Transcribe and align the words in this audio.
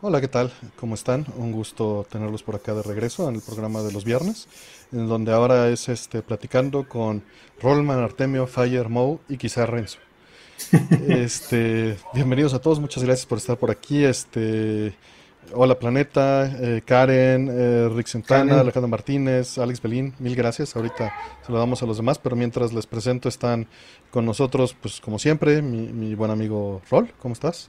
Hola, 0.00 0.20
¿qué 0.20 0.28
tal? 0.28 0.52
¿Cómo 0.78 0.94
están? 0.94 1.26
Un 1.36 1.50
gusto 1.50 2.06
tenerlos 2.08 2.44
por 2.44 2.54
acá 2.54 2.72
de 2.72 2.84
regreso 2.84 3.28
en 3.28 3.34
el 3.34 3.40
programa 3.40 3.82
de 3.82 3.90
los 3.90 4.04
viernes, 4.04 4.46
en 4.92 5.08
donde 5.08 5.32
ahora 5.32 5.68
es 5.70 5.88
este 5.88 6.22
platicando 6.22 6.88
con 6.88 7.24
Rollman, 7.60 7.98
Artemio, 7.98 8.46
Fire, 8.46 8.88
Mo 8.88 9.18
y 9.28 9.36
quizá 9.36 9.66
Renzo. 9.66 9.98
Este, 11.08 11.96
bienvenidos 12.14 12.54
a 12.54 12.60
todos, 12.60 12.78
muchas 12.78 13.02
gracias 13.02 13.26
por 13.26 13.38
estar 13.38 13.56
por 13.56 13.72
aquí. 13.72 14.04
Este, 14.04 14.94
hola 15.52 15.76
Planeta, 15.76 16.46
eh, 16.46 16.80
Karen, 16.86 17.48
eh, 17.50 17.88
Rick 17.92 18.06
Santana, 18.06 18.60
Alejandro 18.60 18.86
Martínez, 18.86 19.58
Alex 19.58 19.82
Belín, 19.82 20.14
mil 20.20 20.36
gracias. 20.36 20.76
Ahorita 20.76 21.12
se 21.44 21.50
lo 21.50 21.58
damos 21.58 21.82
a 21.82 21.86
los 21.86 21.96
demás, 21.96 22.20
pero 22.20 22.36
mientras 22.36 22.72
les 22.72 22.86
presento 22.86 23.28
están 23.28 23.66
con 24.12 24.24
nosotros, 24.24 24.76
pues 24.80 25.00
como 25.00 25.18
siempre, 25.18 25.60
mi, 25.60 25.88
mi 25.88 26.14
buen 26.14 26.30
amigo 26.30 26.82
Roll, 26.88 27.12
¿cómo 27.18 27.32
estás? 27.32 27.68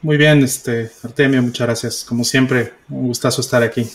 Muy 0.00 0.16
bien, 0.16 0.42
este, 0.44 0.90
Artemio, 1.02 1.42
muchas 1.42 1.66
gracias. 1.66 2.04
Como 2.04 2.22
siempre, 2.22 2.72
un 2.88 3.08
gustazo 3.08 3.40
estar 3.40 3.62
aquí. 3.62 3.88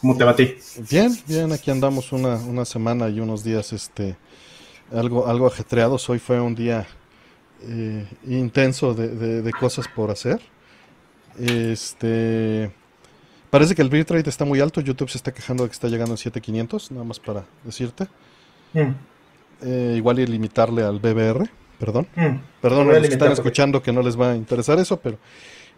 ¿Cómo 0.00 0.16
te 0.16 0.24
va 0.24 0.30
a 0.30 0.36
ti? 0.36 0.54
Bien, 0.88 1.16
bien, 1.26 1.52
aquí 1.52 1.72
andamos 1.72 2.12
una, 2.12 2.36
una 2.36 2.64
semana 2.64 3.08
y 3.08 3.18
unos 3.18 3.42
días 3.42 3.72
este, 3.72 4.16
algo, 4.92 5.26
algo 5.26 5.48
ajetreados. 5.48 6.08
Hoy 6.08 6.20
fue 6.20 6.40
un 6.40 6.54
día 6.54 6.86
eh, 7.62 8.06
intenso 8.28 8.94
de, 8.94 9.42
de, 9.42 9.52
cosas 9.52 9.88
por 9.88 10.12
hacer. 10.12 10.40
Este, 11.36 12.70
parece 13.50 13.74
que 13.74 13.82
el 13.82 13.88
bitrate 13.88 14.30
está 14.30 14.44
muy 14.44 14.60
alto. 14.60 14.80
YouTube 14.80 15.10
se 15.10 15.18
está 15.18 15.34
quejando 15.34 15.64
de 15.64 15.70
que 15.70 15.74
está 15.74 15.88
llegando 15.88 16.12
en 16.12 16.18
7500, 16.18 16.92
nada 16.92 17.04
más 17.04 17.18
para 17.18 17.44
decirte. 17.64 18.06
Mm. 18.74 18.92
Eh, 19.62 19.94
igual 19.96 20.20
y 20.20 20.26
limitarle 20.26 20.84
al 20.84 21.00
BBR. 21.00 21.50
Perdón. 21.78 22.06
Mm. 22.16 22.36
Perdón 22.60 22.90
a 22.90 22.94
los 22.94 23.08
que 23.08 23.14
están 23.14 23.32
escuchando 23.32 23.82
que 23.82 23.92
no 23.92 24.02
les 24.02 24.18
va 24.18 24.32
a 24.32 24.36
interesar 24.36 24.78
eso, 24.78 24.98
pero 25.00 25.18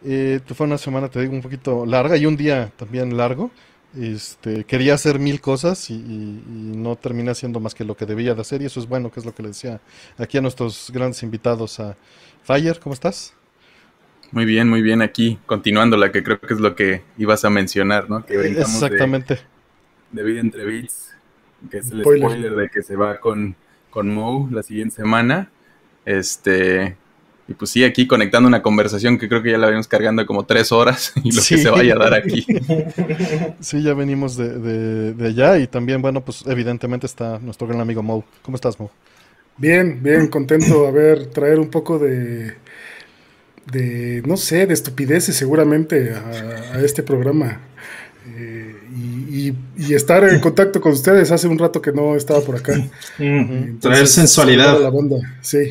eh, 0.04 0.40
fue 0.54 0.66
una 0.66 0.78
semana, 0.78 1.08
te 1.08 1.20
digo, 1.20 1.32
un 1.32 1.42
poquito 1.42 1.84
larga 1.84 2.16
y 2.16 2.26
un 2.26 2.36
día 2.36 2.72
también 2.76 3.16
largo. 3.16 3.50
Este, 3.98 4.62
quería 4.64 4.94
hacer 4.94 5.18
mil 5.18 5.40
cosas 5.40 5.90
y, 5.90 5.98
no 5.98 6.94
terminé 6.96 7.32
haciendo 7.32 7.58
más 7.58 7.74
que 7.74 7.84
lo 7.84 7.96
que 7.96 8.06
debía 8.06 8.34
de 8.34 8.40
hacer 8.40 8.62
y 8.62 8.66
eso 8.66 8.78
es 8.78 8.86
bueno, 8.86 9.10
que 9.10 9.18
es 9.18 9.26
lo 9.26 9.34
que 9.34 9.42
le 9.42 9.48
decía 9.48 9.80
aquí 10.16 10.38
a 10.38 10.40
nuestros 10.40 10.90
grandes 10.94 11.22
invitados 11.24 11.80
a 11.80 11.96
Fire, 12.44 12.78
¿cómo 12.78 12.94
estás? 12.94 13.34
Muy 14.30 14.44
bien, 14.44 14.68
muy 14.68 14.80
bien 14.80 15.02
aquí, 15.02 15.38
continuando 15.44 15.96
la 15.96 16.12
que 16.12 16.22
creo 16.22 16.40
que 16.40 16.54
es 16.54 16.60
lo 16.60 16.76
que 16.76 17.02
ibas 17.18 17.44
a 17.44 17.50
mencionar, 17.50 18.08
¿no? 18.08 18.24
Que 18.24 18.34
Exactamente. 18.36 19.40
De, 20.12 20.22
Vida 20.22 20.40
entre 20.40 20.64
Beats, 20.64 21.12
que 21.68 21.78
es 21.78 21.90
el 21.90 22.02
spoiler. 22.02 22.54
de 22.54 22.68
que 22.68 22.82
se 22.82 22.94
va 22.94 23.18
con, 23.18 23.56
con 23.90 24.14
Mo 24.14 24.48
la 24.52 24.62
siguiente 24.62 24.94
semana. 24.96 25.50
Este, 26.04 26.96
y 27.50 27.54
pues 27.54 27.72
sí, 27.72 27.82
aquí 27.82 28.06
conectando 28.06 28.46
una 28.46 28.62
conversación 28.62 29.18
que 29.18 29.28
creo 29.28 29.42
que 29.42 29.50
ya 29.50 29.58
la 29.58 29.66
venimos 29.66 29.88
cargando 29.88 30.24
como 30.24 30.46
tres 30.46 30.70
horas 30.70 31.12
y 31.24 31.32
lo 31.32 31.42
que 31.42 31.58
se 31.58 31.68
vaya 31.68 31.94
a 31.94 31.98
dar 31.98 32.14
aquí. 32.14 32.46
Sí, 33.60 33.82
ya 33.82 33.92
venimos 33.92 34.36
de, 34.36 35.14
allá 35.20 35.58
y 35.58 35.66
también, 35.66 36.00
bueno, 36.00 36.24
pues 36.24 36.44
evidentemente 36.46 37.06
está 37.06 37.40
nuestro 37.40 37.66
gran 37.66 37.80
amigo 37.80 38.02
Mo. 38.02 38.24
¿Cómo 38.42 38.54
estás, 38.54 38.78
Mo? 38.78 38.90
Bien, 39.56 40.00
bien, 40.00 40.28
contento 40.28 40.86
a 40.86 40.92
ver, 40.92 41.26
traer 41.26 41.58
un 41.58 41.68
poco 41.68 41.98
de, 41.98 42.54
de 43.70 44.22
no 44.24 44.36
sé, 44.36 44.66
de 44.66 44.74
estupideces 44.74 45.34
seguramente 45.34 46.14
a, 46.14 46.80
este 46.80 47.02
programa. 47.02 47.60
Y, 49.30 49.54
estar 49.94 50.24
en 50.24 50.40
contacto 50.40 50.80
con 50.80 50.92
ustedes. 50.92 51.30
Hace 51.30 51.46
un 51.46 51.58
rato 51.58 51.80
que 51.80 51.92
no 51.92 52.16
estaba 52.16 52.40
por 52.40 52.56
acá. 52.56 52.74
traer 53.80 54.08
sensualidad. 54.08 54.78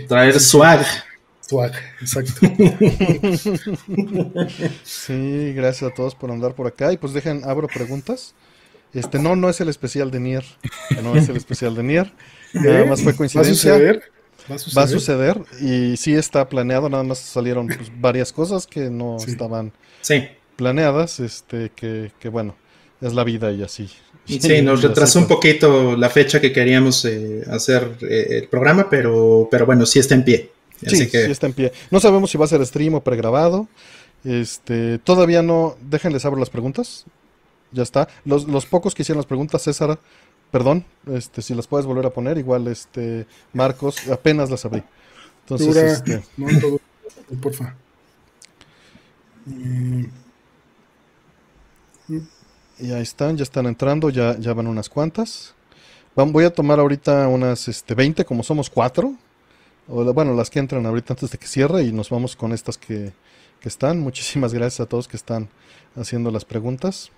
Traer 0.08 0.40
swag. 0.40 0.86
Swag, 1.42 1.74
exacto. 2.00 2.34
sí, 4.84 5.54
gracias 5.54 5.92
a 5.92 5.94
todos 5.94 6.16
por 6.16 6.32
andar 6.32 6.56
por 6.56 6.68
acá. 6.68 6.94
Y 6.94 6.98
pues 6.98 7.14
dejen, 7.14 7.42
abro 7.44 7.68
preguntas. 7.68 8.34
Este, 8.94 9.20
no, 9.20 9.36
no 9.36 9.50
es 9.50 9.60
el 9.60 9.68
especial 9.70 10.10
de 10.12 10.20
Nier. 10.20 10.46
No 11.04 11.16
es 11.16 11.28
el 11.28 11.36
especial 11.36 11.76
de 11.76 11.84
Nier. 11.84 12.14
Nada 12.54 12.86
más 12.86 13.02
fue 13.02 13.16
coincidencia. 13.16 13.72
¿Va 13.72 13.78
a 13.78 13.80
suceder? 13.80 14.04
¿Va 14.78 14.84
a 14.84 14.88
suceder? 14.88 15.42
y 15.62 15.98
sí 15.98 16.14
está 16.14 16.48
planeado, 16.50 16.90
nada 16.90 17.04
más 17.04 17.20
salieron 17.20 17.68
pues, 17.68 17.92
varias 18.00 18.34
cosas 18.34 18.66
que 18.66 18.90
no 18.90 19.18
estaban 19.18 19.74
planeadas, 20.56 21.20
este, 21.20 21.72
que, 21.76 22.12
que 22.20 22.30
bueno, 22.30 22.56
es 23.02 23.14
la 23.14 23.24
vida 23.24 23.52
y 23.52 23.64
así. 23.64 23.90
Sí, 24.26 24.62
nos 24.62 24.82
retrasó 24.84 25.20
un 25.20 25.28
poquito 25.28 25.98
la 25.98 26.10
fecha 26.10 26.40
que 26.40 26.52
queríamos 26.52 27.04
eh, 27.06 27.44
hacer 27.50 27.98
eh, 28.02 28.42
el 28.42 28.48
programa, 28.48 28.88
pero, 28.90 29.48
pero 29.50 29.66
bueno, 29.66 29.86
sí 29.86 29.98
está 29.98 30.14
en 30.14 30.24
pie. 30.24 30.52
sí, 30.86 31.08
sí 31.08 31.18
está 31.18 31.48
en 31.48 31.54
pie. 31.54 31.72
No 31.90 32.00
sabemos 32.00 32.30
si 32.30 32.38
va 32.38 32.46
a 32.46 32.48
ser 32.48 32.64
stream 32.66 32.94
o 32.94 33.04
pregrabado. 33.04 33.68
Este, 34.24 35.00
todavía 35.00 35.42
no. 35.42 35.78
Déjenles 35.82 36.26
abro 36.26 36.40
las 36.40 36.50
preguntas. 36.50 37.06
Ya 37.72 37.84
está. 37.84 38.08
Los, 38.26 38.48
los 38.48 38.66
pocos 38.66 38.94
que 38.94 39.02
hicieron 39.02 39.20
las 39.20 39.26
preguntas, 39.26 39.64
César, 39.64 40.00
perdón, 40.52 40.86
este, 41.12 41.42
si 41.42 41.54
las 41.54 41.68
puedes 41.68 41.86
volver 41.86 42.06
a 42.06 42.10
poner, 42.10 42.38
igual 42.38 42.68
este, 42.68 43.26
Marcos, 43.54 44.10
apenas 44.10 44.50
las 44.50 44.66
abrí. 44.66 44.84
Entonces, 45.42 45.76
este... 45.76 46.24
no, 46.38 46.48
todo, 46.60 46.80
porfa. 47.42 47.76
Mm. 49.46 50.06
Y 52.80 52.92
ahí 52.94 53.02
están, 53.02 53.36
ya 53.36 53.44
están 53.44 53.66
entrando, 53.66 54.10
ya, 54.10 54.38
ya 54.40 54.54
van 54.54 54.68
unas 54.68 54.88
cuantas. 54.88 55.54
voy 56.16 56.46
a 56.46 56.54
tomar 56.54 56.80
ahorita 56.80 57.28
unas 57.28 57.68
este, 57.68 57.94
20, 57.94 58.24
como 58.24 58.42
somos 58.42 58.70
cuatro. 58.70 59.14
O, 59.90 60.14
bueno, 60.14 60.34
las 60.34 60.50
que 60.50 60.60
entran 60.60 60.86
ahorita 60.86 61.14
antes 61.14 61.32
de 61.32 61.38
que 61.38 61.48
cierre 61.48 61.84
y 61.84 61.92
nos 61.92 62.10
vamos 62.10 62.38
con 62.38 62.54
estas 62.54 62.78
que, 62.78 63.12
están. 63.64 64.00
Muchísimas 64.00 64.54
gracias 64.54 64.80
a 64.80 64.86
todos 64.86 65.10
que 65.10 65.18
están 65.18 65.50
haciendo 65.98 66.32
las 66.32 66.46
preguntas. 66.46 67.12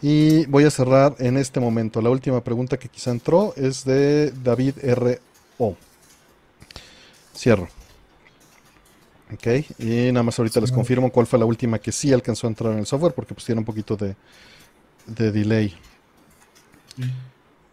Y 0.00 0.46
voy 0.46 0.64
a 0.64 0.70
cerrar 0.70 1.14
en 1.18 1.36
este 1.36 1.60
momento. 1.60 2.00
La 2.00 2.08
última 2.08 2.42
pregunta 2.42 2.78
que 2.78 2.88
quizá 2.88 3.10
entró 3.10 3.52
es 3.56 3.84
de 3.84 4.30
David 4.30 4.76
R.O. 4.82 5.76
Cierro. 7.36 7.68
Ok, 9.34 9.46
y 9.78 10.10
nada 10.10 10.22
más 10.22 10.38
ahorita 10.38 10.58
les 10.58 10.72
confirmo 10.72 11.12
cuál 11.12 11.26
fue 11.26 11.38
la 11.38 11.44
última 11.44 11.78
que 11.78 11.92
sí 11.92 12.14
alcanzó 12.14 12.46
a 12.46 12.50
entrar 12.50 12.72
en 12.72 12.78
el 12.78 12.86
software 12.86 13.12
porque 13.12 13.34
pues 13.34 13.44
tiene 13.44 13.58
un 13.58 13.66
poquito 13.66 13.94
de, 13.94 14.16
de 15.08 15.32
delay. 15.32 15.74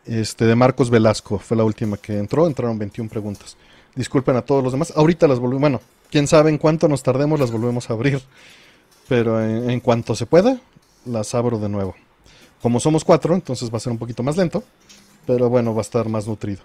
Este, 0.06 0.46
de 0.46 0.56
Marcos 0.56 0.90
Velasco 0.90 1.40
fue 1.40 1.58
la 1.58 1.64
última 1.64 1.98
que 1.98 2.18
entró. 2.18 2.48
Entraron 2.48 2.78
21 2.78 3.10
preguntas. 3.10 3.58
Disculpen 3.96 4.36
a 4.36 4.42
todos 4.42 4.64
los 4.64 4.74
demás. 4.74 4.94
Ahorita 4.96 5.28
las 5.28 5.40
volvemos. 5.40 5.62
Bueno, 5.62 5.82
quién 6.12 6.28
sabe 6.28 6.50
en 6.50 6.58
cuánto 6.58 6.88
nos 6.88 7.04
tardemos, 7.04 7.40
las 7.40 7.52
volvemos 7.52 7.90
a 7.90 7.94
abrir. 7.94 8.22
Pero 9.08 9.44
en, 9.44 9.80
cuanto 9.82 10.16
se 10.16 10.26
pueda, 10.26 10.60
las 11.06 11.36
abro 11.36 11.60
de 11.60 11.70
nuevo. 11.70 11.96
Como 12.62 12.80
somos 12.80 13.04
cuatro, 13.04 13.36
entonces 13.36 13.72
va 13.72 13.78
a 13.78 13.80
ser 13.80 13.92
un 13.92 14.00
poquito 14.00 14.24
más 14.24 14.38
lento. 14.38 14.64
Pero 15.28 15.50
bueno, 15.50 15.74
va 15.74 15.82
a 15.82 15.82
estar 15.82 16.08
más 16.10 16.28
nutrido. 16.28 16.62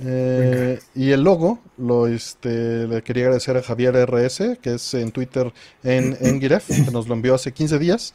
Eh, 0.00 0.78
y 0.94 1.10
el 1.10 1.22
logo, 1.22 1.58
lo 1.76 2.06
este, 2.06 2.86
le 2.86 3.02
quería 3.02 3.24
agradecer 3.24 3.56
a 3.56 3.62
Javier 3.62 3.96
RS, 3.96 4.58
que 4.62 4.74
es 4.74 4.94
en 4.94 5.10
Twitter 5.10 5.52
en, 5.82 6.16
en 6.20 6.40
Giref, 6.40 6.68
que 6.68 6.90
nos 6.92 7.08
lo 7.08 7.14
envió 7.14 7.34
hace 7.34 7.52
15 7.52 7.78
días. 7.80 8.14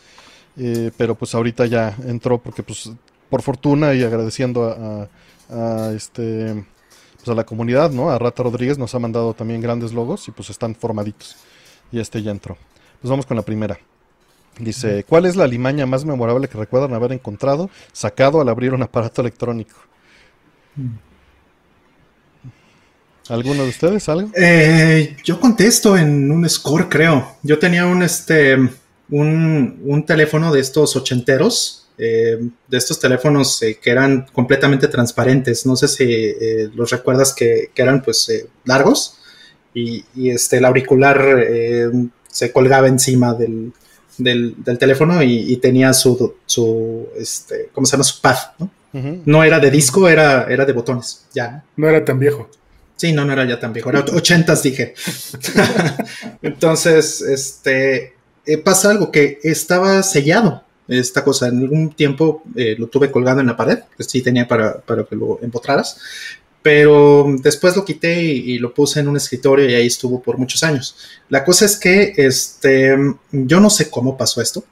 Eh, 0.58 0.92
pero 0.98 1.16
pues 1.16 1.34
ahorita 1.34 1.66
ya 1.66 1.96
entró 2.06 2.38
porque 2.38 2.62
pues 2.62 2.92
por 3.30 3.42
fortuna 3.42 3.94
y 3.94 4.04
agradeciendo 4.04 5.10
a, 5.50 5.92
este 5.96 6.64
pues 7.18 7.30
a 7.30 7.34
la 7.34 7.46
comunidad, 7.46 7.92
¿no? 7.92 8.12
A 8.12 8.20
Rata 8.20 8.44
Rodríguez 8.44 8.78
nos 8.78 8.94
ha 8.94 9.00
mandado 9.00 9.34
también 9.34 9.62
grandes 9.62 9.94
logos 9.94 10.28
y 10.28 10.32
pues 10.32 10.50
están 10.50 10.76
formaditos. 10.76 11.38
Y 11.92 12.00
este 12.00 12.22
ya 12.22 12.32
entró. 12.32 12.58
Pues 13.02 13.10
vamos 13.10 13.26
con 13.26 13.38
la 13.38 13.44
primera. 13.44 13.80
Dice, 14.60 15.04
¿cuál 15.04 15.26
es 15.26 15.36
la 15.36 15.48
limaña 15.48 15.86
más 15.86 16.06
memorable 16.06 16.48
que 16.48 16.58
recuerdan 16.58 16.94
haber 16.94 17.12
encontrado 17.12 17.70
sacado 17.92 18.40
al 18.40 18.50
abrir 18.50 18.74
un 18.74 18.84
aparato 18.84 19.22
electrónico? 19.22 19.76
¿Alguno 23.30 23.64
de 23.64 23.70
ustedes? 23.70 24.10
¿Algo? 24.10 24.30
Eh, 24.36 25.16
yo 25.24 25.40
contesto 25.40 25.98
en 25.98 26.30
un 26.30 26.48
score, 26.48 26.90
creo. 26.90 27.38
Yo 27.42 27.58
tenía 27.58 27.86
un 27.86 28.04
este 28.04 28.58
un, 29.10 30.04
teléfono 30.06 30.52
de 30.52 30.60
estos 30.60 30.96
ochenteros, 30.96 31.88
eh, 31.98 32.40
de 32.68 32.78
estos 32.78 33.00
teléfonos 33.00 33.62
eh, 33.62 33.80
que 33.82 33.92
eran 33.92 34.26
completamente 34.34 34.88
transparentes. 34.88 35.66
No 35.66 35.76
sé 35.76 35.88
si 35.88 36.04
eh, 36.04 36.70
los 36.74 36.90
recuerdas 36.90 37.34
que, 37.34 37.72
eran 37.76 38.02
pues 38.02 38.46
largos 38.66 39.20
y, 39.74 40.04
este, 40.30 40.58
el 40.58 40.66
auricular 40.66 41.40
se 42.28 42.52
colgaba 42.52 42.88
encima 42.88 43.34
del, 43.34 43.74
teléfono 44.80 45.22
y, 45.22 45.58
tenía 45.58 45.94
su, 45.94 46.36
su, 46.46 47.08
este, 47.18 47.70
¿cómo 47.74 47.86
se 47.86 47.94
llama? 47.94 48.04
Su 48.04 48.22
pad, 48.22 48.38
¿no? 48.60 48.72
No 49.26 49.44
era 49.44 49.60
de 49.60 49.72
disco, 49.72 50.08
era, 50.08 50.46
era 50.48 50.66
de 50.66 50.74
botones, 50.74 51.26
ya. 51.34 51.64
No 51.78 51.90
era 51.90 52.06
tan 52.06 52.20
viejo. 52.20 52.48
Sí, 52.96 53.12
no, 53.12 53.26
no 53.26 53.34
era 53.34 53.44
ya 53.46 53.60
tan 53.60 53.74
viejo, 53.74 53.90
era 53.90 54.02
ochentas, 54.02 54.62
dije. 54.62 54.94
Entonces, 56.44 57.22
este, 57.22 58.14
eh, 58.46 58.58
pasa 58.58 58.92
algo 58.92 59.12
que 59.12 59.40
estaba 59.44 60.02
sellado 60.04 60.64
esta 60.88 61.24
cosa. 61.24 61.48
En 61.48 61.60
algún 61.60 61.94
tiempo 61.94 62.44
eh, 62.56 62.76
lo 62.78 62.88
tuve 62.88 63.12
colgado 63.12 63.40
en 63.40 63.48
la 63.48 63.58
pared, 63.58 63.80
que 63.98 64.04
sí 64.04 64.22
tenía 64.22 64.48
para, 64.48 64.80
para 64.82 65.04
que 65.04 65.16
lo 65.16 65.40
empotraras, 65.42 65.98
pero 66.64 67.26
después 67.40 67.76
lo 67.76 67.84
quité 67.84 68.24
y, 68.24 68.58
lo 68.58 68.74
puse 68.74 69.02
en 69.02 69.10
un 69.10 69.18
escritorio 69.18 69.70
y 69.70 69.76
ahí 69.76 69.88
estuvo 69.88 70.22
por 70.22 70.38
muchos 70.38 70.64
años. 70.64 70.96
La 71.30 71.44
cosa 71.44 71.66
es 71.66 71.78
que 71.78 72.14
este, 72.16 72.96
yo 73.32 73.60
no 73.60 73.70
sé 73.70 73.90
cómo 73.90 74.18
pasó 74.18 74.42
esto. 74.42 74.64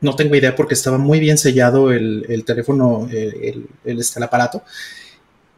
No 0.00 0.14
tengo 0.14 0.36
idea 0.36 0.54
porque 0.54 0.74
estaba 0.74 0.96
muy 0.96 1.18
bien 1.18 1.36
sellado 1.36 1.90
el, 1.90 2.44
teléfono, 2.46 3.08
el, 3.10 3.66
este, 3.84 4.18
el, 4.20 4.22
aparato. 4.22 4.62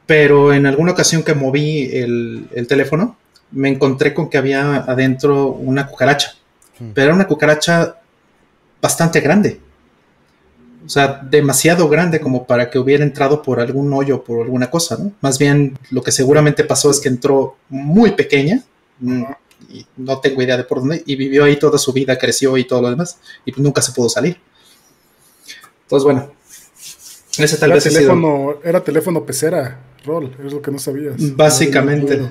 Pero 0.07 0.55
en 0.55 0.65
alguna 0.65 0.93
ocasión 0.93 1.23
que 1.23 1.35
moví 1.35 1.91
el, 1.93 2.67
teléfono, 2.67 3.19
me 3.51 3.69
encontré 3.69 4.15
con 4.15 4.31
que 4.31 4.39
había 4.39 4.77
adentro 4.77 5.49
una 5.49 5.87
cucaracha. 5.87 6.35
Pero 6.79 7.07
era 7.07 7.15
una 7.15 7.27
cucaracha 7.27 7.97
bastante 8.81 9.21
grande 9.21 9.61
o 10.87 10.89
sea, 10.89 11.21
demasiado 11.29 11.89
grande 11.89 12.21
como 12.21 12.47
para 12.47 12.71
que 12.71 12.79
hubiera 12.79 13.03
entrado 13.03 13.43
por 13.43 13.59
algún 13.59 13.93
hoyo, 13.93 14.23
por 14.23 14.45
alguna 14.45 14.71
cosa, 14.71 14.97
¿no? 14.97 15.13
Más 15.21 15.37
bien 15.37 15.77
lo 15.91 16.01
que 16.01 16.13
seguramente 16.13 16.63
pasó 16.63 16.93
es 16.93 17.01
que 17.01 17.09
entró 17.09 17.57
muy 17.69 18.13
pequeña, 18.13 18.63
mm, 19.01 19.25
y 19.69 19.85
no 19.97 20.21
tengo 20.21 20.43
idea 20.43 20.57
de 20.57 20.63
por 20.63 20.79
dónde, 20.79 21.03
y 21.05 21.17
vivió 21.17 21.43
ahí 21.43 21.59
toda 21.59 21.77
su 21.77 21.93
vida, 21.93 22.17
creció 22.17 22.57
y 22.57 22.65
todo 22.65 22.83
lo 22.83 22.91
demás, 22.91 23.19
y 23.45 23.53
nunca 23.61 23.83
se 23.83 23.91
pudo 23.93 24.09
salir. 24.09 24.39
Entonces, 25.83 26.05
bueno, 26.05 26.33
ese 27.37 27.57
tal 27.57 27.71
era 27.71 27.75
vez 27.75 27.85
teléfono, 27.85 28.55
Era 28.63 28.85
teléfono 28.85 29.27
pecera, 29.27 29.81
Rol, 30.05 30.37
es 30.45 30.53
lo 30.53 30.63
que 30.63 30.71
no 30.71 30.79
sabías. 30.79 31.17
Básicamente. 31.35 32.31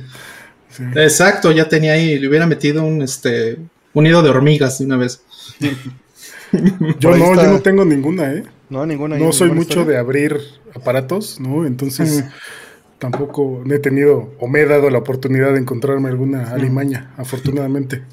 Exacto, 0.95 1.51
ya 1.51 1.67
tenía 1.67 1.93
ahí, 1.93 2.17
le 2.19 2.29
hubiera 2.29 2.47
metido 2.47 2.83
un, 2.85 3.01
este, 3.01 3.57
un 3.95 4.03
nido 4.03 4.21
de 4.21 4.29
hormigas 4.29 4.77
de 4.77 4.85
una 4.85 4.97
vez. 4.97 5.23
yo 6.99 7.17
no, 7.17 7.35
yo 7.35 7.47
no 7.47 7.61
tengo 7.61 7.83
ninguna, 7.83 8.31
¿eh? 8.31 8.43
No, 8.69 8.85
ninguna. 8.85 9.17
No 9.17 9.31
soy 9.31 9.51
mucho 9.51 9.85
de 9.85 9.97
abrir 9.97 10.39
aparatos, 10.75 11.39
¿no? 11.39 11.65
Entonces 11.65 12.25
tampoco 12.99 13.63
he 13.67 13.79
tenido 13.79 14.31
o 14.39 14.47
me 14.47 14.61
he 14.61 14.65
dado 14.65 14.89
la 14.89 14.99
oportunidad 14.99 15.53
de 15.53 15.59
encontrarme 15.59 16.09
alguna 16.09 16.51
alimaña, 16.51 17.11
afortunadamente. 17.17 18.03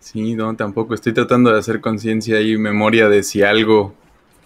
Sí, 0.00 0.34
no, 0.34 0.54
tampoco. 0.56 0.94
Estoy 0.94 1.12
tratando 1.12 1.52
de 1.52 1.58
hacer 1.58 1.80
conciencia 1.80 2.40
y 2.40 2.56
memoria 2.56 3.08
de 3.08 3.22
si 3.22 3.42
algo 3.42 3.94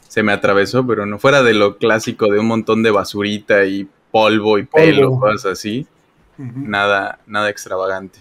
se 0.09 0.23
me 0.23 0.33
atravesó, 0.33 0.87
pero 0.87 1.07
no 1.07 1.19
fuera 1.19 1.43
de 1.43 1.55
lo 1.55 1.79
clásico 1.79 2.31
de 2.31 2.39
un 2.39 2.47
montón 2.47 2.83
de 2.83 2.91
basurita 2.91 3.65
y 3.65 3.89
polvo 4.11 4.59
y 4.59 4.65
pelo, 4.65 5.19
cosas 5.19 5.53
así. 5.53 5.87
Nada, 6.37 7.21
nada 7.27 7.49
extravagante. 7.49 8.19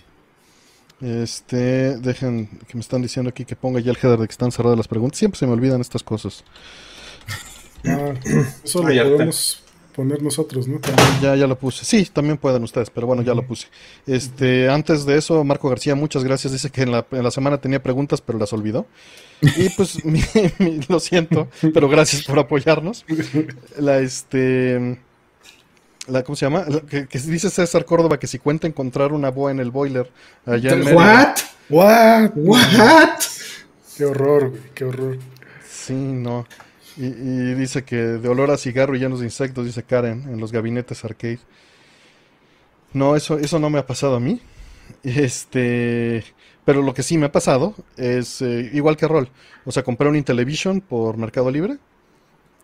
Este, 1.02 1.98
dejen 1.98 2.48
que 2.68 2.76
me 2.76 2.82
están 2.82 3.02
diciendo 3.02 3.30
aquí 3.30 3.44
que 3.44 3.56
ponga 3.56 3.80
ya 3.80 3.92
el 3.92 3.98
header 3.98 4.20
de 4.20 4.28
que 4.28 4.32
están 4.32 4.52
cerradas 4.52 4.78
las 4.78 4.88
preguntas. 4.88 5.18
Siempre 5.18 5.40
se 5.40 5.48
me 5.48 5.54
olvidan 5.54 5.82
estas 5.82 6.04
cosas. 6.04 6.44
Ah, 7.86 8.14
eso 8.64 8.84
lo 8.84 8.88
podemos 8.88 9.64
poner 9.96 10.22
nosotros, 10.22 10.68
¿no? 10.68 10.80
Ya, 11.22 11.36
ya 11.36 11.48
lo 11.48 11.58
puse. 11.58 11.86
Sí, 11.86 12.06
también 12.06 12.38
pueden 12.38 12.64
ustedes, 12.64 12.90
pero 12.90 13.08
bueno, 13.08 13.24
ya 13.24 13.34
lo 13.34 13.46
puse. 13.46 13.68
Este, 14.06 14.70
antes 14.70 15.06
de 15.06 15.18
eso, 15.18 15.44
Marco 15.44 15.70
García, 15.70 15.96
muchas 15.96 16.24
gracias. 16.24 16.54
Dice 16.54 16.70
que 16.70 16.84
en 16.84 16.92
la, 16.92 17.06
en 17.12 17.24
la 17.24 17.32
semana 17.32 17.60
tenía 17.60 17.82
preguntas, 17.82 18.22
pero 18.22 18.40
las 18.40 18.54
olvidó. 18.54 18.86
Y 19.42 19.70
pues, 19.70 19.98
lo 20.88 21.00
siento, 21.00 21.50
pero 21.74 21.90
gracias 21.90 22.24
por 22.24 22.40
apoyarnos. 22.40 23.06
La, 23.78 24.00
este 24.00 25.00
la, 26.08 26.24
¿cómo 26.24 26.36
se 26.36 26.46
llama? 26.46 26.66
que, 26.90 27.08
dice 27.20 27.50
César 27.50 27.86
Córdoba 27.86 28.20
que 28.20 28.28
si 28.28 28.40
cuenta 28.40 28.68
encontrar 28.68 29.14
una 29.14 29.30
boa 29.30 29.52
en 29.52 29.60
el 29.60 29.72
boiler 29.72 30.10
allá 30.46 30.74
en 30.74 30.96
What? 30.96 31.36
What? 31.70 32.32
What? 32.36 33.20
Qué 33.98 34.06
horror, 34.06 34.54
qué 34.74 34.86
horror. 34.86 35.18
Sí, 35.70 35.94
no. 35.94 36.46
Y, 36.98 37.54
dice 37.54 37.84
que 37.84 37.96
de 37.96 38.30
olor 38.30 38.52
a 38.52 38.58
cigarro 38.58 38.96
y 38.96 39.00
llenos 39.00 39.20
de 39.20 39.26
insectos, 39.26 39.66
dice 39.66 39.84
Karen, 39.84 40.24
en 40.28 40.40
los 40.40 40.52
gabinetes 40.52 41.06
arcade. 41.06 41.40
No, 42.94 43.16
eso, 43.16 43.38
eso 43.38 43.60
no 43.60 43.70
me 43.70 43.80
ha 43.80 43.86
pasado 43.86 44.16
a 44.16 44.20
mí. 44.20 44.42
Este, 45.04 46.24
pero 46.66 46.82
lo 46.82 46.94
que 46.94 47.04
sí 47.04 47.18
me 47.18 47.28
ha 47.28 47.32
pasado 47.32 47.76
es 47.96 48.42
eh, 48.42 48.70
igual 48.74 48.98
que 48.98 49.08
Rol. 49.08 49.30
O 49.66 49.72
sea, 49.72 49.84
compré 49.84 50.10
un 50.10 50.16
Intellivision 50.16 50.82
por 50.82 51.18
Mercado 51.18 51.50
Libre 51.50 51.78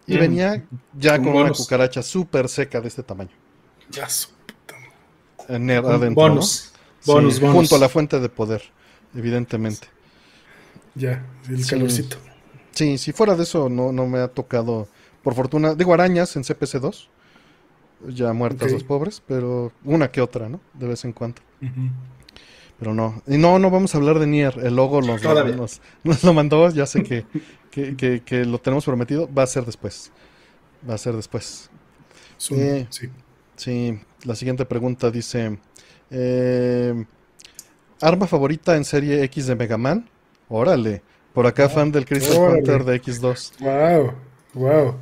y 0.07 0.15
mm. 0.15 0.19
venía 0.19 0.65
ya 0.97 1.17
con 1.17 1.27
una 1.27 1.51
cucaracha 1.51 2.01
súper 2.01 2.49
seca 2.49 2.81
de 2.81 2.87
este 2.87 3.03
tamaño. 3.03 3.31
Ya 3.91 4.09
su 4.09 4.29
puta. 4.29 4.75
adentro, 5.47 6.13
bonus. 6.13 6.71
Bonus, 7.05 7.39
Junto 7.39 7.75
a 7.75 7.79
la 7.79 7.89
fuente 7.89 8.19
de 8.19 8.27
poder, 8.27 8.63
evidentemente. 9.15 9.87
Ya, 10.95 11.25
el 11.47 11.65
calorcito. 11.65 12.17
Sí, 12.71 12.97
si 12.97 13.11
fuera 13.11 13.35
de 13.35 13.43
eso 13.43 13.69
no, 13.69 13.91
no 13.91 14.07
me 14.07 14.19
ha 14.19 14.27
tocado, 14.27 14.87
por 15.23 15.35
fortuna, 15.35 15.73
digo 15.75 15.93
arañas 15.93 16.35
en 16.35 16.43
CPC2, 16.43 17.07
ya 18.09 18.33
muertas 18.33 18.71
los 18.71 18.83
pobres, 18.83 19.21
pero 19.25 19.71
una 19.83 20.11
que 20.11 20.21
otra, 20.21 20.49
¿no? 20.49 20.59
De 20.73 20.87
vez 20.87 21.05
en 21.05 21.13
cuando. 21.13 21.41
Pero 22.79 22.93
no, 22.93 23.23
y 23.25 23.37
no, 23.37 23.57
no 23.57 23.71
vamos 23.71 23.95
a 23.95 23.97
hablar 23.97 24.19
de 24.19 24.27
Nier, 24.27 24.59
el 24.63 24.75
logo 24.75 25.01
nos, 25.01 25.23
nos, 25.23 25.81
nos 26.03 26.23
lo 26.23 26.33
mandó, 26.33 26.69
ya 26.69 26.85
sé 26.85 27.01
que 27.01 27.25
que, 28.25 28.45
lo 28.45 28.59
tenemos 28.59 28.85
prometido, 28.85 29.29
va 29.33 29.43
a 29.43 29.47
ser 29.47 29.65
después. 29.65 30.11
Va 30.87 30.95
a 30.95 30.97
ser 30.97 31.15
después. 31.15 31.69
Eh, 32.51 32.87
sí. 32.89 33.09
Sí, 33.55 33.99
la 34.23 34.35
siguiente 34.35 34.65
pregunta 34.65 35.11
dice: 35.11 35.57
eh, 36.11 37.05
¿Arma 38.01 38.27
favorita 38.27 38.75
en 38.75 38.85
serie 38.85 39.23
X 39.23 39.47
de 39.47 39.55
Mega 39.55 39.77
Man? 39.77 40.09
Órale. 40.49 41.01
Por 41.33 41.45
acá, 41.45 41.65
ah, 41.65 41.69
fan 41.69 41.91
del 41.91 42.05
Crystal 42.05 42.37
Hunter 42.37 42.83
de 42.83 43.01
X2. 43.01 43.59
Wow, 43.59 44.13
wow. 44.53 44.95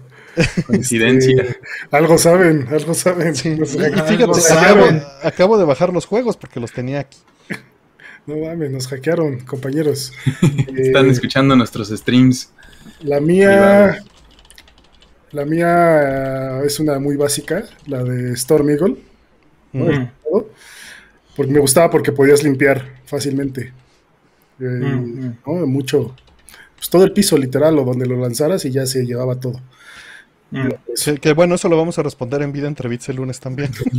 Coincidencia. 0.68 1.44
Este, 1.44 1.60
algo 1.92 2.18
saben, 2.18 2.68
algo 2.70 2.94
saben. 2.94 3.36
fíjate, 3.36 4.42
acabo, 5.24 5.58
de 5.58 5.64
bajar 5.64 5.94
los 5.94 6.06
juegos 6.06 6.36
porque 6.36 6.60
los 6.60 6.74
tenía 6.74 7.00
aquí. 7.00 7.20
No 8.28 8.38
mames, 8.38 8.72
nos 8.72 8.88
hackearon, 8.88 9.40
compañeros. 9.42 10.12
Están 10.76 11.08
eh, 11.08 11.12
escuchando 11.12 11.56
nuestros 11.56 11.90
streams. 11.90 12.52
La 13.02 13.20
mía. 13.20 14.04
La 15.32 15.46
mía 15.46 16.62
es 16.64 16.80
una 16.80 16.98
muy 16.98 17.18
básica, 17.18 17.66
la 17.88 18.04
de 18.04 18.34
Storm 18.34 18.70
Eagle. 18.70 18.98
Porque 21.36 21.52
me 21.52 21.60
gustaba 21.60 21.90
porque 21.90 22.12
podías 22.12 22.44
limpiar 22.44 22.96
fácilmente. 23.06 23.74
Eh, 24.60 25.34
Mucho. 25.46 26.16
Pues 26.78 26.90
todo 26.90 27.04
el 27.04 27.12
piso 27.12 27.38
literal 27.38 27.78
o 27.78 27.84
donde 27.84 28.06
lo 28.06 28.16
lanzaras 28.16 28.64
y 28.66 28.72
ya 28.72 28.86
se 28.86 29.06
llevaba 29.06 29.40
todo. 29.40 29.62
Que 31.22 31.34
bueno, 31.34 31.56
eso 31.56 31.70
lo 31.70 31.78
vamos 31.78 31.98
a 32.00 32.04
responder 32.04 32.42
en 32.42 32.52
vida 32.52 32.68
entre 32.68 32.90
bits 32.90 33.10
el 33.10 33.18
lunes 33.18 33.40
también. 33.40 33.72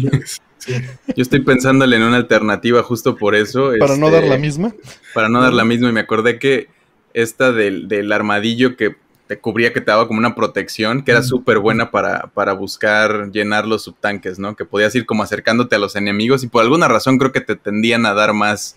Yo 0.67 1.23
estoy 1.23 1.41
pensándole 1.41 1.97
en 1.97 2.03
una 2.03 2.17
alternativa 2.17 2.83
justo 2.83 3.17
por 3.17 3.35
eso. 3.35 3.73
Para 3.79 3.97
no 3.97 4.11
dar 4.11 4.23
la 4.23 4.35
este, 4.35 4.39
misma. 4.39 4.75
Para 5.15 5.29
no 5.29 5.41
dar 5.41 5.53
la 5.53 5.65
misma 5.65 5.89
y 5.91 5.93
me 5.93 6.01
acordé 6.01 6.39
que 6.39 6.69
esta 7.15 7.53
del, 7.53 8.13
armadillo 8.13 8.77
que 8.77 8.97
te 9.27 9.39
cubría, 9.39 9.73
que 9.73 9.81
te 9.81 9.91
daba 9.91 10.07
como 10.07 10.19
una 10.19 10.35
protección, 10.35 11.03
que 11.03 11.11
era 11.11 11.23
súper 11.23 11.59
buena 11.59 11.91
para, 11.91 12.29
para, 12.29 12.53
buscar 12.53 13.31
llenar 13.33 13.67
los 13.67 13.83
subtanques, 13.83 14.39
¿no? 14.39 14.55
Que 14.55 14.65
podías 14.65 14.95
ir 14.95 15.05
como 15.05 15.23
acercándote 15.23 15.75
a 15.75 15.79
los 15.79 15.97
enemigos 15.97 16.45
y 16.45 16.47
por 16.47 16.63
alguna 16.63 16.87
razón 16.87 17.19
creo 17.19 17.33
que 17.33 17.41
te 17.41 17.57
tendían 17.57 18.07
a 18.07 18.15
dar 18.15 18.35
más 18.35 18.77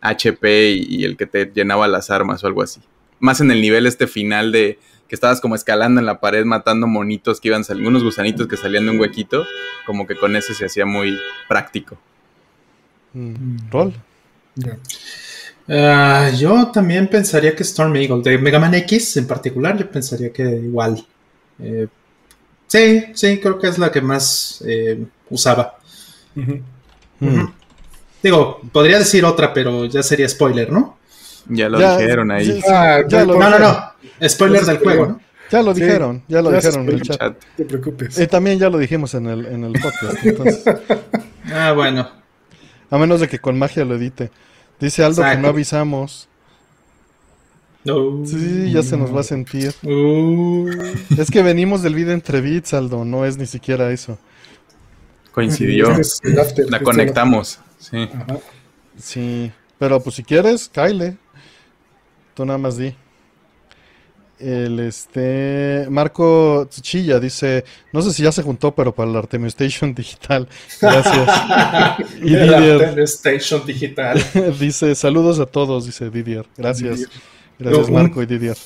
HP 0.00 0.70
y, 0.72 1.04
el 1.04 1.16
que 1.16 1.26
te 1.26 1.50
llenaba 1.54 1.88
las 1.88 2.10
armas 2.10 2.42
o 2.42 2.46
algo 2.46 2.62
así. 2.62 2.80
Más 3.18 3.40
en 3.40 3.50
el 3.50 3.60
nivel 3.60 3.86
este 3.86 4.06
final 4.06 4.52
de 4.52 4.78
que 5.10 5.16
estabas 5.16 5.40
como 5.40 5.56
escalando 5.56 5.98
en 5.98 6.06
la 6.06 6.20
pared 6.20 6.44
matando 6.44 6.86
monitos 6.86 7.40
que 7.40 7.48
iban 7.48 7.64
saliendo, 7.64 7.90
unos 7.90 8.04
gusanitos 8.04 8.46
que 8.46 8.56
salían 8.56 8.84
de 8.84 8.92
un 8.92 9.00
huequito, 9.00 9.44
como 9.84 10.06
que 10.06 10.14
con 10.14 10.36
ese 10.36 10.54
se 10.54 10.66
hacía 10.66 10.86
muy 10.86 11.18
práctico. 11.48 11.98
Mm. 13.12 13.56
¿Rol? 13.72 13.92
Ah, 15.68 16.30
yo 16.38 16.70
también 16.72 17.08
pensaría 17.08 17.56
que 17.56 17.64
Storm 17.64 17.96
Eagle, 17.96 18.22
de 18.22 18.38
Mega 18.38 18.60
Man 18.60 18.72
X 18.76 19.16
en 19.16 19.26
particular, 19.26 19.76
yo 19.76 19.90
pensaría 19.90 20.32
que 20.32 20.44
igual. 20.44 21.04
Eh, 21.58 21.88
sí, 22.68 23.06
sí, 23.12 23.40
creo 23.40 23.58
que 23.58 23.66
es 23.66 23.78
la 23.78 23.90
que 23.90 24.00
más 24.00 24.62
eh, 24.64 25.04
usaba. 25.28 25.76
Hmm. 26.36 27.46
Digo, 28.22 28.60
podría 28.70 29.00
decir 29.00 29.24
otra, 29.24 29.52
pero 29.52 29.86
ya 29.86 30.04
sería 30.04 30.28
spoiler, 30.28 30.70
¿no? 30.70 30.99
Ya 31.48 31.68
lo 31.68 31.78
dijeron 31.78 32.30
ahí. 32.30 32.60
Ah, 32.68 33.00
no, 33.10 33.24
no, 33.24 33.58
no. 33.58 33.92
Spoiler 34.28 34.64
del 34.64 34.78
juego, 34.78 35.06
¿no? 35.06 35.20
Ya 35.50 35.62
lo 35.62 35.74
dijeron, 35.74 36.22
ya 36.28 36.42
lo 36.42 36.52
dijeron 36.52 36.88
en 36.88 36.94
el 36.94 37.02
chat. 37.02 37.20
No 37.20 37.36
te 37.56 37.64
preocupes. 37.64 38.18
Y 38.18 38.26
también 38.28 38.58
ya 38.58 38.70
lo 38.70 38.78
dijimos 38.78 39.14
en 39.14 39.26
el, 39.26 39.46
en 39.46 39.64
el 39.64 39.72
podcast. 39.72 41.02
ah, 41.52 41.72
bueno. 41.72 42.08
A 42.88 42.98
menos 42.98 43.20
de 43.20 43.28
que 43.28 43.40
con 43.40 43.58
magia 43.58 43.84
lo 43.84 43.96
edite. 43.96 44.30
Dice 44.78 45.04
Aldo 45.04 45.22
que 45.22 45.36
no 45.36 45.48
avisamos. 45.48 46.28
Sí, 48.24 48.70
ya 48.72 48.82
se 48.82 48.96
nos 48.96 49.14
va 49.14 49.20
a 49.20 49.24
sentir. 49.24 49.74
Uh. 49.82 50.68
Es 51.18 51.30
que 51.30 51.42
venimos 51.42 51.82
del 51.82 51.94
video 51.94 52.12
entre 52.12 52.40
bits, 52.40 52.74
Aldo, 52.74 53.04
no 53.04 53.24
es 53.24 53.36
ni 53.36 53.46
siquiera 53.46 53.90
eso. 53.90 54.18
Coincidió. 55.32 55.96
la 56.68 56.80
conectamos. 56.80 57.58
Sí. 57.78 58.08
Sí, 58.98 59.52
pero 59.78 60.00
pues 60.00 60.16
si 60.16 60.22
quieres, 60.24 60.68
Kyle. 60.68 61.16
Tú 62.40 62.46
nada 62.46 62.58
más 62.58 62.78
di. 62.78 62.94
El 64.38 64.80
este 64.80 65.86
Marco 65.90 66.66
Chilla 66.70 67.20
dice, 67.20 67.66
no 67.92 68.00
sé 68.00 68.14
si 68.14 68.22
ya 68.22 68.32
se 68.32 68.42
juntó, 68.42 68.74
pero 68.74 68.94
para 68.94 69.10
el 69.10 69.16
Artemio 69.16 69.46
Station 69.48 69.94
Digital. 69.94 70.48
Gracias. 70.80 71.28
y 72.24 72.34
el 72.34 72.54
Artemio 72.54 73.04
Station 73.04 73.66
Digital. 73.66 74.24
dice, 74.58 74.94
saludos 74.94 75.38
a 75.38 75.44
todos, 75.44 75.84
dice 75.84 76.08
Didier. 76.08 76.46
Gracias. 76.56 77.10
Gracias, 77.58 77.90
Marco 77.90 78.22
y 78.22 78.26
Didier. 78.26 78.56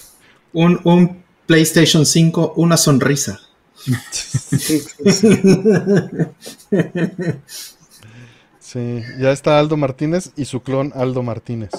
Un, 0.53 0.81
un 0.85 1.25
PlayStation 1.45 2.07
5, 2.07 2.53
una 2.55 2.77
sonrisa. 2.77 3.41
sí, 8.61 9.03
ya 9.19 9.33
está 9.33 9.59
Aldo 9.59 9.77
Martínez 9.77 10.31
y 10.37 10.45
su 10.45 10.63
clon 10.63 10.93
Aldo 10.95 11.25
Martínez. 11.25 11.73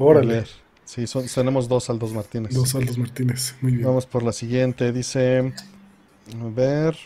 Órale. 0.00 0.44
Sí, 0.84 1.06
son, 1.06 1.26
tenemos 1.26 1.68
dos 1.68 1.90
Aldos 1.90 2.12
Martínez. 2.12 2.54
Dos 2.54 2.74
Aldos 2.74 2.98
Martínez, 2.98 3.54
muy 3.60 3.72
bien. 3.72 3.84
Vamos 3.84 4.06
por 4.06 4.22
la 4.22 4.32
siguiente. 4.32 4.92
Dice, 4.92 5.38
a 5.38 6.48
ver. 6.48 6.96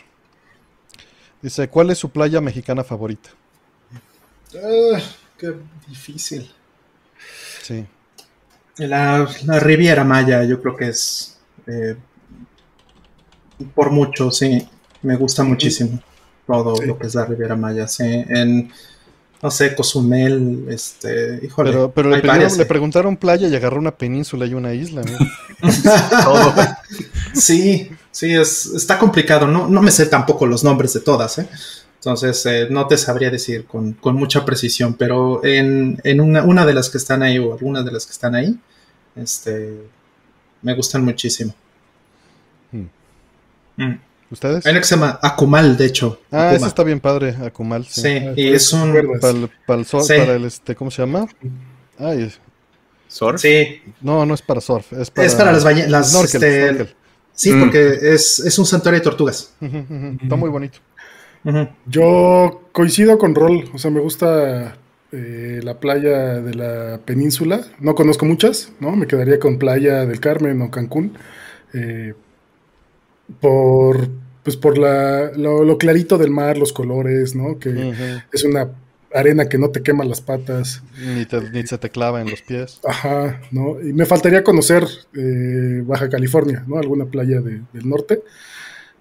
Dice, 1.41 1.67
¿cuál 1.67 1.91
es 1.91 1.97
su 1.97 2.09
playa 2.09 2.41
mexicana 2.41 2.83
favorita? 2.83 3.29
Ah, 4.55 4.99
qué 5.37 5.53
difícil. 5.87 6.49
Sí. 7.61 7.85
La, 8.77 9.25
Riviera 9.59 10.03
Maya, 10.03 10.43
yo 10.43 10.61
creo 10.61 10.75
que 10.75 10.87
es 10.87 11.37
eh, 11.67 11.95
por 13.73 13.91
mucho, 13.91 14.31
sí. 14.31 14.67
Me 15.01 15.17
gusta 15.17 15.43
muchísimo 15.43 16.01
todo 16.47 16.81
lo 16.81 16.97
que 16.97 17.07
es 17.07 17.15
la 17.15 17.25
Riviera 17.25 17.55
Maya. 17.55 17.87
Sí. 17.87 18.05
En, 18.05 18.71
no 19.45 19.51
sé, 19.51 19.75
Cozumel, 19.75 20.65
este, 20.69 21.39
híjole. 21.43 21.69
Pero, 21.69 21.91
pero 21.91 22.09
le, 22.09 22.49
le, 22.49 22.65
preguntaron 22.65 23.15
playa 23.15 23.47
y 23.47 23.55
agarró 23.55 23.77
una 23.77 23.95
península 23.95 24.47
y 24.47 24.55
una 24.55 24.73
isla, 24.73 25.03
¿no? 25.03 25.69
sí, 27.35 27.91
sí, 28.09 28.33
es, 28.33 28.65
está 28.65 28.97
complicado. 28.97 29.45
No, 29.45 29.67
no 29.67 29.83
me 29.83 29.91
sé 29.91 30.07
tampoco 30.07 30.47
los 30.47 30.63
nombres 30.63 30.93
de 30.93 31.01
todas, 31.01 31.37
¿eh? 31.37 31.47
Entonces, 31.97 32.43
eh, 32.47 32.67
no 32.71 32.87
te 32.87 32.97
sabría 32.97 33.29
decir 33.29 33.65
con, 33.65 33.93
con 33.93 34.15
mucha 34.15 34.43
precisión, 34.43 34.95
pero 34.95 35.45
en, 35.45 36.01
en 36.03 36.21
una, 36.21 36.43
una, 36.43 36.65
de 36.65 36.73
las 36.73 36.89
que 36.89 36.97
están 36.97 37.21
ahí 37.21 37.37
o 37.37 37.53
algunas 37.53 37.85
de 37.85 37.91
las 37.91 38.07
que 38.07 38.13
están 38.13 38.33
ahí, 38.33 38.59
este, 39.15 39.77
me 40.63 40.73
gustan 40.73 41.05
muchísimo. 41.05 41.53
Hmm. 42.71 42.87
Mm. 43.77 43.99
¿Ustedes? 44.35 44.65
Hay 44.65 44.71
una 44.71 44.81
que 44.81 44.87
se 44.87 44.95
llama 44.95 45.17
Akumal, 45.21 45.77
de 45.77 45.85
hecho. 45.85 46.19
Ah, 46.29 46.53
ese 46.53 46.67
está 46.67 46.83
bien 46.83 46.99
padre, 46.99 47.37
Akumal. 47.41 47.85
Sí, 47.85 48.01
sí 48.01 48.25
y 48.35 48.53
es 48.53 48.73
un... 48.73 48.91
Para 49.65 49.79
el, 49.79 49.85
surf, 49.85 50.07
para 50.07 50.35
el, 50.35 50.43
este, 50.43 50.75
¿cómo 50.75 50.91
se 50.91 51.01
llama? 51.01 51.25
Ay, 51.97 52.29
¿Surf? 53.07 53.39
Sí. 53.39 53.81
No, 54.01 54.25
no 54.25 54.33
es 54.33 54.41
para 54.41 54.59
surf, 54.59 54.91
es 54.91 55.09
para... 55.09 55.25
Es 55.25 55.35
para 55.35 55.53
las 55.53 55.63
ballenas, 55.63 56.13
este, 56.13 56.93
Sí, 57.31 57.53
mm. 57.53 57.59
porque 57.61 57.97
es, 58.01 58.39
es, 58.39 58.59
un 58.59 58.65
santuario 58.65 58.99
de 58.99 59.03
tortugas. 59.05 59.53
Está 60.21 60.35
muy 60.35 60.49
bonito. 60.49 60.79
Yo 61.85 62.63
coincido 62.73 63.17
con 63.17 63.35
Rol, 63.35 63.69
o 63.73 63.77
sea, 63.77 63.89
me 63.89 64.01
gusta 64.01 64.75
eh, 65.13 65.61
la 65.63 65.79
playa 65.79 66.41
de 66.41 66.55
la 66.55 66.99
península. 67.05 67.61
No 67.79 67.95
conozco 67.95 68.25
muchas, 68.25 68.73
¿no? 68.81 68.97
Me 68.97 69.07
quedaría 69.07 69.39
con 69.39 69.59
Playa 69.59 70.05
del 70.05 70.19
Carmen 70.19 70.61
o 70.61 70.69
Cancún. 70.71 71.17
Eh, 71.73 72.15
por 73.39 74.09
pues 74.45 74.57
por 74.57 74.77
la, 74.77 75.31
lo, 75.35 75.77
clarito 75.79 76.19
del 76.19 76.29
mar, 76.29 76.55
los 76.55 76.71
colores, 76.71 77.35
¿no? 77.35 77.57
Que 77.57 77.91
es 78.31 78.43
una 78.43 78.69
arena 79.11 79.49
que 79.49 79.57
no 79.57 79.71
te 79.71 79.81
quema 79.81 80.05
las 80.05 80.21
patas. 80.21 80.83
Ni, 80.99 81.25
ni, 81.51 81.65
se 81.65 81.79
te 81.79 81.89
clava 81.89 82.21
en 82.21 82.29
los 82.29 82.43
pies. 82.43 82.79
Ajá, 82.87 83.41
¿no? 83.49 83.81
Y 83.81 83.91
me 83.91 84.05
faltaría 84.05 84.43
conocer 84.43 84.85
eh, 85.15 85.81
Baja 85.83 86.09
California, 86.09 86.63
¿no? 86.67 86.77
Alguna 86.77 87.05
playa 87.05 87.41
del 87.41 87.89
norte. 87.89 88.21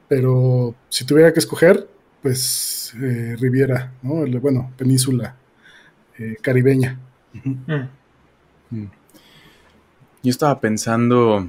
Pero 0.08 0.74
si 0.88 1.04
tuviera 1.04 1.30
que 1.30 1.40
escoger, 1.40 1.88
pues 2.22 2.94
eh, 3.02 3.36
Riviera, 3.38 3.92
¿no? 4.02 4.24
bueno, 4.40 4.72
península 4.78 5.36
eh, 6.18 6.36
caribeña. 6.40 6.98
Mm. 7.34 8.84
Yo 10.22 10.30
estaba 10.30 10.58
pensando 10.58 11.46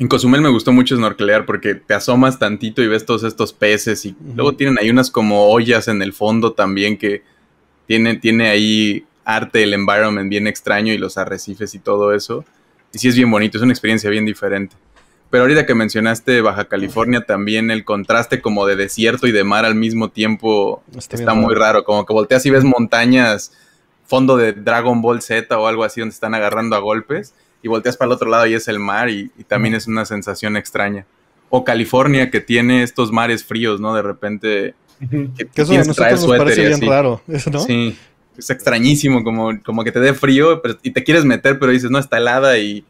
en 0.00 0.08
Cozumel 0.08 0.40
me 0.40 0.48
gustó 0.48 0.72
mucho 0.72 0.96
snorkelear 0.96 1.44
porque 1.44 1.74
te 1.74 1.92
asomas 1.92 2.38
tantito 2.38 2.82
y 2.82 2.88
ves 2.88 3.04
todos 3.04 3.22
estos 3.22 3.52
peces 3.52 4.06
y 4.06 4.16
luego 4.34 4.54
tienen 4.54 4.78
ahí 4.78 4.88
unas 4.88 5.10
como 5.10 5.48
ollas 5.50 5.88
en 5.88 6.00
el 6.00 6.14
fondo 6.14 6.54
también 6.54 6.96
que 6.96 7.22
tiene, 7.86 8.16
tiene 8.16 8.48
ahí 8.48 9.04
arte, 9.26 9.62
el 9.62 9.74
environment 9.74 10.30
bien 10.30 10.46
extraño 10.46 10.94
y 10.94 10.96
los 10.96 11.18
arrecifes 11.18 11.74
y 11.74 11.80
todo 11.80 12.14
eso. 12.14 12.46
Y 12.94 12.98
sí 12.98 13.08
es 13.08 13.14
bien 13.14 13.30
bonito, 13.30 13.58
es 13.58 13.62
una 13.62 13.74
experiencia 13.74 14.08
bien 14.08 14.24
diferente. 14.24 14.74
Pero 15.28 15.42
ahorita 15.42 15.66
que 15.66 15.74
mencionaste 15.74 16.40
Baja 16.40 16.64
California 16.64 17.26
también 17.26 17.70
el 17.70 17.84
contraste 17.84 18.40
como 18.40 18.66
de 18.66 18.76
desierto 18.76 19.26
y 19.26 19.32
de 19.32 19.44
mar 19.44 19.66
al 19.66 19.74
mismo 19.74 20.08
tiempo 20.08 20.82
está, 20.96 21.34
muy 21.34 21.54
raro. 21.54 21.84
Como 21.84 22.06
que 22.06 22.14
volteas 22.14 22.46
y 22.46 22.50
ves 22.50 22.64
montañas, 22.64 23.52
fondo 24.06 24.38
de 24.38 24.54
Dragon 24.54 25.02
Ball 25.02 25.20
Z 25.20 25.58
o 25.58 25.66
algo 25.66 25.84
así 25.84 26.00
donde 26.00 26.14
están 26.14 26.34
agarrando 26.34 26.74
a 26.74 26.78
golpes 26.78 27.34
y 27.62 27.68
volteas 27.68 27.96
para 27.96 28.08
el 28.08 28.12
otro 28.12 28.28
lado 28.28 28.46
y 28.46 28.54
es 28.54 28.68
el 28.68 28.78
mar 28.78 29.08
y, 29.10 29.30
también 29.46 29.74
es 29.74 29.86
una 29.86 30.04
sensación 30.04 30.56
extraña. 30.56 31.06
O 31.48 31.64
California 31.64 32.30
que 32.30 32.40
tiene 32.40 32.82
estos 32.82 33.10
mares 33.10 33.44
fríos, 33.44 33.80
¿no? 33.80 33.94
De 33.94 34.02
repente 34.02 34.74
que, 35.00 35.48
eso 35.54 35.72
a 35.72 35.78
nosotros 35.78 36.26
nos 36.26 36.38
parece 36.38 36.66
bien 36.66 36.80
raro, 36.82 37.22
¿no? 37.52 37.60
Sí, 37.60 37.96
es 38.36 38.50
extrañísimo, 38.50 39.24
como, 39.24 39.60
como 39.62 39.82
que 39.82 39.92
te 39.92 40.00
dé 40.00 40.14
frío 40.14 40.62
y 40.82 40.90
te 40.92 41.02
quieres 41.02 41.24
meter, 41.24 41.58
pero 41.58 41.72
dices, 41.72 41.90
no, 41.90 41.98
está 41.98 42.18
helada 42.18 42.58
y 42.58 42.84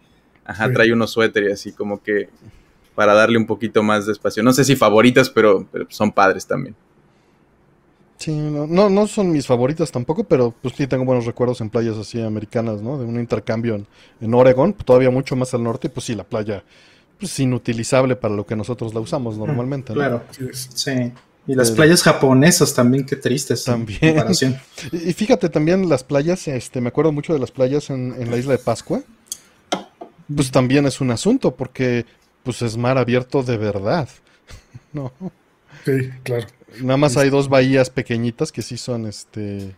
ajá, 0.45 0.73
trae 0.73 0.93
unos 0.93 1.13
suéteres 1.13 1.53
así 1.55 1.73
como 1.73 2.03
que 2.03 2.29
para 2.95 3.15
darle 3.15 3.39
un 3.39 3.47
poquito 3.47 3.83
más 3.83 4.07
de 4.07 4.13
espacio. 4.13 4.43
No 4.43 4.53
sé 4.53 4.65
si 4.65 4.77
favoritas, 4.77 5.31
pero, 5.31 5.67
pero 5.73 5.87
son 5.89 6.13
padres 6.13 6.47
también. 6.47 6.75
Sí, 8.21 8.33
no, 8.33 8.91
no, 8.91 9.07
son 9.07 9.33
mis 9.33 9.47
favoritas 9.47 9.91
tampoco, 9.91 10.25
pero 10.25 10.55
pues 10.61 10.75
sí 10.77 10.87
tengo 10.87 11.07
buenos 11.07 11.25
recuerdos 11.25 11.63
en 11.63 11.71
playas 11.71 11.97
así 11.97 12.21
americanas, 12.21 12.83
¿no? 12.83 12.99
De 12.99 13.07
un 13.07 13.19
intercambio 13.19 13.77
en, 13.77 13.87
en 14.21 14.35
Oregon, 14.35 14.75
todavía 14.75 15.11
mucho 15.11 15.37
más 15.37 15.55
al 15.55 15.63
norte, 15.63 15.89
pues 15.89 16.05
sí, 16.05 16.15
la 16.15 16.25
playa 16.25 16.63
pues 17.19 17.41
inutilizable 17.41 18.17
para 18.17 18.35
lo 18.35 18.45
que 18.45 18.55
nosotros 18.55 18.93
la 18.93 19.01
usamos 19.01 19.39
normalmente, 19.39 19.95
Claro, 19.95 20.23
sí. 20.53 21.13
Y 21.47 21.55
las 21.55 21.71
playas 21.71 22.03
japonesas 22.03 22.75
también, 22.75 23.07
qué 23.07 23.17
tristes. 23.17 23.65
También. 23.65 24.23
y 24.93 25.13
fíjate 25.15 25.49
también 25.49 25.89
las 25.89 26.05
playas, 26.05 26.47
este, 26.47 26.83
me 26.83 26.89
acuerdo 26.89 27.13
mucho 27.13 27.33
de 27.33 27.39
las 27.39 27.51
playas 27.51 27.89
en, 27.89 28.15
en 28.21 28.31
la 28.31 28.37
isla 28.37 28.53
de 28.53 28.59
Pascua. 28.59 29.01
Pues 30.35 30.51
también 30.51 30.85
es 30.85 31.01
un 31.01 31.11
asunto, 31.11 31.57
porque 31.57 32.05
pues 32.43 32.61
es 32.61 32.77
mar 32.77 32.99
abierto 32.99 33.43
de 33.43 33.57
verdad, 33.57 34.11
¿no? 34.93 35.11
Sí, 35.87 36.11
claro. 36.23 36.47
Nada 36.81 36.97
más 36.97 37.17
hay 37.17 37.31
dos 37.31 37.49
bahías 37.49 37.91
pequeñitas 37.91 38.53
que 38.53 38.63
sí 38.63 38.77
son 38.77 39.07
este 39.07 39.75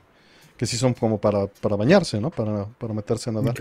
que 0.57 0.67
sí 0.67 0.77
son 0.77 0.95
como 0.95 1.21
para, 1.21 1.49
para 1.49 1.75
bañarse, 1.75 2.21
¿no? 2.21 2.31
Para, 2.31 2.67
para 2.67 2.95
meterse 2.95 3.31
a 3.31 3.33
nadar. 3.33 3.55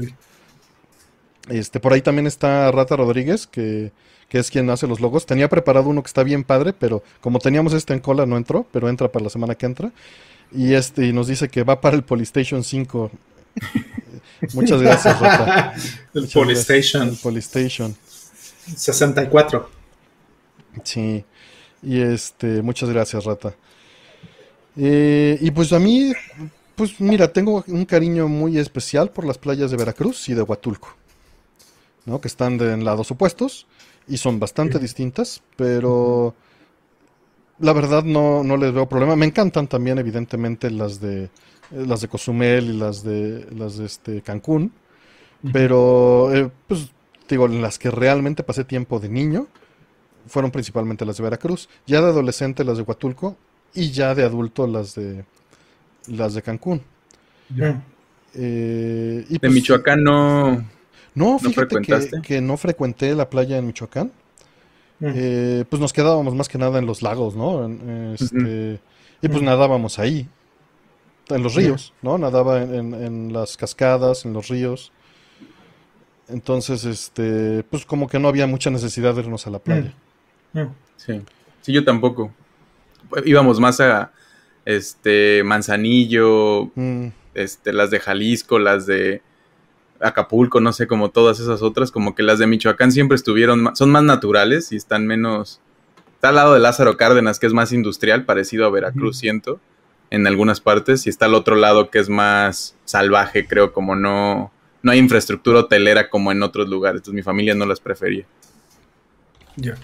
Este, 1.49 1.79
por 1.79 1.93
ahí 1.93 2.01
también 2.01 2.27
está 2.27 2.71
Rata 2.71 2.95
Rodríguez, 2.95 3.47
que, 3.47 3.91
que, 4.29 4.37
es 4.37 4.51
quien 4.51 4.69
hace 4.69 4.85
los 4.85 4.99
logos. 4.99 5.25
Tenía 5.25 5.49
preparado 5.49 5.89
uno 5.89 6.03
que 6.03 6.07
está 6.07 6.21
bien 6.21 6.43
padre, 6.43 6.73
pero 6.73 7.01
como 7.19 7.39
teníamos 7.39 7.73
este 7.73 7.93
en 7.93 8.01
cola 8.01 8.27
no 8.27 8.37
entró, 8.37 8.67
pero 8.71 8.87
entra 8.87 9.11
para 9.11 9.23
la 9.23 9.29
semana 9.31 9.55
que 9.55 9.65
entra. 9.65 9.91
Y 10.51 10.75
este 10.75 11.07
y 11.07 11.13
nos 11.13 11.27
dice 11.27 11.49
que 11.49 11.63
va 11.63 11.81
para 11.81 11.95
el 11.95 12.03
Polystation 12.03 12.63
5. 12.63 13.11
Muchas 14.53 14.81
gracias, 14.81 15.19
Rata. 15.19 15.73
el 16.13 16.27
Polystation. 16.27 17.09
El 17.09 17.17
Polystation. 17.17 17.95
64. 18.75 19.69
Sí. 20.83 21.25
Y 21.83 21.99
este, 21.99 22.61
muchas 22.61 22.89
gracias, 22.89 23.23
Rata. 23.25 23.53
Eh, 24.77 25.37
y 25.41 25.51
pues 25.51 25.73
a 25.73 25.79
mí, 25.79 26.13
pues 26.75 26.99
mira, 26.99 27.31
tengo 27.31 27.63
un 27.67 27.85
cariño 27.85 28.27
muy 28.27 28.57
especial 28.57 29.09
por 29.09 29.25
las 29.25 29.37
playas 29.37 29.71
de 29.71 29.77
Veracruz 29.77 30.29
y 30.29 30.33
de 30.33 30.41
Huatulco, 30.41 30.95
¿no? 32.05 32.21
Que 32.21 32.27
están 32.27 32.57
de, 32.57 32.73
en 32.73 32.85
lados 32.85 33.11
opuestos 33.11 33.67
y 34.07 34.17
son 34.17 34.39
bastante 34.39 34.79
distintas, 34.79 35.41
pero 35.55 36.35
la 37.59 37.73
verdad 37.73 38.03
no, 38.03 38.43
no 38.43 38.57
les 38.57 38.73
veo 38.73 38.87
problema. 38.87 39.15
Me 39.15 39.25
encantan 39.25 39.67
también, 39.67 39.97
evidentemente, 39.97 40.69
las 40.69 40.99
de 40.99 41.29
las 41.71 42.01
de 42.01 42.07
Cozumel 42.07 42.69
y 42.69 42.77
las 42.77 43.03
de 43.03 43.47
las 43.55 43.77
de 43.77 43.85
este 43.85 44.21
Cancún, 44.21 44.73
pero 45.53 46.33
eh, 46.33 46.49
pues 46.67 46.89
digo, 47.29 47.45
en 47.45 47.61
las 47.61 47.79
que 47.79 47.89
realmente 47.89 48.43
pasé 48.43 48.65
tiempo 48.65 48.99
de 48.99 49.09
niño 49.09 49.47
fueron 50.27 50.51
principalmente 50.51 51.05
las 51.05 51.17
de 51.17 51.23
Veracruz, 51.23 51.69
ya 51.85 52.01
de 52.01 52.07
adolescente 52.07 52.63
las 52.63 52.77
de 52.77 52.83
Huatulco 52.83 53.37
y 53.73 53.91
ya 53.91 54.15
de 54.15 54.23
adulto 54.23 54.67
las 54.67 54.95
de 54.95 55.25
las 56.07 56.33
de 56.33 56.41
Cancún. 56.41 56.81
Eh, 58.33 59.25
y 59.27 59.33
de 59.33 59.39
pues, 59.39 59.51
Michoacán 59.51 60.03
no. 60.03 60.65
No, 61.13 61.39
fíjate 61.39 61.77
que, 62.21 62.39
no 62.39 62.55
frecuenté 62.55 63.13
la 63.15 63.29
playa 63.29 63.57
en 63.57 63.67
Michoacán. 63.67 64.11
Eh, 65.01 65.65
pues 65.67 65.79
nos 65.79 65.93
quedábamos 65.93 66.35
más 66.35 66.47
que 66.47 66.59
nada 66.59 66.77
en 66.79 66.85
los 66.85 67.01
lagos, 67.01 67.35
¿no? 67.35 67.65
Este, 68.13 68.79
y 69.21 69.27
pues 69.27 69.41
nadábamos 69.41 69.99
ahí, 69.99 70.27
en 71.29 71.43
los 71.43 71.55
ríos, 71.55 71.93
¿no? 72.01 72.17
Nadaba 72.17 72.61
en, 72.61 72.93
en, 72.93 73.33
las 73.33 73.57
cascadas, 73.57 74.25
en 74.25 74.33
los 74.33 74.47
ríos. 74.47 74.91
Entonces, 76.29 76.85
este, 76.85 77.63
pues 77.63 77.85
como 77.85 78.07
que 78.07 78.19
no 78.19 78.27
había 78.27 78.47
mucha 78.47 78.69
necesidad 78.69 79.15
de 79.15 79.21
irnos 79.21 79.47
a 79.47 79.49
la 79.49 79.59
playa. 79.59 79.89
Mm. 79.89 80.10
Mm. 80.53 80.67
Sí. 80.97 81.21
Sí, 81.61 81.73
yo 81.73 81.83
tampoco. 81.83 82.33
Íbamos 83.25 83.59
más 83.59 83.79
a 83.81 84.11
este 84.65 85.43
Manzanillo, 85.43 86.71
mm. 86.75 87.07
este, 87.33 87.73
las 87.73 87.91
de 87.91 87.99
Jalisco, 87.99 88.59
las 88.59 88.85
de 88.85 89.21
Acapulco, 89.99 90.59
no 90.59 90.73
sé, 90.73 90.87
como 90.87 91.09
todas 91.09 91.39
esas 91.39 91.61
otras, 91.61 91.91
como 91.91 92.15
que 92.15 92.23
las 92.23 92.39
de 92.39 92.47
Michoacán 92.47 92.91
siempre 92.91 93.15
estuvieron, 93.15 93.75
son 93.75 93.91
más 93.91 94.03
naturales 94.03 94.71
y 94.71 94.75
están 94.75 95.07
menos... 95.07 95.59
Está 96.15 96.29
al 96.29 96.35
lado 96.35 96.53
de 96.53 96.59
Lázaro 96.59 96.97
Cárdenas, 96.97 97.39
que 97.39 97.47
es 97.47 97.53
más 97.53 97.71
industrial, 97.71 98.25
parecido 98.25 98.65
a 98.67 98.69
Veracruz, 98.69 99.17
siento, 99.17 99.59
en 100.11 100.27
algunas 100.27 100.61
partes, 100.61 101.07
y 101.07 101.09
está 101.09 101.25
al 101.25 101.33
otro 101.33 101.55
lado 101.55 101.89
que 101.89 101.97
es 101.97 102.09
más 102.09 102.75
salvaje, 102.85 103.47
creo, 103.47 103.73
como 103.73 103.95
no, 103.95 104.51
no 104.83 104.91
hay 104.91 104.99
infraestructura 104.99 105.61
hotelera 105.61 106.11
como 106.11 106.31
en 106.31 106.43
otros 106.43 106.69
lugares, 106.69 106.99
entonces 106.99 107.15
mi 107.15 107.23
familia 107.23 107.55
no 107.55 107.65
las 107.65 107.79
prefería. 107.79 108.25
Ya. 109.55 109.75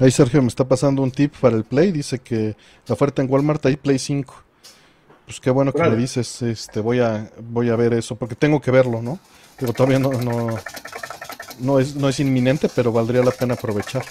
Ahí 0.00 0.10
Sergio 0.12 0.40
me 0.42 0.48
está 0.48 0.66
pasando 0.66 1.02
un 1.02 1.10
tip 1.10 1.34
para 1.40 1.56
el 1.56 1.64
Play, 1.64 1.90
dice 1.90 2.20
que 2.20 2.56
la 2.86 2.94
oferta 2.94 3.20
en 3.20 3.30
Walmart 3.30 3.64
hay 3.66 3.76
Play 3.76 3.98
5. 3.98 4.44
Pues 5.26 5.40
qué 5.40 5.50
bueno 5.50 5.72
que 5.72 5.82
me 5.82 5.96
dices, 5.96 6.40
este, 6.42 6.80
voy 6.80 7.00
a, 7.00 7.30
voy 7.50 7.68
a 7.68 7.76
ver 7.76 7.92
eso, 7.92 8.16
porque 8.16 8.34
tengo 8.34 8.60
que 8.60 8.70
verlo, 8.70 9.02
¿no? 9.02 9.18
Pero 9.58 9.72
todavía 9.72 9.98
no, 9.98 10.10
no, 10.12 10.56
no 11.60 11.80
es, 11.80 11.96
no 11.96 12.08
es 12.08 12.20
inminente, 12.20 12.70
pero 12.74 12.92
valdría 12.92 13.22
la 13.22 13.32
pena 13.32 13.54
aprovechar 13.54 14.04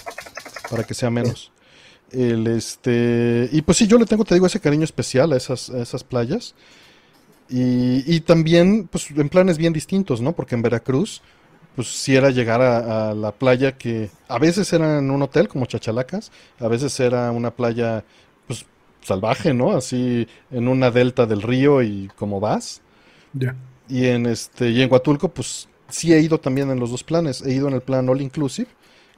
para 0.70 0.84
que 0.84 0.94
sea 0.94 1.10
menos. 1.10 1.50
El, 2.12 2.46
este, 2.46 3.48
y 3.50 3.62
pues 3.62 3.78
sí, 3.78 3.86
yo 3.86 3.98
le 3.98 4.06
tengo, 4.06 4.24
te 4.24 4.34
digo, 4.34 4.46
ese 4.46 4.60
cariño 4.60 4.84
especial 4.84 5.32
a 5.32 5.36
esas, 5.36 5.70
esas 5.70 6.04
playas. 6.04 6.54
Y, 7.48 8.04
y, 8.06 8.20
también, 8.20 8.88
pues 8.88 9.10
en 9.10 9.28
planes 9.30 9.56
bien 9.56 9.72
distintos, 9.72 10.20
¿no? 10.20 10.34
Porque 10.34 10.54
en 10.54 10.62
Veracruz, 10.62 11.22
pues 11.78 11.86
sí 11.90 12.16
era 12.16 12.30
llegar 12.30 12.60
a, 12.60 13.10
a, 13.10 13.14
la 13.14 13.30
playa 13.30 13.78
que 13.78 14.10
a 14.26 14.40
veces 14.40 14.72
era 14.72 14.98
en 14.98 15.12
un 15.12 15.22
hotel 15.22 15.46
como 15.46 15.64
Chachalacas, 15.64 16.32
a 16.58 16.66
veces 16.66 16.98
era 16.98 17.30
una 17.30 17.52
playa 17.52 18.02
salvaje, 19.00 19.54
¿no? 19.54 19.76
Así 19.76 20.26
en 20.50 20.66
una 20.66 20.90
delta 20.90 21.24
del 21.24 21.40
río 21.40 21.80
y 21.80 22.10
como 22.16 22.40
vas. 22.40 22.80
Ya. 23.32 23.54
Y 23.88 24.06
en 24.06 24.26
este 24.26 24.70
y 24.70 24.82
en 24.82 24.90
Huatulco 24.90 25.28
pues 25.28 25.68
sí 25.88 26.12
he 26.12 26.20
ido 26.20 26.40
también 26.40 26.68
en 26.72 26.80
los 26.80 26.90
dos 26.90 27.04
planes. 27.04 27.42
He 27.42 27.52
ido 27.52 27.68
en 27.68 27.74
el 27.74 27.80
plan 27.80 28.08
all 28.08 28.20
inclusive, 28.20 28.66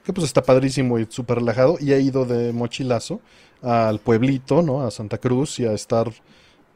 que 0.03 0.13
pues 0.13 0.25
está 0.25 0.43
padrísimo 0.43 0.99
y 0.99 1.07
súper 1.09 1.39
relajado 1.39 1.77
y 1.79 1.93
he 1.93 1.99
ido 1.99 2.25
de 2.25 2.53
mochilazo 2.53 3.21
al 3.63 3.97
pueblito, 3.97 4.61
¿no? 4.61 4.83
A 4.83 4.91
Santa 4.91 5.17
Cruz 5.17 5.59
y 5.59 5.65
a 5.65 5.73
estar 5.73 6.11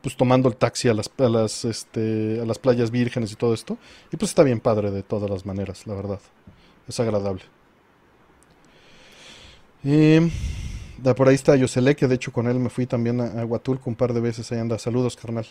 pues 0.05 0.15
tomando 0.15 0.47
el 0.47 0.55
taxi 0.55 0.88
a 0.88 0.93
las, 0.93 1.09
a 1.17 1.24
las, 1.24 1.65
este, 1.65 2.39
a 2.39 2.45
las 2.45 2.59
playas 2.59 2.91
vírgenes 2.91 3.31
y 3.31 3.35
todo 3.35 3.55
esto. 3.55 3.79
Y 4.13 4.17
pues 4.17 4.29
está 4.29 4.43
bien 4.43 4.59
padre 4.59 4.91
de 4.91 5.01
todas 5.01 5.27
las 5.31 5.47
maneras, 5.47 5.88
la 5.88 5.95
verdad. 5.95 6.19
Es 6.88 7.00
agradable. 7.00 7.41
Y 9.83 10.19
por 11.17 11.27
ahí 11.27 11.33
está 11.33 11.55
Yosele, 11.55 11.95
que 11.95 12.07
de 12.07 12.13
hecho 12.13 12.31
con 12.31 12.47
él 12.47 12.59
me 12.59 12.69
fui 12.69 12.85
también 12.85 13.19
a, 13.19 13.45
Huatulco 13.45 13.89
un 13.89 13.95
par 13.95 14.13
de 14.13 14.21
veces. 14.21 14.51
Ahí 14.51 14.59
anda, 14.59 14.77
saludos, 14.77 15.15
carnal, 15.15 15.47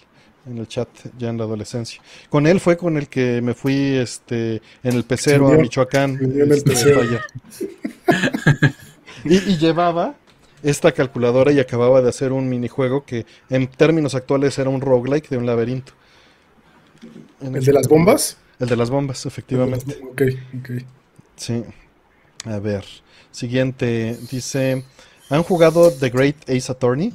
en 0.47 0.59
el 0.59 0.69
chat, 0.69 0.89
ya 1.19 1.31
en 1.31 1.37
la 1.37 1.43
adolescencia. 1.43 2.01
Con 2.31 2.47
él 2.47 2.61
fue 2.61 2.77
con 2.77 2.97
el 2.97 3.09
que 3.09 3.43
me 3.43 3.55
fui 3.55 3.97
este, 3.97 4.63
en 4.85 4.93
el 4.93 5.03
pecero 5.03 5.49
a 5.49 5.57
Michoacán. 5.57 6.17
Este, 6.49 7.19
y, 9.25 9.35
y 9.35 9.57
llevaba 9.57 10.15
esta 10.65 10.93
calculadora 10.93 11.53
y 11.53 11.61
acababa 11.61 12.03
de 12.03 12.09
hacer 12.09 12.33
un 12.33 12.49
minijuego 12.49 13.05
que 13.05 13.27
en 13.51 13.69
términos 13.69 14.15
actuales 14.15 14.59
era 14.59 14.71
un 14.71 14.81
roguelike 14.81 15.29
de 15.29 15.37
un 15.37 15.47
laberinto. 15.47 15.93
¿El 17.41 17.65
de 17.65 17.73
las 17.73 17.87
bombas? 17.87 18.39
El 18.59 18.69
de 18.69 18.77
las 18.77 18.91
bombas, 18.91 19.27
efectivamente. 19.27 19.97
Ok, 20.11 20.23
ok. 20.59 20.71
Sí. 21.37 21.63
A 22.47 22.59
ver. 22.59 22.85
Siguiente. 23.31 24.19
Dice. 24.31 24.85
¿Han 25.31 25.43
jugado 25.43 25.91
The 25.91 26.11
Great 26.11 26.49
Ace 26.49 26.71
Attorney? 26.71 27.13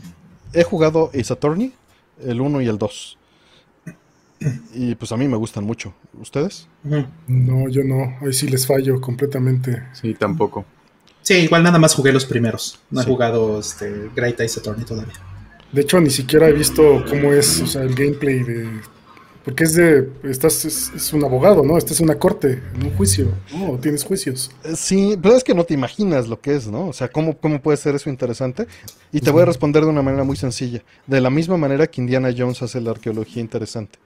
He 0.53 0.63
jugado 0.63 1.11
Ace 1.13 1.31
Attorney, 1.31 1.73
el 2.23 2.41
1 2.41 2.61
y 2.61 2.67
el 2.67 2.77
2. 2.77 3.17
Y 4.73 4.95
pues 4.95 5.11
a 5.11 5.17
mí 5.17 5.27
me 5.27 5.37
gustan 5.37 5.63
mucho. 5.63 5.93
¿Ustedes? 6.19 6.67
No, 7.27 7.69
yo 7.69 7.83
no. 7.83 8.17
Ahí 8.21 8.33
sí 8.33 8.47
les 8.47 8.65
fallo 8.65 8.99
completamente. 9.01 9.83
Sí, 9.93 10.13
tampoco. 10.13 10.65
Sí, 11.21 11.35
igual 11.35 11.63
nada 11.63 11.79
más 11.79 11.93
jugué 11.93 12.11
los 12.11 12.25
primeros. 12.25 12.79
No 12.89 13.01
he 13.01 13.05
jugado 13.05 13.59
este 13.59 14.09
Great 14.15 14.39
Ace 14.41 14.59
Attorney 14.59 14.85
todavía. 14.85 15.13
De 15.71 15.81
hecho, 15.81 15.99
ni 15.99 16.09
siquiera 16.09 16.49
he 16.49 16.53
visto 16.53 17.03
cómo 17.07 17.31
es 17.33 17.61
o 17.61 17.67
sea, 17.67 17.83
el 17.83 17.93
gameplay 17.93 18.43
de 18.43 18.67
porque 19.49 19.63
es 19.63 19.73
de. 19.73 20.09
Estás, 20.23 20.65
es, 20.65 21.13
un 21.13 21.23
abogado, 21.23 21.63
¿no? 21.63 21.77
Estás 21.77 21.99
en 21.99 22.05
una 22.05 22.19
corte, 22.19 22.61
en 22.75 22.85
un 22.85 22.91
juicio, 22.91 23.31
¿no? 23.51 23.79
Tienes 23.79 24.03
juicios. 24.03 24.51
Eh, 24.63 24.75
sí, 24.75 25.17
pero 25.19 25.35
es 25.35 25.43
que 25.43 25.55
no 25.55 25.63
te 25.63 25.73
imaginas 25.73 26.27
lo 26.27 26.39
que 26.39 26.55
es, 26.55 26.67
¿no? 26.67 26.89
O 26.89 26.93
sea, 26.93 27.07
¿cómo, 27.07 27.37
cómo 27.37 27.61
puede 27.61 27.77
ser 27.77 27.95
eso 27.95 28.09
interesante? 28.09 28.67
Y 29.11 29.21
te 29.21 29.31
voy 29.31 29.43
a 29.43 29.45
responder 29.45 29.83
de 29.83 29.89
una 29.89 30.01
manera 30.01 30.23
muy 30.23 30.35
sencilla. 30.35 30.83
De 31.07 31.21
la 31.21 31.29
misma 31.29 31.57
manera 31.57 31.87
que 31.87 31.99
Indiana 32.01 32.33
Jones 32.37 32.61
hace 32.61 32.81
la 32.81 32.91
arqueología 32.91 33.41
interesante. 33.41 33.97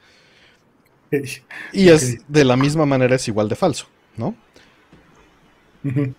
Y 1.73 1.89
es 1.89 2.19
de 2.27 2.45
la 2.45 2.55
misma 2.55 2.85
manera 2.85 3.15
es 3.15 3.27
igual 3.27 3.49
de 3.49 3.55
falso, 3.55 3.87
¿no? 4.17 4.35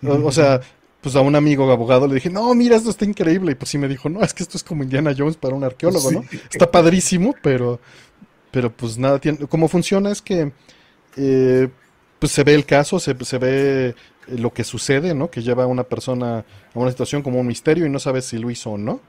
o, 0.07 0.31
sea, 0.31 0.61
pues 1.05 1.15
a 1.15 1.21
un 1.21 1.35
amigo 1.35 1.71
abogado 1.71 2.07
le 2.07 2.15
dije, 2.15 2.31
no, 2.31 2.51
mira, 2.55 2.77
esto 2.77 2.89
está 2.89 3.05
increíble. 3.05 3.51
Y 3.51 3.55
pues 3.55 3.69
sí 3.69 3.77
me 3.77 3.87
dijo, 3.87 4.09
no, 4.09 4.23
es 4.23 4.33
que 4.33 4.41
esto 4.41 4.57
es 4.57 4.63
como 4.63 4.81
Indiana 4.81 5.13
Jones 5.15 5.37
para 5.37 5.53
un 5.53 5.63
arqueólogo, 5.63 6.09
¿no? 6.09 6.23
Está 6.49 6.71
padrísimo, 6.71 7.35
pero 7.43 7.79
pero 8.49 8.71
pues 8.71 8.97
nada 8.97 9.19
tiene. 9.19 9.37
Cómo 9.45 9.67
funciona 9.67 10.11
es 10.11 10.19
que 10.19 10.51
eh, 11.15 11.69
pues 12.17 12.31
se 12.31 12.43
ve 12.43 12.55
el 12.55 12.65
caso, 12.65 12.99
se, 12.99 13.15
se 13.23 13.37
ve 13.37 13.89
eh, 13.89 13.95
lo 14.29 14.51
que 14.51 14.63
sucede, 14.63 15.13
¿no? 15.13 15.29
Que 15.29 15.43
lleva 15.43 15.65
a 15.65 15.67
una 15.67 15.83
persona 15.83 16.39
a 16.39 16.79
una 16.79 16.89
situación 16.89 17.21
como 17.21 17.39
un 17.39 17.45
misterio 17.45 17.85
y 17.85 17.89
no 17.91 17.99
sabes 17.99 18.25
si 18.25 18.39
lo 18.39 18.49
hizo 18.49 18.71
o 18.71 18.77
no. 18.79 18.99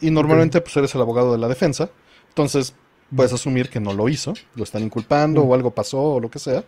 Y 0.00 0.12
normalmente 0.12 0.60
pues 0.60 0.76
eres 0.76 0.94
el 0.94 1.00
abogado 1.00 1.32
de 1.32 1.38
la 1.38 1.48
defensa, 1.48 1.90
entonces 2.28 2.72
puedes 3.16 3.32
asumir 3.32 3.68
que 3.68 3.80
no 3.80 3.92
lo 3.92 4.08
hizo, 4.08 4.32
lo 4.54 4.62
están 4.62 4.84
inculpando 4.84 5.42
o 5.42 5.54
algo 5.54 5.72
pasó 5.72 6.00
o 6.00 6.20
lo 6.20 6.30
que 6.30 6.38
sea. 6.38 6.62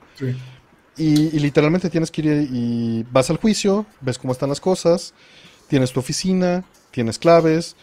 Y, 0.98 1.38
literalmente 1.38 1.90
tienes 1.90 2.10
que 2.10 2.22
ir 2.22 2.48
y 2.50 3.06
vas 3.10 3.30
al 3.30 3.36
juicio, 3.36 3.86
ves 4.00 4.18
cómo 4.18 4.32
están 4.32 4.48
las 4.48 4.60
cosas, 4.60 5.14
tienes 5.68 5.92
tu 5.92 6.00
oficina, 6.00 6.64
tienes 6.90 7.18
claves. 7.18 7.76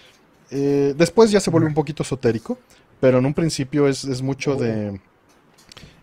Eh, 0.51 0.93
después 0.97 1.31
ya 1.31 1.39
se 1.39 1.49
vuelve 1.49 1.67
un 1.67 1.73
poquito 1.73 2.03
esotérico, 2.03 2.59
pero 2.99 3.19
en 3.19 3.25
un 3.25 3.33
principio 3.33 3.87
es, 3.87 4.21
mucho 4.21 4.55
de 4.55 4.99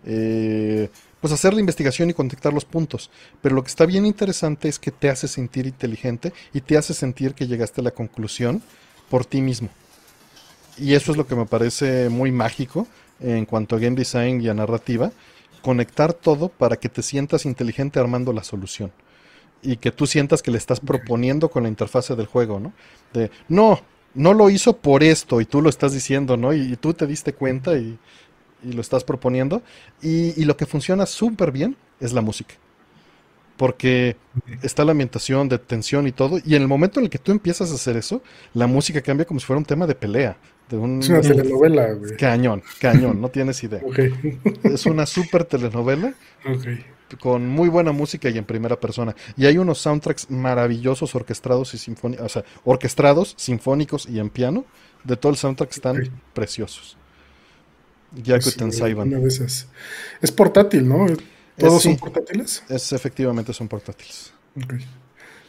eh, 0.06 0.88
pues 1.20 1.32
hacer 1.32 1.54
la 1.54 1.60
investigación 1.60 2.10
y 2.10 2.14
contactar 2.14 2.52
los 2.52 2.64
puntos. 2.64 3.10
Pero 3.42 3.54
lo 3.54 3.62
que 3.62 3.68
está 3.68 3.84
bien 3.84 4.06
interesante 4.06 4.68
es 4.68 4.78
que 4.78 4.90
te 4.90 5.10
hace 5.10 5.28
sentir 5.28 5.66
inteligente 5.66 6.32
y 6.54 6.62
te 6.62 6.78
hace 6.78 6.94
sentir 6.94 7.34
que 7.34 7.46
llegaste 7.46 7.80
a 7.80 7.84
la 7.84 7.90
conclusión 7.90 8.62
por 9.10 9.26
ti 9.26 9.42
mismo. 9.42 9.68
Y 10.78 10.94
eso 10.94 11.12
es 11.12 11.18
lo 11.18 11.26
que 11.26 11.36
me 11.36 11.46
parece 11.46 12.08
muy 12.08 12.32
mágico 12.32 12.86
en 13.20 13.44
cuanto 13.44 13.76
a 13.76 13.78
game 13.78 13.96
design 13.96 14.40
y 14.40 14.48
a 14.48 14.54
narrativa. 14.54 15.12
Conectar 15.62 16.12
todo 16.12 16.48
para 16.48 16.76
que 16.76 16.88
te 16.88 17.02
sientas 17.02 17.46
inteligente 17.46 17.98
armando 17.98 18.32
la 18.32 18.44
solución. 18.44 18.92
Y 19.62 19.76
que 19.76 19.92
tú 19.92 20.06
sientas 20.06 20.42
que 20.42 20.50
le 20.50 20.58
estás 20.58 20.80
proponiendo 20.80 21.48
con 21.48 21.62
la 21.62 21.68
interfase 21.68 22.16
del 22.16 22.26
juego, 22.26 22.58
¿no? 22.58 22.72
De, 23.12 23.30
no, 23.48 23.80
no 24.14 24.34
lo 24.34 24.50
hizo 24.50 24.76
por 24.76 25.02
esto 25.02 25.40
y 25.40 25.44
tú 25.44 25.62
lo 25.62 25.70
estás 25.70 25.92
diciendo, 25.92 26.36
¿no? 26.36 26.52
Y, 26.52 26.76
tú 26.76 26.94
te 26.94 27.06
diste 27.06 27.32
cuenta 27.32 27.76
y, 27.76 27.98
lo 28.64 28.80
estás 28.80 29.04
proponiendo. 29.04 29.62
Y, 30.02 30.44
lo 30.44 30.56
que 30.56 30.66
funciona 30.66 31.06
súper 31.06 31.52
bien 31.52 31.76
es 32.00 32.12
la 32.12 32.20
música. 32.20 32.54
Porque 33.62 34.16
está 34.60 34.84
la 34.84 34.90
ambientación 34.90 35.48
de 35.48 35.56
tensión 35.56 36.08
y 36.08 36.10
todo. 36.10 36.40
Y 36.44 36.56
en 36.56 36.62
el 36.62 36.66
momento 36.66 36.98
en 36.98 37.04
el 37.04 37.10
que 37.10 37.18
tú 37.18 37.30
empiezas 37.30 37.70
a 37.70 37.74
hacer 37.76 37.96
eso, 37.96 38.20
la 38.54 38.66
música 38.66 39.00
cambia 39.00 39.24
como 39.24 39.38
si 39.38 39.46
fuera 39.46 39.58
un 39.58 39.64
tema 39.64 39.86
de 39.86 39.94
pelea. 39.94 40.36
De 40.68 40.76
un, 40.76 40.98
es 40.98 41.08
una 41.08 41.20
telenovela, 41.20 41.92
güey. 41.92 42.16
Cañón, 42.16 42.60
cañón, 42.80 43.20
no 43.20 43.28
tienes 43.28 43.62
idea. 43.62 43.80
Es 44.64 44.84
una 44.84 45.06
súper 45.06 45.44
telenovela. 45.44 46.12
Okay 46.44 46.84
con 47.20 47.46
muy 47.46 47.68
buena 47.68 47.92
música 47.92 48.30
y 48.30 48.38
en 48.38 48.44
primera 48.46 48.80
persona. 48.80 49.14
Y 49.36 49.44
hay 49.44 49.58
unos 49.58 49.78
soundtracks 49.78 50.30
maravillosos 50.30 51.14
orquestados 51.14 51.74
y 51.74 51.78
sinfónicos, 51.78 52.24
o 52.24 52.28
sea, 52.30 52.44
orquestados, 52.64 53.34
sinfónicos 53.36 54.08
y 54.08 54.18
en 54.18 54.30
piano. 54.30 54.64
De 55.04 55.16
todo 55.16 55.30
el 55.30 55.36
soundtrack 55.36 55.70
están 55.70 56.10
preciosos. 56.32 56.96
Yakut 58.24 58.54
sí, 58.54 58.72
Saiban. 58.72 59.12
Es 60.22 60.32
portátil, 60.32 60.88
¿no? 60.88 61.06
¿Todos 61.56 61.82
son 61.82 61.96
portátiles? 61.96 62.62
Es, 62.68 62.92
efectivamente 62.92 63.52
son 63.52 63.68
portátiles. 63.68 64.32
Ok. 64.56 64.74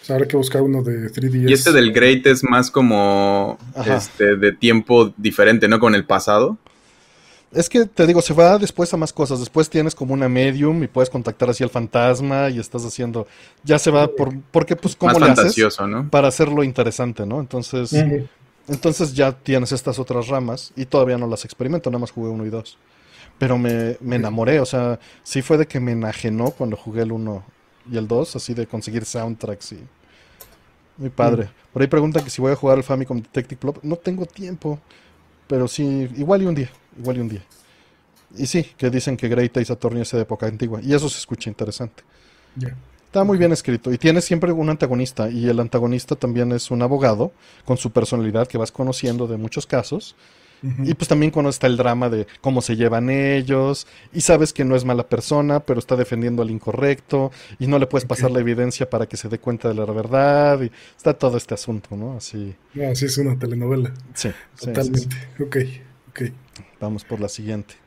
habrá 0.10 0.28
que 0.28 0.38
buscar 0.38 0.62
uno 0.62 0.84
de 0.84 1.12
3DS. 1.12 1.50
Y 1.50 1.54
este 1.54 1.72
del 1.72 1.92
Great 1.92 2.26
es 2.28 2.44
más 2.44 2.70
como 2.70 3.58
este 3.86 4.36
de 4.36 4.52
tiempo 4.52 5.14
diferente, 5.18 5.68
¿no? 5.68 5.80
Con 5.80 5.96
el 5.96 6.06
pasado. 6.06 6.58
Es 7.52 7.70
que 7.70 7.86
te 7.86 8.08
digo, 8.08 8.22
se 8.22 8.34
va 8.34 8.58
después 8.58 8.92
a 8.94 8.98
más 8.98 9.14
cosas. 9.14 9.40
Después 9.40 9.70
tienes 9.70 9.94
como 9.94 10.14
una 10.14 10.28
medium 10.28 10.84
y 10.84 10.88
puedes 10.88 11.10
contactar 11.10 11.50
así 11.52 11.64
al 11.64 11.70
fantasma 11.70 12.50
y 12.50 12.60
estás 12.60 12.84
haciendo. 12.84 13.28
Ya 13.64 13.78
se 13.78 13.92
va 13.92 14.08
por. 14.08 14.34
Porque, 14.52 14.76
pues, 14.76 14.96
¿cómo 14.96 15.18
le 15.20 15.32
haces? 15.32 15.80
¿no? 15.88 16.10
Para 16.10 16.28
hacerlo 16.30 16.64
interesante, 16.64 17.26
¿no? 17.26 17.40
Entonces. 17.40 17.94
Entonces 18.68 19.14
ya 19.14 19.34
tienes 19.34 19.72
estas 19.72 20.00
otras 20.00 20.28
ramas 20.28 20.72
y 20.76 20.86
todavía 20.86 21.18
no 21.18 21.28
las 21.28 21.44
experimento, 21.44 21.90
nada 21.90 22.00
más 22.00 22.12
jugué 22.12 22.30
uno 22.30 22.46
y 22.46 22.50
dos. 22.50 22.78
Pero 23.44 23.58
me, 23.58 23.98
me 24.00 24.16
enamoré, 24.16 24.62
o 24.62 24.66
sea, 24.66 24.98
sí 25.22 25.42
fue 25.42 25.58
de 25.58 25.68
que 25.68 25.78
me 25.82 25.92
enajenó 25.92 26.52
cuando 26.52 26.78
jugué 26.78 27.02
el 27.02 27.12
1 27.12 27.44
y 27.92 27.98
el 27.98 28.08
2, 28.08 28.38
así 28.38 28.54
de 28.54 28.68
conseguir 28.68 29.04
soundtracks 29.04 29.74
y... 29.74 29.84
Muy 30.96 31.10
padre. 31.10 31.50
Por 31.74 31.82
ahí 31.82 31.90
preguntan 31.90 32.24
que 32.24 32.30
si 32.30 32.42
voy 32.42 32.54
a 32.54 32.56
jugar 32.56 32.78
al 32.78 32.86
Famicom 32.86 33.22
Detective 33.22 33.60
Club. 33.60 33.80
No 33.84 33.98
tengo 33.98 34.26
tiempo, 34.26 34.80
pero 35.46 35.68
sí, 35.68 36.10
igual 36.16 36.44
y 36.44 36.46
un 36.46 36.56
día, 36.56 36.70
igual 36.98 37.18
y 37.18 37.20
un 37.20 37.28
día. 37.28 37.44
Y 38.38 38.46
sí, 38.46 38.64
que 38.78 38.90
dicen 38.90 39.18
que 39.18 39.28
Great 39.28 39.58
Ace 39.58 39.74
Attorney 39.74 40.04
es 40.04 40.12
de 40.12 40.22
época 40.22 40.46
antigua, 40.46 40.80
y 40.82 40.94
eso 40.94 41.10
se 41.10 41.18
escucha 41.18 41.50
interesante. 41.50 42.02
Está 43.08 43.26
muy 43.26 43.38
bien 43.38 43.52
escrito, 43.52 43.92
y 43.92 43.98
tiene 43.98 44.22
siempre 44.22 44.54
un 44.54 44.70
antagonista, 44.70 45.30
y 45.30 45.50
el 45.50 45.60
antagonista 45.60 46.16
también 46.16 46.54
es 46.54 46.72
un 46.72 46.82
abogado, 46.82 47.34
con 47.66 47.76
su 47.76 47.92
personalidad 47.92 48.48
que 48.48 48.58
vas 48.58 48.72
conociendo 48.72 49.28
de 49.28 49.36
muchos 49.36 49.68
casos, 49.68 50.16
y 50.84 50.94
pues 50.94 51.08
también 51.08 51.32
cuando 51.32 51.50
está 51.50 51.68
el 51.68 51.78
drama 51.78 52.10
de 52.10 52.26
cómo 52.42 52.62
se 52.62 52.76
llevan 52.76 53.10
ellos, 53.10 53.86
y 54.14 54.22
sabes 54.22 54.54
que 54.54 54.64
no 54.64 54.76
es 54.76 54.86
mala 54.86 55.08
persona, 55.08 55.60
pero 55.60 55.80
está 55.80 55.96
defendiendo 55.96 56.42
al 56.42 56.52
incorrecto, 56.52 57.32
y 57.60 57.68
no 57.68 57.80
le 57.80 57.88
puedes 57.88 58.06
pasar 58.06 58.32
la 58.32 58.40
evidencia 58.40 58.90
para 58.90 59.06
que 59.06 59.18
se 59.18 59.30
dé 59.30 59.40
cuenta 59.40 59.68
de 59.68 59.76
la 59.76 59.86
verdad, 59.86 60.62
y 60.62 60.72
está 60.96 61.14
todo 61.14 61.38
este 61.38 61.54
asunto, 61.54 61.96
¿no? 61.96 62.16
Así. 62.16 62.56
No, 62.74 62.90
así 62.90 63.06
es 63.06 63.18
una 63.18 63.38
telenovela. 63.38 63.94
Sí, 64.14 64.30
totalmente. 64.60 65.16
Ok, 65.40 65.58
ok. 66.10 66.22
Vamos 66.80 67.04
por 67.04 67.20
la 67.20 67.30
siguiente. 67.30 67.83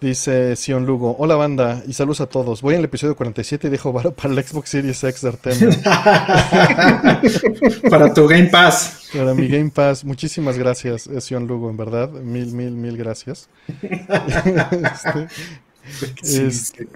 Dice 0.00 0.56
Sion 0.56 0.86
Lugo, 0.86 1.14
hola 1.18 1.34
banda 1.34 1.82
y 1.86 1.92
saludos 1.92 2.22
a 2.22 2.26
todos. 2.26 2.62
Voy 2.62 2.72
en 2.72 2.78
el 2.78 2.86
episodio 2.86 3.14
47 3.14 3.66
y 3.66 3.70
dejo 3.70 3.92
varo 3.92 4.14
para 4.14 4.32
el 4.32 4.42
Xbox 4.42 4.70
Series 4.70 5.04
X 5.04 5.20
de 5.20 5.28
Artemio. 5.28 5.68
para 7.90 8.14
tu 8.14 8.26
Game 8.26 8.46
Pass. 8.46 9.10
Para 9.12 9.34
mi 9.34 9.46
Game 9.46 9.68
Pass. 9.68 10.02
Muchísimas 10.02 10.56
gracias, 10.56 11.06
eh, 11.06 11.20
Sion 11.20 11.46
Lugo, 11.46 11.68
en 11.68 11.76
verdad. 11.76 12.08
Mil, 12.08 12.54
mil, 12.54 12.70
mil 12.70 12.96
gracias. 12.96 13.50
este, 16.22 16.88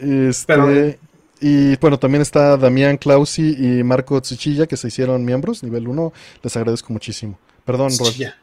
este, 0.00 0.98
y 1.40 1.76
bueno, 1.76 1.96
también 1.96 2.22
está 2.22 2.56
Damián 2.56 2.96
Clausi 2.96 3.54
y 3.56 3.84
Marco 3.84 4.20
Tsuchilla 4.20 4.66
que 4.66 4.76
se 4.76 4.88
hicieron 4.88 5.24
miembros, 5.24 5.62
nivel 5.62 5.86
1. 5.86 6.12
Les 6.42 6.56
agradezco 6.56 6.92
muchísimo. 6.92 7.38
Perdón, 7.64 7.90
Tsuchilla. 7.90 8.36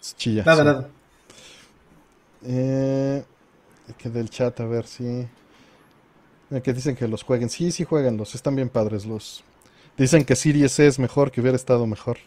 Tsuchilla. 0.00 0.42
Nada, 0.42 0.64
nada. 0.64 0.88
Eh, 2.44 3.22
que 3.96 4.10
del 4.10 4.30
chat, 4.30 4.58
a 4.60 4.66
ver 4.66 4.86
si. 4.86 5.26
Eh, 6.50 6.60
que 6.62 6.72
dicen 6.72 6.96
que 6.96 7.08
los 7.08 7.22
jueguen. 7.22 7.48
Sí, 7.48 7.70
sí, 7.72 7.84
jueguenlos. 7.84 8.34
Están 8.34 8.56
bien 8.56 8.68
padres 8.68 9.06
los. 9.06 9.44
Dicen 9.96 10.24
que 10.24 10.36
Series 10.36 10.78
es 10.78 10.98
mejor, 10.98 11.30
que 11.30 11.40
hubiera 11.40 11.56
estado 11.56 11.86
mejor. 11.86 12.18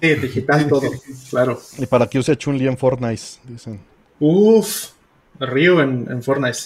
Sí, 0.00 0.14
digital 0.14 0.68
todo, 0.68 0.90
claro. 1.30 1.60
Y 1.78 1.86
para 1.86 2.06
que 2.06 2.18
use 2.18 2.36
Chun-Li 2.36 2.66
en 2.68 2.76
Fortnite, 2.76 3.22
dicen. 3.44 3.80
Uf, 4.20 4.90
Ryu 5.40 5.80
en, 5.80 6.06
en, 6.10 6.22
Fortnite. 6.22 6.58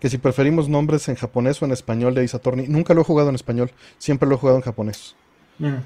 Que 0.00 0.10
si 0.10 0.18
preferimos 0.18 0.68
nombres 0.68 1.08
en 1.08 1.14
japonés 1.14 1.62
o 1.62 1.64
en 1.64 1.72
español 1.72 2.14
de 2.14 2.28
Attorney. 2.32 2.66
Nunca 2.68 2.92
lo 2.92 3.02
he 3.02 3.04
jugado 3.04 3.28
en 3.28 3.34
español, 3.36 3.70
siempre 3.98 4.28
lo 4.28 4.34
he 4.34 4.38
jugado 4.38 4.58
en 4.58 4.64
japonés. 4.64 5.14
Mm. 5.58 5.76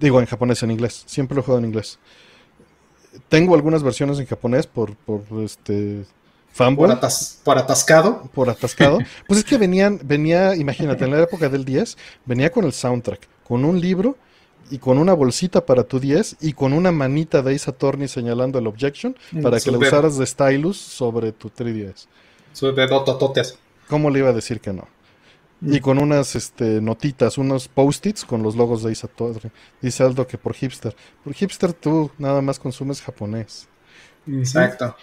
Digo, 0.00 0.20
en 0.20 0.26
japonés, 0.26 0.62
en 0.62 0.70
inglés. 0.70 1.04
Siempre 1.06 1.36
lo 1.36 1.42
he 1.42 1.44
jugado 1.44 1.60
en 1.60 1.66
inglés 1.66 1.98
tengo 3.28 3.54
algunas 3.54 3.82
versiones 3.82 4.18
en 4.18 4.26
japonés 4.26 4.66
por, 4.66 4.94
por 4.96 5.22
este 5.44 6.04
fanboy. 6.52 6.88
Por, 7.44 7.58
atascado. 7.58 8.22
Por 8.34 8.50
atascado. 8.50 8.98
pues 9.26 9.40
es 9.40 9.44
que 9.44 9.58
venían, 9.58 10.00
venía, 10.02 10.54
imagínate, 10.56 11.04
en 11.04 11.12
la 11.12 11.22
época 11.22 11.48
del 11.48 11.64
10, 11.64 11.96
venía 12.24 12.50
con 12.50 12.64
el 12.64 12.72
soundtrack, 12.72 13.28
con 13.44 13.64
un 13.64 13.80
libro 13.80 14.16
y 14.70 14.78
con 14.78 14.98
una 14.98 15.14
bolsita 15.14 15.64
para 15.64 15.84
tu 15.84 15.98
10 15.98 16.36
y 16.40 16.52
con 16.52 16.72
una 16.72 16.92
manita 16.92 17.42
de 17.42 17.54
Ace 17.54 17.70
Attorney 17.70 18.08
señalando 18.08 18.58
el 18.58 18.66
objection 18.66 19.16
mm, 19.32 19.42
para 19.42 19.60
que 19.60 19.70
la 19.70 19.78
usaras 19.78 20.18
de 20.18 20.26
stylus 20.26 20.76
sobre 20.76 21.32
tu 21.32 21.48
3DS. 21.48 22.06
Su 22.52 22.72
dedo 22.72 23.04
tototes. 23.04 23.58
¿Cómo 23.88 24.10
le 24.10 24.18
iba 24.18 24.28
a 24.28 24.32
decir 24.34 24.60
que 24.60 24.72
no? 24.72 24.86
Y 25.60 25.80
con 25.80 25.98
unas 25.98 26.36
este, 26.36 26.80
notitas, 26.80 27.36
unos 27.36 27.66
post-its 27.66 28.24
con 28.24 28.42
los 28.42 28.54
logos 28.54 28.84
de 28.84 28.92
Isatori. 28.92 29.50
Dice 29.82 30.04
Aldo 30.04 30.26
que 30.26 30.38
por 30.38 30.54
hipster. 30.54 30.94
Por 31.24 31.34
hipster 31.34 31.72
tú 31.72 32.10
nada 32.18 32.40
más 32.40 32.60
consumes 32.60 33.02
japonés. 33.02 33.66
Exacto. 34.26 34.96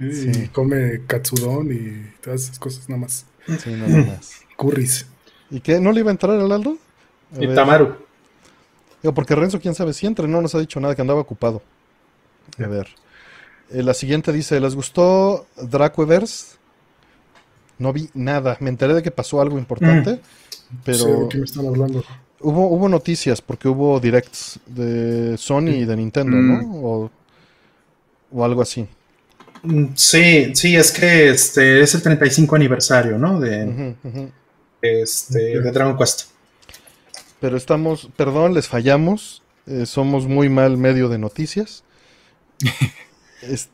Y 0.00 0.48
come 0.48 1.02
katsudon 1.06 1.70
y 1.70 2.12
todas 2.22 2.44
esas 2.44 2.58
cosas 2.58 2.88
nada 2.88 3.02
más. 3.02 3.26
Sí, 3.58 3.70
nada 3.70 4.04
más. 4.16 4.40
Curris. 4.56 5.06
¿Y 5.50 5.60
qué? 5.60 5.78
¿No 5.78 5.92
le 5.92 6.00
iba 6.00 6.10
a 6.10 6.12
entrar 6.12 6.38
el 6.38 6.50
Aldo? 6.50 6.78
y 7.38 7.52
Tamaru. 7.54 7.96
Digo, 9.02 9.12
porque 9.12 9.34
Renzo, 9.34 9.60
quién 9.60 9.74
sabe 9.74 9.92
si 9.92 10.06
entra, 10.06 10.26
no 10.26 10.40
nos 10.40 10.54
ha 10.54 10.60
dicho 10.60 10.80
nada, 10.80 10.94
que 10.94 11.02
andaba 11.02 11.20
ocupado. 11.20 11.62
A 12.58 12.66
ver. 12.66 12.88
Eh, 13.70 13.82
la 13.82 13.92
siguiente 13.94 14.32
dice, 14.32 14.58
¿les 14.60 14.74
gustó 14.74 15.46
Dracoverse? 15.56 16.56
No 17.78 17.92
vi 17.92 18.08
nada. 18.14 18.56
Me 18.60 18.70
enteré 18.70 18.94
de 18.94 19.02
que 19.02 19.10
pasó 19.10 19.40
algo 19.40 19.58
importante, 19.58 20.14
mm. 20.14 20.76
pero... 20.84 21.28
¿Qué 21.28 21.38
me 21.38 21.44
están 21.44 21.66
hablando? 21.66 22.04
Hubo, 22.40 22.68
hubo 22.68 22.88
noticias 22.88 23.40
porque 23.40 23.68
hubo 23.68 23.98
directs 24.00 24.60
de 24.66 25.36
Sony 25.38 25.70
y 25.70 25.84
de 25.84 25.96
Nintendo, 25.96 26.36
¿no? 26.36 26.62
Mm. 26.62 26.84
O, 26.84 27.10
o, 28.32 28.44
algo 28.44 28.62
así. 28.62 28.86
Mm, 29.62 29.86
sí, 29.94 30.54
sí, 30.54 30.76
es 30.76 30.92
que 30.92 31.30
este 31.30 31.80
es 31.80 31.94
el 31.94 32.02
35 32.02 32.54
aniversario, 32.56 33.18
¿no? 33.18 33.40
De, 33.40 33.94
Este, 34.82 35.60
de 35.60 35.72
Dragon 35.72 35.96
Quest. 35.96 36.28
Pero 37.40 37.56
estamos, 37.56 38.08
perdón, 38.16 38.54
les 38.54 38.68
fallamos. 38.68 39.42
Eh, 39.66 39.86
somos 39.86 40.26
muy 40.26 40.48
mal 40.48 40.76
medio 40.76 41.08
de 41.08 41.18
noticias. 41.18 41.84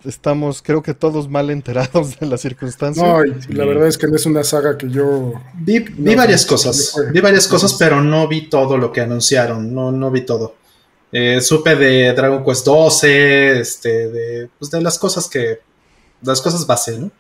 estamos, 0.05 0.63
creo 0.63 0.83
que 0.83 0.95
todos 0.95 1.29
mal 1.29 1.51
enterados 1.51 2.19
de 2.19 2.27
las 2.27 2.41
circunstancias. 2.41 3.05
No, 3.05 3.23
la 3.55 3.65
verdad 3.65 3.89
es 3.89 3.99
que 3.99 4.07
no 4.07 4.17
es 4.17 4.27
una 4.27 4.45
saga 4.45 4.77
que 4.77 4.91
yo. 4.91 5.35
Vi, 5.55 5.81
varias 6.15 6.47
cosas, 6.47 6.95
vi 7.13 7.21
varias 7.21 7.47
cosas, 7.47 7.75
pero 7.75 8.01
no 8.01 8.29
vi 8.29 8.49
todo 8.49 8.77
lo 8.77 8.93
que 8.93 9.01
anunciaron, 9.01 9.75
no, 9.75 9.93
no 9.93 10.11
vi 10.11 10.23
todo. 10.23 10.57
Eh, 11.13 11.41
supe 11.41 11.75
de 11.75 12.13
Dragon 12.13 12.45
Quest 12.45 12.65
12, 12.67 13.61
este, 13.61 14.09
de, 14.09 14.49
pues 14.59 14.71
de 14.71 14.81
las 14.81 14.99
cosas 14.99 15.29
que, 15.29 15.61
las 16.23 16.41
cosas 16.41 16.67
base, 16.67 16.99
¿no? 16.99 17.11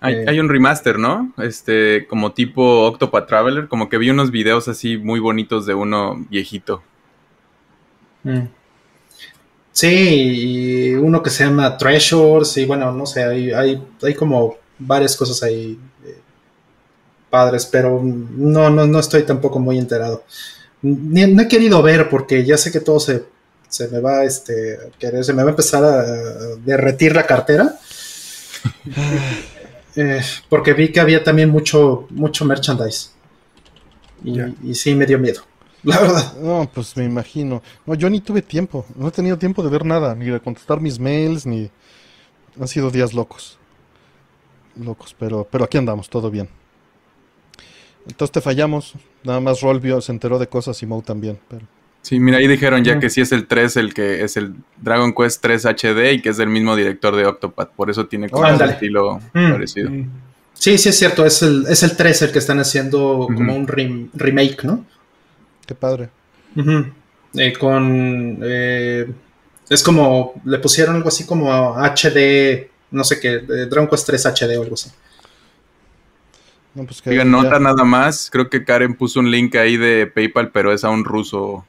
Hay, 0.00 0.14
eh, 0.14 0.24
hay, 0.28 0.40
un 0.40 0.48
remaster, 0.48 0.98
¿no? 0.98 1.32
Este, 1.38 2.06
como 2.06 2.32
tipo 2.32 2.86
Octopath 2.86 3.26
Traveler, 3.26 3.68
como 3.68 3.88
que 3.88 3.98
vi 3.98 4.10
unos 4.10 4.30
videos 4.30 4.68
así 4.68 4.96
muy 4.96 5.20
bonitos 5.20 5.66
de 5.66 5.74
uno 5.74 6.26
viejito. 6.30 6.82
Mm. 8.22 8.46
Sí, 9.74 9.88
y 9.88 10.94
uno 10.94 11.20
que 11.20 11.30
se 11.30 11.44
llama 11.44 11.76
Treasures, 11.76 12.56
y 12.58 12.64
bueno, 12.64 12.92
no 12.92 13.06
sé, 13.06 13.24
hay, 13.24 13.50
hay, 13.50 13.82
hay 14.02 14.14
como 14.14 14.56
varias 14.78 15.16
cosas 15.16 15.42
ahí 15.42 15.76
eh, 16.04 16.18
padres, 17.28 17.66
pero 17.66 18.00
no, 18.00 18.70
no, 18.70 18.86
no 18.86 19.00
estoy 19.00 19.24
tampoco 19.24 19.58
muy 19.58 19.78
enterado. 19.78 20.24
no 20.82 21.42
he 21.42 21.48
querido 21.48 21.82
ver 21.82 22.08
porque 22.08 22.44
ya 22.44 22.56
sé 22.56 22.70
que 22.70 22.78
todo 22.80 23.00
se, 23.00 23.24
se 23.68 23.88
me 23.88 23.98
va 23.98 24.24
este, 24.24 24.78
se 25.22 25.32
me 25.32 25.42
va 25.42 25.48
a 25.48 25.50
empezar 25.50 25.82
a, 25.84 26.02
derretir 26.64 27.14
la 27.14 27.26
cartera. 27.26 27.74
Eh, 29.96 30.20
porque 30.48 30.72
vi 30.72 30.90
que 30.90 30.98
había 30.98 31.22
también 31.22 31.50
mucho, 31.50 32.08
mucho 32.10 32.44
merchandise. 32.44 33.10
Y, 34.24 34.40
y 34.64 34.74
sí 34.74 34.92
me 34.92 35.06
dio 35.06 35.20
miedo 35.20 35.42
la 35.84 36.00
verdad. 36.00 36.36
No, 36.40 36.70
pues 36.72 36.96
me 36.96 37.04
imagino. 37.04 37.62
No, 37.86 37.94
yo 37.94 38.10
ni 38.10 38.20
tuve 38.20 38.42
tiempo. 38.42 38.86
No 38.96 39.08
he 39.08 39.10
tenido 39.10 39.38
tiempo 39.38 39.62
de 39.62 39.70
ver 39.70 39.84
nada, 39.84 40.14
ni 40.14 40.26
de 40.26 40.40
contestar 40.40 40.80
mis 40.80 40.98
mails, 40.98 41.46
ni. 41.46 41.70
Han 42.60 42.68
sido 42.68 42.90
días 42.90 43.14
locos. 43.14 43.58
Locos, 44.76 45.14
pero, 45.18 45.46
pero 45.50 45.64
aquí 45.64 45.78
andamos, 45.78 46.08
todo 46.08 46.30
bien. 46.30 46.48
Entonces 48.06 48.32
te 48.32 48.40
fallamos. 48.40 48.94
Nada 49.22 49.40
más 49.40 49.60
Roll 49.60 50.02
se 50.02 50.12
enteró 50.12 50.38
de 50.38 50.46
cosas 50.46 50.82
y 50.82 50.86
Mo 50.86 51.02
también. 51.02 51.38
Pero... 51.48 51.66
Sí, 52.02 52.20
mira, 52.20 52.36
ahí 52.36 52.46
dijeron 52.46 52.84
ya 52.84 52.98
que 53.00 53.08
sí 53.08 53.22
es 53.22 53.32
el 53.32 53.46
3 53.46 53.78
el 53.78 53.94
que 53.94 54.22
es 54.24 54.36
el 54.36 54.54
Dragon 54.76 55.14
Quest 55.14 55.40
3 55.40 55.64
HD 55.64 56.12
y 56.12 56.20
que 56.20 56.28
es 56.28 56.36
del 56.36 56.50
mismo 56.50 56.76
director 56.76 57.16
de 57.16 57.24
Octopath. 57.24 57.70
Por 57.70 57.88
eso 57.88 58.06
tiene 58.06 58.28
como 58.28 58.46
un 58.46 58.62
estilo 58.62 59.20
mm. 59.32 59.52
parecido. 59.52 59.90
Mm. 59.90 60.10
Sí, 60.52 60.76
sí 60.76 60.90
es 60.90 60.98
cierto. 60.98 61.24
Es 61.24 61.42
el, 61.42 61.66
es 61.66 61.82
el 61.82 61.96
3 61.96 62.22
el 62.22 62.32
que 62.32 62.38
están 62.38 62.58
haciendo 62.60 63.26
como 63.34 63.56
un 63.56 63.66
remake, 63.66 64.64
¿no? 64.64 64.84
Qué 65.66 65.74
padre. 65.74 66.10
Eh, 67.34 67.52
con. 67.58 68.38
Eh, 68.42 69.06
es 69.68 69.82
como. 69.82 70.34
Le 70.44 70.58
pusieron 70.58 70.96
algo 70.96 71.08
así 71.08 71.26
como 71.26 71.50
HD. 71.76 72.70
No 72.90 73.04
sé 73.04 73.20
qué. 73.20 73.38
Dragon 73.38 73.88
Quest 73.88 74.06
3 74.06 74.26
HD 74.26 74.58
o 74.58 74.62
algo 74.62 74.74
así. 74.74 74.90
No, 76.74 76.84
pues 76.84 77.00
que 77.02 77.24
nota 77.24 77.58
nada 77.58 77.84
más. 77.84 78.28
Creo 78.30 78.50
que 78.50 78.64
Karen 78.64 78.94
puso 78.94 79.20
un 79.20 79.30
link 79.30 79.54
ahí 79.54 79.76
de 79.76 80.06
PayPal, 80.06 80.50
pero 80.50 80.72
es 80.72 80.84
a 80.84 80.90
un 80.90 81.04
ruso. 81.04 81.64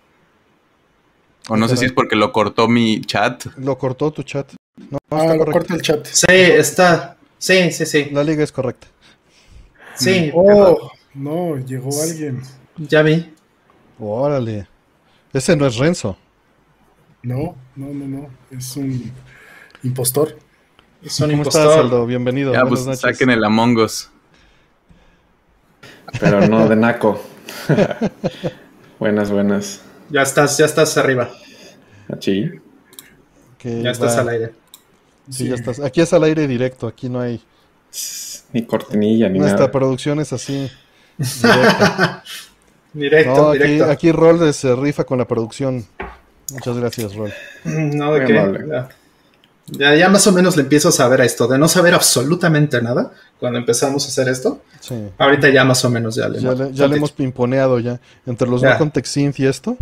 O 1.47 1.55
no 1.55 1.67
sé 1.67 1.77
si 1.77 1.85
es 1.85 1.91
porque 1.91 2.15
lo 2.15 2.31
cortó 2.31 2.67
mi 2.67 3.01
chat. 3.01 3.45
Lo 3.57 3.77
cortó 3.77 4.11
tu 4.11 4.23
chat. 4.23 4.51
No, 4.89 4.97
ah, 5.11 5.35
lo 5.35 5.45
corta 5.45 5.75
el 5.75 5.81
chat. 5.81 6.05
Sí, 6.05 6.25
está. 6.29 7.17
Sí, 7.37 7.71
sí, 7.71 7.85
sí. 7.85 8.09
La 8.11 8.23
liga 8.23 8.43
es 8.43 8.51
correcta. 8.51 8.87
Sí. 9.95 10.31
Oh, 10.33 10.91
no, 11.13 11.57
llegó 11.57 11.89
alguien. 12.01 12.41
Ya 12.77 13.03
vi. 13.03 13.34
Órale. 13.99 14.67
Ese 15.33 15.55
no 15.55 15.65
es 15.65 15.77
Renzo. 15.77 16.17
No, 17.23 17.55
no, 17.75 17.87
no, 17.87 18.05
no. 18.05 18.29
Es 18.51 18.75
un 18.77 19.11
impostor. 19.83 20.37
Son 21.05 21.29
¿Cómo 21.29 21.43
estás, 21.43 21.77
Aldo? 21.77 22.05
Bienvenido. 22.05 22.53
Ya, 22.53 22.65
pues 22.65 22.85
saquen 22.99 23.29
el 23.29 23.43
Among 23.43 23.77
Us. 23.77 24.09
Pero 26.19 26.47
no 26.47 26.67
de 26.67 26.75
Naco. 26.75 27.21
buenas, 28.99 29.31
buenas. 29.31 29.81
Ya 30.09 30.21
estás, 30.21 30.57
ya 30.57 30.65
estás 30.65 30.97
arriba. 30.97 31.31
Sí. 32.19 32.51
ya 33.63 33.91
estás 33.91 34.17
al 34.17 34.29
aire. 34.29 34.53
Sí, 35.29 35.47
ya 35.47 35.55
estás. 35.55 35.79
Aquí 35.79 36.01
es 36.01 36.13
al 36.13 36.23
aire 36.23 36.47
directo, 36.47 36.87
aquí 36.87 37.09
no 37.09 37.19
hay. 37.19 37.41
Ni 38.53 38.65
cortinilla, 38.65 39.29
ni 39.29 39.39
Nuestra 39.39 39.71
producción 39.71 40.19
es 40.19 40.33
así. 40.33 40.69
Directo, 42.95 43.51
Aquí, 43.51 43.81
aquí 43.81 44.11
Rol 44.13 44.53
se 44.53 44.73
rifa 44.73 45.03
con 45.03 45.17
la 45.17 45.25
producción. 45.25 45.85
Muchas 46.53 46.77
gracias, 46.77 47.15
Rol. 47.15 47.33
No, 47.65 48.13
de 48.13 48.25
qué. 48.25 48.85
Ya, 49.67 49.95
ya, 49.95 50.09
más 50.09 50.25
o 50.27 50.31
menos 50.31 50.55
le 50.55 50.61
empiezo 50.61 50.89
a 50.89 50.91
saber 50.91 51.21
a 51.21 51.25
esto, 51.25 51.47
de 51.47 51.57
no 51.57 51.67
saber 51.67 51.95
absolutamente 51.95 52.81
nada 52.83 53.11
cuando 53.39 53.57
empezamos 53.57 54.05
a 54.05 54.09
hacer 54.09 54.29
esto. 54.29 54.61
Sí. 54.79 54.95
Ahorita 55.17 55.49
ya 55.49 55.65
más 55.65 55.83
o 55.83 55.89
menos 55.89 56.15
ya 56.15 56.29
le, 56.29 56.39
ya 56.71 56.87
le, 56.87 56.95
hemos 56.97 57.11
pimponeado 57.11 57.79
ya. 57.79 57.99
Entre 58.27 58.47
los 58.47 58.61
no 58.61 58.77
context 58.77 59.17
y 59.17 59.45
esto. 59.45 59.75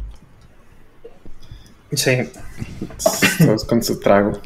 Sí. 1.92 2.30
Todos 3.40 3.66
con 3.66 3.84
su 3.84 4.00
trago. 4.00 4.40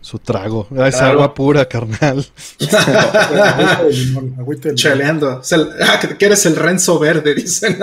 Su 0.00 0.18
trago. 0.18 0.66
Es 0.86 1.00
agua 1.00 1.34
pura, 1.34 1.66
carnal. 1.66 2.24
Cheleando. 4.74 5.42
Ah, 5.82 6.00
que 6.18 6.24
eres 6.24 6.46
el 6.46 6.56
Renzo 6.56 6.98
Verde, 6.98 7.34
dicen. 7.34 7.78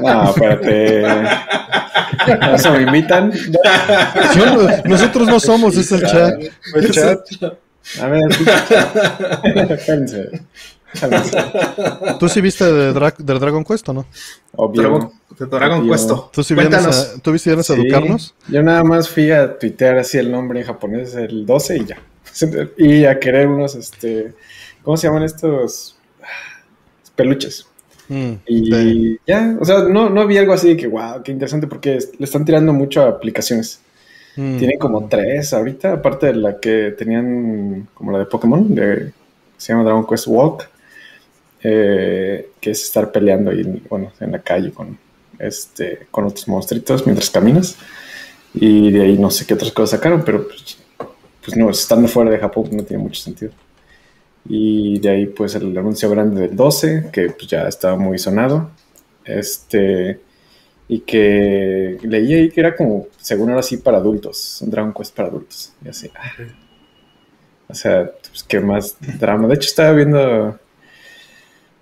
no, 0.00 0.30
espérate. 0.30 1.02
¿Eso 2.54 2.72
me 2.72 2.82
invitan? 2.82 3.32
nosotros 4.84 5.28
no 5.28 5.40
somos, 5.40 5.76
es 5.76 5.90
el 5.92 6.02
chat. 6.02 6.34
El 6.74 6.90
chat. 6.90 7.20
A 8.00 8.06
ver, 8.06 8.22
¿Tú 12.20 12.28
sí 12.28 12.40
viste 12.40 12.64
de, 12.64 12.92
Dragon 12.92 13.64
Quest 13.64 13.88
o 13.88 13.92
no? 13.92 14.06
Obvio. 14.54 15.12
De 15.38 15.46
Dragon 15.46 15.88
Quest. 15.88 16.10
¿Tú 16.32 16.42
sí 16.42 16.54
vienes 16.54 16.86
a, 16.86 17.20
¿tú 17.20 17.32
vienes 17.32 17.70
a 17.70 17.74
educarnos? 17.74 18.34
Yo 18.48 18.62
nada 18.62 18.84
más 18.84 19.08
fui 19.08 19.30
a 19.30 19.58
tuitear 19.58 19.98
así 19.98 20.18
el 20.18 20.30
nombre 20.30 20.60
en 20.60 20.66
japonés, 20.66 21.14
el 21.14 21.46
12 21.46 21.76
y 21.76 21.84
ya. 21.84 21.96
Y 22.78 23.04
a 23.04 23.18
querer 23.18 23.48
unos, 23.48 23.74
este, 23.74 24.32
¿cómo 24.82 24.96
se 24.96 25.06
llaman 25.06 25.24
estos? 25.24 25.96
Peluches. 27.14 27.66
Mm, 28.08 28.32
y 28.46 29.18
ya, 29.26 29.56
o 29.60 29.64
sea, 29.64 29.84
no, 29.84 30.10
no 30.10 30.26
vi 30.26 30.38
algo 30.38 30.52
así 30.52 30.68
de 30.68 30.76
que, 30.76 30.86
wow, 30.86 31.22
qué 31.22 31.32
interesante, 31.32 31.66
porque 31.66 31.98
le 32.18 32.24
están 32.24 32.44
tirando 32.44 32.72
mucho 32.72 33.02
a 33.02 33.08
aplicaciones. 33.08 33.80
Mm. 34.36 34.58
Tienen 34.58 34.78
como 34.78 35.08
tres 35.08 35.52
ahorita, 35.52 35.92
aparte 35.92 36.26
de 36.26 36.34
la 36.34 36.58
que 36.58 36.94
tenían, 36.96 37.88
como 37.94 38.12
la 38.12 38.18
de 38.18 38.26
Pokémon, 38.26 38.74
de, 38.74 39.12
se 39.56 39.72
llama 39.72 39.84
Dragon 39.84 40.06
Quest 40.06 40.26
Walk, 40.26 40.68
eh, 41.62 42.50
que 42.60 42.70
es 42.70 42.82
estar 42.82 43.12
peleando 43.12 43.50
ahí, 43.50 43.82
bueno, 43.88 44.10
en 44.20 44.32
la 44.32 44.40
calle 44.40 44.72
con, 44.72 44.98
este, 45.42 46.06
con 46.10 46.24
otros 46.24 46.48
monstruitos 46.48 47.04
mientras 47.06 47.28
caminas. 47.30 47.76
Y 48.54 48.90
de 48.90 49.02
ahí 49.02 49.18
no 49.18 49.30
sé 49.30 49.46
qué 49.46 49.54
otras 49.54 49.72
cosas 49.72 49.98
sacaron, 49.98 50.22
pero 50.24 50.46
pues, 50.46 50.78
pues 51.44 51.56
no, 51.56 51.70
estando 51.70 52.08
fuera 52.08 52.30
de 52.30 52.38
Japón 52.38 52.68
no 52.72 52.84
tiene 52.84 53.02
mucho 53.02 53.20
sentido. 53.20 53.52
Y 54.48 54.98
de 55.00 55.10
ahí 55.10 55.26
pues 55.26 55.54
el 55.54 55.76
anuncio 55.76 56.08
grande 56.10 56.42
del 56.42 56.56
12, 56.56 57.10
que 57.12 57.30
pues 57.30 57.46
ya 57.48 57.68
estaba 57.68 57.96
muy 57.96 58.18
sonado. 58.18 58.70
Este, 59.24 60.20
y 60.88 61.00
que 61.00 61.98
leí 62.02 62.34
ahí 62.34 62.50
que 62.50 62.60
era 62.60 62.76
como, 62.76 63.06
según 63.18 63.50
ahora 63.50 63.62
sí, 63.62 63.78
para 63.78 63.98
adultos, 63.98 64.60
un 64.62 64.70
Dragon 64.70 64.92
Quest 64.92 65.14
para 65.14 65.28
adultos. 65.28 65.72
Y 65.84 65.88
así, 65.88 66.10
ah. 66.14 66.32
O 67.68 67.74
sea, 67.74 68.10
pues 68.28 68.42
qué 68.42 68.60
más 68.60 68.96
drama. 69.18 69.48
De 69.48 69.54
hecho, 69.54 69.68
estaba 69.68 69.92
viendo 69.92 70.58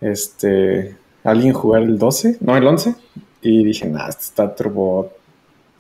este, 0.00 0.96
alguien 1.24 1.52
jugar 1.52 1.82
el 1.82 1.98
12, 1.98 2.38
no, 2.40 2.56
el 2.56 2.66
11, 2.66 2.94
y 3.42 3.64
dije, 3.64 3.86
nah, 3.86 4.08
esto 4.08 4.22
está 4.22 4.54
turbo, 4.54 5.12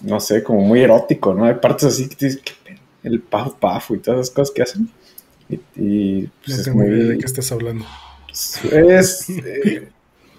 no 0.00 0.20
sé, 0.20 0.42
como 0.42 0.60
muy 0.60 0.80
erótico, 0.80 1.34
¿no? 1.34 1.44
Hay 1.44 1.54
partes 1.54 1.84
así 1.84 2.08
que 2.08 2.26
dices, 2.26 2.42
el 3.02 3.20
paf 3.20 3.54
paf 3.54 3.90
y 3.90 3.98
todas 3.98 4.20
esas 4.20 4.34
cosas 4.34 4.54
que 4.54 4.62
hacen. 4.62 4.90
Y, 5.76 6.26
pues, 6.44 6.58
no 6.58 6.64
tengo 6.64 6.84
idea 6.84 7.06
de 7.08 7.18
qué 7.18 7.26
estás 7.26 7.50
hablando. 7.52 7.84
Es. 8.70 9.28
Eh, 9.30 9.88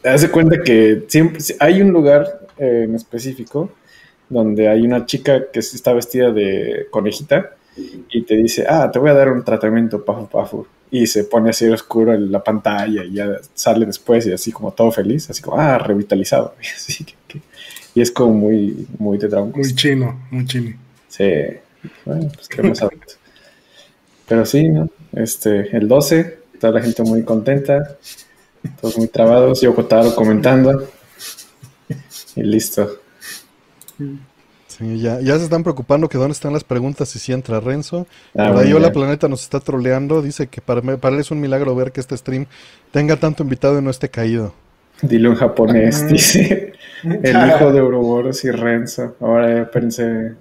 hace 0.03 0.31
cuenta 0.31 0.63
que 0.63 1.03
siempre 1.07 1.41
hay 1.59 1.81
un 1.81 1.91
lugar 1.91 2.47
eh, 2.57 2.85
en 2.85 2.95
específico 2.95 3.71
donde 4.29 4.69
hay 4.69 4.81
una 4.81 5.05
chica 5.05 5.51
que 5.51 5.59
está 5.59 5.93
vestida 5.93 6.31
de 6.31 6.87
conejita 6.89 7.51
y 7.75 8.21
te 8.23 8.35
dice, 8.35 8.65
ah, 8.67 8.89
te 8.89 8.97
voy 8.97 9.09
a 9.09 9.13
dar 9.13 9.29
un 9.29 9.43
tratamiento 9.43 10.03
pafu 10.03 10.27
pafu. 10.27 10.65
Y 10.91 11.07
se 11.07 11.23
pone 11.23 11.51
así 11.51 11.67
oscuro 11.69 12.13
en 12.13 12.31
la 12.31 12.43
pantalla 12.43 13.05
y 13.05 13.13
ya 13.13 13.39
sale 13.53 13.85
después 13.85 14.27
y 14.27 14.33
así 14.33 14.51
como 14.51 14.71
todo 14.71 14.91
feliz, 14.91 15.29
así 15.29 15.41
como, 15.41 15.57
ah, 15.57 15.77
revitalizado. 15.77 16.55
Y, 16.61 16.67
así 16.67 17.05
que, 17.27 17.41
y 17.95 18.01
es 18.01 18.11
como 18.11 18.33
muy, 18.33 18.87
muy 18.99 19.17
de 19.17 19.27
Dragon 19.27 19.51
Muy 19.55 19.75
chino, 19.75 20.21
muy 20.31 20.45
chino. 20.45 20.75
Sí, 21.07 21.29
bueno, 22.05 22.29
pues 22.33 22.47
qué 22.47 22.63
más 22.63 22.79
Pero 24.27 24.45
sí, 24.45 24.69
¿no? 24.69 24.89
Este, 25.13 25.75
el 25.75 25.87
12, 25.87 26.39
toda 26.59 26.73
la 26.73 26.81
gente 26.81 27.03
muy 27.03 27.23
contenta, 27.23 27.97
todos 28.79 28.97
muy 28.97 29.07
trabados, 29.07 29.61
yo 29.61 29.73
Kotaro 29.75 30.15
comentando. 30.15 30.89
Y 32.35 32.43
listo. 32.43 32.99
Sí, 34.77 34.99
ya, 34.99 35.19
ya 35.19 35.37
se 35.37 35.43
están 35.43 35.63
preocupando 35.63 36.07
que 36.07 36.17
dónde 36.17 36.31
están 36.33 36.53
las 36.53 36.63
preguntas 36.63 37.13
y 37.15 37.19
si 37.19 37.33
entra 37.33 37.59
Renzo. 37.59 38.07
Ah, 38.37 38.51
Por 38.51 38.63
ahí 38.63 38.71
Hola 38.71 38.91
Planeta 38.91 39.27
nos 39.27 39.43
está 39.43 39.59
troleando. 39.59 40.21
Dice 40.21 40.47
que 40.47 40.61
para, 40.61 40.81
para 40.97 41.15
él 41.15 41.21
es 41.21 41.31
un 41.31 41.41
milagro 41.41 41.75
ver 41.75 41.91
que 41.91 41.99
este 41.99 42.15
stream 42.15 42.45
tenga 42.91 43.17
tanto 43.17 43.43
invitado 43.43 43.77
y 43.77 43.81
no 43.81 43.89
esté 43.89 44.09
caído. 44.09 44.53
Dilo 45.01 45.31
en 45.31 45.35
japonés, 45.35 46.07
dice 46.07 46.73
el 47.03 47.47
hijo 47.47 47.73
de 47.73 47.81
Ouroboros 47.81 48.43
y 48.45 48.51
Renzo. 48.51 49.15
Ahora 49.19 49.53
ya 49.55 49.69
pensé. 49.71 50.35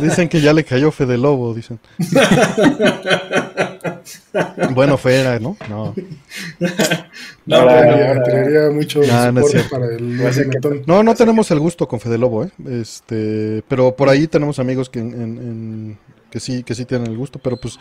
Dicen 0.00 0.28
que 0.28 0.40
ya 0.40 0.52
le 0.52 0.64
cayó 0.64 0.90
Fede 0.90 1.18
Lobo, 1.18 1.54
dicen. 1.54 1.78
bueno, 4.74 4.96
fuera, 4.98 5.38
¿no? 5.38 5.56
No. 5.68 5.94
No, 7.46 7.64
no 7.64 8.72
mucho 8.72 9.00
no, 9.00 9.40
para 9.70 9.86
el 9.94 10.86
no, 10.86 11.02
no 11.02 11.14
tenemos 11.14 11.50
el 11.50 11.58
gusto 11.60 11.88
con 11.88 11.98
Fede 12.00 12.18
Lobo, 12.18 12.44
¿eh? 12.44 12.50
Este, 12.68 13.62
pero 13.68 13.96
por 13.96 14.08
ahí 14.08 14.26
tenemos 14.26 14.58
amigos 14.58 14.90
que, 14.90 15.00
que 16.30 16.40
sí, 16.40 16.62
que 16.62 16.74
sí 16.74 16.84
tienen 16.84 17.10
el 17.10 17.16
gusto, 17.16 17.38
pero 17.38 17.56
pues 17.56 17.78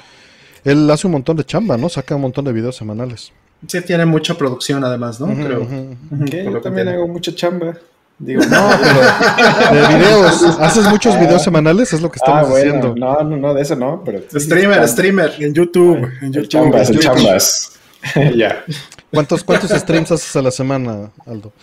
él 0.63 0.89
hace 0.89 1.07
un 1.07 1.13
montón 1.13 1.37
de 1.37 1.43
chamba, 1.43 1.77
¿no? 1.77 1.89
Saca 1.89 2.15
un 2.15 2.21
montón 2.21 2.45
de 2.45 2.53
videos 2.53 2.75
semanales. 2.75 3.31
Sí, 3.67 3.81
tiene 3.81 4.05
mucha 4.05 4.35
producción 4.35 4.83
además, 4.83 5.19
¿no? 5.19 5.27
Creo. 5.33 5.67
Yo 6.51 6.61
también 6.61 6.87
hago 6.89 7.07
mucha 7.07 7.33
chamba. 7.33 7.75
Digo, 8.19 8.41
no, 8.45 8.69
pero 9.69 9.87
de 9.87 9.95
videos, 9.95 10.43
¿haces 10.59 10.87
muchos 10.87 11.19
videos 11.19 11.43
semanales? 11.43 11.93
Es 11.93 12.01
lo 12.01 12.09
que 12.09 12.17
estamos 12.17 12.49
ah, 12.49 12.55
diciendo. 12.55 12.95
No, 12.97 13.21
no, 13.23 13.37
no, 13.37 13.53
de 13.53 13.61
eso 13.61 13.75
no, 13.75 14.01
pero... 14.03 14.21
Streamer, 14.33 14.87
streamer. 14.87 15.33
En 15.39 15.53
YouTube, 15.53 16.09
en 16.21 16.33
YouTube. 16.33 16.47
Chambas, 16.47 16.89
en 16.89 16.99
chambas. 16.99 17.79
ya. 18.35 18.63
¿Cuántos, 19.13 19.43
¿Cuántos 19.43 19.69
streams 19.69 20.11
haces 20.11 20.35
a 20.35 20.41
la 20.41 20.51
semana, 20.51 21.11
Aldo? 21.27 21.53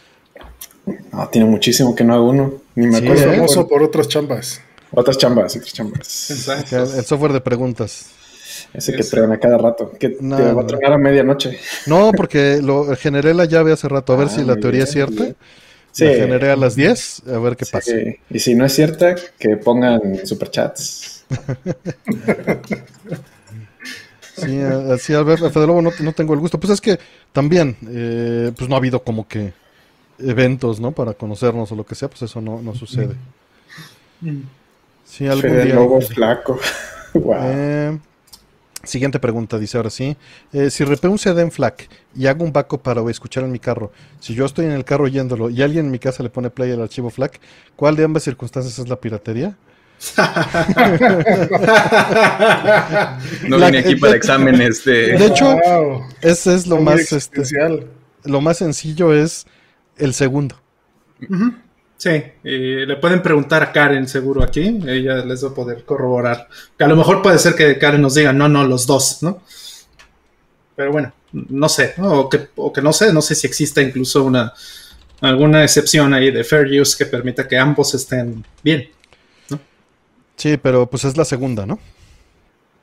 No, 1.12 1.28
tiene 1.28 1.48
muchísimo 1.48 1.94
que 1.94 2.04
no 2.04 2.14
hago 2.14 2.30
uno. 2.30 2.54
Ni 2.76 2.86
me 2.86 2.98
acuerdo. 2.98 3.14
Es 3.14 3.36
famoso 3.36 3.66
por 3.66 3.82
otras 3.82 4.06
chambas. 4.06 4.60
Otras 4.92 5.18
chambas, 5.18 5.56
otras 5.56 5.72
chambas. 5.72 6.30
Exacto. 6.30 6.76
El 6.76 7.04
software 7.04 7.32
de 7.32 7.40
preguntas. 7.40 8.06
Ese 8.72 8.92
que 8.92 9.02
traen 9.02 9.32
a 9.32 9.38
cada 9.38 9.58
rato, 9.58 9.92
que 9.98 10.10
te 10.10 10.52
va 10.52 10.62
a 10.62 10.66
traer 10.66 10.92
a 10.92 10.98
medianoche. 10.98 11.58
No, 11.86 12.12
porque 12.12 12.60
lo 12.62 12.94
generé 12.96 13.34
la 13.34 13.44
llave 13.44 13.72
hace 13.72 13.88
rato, 13.88 14.12
a 14.12 14.16
ver 14.16 14.28
si 14.28 14.44
la 14.44 14.56
teoría 14.56 14.84
es 14.84 14.92
cierta. 14.92 15.24
Sí. 15.94 16.06
La 16.06 16.14
generé 16.14 16.50
a 16.50 16.56
las 16.56 16.74
10, 16.74 17.22
a 17.28 17.38
ver 17.38 17.56
qué 17.56 17.66
pasa. 17.66 17.92
Y 18.28 18.40
si 18.40 18.56
no 18.56 18.66
es 18.66 18.72
cierta, 18.74 19.14
que 19.38 19.56
pongan 19.56 20.26
superchats. 20.26 21.24
sí, 24.36 24.58
así 24.58 25.14
a 25.14 25.22
ver, 25.22 25.44
a 25.44 25.50
Fede 25.50 25.68
Lobo 25.68 25.82
no, 25.82 25.92
no, 26.00 26.12
tengo 26.12 26.34
el 26.34 26.40
gusto. 26.40 26.58
Pues 26.58 26.72
es 26.72 26.80
que 26.80 26.98
también, 27.32 27.76
eh, 27.88 28.50
pues 28.56 28.68
no 28.68 28.74
ha 28.74 28.78
habido 28.78 29.04
como 29.04 29.28
que 29.28 29.52
eventos, 30.18 30.80
¿no? 30.80 30.90
Para 30.90 31.14
conocernos 31.14 31.70
o 31.70 31.76
lo 31.76 31.86
que 31.86 31.94
sea, 31.94 32.08
pues 32.08 32.22
eso 32.22 32.40
no, 32.40 32.60
no 32.60 32.74
sucede. 32.74 33.14
Sí, 35.04 35.28
algún 35.28 35.42
Fede 35.42 35.74
Lobo 35.74 36.00
flaco. 36.00 36.58
wow. 37.14 37.36
Eh, 37.40 37.98
Siguiente 38.84 39.18
pregunta, 39.18 39.58
dice 39.58 39.76
ahora 39.76 39.90
sí. 39.90 40.16
Eh, 40.52 40.70
si 40.70 40.84
repé 40.84 41.08
un 41.08 41.18
CD 41.18 41.42
en 41.42 41.50
FLAC 41.50 41.88
y 42.14 42.26
hago 42.26 42.44
un 42.44 42.52
backup 42.52 42.82
para 42.82 43.08
escuchar 43.10 43.44
en 43.44 43.52
mi 43.52 43.58
carro, 43.58 43.92
si 44.20 44.34
yo 44.34 44.44
estoy 44.44 44.66
en 44.66 44.72
el 44.72 44.84
carro 44.84 45.04
oyéndolo 45.04 45.50
y 45.50 45.62
alguien 45.62 45.86
en 45.86 45.90
mi 45.90 45.98
casa 45.98 46.22
le 46.22 46.30
pone 46.30 46.50
play 46.50 46.72
al 46.72 46.82
archivo 46.82 47.10
FLAC, 47.10 47.40
¿cuál 47.76 47.96
de 47.96 48.04
ambas 48.04 48.22
circunstancias 48.22 48.78
es 48.78 48.88
la 48.88 48.96
piratería? 48.96 49.56
no 53.48 53.56
vine 53.56 53.78
aquí 53.78 53.96
para 53.96 54.16
exámenes 54.16 54.84
de... 54.84 55.16
De 55.16 55.26
hecho, 55.26 55.56
ese 56.20 56.54
es 56.54 56.66
lo 56.66 56.80
más... 56.80 57.12
Este, 57.12 57.42
lo 58.24 58.40
más 58.40 58.58
sencillo 58.58 59.14
es 59.14 59.46
el 59.96 60.14
segundo. 60.14 60.56
Sí, 62.04 62.22
le 62.42 62.96
pueden 62.96 63.22
preguntar 63.22 63.62
a 63.62 63.72
Karen 63.72 64.06
seguro 64.06 64.42
aquí, 64.42 64.78
ella 64.86 65.24
les 65.24 65.42
va 65.42 65.48
a 65.48 65.54
poder 65.54 65.86
corroborar. 65.86 66.50
Que 66.76 66.84
a 66.84 66.86
lo 66.86 66.96
mejor 66.96 67.22
puede 67.22 67.38
ser 67.38 67.54
que 67.54 67.78
Karen 67.78 68.02
nos 68.02 68.14
diga, 68.14 68.30
no, 68.30 68.46
no, 68.46 68.62
los 68.62 68.86
dos, 68.86 69.22
¿no? 69.22 69.40
Pero 70.76 70.92
bueno, 70.92 71.14
no 71.32 71.66
sé, 71.70 71.94
O, 71.96 72.28
que, 72.28 72.48
o 72.56 72.70
que 72.74 72.82
no 72.82 72.92
sé, 72.92 73.10
no 73.10 73.22
sé 73.22 73.34
si 73.34 73.46
existe 73.46 73.80
incluso 73.80 74.22
una 74.22 74.52
alguna 75.22 75.64
excepción 75.64 76.12
ahí 76.12 76.30
de 76.30 76.44
fair 76.44 76.78
use 76.78 76.94
que 76.98 77.06
permita 77.06 77.48
que 77.48 77.56
ambos 77.56 77.94
estén 77.94 78.44
bien. 78.62 78.90
¿no? 79.48 79.58
Sí, 80.36 80.58
pero 80.58 80.86
pues 80.90 81.04
es 81.04 81.16
la 81.16 81.24
segunda, 81.24 81.64
¿no? 81.64 81.78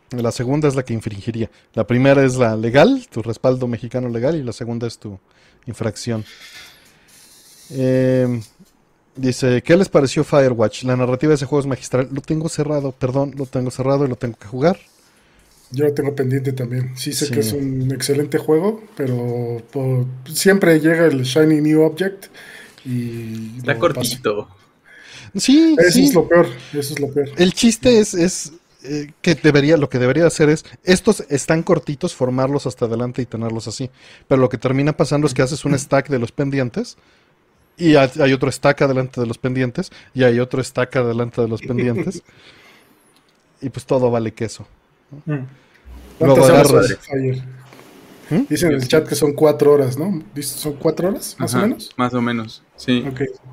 La 0.09 0.31
segunda 0.31 0.67
es 0.67 0.73
la 0.73 0.81
que 0.81 0.95
infringiría. 0.95 1.51
La 1.75 1.85
primera 1.85 2.25
es 2.25 2.37
la 2.37 2.55
legal, 2.55 3.05
tu 3.11 3.21
respaldo 3.21 3.67
mexicano 3.67 4.09
legal, 4.09 4.35
y 4.35 4.41
la 4.41 4.51
segunda 4.51 4.87
es 4.87 4.97
tu 4.97 5.19
infracción. 5.67 6.25
Eh, 7.69 8.41
dice, 9.15 9.61
¿qué 9.61 9.77
les 9.77 9.89
pareció 9.89 10.23
Firewatch? 10.23 10.83
La 10.83 10.95
narrativa 10.95 11.29
de 11.29 11.35
ese 11.35 11.45
juego 11.45 11.61
es 11.61 11.67
magistral. 11.67 12.09
Lo 12.11 12.21
tengo 12.21 12.49
cerrado, 12.49 12.91
perdón, 12.91 13.33
lo 13.37 13.45
tengo 13.45 13.71
cerrado 13.71 14.05
y 14.05 14.09
lo 14.09 14.15
tengo 14.15 14.37
que 14.37 14.47
jugar. 14.47 14.79
Yo 15.71 15.85
lo 15.85 15.93
tengo 15.93 16.13
pendiente 16.13 16.51
también. 16.51 16.91
Sí 16.97 17.13
sé 17.13 17.29
que 17.29 17.39
es 17.39 17.53
un 17.53 17.91
excelente 17.91 18.37
juego, 18.37 18.83
pero 18.95 19.61
siempre 20.25 20.79
llega 20.79 21.05
el 21.05 21.23
Shiny 21.23 21.61
New 21.61 21.81
Object 21.81 22.25
y... 22.85 23.57
Está 23.57 23.77
cortito. 23.77 24.49
Sí, 25.35 25.75
eso 25.79 25.99
es 25.99 26.13
lo 26.13 26.27
peor, 26.27 26.47
eso 26.73 26.93
es 26.93 26.99
lo 26.99 27.09
peor. 27.09 27.29
El 27.37 27.53
chiste 27.53 27.99
es, 27.99 28.13
es 28.13 28.51
eh, 28.83 29.11
que 29.21 29.35
debería, 29.35 29.77
lo 29.77 29.89
que 29.89 29.97
debería 29.97 30.27
hacer 30.27 30.49
es, 30.49 30.65
estos 30.83 31.23
están 31.29 31.63
cortitos, 31.63 32.15
formarlos 32.15 32.67
hasta 32.67 32.85
adelante 32.85 33.21
y 33.21 33.25
tenerlos 33.25 33.67
así. 33.69 33.89
Pero 34.27 34.41
lo 34.41 34.49
que 34.49 34.57
termina 34.57 34.97
pasando 34.97 35.25
es 35.25 35.33
que 35.33 35.41
haces 35.41 35.63
un 35.63 35.73
stack 35.79 36.09
de 36.09 36.19
los 36.19 36.33
pendientes 36.33 36.97
y 37.77 37.95
hay 37.95 38.33
otro 38.33 38.51
stack 38.51 38.81
adelante 38.83 39.19
de 39.19 39.27
los 39.27 39.37
pendientes 39.37 39.91
y 40.13 40.23
hay 40.23 40.39
otro 40.39 40.63
stack 40.63 40.95
adelante 40.97 41.41
de 41.41 41.47
los 41.47 41.61
pendientes. 41.61 42.23
y 43.61 43.69
pues 43.69 43.85
todo 43.85 44.11
vale 44.11 44.33
queso. 44.33 44.67
Mm. 45.25 45.39
Luego 46.19 46.45
agarras. 46.45 46.97
¿Mm? 48.29 48.45
Dicen 48.49 48.71
en 48.71 48.77
el 48.77 48.87
chat 48.87 49.07
que 49.07 49.15
son 49.15 49.33
cuatro 49.33 49.73
horas, 49.73 49.97
¿no? 49.97 50.23
¿Son 50.41 50.73
cuatro 50.73 51.09
horas, 51.09 51.35
más 51.37 51.53
o 51.53 51.59
menos? 51.59 51.91
Más 51.97 52.13
o 52.13 52.21
menos, 52.21 52.63
sí. 52.77 53.03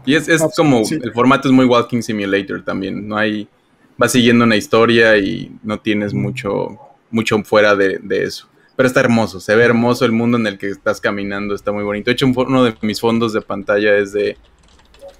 Y 0.07 0.15
es, 0.15 0.29
es 0.29 0.41
ah, 0.41 0.49
como, 0.57 0.83
el 0.89 1.13
formato 1.13 1.49
es 1.49 1.53
muy 1.53 1.65
Walking 1.65 2.01
Simulator 2.01 2.65
también, 2.65 3.09
no 3.09 3.17
hay, 3.17 3.49
vas 3.97 4.13
siguiendo 4.13 4.45
una 4.45 4.55
historia 4.55 5.19
y 5.19 5.51
no 5.65 5.81
tienes 5.81 6.15
mm. 6.15 6.19
mucho, 6.19 6.79
mucho 7.11 7.43
fuera 7.43 7.75
de, 7.75 7.99
eso. 8.09 8.49
Pero 8.79 8.87
está 8.87 9.01
hermoso, 9.01 9.41
se 9.41 9.57
ve 9.57 9.65
hermoso 9.65 10.05
el 10.05 10.13
mundo 10.13 10.39
en 10.39 10.47
el 10.47 10.57
que 10.57 10.69
estás 10.69 11.01
caminando, 11.01 11.53
está 11.53 11.73
muy 11.73 11.83
bonito. 11.83 12.11
De 12.11 12.13
hecho, 12.13 12.27
uno 12.29 12.63
de 12.63 12.77
mis 12.81 13.01
fondos 13.01 13.33
de 13.33 13.41
pantalla 13.41 13.97
es 13.97 14.13
de 14.13 14.37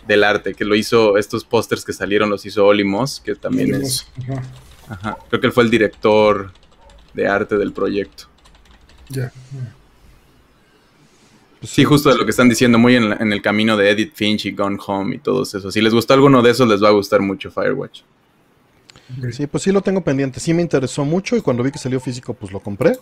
del 0.07 0.23
arte, 0.23 0.55
que 0.55 0.65
lo 0.65 0.77
hizo, 0.77 1.19
estos 1.19 1.45
pósters 1.45 1.85
que 1.85 1.93
salieron 1.93 2.31
los 2.31 2.47
hizo 2.47 2.65
Oli 2.65 2.85
Moss, 2.85 3.21
que 3.21 3.35
también 3.35 3.75
es... 3.75 4.07
Ajá. 4.89 5.19
Creo 5.29 5.41
que 5.41 5.49
él 5.49 5.53
fue 5.53 5.65
el 5.65 5.71
director 5.71 6.53
de 7.15 7.27
arte 7.27 7.59
del 7.59 7.73
proyecto. 7.73 8.27
Ya. 9.09 9.33
Pues 11.59 11.73
sí, 11.73 11.83
justo 11.83 12.11
de 12.11 12.17
lo 12.17 12.25
que 12.25 12.31
están 12.31 12.49
diciendo, 12.49 12.79
muy 12.79 12.95
en, 12.95 13.33
el 13.33 13.43
camino 13.43 13.77
de 13.77 13.91
Edith 13.91 14.13
Finch 14.15 14.47
y 14.47 14.53
Gone 14.53 14.79
Home 14.87 15.17
y 15.17 15.19
todos 15.19 15.53
esos. 15.57 15.75
Si 15.75 15.81
les 15.81 15.93
gustó 15.93 16.15
alguno 16.15 16.43
de 16.43 16.53
esos, 16.53 16.69
les 16.69 16.81
va 16.81 16.91
a 16.91 16.93
gustar 16.93 17.23
mucho 17.23 17.51
Firewatch. 17.51 18.03
Sí, 19.33 19.49
pues 19.49 19.65
sí 19.65 19.73
lo 19.73 19.81
tengo 19.81 20.05
pendiente. 20.05 20.39
Sí 20.39 20.55
me 20.55 20.63
interesó 20.63 21.05
mucho 21.05 21.35
y 21.37 21.41
cuando 21.41 21.65
vi 21.65 21.73
que 21.73 21.79
salió 21.79 21.99
físico, 21.99 22.35
pues 22.35 22.53
lo 22.53 22.61
compré. 22.61 22.93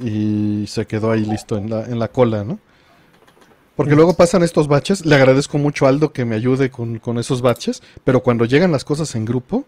Y 0.00 0.66
se 0.66 0.86
quedó 0.86 1.10
ahí 1.10 1.24
listo 1.24 1.56
en 1.56 1.70
la, 1.70 1.84
en 1.84 1.98
la 1.98 2.08
cola, 2.08 2.44
¿no? 2.44 2.58
Porque 3.76 3.94
luego 3.94 4.14
pasan 4.14 4.42
estos 4.42 4.66
baches. 4.66 5.06
Le 5.06 5.14
agradezco 5.14 5.56
mucho 5.56 5.86
a 5.86 5.90
Aldo 5.90 6.12
que 6.12 6.24
me 6.24 6.34
ayude 6.34 6.70
con, 6.70 6.98
con 6.98 7.18
esos 7.18 7.42
baches. 7.42 7.82
Pero 8.04 8.22
cuando 8.22 8.44
llegan 8.44 8.72
las 8.72 8.84
cosas 8.84 9.14
en 9.14 9.24
grupo, 9.24 9.64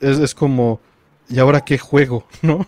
es, 0.00 0.18
es 0.18 0.34
como, 0.34 0.80
¿y 1.28 1.38
ahora 1.38 1.62
qué 1.62 1.76
juego? 1.76 2.26
¿No? 2.42 2.66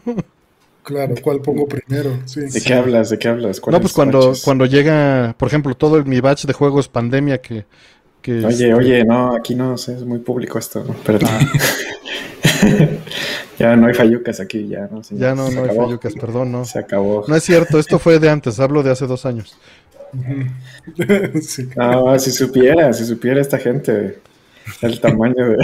Claro, 0.83 1.14
¿cuál 1.22 1.40
pongo 1.40 1.66
primero? 1.66 2.18
¿De 2.35 2.62
qué 2.62 2.74
hablas? 2.74 3.11
¿De 3.11 3.18
qué 3.18 3.29
hablas? 3.29 3.61
No, 3.66 3.81
pues 3.81 3.92
cuando, 3.92 4.33
cuando 4.42 4.64
llega, 4.64 5.35
por 5.38 5.48
ejemplo, 5.48 5.74
todo 5.74 6.03
mi 6.05 6.20
batch 6.20 6.46
de 6.46 6.55
juegos 6.55 6.88
pandemia 6.88 7.42
que... 7.42 7.66
que 8.22 8.38
oye, 8.38 8.48
este 8.48 8.74
oye, 8.74 9.05
no, 9.05 9.35
aquí 9.35 9.55
no 9.55 9.74
es 9.74 10.03
muy 10.05 10.20
público 10.20 10.59
esto, 10.59 10.85
pero 11.05 11.27
ah. 11.31 11.40
ya 13.58 13.76
no 13.76 13.86
hay 13.86 13.94
fallucas 13.94 14.40
aquí, 14.40 14.68
ya 14.68 14.88
no. 14.90 15.02
ya 15.10 15.34
no, 15.34 15.50
no 15.50 15.64
hay 15.64 15.76
fallucas, 15.76 16.14
perdón, 16.14 16.52
no. 16.52 16.64
Se 16.64 16.78
acabó. 16.78 17.24
No 17.26 17.34
es 17.34 17.42
cierto, 17.42 17.78
esto 17.78 17.98
fue 17.98 18.18
de 18.18 18.30
antes, 18.30 18.60
hablo 18.60 18.82
de 18.82 18.90
hace 18.90 19.06
dos 19.06 19.26
años. 19.26 19.58
No, 21.76 22.18
si 22.18 22.30
supiera, 22.30 22.92
si 22.92 23.04
supiera 23.04 23.40
esta 23.40 23.58
gente 23.58 24.18
el 24.82 25.00
tamaño 25.00 25.48
de... 25.50 25.56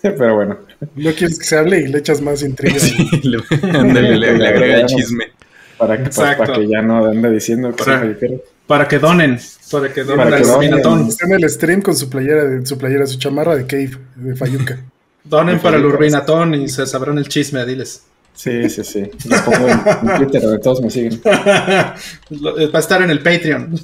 Pero 0.02 0.34
bueno. 0.34 0.58
No 0.96 1.12
quieres 1.12 1.38
que 1.38 1.44
se 1.44 1.58
hable 1.58 1.80
y 1.80 1.88
le 1.88 1.98
echas 1.98 2.22
más 2.22 2.42
intriga. 2.42 2.78
Sí, 2.78 3.06
le, 3.22 4.16
le, 4.16 4.48
agrega 4.48 4.80
el 4.80 4.86
chisme. 4.86 5.26
Para 5.76 6.02
que, 6.02 6.10
para, 6.10 6.52
que 6.54 6.68
ya 6.68 6.80
no 6.80 7.04
ande 7.04 7.30
diciendo 7.30 7.74
que 7.74 7.84
para, 7.84 8.88
que 8.88 8.98
donen. 8.98 9.38
Para 9.70 9.92
que 9.92 10.04
donen 10.04 10.32
al 10.32 11.08
Está 11.08 11.26
en 11.26 11.32
el 11.32 11.50
stream 11.50 11.82
con 11.82 11.96
su 11.96 12.08
playera, 12.08 12.44
de, 12.44 12.64
su 12.64 12.78
playera, 12.78 13.06
su 13.06 13.18
chamarra 13.18 13.56
de 13.56 13.66
Cave, 13.66 13.92
de 14.16 14.36
Fayuca. 14.36 14.78
Donen 15.24 15.60
para 15.60 15.76
el 15.76 15.84
Urbinatón 15.84 16.54
y 16.54 16.68
se 16.68 16.86
sabrán 16.86 17.18
el 17.18 17.28
chisme, 17.28 17.64
diles. 17.66 18.02
Sí, 18.34 18.70
sí, 18.70 18.84
sí. 18.84 19.10
Los 19.28 19.40
pongo 19.42 19.68
en, 19.68 19.80
Twitter 20.16 20.40
donde 20.40 20.58
todos 20.60 20.80
me 20.80 20.90
siguen. 20.90 21.20
Va 21.24 21.94
a 22.72 22.78
estar 22.78 23.02
en 23.02 23.10
el 23.10 23.22
Patreon. 23.22 23.78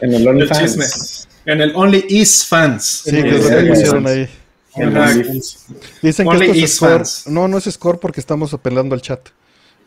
En 0.00 0.12
el 0.12 0.28
OnlyFans. 0.28 1.28
En 1.46 1.60
el 1.60 1.72
Only 1.74 2.04
Is 2.08 2.44
Fans. 2.46 3.02
Sí, 3.04 3.22
que 3.22 3.36
es 3.36 3.50
lo 3.50 3.56
que 3.56 3.66
pusieron 3.66 4.06
ahí. 4.06 4.28
Dicen 6.02 6.28
que 6.28 6.36
esto 6.36 6.52
es 6.52 6.74
score. 6.74 7.02
No, 7.26 7.48
no 7.48 7.58
es 7.58 7.64
score 7.64 7.98
porque 7.98 8.20
estamos 8.20 8.52
apelando 8.52 8.94
al 8.94 9.02
chat. 9.02 9.20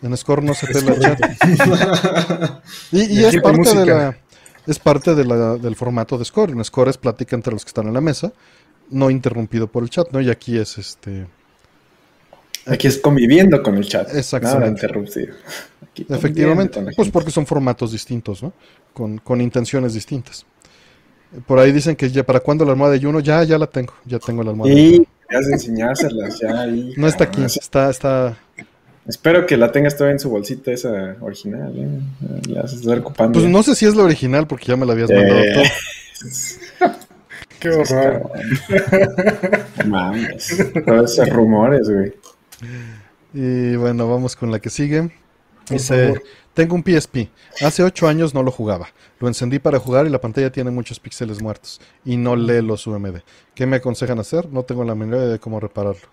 En 0.02 0.18
score 0.18 0.44
no 0.44 0.54
se 0.54 0.66
apela 0.66 0.92
al 0.92 1.00
chat. 1.00 2.62
y, 2.92 3.24
es 3.24 3.42
parte 3.42 3.76
de 3.76 3.86
la 3.86 4.18
es 4.66 4.80
parte 4.80 5.14
de 5.16 5.26
la, 5.26 5.56
del 5.56 5.76
formato 5.76 6.18
de 6.18 6.26
score. 6.26 6.52
En 6.52 6.64
score 6.64 6.90
es 6.90 6.98
plática 6.98 7.36
entre 7.36 7.54
los 7.54 7.64
que 7.64 7.70
están 7.70 7.88
en 7.88 7.94
la 7.94 8.02
mesa, 8.02 8.34
no 8.94 9.10
interrumpido 9.10 9.68
por 9.68 9.84
el 9.84 9.90
chat, 9.90 10.10
¿no? 10.12 10.22
Y 10.22 10.30
aquí 10.30 10.58
es 10.58 10.78
este. 10.78 11.26
Aquí 12.66 12.88
es 12.88 12.98
conviviendo 12.98 13.62
con 13.62 13.76
el 13.76 13.86
chat. 13.86 14.14
Exactamente. 14.14 14.88
Efectivamente. 16.10 16.86
Pues 16.96 17.10
porque 17.10 17.32
son 17.32 17.46
formatos 17.46 17.92
distintos, 17.92 18.42
¿no? 18.42 18.54
Con, 18.94 19.18
con 19.18 19.42
intenciones 19.42 19.94
distintas. 19.94 20.46
Por 21.46 21.60
ahí 21.60 21.72
dicen 21.72 21.96
que 21.96 22.10
ya 22.10 22.24
para 22.24 22.40
cuándo 22.40 22.64
la 22.64 22.72
almohada 22.72 22.94
de 22.94 23.02
Juno, 23.02 23.20
ya, 23.20 23.44
ya 23.44 23.58
la 23.58 23.68
tengo, 23.68 23.94
ya 24.06 24.20
tengo 24.20 24.44
la 24.44 24.52
almohada. 24.52 24.74
Y 24.74 25.06
has 25.30 25.48
de 25.48 25.54
enseñárselas 25.54 26.40
ya. 26.40 26.68
No 26.96 27.08
está 27.08 27.26
aquí, 27.26 27.44
está, 27.44 27.90
está. 27.90 28.38
Espero 29.08 29.46
que 29.46 29.58
la 29.58 29.72
tengas 29.72 29.98
todavía 29.98 30.14
en 30.14 30.20
su 30.20 30.30
bolsita 30.30 30.72
esa 30.72 31.18
original, 31.20 31.74
¿eh? 31.76 31.90
La 32.48 32.62
vas 32.62 32.74
a 32.74 32.76
estar 32.76 33.00
ocupando. 33.00 33.40
Pues 33.40 33.52
no 33.52 33.62
sé 33.64 33.76
si 33.76 33.86
es 33.86 33.96
la 33.96 34.04
original 34.04 34.48
porque 34.48 34.68
ya 34.68 34.78
me 34.78 34.86
la 34.86 34.94
habías 34.94 35.10
mandado 35.10 35.42
todo. 35.54 36.94
Qué 37.64 37.70
horror. 37.70 38.30
Mames. 39.86 40.58
Todos 40.86 41.14
esos 41.14 41.30
rumores, 41.30 41.90
güey. 41.90 42.14
Y 43.34 43.78
bueno, 43.78 44.10
vamos 44.10 44.36
con 44.36 44.52
la 44.52 44.60
que 44.60 44.70
sigue. 44.70 45.10
Dice, 45.70 46.22
tengo 46.54 46.76
un 46.76 46.84
PSP. 46.84 47.30
Hace 47.62 47.84
ocho 47.84 48.10
años 48.10 48.34
no 48.34 48.44
lo 48.44 48.52
jugaba. 48.52 48.90
Lo 49.22 49.30
encendí 49.30 49.60
para 49.60 49.80
jugar 49.80 50.06
y 50.06 50.10
la 50.10 50.20
pantalla 50.20 50.52
tiene 50.52 50.72
muchos 50.72 51.00
píxeles 51.00 51.42
muertos 51.42 51.80
y 52.04 52.18
no 52.18 52.36
lee 52.36 52.62
los 52.62 52.86
UMD. 52.86 53.20
¿Qué 53.56 53.66
me 53.66 53.78
aconsejan 53.78 54.20
hacer? 54.20 54.50
No 54.52 54.64
tengo 54.64 54.84
la 54.84 54.94
menor 54.94 55.20
idea 55.20 55.30
de 55.30 55.40
cómo 55.40 55.62
repararlo. 55.62 56.06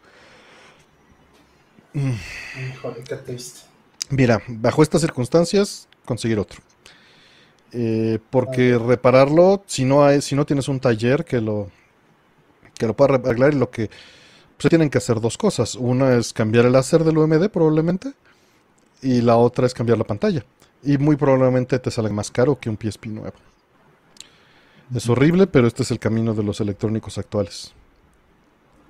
Mira, 4.09 4.41
bajo 4.47 4.85
estas 4.85 5.01
circunstancias, 5.01 5.89
conseguir 6.05 6.39
otro. 6.39 6.61
Eh, 7.73 8.19
porque 8.31 8.79
repararlo, 8.79 9.63
si 9.67 9.85
no 9.85 10.05
hay, 10.05 10.21
si 10.23 10.35
no 10.35 10.45
tienes 10.45 10.69
un 10.69 10.81
taller 10.81 11.25
que 11.25 11.41
lo 11.41 11.71
que 12.77 12.87
lo 12.87 12.97
pueda 12.97 13.15
arreglar, 13.17 13.53
y 13.53 13.59
lo 13.59 13.71
que 13.71 13.91
se 14.59 14.69
tienen 14.69 14.91
que 14.91 14.99
hacer 14.99 15.21
dos 15.21 15.37
cosas. 15.37 15.75
Una 15.75 16.17
es 16.17 16.33
cambiar 16.33 16.67
el 16.67 16.73
láser 16.73 17.05
del 17.05 17.19
UMD 17.19 17.49
probablemente 17.51 18.13
y 19.03 19.21
la 19.21 19.37
otra 19.37 19.67
es 19.67 19.75
cambiar 19.75 19.99
la 19.99 20.05
pantalla. 20.05 20.45
Y 20.83 20.97
muy 20.97 21.17
probablemente 21.17 21.79
te 21.79 21.91
sale 21.91 22.11
más 22.11 22.31
caro 22.31 22.59
que 22.59 22.71
un 22.71 22.79
PSP 22.81 23.07
nuevo. 23.07 23.37
Es 24.95 25.09
horrible, 25.09 25.47
pero 25.47 25.67
este 25.67 25.83
es 25.83 25.91
el 25.91 25.99
camino 25.99 26.35
de 26.35 26.43
los 26.43 26.61
electrónicos 26.61 27.19
actuales. 27.19 27.73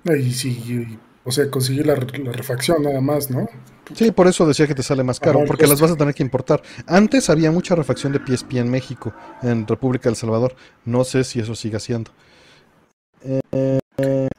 Y 0.05 0.31
sí, 0.31 0.97
o 1.23 1.31
sea, 1.31 1.49
conseguir 1.49 1.85
la, 1.85 1.95
refacción 1.95 2.83
nada 2.83 3.01
más, 3.01 3.29
¿no? 3.29 3.47
Sí, 3.95 4.11
por 4.11 4.27
eso 4.27 4.47
decía 4.47 4.67
que 4.67 4.75
te 4.75 4.83
sale 4.83 5.03
más 5.03 5.19
caro, 5.19 5.43
porque 5.45 5.67
las 5.67 5.81
vas 5.81 5.91
a 5.91 5.95
tener 5.95 6.13
que 6.13 6.23
importar. 6.23 6.61
Antes 6.87 7.29
había 7.29 7.51
mucha 7.51 7.75
refacción 7.75 8.13
de 8.13 8.19
PSP 8.19 8.53
en 8.53 8.69
México, 8.69 9.13
en 9.41 9.67
República 9.67 10.09
del 10.09 10.15
Salvador. 10.15 10.55
No 10.85 11.03
sé 11.03 11.23
si 11.23 11.39
eso 11.39 11.55
sigue 11.55 11.79
siendo. 11.79 12.11
Eh, 13.23 14.29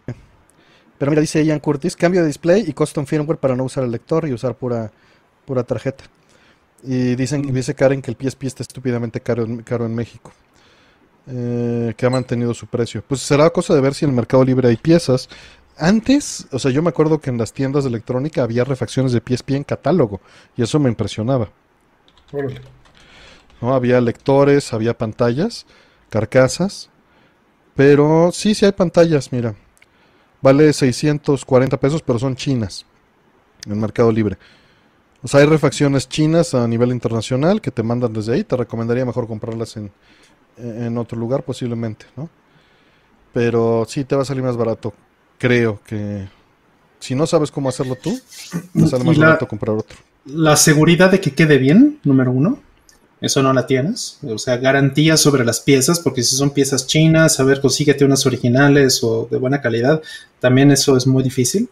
pero 0.98 1.10
mira, 1.10 1.20
dice 1.20 1.44
Ian 1.44 1.60
Curtis, 1.60 1.96
cambio 1.96 2.22
de 2.22 2.28
display 2.28 2.64
y 2.66 2.72
custom 2.72 3.04
firmware 3.04 3.38
para 3.38 3.54
no 3.54 3.64
usar 3.64 3.84
el 3.84 3.90
lector 3.90 4.26
y 4.26 4.32
usar 4.32 4.54
pura 4.54 4.90
pura 5.44 5.64
tarjeta. 5.64 6.04
Y 6.82 7.14
dicen, 7.14 7.42
mm. 7.42 7.52
dice 7.52 7.74
Karen 7.74 8.02
que 8.02 8.10
el 8.10 8.16
PSP 8.16 8.44
está 8.44 8.62
estúpidamente 8.62 9.20
caro, 9.20 9.46
caro 9.64 9.86
en 9.86 9.94
México. 9.94 10.32
eh, 11.28 11.94
que 11.96 12.06
ha 12.06 12.10
mantenido 12.10 12.52
su 12.52 12.66
precio. 12.66 13.02
Pues 13.06 13.20
será 13.20 13.48
cosa 13.50 13.74
de 13.74 13.80
ver 13.80 13.94
si 13.94 14.04
en 14.04 14.10
el 14.10 14.16
Mercado 14.16 14.44
Libre 14.44 14.68
hay 14.68 14.76
piezas. 14.76 15.28
Antes, 15.82 16.46
o 16.52 16.60
sea, 16.60 16.70
yo 16.70 16.80
me 16.80 16.90
acuerdo 16.90 17.20
que 17.20 17.28
en 17.28 17.38
las 17.38 17.52
tiendas 17.52 17.82
de 17.82 17.90
electrónica 17.90 18.44
había 18.44 18.62
refacciones 18.62 19.10
de 19.10 19.20
PSP 19.20 19.50
en 19.56 19.64
catálogo 19.64 20.20
y 20.56 20.62
eso 20.62 20.78
me 20.78 20.88
impresionaba. 20.88 21.50
¿No? 23.60 23.74
Había 23.74 24.00
lectores, 24.00 24.72
había 24.72 24.96
pantallas, 24.96 25.66
carcasas, 26.08 26.88
pero 27.74 28.30
sí, 28.32 28.54
sí 28.54 28.64
hay 28.64 28.70
pantallas, 28.70 29.32
mira. 29.32 29.56
Vale 30.40 30.72
640 30.72 31.76
pesos, 31.80 32.00
pero 32.00 32.20
son 32.20 32.36
chinas 32.36 32.86
en 33.66 33.80
Mercado 33.80 34.12
Libre. 34.12 34.38
O 35.20 35.26
sea, 35.26 35.40
hay 35.40 35.46
refacciones 35.46 36.08
chinas 36.08 36.54
a 36.54 36.68
nivel 36.68 36.90
internacional 36.90 37.60
que 37.60 37.72
te 37.72 37.82
mandan 37.82 38.12
desde 38.12 38.34
ahí. 38.34 38.44
Te 38.44 38.56
recomendaría 38.56 39.04
mejor 39.04 39.26
comprarlas 39.26 39.76
en, 39.76 39.90
en 40.58 40.96
otro 40.96 41.18
lugar 41.18 41.42
posiblemente, 41.42 42.06
¿no? 42.14 42.30
Pero 43.32 43.84
sí 43.88 44.04
te 44.04 44.14
va 44.14 44.22
a 44.22 44.24
salir 44.24 44.44
más 44.44 44.56
barato. 44.56 44.94
Creo 45.42 45.80
que 45.84 46.28
si 47.00 47.16
no 47.16 47.26
sabes 47.26 47.50
cómo 47.50 47.68
hacerlo 47.68 47.96
tú, 47.96 48.16
te 48.72 48.86
sale 48.86 49.02
más 49.02 49.18
barato 49.18 49.48
comprar 49.48 49.76
otro. 49.76 49.98
La 50.24 50.54
seguridad 50.54 51.10
de 51.10 51.20
que 51.20 51.34
quede 51.34 51.58
bien, 51.58 51.98
número 52.04 52.30
uno. 52.30 52.60
Eso 53.20 53.42
no 53.42 53.52
la 53.52 53.66
tienes. 53.66 54.20
O 54.22 54.38
sea, 54.38 54.56
garantías 54.58 55.18
sobre 55.18 55.44
las 55.44 55.58
piezas, 55.58 55.98
porque 55.98 56.22
si 56.22 56.36
son 56.36 56.50
piezas 56.50 56.86
chinas, 56.86 57.40
a 57.40 57.42
ver, 57.42 57.60
consíguete 57.60 58.04
unas 58.04 58.24
originales 58.24 59.02
o 59.02 59.26
de 59.28 59.36
buena 59.36 59.60
calidad. 59.60 60.00
También 60.38 60.70
eso 60.70 60.96
es 60.96 61.08
muy 61.08 61.24
difícil. 61.24 61.68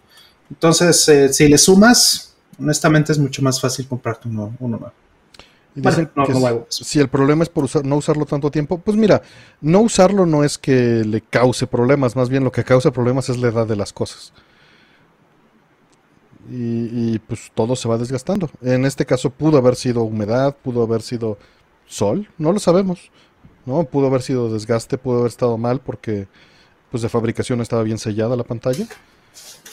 Entonces, 0.51 1.09
eh, 1.09 1.33
si 1.33 1.49
le 1.49 1.57
sumas, 1.57 2.35
honestamente 2.59 3.13
es 3.13 3.19
mucho 3.21 3.41
más 3.41 3.61
fácil 3.61 3.87
comprarte 3.87 4.29
uno, 4.29 4.53
uno 4.59 4.79
nuevo 4.79 4.95
si 6.69 7.01
el 7.01 7.09
problema 7.09 7.43
es 7.43 7.49
por 7.49 7.85
no 7.85 7.97
usarlo 7.97 8.27
tanto 8.27 8.51
tiempo, 8.51 8.79
pues 8.79 8.97
mira, 8.97 9.23
no 9.61 9.81
usarlo 9.81 10.27
no 10.27 10.45
es 10.45 10.59
que 10.59 11.05
le 11.05 11.21
cause 11.21 11.67
problemas, 11.67 12.17
más 12.17 12.29
bien 12.29 12.45
lo 12.45 12.53
que 12.53 12.65
causa 12.65 12.91
problemas 12.91 13.29
es 13.29 13.39
la 13.39 13.49
edad 13.49 13.67
de 13.67 13.77
las 13.77 13.93
cosas. 13.93 14.33
Y, 16.53 17.21
pues 17.21 17.53
todo 17.55 17.77
se 17.77 17.89
va 17.89 17.97
desgastando. 17.97 18.51
En 18.61 18.85
este 18.85 19.07
caso 19.07 19.31
pudo 19.31 19.59
haber 19.59 19.77
sido 19.77 20.03
humedad, 20.03 20.57
pudo 20.61 20.83
haber 20.83 21.01
sido 21.03 21.39
sol, 21.87 22.29
no 22.39 22.53
lo 22.53 22.59
sabemos. 22.59 23.11
¿no? 23.67 23.85
Pudo 23.85 24.09
haber 24.09 24.23
sido 24.23 24.53
desgaste, 24.53 24.99
pudo 24.99 25.19
haber 25.19 25.29
estado 25.29 25.57
mal 25.59 25.81
porque 25.81 26.27
pues 26.91 27.03
de 27.03 27.09
fabricación 27.09 27.61
estaba 27.61 27.83
bien 27.83 27.99
sellada 27.99 28.37
la 28.37 28.45
pantalla. 28.45 28.87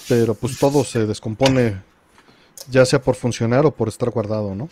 Pero 0.07 0.35
pues 0.35 0.59
todo 0.59 0.83
se 0.83 1.05
descompone 1.05 1.81
ya 2.69 2.85
sea 2.85 3.01
por 3.01 3.15
funcionar 3.15 3.65
o 3.65 3.71
por 3.71 3.87
estar 3.87 4.09
guardado, 4.09 4.53
¿no? 4.55 4.69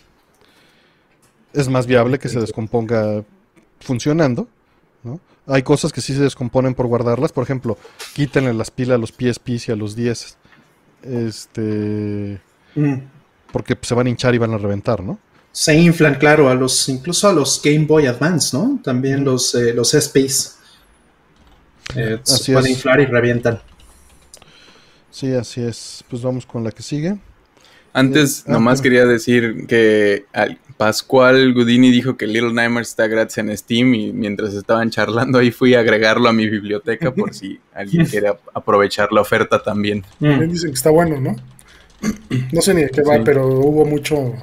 Es 1.52 1.68
más 1.68 1.86
viable 1.86 2.18
que 2.18 2.28
se 2.28 2.40
descomponga 2.40 3.24
funcionando. 3.80 4.48
¿no? 5.02 5.20
Hay 5.46 5.62
cosas 5.62 5.92
que 5.92 6.00
sí 6.00 6.14
se 6.14 6.22
descomponen 6.22 6.74
por 6.74 6.86
guardarlas. 6.86 7.32
Por 7.32 7.44
ejemplo, 7.44 7.78
quítenle 8.14 8.52
las 8.54 8.70
pilas 8.70 8.96
a 8.96 8.98
los 8.98 9.10
PSPs 9.10 9.68
y 9.68 9.72
a 9.72 9.76
los 9.76 9.96
10. 9.96 10.36
Este. 11.02 12.40
Mm. 12.74 12.94
Porque 13.52 13.78
se 13.80 13.94
van 13.94 14.06
a 14.06 14.10
hinchar 14.10 14.34
y 14.34 14.38
van 14.38 14.52
a 14.52 14.58
reventar, 14.58 15.02
¿no? 15.02 15.18
Se 15.52 15.74
inflan, 15.74 16.16
claro, 16.16 16.50
a 16.50 16.54
los, 16.54 16.88
incluso 16.90 17.28
a 17.28 17.32
los 17.32 17.62
Game 17.62 17.86
Boy 17.86 18.06
Advance, 18.06 18.54
¿no? 18.54 18.78
También 18.84 19.24
los, 19.24 19.54
eh, 19.54 19.72
los 19.72 19.92
SPs. 19.92 20.58
Eh, 21.94 22.18
se 22.22 22.52
pueden 22.52 22.72
inflar 22.72 23.00
y 23.00 23.06
revientan. 23.06 23.60
Sí, 25.10 25.32
así 25.32 25.62
es. 25.62 26.04
Pues 26.10 26.20
vamos 26.20 26.44
con 26.44 26.62
la 26.62 26.72
que 26.72 26.82
sigue. 26.82 27.16
Antes, 27.94 28.44
ah, 28.46 28.52
nomás 28.52 28.82
quería 28.82 29.06
decir 29.06 29.66
que 29.66 30.26
Pascual 30.76 31.54
Gudini 31.54 31.90
dijo 31.90 32.16
que 32.16 32.26
Little 32.26 32.52
Nightmares 32.52 32.90
está 32.90 33.06
gratis 33.06 33.38
en 33.38 33.56
Steam 33.56 33.94
y 33.94 34.12
mientras 34.12 34.52
estaban 34.52 34.90
charlando 34.90 35.38
ahí 35.38 35.50
fui 35.50 35.74
a 35.74 35.80
agregarlo 35.80 36.28
a 36.28 36.32
mi 36.32 36.48
biblioteca 36.48 37.14
por 37.14 37.32
si 37.32 37.58
alguien 37.74 38.04
quiere 38.06 38.32
aprovechar 38.52 39.10
la 39.12 39.22
oferta 39.22 39.62
también. 39.62 40.04
También 40.20 40.50
dicen 40.50 40.70
que 40.70 40.74
está 40.74 40.90
bueno, 40.90 41.20
¿no? 41.20 41.36
No 42.52 42.60
sé 42.60 42.74
ni 42.74 42.82
de 42.82 42.90
qué 42.90 43.02
va, 43.02 43.24
pero 43.24 43.46
hubo 43.48 43.86
mucho 43.86 44.34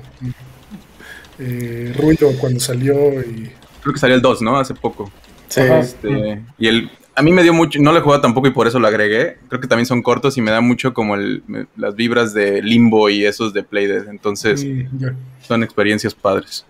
eh, 1.39 1.93
ruido 1.97 2.31
cuando 2.39 2.59
salió 2.59 3.21
y... 3.21 3.51
Creo 3.81 3.93
que 3.93 3.99
salió 3.99 4.15
el 4.15 4.21
2, 4.21 4.41
¿no? 4.41 4.57
Hace 4.57 4.73
poco. 4.73 5.11
Sí. 5.49 5.61
Este, 5.61 6.41
y 6.57 6.67
el, 6.67 6.89
a 7.15 7.21
mí 7.21 7.31
me 7.31 7.43
dio 7.43 7.53
mucho, 7.53 7.79
no 7.79 7.91
lo 7.91 7.99
he 7.99 8.01
jugado 8.01 8.21
tampoco 8.21 8.47
y 8.47 8.51
por 8.51 8.67
eso 8.67 8.79
lo 8.79 8.87
agregué. 8.87 9.37
Creo 9.47 9.61
que 9.61 9.67
también 9.67 9.85
son 9.85 10.01
cortos 10.01 10.37
y 10.37 10.41
me 10.41 10.51
da 10.51 10.61
mucho 10.61 10.93
como 10.93 11.15
el, 11.15 11.43
las 11.75 11.95
vibras 11.95 12.33
de 12.33 12.61
Limbo 12.61 13.09
y 13.09 13.25
esos 13.25 13.53
de 13.53 13.63
Playdead. 13.63 14.07
Entonces, 14.07 14.65
son 15.41 15.63
experiencias 15.63 16.15
padres. 16.15 16.65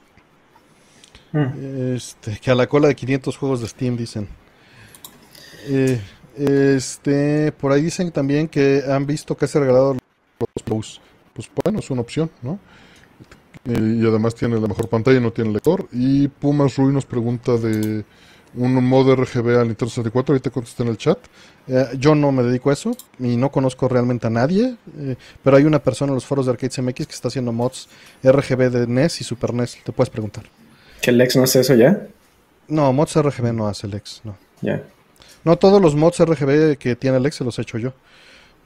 Este, 1.34 2.38
que 2.40 2.52
a 2.52 2.56
la 2.56 2.68
cola 2.68 2.88
de 2.88 2.96
500 2.96 3.38
juegos 3.38 3.62
de 3.62 3.68
Steam 3.68 3.98
dicen. 3.98 4.28
Eh, 5.68 6.00
este, 6.38 7.52
por 7.54 7.72
ahí 7.72 7.82
dicen 7.82 8.12
también 8.12 8.48
que 8.48 8.84
han 8.88 9.06
visto 9.06 9.38
que 9.38 9.48
se 9.48 9.60
regalado 9.60 9.94
los 9.94 10.64
Plus. 10.64 11.02
Pues 11.34 11.50
bueno, 11.64 11.80
es 11.80 11.90
una 11.90 12.02
opción, 12.02 12.30
¿no? 12.42 12.60
Eh, 13.66 14.00
y 14.02 14.06
además 14.06 14.36
tiene 14.36 14.60
la 14.60 14.68
mejor 14.68 14.90
pantalla, 14.90 15.20
no 15.20 15.32
tiene 15.32 15.54
lector. 15.54 15.88
Y 15.92 16.28
Pumas 16.28 16.76
Rui 16.76 16.92
nos 16.92 17.06
pregunta 17.06 17.56
de 17.58 18.04
un 18.56 18.84
modo 18.86 19.16
RGB 19.16 19.60
al 19.60 19.68
Nintendo 19.68 19.90
64, 19.90 20.34
ahorita 20.34 20.50
contesté 20.50 20.84
en 20.84 20.90
el 20.90 20.98
chat. 20.98 21.18
Eh, 21.68 21.86
yo 21.98 22.14
no 22.14 22.32
me 22.32 22.44
dedico 22.44 22.70
a 22.70 22.74
eso 22.74 22.96
y 23.20 23.36
no 23.38 23.52
conozco 23.52 23.88
realmente 23.88 24.28
a 24.28 24.30
nadie, 24.30 24.76
eh, 24.98 25.16
pero 25.44 25.58
hay 25.58 25.64
una 25.64 25.80
persona 25.80 26.12
en 26.12 26.16
los 26.16 26.26
foros 26.26 26.46
de 26.46 26.52
Arcade 26.52 26.82
MX 26.82 27.08
que 27.08 27.14
está 27.14 27.30
haciendo 27.30 27.52
mods 27.52 27.88
RGB 28.24 28.70
de 28.70 28.88
NES 28.88 29.22
y 29.22 29.24
Super 29.24 29.54
NES, 29.54 29.80
te 29.84 29.92
puedes 29.92 30.10
preguntar. 30.10 30.44
¿Que 31.02 31.12
el 31.12 31.18
Lex 31.18 31.36
no 31.36 31.44
hace 31.44 31.62
eso 31.62 31.74
ya? 31.76 32.08
No, 32.68 32.92
mods 32.94 33.16
RGB 33.16 33.54
no 33.54 33.68
hace 33.68 33.88
el 33.88 33.94
Lex, 33.94 34.22
no. 34.24 34.36
Ya. 34.62 34.84
No, 35.44 35.58
todos 35.58 35.82
los 35.82 35.96
mods 35.96 36.20
RGB 36.20 36.78
que 36.78 36.96
tiene 36.96 37.18
el 37.18 37.24
Lex 37.24 37.38
se 37.38 37.44
los 37.44 37.58
he 37.60 37.64
hecho 37.64 37.78
yo. 37.78 37.94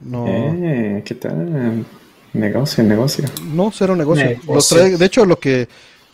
No. 0.00 0.26
Eh, 0.28 1.02
¿Qué 1.04 1.14
tal? 1.14 1.84
Negocio, 2.32 2.84
negocio. 2.84 3.24
No, 3.52 3.70
cero 3.72 3.96
negocio. 3.96 4.38
de 4.98 5.04
hecho, 5.04 5.24
lo 5.24 5.38
que 5.38 5.68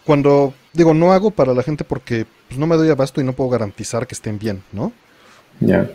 cuando 0.04 0.54
digo 0.74 0.92
no 0.92 1.12
hago 1.12 1.30
para 1.30 1.54
la 1.54 1.62
gente 1.62 1.84
porque 1.84 2.26
pues, 2.48 2.58
no 2.58 2.66
me 2.66 2.76
doy 2.76 2.90
abasto 2.90 3.20
y 3.20 3.24
no 3.24 3.32
puedo 3.32 3.50
garantizar 3.50 4.06
que 4.06 4.14
estén 4.14 4.38
bien, 4.38 4.62
¿no? 4.72 4.92
Ya. 5.60 5.90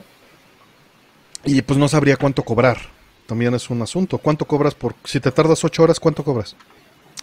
Y 1.45 1.61
pues 1.61 1.77
no 1.77 1.87
sabría 1.87 2.17
cuánto 2.17 2.43
cobrar. 2.43 2.77
También 3.27 3.53
es 3.53 3.69
un 3.69 3.81
asunto. 3.81 4.17
¿Cuánto 4.17 4.45
cobras 4.45 4.73
por... 4.73 4.95
Si 5.03 5.19
te 5.19 5.31
tardas 5.31 5.63
ocho 5.63 5.83
horas, 5.83 5.99
¿cuánto 5.99 6.23
cobras? 6.23 6.55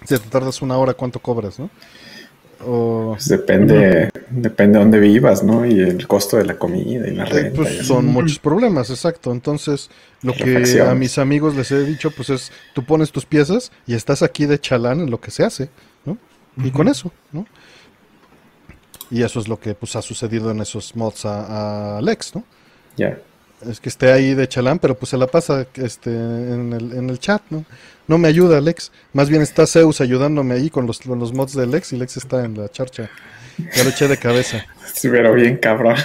Si 0.04 0.16
te 0.16 0.28
tardas 0.28 0.62
una 0.62 0.76
hora, 0.76 0.94
¿cuánto 0.94 1.18
cobras, 1.18 1.58
no? 1.58 1.68
Pues 2.58 3.28
depende, 3.28 4.08
depende 4.30 4.78
de 4.78 4.84
dónde 4.84 4.98
vivas, 4.98 5.42
¿no? 5.42 5.66
Y 5.66 5.78
el 5.78 6.06
costo 6.06 6.38
de 6.38 6.46
la 6.46 6.56
comida 6.56 7.06
y 7.06 7.14
la 7.14 7.24
eh, 7.24 7.30
renta. 7.30 7.56
Pues 7.56 7.86
son 7.86 8.06
muchos 8.06 8.38
problemas, 8.38 8.88
exacto. 8.88 9.30
Entonces, 9.32 9.90
lo 10.22 10.32
que 10.32 10.80
a 10.80 10.94
mis 10.94 11.18
amigos 11.18 11.54
les 11.54 11.70
he 11.70 11.84
dicho, 11.84 12.10
pues 12.10 12.30
es, 12.30 12.52
tú 12.74 12.84
pones 12.84 13.12
tus 13.12 13.26
piezas 13.26 13.72
y 13.86 13.94
estás 13.94 14.22
aquí 14.22 14.46
de 14.46 14.58
chalán 14.58 15.00
en 15.00 15.10
lo 15.10 15.20
que 15.20 15.30
se 15.30 15.44
hace, 15.44 15.68
Y 16.56 16.70
con 16.70 16.88
eso, 16.88 17.12
¿no? 17.32 17.46
Y 19.10 19.22
eso 19.22 19.38
es 19.40 19.48
lo 19.48 19.58
que 19.60 19.74
pues 19.74 19.94
ha 19.96 20.02
sucedido 20.02 20.50
en 20.50 20.60
esos 20.60 20.96
mods 20.96 21.26
a, 21.26 21.98
Alex, 21.98 22.34
¿no? 22.34 22.44
Ya. 22.96 23.18
Es 23.68 23.80
que 23.80 23.88
esté 23.88 24.12
ahí 24.12 24.34
de 24.34 24.48
chalán, 24.48 24.78
pero 24.78 24.96
pues 24.96 25.10
se 25.10 25.16
la 25.16 25.26
pasa 25.26 25.66
este, 25.74 26.10
en, 26.10 26.72
el, 26.72 26.92
en 26.92 27.10
el 27.10 27.18
chat, 27.18 27.42
¿no? 27.50 27.64
No 28.06 28.18
me 28.18 28.28
ayuda 28.28 28.58
Alex. 28.58 28.92
Más 29.12 29.28
bien 29.28 29.42
está 29.42 29.66
Zeus 29.66 30.00
ayudándome 30.00 30.54
ahí 30.54 30.70
con 30.70 30.86
los, 30.86 31.04
los 31.06 31.32
mods 31.32 31.54
de 31.54 31.66
Lex 31.66 31.92
y 31.92 31.96
Lex 31.96 32.16
está 32.16 32.44
en 32.44 32.56
la 32.58 32.68
charcha. 32.68 33.10
Ya 33.74 33.84
lo 33.84 33.90
eché 33.90 34.08
de 34.08 34.18
cabeza. 34.18 34.66
Sí, 34.92 35.08
pero 35.08 35.34
bien 35.34 35.58
cabrón. 35.58 35.96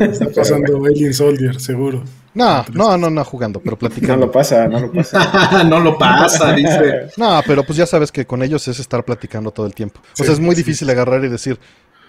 Está 0.00 0.28
pasando 0.30 0.84
Alien 0.84 1.12
Soldier, 1.12 1.60
seguro. 1.60 2.04
No, 2.34 2.64
no, 2.72 2.98
no, 2.98 3.08
no 3.08 3.24
jugando, 3.24 3.60
pero 3.60 3.78
platicando. 3.78 4.14
No 4.14 4.26
lo 4.26 4.32
pasa, 4.32 4.68
no 4.68 4.80
lo 4.80 4.92
pasa. 4.92 5.64
no 5.64 5.80
lo 5.80 5.96
pasa, 5.96 6.52
dice. 6.54 7.08
No, 7.16 7.40
pero 7.46 7.64
pues 7.64 7.78
ya 7.78 7.86
sabes 7.86 8.12
que 8.12 8.26
con 8.26 8.42
ellos 8.42 8.68
es 8.68 8.78
estar 8.78 9.04
platicando 9.04 9.50
todo 9.50 9.66
el 9.66 9.74
tiempo. 9.74 10.00
O 10.20 10.22
sea, 10.22 10.32
es 10.32 10.40
muy 10.40 10.54
difícil 10.54 10.88
agarrar 10.90 11.24
y 11.24 11.28
decir, 11.28 11.58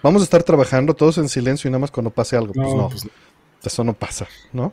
vamos 0.02 0.20
a 0.20 0.24
estar 0.24 0.42
trabajando 0.42 0.94
todos 0.94 1.16
en 1.18 1.28
silencio 1.28 1.68
y 1.68 1.70
nada 1.70 1.80
más 1.80 1.90
cuando 1.90 2.10
pase 2.10 2.36
algo. 2.36 2.52
pues 2.52 2.74
no, 2.74 2.88
pues 2.90 3.08
eso 3.64 3.84
no 3.84 3.94
pasa, 3.94 4.28
¿no? 4.52 4.72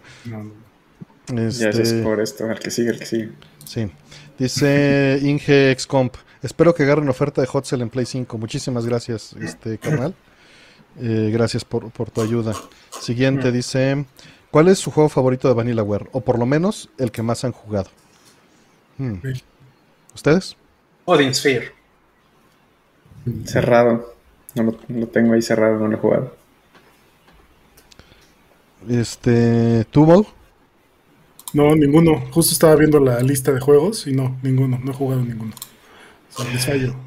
Este... 1.33 1.63
Ya 1.63 1.69
es 1.69 1.93
por 1.93 2.19
esto, 2.19 2.51
el 2.51 2.59
que 2.59 2.69
sigue, 2.69 2.89
el 2.89 2.99
que 2.99 3.05
sigue. 3.05 3.29
Sí. 3.65 3.89
Dice 4.37 5.19
Inge 5.21 5.71
Excomp, 5.71 6.15
espero 6.41 6.75
que 6.75 6.83
agarren 6.83 7.07
oferta 7.07 7.41
de 7.41 7.47
Hot 7.47 7.71
en 7.71 7.89
Play 7.89 8.05
5. 8.05 8.37
Muchísimas 8.37 8.85
gracias, 8.85 9.33
este 9.33 9.77
canal. 9.77 10.13
Eh, 10.99 11.29
gracias 11.31 11.65
por, 11.65 11.91
tu 11.91 12.21
ayuda. 12.21 12.53
Siguiente 13.01 13.51
dice, 13.51 14.05
¿cuál 14.51 14.67
es 14.67 14.79
su 14.79 14.91
juego 14.91 15.09
favorito 15.09 15.47
de 15.47 15.53
VanillaWare? 15.53 16.09
O 16.11 16.21
por 16.21 16.39
lo 16.39 16.45
menos 16.45 16.89
el 16.97 17.11
que 17.11 17.21
más 17.21 17.43
han 17.43 17.51
jugado. 17.51 17.89
Hmm. 18.97 19.15
¿Ustedes? 20.13 20.55
Odin 21.05 21.33
Sphere. 21.33 21.71
Cerrado. 23.45 24.13
No 24.55 24.63
lo, 24.87 25.07
tengo 25.07 25.33
ahí 25.33 25.41
cerrado, 25.41 25.79
no 25.79 25.87
lo 25.87 25.97
he 25.97 25.99
jugado. 25.99 26.35
Este, 28.87 29.85
¿tú, 29.91 30.25
No, 31.55 31.73
ninguno. 31.73 32.21
Justo 32.31 32.51
estaba 32.51 32.75
viendo 32.75 32.99
la 32.99 33.21
lista 33.21 33.53
de 33.53 33.61
juegos 33.61 34.07
y 34.07 34.11
no, 34.11 34.37
ninguno. 34.43 34.77
No 34.83 34.91
he 34.91 34.93
jugado 34.93 35.21
ninguno. 35.21 35.53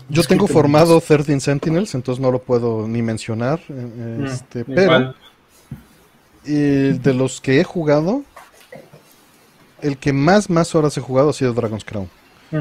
Yo 0.08 0.22
tengo 0.22 0.46
formado 0.46 1.02
13 1.02 1.38
Sentinels, 1.38 1.94
entonces 1.94 2.18
no 2.18 2.30
lo 2.30 2.38
puedo 2.38 2.88
ni 2.88 3.02
mencionar. 3.02 3.60
Eh, 3.68 4.16
mm, 4.20 4.24
este, 4.24 4.64
pero 4.64 5.14
de 6.44 7.14
los 7.14 7.42
que 7.42 7.60
he 7.60 7.64
jugado, 7.64 8.22
el 9.82 9.98
que 9.98 10.14
más, 10.14 10.48
más 10.48 10.74
horas 10.74 10.96
he 10.96 11.02
jugado 11.02 11.28
ha 11.28 11.32
sido 11.34 11.52
Dragon's 11.52 11.84
Crown. 11.84 12.08
Mm. 12.50 12.56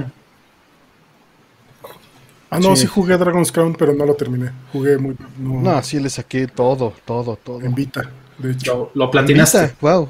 Ah, 2.49 2.59
no, 2.59 2.75
sí. 2.75 2.85
jugué 2.85 3.17
Dragon's 3.17 3.53
Crown, 3.53 3.77
pero 3.79 3.93
no 3.93 4.05
lo 4.05 4.15
terminé. 4.15 4.51
Jugué 4.73 4.97
muy. 4.97 5.15
No, 5.39 5.81
sí 5.83 6.01
le 6.01 6.09
saqué 6.09 6.47
todo, 6.47 6.93
todo, 7.05 7.38
todo. 7.38 7.61
En 7.61 7.73
Vita, 7.73 8.11
de 8.39 8.51
hecho. 8.51 8.91
Lo, 8.93 9.09
platinaste. 9.09 9.73
wow. 9.79 10.09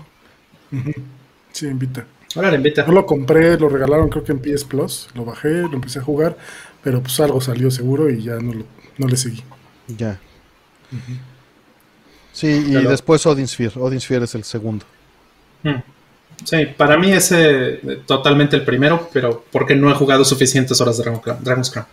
Sí, 1.58 1.66
en 1.66 1.80
Vita. 1.80 2.06
Ahora 2.36 2.54
en 2.54 2.62
Vita. 2.62 2.86
No 2.86 2.94
lo 2.94 3.04
compré, 3.08 3.58
lo 3.58 3.68
regalaron 3.68 4.10
creo 4.10 4.24
que 4.24 4.32
en 4.32 4.40
PS 4.40 4.64
Plus. 4.66 5.10
Lo 5.16 5.26
bajé, 5.26 5.50
lo 5.50 5.74
empecé 5.74 5.98
a 5.98 6.04
jugar, 6.04 6.38
pero 6.84 7.02
pues 7.02 7.20
algo 7.20 7.42
salió 7.42 7.72
seguro 7.72 8.12
y 8.12 8.22
ya 8.22 8.36
no, 8.36 8.54
lo, 8.54 8.66
no 9.00 9.08
le 9.08 9.18
seguí. 9.18 9.44
Ya. 9.88 10.20
Sí, 12.32 12.48
y 12.68 12.74
después 12.74 13.26
Odin 13.26 13.48
Sphere. 13.48 13.72
Odin 13.78 14.00
Sphere 14.00 14.26
es 14.26 14.36
el 14.36 14.44
segundo. 14.44 14.86
Hmm. 15.64 15.82
Sí, 16.46 16.68
para 16.78 16.96
mí 16.96 17.12
es 17.12 17.32
eh, 17.32 18.04
totalmente 18.06 18.56
el 18.56 18.64
primero, 18.64 19.10
pero 19.12 19.44
porque 19.52 19.76
no 19.76 19.90
he 19.90 19.96
jugado 19.96 20.24
suficientes 20.24 20.80
horas 20.80 21.00
de 21.00 21.06
Dragon's 21.06 21.72
Crown. 21.72 21.88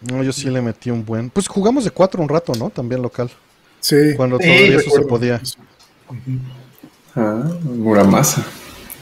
No, 0.00 0.24
yo 0.24 0.32
sí 0.32 0.50
le 0.50 0.60
metí 0.60 0.90
un 0.90 1.04
buen. 1.04 1.30
Pues 1.30 1.46
jugamos 1.46 1.84
de 1.84 1.92
cuatro 1.92 2.20
un 2.20 2.28
rato, 2.28 2.52
¿no? 2.58 2.70
También 2.70 3.02
local. 3.02 3.30
Sí. 3.78 4.14
Cuando 4.16 4.36
todavía 4.36 4.78
eso 4.78 4.90
se 4.90 5.02
podía. 5.02 5.40
Ah, 7.14 7.44
Muramasa. 7.62 8.44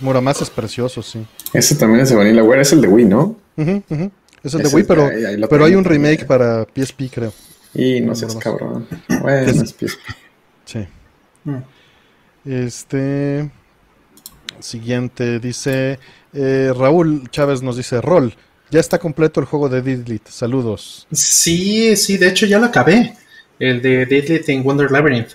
Muramasa 0.00 0.44
es 0.44 0.50
precioso, 0.50 1.02
sí. 1.02 1.26
Ese 1.52 1.74
también 1.74 2.00
es 2.00 2.10
de 2.10 2.16
Vanilla 2.16 2.42
Ware, 2.42 2.62
es 2.62 2.72
el 2.72 2.80
de 2.80 2.88
Wii, 2.88 3.04
¿no? 3.04 3.36
Es 3.56 4.54
el 4.54 4.62
de 4.62 4.68
Wii, 4.68 4.84
pero, 4.84 5.10
pero 5.48 5.64
hay 5.64 5.74
un 5.74 5.84
remake 5.84 6.24
para 6.26 6.64
PSP, 6.64 7.10
creo. 7.12 7.32
Y 7.74 8.00
no 8.00 8.14
sé, 8.14 8.26
cabrón. 8.38 8.86
Bueno, 9.20 9.50
es 9.50 9.74
PSP. 9.74 9.84
Sí. 10.64 10.86
Mm. 11.44 11.56
Este. 12.44 13.50
Siguiente, 14.60 15.38
dice. 15.38 15.98
Eh, 16.32 16.72
Raúl 16.76 17.28
Chávez 17.30 17.62
nos 17.62 17.76
dice: 17.76 18.00
Rol. 18.00 18.34
Ya 18.70 18.80
está 18.80 18.98
completo 18.98 19.40
el 19.40 19.46
juego 19.46 19.68
de 19.68 19.80
Didlit. 19.80 20.26
Saludos. 20.28 21.06
Sí, 21.10 21.96
sí, 21.96 22.18
de 22.18 22.28
hecho 22.28 22.44
ya 22.46 22.58
lo 22.58 22.66
acabé. 22.66 23.14
El 23.58 23.80
de 23.80 24.04
Didlit 24.06 24.48
en 24.48 24.62
Wonder 24.62 24.90
Labyrinth. 24.90 25.30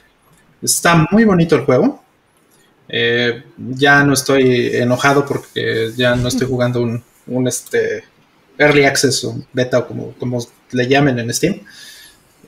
Está 0.62 1.08
muy 1.12 1.24
bonito 1.24 1.56
el 1.56 1.66
juego. 1.66 2.03
Eh, 2.90 3.44
ya 3.58 4.04
no 4.04 4.14
estoy 4.14 4.76
enojado 4.76 5.26
porque 5.26 5.92
ya 5.96 6.16
no 6.16 6.28
estoy 6.28 6.48
jugando 6.48 6.82
un, 6.82 7.48
este 7.48 8.04
early 8.58 8.86
access 8.86 9.24
o 9.24 9.36
beta 9.52 9.80
o 9.80 9.88
como, 9.88 10.14
como 10.14 10.46
le 10.72 10.88
llamen 10.88 11.20
en 11.20 11.34
Steam. 11.34 11.62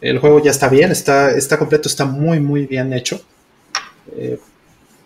El 0.01 0.19
juego 0.19 0.43
ya 0.43 0.51
está 0.51 0.69
bien, 0.69 0.91
está, 0.91 1.31
está 1.31 1.57
completo, 1.57 1.87
está 1.87 2.05
muy, 2.05 2.39
muy 2.39 2.65
bien 2.65 2.93
hecho. 2.93 3.21
Eh, 4.15 4.39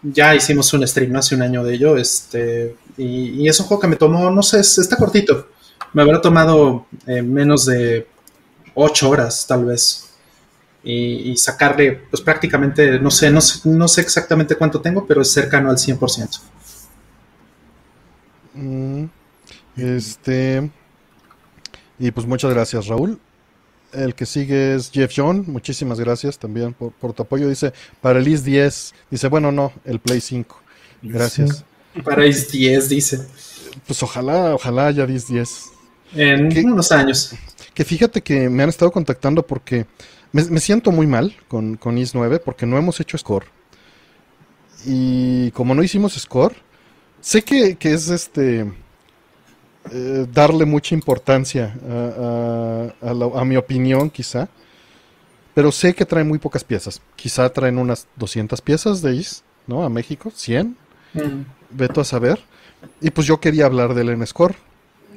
ya 0.01 0.33
hicimos 0.35 0.73
un 0.73 0.87
stream 0.87 1.15
hace 1.15 1.35
un 1.35 1.41
año 1.41 1.63
de 1.63 1.75
ello, 1.75 1.97
este, 1.97 2.75
y, 2.97 3.43
y, 3.43 3.49
es 3.49 3.59
un 3.59 3.65
juego 3.65 3.81
que 3.81 3.87
me 3.87 3.95
tomó, 3.97 4.31
no 4.31 4.41
sé, 4.41 4.61
está 4.61 4.95
cortito 4.95 5.47
me 5.93 6.01
habrá 6.01 6.21
tomado 6.21 6.85
eh, 7.07 7.21
menos 7.21 7.65
de 7.65 8.07
ocho 8.75 9.09
horas, 9.09 9.45
tal 9.47 9.65
vez. 9.65 10.08
Y, 10.83 11.35
sacarle, 11.35 11.91
pues 12.09 12.21
prácticamente, 12.21 12.99
no 12.99 13.11
sé, 13.11 13.29
no 13.29 13.41
sé, 13.41 13.67
no 13.69 13.87
sé 13.87 14.01
exactamente 14.01 14.55
cuánto 14.55 14.79
tengo, 14.79 15.05
pero 15.05 15.21
es 15.21 15.31
cercano 15.31 15.69
al 15.69 15.77
100%. 15.77 16.39
Mm, 18.53 19.05
este. 19.75 20.71
Y 21.99 22.11
pues 22.11 22.25
muchas 22.25 22.53
gracias, 22.53 22.87
Raúl. 22.87 23.19
El 23.91 24.15
que 24.15 24.25
sigue 24.25 24.75
es 24.75 24.89
Jeff 24.91 25.11
John. 25.15 25.43
Muchísimas 25.47 25.99
gracias 25.99 26.39
también 26.39 26.73
por, 26.73 27.13
tu 27.13 27.23
apoyo. 27.23 27.49
Dice, 27.49 27.73
para 28.01 28.19
el 28.19 28.27
IS 28.27 28.43
10. 28.45 28.93
Dice, 29.11 29.27
bueno, 29.27 29.51
no, 29.51 29.73
el 29.83 29.99
Play 29.99 30.21
5. 30.21 30.61
Gracias. 31.01 31.65
Para 32.05 32.25
IS 32.25 32.51
10, 32.51 32.89
dice. 32.89 33.27
Pues 33.85 34.01
ojalá, 34.01 34.55
ojalá 34.55 34.87
haya 34.87 35.05
IS 35.05 35.27
10 35.27 35.79
en 36.15 36.71
unos 36.71 36.91
años. 36.91 37.33
Que 37.73 37.85
fíjate 37.85 38.21
que 38.21 38.49
me 38.49 38.63
han 38.63 38.69
estado 38.69 38.91
contactando 38.91 39.45
porque 39.45 39.85
me, 40.31 40.59
siento 40.59 40.91
muy 40.91 41.07
mal 41.07 41.35
con, 41.47 41.75
con 41.77 41.97
IS 41.97 42.13
9 42.15 42.39
porque 42.39 42.65
no 42.65 42.77
hemos 42.77 42.99
hecho 42.99 43.17
score. 43.17 43.45
Y 44.85 45.51
como 45.51 45.75
no 45.75 45.83
hicimos 45.83 46.13
score, 46.13 46.55
sé 47.21 47.43
que, 47.43 47.77
es 47.81 48.09
este 48.09 48.71
eh, 49.91 50.27
darle 50.31 50.65
mucha 50.65 50.95
importancia 50.95 51.75
a, 53.01 53.45
mi 53.45 53.57
opinión, 53.57 54.09
quizá. 54.09 54.47
Pero 55.53 55.71
sé 55.71 55.93
que 55.93 56.05
traen 56.05 56.27
muy 56.27 56.39
pocas 56.39 56.63
piezas. 56.63 57.01
Quizá 57.15 57.49
traen 57.49 57.77
unas 57.77 58.07
200 58.15 58.61
piezas 58.61 59.01
de 59.01 59.15
IS, 59.15 59.43
¿no? 59.67 59.83
A 59.83 59.89
México, 59.89 60.31
100. 60.33 60.77
Mm. 61.13 61.19
Veto 61.71 62.01
a 62.01 62.05
saber. 62.05 62.39
Y 63.01 63.09
pues 63.09 63.27
yo 63.27 63.39
quería 63.39 63.65
hablar 63.65 63.93
del 63.93 64.09
N-Score. 64.09 64.55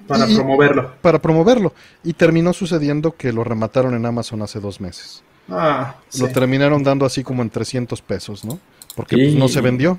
Para 0.06 0.26
promoverlo. 0.26 0.92
Para 1.00 1.20
promoverlo. 1.20 1.74
Y 2.02 2.12
terminó 2.14 2.52
sucediendo 2.52 3.16
que 3.16 3.32
lo 3.32 3.44
remataron 3.44 3.94
en 3.94 4.04
Amazon 4.04 4.42
hace 4.42 4.60
dos 4.60 4.80
meses. 4.80 5.22
Ah, 5.48 5.96
Lo 6.18 6.28
terminaron 6.28 6.82
dando 6.82 7.04
así 7.04 7.22
como 7.22 7.42
en 7.42 7.50
300 7.50 8.00
pesos, 8.02 8.44
¿no? 8.44 8.58
Porque 8.94 9.16
pues, 9.16 9.34
no 9.34 9.48
se 9.48 9.60
vendió. 9.60 9.98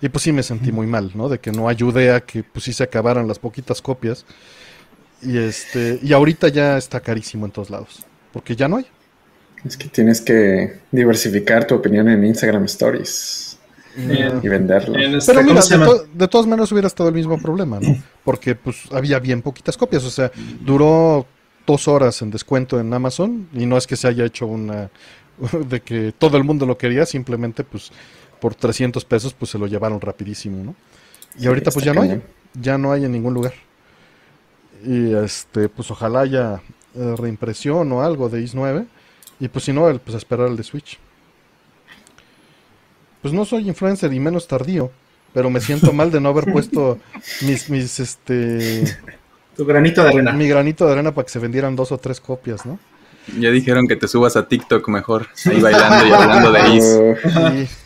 Y 0.00 0.08
pues 0.08 0.22
sí 0.22 0.32
me 0.32 0.42
sentí 0.42 0.72
muy 0.72 0.86
mal, 0.86 1.12
¿no? 1.14 1.28
De 1.28 1.38
que 1.38 1.50
no 1.50 1.68
ayudé 1.68 2.12
a 2.12 2.20
que 2.20 2.42
pues 2.42 2.64
sí 2.64 2.72
se 2.72 2.84
acabaran 2.84 3.26
las 3.26 3.38
poquitas 3.38 3.80
copias. 3.80 4.26
Y 5.22 5.38
este 5.38 5.98
y 6.02 6.12
ahorita 6.12 6.48
ya 6.48 6.76
está 6.76 7.00
carísimo 7.00 7.46
en 7.46 7.52
todos 7.52 7.70
lados, 7.70 8.04
porque 8.32 8.54
ya 8.54 8.68
no 8.68 8.76
hay. 8.76 8.86
Es 9.64 9.78
que 9.78 9.88
tienes 9.88 10.20
que 10.20 10.80
diversificar 10.90 11.66
tu 11.66 11.74
opinión 11.74 12.08
en 12.08 12.22
Instagram 12.24 12.64
Stories 12.64 13.53
y 13.96 14.48
venderlo. 14.48 14.98
Este, 14.98 15.32
Pero 15.32 15.44
mira, 15.44 15.60
de, 16.12 16.28
todas 16.28 16.46
maneras 16.46 16.70
hubiera 16.72 16.88
estado 16.88 17.08
el 17.08 17.14
mismo 17.14 17.38
problema, 17.38 17.80
¿no? 17.80 17.96
Porque 18.24 18.54
pues 18.54 18.84
había 18.92 19.18
bien 19.18 19.42
poquitas 19.42 19.76
copias, 19.76 20.04
o 20.04 20.10
sea, 20.10 20.30
duró 20.60 21.26
dos 21.66 21.88
horas 21.88 22.20
en 22.22 22.30
descuento 22.30 22.78
en 22.78 22.92
Amazon 22.92 23.48
y 23.54 23.66
no 23.66 23.76
es 23.76 23.86
que 23.86 23.96
se 23.96 24.08
haya 24.08 24.24
hecho 24.24 24.46
una 24.46 24.90
de 25.68 25.80
que 25.80 26.12
todo 26.16 26.36
el 26.36 26.44
mundo 26.44 26.66
lo 26.66 26.76
quería, 26.76 27.06
simplemente 27.06 27.64
pues 27.64 27.90
por 28.40 28.54
300 28.54 29.04
pesos 29.04 29.32
pues 29.32 29.50
se 29.50 29.58
lo 29.58 29.66
llevaron 29.66 30.00
rapidísimo, 30.00 30.62
¿no? 30.62 30.74
Y 31.38 31.46
ahorita 31.46 31.70
pues 31.70 31.84
ya 31.84 31.94
no 31.94 32.02
hay, 32.02 32.22
ya 32.54 32.78
no 32.78 32.92
hay 32.92 33.04
en 33.04 33.12
ningún 33.12 33.34
lugar. 33.34 33.54
Y 34.84 35.14
este, 35.14 35.68
pues 35.68 35.90
ojalá 35.90 36.20
haya 36.20 36.60
eh, 36.94 37.14
reimpresión 37.16 37.90
o 37.92 38.02
algo 38.02 38.28
de 38.28 38.42
IS 38.42 38.54
9 38.54 38.86
y 39.40 39.48
pues 39.48 39.64
si 39.64 39.72
no, 39.72 39.82
pues 39.98 40.16
esperar 40.16 40.48
el 40.48 40.56
de 40.56 40.62
Switch 40.62 40.98
pues 43.24 43.32
no 43.32 43.46
soy 43.46 43.66
influencer 43.66 44.12
y 44.12 44.20
menos 44.20 44.46
tardío, 44.46 44.90
pero 45.32 45.48
me 45.48 45.58
siento 45.58 45.94
mal 45.94 46.10
de 46.10 46.20
no 46.20 46.28
haber 46.28 46.52
puesto 46.52 46.98
mis, 47.40 47.70
mis, 47.70 47.98
este... 47.98 48.84
Tu 49.56 49.64
granito 49.64 50.02
de 50.02 50.10
arena. 50.10 50.32
Mi 50.32 50.46
granito 50.46 50.84
de 50.84 50.92
arena 50.92 51.14
para 51.14 51.24
que 51.24 51.32
se 51.32 51.38
vendieran 51.38 51.74
dos 51.74 51.90
o 51.90 51.96
tres 51.96 52.20
copias, 52.20 52.66
¿no? 52.66 52.78
Ya 53.40 53.50
dijeron 53.50 53.88
que 53.88 53.96
te 53.96 54.08
subas 54.08 54.36
a 54.36 54.46
TikTok 54.46 54.86
mejor, 54.88 55.28
ahí 55.46 55.58
bailando 55.58 56.06
y 56.06 56.12
hablando 56.12 56.52
de 56.52 56.68
Is. 56.76 57.70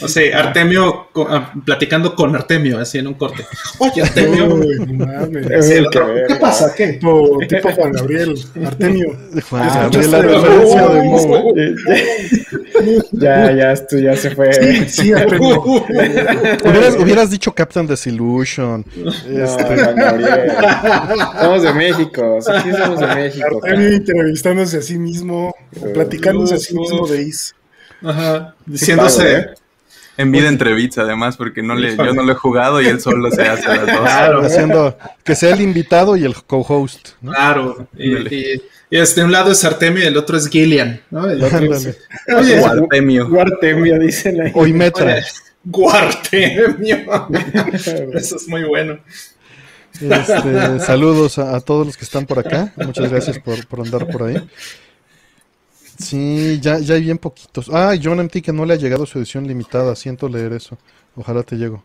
O 0.00 0.08
sea, 0.08 0.38
Artemio 0.38 1.08
ah, 1.28 1.52
platicando 1.64 2.14
con 2.14 2.34
Artemio, 2.34 2.78
así 2.78 2.98
en 2.98 3.08
un 3.08 3.14
corte. 3.14 3.44
Oye, 3.78 4.02
Artemio. 4.02 4.60
¿Qué 6.28 6.36
pasa? 6.40 6.72
¿Qué? 6.74 6.94
Tipo, 6.94 7.38
tipo 7.48 7.72
Juan 7.72 7.92
Gabriel. 7.92 8.34
Artemio. 8.64 9.16
Juan 9.48 9.68
Gabriel, 9.68 10.10
la 10.10 10.22
referencia 10.22 10.88
de 10.88 11.02
Mo. 11.02 11.54
Ya, 13.12 13.52
ya, 13.52 13.72
esto 13.72 13.98
ya 13.98 14.16
se 14.16 14.30
fue. 14.30 14.52
Sí, 14.52 14.88
sí 14.88 15.12
Artemio. 15.12 15.62
hubieras, 15.62 16.96
hubieras 16.98 17.30
dicho 17.30 17.52
Captain 17.52 17.86
Desillusion. 17.86 18.84
No, 18.96 19.10
este. 19.12 19.76
Somos 21.40 21.62
de 21.62 21.72
México. 21.74 22.38
Sí, 22.40 22.72
somos 22.72 23.00
de 23.00 23.06
México. 23.06 23.60
Artemio 23.62 23.88
entrevistándose 23.88 24.78
a 24.78 24.82
sí 24.82 24.98
mismo, 24.98 25.54
platicándose 25.94 26.54
a 26.54 26.58
sí 26.58 26.76
mismo 26.76 27.06
de 27.06 27.22
Is. 27.22 27.54
Ajá, 28.02 28.54
diciéndose. 28.66 29.54
¿Eh? 30.16 30.22
En 30.22 30.32
vida 30.32 30.48
entrevista, 30.48 31.02
además, 31.02 31.36
porque 31.36 31.62
no 31.62 31.74
le, 31.74 31.96
yo 31.96 32.12
no 32.12 32.22
lo 32.22 32.32
he 32.32 32.34
jugado 32.34 32.80
y 32.80 32.86
él 32.86 33.00
solo 33.00 33.30
se 33.30 33.42
hace 33.42 33.68
las 33.68 33.86
dos. 33.86 34.00
Claro. 34.00 34.44
Haciendo 34.44 34.98
que 35.24 35.34
sea 35.34 35.54
el 35.54 35.60
invitado 35.60 36.16
y 36.16 36.24
el 36.24 36.34
co-host. 36.34 37.10
Claro. 37.22 37.86
Y, 37.96 38.34
y, 38.34 38.62
este, 38.90 39.24
un 39.24 39.32
lado 39.32 39.52
es 39.52 39.64
Artemio 39.64 40.04
y 40.04 40.06
el 40.06 40.16
otro 40.16 40.36
es 40.36 40.48
Gillian. 40.48 41.00
¿no? 41.10 41.28
El 41.28 41.42
otro 41.42 41.74
es, 41.74 41.98
Oye, 42.36 42.58
Guartemio. 42.58 43.28
Guartemio, 43.28 43.98
dicen 43.98 44.40
ahí. 44.40 44.52
Oimetra. 44.54 45.22
Guartemio. 45.64 47.28
Eso 48.14 48.36
es 48.36 48.48
muy 48.48 48.64
bueno. 48.64 48.98
Este, 50.00 50.80
saludos 50.80 51.38
a, 51.38 51.60
todos 51.60 51.86
los 51.86 51.96
que 51.96 52.04
están 52.04 52.26
por 52.26 52.38
acá. 52.38 52.72
Muchas 52.76 53.10
gracias 53.10 53.38
por, 53.38 53.66
por 53.66 53.80
andar 53.80 54.08
por 54.08 54.24
ahí. 54.24 54.42
Sí, 56.02 56.58
ya, 56.60 56.78
ya 56.78 56.94
hay 56.94 57.02
bien 57.02 57.18
poquitos. 57.18 57.70
Ah, 57.72 57.94
John 58.02 58.18
MT 58.18 58.42
que 58.42 58.52
no 58.52 58.64
le 58.64 58.74
ha 58.74 58.76
llegado 58.76 59.06
su 59.06 59.18
edición 59.18 59.46
limitada. 59.46 59.94
Siento 59.94 60.28
leer 60.28 60.52
eso. 60.52 60.76
Ojalá 61.16 61.42
te 61.42 61.56
llego. 61.56 61.84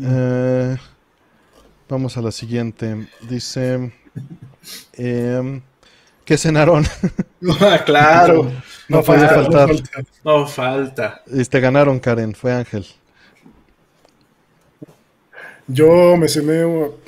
Eh, 0.00 0.76
vamos 1.88 2.16
a 2.16 2.22
la 2.22 2.30
siguiente. 2.32 3.08
Dice... 3.28 3.92
Eh, 4.94 5.60
¿Qué 6.24 6.38
cenaron? 6.38 6.84
Ah, 7.60 7.82
claro. 7.84 8.52
No, 8.88 9.02
puede 9.02 9.28
faltar. 9.28 9.70
No 10.24 10.46
falta. 10.46 11.22
Y 11.26 11.44
te 11.44 11.58
ganaron, 11.58 11.98
Karen. 11.98 12.36
Fue 12.36 12.52
Ángel. 12.52 12.86
Yo 15.68 16.16
me 16.16 16.28
cené 16.28 16.62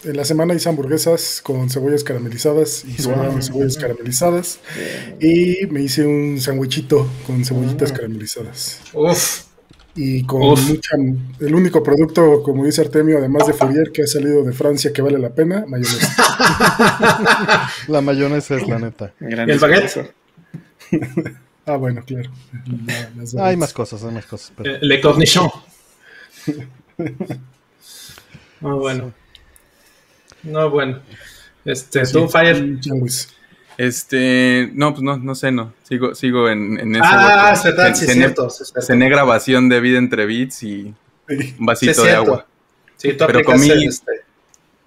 en 0.05 0.17
la 0.17 0.25
semana 0.25 0.55
hice 0.55 0.69
hamburguesas 0.69 1.41
con 1.43 1.69
cebollas 1.71 2.05
caramelizadas 2.05 2.85
y 2.85 2.93
cebollas 2.93 3.77
caramelizadas. 3.77 4.61
Y 5.21 5.67
me 5.71 5.83
hice 5.83 6.07
un 6.07 6.41
sandwichito 6.41 7.09
con 7.27 7.45
cebollitas 7.45 7.91
ah. 7.91 7.95
caramelizadas. 7.95 8.81
Uf. 8.93 9.45
Y 9.97 10.25
con 10.25 10.41
mucha. 10.67 10.97
El 11.41 11.55
único 11.55 11.83
producto, 11.83 12.43
como 12.43 12.65
dice 12.65 12.81
Artemio, 12.81 13.19
además 13.19 13.47
de 13.47 13.53
Fourier, 13.53 13.93
que 13.93 14.03
ha 14.03 14.07
salido 14.07 14.43
de 14.43 14.53
Francia 14.53 14.93
que 14.93 15.03
vale 15.03 15.19
la 15.19 15.31
pena, 15.31 15.65
mayonesa. 15.69 16.17
la 17.89 18.01
mayonesa 18.01 18.57
es 18.57 18.67
la 18.67 18.79
neta. 18.81 19.15
¿Y 19.21 19.33
el 19.33 19.59
baguette? 19.59 20.13
ah, 21.67 21.77
bueno, 21.77 22.03
claro. 22.05 22.29
hay 23.39 23.57
más 23.57 23.73
cosas, 23.73 24.03
hay 24.03 24.13
más 24.13 24.27
cosas. 24.27 24.53
Pero... 24.57 24.75
Eh, 24.75 24.79
le 24.83 25.01
cornichon. 25.01 25.49
No, 28.61 28.79
bueno. 28.79 29.13
No, 30.43 30.71
bueno. 30.71 31.01
Este, 31.65 32.07
tú, 32.07 32.29
Fire. 32.29 32.79
Este, 33.77 34.71
no, 34.75 34.93
pues 34.93 35.03
no, 35.03 35.17
no 35.17 35.35
sé, 35.35 35.51
no. 35.51 35.73
Sigo, 35.83 36.15
sigo 36.15 36.49
en, 36.49 36.79
en 36.79 36.97
ese. 36.97 37.05
Ah, 37.05 37.53
es 37.55 37.65
verdad, 37.65 37.95
sí, 37.95 38.07
cierto, 38.07 38.49
Cené 38.51 39.09
grabación 39.09 39.69
de 39.69 39.81
vida 39.81 39.99
entre 39.99 40.27
beats 40.27 40.63
y 40.63 40.95
un 41.29 41.67
vasito 41.67 42.03
de 42.03 42.13
agua. 42.13 42.47
Sí, 42.97 43.15
tú 43.15 43.25
Pero 43.27 43.43
comí, 43.43 43.71
este... 43.71 44.13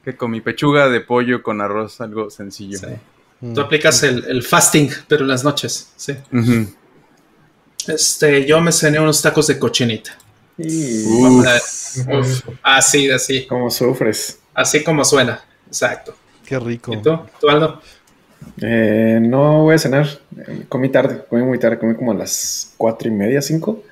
que 0.03 0.15
comí 0.15 0.41
pechuga 0.41 0.88
de 0.88 1.01
pollo 1.01 1.43
con 1.43 1.59
arroz, 1.59 1.99
algo 1.99 2.30
sencillo. 2.30 2.80
Mm. 3.41 3.53
Tú 3.53 3.61
aplicas 3.61 4.01
el, 4.03 4.24
el, 4.26 4.41
fasting, 4.41 4.89
pero 5.07 5.24
en 5.24 5.28
las 5.28 5.43
noches, 5.43 5.91
sí. 5.95 6.15
Este, 7.88 8.45
yo 8.45 8.61
me 8.61 8.72
cené 8.72 8.99
unos 8.99 9.22
tacos 9.22 9.47
de 9.47 9.59
cochinita. 9.59 10.18
Así, 12.63 13.09
así. 13.09 13.45
Como 13.47 13.69
sufres. 13.69 14.39
Así 14.53 14.83
como 14.83 15.05
suena, 15.05 15.43
exacto. 15.67 16.15
Qué 16.45 16.59
rico. 16.59 16.93
¿Y 16.93 16.97
tú? 16.97 17.19
¿Tú, 17.39 17.49
Aldo? 17.49 17.81
Eh, 18.61 19.19
no 19.21 19.63
voy 19.63 19.75
a 19.75 19.77
cenar. 19.77 20.07
Comí 20.69 20.89
tarde, 20.89 21.23
comí 21.29 21.43
muy 21.43 21.59
tarde, 21.59 21.77
comí 21.77 21.95
como 21.95 22.11
a 22.11 22.15
las 22.15 22.73
cuatro 22.77 23.07
y 23.07 23.11
media, 23.11 23.41
cinco. 23.41 23.83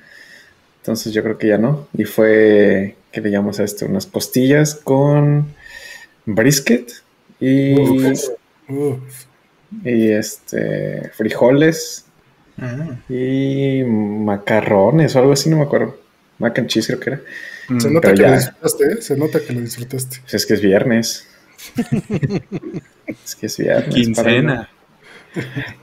Entonces 0.77 1.13
yo 1.13 1.21
creo 1.23 1.37
que 1.37 1.47
ya 1.47 1.57
no. 1.57 1.87
Y 1.93 2.05
fue, 2.05 2.95
¿qué 3.11 3.21
le 3.21 3.31
llamamos 3.31 3.59
a 3.59 3.63
esto? 3.63 3.85
Unas 3.85 4.05
costillas 4.05 4.75
con 4.75 5.53
brisket 6.25 6.91
y, 7.39 7.75
y 9.83 10.11
este 10.11 11.11
frijoles 11.13 12.05
ah. 12.59 12.97
y 13.09 13.83
macarrones 13.83 15.15
o 15.15 15.19
algo 15.19 15.33
así, 15.33 15.49
no 15.49 15.57
me 15.57 15.63
acuerdo. 15.63 16.04
Mac 16.39 16.57
and 16.59 16.67
cheese 16.67 16.87
creo 16.87 16.99
que 16.99 17.09
era. 17.11 17.21
Mm, 17.69 17.79
Se 17.79 17.89
nota 17.89 18.13
que 18.13 18.21
lo 18.21 18.35
disfrutaste, 18.35 18.83
¿eh? 18.85 19.01
Se 19.01 19.17
nota 19.17 19.39
que 19.39 19.53
lo 19.53 19.61
disfrutaste. 19.61 20.17
Pues 20.21 20.33
es 20.33 20.45
que 20.45 20.53
es 20.55 20.61
viernes. 20.61 21.27
es 23.23 23.35
que 23.35 23.45
es 23.45 23.57
viernes. 23.57 23.93
Quincena. 23.95 24.69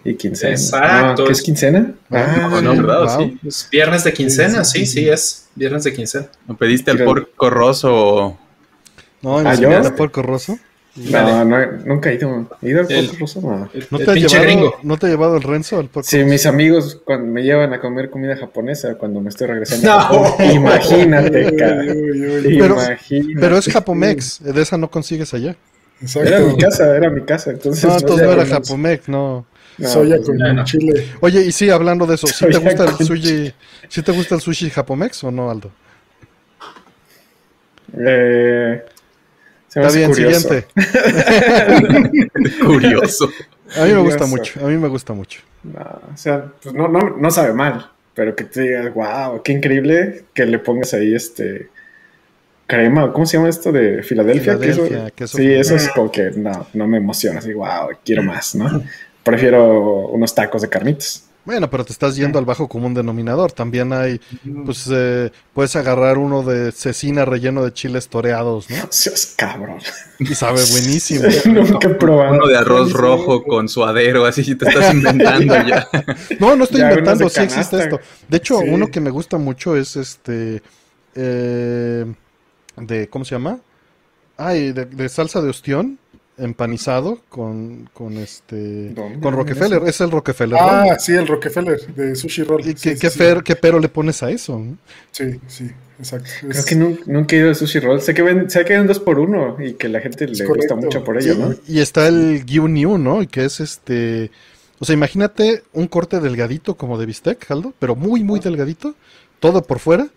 Y 0.04 0.14
quincena. 0.14 0.52
Exacto. 0.52 1.24
¿Qué 1.26 1.32
es 1.32 1.42
quincena? 1.42 1.94
Ah, 2.10 2.60
no, 2.62 2.74
¿verdad? 2.76 3.18
Sí. 3.18 3.38
Es 3.46 3.68
viernes 3.70 4.04
de 4.04 4.12
quincena, 4.12 4.64
sí, 4.64 4.86
sí, 4.86 5.08
es 5.08 5.48
viernes 5.54 5.84
de 5.84 5.92
quincena. 5.92 6.26
¿No 6.46 6.56
pediste 6.56 6.90
el 6.90 7.04
porco 7.04 7.50
roso? 7.50 8.38
No, 9.20 9.38
¿Ah, 9.38 9.54
yo? 9.54 9.70
el 9.70 9.94
porco 9.94 10.22
roso? 10.22 10.58
No, 10.94 11.44
no, 11.44 11.72
nunca 11.86 12.10
he 12.10 12.14
ido. 12.16 12.46
¿He 12.60 12.68
ido 12.68 12.80
al 12.80 12.92
el, 12.92 13.18
Rosso? 13.18 13.40
No. 13.40 13.70
¿No, 13.90 13.98
te 13.98 14.10
ha 14.10 14.14
llevado, 14.14 14.74
¿No 14.82 14.98
te 14.98 15.06
ha 15.06 15.08
llevado 15.08 15.36
el 15.36 15.42
Renzo 15.42 15.78
al 15.78 15.88
Porco 15.88 16.06
Sí, 16.06 16.22
mis 16.24 16.44
amigos 16.44 17.00
cuando 17.02 17.26
me 17.32 17.42
llevan 17.42 17.72
a 17.72 17.80
comer 17.80 18.10
comida 18.10 18.36
japonesa 18.36 18.96
cuando 18.96 19.20
me 19.20 19.30
estoy 19.30 19.46
regresando. 19.46 19.88
No. 19.88 20.52
Imagínate, 20.52 21.56
cara. 21.56 21.82
Pero, 21.86 22.76
pero 23.40 23.58
es 23.58 23.68
Japomex, 23.68 24.42
de 24.42 24.60
esa 24.60 24.76
no 24.76 24.90
consigues 24.90 25.32
allá. 25.32 25.56
Exacto. 26.02 26.28
Era 26.28 26.40
mi 26.40 26.56
casa, 26.58 26.96
era 26.96 27.10
mi 27.10 27.22
casa. 27.22 27.50
Entonces 27.52 27.84
no, 27.84 27.96
entonces 27.96 28.26
no 28.26 28.32
era 28.34 28.46
Japomex, 28.46 29.08
no. 29.08 29.46
no 29.78 29.88
Soya 29.88 30.20
con 30.20 30.36
no. 30.36 30.64
chile. 30.64 31.08
Oye, 31.20 31.42
y 31.46 31.52
sí, 31.52 31.70
hablando 31.70 32.04
de 32.04 32.16
eso, 32.16 32.26
¿sí 32.26 32.44
te 32.50 32.58
gusta 32.58 32.84
el 32.84 33.06
sushi? 33.06 33.54
¿Sí 33.88 34.02
te 34.02 34.12
gusta 34.12 34.34
el 34.34 34.42
sushi 34.42 34.68
Japomex 34.68 35.24
o 35.24 35.30
no, 35.30 35.50
Aldo? 35.50 35.70
Eh 37.98 38.82
Está 39.74 39.90
bien, 39.90 40.14
siguiente. 40.14 40.66
curioso. 42.64 43.30
A 43.76 43.84
mí 43.84 43.92
me 43.92 44.00
gusta 44.00 44.26
mucho, 44.26 44.60
a 44.60 44.68
mí 44.68 44.76
me 44.76 44.88
gusta 44.88 45.14
mucho. 45.14 45.40
No, 45.62 45.80
o 46.12 46.16
sea, 46.16 46.52
pues 46.62 46.74
no, 46.74 46.88
no, 46.88 47.16
no 47.16 47.30
sabe 47.30 47.54
mal, 47.54 47.90
pero 48.14 48.36
que 48.36 48.44
te 48.44 48.60
digas, 48.62 48.92
wow, 48.92 49.42
qué 49.42 49.52
increíble 49.52 50.24
que 50.34 50.44
le 50.44 50.58
pongas 50.58 50.92
ahí 50.92 51.14
este 51.14 51.70
crema, 52.66 53.12
¿cómo 53.12 53.24
se 53.24 53.36
llama 53.36 53.48
esto 53.48 53.72
de 53.72 54.02
Filadelfia? 54.02 54.58
sí, 55.26 55.52
eso 55.52 55.76
es 55.76 55.88
como 55.88 56.10
que 56.10 56.30
no, 56.32 56.66
no 56.74 56.86
me 56.86 56.98
emociona, 56.98 57.38
así, 57.38 57.54
wow, 57.54 57.90
quiero 58.04 58.22
más, 58.22 58.54
¿no? 58.54 58.82
Prefiero 59.22 60.08
unos 60.08 60.34
tacos 60.34 60.62
de 60.62 60.68
carnitas. 60.68 61.28
Bueno, 61.44 61.68
pero 61.68 61.84
te 61.84 61.92
estás 61.92 62.14
yendo 62.14 62.38
al 62.38 62.44
bajo 62.44 62.68
común 62.68 62.94
denominador. 62.94 63.50
También 63.50 63.92
hay, 63.92 64.20
pues, 64.64 64.88
eh, 64.92 65.32
puedes 65.52 65.74
agarrar 65.74 66.18
uno 66.18 66.44
de 66.44 66.70
cecina 66.70 67.24
relleno 67.24 67.64
de 67.64 67.72
chiles 67.72 68.08
toreados, 68.08 68.70
¿no? 68.70 68.76
Seas 68.90 69.34
cabrón. 69.36 69.78
Y 70.20 70.34
sabe 70.34 70.60
buenísimo. 70.70 71.28
Nunca 71.46 71.88
he 71.88 71.94
probado. 71.94 72.34
Uno 72.34 72.46
de 72.46 72.56
arroz 72.56 72.92
rojo 72.92 73.42
con 73.42 73.68
suadero, 73.68 74.24
así 74.24 74.54
te 74.54 74.68
estás 74.68 74.94
inventando 74.94 75.54
ya. 75.66 75.88
No, 76.38 76.54
no 76.54 76.64
estoy 76.64 76.82
inventando, 76.82 77.28
sí 77.28 77.40
existe 77.40 77.78
esto. 77.78 78.00
De 78.28 78.36
hecho, 78.36 78.58
uno 78.58 78.88
que 78.88 79.00
me 79.00 79.10
gusta 79.10 79.36
mucho 79.36 79.76
es 79.76 79.96
este, 79.96 80.62
eh, 81.16 82.04
de, 82.76 83.08
¿cómo 83.08 83.24
se 83.24 83.34
llama? 83.34 83.58
Ay, 84.36 84.72
de 84.72 85.08
salsa 85.08 85.42
de 85.42 85.50
ostión 85.50 85.98
empanizado 86.38 87.20
con, 87.28 87.88
con 87.92 88.16
este 88.16 88.94
con 89.20 89.34
Rockefeller, 89.34 89.82
es 89.86 90.00
el 90.00 90.10
Rockefeller. 90.10 90.58
Ah, 90.60 90.96
sí, 90.98 91.12
el 91.12 91.26
Rockefeller 91.26 91.86
de 91.94 92.16
Sushi 92.16 92.42
Roll. 92.42 92.66
¿Y 92.66 92.74
qué, 92.74 92.96
qué, 92.96 93.56
pero 93.56 93.78
le 93.78 93.88
pones 93.88 94.22
a 94.22 94.30
eso? 94.30 94.64
Sí, 95.10 95.38
sí, 95.46 95.70
exacto. 95.98 96.30
Creo 96.40 96.64
que 96.64 96.74
nunca, 97.06 97.36
he 97.36 97.38
ido 97.38 97.50
a 97.50 97.54
Sushi 97.54 97.80
Roll. 97.80 98.00
Sé 98.00 98.14
que, 98.14 98.22
ven, 98.22 98.50
sé 98.50 98.64
que 98.64 98.74
hay 98.74 98.80
un 98.80 98.86
dos 98.86 98.98
por 98.98 99.18
uno 99.18 99.56
y 99.62 99.74
que 99.74 99.88
la 99.88 100.00
gente 100.00 100.26
le 100.26 100.44
gusta 100.46 100.74
mucho 100.74 101.04
por 101.04 101.18
ello, 101.18 101.34
¿no? 101.34 101.54
Y 101.68 101.80
está 101.80 102.08
el 102.08 102.44
Gyu 102.44 102.68
New, 102.68 102.98
¿no? 102.98 103.22
Y 103.22 103.26
que 103.26 103.44
es 103.44 103.60
este... 103.60 104.30
O 104.78 104.84
sea, 104.84 104.94
imagínate 104.94 105.62
un 105.72 105.86
corte 105.86 106.18
delgadito 106.18 106.76
como 106.76 106.98
de 106.98 107.06
bistec, 107.06 107.48
Aldo, 107.50 107.72
pero 107.78 107.94
muy, 107.94 108.24
muy 108.24 108.40
delgadito, 108.40 108.96
todo 109.38 109.62
por 109.62 109.78
fuera, 109.78 110.08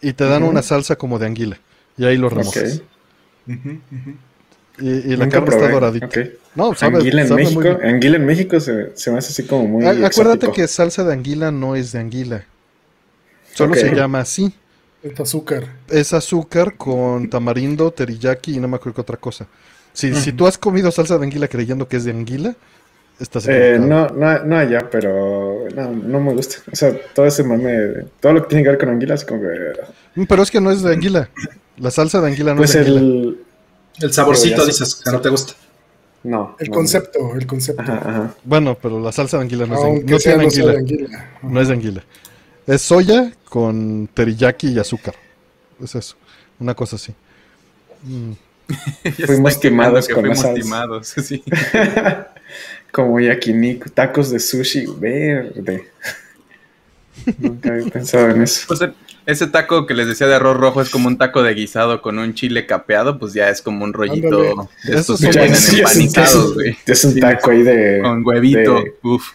y 0.00 0.14
te 0.14 0.24
dan 0.24 0.42
una 0.42 0.62
salsa 0.62 0.96
como 0.96 1.20
de 1.20 1.26
anguila. 1.26 1.60
Y 1.96 2.06
ahí 2.06 2.16
lo 2.16 2.28
remojas. 2.28 2.82
Y, 4.80 5.16
la 5.16 5.28
carne 5.28 5.48
está 5.50 5.68
doradita. 5.68 6.08
No, 6.54 6.74
sabe, 6.74 6.98
anguila 6.98 7.22
en 7.22 7.34
México, 7.34 7.78
anguila 7.82 8.16
en 8.16 8.26
México 8.26 8.60
se, 8.60 8.96
se, 8.96 9.10
me 9.10 9.18
hace 9.18 9.30
así 9.30 9.44
como 9.44 9.66
muy. 9.66 9.86
acuérdate 9.86 10.50
que 10.52 10.66
salsa 10.66 11.04
de 11.04 11.12
anguila 11.12 11.50
no 11.50 11.76
es 11.76 11.92
de 11.92 11.98
anguila. 12.00 12.44
Solo 13.54 13.74
se 13.74 13.94
llama 13.94 14.20
así. 14.20 14.54
Es 15.02 15.18
azúcar. 15.18 15.64
Es 15.88 16.12
azúcar 16.12 16.76
con 16.76 17.30
tamarindo, 17.30 17.90
teriyaki 17.90 18.56
y 18.56 18.60
no 18.60 18.68
me 18.68 18.76
acuerdo 18.76 18.96
qué 18.96 19.00
otra 19.00 19.16
cosa. 19.16 19.46
Si, 19.92 20.14
si 20.14 20.32
tú 20.32 20.46
has 20.46 20.58
comido 20.58 20.90
salsa 20.90 21.18
de 21.18 21.24
anguila 21.24 21.48
creyendo 21.48 21.88
que 21.88 21.96
es 21.96 22.04
de 22.04 22.10
anguila, 22.12 22.54
estás 23.18 23.46
eh, 23.48 23.78
no, 23.80 24.08
no, 24.08 24.44
no 24.44 24.56
allá, 24.56 24.88
pero 24.90 25.66
no, 25.74 25.90
no 25.90 26.20
me 26.20 26.34
gusta. 26.34 26.56
O 26.70 26.76
sea, 26.76 26.94
todo 27.14 27.26
ese 27.26 27.44
mame, 27.44 28.04
todo 28.20 28.34
lo 28.34 28.42
que 28.42 28.48
tiene 28.48 28.64
que 28.64 28.70
ver 28.70 28.78
con 28.78 28.90
anguila 28.90 29.14
es 29.14 29.24
como 29.24 29.42
que... 29.42 30.26
Pero 30.28 30.42
es 30.42 30.50
que 30.50 30.60
no 30.60 30.70
es 30.70 30.82
de 30.82 30.92
anguila. 30.92 31.30
La 31.78 31.90
salsa 31.90 32.20
de 32.20 32.28
anguila 32.28 32.52
no 32.52 32.58
pues 32.58 32.74
es 32.74 32.86
de 32.86 32.92
anguila. 32.92 33.00
El, 33.00 33.38
el 34.00 34.12
saborcito 34.12 34.66
dices 34.66 34.96
que 34.96 35.10
no 35.10 35.20
te 35.20 35.28
gusta. 35.28 35.54
No. 36.22 36.56
El 36.58 36.68
concepto, 36.70 37.34
el 37.34 37.46
concepto. 37.46 37.92
Bueno, 38.44 38.76
pero 38.80 39.00
la 39.00 39.10
salsa 39.10 39.38
de 39.38 39.44
anguila 39.44 39.66
no, 39.66 39.74
es, 39.74 40.24
de, 40.24 40.32
anguila. 40.32 41.28
No 41.42 41.60
es 41.60 41.68
de 41.68 41.74
anguila. 41.74 42.04
Es 42.66 42.82
soya 42.82 43.32
con 43.48 44.08
teriyaki 44.12 44.68
y 44.68 44.78
azúcar. 44.78 45.14
Es 45.82 45.94
eso. 45.94 46.16
Una 46.58 46.74
cosa 46.74 46.96
así. 46.96 47.14
Mm. 48.02 48.32
fuimos 49.26 49.56
quemados 49.56 50.08
con 50.08 50.20
fuimos 50.20 50.54
timados, 50.54 51.08
sí. 51.24 51.42
Como 52.92 53.20
yakiniku, 53.20 53.88
tacos 53.90 54.30
de 54.30 54.40
sushi 54.40 54.86
verde. 54.98 55.88
Nunca 57.38 57.70
había 57.70 57.90
pensado 57.90 58.30
en 58.30 58.42
eso. 58.42 58.64
Pues 58.68 58.80
ese 59.26 59.46
taco 59.46 59.86
que 59.86 59.94
les 59.94 60.06
decía 60.06 60.26
de 60.26 60.34
arroz 60.34 60.56
rojo 60.56 60.80
es 60.80 60.90
como 60.90 61.08
un 61.08 61.18
taco 61.18 61.42
de 61.42 61.54
guisado 61.54 62.02
con 62.02 62.18
un 62.18 62.34
chile 62.34 62.66
capeado, 62.66 63.18
pues 63.18 63.32
ya 63.32 63.48
es 63.48 63.62
como 63.62 63.84
un 63.84 63.92
rollito 63.92 64.68
de 64.84 64.96
estos 64.96 65.20
que 65.20 65.28
vienen 65.28 65.54
empanizados, 65.54 66.54
güey. 66.54 66.76
Es 66.86 67.04
un 67.04 67.20
taco 67.20 67.50
ahí 67.50 67.62
de... 67.62 68.00
Con 68.02 68.26
huevito, 68.26 68.82
uf. 69.02 69.32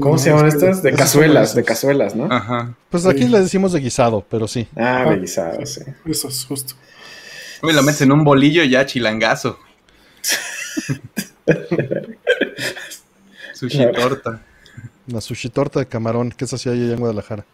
¿Cómo 0.00 0.18
se 0.18 0.30
llaman 0.30 0.48
estas? 0.48 0.82
De 0.82 0.92
cazuelas, 0.92 1.54
de 1.54 1.64
cazuelas, 1.64 2.14
¿no? 2.14 2.26
Ajá. 2.30 2.74
Pues 2.90 3.06
aquí 3.06 3.26
le 3.28 3.40
decimos 3.40 3.72
de 3.72 3.80
guisado, 3.80 4.24
pero 4.28 4.48
sí. 4.48 4.68
Ah, 4.76 5.06
de 5.10 5.16
guisado, 5.18 5.64
sí. 5.64 5.82
Eso 6.06 6.28
es 6.28 6.44
justo. 6.44 6.74
Uy, 7.62 7.72
lo 7.72 7.82
metes 7.82 8.02
en 8.02 8.12
un 8.12 8.24
bolillo 8.24 8.62
y 8.62 8.70
ya 8.70 8.86
chilangazo. 8.86 9.58
Sushi 13.54 13.92
torta. 13.92 14.42
La 15.08 15.20
sushi 15.20 15.48
torta 15.48 15.80
de 15.80 15.86
camarón, 15.86 16.30
que 16.30 16.44
es 16.44 16.52
así 16.52 16.68
ahí 16.68 16.92
en 16.92 16.98
Guadalajara. 16.98 17.44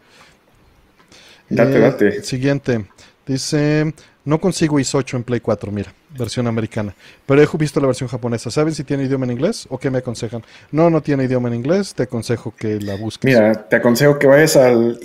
Date, 1.49 1.77
Eh, 1.77 1.79
date. 1.79 2.23
Siguiente. 2.23 2.85
Dice, 3.27 3.93
no 4.23 4.39
consigo 4.39 4.79
IS 4.79 4.93
8 4.95 5.17
en 5.17 5.23
Play 5.23 5.39
4, 5.39 5.71
mira, 5.71 5.91
versión 6.17 6.45
americana. 6.47 6.95
Pero 7.25 7.41
he 7.41 7.47
visto 7.57 7.79
la 7.79 7.87
versión 7.87 8.07
japonesa. 8.07 8.51
¿Saben 8.51 8.73
si 8.75 8.83
tiene 8.83 9.03
idioma 9.05 9.25
en 9.25 9.31
inglés 9.31 9.65
o 9.69 9.79
qué 9.79 9.89
me 9.89 9.97
aconsejan? 9.97 10.43
No, 10.71 10.91
no 10.91 11.01
tiene 11.01 11.23
idioma 11.23 11.47
en 11.49 11.55
inglés, 11.55 11.95
te 11.95 12.03
aconsejo 12.03 12.53
que 12.55 12.79
la 12.79 12.95
busques. 12.97 13.25
Mira, 13.33 13.67
te 13.67 13.77
aconsejo 13.77 14.19
que 14.19 14.27
vayas 14.27 14.55
al 14.57 14.99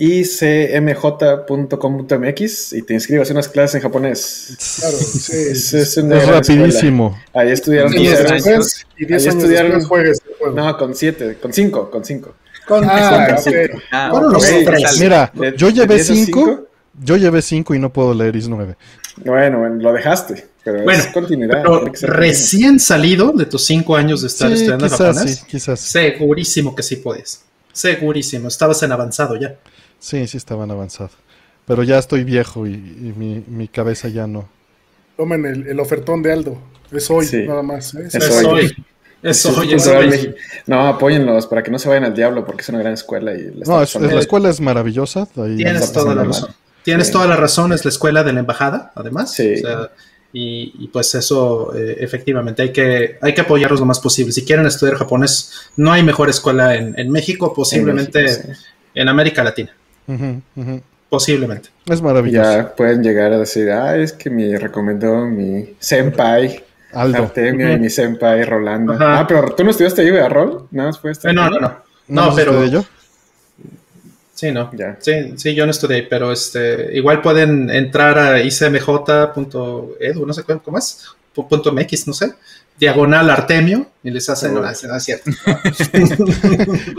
icmj.com.mx 1.40 2.72
y 2.74 2.82
te 2.82 2.94
inscribas 2.94 3.30
en 3.30 3.36
unas 3.36 3.48
clases 3.48 3.76
en 3.76 3.82
japonés. 3.82 4.56
Claro, 4.80 4.96
sí. 4.96 5.32
Es, 5.50 5.72
es 5.74 5.96
una 5.96 6.18
es 6.18 6.28
rapidísimo. 6.28 7.16
escuela. 7.16 7.46
Ahí 7.46 7.52
estudiaron 7.52 7.92
años. 7.94 8.86
Y 8.98 9.06
10 9.06 9.22
Ahí 9.22 9.28
años 9.30 9.44
estudiaron- 9.44 9.78
después 9.78 9.86
juegues. 9.86 10.18
No, 10.54 10.76
con 10.78 10.94
siete, 10.94 11.36
con 11.40 11.52
cinco, 11.52 11.90
con 11.90 12.04
cinco. 12.04 12.34
Con- 12.70 12.84
Ah, 12.88 13.36
con- 13.44 13.52
ok. 13.52 13.70
Ah, 13.92 14.08
Bueno, 14.12 14.26
ok, 14.28 14.32
los 14.34 14.44
¿qué 14.46 14.64
tres. 14.64 14.82
tal? 14.82 14.98
Mira, 15.00 15.32
De- 15.34 15.54
yo 15.56 15.68
llevé 15.70 15.94
10 15.96 16.10
a 16.10 16.14
5, 16.14 16.40
cinco. 16.46 16.66
yo 17.02 17.16
llevé 17.16 17.42
5 17.42 17.74
y 17.74 17.78
no 17.78 17.92
puedo 17.92 18.14
leer 18.14 18.34
IS 18.36 18.48
9. 18.48 18.76
Bueno, 19.24 19.58
bueno, 19.58 19.74
lo 19.76 19.92
dejaste, 19.92 20.46
pero 20.64 20.82
Bueno, 20.84 20.98
es 21.00 21.06
continuidad. 21.08 21.62
pero 21.62 21.92
recién 22.02 22.78
salido 22.80 23.32
de 23.32 23.44
tus 23.46 23.64
cinco 23.66 23.96
años 23.96 24.22
de 24.22 24.28
estar 24.28 24.48
Sí, 24.48 24.54
estudiando 24.54 24.86
quizás 24.86 24.98
japonés, 25.16 25.36
sí, 25.40 25.44
quizás. 25.48 25.80
segurísimo 25.80 26.74
que 26.74 26.82
sí 26.82 26.96
puedes. 26.96 27.42
Segurísimo, 27.72 28.48
estabas 28.48 28.82
en 28.82 28.92
avanzado 28.92 29.36
ya. 29.36 29.56
Sí, 29.98 30.26
sí 30.26 30.36
estaban 30.36 30.70
avanzados. 30.70 31.12
Pero 31.66 31.82
ya 31.82 31.98
estoy 31.98 32.24
viejo 32.24 32.66
y, 32.66 32.72
y 32.72 33.12
mi, 33.16 33.44
mi 33.46 33.68
cabeza 33.68 34.08
ya 34.08 34.26
no. 34.26 34.48
Tomen 35.16 35.44
el, 35.44 35.66
el 35.66 35.78
ofertón 35.80 36.22
de 36.22 36.32
Aldo. 36.32 36.58
Es 36.90 37.10
hoy, 37.10 37.26
Sí. 37.26 37.44
nada 37.46 37.62
más. 37.62 37.94
¿eh? 37.94 38.04
Es 38.06 38.14
Es 38.14 38.44
hoy. 38.44 38.46
hoy. 38.46 38.84
Es 39.22 39.44
hoy, 39.46 39.72
es 39.74 39.82
Cultural 39.82 40.04
hoy. 40.04 40.10
México. 40.10 40.34
No, 40.66 40.86
apóyenlos 40.86 41.46
para 41.46 41.62
que 41.62 41.70
no 41.70 41.78
se 41.78 41.88
vayan 41.88 42.04
al 42.04 42.14
diablo 42.14 42.44
porque 42.44 42.62
es 42.62 42.68
una 42.70 42.78
gran 42.78 42.94
escuela 42.94 43.34
y 43.34 43.42
la 43.54 43.64
No, 43.66 43.82
es- 43.82 43.94
la 43.94 44.18
escuela 44.20 44.48
es 44.48 44.60
maravillosa. 44.60 45.28
ahí- 45.36 45.56
Tienes 45.56 45.92
toda 45.92 46.14
la 46.14 46.24
razón. 46.24 46.48
mal. 46.48 46.56
Tienes 46.82 47.06
Sí. 47.08 47.12
toda 47.12 47.26
la 47.26 47.36
razón, 47.36 47.72
es 47.74 47.84
la 47.84 47.90
escuela 47.90 48.22
de 48.24 48.32
la 48.32 48.40
embajada, 48.40 48.92
además. 48.94 49.34
Sí. 49.34 49.54
O 49.54 49.58
sea, 49.58 49.90
y, 50.32 50.72
y 50.78 50.88
pues 50.88 51.14
eso, 51.14 51.74
eh, 51.76 51.96
efectivamente, 52.00 52.62
hay 52.62 52.72
que, 52.72 53.18
hay 53.20 53.34
que 53.34 53.40
apoyarlos 53.42 53.80
lo 53.80 53.86
más 53.86 54.00
posible. 54.00 54.32
Si 54.32 54.44
quieren 54.44 54.64
estudiar 54.64 54.96
japonés, 54.96 55.52
no 55.76 55.92
hay 55.92 56.02
mejor 56.02 56.30
escuela 56.30 56.74
en, 56.76 56.98
en 56.98 57.10
México, 57.10 57.52
posiblemente 57.52 58.20
en, 58.20 58.24
México, 58.24 58.52
sí. 58.94 59.00
América 59.00 59.44
Latina. 59.44 59.70
Posiblemente. 61.08 61.70
Es 61.86 62.00
maravilloso. 62.00 62.50
Ya 62.50 62.74
pueden 62.76 63.02
llegar 63.02 63.32
a 63.32 63.38
decir, 63.38 63.68
ah, 63.70 63.96
es 63.96 64.12
que 64.12 64.30
me 64.30 64.56
recomendó 64.56 65.26
mi 65.26 65.74
senpai 65.80 66.62
Aldo. 66.92 67.18
Artemio 67.24 67.72
y 67.72 67.78
mi 67.78 67.90
senpai 67.90 68.44
Rolando. 68.44 68.92
Ajá. 68.94 69.20
Ah, 69.20 69.26
pero 69.26 69.54
tú 69.54 69.64
no 69.64 69.70
estudiaste 69.70 70.02
ahí, 70.02 70.10
¿verdad, 70.10 70.30
Rol? 70.30 70.68
Nada 70.70 70.88
más 70.90 70.98
fue 70.98 71.12
Eh, 71.12 71.32
no, 71.32 71.48
no, 71.50 71.58
no. 71.60 71.76
¿No 72.08 72.34
pero. 72.34 72.64
yo? 72.66 72.84
Sí, 74.34 74.50
no. 74.52 74.70
Ya. 74.72 74.96
Sí, 75.00 75.34
sí, 75.36 75.54
yo 75.54 75.66
no 75.66 75.70
estudié, 75.70 76.02
pero 76.04 76.32
este, 76.32 76.96
igual 76.96 77.20
pueden 77.20 77.68
entrar 77.70 78.18
a 78.18 78.40
icmj.edu, 78.42 80.26
no 80.26 80.32
sé 80.32 80.42
cómo 80.44 80.62
cómo 80.62 80.78
es, 80.78 81.04
pu- 81.34 81.46
punto 81.46 81.72
.mx, 81.72 82.06
no 82.06 82.14
sé, 82.14 82.32
diagonal 82.78 83.28
Artemio, 83.28 83.86
y 84.02 84.10
les 84.10 84.30
hacen, 84.30 84.54
no, 84.54 84.62
no 84.62 84.70
es 84.70 85.04
cierto. 85.04 85.30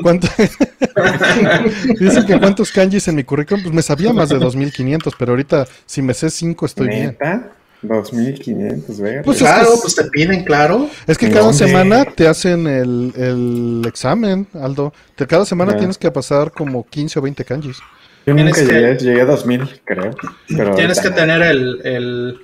¿Cuánto? 0.04 0.28
Dicen 2.00 2.26
que 2.28 2.40
cuántos 2.40 2.72
kanjis 2.72 3.08
en 3.08 3.16
mi 3.16 3.24
currículum. 3.24 3.64
Pues 3.64 3.74
me 3.74 3.82
sabía 3.82 4.14
más 4.14 4.30
de 4.30 4.38
2500, 4.38 5.16
pero 5.18 5.32
ahorita 5.32 5.68
si 5.86 6.02
me 6.04 6.14
sé 6.14 6.30
5 6.30 6.66
estoy 6.68 6.88
bien. 6.90 7.18
¿Neta? 7.82 7.96
2500, 7.96 9.00
ver. 9.00 9.24
Pues 9.24 9.38
es 9.38 9.44
claro, 9.44 9.72
que- 9.74 9.80
pues 9.82 9.96
te 9.96 10.04
piden, 10.06 10.44
claro. 10.44 10.90
Es 11.08 11.18
que 11.18 11.26
¿En 11.28 11.32
cada 11.34 11.46
dónde? 11.46 11.58
semana 11.68 12.06
te 12.06 12.28
hacen 12.28 12.68
el, 12.68 13.14
el 13.16 13.84
examen, 13.88 14.48
Aldo. 14.54 14.94
Te- 15.16 15.26
cada 15.28 15.46
semana 15.46 15.76
tienes 15.78 15.98
que 15.98 16.12
pasar 16.12 16.52
como 16.52 16.86
15 16.88 17.20
o 17.20 17.22
20 17.22 17.44
kanjis. 17.46 17.78
Yo 18.26 18.34
nunca 18.36 18.52
que- 18.54 18.66
llegué, 18.66 18.98
llegué 18.98 19.22
a 19.22 19.26
2000, 19.26 19.82
creo. 19.84 20.12
Pero 20.48 20.76
Tienes 20.76 21.00
que 21.00 21.10
tener 21.10 21.42
el, 21.42 21.82
el, 21.84 22.40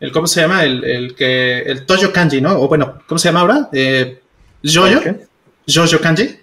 el, 0.00 0.12
¿cómo 0.12 0.26
se 0.26 0.40
llama? 0.40 0.64
El, 0.64 0.82
el 0.84 1.14
que, 1.14 1.60
el 1.60 1.84
Toyo 1.84 2.10
Kanji, 2.12 2.40
¿no? 2.40 2.58
O 2.58 2.68
bueno, 2.68 3.00
¿cómo 3.06 3.18
se 3.18 3.28
llama 3.28 3.40
ahora? 3.40 3.68
Eh, 3.72 4.20
Jojo, 4.64 6.00
Kanji, 6.00 6.36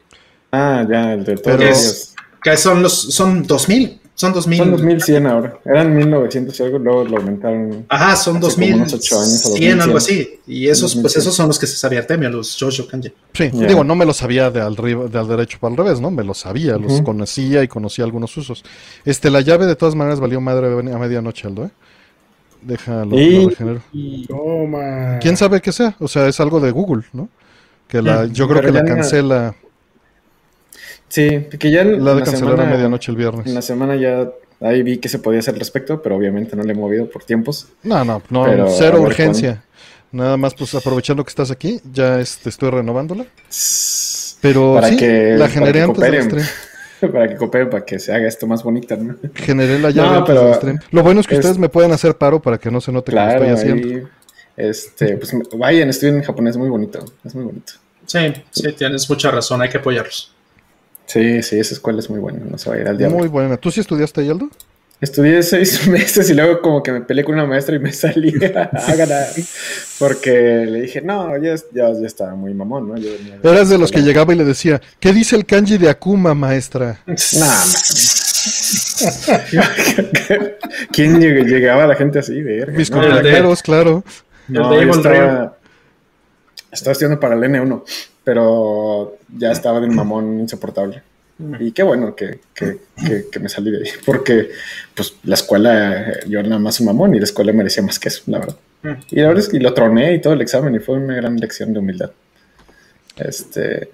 Ah, 0.52 0.86
ya, 0.90 1.14
el 1.14 1.26
de 1.26 1.36
todos 1.38 1.58
Pero- 1.58 1.64
ellos. 1.70 2.14
que 2.42 2.56
son 2.56 2.82
los, 2.82 2.94
son 3.14 3.44
2000, 3.44 4.00
son 4.20 4.34
2000. 4.34 4.57
Son 4.57 4.72
2100 4.72 5.28
ahora. 5.28 5.59
Eran 5.63 5.95
1900 5.95 6.59
y 6.59 6.63
algo, 6.63 6.80
luego 6.80 7.03
lo 7.05 7.18
aumentaron. 7.18 7.86
Ajá, 7.88 8.15
son 8.15 8.38
Hace 8.38 8.55
como 8.55 8.76
unos 8.76 8.91
2000, 8.91 8.95
ocho 8.95 9.15
años 9.22 9.45
o 9.45 9.49
100, 9.55 9.82
algo 9.82 9.93
2100. 9.93 9.97
así. 9.97 10.39
Y 10.47 10.68
esos, 10.68 10.93
pues 10.95 11.13
2100. 11.13 11.22
esos 11.22 11.36
son 11.36 11.47
los 11.47 11.59
que 11.59 11.68
se 11.68 11.78
sabía 11.78 11.99
Artemio, 11.99 12.30
los 12.30 12.57
Jojo 12.59 12.88
Kanji. 12.88 13.13
Sí, 13.34 13.49
digo, 13.53 13.84
no 13.84 13.95
me 13.95 14.05
lo 14.07 14.13
sabía 14.13 14.49
de 14.49 14.59
al, 14.59 14.76
de 14.76 15.18
al 15.20 15.28
derecho 15.28 15.59
para 15.61 15.72
al 15.72 15.78
revés, 15.78 16.01
¿no? 16.01 16.09
Me 16.11 16.24
lo 16.24 16.34
sabía, 16.34 16.78
los 16.78 17.01
conocía 17.03 17.61
y 17.63 17.68
conocía 17.68 18.03
algunos 18.05 18.36
usos. 18.36 18.65
Este, 19.05 19.30
la 19.30 19.41
llave 19.41 19.68
de 19.68 19.76
todas 19.76 19.93
maneras 19.93 20.20
valió 20.20 20.41
madre 20.41 20.68
a 20.68 20.97
medianoche, 20.97 21.47
Aldo, 21.47 21.65
¿eh? 21.65 21.70
Déjalo, 22.63 23.18
Y- 23.18 23.43
lo 23.43 23.49
regenero. 23.49 23.82
Toma. 24.28 25.20
¿Quién 25.22 25.38
sabe 25.38 25.61
qué 25.61 25.72
sea? 25.72 25.95
O 25.99 26.07
sea, 26.07 26.28
es 26.28 26.39
algo 26.39 26.59
de 26.59 26.72
Google, 26.72 27.03
¿no? 27.13 27.30
Que 27.88 28.01
la, 28.01 28.26
yo 28.26 28.47
creo 28.47 28.61
pero 28.61 28.74
que 28.74 28.80
la 28.80 28.86
ya 28.86 28.95
cancela, 28.95 29.55
Sí, 31.10 31.47
que 31.60 31.72
ya 31.72 31.82
en 31.82 32.03
la 32.03 32.14
de 32.14 32.20
la 32.20 32.26
cancelar 32.26 32.53
a 32.53 32.58
semana, 32.58 32.72
medianoche 32.76 33.12
el 33.12 33.18
en 33.18 33.24
la 33.26 33.32
viernes. 33.32 33.66
semana 33.66 33.95
ya 33.95 34.30
ahí 34.60 34.84
vi 34.84 34.97
que 34.97 35.08
se 35.10 35.20
podía 35.20 35.39
hacer 35.39 35.53
al 35.53 35.60
respecto, 35.60 36.01
pero 36.01 36.16
obviamente 36.18 36.55
no 36.55 36.64
le 36.64 36.74
he 36.74 36.76
movido 36.76 37.10
por 37.10 37.24
tiempos. 37.24 37.68
No, 37.84 38.03
no, 38.03 38.22
no, 38.30 38.43
Pero, 38.45 38.68
cero 38.70 39.01
urgencia. 39.01 39.64
Nada 40.12 40.38
más, 40.38 40.53
pues 40.53 40.74
aprovechando 40.74 41.24
que 41.24 41.30
estás 41.30 41.51
aquí, 41.51 41.80
ya 41.91 42.20
este, 42.20 42.49
estoy 42.49 42.70
renovándola. 42.72 43.26
Pero 44.41 44.74
Para 44.76 44.89
sí, 44.89 44.97
que- 44.97 45.32
la 45.34 45.39
para 45.45 45.49
generé 45.49 45.74
que 45.74 45.82
antes 45.82 46.01
del 46.01 46.12
cooperen. 46.20 46.43
stream. 46.45 46.47
para 47.14 47.28
que 47.28 47.36
coopere, 47.36 47.66
para 47.68 47.86
que 47.86 47.99
se 47.99 48.14
haga 48.14 48.28
esto 48.28 48.47
más 48.47 48.64
bonita, 48.64 48.95
¿no? 48.95 49.16
Generé 49.36 49.80
la 49.80 49.89
llave 49.91 50.10
No, 50.10 50.16
antes 50.18 50.36
del 50.36 50.53
stream. 50.55 50.80
Lo 50.91 51.03
bueno 51.03 51.20
es 51.22 51.28
que 51.28 51.36
es- 51.36 51.39
ustedes 51.39 51.58
me 51.58 51.70
pueden 51.70 51.91
hacer 51.91 52.16
paro 52.18 52.41
para 52.41 52.58
que 52.58 52.72
no 52.72 52.82
se 52.82 52.91
note 52.91 53.12
Claro, 53.12 53.41
que 53.41 53.47
lo 53.49 53.55
estoy 53.55 53.72
haciendo. 53.72 53.97
ahí, 53.97 54.03
este, 54.58 55.18
pues 55.18 55.32
vayan, 55.58 55.89
estudien 55.89 56.16
en 56.18 56.24
japonés, 56.24 56.51
es 56.51 56.58
muy 56.58 56.70
bonito, 56.70 57.03
es 57.24 57.36
muy 57.36 57.43
bonito. 57.45 57.74
Sí, 58.05 58.20
sí, 58.51 58.72
tienes 58.74 59.10
mucha 59.10 59.30
razón, 59.32 59.62
hay 59.62 59.70
que 59.70 59.78
apoyarlos. 59.78 60.34
Sí, 61.08 61.41
sí, 61.41 61.58
esa 61.60 61.74
escuela 61.74 61.99
es 61.99 62.10
muy 62.10 62.20
buena, 62.20 62.39
no 62.49 62.58
se 62.58 62.70
va 62.70 62.76
a 62.76 62.80
ir 62.80 62.88
al 62.88 62.97
diablo. 62.97 63.18
Muy 63.18 63.28
buena. 63.28 63.58
¿Tú 63.58 63.72
sí 63.72 63.80
estudiaste 63.80 64.22
ahí, 64.22 64.30
Aldo? 64.30 64.49
Estudié 64.99 65.41
seis 65.43 65.88
meses 65.89 66.30
y 66.30 66.34
luego 66.34 66.60
como 66.62 66.82
que 66.84 66.91
me 66.91 67.01
peleé 67.01 67.24
con 67.24 67.36
una 67.36 67.45
maestra 67.45 67.76
y 67.76 67.80
me 67.80 67.93
salí 67.93 68.34
a 68.55 68.95
ganar. 68.95 69.28
Porque 69.99 70.66
le 70.70 70.82
dije, 70.82 71.01
no, 71.01 71.38
ya, 71.38 71.55
ya, 71.74 71.91
ya 71.93 72.05
estaba 72.08 72.36
muy 72.36 72.53
mamón, 72.53 72.89
¿no? 72.89 72.97
Yo 72.97 73.10
venía 73.18 73.38
de- 73.38 73.49
Eras 73.49 73.70
de 73.70 73.78
los 73.78 73.91
que 73.91 74.01
llegaba 74.01 74.34
y 74.34 74.38
le 74.38 74.43
decía, 74.43 74.82
¿qué 74.99 75.14
dice 75.14 75.36
el 75.36 75.45
kanji 75.45 75.78
de 75.78 75.89
Akuma, 75.89 76.34
maestra? 76.34 76.99
Nah, 77.05 77.45
man. 77.45 77.68
¿Quién 80.91 81.20
lleg- 81.20 81.45
llegaba 81.45 81.84
a 81.84 81.88
la 81.88 81.95
gente 81.95 82.20
así? 82.20 82.41
Verga, 82.41 82.78
Mis 82.78 82.89
no, 82.91 83.01
compañeros, 83.01 83.62
claro. 83.62 84.03
No, 84.47 84.64
El 84.64 84.70
de 84.70 84.76
yo 84.76 84.82
Evil 84.82 84.97
estaba, 84.97 85.57
estaba 86.78 86.93
estudiando 86.93 87.19
para 87.19 87.36
el 87.36 87.41
N1, 87.41 87.84
pero 88.23 89.17
ya 89.38 89.51
estaba 89.51 89.80
de 89.80 89.88
un 89.88 89.95
mamón 89.95 90.39
insoportable. 90.39 91.01
Y 91.59 91.71
qué 91.71 91.84
bueno 91.84 92.15
que, 92.15 92.39
que, 92.53 92.80
que, 93.05 93.25
que 93.32 93.39
me 93.39 93.47
salí 93.47 93.69
de 93.69 93.78
ahí, 93.78 93.91
porque 94.05 94.49
pues 94.95 95.17
la 95.23 95.36
escuela, 95.36 96.09
eh, 96.09 96.19
yo 96.28 96.41
nada 96.41 96.57
más 96.57 96.80
un 96.80 96.88
mamón 96.88 97.13
y 97.13 97.19
la 97.19 97.25
escuela 97.25 97.53
merecía 97.53 97.84
más 97.84 97.99
que 97.99 98.09
eso, 98.09 98.23
la 98.25 98.39
verdad. 98.39 98.57
Y 99.11 99.19
la 99.19 99.28
verdad 99.28 99.43
es 99.43 99.49
que 99.49 99.59
lo 99.59 99.73
troné 99.73 100.15
y 100.15 100.21
todo 100.21 100.34
el 100.34 100.41
examen 100.41 100.73
y 100.73 100.80
fue 100.80 100.95
una 100.95 101.15
gran 101.15 101.38
lección 101.38 101.73
de 101.73 101.80
humildad. 101.80 102.11
Este, 103.17 103.91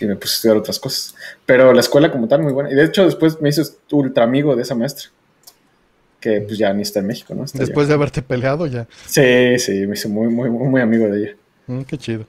y 0.00 0.06
me 0.06 0.16
puse 0.16 0.32
a 0.32 0.36
estudiar 0.36 0.56
otras 0.58 0.78
cosas. 0.78 1.14
Pero 1.46 1.72
la 1.72 1.80
escuela 1.80 2.10
como 2.10 2.28
tal, 2.28 2.42
muy 2.42 2.52
buena. 2.52 2.70
Y 2.70 2.74
de 2.74 2.84
hecho 2.84 3.04
después 3.04 3.40
me 3.40 3.48
hice 3.48 3.62
ultra 3.92 4.24
amigo 4.24 4.54
de 4.56 4.62
esa 4.62 4.74
maestra, 4.74 5.08
que 6.20 6.40
pues 6.40 6.58
ya 6.58 6.72
ni 6.72 6.82
está 6.82 7.00
en 7.00 7.06
México, 7.06 7.34
¿no? 7.34 7.44
Está 7.44 7.58
Después 7.58 7.88
de 7.88 7.94
haberte 7.94 8.20
peleado 8.22 8.66
ya. 8.66 8.86
Sí, 9.06 9.58
sí, 9.58 9.86
me 9.86 9.94
hice 9.94 10.08
muy, 10.08 10.28
muy, 10.28 10.50
muy, 10.50 10.68
muy 10.68 10.80
amigo 10.80 11.06
de 11.08 11.18
ella. 11.20 11.36
Mm, 11.66 11.82
qué 11.82 11.98
chido. 11.98 12.26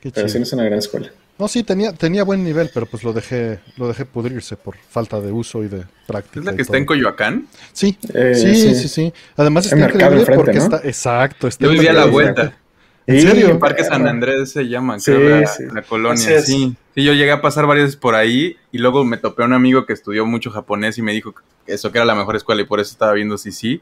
Qué 0.00 0.10
Pero 0.10 0.26
chido. 0.26 0.28
sí, 0.28 0.38
no 0.38 0.42
es 0.44 0.52
una 0.52 0.64
gran 0.64 0.78
escuela. 0.78 1.10
No, 1.38 1.48
sí, 1.48 1.62
tenía, 1.62 1.92
tenía 1.94 2.22
buen 2.22 2.44
nivel, 2.44 2.70
pero 2.72 2.84
pues 2.84 3.02
lo 3.02 3.14
dejé, 3.14 3.60
lo 3.78 3.88
dejé 3.88 4.04
pudrirse 4.04 4.56
por 4.58 4.76
falta 4.76 5.20
de 5.20 5.32
uso 5.32 5.64
y 5.64 5.68
de 5.68 5.84
práctica. 6.06 6.40
¿Es 6.40 6.44
la 6.44 6.54
que 6.54 6.60
está 6.62 6.72
todo. 6.72 6.78
en 6.78 6.84
Coyoacán? 6.86 7.48
Sí, 7.72 7.96
Eh, 8.12 8.34
sí, 8.34 8.54
sí, 8.54 8.74
sí. 8.74 8.88
sí, 8.88 9.14
Además 9.36 9.64
está 9.64 9.78
increíble 9.78 10.20
enfrente, 10.20 10.36
porque 10.44 10.58
¿no? 10.58 10.64
está, 10.64 10.80
exacto. 10.84 11.48
Está 11.48 11.64
Yo 11.64 11.70
vivía 11.72 11.90
a 11.92 11.94
la 11.94 12.04
vuelta. 12.06 12.58
¿En 13.06 13.20
Sí, 13.22 13.26
serio? 13.26 13.48
El 13.52 13.58
Parque 13.58 13.84
San 13.84 14.06
Andrés 14.06 14.52
se 14.52 14.68
llama, 14.68 15.00
Sí, 15.00 15.12
creo, 15.12 15.40
la, 15.40 15.46
sí. 15.46 15.62
la 15.72 15.82
colonia. 15.82 16.42
Sí. 16.42 16.76
sí, 16.94 17.02
yo 17.04 17.14
llegué 17.14 17.32
a 17.32 17.40
pasar 17.40 17.66
varias 17.66 17.86
veces 17.86 17.96
por 18.00 18.14
ahí 18.14 18.56
y 18.70 18.78
luego 18.78 19.04
me 19.04 19.16
topé 19.16 19.42
a 19.42 19.46
un 19.46 19.54
amigo 19.54 19.86
que 19.86 19.94
estudió 19.94 20.26
mucho 20.26 20.50
japonés 20.50 20.98
y 20.98 21.02
me 21.02 21.12
dijo 21.12 21.34
que 21.34 21.42
eso 21.72 21.90
que 21.90 21.98
era 21.98 22.04
la 22.04 22.14
mejor 22.14 22.36
escuela 22.36 22.60
y 22.60 22.66
por 22.66 22.80
eso 22.80 22.92
estaba 22.92 23.14
viendo 23.14 23.38
si 23.38 23.50
sí. 23.50 23.80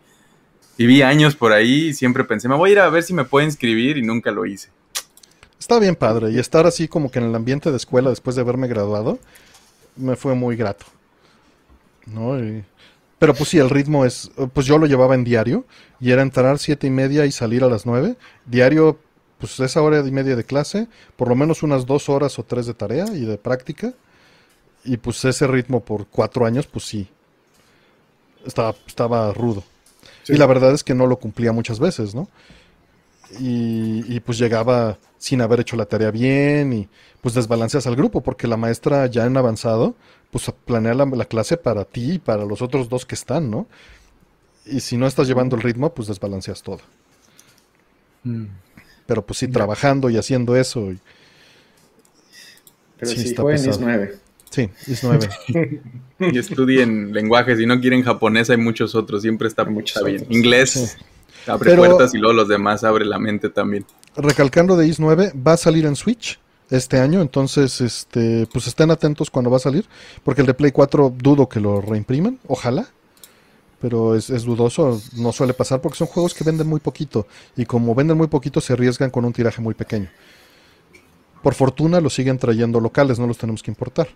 Viví 0.78 1.02
años 1.02 1.34
por 1.34 1.52
ahí 1.52 1.88
y 1.88 1.94
siempre 1.94 2.24
pensé, 2.24 2.48
me 2.48 2.54
voy 2.54 2.70
a 2.70 2.72
ir 2.74 2.78
a 2.78 2.88
ver 2.88 3.02
si 3.02 3.12
me 3.12 3.24
puedo 3.24 3.44
inscribir 3.44 3.98
y 3.98 4.02
nunca 4.02 4.30
lo 4.30 4.46
hice. 4.46 4.68
Está 5.58 5.78
bien 5.80 5.96
padre. 5.96 6.30
Y 6.30 6.38
estar 6.38 6.66
así 6.66 6.86
como 6.86 7.10
que 7.10 7.18
en 7.18 7.24
el 7.26 7.34
ambiente 7.34 7.70
de 7.70 7.76
escuela 7.76 8.10
después 8.10 8.36
de 8.36 8.42
haberme 8.42 8.68
graduado, 8.68 9.18
me 9.96 10.14
fue 10.14 10.34
muy 10.36 10.54
grato. 10.56 10.86
¿No? 12.06 12.38
Y- 12.38 12.64
Pero 13.18 13.34
pues 13.34 13.48
sí, 13.50 13.58
el 13.58 13.68
ritmo 13.70 14.04
es, 14.04 14.30
pues 14.54 14.66
yo 14.66 14.78
lo 14.78 14.86
llevaba 14.86 15.16
en 15.16 15.24
diario 15.24 15.64
y 15.98 16.12
era 16.12 16.22
entrar 16.22 16.60
siete 16.60 16.86
y 16.86 16.90
media 16.90 17.26
y 17.26 17.32
salir 17.32 17.64
a 17.64 17.68
las 17.68 17.84
nueve. 17.84 18.16
Diario, 18.46 19.00
pues 19.38 19.58
esa 19.58 19.82
hora 19.82 19.98
y 20.06 20.10
media 20.12 20.36
de 20.36 20.44
clase, 20.44 20.86
por 21.16 21.28
lo 21.28 21.34
menos 21.34 21.64
unas 21.64 21.84
dos 21.86 22.08
horas 22.08 22.38
o 22.38 22.44
tres 22.44 22.66
de 22.66 22.74
tarea 22.74 23.06
y 23.12 23.24
de 23.24 23.36
práctica. 23.36 23.92
Y 24.84 24.96
pues 24.98 25.24
ese 25.24 25.48
ritmo 25.48 25.80
por 25.84 26.06
cuatro 26.06 26.46
años, 26.46 26.68
pues 26.68 26.84
sí, 26.84 27.08
estaba, 28.46 28.76
estaba 28.86 29.32
rudo. 29.32 29.64
Y 30.28 30.36
la 30.36 30.46
verdad 30.46 30.72
es 30.72 30.84
que 30.84 30.94
no 30.94 31.06
lo 31.06 31.18
cumplía 31.18 31.52
muchas 31.52 31.80
veces, 31.80 32.14
¿no? 32.14 32.28
Y, 33.40 34.20
pues 34.20 34.38
llegaba 34.38 34.98
sin 35.18 35.40
haber 35.40 35.60
hecho 35.60 35.76
la 35.76 35.84
tarea 35.84 36.10
bien 36.10 36.72
y 36.72 36.88
pues 37.20 37.34
desbalanceas 37.34 37.86
al 37.86 37.96
grupo 37.96 38.22
porque 38.22 38.46
la 38.46 38.56
maestra 38.56 39.06
ya 39.06 39.26
en 39.26 39.36
avanzado 39.36 39.96
pues 40.30 40.50
planea 40.64 40.94
la, 40.94 41.04
la, 41.04 41.24
clase 41.24 41.56
para 41.56 41.84
ti 41.84 42.12
y 42.12 42.18
para 42.18 42.44
los 42.44 42.62
otros 42.62 42.88
dos 42.88 43.04
que 43.04 43.14
están, 43.14 43.50
¿no? 43.50 43.66
Y 44.64 44.80
si 44.80 44.96
no 44.96 45.06
estás 45.06 45.26
llevando 45.26 45.56
el 45.56 45.62
ritmo, 45.62 45.92
pues 45.92 46.08
desbalanceas 46.08 46.62
todo. 46.62 46.80
Mm. 48.24 48.46
Pero 49.06 49.24
pues 49.24 49.38
sí, 49.38 49.48
trabajando 49.48 50.10
y 50.10 50.18
haciendo 50.18 50.54
eso. 50.56 50.92
Y... 50.92 51.00
Pero 52.98 53.10
sí, 53.10 53.28
está 53.28 53.42
en 53.42 53.68
IS 53.68 53.80
9. 53.80 54.18
Sí, 54.50 54.70
IS 54.86 55.04
9. 55.04 55.28
y 56.20 56.38
estudien 56.38 57.12
lenguajes. 57.12 57.58
Si 57.58 57.66
no 57.66 57.80
quieren 57.80 58.02
japonés, 58.02 58.50
hay 58.50 58.56
muchos 58.56 58.94
otros. 58.94 59.22
Siempre 59.22 59.48
está, 59.48 59.64
mucho 59.64 60.02
bien. 60.04 60.26
Inglés 60.28 60.96
abre 61.46 61.76
puertas 61.76 62.14
y 62.14 62.18
luego 62.18 62.34
los 62.34 62.48
demás 62.48 62.84
abre 62.84 63.04
la 63.04 63.18
mente 63.18 63.48
también. 63.48 63.84
Recalcando 64.16 64.76
de 64.76 64.86
IS 64.86 65.00
9, 65.00 65.32
va 65.34 65.52
a 65.52 65.56
salir 65.56 65.86
en 65.86 65.96
Switch 65.96 66.38
este 66.70 66.98
año, 66.98 67.22
entonces 67.22 67.80
este 67.80 68.46
pues 68.52 68.66
estén 68.66 68.90
atentos 68.90 69.30
cuando 69.30 69.50
va 69.50 69.56
a 69.56 69.60
salir, 69.60 69.86
porque 70.22 70.42
el 70.42 70.46
de 70.46 70.54
Play 70.54 70.72
4 70.72 71.14
dudo 71.16 71.48
que 71.48 71.60
lo 71.60 71.80
reimpriman, 71.80 72.38
ojalá, 72.46 72.88
pero 73.80 74.16
es, 74.16 74.28
dudoso, 74.44 75.00
no 75.16 75.32
suele 75.32 75.54
pasar 75.54 75.80
porque 75.80 75.98
son 75.98 76.08
juegos 76.08 76.34
que 76.34 76.44
venden 76.44 76.66
muy 76.66 76.80
poquito 76.80 77.26
y 77.56 77.64
como 77.64 77.94
venden 77.94 78.16
muy 78.16 78.26
poquito 78.26 78.60
se 78.60 78.72
arriesgan 78.72 79.10
con 79.10 79.24
un 79.24 79.32
tiraje 79.32 79.62
muy 79.62 79.74
pequeño. 79.74 80.10
Por 81.42 81.54
fortuna 81.54 82.00
lo 82.00 82.10
siguen 82.10 82.38
trayendo 82.38 82.80
locales, 82.80 83.18
no 83.18 83.26
los 83.26 83.38
tenemos 83.38 83.62
que 83.62 83.70
importar. 83.70 84.08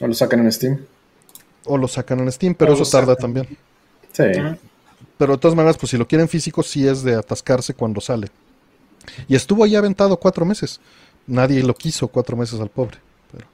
O 0.00 0.06
lo 0.06 0.14
sacan 0.14 0.40
en 0.40 0.52
Steam. 0.52 0.78
O 1.64 1.76
lo 1.76 1.88
sacan 1.88 2.20
en 2.20 2.32
Steam, 2.32 2.54
pero 2.54 2.72
eso 2.72 2.84
tarda 2.84 3.16
también. 3.16 3.46
Sí. 4.12 4.24
Pero 5.18 5.32
de 5.34 5.38
todas 5.38 5.54
maneras, 5.54 5.76
pues 5.76 5.90
si 5.90 5.98
lo 5.98 6.08
quieren 6.08 6.28
físico, 6.28 6.62
sí 6.62 6.88
es 6.88 7.02
de 7.02 7.14
atascarse 7.14 7.74
cuando 7.74 8.00
sale. 8.00 8.28
Y 9.28 9.34
estuvo 9.34 9.64
ahí 9.64 9.76
aventado 9.76 10.16
cuatro 10.18 10.44
meses. 10.44 10.80
Nadie 11.26 11.62
lo 11.62 11.74
quiso 11.74 12.08
cuatro 12.08 12.36
meses 12.36 12.58
al 12.60 12.70
pobre. 12.70 12.98
Pero... 13.30 13.46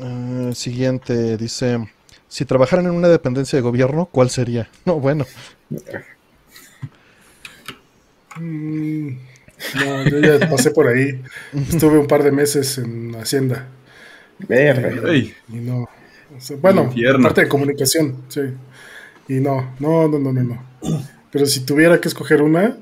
Eh, 0.00 0.54
siguiente, 0.54 1.36
dice... 1.36 1.78
Si 2.28 2.44
trabajaran 2.44 2.84
en 2.86 2.92
una 2.92 3.08
dependencia 3.08 3.56
de 3.56 3.62
gobierno, 3.62 4.06
¿cuál 4.06 4.30
sería? 4.30 4.68
No, 4.84 5.00
bueno. 5.00 5.26
Mm, 8.36 9.08
no, 9.74 10.08
yo 10.08 10.18
ya 10.20 10.48
pasé 10.48 10.70
por 10.70 10.86
ahí. 10.86 11.22
Estuve 11.70 11.98
un 11.98 12.06
par 12.06 12.22
de 12.22 12.30
meses 12.30 12.78
en 12.78 13.16
Hacienda. 13.16 13.68
Y, 14.40 15.56
no. 15.56 15.88
bueno, 16.60 16.92
parte 17.22 17.42
de 17.42 17.48
comunicación, 17.48 18.22
sí. 18.28 18.42
Y 19.28 19.40
no, 19.40 19.74
no, 19.78 20.08
no, 20.08 20.18
no, 20.18 20.32
no, 20.32 20.42
no. 20.42 20.62
Pero 21.30 21.46
si 21.46 21.60
tuviera 21.60 22.00
que 22.00 22.08
escoger 22.08 22.42
una. 22.42 22.76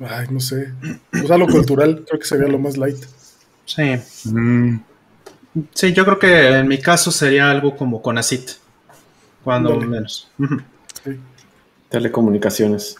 Ay, 0.00 0.26
no 0.30 0.40
sé. 0.40 0.72
Pues 1.10 1.30
algo 1.30 1.46
cultural, 1.46 2.04
creo 2.06 2.20
que 2.20 2.26
sería 2.26 2.48
lo 2.48 2.58
más 2.58 2.76
light. 2.76 2.98
Sí. 3.64 3.82
Mm. 4.24 4.80
Sí, 5.72 5.92
yo 5.92 6.04
creo 6.04 6.18
que 6.18 6.48
en 6.48 6.68
mi 6.68 6.78
caso 6.78 7.10
sería 7.10 7.50
algo 7.50 7.76
como 7.76 8.02
con 8.02 8.18
ACIT, 8.18 8.50
cuando 9.42 9.76
menos. 9.80 10.30
Telecomunicaciones. 11.88 12.96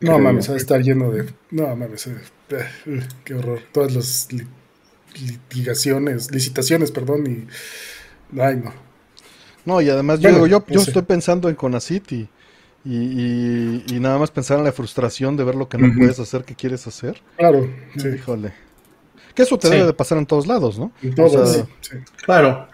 No 0.00 0.18
mames, 0.18 0.48
a 0.48 0.56
estar 0.56 0.82
lleno 0.82 1.10
de. 1.10 1.32
No 1.50 1.74
mames, 1.76 2.08
eh, 2.08 2.16
qué 3.24 3.34
horror. 3.34 3.60
Todas 3.72 3.94
las 3.94 4.28
litigaciones, 5.14 6.30
licitaciones, 6.30 6.90
perdón, 6.90 7.26
y. 7.26 8.40
Ay, 8.40 8.56
no. 8.56 8.72
No, 9.64 9.80
y 9.80 9.88
además 9.88 10.20
yo, 10.20 10.46
yo, 10.46 10.64
yo 10.66 10.80
estoy 10.80 11.02
pensando 11.02 11.48
en 11.48 11.54
Conacit 11.54 12.12
y, 12.12 12.28
y, 12.84 13.98
nada 13.98 14.18
más 14.18 14.30
pensar 14.30 14.58
en 14.58 14.64
la 14.64 14.72
frustración 14.72 15.36
de 15.36 15.44
ver 15.44 15.54
lo 15.54 15.68
que 15.68 15.78
no 15.78 15.94
puedes 15.96 16.18
hacer, 16.20 16.44
que 16.44 16.54
quieres 16.54 16.86
hacer. 16.86 17.22
Claro, 17.38 17.66
sí. 17.96 18.08
Híjole. 18.08 18.52
Que 19.34 19.42
eso 19.42 19.58
te 19.58 19.70
debe 19.70 19.86
de 19.86 19.94
pasar 19.94 20.18
en 20.18 20.26
todos 20.26 20.46
lados, 20.46 20.78
¿no? 20.78 20.92
En 21.02 21.14
todos, 21.14 21.66
sí. 21.80 21.96
Claro. 22.24 22.68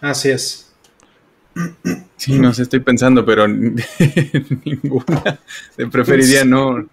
Así 0.00 0.30
es. 0.30 0.72
Sí, 2.16 2.38
no 2.38 2.52
sé, 2.52 2.62
estoy 2.62 2.80
pensando, 2.80 3.24
pero 3.24 3.48
ninguna. 4.64 5.40
Preferiría 5.90 6.44
no, 6.44 6.86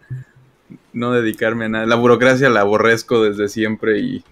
no 0.93 1.11
dedicarme 1.11 1.65
a 1.65 1.69
nada. 1.69 1.85
La 1.85 1.95
burocracia 1.95 2.49
la 2.49 2.61
aborrezco 2.61 3.23
desde 3.23 3.49
siempre 3.49 3.99
y 3.99 4.23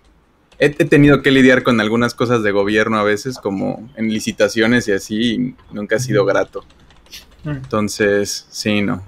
he, 0.61 0.69
tenido 0.69 1.21
que 1.21 1.31
lidiar 1.31 1.63
con 1.63 1.81
algunas 1.81 2.13
cosas 2.13 2.43
de 2.43 2.51
gobierno 2.51 2.99
a 2.99 3.03
veces, 3.03 3.37
como 3.37 3.89
en 3.95 4.09
licitaciones 4.09 4.87
y 4.87 4.91
así, 4.91 5.33
y 5.33 5.55
nunca 5.73 5.95
ha 5.95 5.99
sido 5.99 6.23
grato. 6.23 6.63
Mm. 7.43 7.49
Entonces, 7.49 8.45
sí, 8.49 8.81
no. 8.81 9.03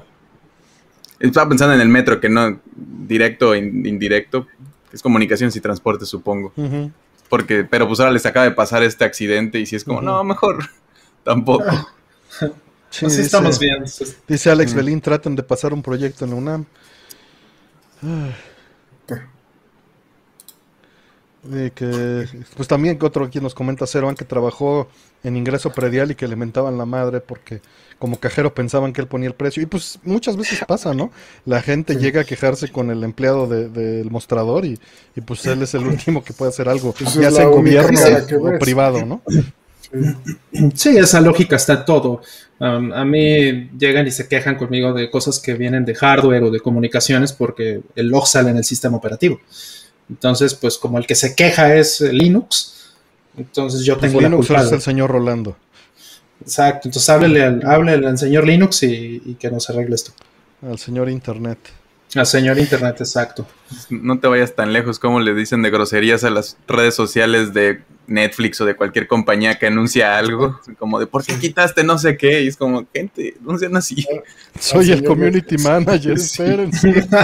Estaba 1.20 1.48
pensando 1.48 1.76
en 1.76 1.82
el 1.82 1.90
metro, 1.90 2.20
que 2.20 2.28
no, 2.28 2.60
directo 2.76 3.50
o 3.50 3.56
indirecto, 3.56 4.48
es 4.92 5.02
comunicaciones 5.02 5.56
y 5.56 5.62
transporte, 5.62 6.06
supongo. 6.06 6.52
Porque, 7.30 7.64
pero 7.64 7.88
pues 7.88 8.00
ahora 8.00 8.12
les 8.12 8.26
acaba 8.26 8.46
de 8.46 8.52
pasar 8.52 8.84
este 8.84 9.06
accidente 9.06 9.60
y 9.60 9.66
si 9.66 9.76
es 9.76 9.84
como, 9.84 10.02
no, 10.02 10.24
mejor 10.24 10.58
tampoco. 11.24 11.66
Así 12.90 13.22
estamos 13.22 13.58
bien. 13.58 13.86
Dice 14.28 14.52
Alex 14.52 14.74
Belín, 14.74 15.02
traten 15.02 15.36
de 15.36 15.44
pasar 15.44 15.74
un 15.74 15.82
proyecto 15.82 16.26
en 16.26 16.32
la 16.32 16.38
UNAM. 16.38 16.66
Que, 21.76 22.28
pues 22.56 22.68
también 22.68 22.98
que 22.98 23.06
otro 23.06 23.26
aquí 23.26 23.40
nos 23.40 23.54
comenta 23.54 23.86
Ceroan 23.86 24.16
que 24.16 24.26
trabajó 24.26 24.88
en 25.24 25.36
ingreso 25.36 25.72
predial 25.72 26.12
y 26.12 26.16
que 26.16 26.28
le 26.28 26.36
mentaban 26.36 26.78
la 26.78 26.86
madre 26.86 27.22
porque 27.22 27.62
como 28.00 28.20
cajero 28.20 28.54
pensaban 28.54 28.92
que 28.92 29.02
él 29.02 29.08
ponía 29.08 29.28
el 29.28 29.36
precio. 29.36 29.64
Y 29.64 29.66
pues 29.66 30.00
muchas 30.04 30.36
veces 30.36 30.60
pasa, 30.68 30.94
¿no? 30.94 31.12
La 31.46 31.62
gente 31.62 31.96
llega 31.96 32.22
a 32.22 32.24
quejarse 32.26 32.70
con 32.70 32.92
el 32.92 33.04
empleado 33.04 33.48
del 33.48 34.10
mostrador 34.12 34.66
y, 34.66 34.80
pues 35.26 35.46
él 35.46 35.62
es 35.62 35.74
el 35.74 35.86
último 35.86 36.24
que 36.24 36.34
puede 36.34 36.50
hacer 36.50 36.70
algo, 36.70 36.94
pues 36.94 37.14
ya 37.14 37.32
sea 37.32 37.44
en 37.44 37.52
gobierno 37.52 38.00
o 38.42 38.60
privado, 38.60 39.06
¿no? 39.06 39.22
Sí, 40.74 40.98
esa 40.98 41.22
lógica 41.22 41.56
está 41.56 41.86
todo. 41.86 42.22
Um, 42.60 42.92
a 42.94 43.06
mí 43.06 43.70
llegan 43.78 44.08
y 44.08 44.12
se 44.12 44.28
quejan 44.28 44.56
conmigo 44.56 44.94
de 44.94 45.10
cosas 45.10 45.40
que 45.40 45.54
vienen 45.54 45.86
de 45.86 45.96
hardware 45.96 46.44
o 46.44 46.52
de 46.52 46.60
comunicaciones 46.60 47.34
porque 47.34 47.82
el 47.96 48.08
log 48.08 48.28
sale 48.28 48.52
en 48.52 48.58
el 48.58 48.64
sistema 48.64 48.98
operativo. 48.98 49.40
Entonces, 50.10 50.54
pues 50.54 50.78
como 50.78 50.98
el 50.98 51.06
que 51.06 51.16
se 51.16 51.36
queja 51.36 51.76
es 51.76 52.02
Linux, 52.02 52.94
entonces 53.38 53.84
yo 53.84 53.98
pues 53.98 54.12
tengo 54.12 54.22
Linux 54.22 54.50
la 54.50 54.60
culpa. 54.60 54.68
es 54.68 54.72
el 54.72 54.82
señor 54.82 55.12
Rolando. 55.12 55.58
Exacto, 56.42 56.88
entonces 56.88 57.10
háblele 57.10 57.44
al, 57.44 58.06
al 58.06 58.18
señor 58.18 58.46
Linux 58.46 58.84
y, 58.84 59.38
que 59.40 59.50
nos 59.50 59.70
arregle 59.70 59.96
esto. 59.96 60.12
Al 60.62 60.78
señor 60.78 61.10
Internet. 61.10 61.60
Al 62.16 62.26
señor 62.26 62.60
Internet, 62.60 62.98
exacto. 63.00 63.46
No 63.90 64.20
te 64.20 64.28
vayas 64.28 64.54
tan 64.54 64.72
lejos 64.72 65.00
como 65.00 65.20
le 65.20 65.34
dicen 65.34 65.62
de 65.64 65.72
groserías 65.72 66.24
a 66.24 66.30
las 66.30 66.58
redes 66.68 66.94
sociales 66.94 67.54
de 67.54 67.82
Netflix 68.08 68.62
o 68.62 68.66
de 68.66 68.76
cualquier 68.76 69.08
compañía 69.08 69.58
que 69.58 69.68
anuncia 69.68 70.18
algo, 70.18 70.60
como 70.80 71.00
de 71.00 71.08
por 71.08 71.26
qué 71.26 71.40
quitaste 71.40 71.84
no 71.84 71.98
sé 71.98 72.18
qué, 72.18 72.44
y 72.44 72.48
es 72.48 72.58
como, 72.58 72.86
gente, 72.94 73.36
no 73.42 73.58
sean 73.58 73.76
así. 73.76 74.06
Soy 74.60 74.92
el 74.92 75.04
community 75.04 75.58
manager, 75.58 76.14
espérense. 76.14 77.08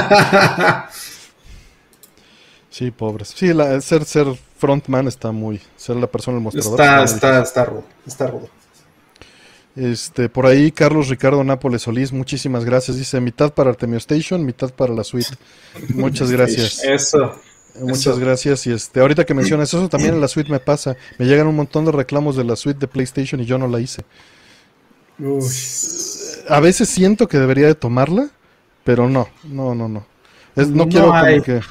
Sí, 2.71 2.91
pobres. 2.91 3.33
Sí, 3.35 3.51
ser, 3.81 4.05
ser 4.05 4.27
frontman 4.57 5.07
está 5.07 5.33
muy. 5.33 5.59
Ser 5.75 5.97
la 5.97 6.07
persona 6.07 6.35
del 6.35 6.43
mostrador. 6.43 6.79
Está, 6.79 7.03
está, 7.03 7.41
está, 7.41 7.65
rudo. 7.65 7.83
Está 8.07 8.27
rudo. 8.27 8.49
Este, 9.79 10.27
por 10.27 10.45
ahí, 10.45 10.71
Carlos 10.71 11.07
Ricardo 11.07 11.41
Nápoles 11.43 11.83
Solís, 11.83 12.11
muchísimas 12.11 12.65
gracias. 12.65 12.97
Dice 12.97 13.21
mitad 13.21 13.53
para 13.53 13.69
Artemio 13.69 13.97
Station, 13.97 14.45
mitad 14.45 14.71
para 14.73 14.93
la 14.93 15.05
suite. 15.05 15.29
Muchas 15.93 16.31
gracias. 16.31 16.83
Eso. 16.83 17.35
Muchas 17.79 18.19
gracias. 18.19 18.67
Y 18.67 18.73
este, 18.73 18.99
ahorita 18.99 19.25
que 19.25 19.33
mencionas 19.33 19.73
eso, 19.73 19.87
también 19.87 20.15
en 20.15 20.21
la 20.21 20.27
suite 20.27 20.51
me 20.51 20.59
pasa. 20.59 20.97
Me 21.17 21.25
llegan 21.25 21.47
un 21.47 21.55
montón 21.55 21.85
de 21.85 21.93
reclamos 21.93 22.35
de 22.35 22.43
la 22.43 22.57
suite 22.57 22.77
de 22.77 22.87
PlayStation 22.87 23.39
y 23.39 23.45
yo 23.45 23.57
no 23.57 23.67
la 23.69 23.79
hice. 23.79 24.03
A 26.49 26.59
veces 26.59 26.89
siento 26.89 27.29
que 27.29 27.37
debería 27.37 27.67
de 27.67 27.75
tomarla, 27.75 28.31
pero 28.83 29.07
no, 29.07 29.29
no, 29.45 29.75
no, 29.75 29.87
no. 29.87 30.05
no, 30.55 30.89
quiero 30.89 31.07
como 31.07 31.43
que 31.43 31.61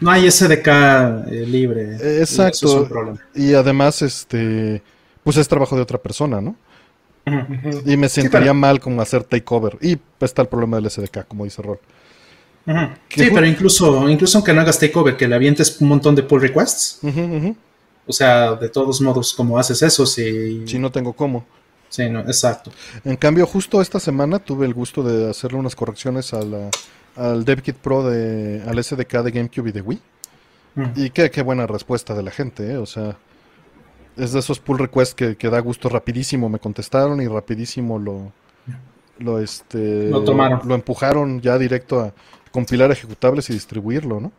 no 0.00 0.10
hay 0.10 0.30
SDK 0.30 0.66
eh, 0.66 1.44
libre. 1.46 2.20
Exacto. 2.20 3.18
Y, 3.34 3.54
además, 3.54 4.02
este, 4.02 4.82
pues 5.22 5.36
es 5.36 5.48
trabajo 5.48 5.76
de 5.76 5.82
otra 5.82 5.98
persona, 5.98 6.40
¿no? 6.40 6.56
Y 7.86 7.96
me 7.96 8.08
sentiría 8.08 8.52
mal 8.52 8.80
como 8.80 9.00
hacer 9.00 9.24
takeover. 9.24 9.78
Y 9.80 9.98
está 10.20 10.42
el 10.42 10.48
problema 10.48 10.76
del 10.76 10.90
SDK, 10.90 11.26
como 11.26 11.44
dice 11.44 11.62
Rol. 11.62 11.78
Sí, 13.08 13.28
pero 13.32 13.46
incluso, 13.46 14.08
incluso 14.08 14.38
aunque 14.38 14.52
no 14.52 14.60
hagas 14.60 14.78
takeover, 14.78 15.16
que 15.16 15.28
le 15.28 15.34
avientes 15.34 15.80
un 15.80 15.88
montón 15.88 16.14
de 16.14 16.22
pull 16.22 16.40
requests. 16.40 17.00
O 18.06 18.12
sea, 18.12 18.54
de 18.54 18.68
todos 18.68 19.00
modos, 19.00 19.32
¿cómo 19.34 19.58
haces 19.58 19.82
eso? 19.82 20.04
Si, 20.06 20.66
si 20.66 20.78
no 20.78 20.90
tengo 20.90 21.12
cómo. 21.12 21.46
Sí, 21.88 22.08
no, 22.08 22.20
exacto. 22.20 22.72
En 23.04 23.16
cambio, 23.16 23.46
justo 23.46 23.80
esta 23.80 24.00
semana 24.00 24.38
tuve 24.38 24.66
el 24.66 24.74
gusto 24.74 25.02
de 25.02 25.30
hacerle 25.30 25.58
unas 25.58 25.76
correcciones 25.76 26.34
a 26.34 26.42
la, 26.42 26.70
al 27.16 27.44
DevKit 27.44 27.76
Pro 27.76 28.02
de, 28.02 28.62
al 28.66 28.82
SDK 28.82 29.22
de 29.22 29.30
GameCube 29.30 29.68
y 29.68 29.72
de 29.72 29.80
Wii. 29.80 30.00
Y 30.96 31.10
qué, 31.10 31.30
qué, 31.30 31.42
buena 31.42 31.68
respuesta 31.68 32.14
de 32.14 32.24
la 32.24 32.32
gente, 32.32 32.72
¿eh? 32.72 32.78
O 32.78 32.86
sea, 32.86 33.16
es 34.16 34.32
de 34.32 34.38
esos 34.38 34.60
pull 34.60 34.78
requests 34.78 35.14
que, 35.14 35.36
que, 35.36 35.48
da 35.50 35.60
gusto 35.60 35.88
rapidísimo. 35.88 36.48
Me 36.48 36.58
contestaron 36.58 37.20
y 37.20 37.28
rapidísimo 37.28 37.98
lo, 37.98 38.32
lo, 39.18 39.40
este, 39.40 40.10
lo 40.10 40.24
tomaron. 40.24 40.60
Lo 40.66 40.74
empujaron 40.74 41.40
ya 41.40 41.58
directo 41.58 42.00
a 42.00 42.12
compilar 42.50 42.90
ejecutables 42.90 43.50
y 43.50 43.54
distribuirlo, 43.54 44.20
¿no? 44.20 44.32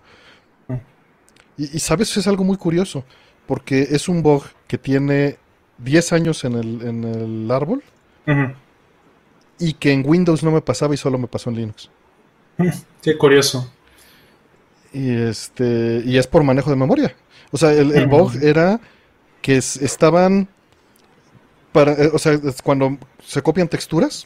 Mm. 0.67 0.80
Y, 1.57 1.76
y, 1.76 1.80
sabes, 1.80 2.15
es 2.17 2.28
algo 2.28 2.43
muy 2.43 2.57
curioso, 2.57 3.03
porque 3.45 3.88
es 3.91 4.07
un 4.09 4.23
bug 4.23 4.43
que 4.67 4.78
tiene 4.78 5.38
10 5.80 6.13
años 6.13 6.43
en 6.43 6.53
el, 6.53 6.82
en 6.82 7.03
el 7.03 7.51
árbol 7.51 7.84
y 9.59 9.73
que 9.73 9.91
en 9.91 10.03
Windows 10.05 10.43
no 10.43 10.51
me 10.51 10.61
pasaba 10.61 10.93
y 10.93 10.97
solo 10.97 11.17
me 11.17 11.28
pasó 11.28 11.49
en 11.49 11.57
Linux. 11.57 11.89
Qué 13.01 13.17
curioso. 13.17 13.71
Y 14.93 15.11
este 15.11 16.01
y 16.05 16.17
es 16.17 16.28
por 16.28 16.43
manejo 16.43 16.69
de 16.69 16.76
memoria. 16.76 17.15
O 17.51 17.57
sea, 17.57 17.71
el, 17.73 18.07
bug 18.07 18.34
era 18.41 18.80
que 19.46 19.58
estaban 19.58 20.48
para, 21.72 21.91
eh, 21.91 22.10
o 22.12 22.18
sea, 22.18 22.39
cuando 22.64 22.98
se 23.24 23.43
copian 23.43 23.68
texturas, 23.68 24.26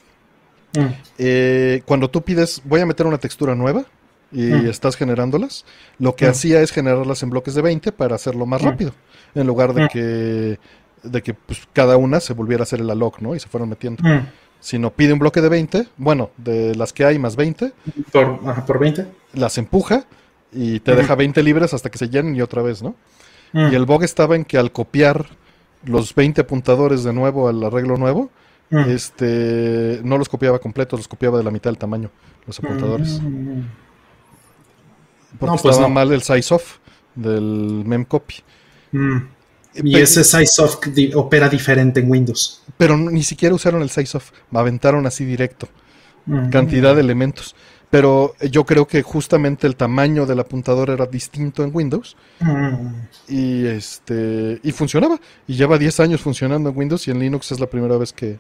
mm. 0.77 0.85
eh, 1.17 1.81
cuando 1.85 2.09
tú 2.09 2.21
pides, 2.21 2.61
voy 2.63 2.79
a 2.79 2.85
meter 2.85 3.05
una 3.05 3.17
textura 3.17 3.53
nueva 3.53 3.83
y 4.31 4.43
mm. 4.43 4.67
estás 4.67 4.95
generándolas, 4.95 5.65
lo 5.97 6.15
que 6.15 6.25
mm. 6.25 6.29
hacía 6.29 6.61
es 6.61 6.71
generarlas 6.71 7.21
en 7.21 7.31
bloques 7.31 7.53
de 7.53 7.61
20 7.61 7.91
para 7.91 8.15
hacerlo 8.15 8.45
más 8.45 8.61
rápido, 8.61 8.93
en 9.35 9.45
lugar 9.45 9.73
de 9.73 9.89
que 9.89 10.59
de 11.03 11.21
que 11.21 11.33
pues, 11.33 11.67
cada 11.73 11.97
una 11.97 12.21
se 12.21 12.33
volviera 12.33 12.61
a 12.61 12.63
hacer 12.63 12.79
el 12.79 12.89
alloc, 12.89 13.19
¿no? 13.19 13.35
Y 13.35 13.41
se 13.41 13.49
fueron 13.49 13.67
metiendo. 13.67 14.01
Si 14.61 14.79
no 14.79 14.91
pide 14.91 15.11
un 15.11 15.19
bloque 15.19 15.41
de 15.41 15.49
20, 15.49 15.87
bueno, 15.97 16.29
de 16.37 16.75
las 16.75 16.93
que 16.93 17.03
hay 17.03 17.19
más 17.19 17.35
20. 17.35 17.73
Por, 18.13 18.39
ajá, 18.45 18.65
por 18.65 18.79
20. 18.79 19.05
Las 19.33 19.57
empuja 19.57 20.05
y 20.53 20.79
te 20.79 20.95
deja 20.95 21.15
20 21.15 21.43
libres 21.43 21.73
hasta 21.73 21.89
que 21.89 21.97
se 21.97 22.07
llenen 22.07 22.37
y 22.37 22.41
otra 22.41 22.61
vez, 22.61 22.81
¿no? 22.81 22.95
Y 23.53 23.75
el 23.75 23.85
bug 23.85 24.03
estaba 24.03 24.35
en 24.35 24.45
que 24.45 24.57
al 24.57 24.71
copiar 24.71 25.27
los 25.83 26.13
20 26.13 26.41
apuntadores 26.41 27.03
de 27.03 27.13
nuevo 27.13 27.47
al 27.47 27.63
arreglo 27.63 27.97
nuevo, 27.97 28.29
este 28.69 29.99
no 30.03 30.17
los 30.17 30.29
copiaba 30.29 30.59
completos, 30.59 30.99
los 30.99 31.07
copiaba 31.07 31.37
de 31.37 31.43
la 31.43 31.51
mitad 31.51 31.69
del 31.69 31.77
tamaño, 31.77 32.11
los 32.45 32.59
apuntadores. 32.59 33.19
Porque 35.39 35.55
no, 35.55 35.61
pues 35.61 35.75
estaba 35.75 35.87
mal 35.87 36.11
el 36.11 36.21
size 36.21 36.53
off 36.53 36.77
del 37.15 37.83
memcopy. 37.85 38.35
Y 39.75 39.97
ese 39.97 40.23
size-off 40.23 40.79
opera 41.15 41.47
diferente 41.47 41.99
en 41.99 42.09
Windows. 42.09 42.63
Pero 42.77 42.97
ni 42.97 43.23
siquiera 43.23 43.53
usaron 43.53 43.81
el 43.81 43.89
size-off, 43.89 44.31
aventaron 44.51 45.05
así 45.05 45.25
directo. 45.25 45.67
Cantidad 46.51 46.95
de 46.95 47.01
elementos. 47.01 47.55
Pero 47.89 48.35
yo 48.51 48.65
creo 48.65 48.87
que 48.87 49.01
justamente 49.01 49.65
el 49.65 49.75
tamaño 49.75 50.27
del 50.27 50.39
apuntador 50.39 50.91
era 50.91 51.07
distinto 51.07 51.63
en 51.63 51.71
Windows. 51.73 52.15
Y 53.27 53.65
este 53.65 54.59
y 54.63 54.71
funcionaba. 54.71 55.19
Y 55.47 55.55
lleva 55.55 55.77
10 55.77 55.99
años 56.01 56.21
funcionando 56.21 56.69
en 56.69 56.77
Windows 56.77 57.07
y 57.07 57.11
en 57.11 57.19
Linux 57.19 57.51
es 57.51 57.59
la 57.59 57.67
primera 57.67 57.97
vez 57.97 58.13
que 58.13 58.37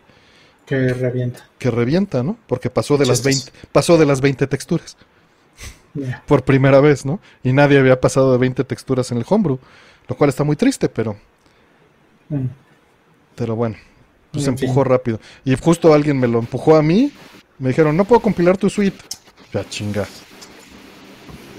que 0.69 0.93
revienta. 0.93 1.47
Que 1.57 1.71
revienta, 1.71 2.21
¿no? 2.21 2.37
Porque 2.45 2.69
pasó 2.69 2.95
de 2.95 3.07
las 3.07 3.23
20 3.23 3.51
pasó 3.71 3.97
de 3.97 4.05
las 4.05 4.21
20 4.21 4.45
texturas. 4.45 4.97
Por 6.27 6.43
primera 6.43 6.79
vez, 6.79 7.05
¿no? 7.05 7.19
Y 7.43 7.51
nadie 7.51 7.79
había 7.79 7.99
pasado 7.99 8.31
de 8.31 8.37
20 8.37 8.63
texturas 8.65 9.11
en 9.11 9.17
el 9.17 9.25
Homebrew. 9.27 9.57
Lo 10.07 10.15
cual 10.15 10.29
está 10.29 10.43
muy 10.43 10.55
triste, 10.55 10.87
pero. 10.87 11.17
Mm. 12.29 12.45
Pero 13.35 13.55
bueno. 13.55 13.77
Pues 14.31 14.43
se 14.43 14.51
empujó 14.51 14.83
rápido. 14.83 15.19
Y 15.43 15.55
justo 15.55 15.91
alguien 15.91 16.19
me 16.19 16.27
lo 16.27 16.37
empujó 16.37 16.75
a 16.75 16.83
mí. 16.83 17.11
Me 17.57 17.69
dijeron, 17.69 17.97
no 17.97 18.05
puedo 18.05 18.21
compilar 18.21 18.57
tu 18.57 18.69
suite. 18.69 18.97
Ya 19.53 19.67
chinga. 19.67 20.07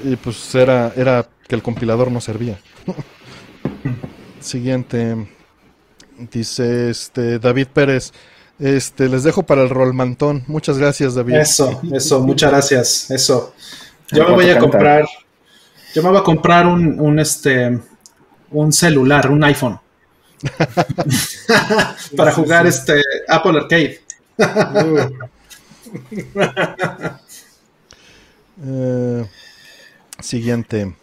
Y 0.04 0.16
pues 0.16 0.54
era, 0.54 0.92
era 0.96 1.28
que 1.46 1.54
el 1.54 1.62
compilador 1.62 2.10
no 2.10 2.20
servía. 2.20 2.58
Siguiente. 4.40 5.28
Dice 6.30 6.90
este 6.90 7.38
David 7.38 7.68
Pérez. 7.72 8.12
Este, 8.58 9.08
les 9.08 9.24
dejo 9.24 9.42
para 9.42 9.62
el 9.62 9.70
rolmantón. 9.70 10.44
Muchas 10.46 10.78
gracias, 10.78 11.14
David. 11.14 11.36
Eso, 11.36 11.80
eso, 11.92 12.20
muchas 12.20 12.50
gracias. 12.50 13.10
Eso. 13.10 13.54
Yo 14.12 14.28
me 14.28 14.34
voy 14.34 14.50
a 14.50 14.58
comprar. 14.58 15.06
Yo 15.94 16.02
me 16.02 16.10
voy 16.10 16.18
a 16.18 16.22
comprar 16.22 16.66
un, 16.66 17.00
un 17.00 17.18
este 17.18 17.78
un 18.50 18.72
celular, 18.72 19.30
un 19.30 19.44
iPhone. 19.44 19.78
para 22.16 22.32
jugar 22.32 22.66
este 22.66 23.02
Apple 23.28 23.58
Arcade. 23.58 24.00
Eh, 28.62 29.26
siguiente. 30.20 30.94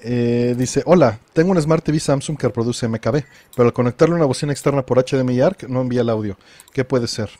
Eh, 0.00 0.54
dice, 0.56 0.82
hola, 0.86 1.18
tengo 1.32 1.50
un 1.50 1.60
Smart 1.60 1.84
TV 1.84 1.98
Samsung 1.98 2.38
que 2.38 2.46
reproduce 2.46 2.86
MKB, 2.86 3.24
pero 3.56 3.68
al 3.68 3.72
conectarle 3.72 4.14
una 4.14 4.26
bocina 4.26 4.52
externa 4.52 4.86
por 4.86 5.04
HDMI 5.04 5.40
ARC 5.40 5.64
no 5.64 5.80
envía 5.80 6.02
el 6.02 6.10
audio. 6.10 6.38
¿Qué 6.72 6.84
puede 6.84 7.08
ser? 7.08 7.30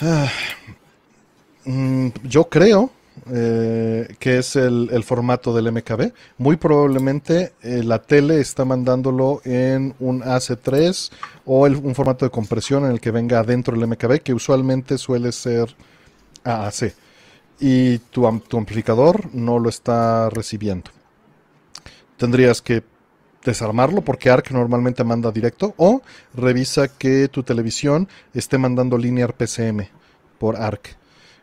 Ah, 0.00 0.28
mm, 1.64 2.08
yo 2.24 2.48
creo 2.48 2.90
eh, 3.32 4.14
que 4.18 4.38
es 4.38 4.56
el, 4.56 5.04
formato 5.04 5.54
del 5.54 5.70
MKB. 5.70 6.12
Muy 6.38 6.56
probablemente 6.56 7.52
la 7.62 8.02
tele 8.02 8.40
está 8.40 8.64
mandándolo 8.64 9.40
en 9.44 9.94
un 10.00 10.22
AC3 10.22 11.12
o 11.44 11.60
un 11.66 11.94
formato 11.94 12.24
de 12.26 12.30
compresión 12.30 12.84
en 12.84 12.90
el 12.90 13.00
que 13.00 13.12
venga 13.12 13.38
adentro 13.38 13.76
el 13.76 13.86
MKB, 13.86 14.22
que 14.22 14.34
usualmente 14.34 14.98
suele 14.98 15.30
ser 15.30 15.74
AAC. 16.42 17.05
Y 17.58 17.98
tu, 17.98 18.26
amplificador 18.26 19.34
no 19.34 19.58
lo 19.58 19.68
está 19.68 20.28
recibiendo. 20.30 20.90
Tendrías 22.16 22.60
que 22.62 22.82
desarmarlo 23.44 24.02
porque 24.02 24.30
ARC 24.30 24.50
normalmente 24.50 25.04
manda 25.04 25.30
directo 25.30 25.74
o 25.76 26.02
revisa 26.34 26.88
que 26.88 27.28
tu 27.28 27.42
televisión 27.42 28.08
esté 28.34 28.58
mandando 28.58 28.98
linear 28.98 29.34
PCM 29.34 29.88
por 30.38 30.56
ARC 30.56 30.96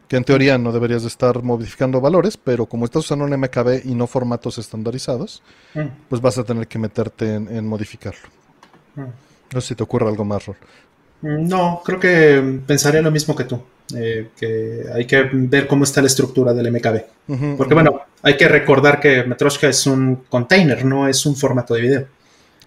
que 0.07 0.18
en 0.18 0.24
teoría 0.24 0.59
no 0.59 0.72
deberías 0.72 1.01
de 1.01 1.07
estar 1.07 1.41
modificando 1.41 1.99
valores, 1.99 2.38
pero 2.38 2.68
como 2.68 2.86
estás 2.86 3.05
usando 3.05 3.26
un 3.26 3.32
MKB 3.32 3.86
y 3.86 3.95
no 3.95 4.05
formatos 4.05 4.59
estandarizados, 4.59 5.41
mm. 5.74 6.07
pues 6.07 6.22
vas 6.22 6.38
a 6.38 6.43
tener 6.43 6.68
que 6.68 6.78
meterte 6.78 7.34
en, 7.34 7.68
modificarlo. 7.68 8.28
Mm. 8.95 9.05
No 9.53 9.61
sé 9.61 9.70
si 9.70 9.76
te 9.76 9.82
ocurre 9.82 10.07
algo 10.07 10.24
más, 10.24 10.45
Rol. 10.45 10.57
Mm, 11.22 11.47
no, 11.47 11.82
creo 11.84 11.99
que 11.99 12.61
pensaría 12.68 13.01
lo 13.01 13.09
mismo 13.09 13.36
que 13.36 13.45
tú. 13.45 13.59
Eh, 13.95 14.29
que 14.35 14.85
hay 14.93 15.05
que 15.05 15.29
ver 15.31 15.67
cómo 15.67 15.83
está 15.83 16.01
la 16.01 16.07
estructura 16.07 16.53
del 16.53 16.71
MKB. 16.71 17.57
Porque 17.57 17.73
bueno, 17.73 18.01
hay 18.21 18.35
que 18.37 18.47
recordar 18.47 18.99
que 18.99 19.23
Matroshka 19.23 19.69
es 19.69 19.85
un 19.85 20.23
container, 20.29 20.83
no 20.83 21.07
es 21.07 21.25
un 21.25 21.35
formato 21.35 21.73
de 21.73 21.81
video. 21.81 22.07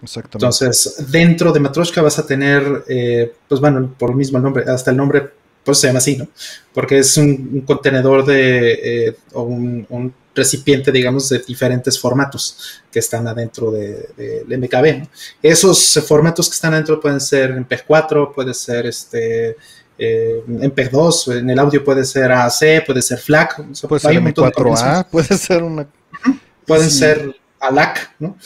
Exactamente. 0.01 0.37
Entonces, 0.37 1.05
dentro 1.09 1.51
de 1.51 1.59
Matroshka 1.59 2.01
vas 2.01 2.19
a 2.19 2.25
tener, 2.25 2.83
eh, 2.87 3.33
pues 3.47 3.59
bueno, 3.59 3.93
por 3.97 4.11
el 4.11 4.15
mismo 4.15 4.39
nombre, 4.39 4.63
hasta 4.67 4.91
el 4.91 4.97
nombre 4.97 5.31
pues 5.63 5.79
se 5.79 5.87
llama 5.87 5.99
así, 5.99 6.15
¿no? 6.15 6.29
Porque 6.73 6.99
es 6.99 7.17
un, 7.17 7.61
contenedor 7.67 8.25
de, 8.25 9.07
eh, 9.07 9.17
o 9.33 9.43
un, 9.43 10.13
recipiente, 10.33 10.91
digamos, 10.91 11.27
de 11.29 11.39
diferentes 11.39 11.99
formatos 11.99 12.81
que 12.91 12.99
están 12.99 13.27
adentro 13.27 13.71
del 13.71 14.07
de, 14.15 14.57
MKB, 14.57 14.99
¿no? 14.99 15.09
Esos 15.41 15.99
formatos 16.07 16.47
que 16.47 16.53
están 16.53 16.73
adentro 16.73 17.01
pueden 17.01 17.19
ser 17.19 17.53
MP4, 17.53 18.33
puede 18.33 18.53
ser 18.53 18.85
este... 18.85 19.57
Eh, 19.99 20.43
MP2, 20.47 21.39
en 21.39 21.49
el 21.49 21.59
audio 21.59 21.83
puede 21.83 22.05
ser 22.05 22.31
AAC, 22.31 22.85
puede 22.85 23.01
ser 23.01 23.17
FLAC, 23.17 23.63
puede 23.87 23.99
ser 23.99 24.21
MP4A, 24.21 25.07
puede 25.09 25.37
ser 25.37 25.63
una... 25.63 25.87
Pueden 26.65 26.91
ser 26.91 27.35
ALAC, 27.59 28.15
¿no? 28.19 28.37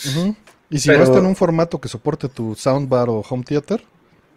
Y 0.70 0.80
si 0.80 0.90
no 0.90 1.04
está 1.04 1.18
en 1.18 1.26
un 1.26 1.36
formato 1.36 1.82
que 1.82 1.90
soporte 1.90 2.30
tu 2.30 2.56
soundbar 2.56 3.10
o 3.10 3.24
home 3.28 3.44
theater. 3.44 3.84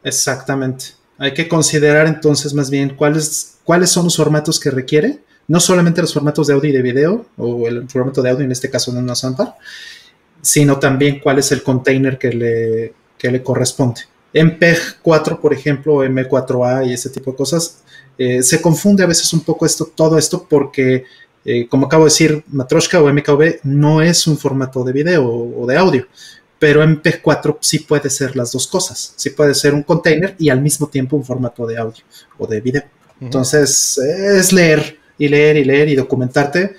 Exactamente. 0.02 0.86
Hay 1.18 1.32
que 1.32 1.48
considerar 1.48 2.06
entonces 2.06 2.54
más 2.54 2.70
bien 2.70 2.96
cuáles, 2.96 3.58
cuáles 3.62 3.90
son 3.90 4.04
los 4.04 4.16
formatos 4.16 4.58
que 4.58 4.70
requiere, 4.70 5.20
no 5.46 5.60
solamente 5.60 6.00
los 6.00 6.12
formatos 6.12 6.46
de 6.48 6.54
audio 6.54 6.70
y 6.70 6.72
de 6.72 6.82
video, 6.82 7.26
o 7.36 7.68
el 7.68 7.88
formato 7.88 8.20
de 8.22 8.30
audio 8.30 8.44
en 8.44 8.52
este 8.52 8.68
caso 8.68 8.90
de 8.90 8.98
una 8.98 9.14
soundbar, 9.14 9.54
sino 10.42 10.78
también 10.78 11.20
cuál 11.20 11.38
es 11.38 11.52
el 11.52 11.62
container 11.62 12.18
que 12.18 12.32
le, 12.32 12.94
le 13.30 13.42
corresponde. 13.42 14.02
MPEG 14.34 14.78
4, 15.00 15.40
por 15.40 15.54
ejemplo, 15.54 16.04
M4A 16.04 16.86
y 16.86 16.92
ese 16.92 17.08
tipo 17.08 17.30
de 17.30 17.36
cosas, 17.36 17.82
eh, 18.18 18.42
se 18.42 18.60
confunde 18.60 19.02
a 19.02 19.06
veces 19.06 19.32
un 19.32 19.40
poco 19.40 19.64
esto, 19.64 19.90
todo 19.94 20.18
esto 20.18 20.46
porque, 20.48 21.04
eh, 21.44 21.68
como 21.68 21.86
acabo 21.86 22.04
de 22.04 22.10
decir, 22.10 22.44
Matroshka 22.48 23.00
o 23.00 23.08
MKV 23.08 23.60
no 23.62 24.02
es 24.02 24.26
un 24.26 24.36
formato 24.36 24.84
de 24.84 24.92
video 24.92 25.26
o 25.26 25.66
de 25.66 25.76
audio 25.76 26.06
pero 26.64 26.82
MP4 26.82 27.58
sí 27.60 27.80
puede 27.80 28.08
ser 28.08 28.36
las 28.36 28.52
dos 28.52 28.66
cosas. 28.66 29.12
Sí 29.16 29.28
puede 29.28 29.54
ser 29.54 29.74
un 29.74 29.82
container 29.82 30.34
y 30.38 30.48
al 30.48 30.62
mismo 30.62 30.88
tiempo 30.88 31.14
un 31.14 31.22
formato 31.22 31.66
de 31.66 31.76
audio 31.76 32.02
o 32.38 32.46
de 32.46 32.62
video. 32.62 32.84
Entonces, 33.20 33.98
es 33.98 34.50
leer 34.50 34.98
y 35.18 35.28
leer 35.28 35.58
y 35.58 35.64
leer 35.64 35.90
y 35.90 35.94
documentarte 35.94 36.74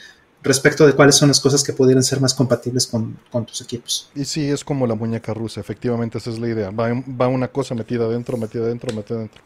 respecto 0.46 0.86
de 0.86 0.93
cuáles 0.93 1.16
son 1.16 1.28
las 1.28 1.39
cosas 1.39 1.64
que 1.64 1.74
pudieran 1.74 2.04
ser 2.04 2.22
más 2.22 2.34
compatibles 2.34 2.88
con, 2.88 3.18
tus 3.46 3.62
equipos. 3.62 4.10
Y 4.16 4.26
sí, 4.26 4.50
es 4.50 4.64
como 4.64 4.88
la 4.88 4.96
muñeca 4.96 5.34
rusa, 5.34 5.60
efectivamente, 5.60 6.18
esa 6.18 6.30
es 6.30 6.39
la 6.39 6.48
idea. 6.48 6.72
Va, 6.72 7.28
una 7.28 7.48
cosa 7.50 7.76
metida 7.76 8.06
adentro, 8.06 8.38
metida 8.38 8.64
adentro, 8.64 8.93
metida 8.93 9.18
adentro. 9.18 9.41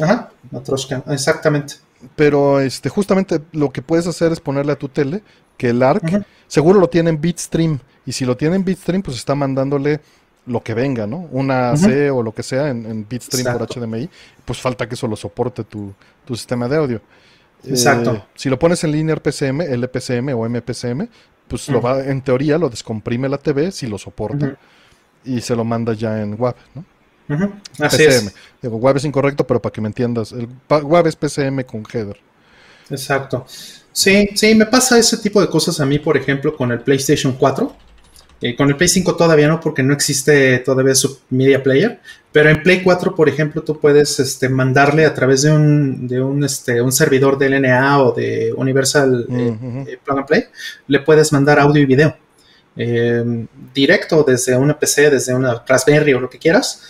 Ajá, 0.00 0.30
Matroshka, 0.50 1.04
exactamente. 1.08 1.74
pero 2.16 2.60
este, 2.60 2.88
justamente 2.88 3.40
lo 3.52 3.70
que 3.70 3.80
puedes 3.80 4.06
hacer 4.08 4.32
es 4.32 4.40
ponerle 4.40 4.72
a 4.72 4.76
tu 4.76 4.88
tele 4.88 5.22
que 5.56 5.70
el 5.70 5.82
ARC, 5.82 6.26
seguro 6.48 6.80
lo 6.80 6.88
tiene 6.88 7.10
en 7.10 7.20
Bitstream, 7.20 7.78
y 8.04 8.12
si 8.12 8.24
lo 8.24 8.36
tiene 8.36 8.56
en 8.56 8.64
Bitstream, 8.64 9.02
pues 9.02 9.16
está 9.16 9.34
mandándole 9.34 10.00
lo 10.46 10.62
que 10.62 10.74
venga, 10.74 11.06
¿no? 11.06 11.28
Una 11.30 11.70
AC 11.70 12.12
o 12.12 12.22
lo 12.22 12.32
que 12.34 12.42
sea 12.42 12.68
en, 12.68 13.06
Bitstream 13.08 13.56
por 13.56 13.66
HDMI, 13.66 14.08
pues 14.44 14.60
falta 14.60 14.86
que 14.88 14.94
eso 14.94 15.08
lo 15.08 15.16
soporte 15.16 15.64
tu, 15.64 15.94
sistema 16.28 16.68
de 16.68 16.76
audio. 16.76 17.00
Exacto. 17.66 18.12
Eh, 18.12 18.22
si 18.34 18.48
lo 18.48 18.58
pones 18.58 18.82
en 18.84 18.92
Linear 18.92 19.22
PCM, 19.22 19.62
LPCM 19.62 20.30
o 20.34 20.48
MPCM, 20.48 21.08
pues 21.48 21.68
lo 21.68 21.80
va, 21.80 22.04
en 22.04 22.22
teoría 22.22 22.58
lo 22.58 22.68
descomprime 22.68 23.28
la 23.28 23.38
TV 23.38 23.70
si 23.70 23.86
lo 23.86 23.98
soporta 23.98 24.56
y 25.24 25.40
se 25.40 25.54
lo 25.54 25.64
manda 25.64 25.92
ya 25.92 26.20
en 26.20 26.36
WAV, 26.38 26.54
¿no? 26.74 26.84
Así 27.80 27.96
PCM. 27.96 28.26
Es. 28.28 28.34
Digo, 28.62 28.76
WAV 28.76 28.96
es 28.96 29.04
incorrecto, 29.04 29.46
pero 29.46 29.60
para 29.60 29.72
que 29.72 29.80
me 29.80 29.88
entiendas, 29.88 30.32
el 30.32 30.48
WAV 30.68 31.06
es 31.06 31.16
PCM 31.16 31.64
con 31.64 31.84
header. 31.92 32.18
Exacto. 32.90 33.46
Sí, 33.92 34.28
sí, 34.34 34.54
me 34.54 34.66
pasa 34.66 34.98
ese 34.98 35.18
tipo 35.18 35.40
de 35.40 35.48
cosas 35.48 35.80
a 35.80 35.86
mí, 35.86 35.98
por 35.98 36.16
ejemplo, 36.16 36.56
con 36.56 36.72
el 36.72 36.80
PlayStation 36.80 37.34
4. 37.34 37.76
Eh, 38.44 38.54
con 38.56 38.68
el 38.68 38.76
Play 38.76 38.88
5 38.88 39.16
todavía 39.16 39.48
no, 39.48 39.58
porque 39.58 39.82
no 39.82 39.94
existe 39.94 40.58
todavía 40.58 40.94
su 40.94 41.18
media 41.30 41.62
player. 41.62 41.98
Pero 42.30 42.50
en 42.50 42.62
Play 42.62 42.82
4, 42.82 43.14
por 43.14 43.26
ejemplo, 43.26 43.62
tú 43.62 43.80
puedes 43.80 44.20
este, 44.20 44.50
mandarle 44.50 45.06
a 45.06 45.14
través 45.14 45.40
de 45.42 45.50
un, 45.50 46.06
de 46.06 46.20
un, 46.20 46.44
este, 46.44 46.82
un 46.82 46.92
servidor 46.92 47.38
de 47.38 47.48
LNA 47.48 48.02
o 48.02 48.12
de 48.12 48.52
Universal 48.54 49.26
eh, 49.30 49.98
Plug 50.04 50.18
and 50.18 50.26
Play, 50.26 50.44
le 50.88 51.00
puedes 51.00 51.32
mandar 51.32 51.58
audio 51.58 51.80
y 51.80 51.86
video. 51.86 52.14
directo 53.72 54.22
desde 54.28 54.54
una 54.58 54.78
PC, 54.78 55.08
desde 55.08 55.32
una 55.32 55.64
Raspberry 55.66 56.12
o 56.12 56.20
lo 56.20 56.28
que 56.28 56.38
quieras 56.38 56.82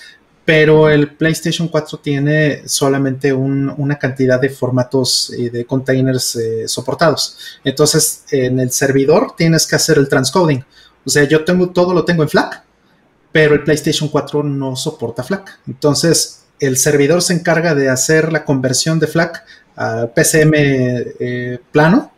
pero 0.47 0.91
el 0.91 1.15
PlayStation 1.17 1.69
4 1.69 2.01
tiene 2.01 2.69
solamente 2.69 3.33
una 3.33 3.99
cantidad 3.99 4.39
de 4.39 4.51
formatos 4.51 5.33
y 5.35 5.49
de 5.49 5.65
containers 5.65 6.39
soportados. 6.67 7.39
Entonces, 7.65 8.25
en 8.31 8.61
el 8.61 8.71
servidor 8.71 9.35
tienes 9.39 9.67
que 9.67 9.77
hacer 9.77 9.97
el 9.97 10.07
transcoding. 10.07 10.63
O 11.05 11.11
sea, 11.11 11.25
yo 11.25 11.45
tengo 11.45 11.71
todo 11.71 11.93
lo 11.93 12.05
tengo 12.05 12.23
en 12.23 12.29
FLAC, 12.29 12.63
pero 13.33 13.55
el 13.55 13.65
PlayStation 13.65 14.09
4 14.09 14.43
no 14.43 14.77
soporta 14.77 15.23
FLAC. 15.23 15.61
Entonces, 15.67 16.45
el 16.61 16.77
servidor 16.77 17.23
se 17.23 17.35
encarga 17.35 17.75
de 17.75 17.89
hacer 17.89 18.33
la 18.33 18.45
conversión 18.45 18.99
de 18.99 19.07
FLAC 19.07 19.45
a 19.77 20.07
PCM 20.07 20.53
eh, 20.55 21.59
plano 21.73 22.13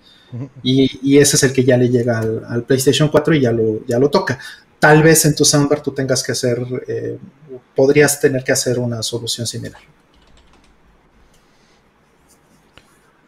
y, 0.63 1.19
ese 1.19 1.37
es 1.37 1.43
el 1.45 1.53
que 1.53 1.65
ya 1.65 1.77
le 1.77 1.89
llega 1.89 2.19
al, 2.19 2.65
PlayStation 2.65 3.09
4 3.09 3.35
y 3.35 3.41
ya 3.41 3.53
lo, 3.53 3.87
ya 3.87 3.99
lo 3.99 4.11
toca. 4.11 4.39
Tal 4.79 5.03
vez 5.03 5.25
en 5.25 5.35
tu 5.35 5.45
soundbar 5.45 5.83
tú 5.83 5.93
tengas 5.93 6.23
que 6.23 6.33
hacer, 6.33 6.61
eh, 6.87 7.19
podrías 7.75 8.21
tener 8.21 8.45
que 8.45 8.53
hacer 8.53 8.79
una 8.79 9.03
solución 9.03 9.47
similar. 9.47 9.81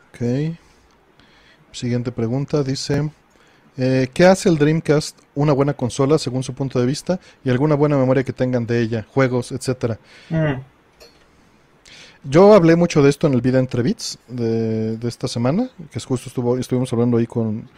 Ok. 0.08 0.56
Siguiente 1.72 2.10
pregunta 2.10 2.62
dice, 2.62 3.10
eh, 3.78 4.08
¿Qué 4.12 4.26
hace 4.26 4.48
el 4.48 4.58
Dreamcast 4.58 5.16
una 5.36 5.52
buena 5.52 5.72
consola 5.72 6.18
según 6.18 6.42
su 6.42 6.52
punto 6.52 6.80
de 6.80 6.86
vista 6.86 7.20
y 7.44 7.50
alguna 7.50 7.76
buena 7.76 7.96
memoria 7.96 8.24
que 8.24 8.32
tengan 8.32 8.66
de 8.66 8.80
ella, 8.80 9.06
juegos, 9.08 9.52
etcétera? 9.52 10.00
Mm. 10.30 10.54
Yo 12.24 12.54
hablé 12.54 12.74
mucho 12.74 13.02
de 13.02 13.10
esto 13.10 13.28
en 13.28 13.34
el 13.34 13.40
Vida 13.40 13.60
entre 13.60 13.82
Bits 13.82 14.18
de, 14.26 14.98
esta 15.06 15.28
semana, 15.28 15.70
que 15.92 15.98
es 15.98 16.04
justo 16.04 16.28
estuvo, 16.28 16.58
estuvimos 16.58 16.92
hablando 16.92 17.18
ahí 17.18 17.26
con, 17.28 17.70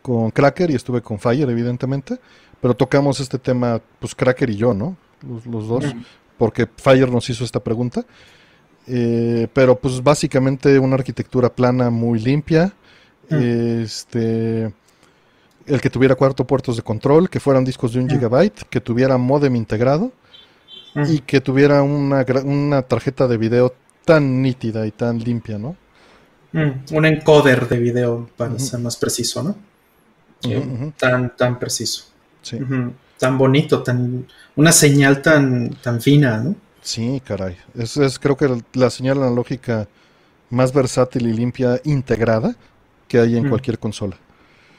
con 0.00 0.30
Cracker 0.30 0.70
y 0.70 0.74
estuve 0.74 1.02
con 1.02 1.18
Fire, 1.18 1.50
evidentemente, 1.50 2.18
pero 2.58 2.74
tocamos 2.74 3.20
este 3.20 3.38
tema, 3.38 3.78
pues 3.98 4.14
Cracker 4.14 4.48
y 4.48 4.56
yo, 4.56 4.72
¿no? 4.72 4.96
Los, 5.44 5.68
dos, 5.68 5.94
mm. 5.94 6.00
porque 6.38 6.66
Fire 6.76 7.10
nos 7.10 7.28
hizo 7.28 7.44
esta 7.44 7.60
pregunta. 7.60 8.06
Eh, 8.86 9.46
pero 9.52 9.78
pues 9.78 10.02
básicamente 10.02 10.76
una 10.78 10.94
arquitectura 10.94 11.54
plana 11.54 11.90
muy 11.90 12.18
limpia. 12.18 12.72
Mm. 13.28 13.82
Este 13.82 14.72
el 15.66 15.80
que 15.80 15.90
tuviera 15.90 16.14
cuatro 16.14 16.46
puertos 16.46 16.76
de 16.76 16.82
control, 16.82 17.28
que 17.28 17.40
fueran 17.40 17.64
discos 17.64 17.92
de 17.92 18.00
un 18.00 18.08
gigabyte, 18.08 18.64
que 18.68 18.80
tuviera 18.80 19.16
modem 19.18 19.56
integrado 19.56 20.12
y 20.94 21.20
que 21.20 21.40
tuviera 21.40 21.82
una, 21.82 22.24
una, 22.44 22.82
tarjeta 22.82 23.26
de 23.26 23.36
video 23.36 23.74
tan 24.04 24.42
nítida 24.42 24.86
y 24.86 24.90
tan 24.90 25.18
limpia, 25.18 25.58
¿no? 25.58 25.76
Un 26.52 27.06
encoder 27.06 27.68
de 27.68 27.78
video, 27.78 28.28
para 28.36 28.58
ser 28.58 28.80
más 28.80 28.96
preciso, 28.96 29.42
¿no? 29.42 29.56
Tan, 30.98 31.34
tan 31.36 31.58
preciso. 31.58 32.04
Sí. 32.42 32.58
Tan 33.18 33.38
bonito, 33.38 33.82
tan 33.82 34.26
una 34.56 34.72
señal 34.72 35.22
tan, 35.22 35.70
tan 35.76 36.00
fina, 36.00 36.38
¿no? 36.38 36.56
Sí, 36.82 37.22
caray. 37.24 37.56
Es, 37.74 37.96
es 37.96 38.18
creo 38.18 38.36
que 38.36 38.60
la 38.74 38.90
señal 38.90 39.22
analógica 39.22 39.88
más 40.50 40.72
versátil 40.72 41.28
y 41.28 41.32
limpia 41.32 41.80
integrada 41.84 42.54
que 43.08 43.18
hay 43.18 43.36
en 43.36 43.48
cualquier 43.48 43.78
consola. 43.78 44.16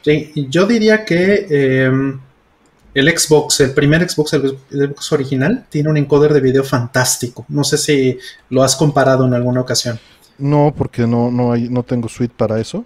Sí, 0.04 0.48
yo 0.50 0.66
diría 0.66 1.06
que 1.06 1.48
em, 1.50 2.20
el 2.94 3.18
Xbox, 3.18 3.62
el 3.62 3.74
primer 3.74 4.08
Xbox, 4.08 4.34
el, 4.34 4.58
Xbox 4.70 5.12
original, 5.14 5.66
tiene 5.70 5.90
un 5.90 5.98
encoder 5.98 6.34
de 6.34 6.42
video 6.42 6.64
fantástico. 6.64 7.46
No 7.48 7.64
sé 7.64 7.78
si 7.78 8.20
lo 8.50 8.64
has 8.64 8.76
comparado 8.76 9.26
en 9.26 9.34
alguna 9.34 9.62
ocasión. 9.62 10.00
No, 10.38 10.74
porque 10.76 11.08
no, 11.08 11.32
no, 11.32 11.54
hay, 11.54 11.70
no 11.70 11.84
tengo 11.84 12.10
suite 12.10 12.34
para 12.36 12.60
eso. 12.60 12.86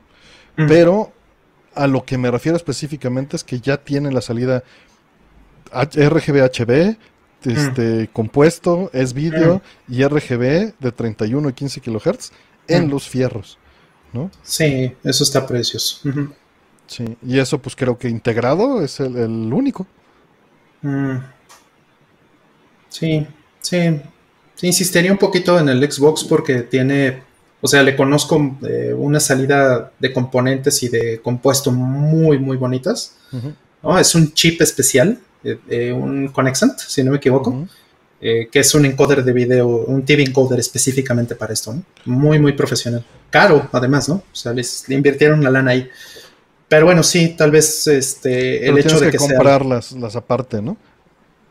Pero 0.56 1.12
a 1.76 1.86
lo 1.86 2.04
que 2.04 2.18
me 2.18 2.32
refiero 2.32 2.58
específicamente 2.58 3.36
es 3.36 3.44
que 3.44 3.60
ya 3.60 3.78
tiene 3.78 4.12
la 4.12 4.22
salida 4.22 4.64
RGB 5.72 6.50
HB, 6.52 6.98
este, 7.46 8.10
compuesto, 8.12 8.90
es 8.94 9.14
vídeo 9.14 9.62
y 9.88 10.04
RGB 10.04 10.74
de 10.80 10.92
31 10.92 11.50
y 11.50 11.54
15 11.54 11.82
kHz 11.82 12.32
en 12.68 12.90
los 12.90 13.08
fierros. 13.08 13.60
¿no? 14.14 14.32
Sí, 14.42 14.94
eso 15.04 15.24
está 15.24 15.46
precioso. 15.46 16.00
Sí, 16.88 17.18
y 17.26 17.38
eso 17.38 17.60
pues 17.60 17.76
creo 17.76 17.98
que 17.98 18.10
integrado 18.10 18.82
es 18.82 19.00
el, 19.00 19.54
único. 19.54 19.86
Mm. 20.82 21.18
Sí, 22.90 23.28
sí. 23.60 24.02
Insistiría 24.62 25.12
un 25.12 25.18
poquito 25.18 25.60
en 25.60 25.70
el 25.70 25.92
Xbox 25.92 26.24
porque 26.24 26.62
tiene, 26.62 27.22
o 27.62 27.68
sea, 27.68 27.84
le 27.84 27.96
conozco 27.96 28.58
eh, 28.68 28.94
una 28.98 29.20
salida 29.20 29.92
de 30.00 30.14
componentes 30.14 30.82
y 30.82 30.90
de 30.90 31.22
compuesto 31.22 31.72
muy, 31.72 32.40
muy 32.40 32.58
bonitas. 32.58 33.16
Es 34.00 34.16
un 34.16 34.34
chip 34.34 34.62
especial, 34.62 35.20
eh, 35.44 35.60
eh, 35.70 35.92
un 35.92 36.30
Connexant, 36.30 36.80
si 36.80 37.04
no 37.04 37.12
me 37.12 37.18
equivoco, 37.18 37.68
que 38.20 38.50
es 38.52 38.74
un 38.74 38.86
encoder 38.86 39.24
de 39.24 39.32
video, 39.32 39.68
un 39.68 40.04
TV 40.04 40.24
encoder 40.24 40.60
específicamente 40.60 41.36
para 41.36 41.54
esto. 41.54 41.76
Muy, 42.06 42.40
muy 42.40 42.54
profesional. 42.54 43.06
Caro, 43.30 43.70
además, 43.72 44.10
¿no? 44.10 44.16
O 44.16 44.36
sea, 44.36 44.54
les, 44.54 44.90
le 44.90 44.96
invirtieron 44.96 45.44
la 45.44 45.52
lana 45.52 45.72
ahí. 45.72 45.90
Pero 46.68 46.86
bueno, 46.86 47.04
sí, 47.04 47.36
tal 47.38 47.52
vez 47.52 47.88
este, 47.88 48.68
el 48.68 48.78
hecho 48.78 49.00
de 49.00 49.08
que, 49.08 49.12
que 49.14 49.18
comprarlas 49.18 49.94
las 49.94 50.16
aparte, 50.16 50.62
¿no? 50.62 50.78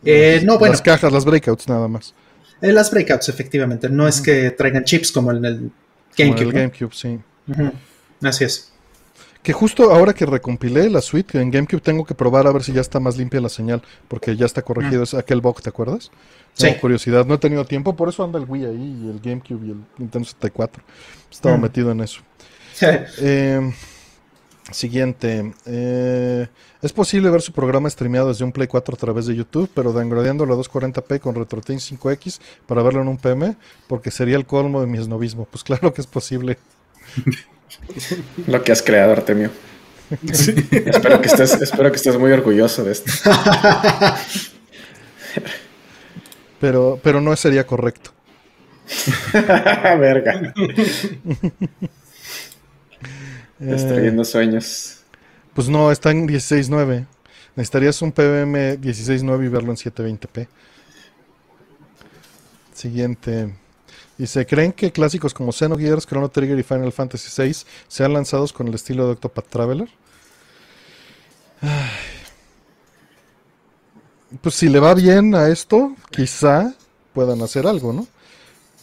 Eh, 0.05 0.43
no, 0.45 0.59
bueno. 0.59 0.73
Las 0.73 0.83
cajas, 0.83 1.13
las 1.13 1.25
breakouts 1.25 1.69
nada 1.69 1.89
más. 1.89 2.15
Eh, 2.61 2.73
las 2.73 2.91
breakouts, 2.91 3.29
efectivamente. 3.29 3.89
No 3.89 4.07
es 4.07 4.21
que 4.21 4.51
traigan 4.51 4.85
chips 4.85 5.11
como 5.11 5.31
en 5.33 5.45
el 5.45 5.71
GameCube. 6.17 6.43
En 6.43 6.49
el 6.49 6.53
GameCube, 6.53 6.95
sí. 6.95 7.19
Así 8.23 8.45
es. 8.45 8.73
Que 9.43 9.53
justo 9.53 9.93
ahora 9.93 10.13
que 10.13 10.27
recompilé 10.27 10.91
la 10.91 11.01
suite 11.01 11.41
en 11.41 11.51
GameCube 11.51 11.81
tengo 11.81 12.05
que 12.05 12.15
probar 12.15 12.49
a 12.49 12.53
ver 12.53 12.65
si 12.65 12.73
ya 12.73 12.81
está 12.81 12.99
más 12.99 13.17
limpia 13.17 13.41
la 13.41 13.49
señal, 13.49 13.81
porque 14.09 14.37
ya 14.37 14.45
está 14.45 14.61
corregido 14.61 15.05
es 15.05 15.15
aquel 15.15 15.41
bug, 15.41 15.63
¿te 15.63 15.69
acuerdas? 15.69 16.11
Sí. 16.55 16.75
curiosidad, 16.81 17.27
no 17.27 17.35
he 17.35 17.39
tenido 17.39 17.65
tiempo, 17.65 17.95
por 17.95 18.09
eso 18.09 18.25
anda 18.25 18.39
el 18.41 18.47
Wii 18.49 18.65
ahí, 18.65 19.03
y 19.05 19.11
el 19.11 19.21
GameCube 19.21 19.67
y 19.67 19.71
el 19.71 19.77
Nintendo 19.99 20.27
64. 20.27 20.83
Estaba 21.31 21.57
metido 21.59 21.93
en 21.93 22.01
eso. 22.01 22.23
eh, 22.81 23.73
Siguiente. 24.73 25.53
Eh, 25.67 26.49
es 26.83 26.93
posible 26.93 27.31
ver 27.31 27.41
su 27.41 27.53
programa 27.53 27.89
streameado 27.89 28.29
desde 28.29 28.45
un 28.45 28.51
Play 28.51 28.67
4 28.67 28.95
a 28.95 28.99
través 28.99 29.27
de 29.27 29.37
YouTube, 29.37 29.71
pero 29.73 29.93
downgradeándolo 29.93 30.55
a 30.55 30.57
240p 30.57 31.21
con 31.21 31.37
RetroTine 31.37 31.79
5X 31.79 32.41
para 32.67 32.83
verlo 32.83 33.03
en 33.03 33.09
un 33.09 33.17
PM, 33.17 33.55
porque 33.87 34.11
sería 34.11 34.37
el 34.37 34.45
colmo 34.45 34.81
de 34.81 34.89
mi 34.89 34.99
esnovismo. 34.99 35.47
Pues 35.51 35.63
claro 35.63 35.95
que 35.95 36.01
es 36.01 36.07
posible. 36.09 36.59
Lo 38.49 38.63
que 38.65 38.73
has 38.73 38.83
creado, 38.83 39.13
Artemio. 39.13 39.51
espero, 40.11 41.21
que 41.21 41.29
estés, 41.29 41.55
espero 41.63 41.91
que 41.91 41.97
estés 41.97 42.19
muy 42.19 42.33
orgulloso 42.33 42.83
de 42.83 42.93
esto. 42.93 43.13
pero, 46.61 46.99
pero 47.03 47.21
no 47.21 47.37
sería 47.37 47.65
correcto. 47.67 48.11
Verga. 49.33 50.55
Destruyendo 53.59 54.25
sueños. 54.25 54.99
Pues 55.55 55.69
no, 55.69 55.91
está 55.91 56.11
en 56.11 56.29
16.9. 56.29 57.07
Necesitarías 57.55 58.03
un 58.03 58.13
PBM 58.13 58.79
16.9 58.81 59.45
y 59.45 59.49
verlo 59.49 59.71
en 59.71 59.77
720p. 59.77 60.47
Siguiente. 62.75 63.55
Dice, 64.19 64.47
¿creen 64.47 64.73
que 64.73 64.93
clásicos 64.93 65.33
como 65.33 65.53
Xenogears, 65.53 66.07
Chrono 66.07 66.29
Trigger 66.29 66.59
y 66.59 66.63
Final 66.63 66.93
Fantasy 66.93 67.43
VI 67.43 67.57
sean 67.89 68.13
lanzados 68.13 68.53
con 68.53 68.69
el 68.69 68.75
estilo 68.75 69.07
de 69.07 69.13
Octopath 69.13 69.49
Traveler? 69.49 69.89
Pues 74.41 74.55
si 74.55 74.69
le 74.69 74.79
va 74.79 74.95
bien 74.95 75.35
a 75.35 75.49
esto, 75.49 75.95
quizá 76.11 76.75
puedan 77.15 77.41
hacer 77.43 77.67
algo, 77.67 77.93
¿no? 77.93 78.07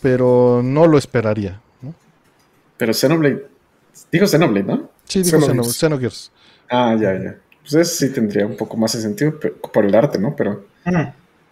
Pero 0.02 0.62
no 0.64 0.88
lo 0.88 0.98
esperaría. 0.98 1.62
Pero 2.78 2.94
Xenoblade, 2.94 3.48
dijo 4.12 4.28
Xenoblade, 4.28 4.66
¿no? 4.66 4.90
Sí, 5.06 5.24
dijo 5.24 5.40
Xenogears. 5.64 6.32
Ah, 6.70 6.96
ya, 7.00 7.14
ya. 7.14 7.36
Pues 7.62 7.74
eso 7.76 7.96
sí 7.96 8.12
tendría 8.12 8.46
un 8.46 8.58
poco 8.58 8.76
más 8.78 8.94
de 8.94 9.02
sentido 9.02 9.40
por 9.40 9.86
el 9.86 9.96
arte, 9.96 10.20
¿no? 10.20 10.36
Pero. 10.36 10.66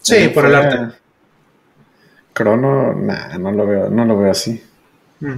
Sí, 0.02 0.30
por 0.34 0.46
el 0.46 0.56
arte. 0.56 0.96
Crono, 2.34 2.94
nah, 2.94 3.38
no 3.38 3.52
lo 3.52 3.68
veo, 3.68 3.90
no 3.90 4.06
lo 4.06 4.18
veo 4.18 4.32
así. 4.32 4.62
Mm. 5.20 5.38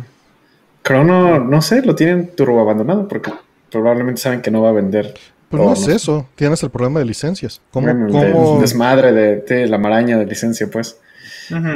Crono, 0.82 1.40
no 1.40 1.62
sé, 1.62 1.82
lo 1.82 1.96
tienen 1.96 2.36
turbo 2.36 2.62
abandonado 2.62 3.08
porque 3.08 3.32
probablemente 3.72 4.22
saben 4.22 4.42
que 4.42 4.52
no 4.52 4.62
va 4.62 4.70
a 4.70 4.74
vender. 4.74 5.14
Pues 5.50 5.64
no 5.64 5.74
es 5.74 5.88
eso, 5.88 6.28
tienes 6.36 6.64
el 6.64 6.72
problema 6.72 7.00
de 7.00 7.06
licencias. 7.06 7.62
¿Cómo, 7.72 7.88
cómo... 7.88 8.60
desmadre 8.60 9.12
de, 9.12 9.68
la 9.68 9.78
maraña 9.78 10.18
de 10.18 10.26
licencia, 10.26 10.70
pues. 10.70 11.00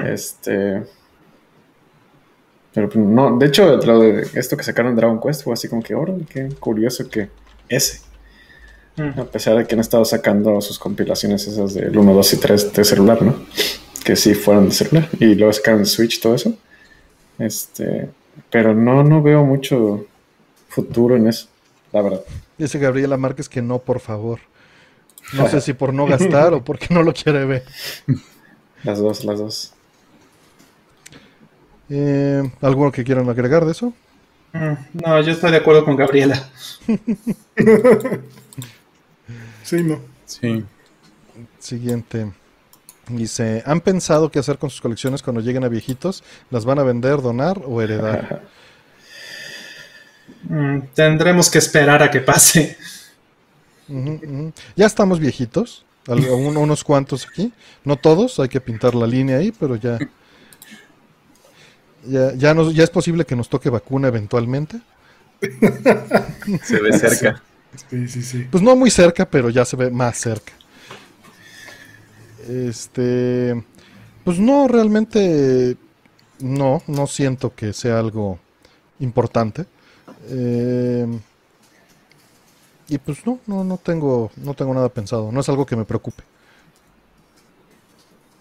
Este. 0.05 0.83
Pero 2.73 2.89
pues, 2.89 3.03
no, 3.03 3.38
de 3.38 3.45
hecho, 3.48 3.77
lo 3.77 3.99
de 3.99 4.27
esto 4.34 4.56
que 4.56 4.64
sacaron 4.64 4.95
Dragon 4.95 5.19
Quest 5.19 5.44
fue 5.44 5.53
así 5.53 5.68
como 5.68 5.81
que, 5.81 5.95
órale, 5.95 6.26
qué 6.30 6.49
curioso 6.60 7.10
que 7.10 7.30
ese. 7.69 8.02
A 8.98 9.26
pesar 9.26 9.56
de 9.56 9.68
que 9.68 9.76
han 9.76 9.81
estado 9.81 10.03
sacando 10.06 10.60
sus 10.60 10.80
compilaciones 10.80 11.45
esas 11.45 11.76
del 11.76 11.95
1, 11.95 12.14
2 12.14 12.34
y 12.34 12.38
3 12.38 12.73
de 12.73 12.84
celular, 12.84 13.22
¿no? 13.22 13.35
Que 14.03 14.15
sí 14.15 14.34
fueron 14.34 14.69
de 14.69 14.72
celular. 14.72 15.07
Y 15.19 15.35
luego 15.35 15.53
sacaron 15.53 15.85
Switch, 15.85 16.19
todo 16.19 16.34
eso. 16.34 16.57
Este. 17.38 18.10
Pero 18.49 18.73
no, 18.73 19.03
no 19.03 19.22
veo 19.22 19.44
mucho 19.45 20.06
futuro 20.68 21.15
en 21.15 21.27
eso, 21.27 21.48
la 21.91 22.02
verdad. 22.02 22.22
Dice 22.57 22.80
Gabriela 22.80 23.18
Márquez 23.18 23.49
que 23.49 23.61
no, 23.61 23.80
por 23.80 23.99
favor. 23.99 24.39
No 25.34 25.48
sé 25.48 25.61
si 25.61 25.73
por 25.73 25.94
no 25.94 26.06
gastar 26.06 26.53
o 26.53 26.64
porque 26.64 26.88
no 26.89 27.03
lo 27.03 27.14
quiere 27.14 27.45
ver. 27.45 27.64
Las 28.84 28.99
dos, 28.99 29.26
las 29.26 29.39
dos. 29.39 29.73
Eh, 31.89 32.43
¿Alguno 32.61 32.91
que 32.91 33.03
quieran 33.03 33.30
agregar 33.30 33.65
de 33.65 33.72
eso? 33.72 33.93
Mm, 34.53 34.73
no, 34.93 35.22
yo 35.22 35.31
estoy 35.31 35.51
de 35.51 35.57
acuerdo 35.57 35.85
con 35.85 35.95
Gabriela. 35.95 36.49
sí, 39.64 39.84
no. 39.84 39.99
Sí. 40.26 40.64
Siguiente. 41.59 42.31
Dice, 43.09 43.64
¿han 43.65 43.81
pensado 43.81 44.30
qué 44.30 44.39
hacer 44.39 44.57
con 44.57 44.69
sus 44.69 44.81
colecciones 44.81 45.23
cuando 45.23 45.41
lleguen 45.41 45.64
a 45.64 45.69
viejitos? 45.69 46.23
¿Las 46.49 46.65
van 46.65 46.80
a 46.80 46.84
vender, 46.84 47.22
donar 47.22 47.61
o 47.65 47.81
heredar? 47.81 48.43
Mm, 50.43 50.80
tendremos 50.93 51.49
que 51.49 51.57
esperar 51.57 52.03
a 52.03 52.11
que 52.11 52.22
pase. 52.22 52.77
Ya 54.76 54.85
estamos 54.85 55.19
viejitos, 55.19 55.85
unos 56.07 56.84
cuantos 56.84 57.27
aquí. 57.27 57.51
No 57.84 57.95
todos, 57.95 58.39
hay 58.39 58.49
que 58.49 58.61
pintar 58.61 58.95
la 58.95 59.07
línea 59.07 59.38
ahí, 59.38 59.51
pero 59.51 59.76
ya... 59.76 59.97
Ya, 62.05 62.33
ya, 62.33 62.55
ya 62.71 62.83
es 62.83 62.89
posible 62.89 63.25
que 63.25 63.35
nos 63.35 63.49
toque 63.49 63.69
vacuna 63.69 64.07
eventualmente. 64.07 64.79
Se 66.63 66.81
ve 66.81 66.97
cerca. 66.97 67.41
Sí, 67.89 68.07
sí, 68.07 68.21
sí. 68.21 68.47
Pues 68.49 68.63
no 68.63 68.75
muy 68.75 68.89
cerca, 68.89 69.29
pero 69.29 69.49
ya 69.49 69.65
se 69.65 69.75
ve 69.75 69.91
más 69.91 70.17
cerca. 70.17 70.53
Este, 72.47 73.61
pues 74.23 74.39
no, 74.39 74.67
realmente 74.67 75.77
no, 76.39 76.81
no 76.87 77.07
siento 77.07 77.53
que 77.53 77.73
sea 77.73 77.99
algo 77.99 78.39
importante. 78.99 79.65
Eh, 80.29 81.05
y 82.89 82.97
pues 82.99 83.25
no, 83.25 83.39
no, 83.47 83.63
no 83.63 83.77
tengo, 83.77 84.31
no 84.37 84.53
tengo 84.53 84.73
nada 84.73 84.89
pensado. 84.89 85.31
No 85.31 85.41
es 85.41 85.49
algo 85.49 85.65
que 85.65 85.75
me 85.75 85.85
preocupe. 85.85 86.23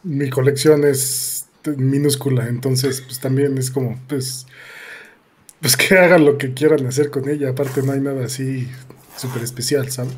Mi 0.04 0.30
colección 0.30 0.84
es 0.84 1.45
minúscula, 1.72 2.48
entonces 2.48 3.00
pues 3.00 3.20
también 3.20 3.58
es 3.58 3.70
como, 3.70 3.98
pues, 4.08 4.46
pues 5.60 5.76
que 5.76 5.98
hagan 5.98 6.24
lo 6.24 6.38
que 6.38 6.54
quieran 6.54 6.86
hacer 6.86 7.10
con 7.10 7.28
ella. 7.28 7.50
Aparte 7.50 7.82
no 7.82 7.92
hay 7.92 8.00
nada 8.00 8.24
así 8.26 8.68
súper 9.16 9.42
especial, 9.42 9.90
¿sabes? 9.90 10.14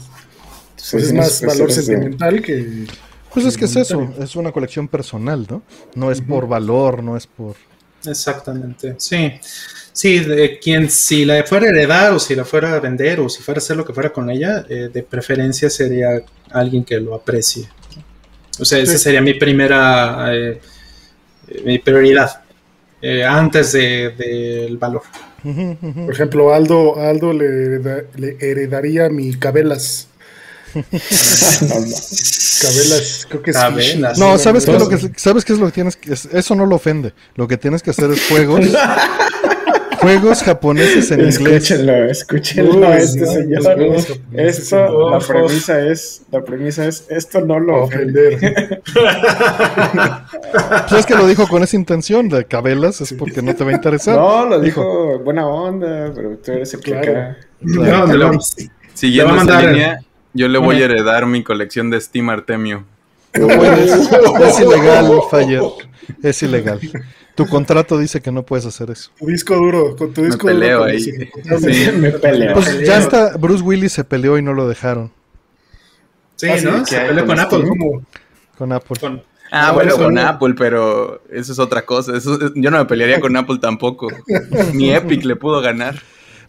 Pues 0.90 1.04
es 1.04 1.12
más 1.12 1.42
valor 1.42 1.72
sentimental 1.72 2.40
que 2.42 2.86
pues 3.32 3.44
es 3.46 3.56
que 3.56 3.66
es 3.66 3.76
eso, 3.76 4.12
es 4.20 4.36
una 4.36 4.52
colección 4.52 4.88
personal, 4.88 5.46
¿no? 5.48 5.62
No 5.94 6.10
es 6.10 6.20
por 6.20 6.48
valor, 6.48 7.02
no 7.02 7.16
es 7.16 7.26
por... 7.26 7.56
Exactamente, 8.06 8.94
sí. 8.98 9.32
Sí, 9.92 10.20
de 10.20 10.58
quien 10.58 10.88
si 10.88 11.24
la 11.24 11.42
fuera 11.44 11.66
a 11.66 11.70
heredar 11.70 12.12
o 12.12 12.18
si 12.18 12.34
la 12.34 12.44
fuera 12.44 12.74
a 12.74 12.80
vender 12.80 13.20
o 13.20 13.28
si 13.28 13.42
fuera 13.42 13.58
a 13.58 13.62
hacer 13.62 13.76
lo 13.76 13.84
que 13.84 13.92
fuera 13.92 14.12
con 14.12 14.30
ella, 14.30 14.64
eh, 14.68 14.88
de 14.92 15.02
preferencia 15.02 15.68
sería 15.68 16.22
alguien 16.50 16.84
que 16.84 16.98
lo 17.00 17.14
aprecie. 17.14 17.68
O 18.60 18.64
sea, 18.64 18.78
esa 18.78 18.96
sería 18.96 19.20
mi 19.20 19.34
primera, 19.34 20.34
eh, 20.34 20.60
mi 21.64 21.78
prioridad, 21.78 22.42
eh, 23.00 23.24
antes 23.24 23.72
del 23.72 24.16
de, 24.16 24.76
valor. 24.78 25.02
Por 25.42 26.12
ejemplo, 26.12 26.52
Aldo, 26.52 27.00
Aldo 27.00 27.32
le, 27.32 27.78
le 28.16 28.36
heredaría 28.40 29.08
mi 29.08 29.34
Cabelas. 29.34 30.08
Cabelas, 32.60 33.26
creo 33.28 33.42
que 33.42 33.50
es 33.50 34.18
No, 34.18 34.36
¿sabes 34.38 34.64
qué, 34.66 34.72
es 34.72 34.80
lo 34.80 34.88
que, 34.88 34.98
¿sabes 35.16 35.44
qué 35.44 35.52
es 35.52 35.58
lo 35.58 35.66
que 35.66 35.72
tienes 35.72 35.96
que 35.96 36.12
Eso 36.12 36.54
no 36.54 36.66
lo 36.66 36.76
ofende. 36.76 37.12
Lo 37.36 37.46
que 37.48 37.56
tienes 37.56 37.82
que 37.82 37.90
hacer 37.90 38.10
es 38.10 38.26
juegos. 38.28 38.60
juegos 40.00 40.42
japoneses 40.42 41.10
en 41.10 41.20
inglés. 41.20 41.40
Escúchenlo, 41.40 42.04
escúchenlo 42.04 42.92
este 42.94 43.26
señor. 43.26 43.62
Esto, 44.32 45.10
la 45.10 45.18
premisa 45.18 45.80
es, 45.80 46.22
la 46.30 46.42
premisa 46.42 46.86
es, 46.86 47.06
esto 47.08 47.40
no 47.40 47.58
lo 47.58 47.84
ofender. 47.84 48.82
¿Sabes 50.88 51.06
que 51.06 51.14
lo 51.14 51.26
dijo 51.26 51.46
con 51.48 51.62
esa 51.62 51.76
intención 51.76 52.28
de 52.28 52.44
cabelas? 52.44 53.00
Es 53.00 53.12
porque 53.12 53.42
no 53.42 53.54
te 53.54 53.64
va 53.64 53.70
a 53.70 53.74
interesar. 53.74 54.16
No, 54.16 54.46
lo 54.46 54.60
dijo, 54.60 55.18
buena 55.20 55.46
onda, 55.46 56.12
pero 56.14 56.36
tú 56.38 56.52
eres 56.52 56.74
el 56.74 56.80
claro. 56.80 57.36
Siguiendo 58.94 59.42
esa 59.42 59.62
línea, 59.62 60.00
yo 60.32 60.48
le 60.48 60.58
voy 60.58 60.82
a 60.82 60.86
heredar 60.86 61.26
mi 61.26 61.42
colección 61.42 61.90
de 61.90 62.00
Steam 62.00 62.30
Artemio. 62.30 62.84
No 63.34 63.46
puedes. 63.46 63.92
es 63.92 64.60
ilegal, 64.60 65.10
Fire. 65.30 65.62
Es 66.22 66.42
ilegal. 66.42 66.80
Tu 67.38 67.46
contrato 67.46 67.96
dice 67.96 68.20
que 68.20 68.32
no 68.32 68.42
puedes 68.44 68.66
hacer 68.66 68.90
eso. 68.90 69.12
Tu 69.16 69.26
disco 69.26 69.54
duro, 69.54 69.94
con 69.94 70.12
tu 70.12 70.24
disco 70.24 70.48
me 70.48 70.54
peleo 70.54 70.82
ahí. 70.82 71.00
Sí, 71.60 71.88
me 71.96 72.10
peleo. 72.10 72.54
Pues 72.54 72.84
ya 72.84 72.98
está, 72.98 73.36
Bruce 73.36 73.62
Willis 73.62 73.92
se 73.92 74.02
peleó 74.02 74.38
y 74.38 74.42
no 74.42 74.54
lo 74.54 74.66
dejaron. 74.66 75.12
Sí, 76.34 76.48
ah, 76.48 76.56
¿no? 76.64 76.84
Se 76.84 76.98
peleó 76.98 77.24
con, 77.26 77.38
Apple. 77.38 77.64
Con 78.58 78.72
Apple. 78.72 79.22
Ah, 79.52 79.70
bueno, 79.70 79.94
con 79.94 80.18
Apple, 80.18 80.54
pero 80.58 81.22
eso 81.30 81.52
es 81.52 81.60
otra 81.60 81.86
cosa. 81.86 82.14
yo 82.56 82.72
no 82.72 82.78
me 82.78 82.84
pelearía 82.86 83.20
con 83.20 83.36
Apple 83.36 83.58
tampoco. 83.60 84.08
Ni 84.74 84.90
Epic 84.90 85.24
le 85.24 85.36
pudo 85.36 85.60
ganar. 85.60 85.94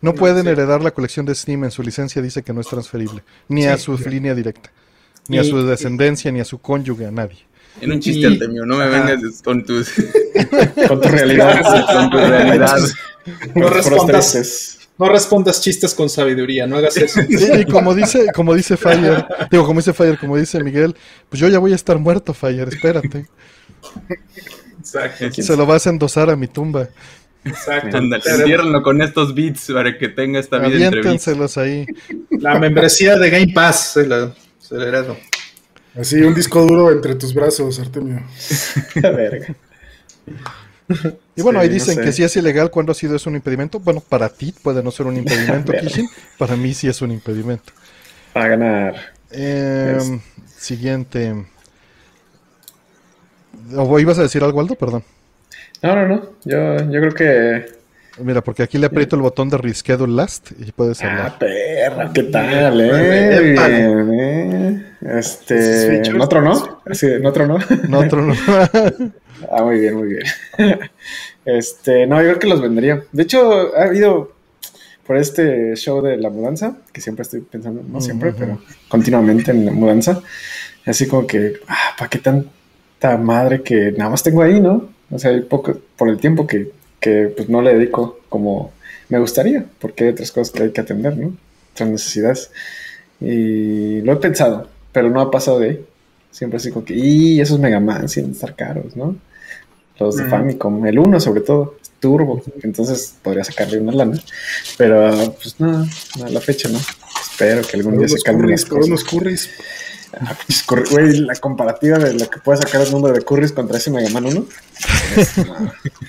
No 0.02 0.16
pueden 0.16 0.48
heredar 0.48 0.82
la 0.82 0.90
colección 0.90 1.24
de 1.28 1.36
Steam 1.36 1.66
en 1.66 1.72
su 1.72 1.84
licencia, 1.84 2.20
dice 2.20 2.42
que 2.42 2.52
no 2.52 2.62
es 2.62 2.68
transferible, 2.68 3.22
ni 3.48 3.66
a 3.66 3.78
su 3.78 3.96
línea 3.96 4.34
directa, 4.34 4.72
ni 5.28 5.38
a 5.38 5.44
su 5.44 5.62
descendencia, 5.68 6.32
ni 6.32 6.40
a 6.40 6.46
su 6.46 6.58
cónyuge, 6.58 7.06
a 7.06 7.12
nadie. 7.12 7.46
En 7.82 7.92
un 7.92 8.00
chiste, 8.00 8.28
Artemio, 8.28 8.66
no 8.66 8.78
me 8.78 8.88
vengas 8.88 9.42
con 9.44 9.64
tus... 9.64 9.92
con 10.88 11.00
tu 11.00 11.08
realidad. 11.08 11.62
con 11.86 12.10
tu 12.10 12.18
realidad. 12.18 12.78
No 13.56 13.70
respondas, 13.70 14.80
no 14.98 15.08
respondas 15.08 15.62
chistes 15.62 15.94
con 15.94 16.10
sabiduría, 16.10 16.68
no 16.68 16.78
hagas 16.78 16.98
eso. 16.98 17.22
y 17.30 17.66
como 17.66 17.96
dice, 17.96 18.28
como 18.36 18.54
dice 18.54 18.76
Fire, 18.76 19.26
digo, 19.50 19.66
como 19.66 19.80
dice 19.80 19.94
Fire, 19.94 20.18
como 20.18 20.36
dice 20.38 20.62
Miguel, 20.62 20.96
pues 21.30 21.40
yo 21.40 21.48
ya 21.48 21.60
voy 21.60 21.72
a 21.72 21.76
estar 21.76 21.98
muerto, 21.98 22.34
Fire, 22.34 22.68
espérate. 22.68 23.28
Exacto. 24.80 25.42
Se 25.42 25.56
lo 25.56 25.66
vas 25.66 25.88
a 25.88 25.92
endosar 25.92 26.30
a 26.30 26.36
mi 26.36 26.48
tumba. 26.48 26.90
Exacto. 27.46 27.98
Ándale, 27.98 28.82
con 28.84 29.02
estos 29.02 29.34
beats 29.34 29.72
para 29.72 29.98
que 29.98 30.10
tenga 30.10 30.40
esta 30.40 30.58
vida 30.58 30.88
Aviéntenselos 30.88 31.58
ahí. 31.58 31.86
La 32.32 32.60
membresía 32.60 33.18
de 33.18 33.30
Game 33.30 33.54
Pass 33.54 33.94
se 33.94 34.06
la, 34.06 34.34
acelerado. 34.60 35.18
Así, 36.00 36.22
un 36.22 36.34
disco 36.34 36.66
duro 36.66 36.92
entre 36.92 37.16
tus 37.16 37.34
brazos, 37.34 37.80
Artemio. 37.80 38.24
Verga. 38.96 39.54
Y 41.36 41.42
bueno, 41.42 41.60
ahí 41.60 41.70
dicen 41.70 42.02
que 42.02 42.12
si 42.12 42.24
es 42.24 42.36
ilegal, 42.38 42.72
¿cuándo 42.72 42.94
ha 42.94 42.96
sido 42.96 43.16
eso 43.16 43.30
un 43.30 43.36
impedimento? 43.36 43.80
Bueno, 43.80 44.02
para 44.02 44.30
ti 44.30 44.54
puede 44.64 44.82
no 44.82 44.92
ser 44.92 45.08
un 45.08 45.18
impedimento, 45.18 45.74
Kishin. 45.74 46.08
Para 46.38 46.56
mí 46.56 46.74
sí 46.74 46.88
es 46.88 47.02
un 47.02 47.12
impedimento. 47.12 47.74
Para 48.34 48.48
ganar. 48.48 48.96
Em, 49.32 50.22
siguiente. 50.58 51.36
¿O 53.76 54.00
ibas 54.00 54.20
a 54.20 54.24
decir 54.24 54.44
algo, 54.44 54.62
Aldo? 54.62 54.76
Perdón. 54.76 55.04
No, 55.82 55.96
no, 55.96 56.08
no. 56.08 56.22
Yo, 56.46 56.78
yo 56.92 57.00
creo 57.02 57.14
que. 57.14 57.79
Mira, 58.22 58.42
porque 58.42 58.64
aquí 58.64 58.78
le 58.78 58.88
aprieto 58.88 59.16
el 59.16 59.22
botón 59.22 59.50
de 59.50 59.58
Reschedule 59.58 60.14
Last 60.14 60.52
y 60.60 60.72
puedes 60.72 61.02
hablar. 61.02 61.34
Ah, 61.36 61.40
perra, 61.40 62.12
¿qué 62.14 62.24
tal, 62.24 62.82
eh? 62.82 63.54
Bien, 63.54 64.14
eh. 64.14 64.86
Este. 65.02 66.08
¿En 66.08 66.22
otro 66.22 66.42
no? 66.42 66.82
Sí, 66.92 67.08
¿En 67.08 67.26
otro 67.26 67.48
no? 67.48 67.58
En 67.70 67.94
otro 67.94 68.22
no. 68.22 68.34
ah, 69.52 69.64
muy 69.64 69.80
bien, 69.80 69.96
muy 69.96 70.08
bien. 70.10 70.24
Este, 71.46 72.06
no, 72.06 72.18
yo 72.18 72.28
creo 72.28 72.40
que 72.40 72.48
los 72.48 72.62
vendería. 72.62 73.04
De 73.12 73.24
hecho, 73.24 73.76
ha 73.76 73.86
habido 73.86 74.34
por 75.08 75.18
este 75.18 75.76
show 75.76 76.00
de 76.00 76.18
la 76.18 76.30
mudanza, 76.30 76.78
que 76.94 77.02
siempre 77.02 77.24
estoy 77.24 77.42
pensando, 77.42 77.82
no 77.82 78.00
siempre, 78.00 78.32
pero 78.38 78.62
continuamente 78.88 79.50
en 79.50 79.66
la 79.66 79.72
mudanza. 79.72 80.22
Así 80.86 81.08
como 81.08 81.26
que, 81.26 81.54
ah, 81.68 81.96
¿para 81.98 82.10
qué 82.10 82.20
tanta 82.20 83.18
madre 83.18 83.64
que 83.64 83.92
nada 83.94 84.12
más 84.12 84.22
tengo 84.22 84.44
ahí, 84.44 84.60
no? 84.60 84.90
O 85.10 85.18
sea, 85.18 85.32
poco, 85.50 85.80
por 85.98 86.10
el 86.10 86.18
tiempo 86.18 86.46
que, 86.46 86.72
que 87.00 87.34
pues, 87.36 87.50
no 87.50 87.62
le 87.62 87.74
dedico 87.74 88.20
como 88.30 88.72
me 89.10 89.20
gustaría, 89.20 89.66
porque 89.80 90.06
hay 90.06 90.10
otras 90.12 90.32
cosas 90.32 90.54
que 90.54 90.64
hay 90.64 90.72
que 90.72 90.82
atender, 90.82 91.18
¿no? 91.18 91.36
Otras 91.74 91.90
necesidades. 91.90 92.52
Y 93.20 94.02
lo 94.02 94.14
he 94.14 94.18
pensado, 94.18 94.70
pero 94.92 95.10
no 95.10 95.20
ha 95.20 95.32
pasado 95.32 95.60
de 95.60 95.70
ahí. 95.70 95.86
Siempre 96.32 96.58
así 96.58 96.70
como 96.70 96.86
que, 96.86 96.94
y 96.94 97.42
esos 97.42 97.60
Mega 97.60 97.80
Man 97.80 98.08
sin 98.08 98.32
estar 98.32 98.56
caros, 98.56 98.96
¿no? 98.96 99.16
Los 100.00 100.16
de 100.16 100.26
Famicom, 100.26 100.86
el 100.86 101.00
1 101.00 101.20
sobre 101.20 101.42
todo, 101.42 101.76
turbo, 102.00 102.42
entonces 102.64 103.16
podría 103.22 103.44
sacarle 103.44 103.80
una 103.80 103.92
lana. 103.92 104.20
Pero 104.78 105.12
pues 105.42 105.60
no, 105.60 105.86
a 106.24 106.30
la 106.30 106.40
fecha 106.40 106.70
no. 106.70 106.80
Espero 107.32 107.62
que 107.68 107.78
algún 107.78 107.98
día 107.98 108.08
se 108.08 108.22
calmen 108.22 108.52
las 108.52 108.64
cosas. 108.64 108.88
unos 108.88 109.04
curris. 109.04 109.50
Ah, 110.22 110.36
pues, 110.46 110.90
güey, 110.90 111.20
la 111.20 111.36
comparativa 111.36 111.98
de 111.98 112.14
lo 112.14 112.30
que 112.30 112.40
puede 112.40 112.60
sacar 112.60 112.82
el 112.82 112.92
número 112.92 113.14
de 113.14 113.22
curris 113.22 113.52
contra 113.52 113.78
ese 113.78 113.92
Mega 113.92 114.10
Man 114.10 114.26
1. 114.26 114.46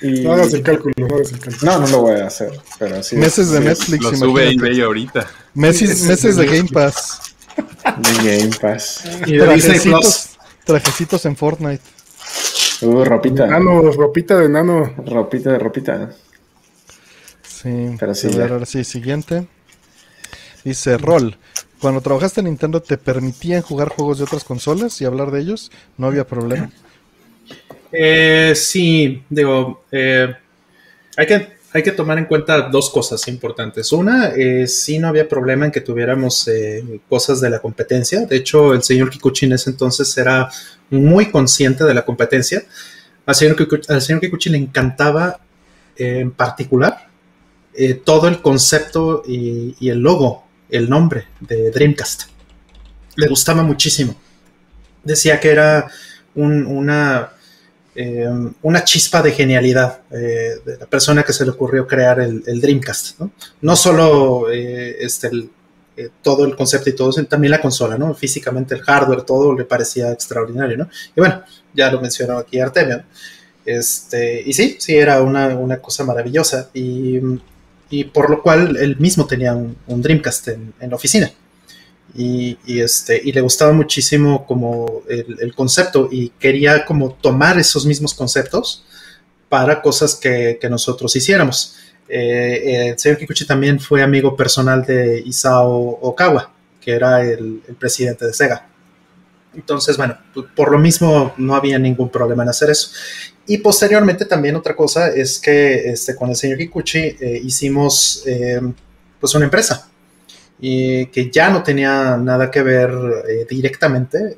No 0.01 0.33
hagas 0.33 0.53
el 0.53 0.63
cálculo, 0.63 0.93
no 0.97 1.15
hagas 1.15 1.31
el 1.33 1.39
cálculo. 1.39 1.71
No, 1.71 1.79
no 1.79 1.87
lo 1.87 2.01
voy 2.01 2.19
a 2.19 2.27
hacer, 2.27 2.59
pero 2.79 3.03
sí. 3.03 3.15
Meses 3.15 3.51
de 3.51 3.59
Netflix, 3.59 4.03
Lo 4.03 4.15
sube 4.15 4.51
eBay 4.51 4.81
ahorita. 4.81 5.27
Meses, 5.53 6.03
meses 6.03 6.35
de 6.37 6.45
Game 6.45 6.69
Pass. 6.71 7.35
De 7.97 8.37
Game 8.37 8.55
Pass. 8.59 9.03
Y 9.27 9.33
de. 9.33 9.43
Trajecitos, 9.43 10.29
trajecitos 10.65 11.25
en 11.25 11.35
Fortnite. 11.35 11.83
Uh, 12.81 13.03
ropita. 13.05 13.45
Nano, 13.45 13.91
ropita 13.91 14.39
de 14.39 14.49
nano. 14.49 14.93
Ropita 15.05 15.51
de 15.51 15.59
ropita. 15.59 16.11
Sí, 17.43 17.95
Pero 17.99 18.15
sí, 18.15 18.27
a 18.33 18.37
ver, 18.37 18.51
ahora 18.53 18.65
sí, 18.65 18.83
siguiente. 18.83 19.47
Dice 20.63 20.97
Rol. 20.97 21.37
Cuando 21.81 21.99
trabajaste 21.99 22.41
en 22.41 22.45
Nintendo, 22.45 22.79
¿te 22.79 22.95
permitían 22.95 23.63
jugar 23.63 23.89
juegos 23.89 24.19
de 24.19 24.25
otras 24.25 24.43
consolas 24.43 25.01
y 25.01 25.05
hablar 25.05 25.31
de 25.31 25.41
ellos? 25.41 25.71
No 25.97 26.05
había 26.05 26.27
problema. 26.27 26.71
Eh, 27.91 28.53
sí, 28.55 29.23
digo, 29.27 29.83
eh, 29.91 30.31
hay, 31.17 31.25
que, 31.25 31.47
hay 31.73 31.81
que 31.81 31.91
tomar 31.91 32.19
en 32.19 32.25
cuenta 32.25 32.69
dos 32.69 32.91
cosas 32.91 33.27
importantes. 33.27 33.91
Una, 33.91 34.31
sí 34.67 34.99
no 34.99 35.07
había 35.07 35.27
problema 35.27 35.65
en 35.65 35.71
que 35.71 35.81
tuviéramos 35.81 36.47
eh, 36.47 37.01
cosas 37.09 37.41
de 37.41 37.49
la 37.49 37.57
competencia. 37.57 38.27
De 38.27 38.35
hecho, 38.35 38.75
el 38.75 38.83
señor 38.83 39.09
Kikuchi 39.09 39.47
en 39.47 39.53
ese 39.53 39.71
entonces 39.71 40.15
era 40.19 40.51
muy 40.91 41.31
consciente 41.31 41.83
de 41.83 41.95
la 41.95 42.05
competencia. 42.05 42.63
Al 43.25 43.33
señor 43.33 43.55
Kikuchi, 43.55 44.51
le 44.51 44.57
encantaba 44.59 45.39
en 45.95 46.29
particular 46.29 47.09
todo 48.03 48.27
el 48.27 48.39
concepto 48.41 49.23
y 49.25 49.89
el 49.89 49.99
logo, 49.99 50.45
el 50.71 50.89
nombre 50.89 51.27
de 51.39 51.69
Dreamcast. 51.71 52.23
Le 53.15 53.27
gustaba 53.27 53.61
muchísimo. 53.63 54.15
Decía 55.03 55.39
que 55.39 55.49
era 55.51 55.89
un- 56.35 56.65
una, 56.65 57.31
eh, 57.95 58.29
una 58.61 58.83
chispa 58.83 59.21
de 59.21 59.31
genialidad 59.33 59.99
eh, 60.11 60.55
de 60.65 60.77
la 60.79 60.85
persona 60.85 61.23
que 61.23 61.33
se 61.33 61.43
le 61.43 61.51
ocurrió 61.51 61.85
crear 61.85 62.19
el, 62.19 62.61
Dreamcast. 62.61 63.19
No, 63.19 63.31
no 63.61 63.75
solo 63.75 64.49
eh, 64.51 64.95
este, 65.01 65.29
eh, 65.97 66.09
todo 66.21 66.45
el 66.45 66.55
concepto 66.55 66.89
y 66.89 66.93
todo, 66.95 67.11
sino 67.11 67.27
también 67.27 67.51
la 67.51 67.61
consola, 67.61 67.97
¿no? 67.97 68.13
Físicamente 68.15 68.75
el 68.75 68.81
hardware, 68.81 69.23
todo 69.23 69.53
le 69.53 69.65
parecía 69.65 70.11
extraordinario, 70.11 70.77
¿no? 70.77 70.89
Y 71.15 71.19
bueno, 71.19 71.43
ya 71.73 71.91
lo 71.91 71.99
mencionó 71.99 72.37
aquí 72.37 72.59
Artemio. 72.59 73.03
Este, 73.65 74.41
y 74.45 74.53
sí, 74.53 74.77
sí, 74.79 74.95
era 74.95 75.21
una, 75.21 75.49
una 75.49 75.77
cosa 75.79 76.03
maravillosa. 76.05 76.69
Y, 76.73 77.19
y 77.91 78.05
por 78.05 78.29
lo 78.29 78.41
cual 78.41 78.77
él 78.77 78.95
mismo 78.97 79.27
tenía 79.27 79.53
un, 79.53 79.75
un 79.85 80.01
Dreamcast 80.01 80.47
en, 80.47 80.73
la 80.79 80.95
oficina. 80.95 81.31
Y, 82.15 82.57
este, 82.67 83.21
y 83.23 83.31
le 83.31 83.41
gustaba 83.41 83.71
muchísimo 83.73 84.45
como 84.45 85.03
el, 85.07 85.53
concepto 85.53 86.09
y 86.11 86.29
quería 86.39 86.85
como 86.85 87.13
tomar 87.13 87.59
esos 87.59 87.85
mismos 87.85 88.13
conceptos 88.13 88.83
para 89.47 89.81
cosas 89.81 90.15
que, 90.15 90.57
nosotros 90.69 91.15
hiciéramos. 91.15 91.75
Eh, 92.07 92.89
el 92.89 92.99
señor 92.99 93.17
Kikuchi 93.17 93.45
también 93.45 93.79
fue 93.79 94.01
amigo 94.01 94.35
personal 94.35 94.83
de 94.85 95.21
Isao 95.25 95.99
Okawa, 96.01 96.51
que 96.81 96.91
era 96.91 97.21
el 97.21 97.61
presidente 97.77 98.25
de 98.25 98.33
Sega. 98.33 98.70
Entonces, 99.53 99.97
bueno, 99.97 100.17
p- 100.33 100.43
por 100.55 100.71
lo 100.71 100.79
mismo 100.79 101.33
no 101.37 101.55
había 101.55 101.77
ningún 101.77 102.09
problema 102.09 102.43
en 102.43 102.49
hacer 102.49 102.69
eso. 102.69 102.91
Y 103.45 103.57
posteriormente 103.57 104.25
también 104.25 104.55
otra 104.55 104.75
cosa 104.75 105.09
es 105.09 105.39
que 105.39 105.89
este, 105.91 106.15
con 106.15 106.29
el 106.29 106.35
señor 106.35 106.57
Kikuchi 106.57 106.99
eh, 106.99 107.41
hicimos 107.43 108.23
eh, 108.25 108.61
pues 109.19 109.35
una 109.35 109.45
empresa 109.45 109.87
que 110.61 111.29
ya 111.33 111.49
no 111.49 111.63
tenía 111.63 112.17
nada 112.17 112.51
que 112.51 112.61
ver 112.61 112.91
eh, 113.27 113.47
directamente, 113.49 114.37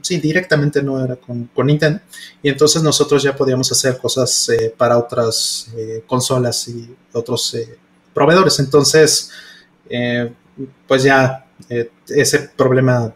sí, 0.00 0.16
directamente 0.20 0.82
no 0.82 1.04
era 1.04 1.16
con, 1.16 1.50
con 1.54 1.66
Nintendo, 1.66 2.00
y 2.42 2.48
entonces 2.48 2.82
nosotros 2.82 3.22
ya 3.22 3.36
podíamos 3.36 3.70
hacer 3.70 3.98
cosas 3.98 4.50
para 4.78 4.96
otras 4.96 5.68
consolas 6.06 6.68
y 6.68 6.96
otros 7.12 7.56
proveedores. 8.14 8.58
Entonces, 8.58 9.30
pues 10.86 11.02
ya 11.02 11.46
ese 12.08 12.38
problema 12.56 13.14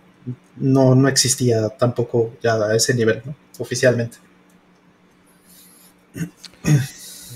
no, 0.57 0.95
no 0.95 1.09
existía 1.09 1.69
tampoco 1.70 2.33
ya 2.43 2.55
a 2.55 2.77
ese 2.77 2.95
nivel, 2.95 3.23
¿no? 3.24 3.35
oficialmente. 3.59 4.19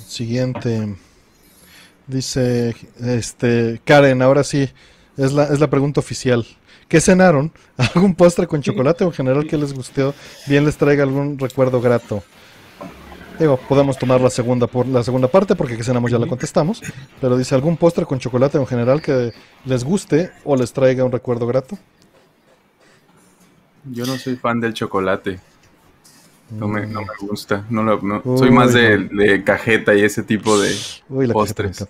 Siguiente. 0.09 0.97
Dice 2.07 2.77
este 3.01 3.81
Karen, 3.85 4.23
ahora 4.23 4.45
sí, 4.45 4.71
es 5.17 5.33
la, 5.33 5.45
es 5.45 5.61
la 5.61 5.69
pregunta 5.69 6.01
oficial. 6.01 6.47
¿Qué 6.89 7.01
cenaron? 7.01 7.53
¿Algún 7.77 8.15
postre 8.15 8.47
con 8.47 8.63
chocolate 8.63 9.05
o 9.05 9.09
en 9.09 9.13
general 9.13 9.47
que 9.47 9.57
les 9.57 9.73
gustó? 9.73 10.15
Bien 10.47 10.65
les 10.65 10.77
traiga 10.77 11.03
algún 11.03 11.39
recuerdo 11.39 11.81
grato. 11.81 12.23
Digo, 13.39 13.59
podemos 13.69 13.99
tomar 13.99 14.21
la 14.21 14.31
segunda 14.31 14.67
por 14.67 14.87
la 14.87 15.03
segunda 15.03 15.29
parte 15.29 15.55
porque 15.57 15.77
que 15.77 15.85
cenamos 15.85 16.11
ya 16.11 16.19
la 16.19 16.27
contestamos. 16.27 16.81
Pero 17.21 17.37
dice 17.37 17.55
algún 17.55 17.77
postre 17.77 18.07
con 18.07 18.19
chocolate 18.19 18.57
en 18.57 18.67
general 18.67 19.03
que 19.03 19.33
les 19.65 19.85
guste 19.85 20.31
o 20.45 20.57
les 20.57 20.73
traiga 20.73 21.05
un 21.05 21.13
recuerdo 21.13 21.47
grato. 21.47 21.77
Yo 23.93 24.05
no 24.07 24.17
soy 24.17 24.37
fan 24.37 24.61
del 24.61 24.75
chocolate. 24.75 25.39
No 26.51 26.69
me, 26.69 26.87
no 26.87 27.01
me 27.01 27.07
gusta. 27.21 27.65
No 27.71 27.83
lo- 27.83 28.01
no- 28.03 28.23
Uy, 28.25 28.39
soy 28.39 28.51
más 28.51 28.73
de, 28.73 29.43
cajeta 29.45 29.95
y 29.95 30.03
ese 30.03 30.23
tipo 30.23 30.59
de. 30.61 30.75
Uy, 31.09 31.27
la 31.27 31.35
cajeta 31.35 31.63
me 31.65 31.69
Postres. 31.71 31.89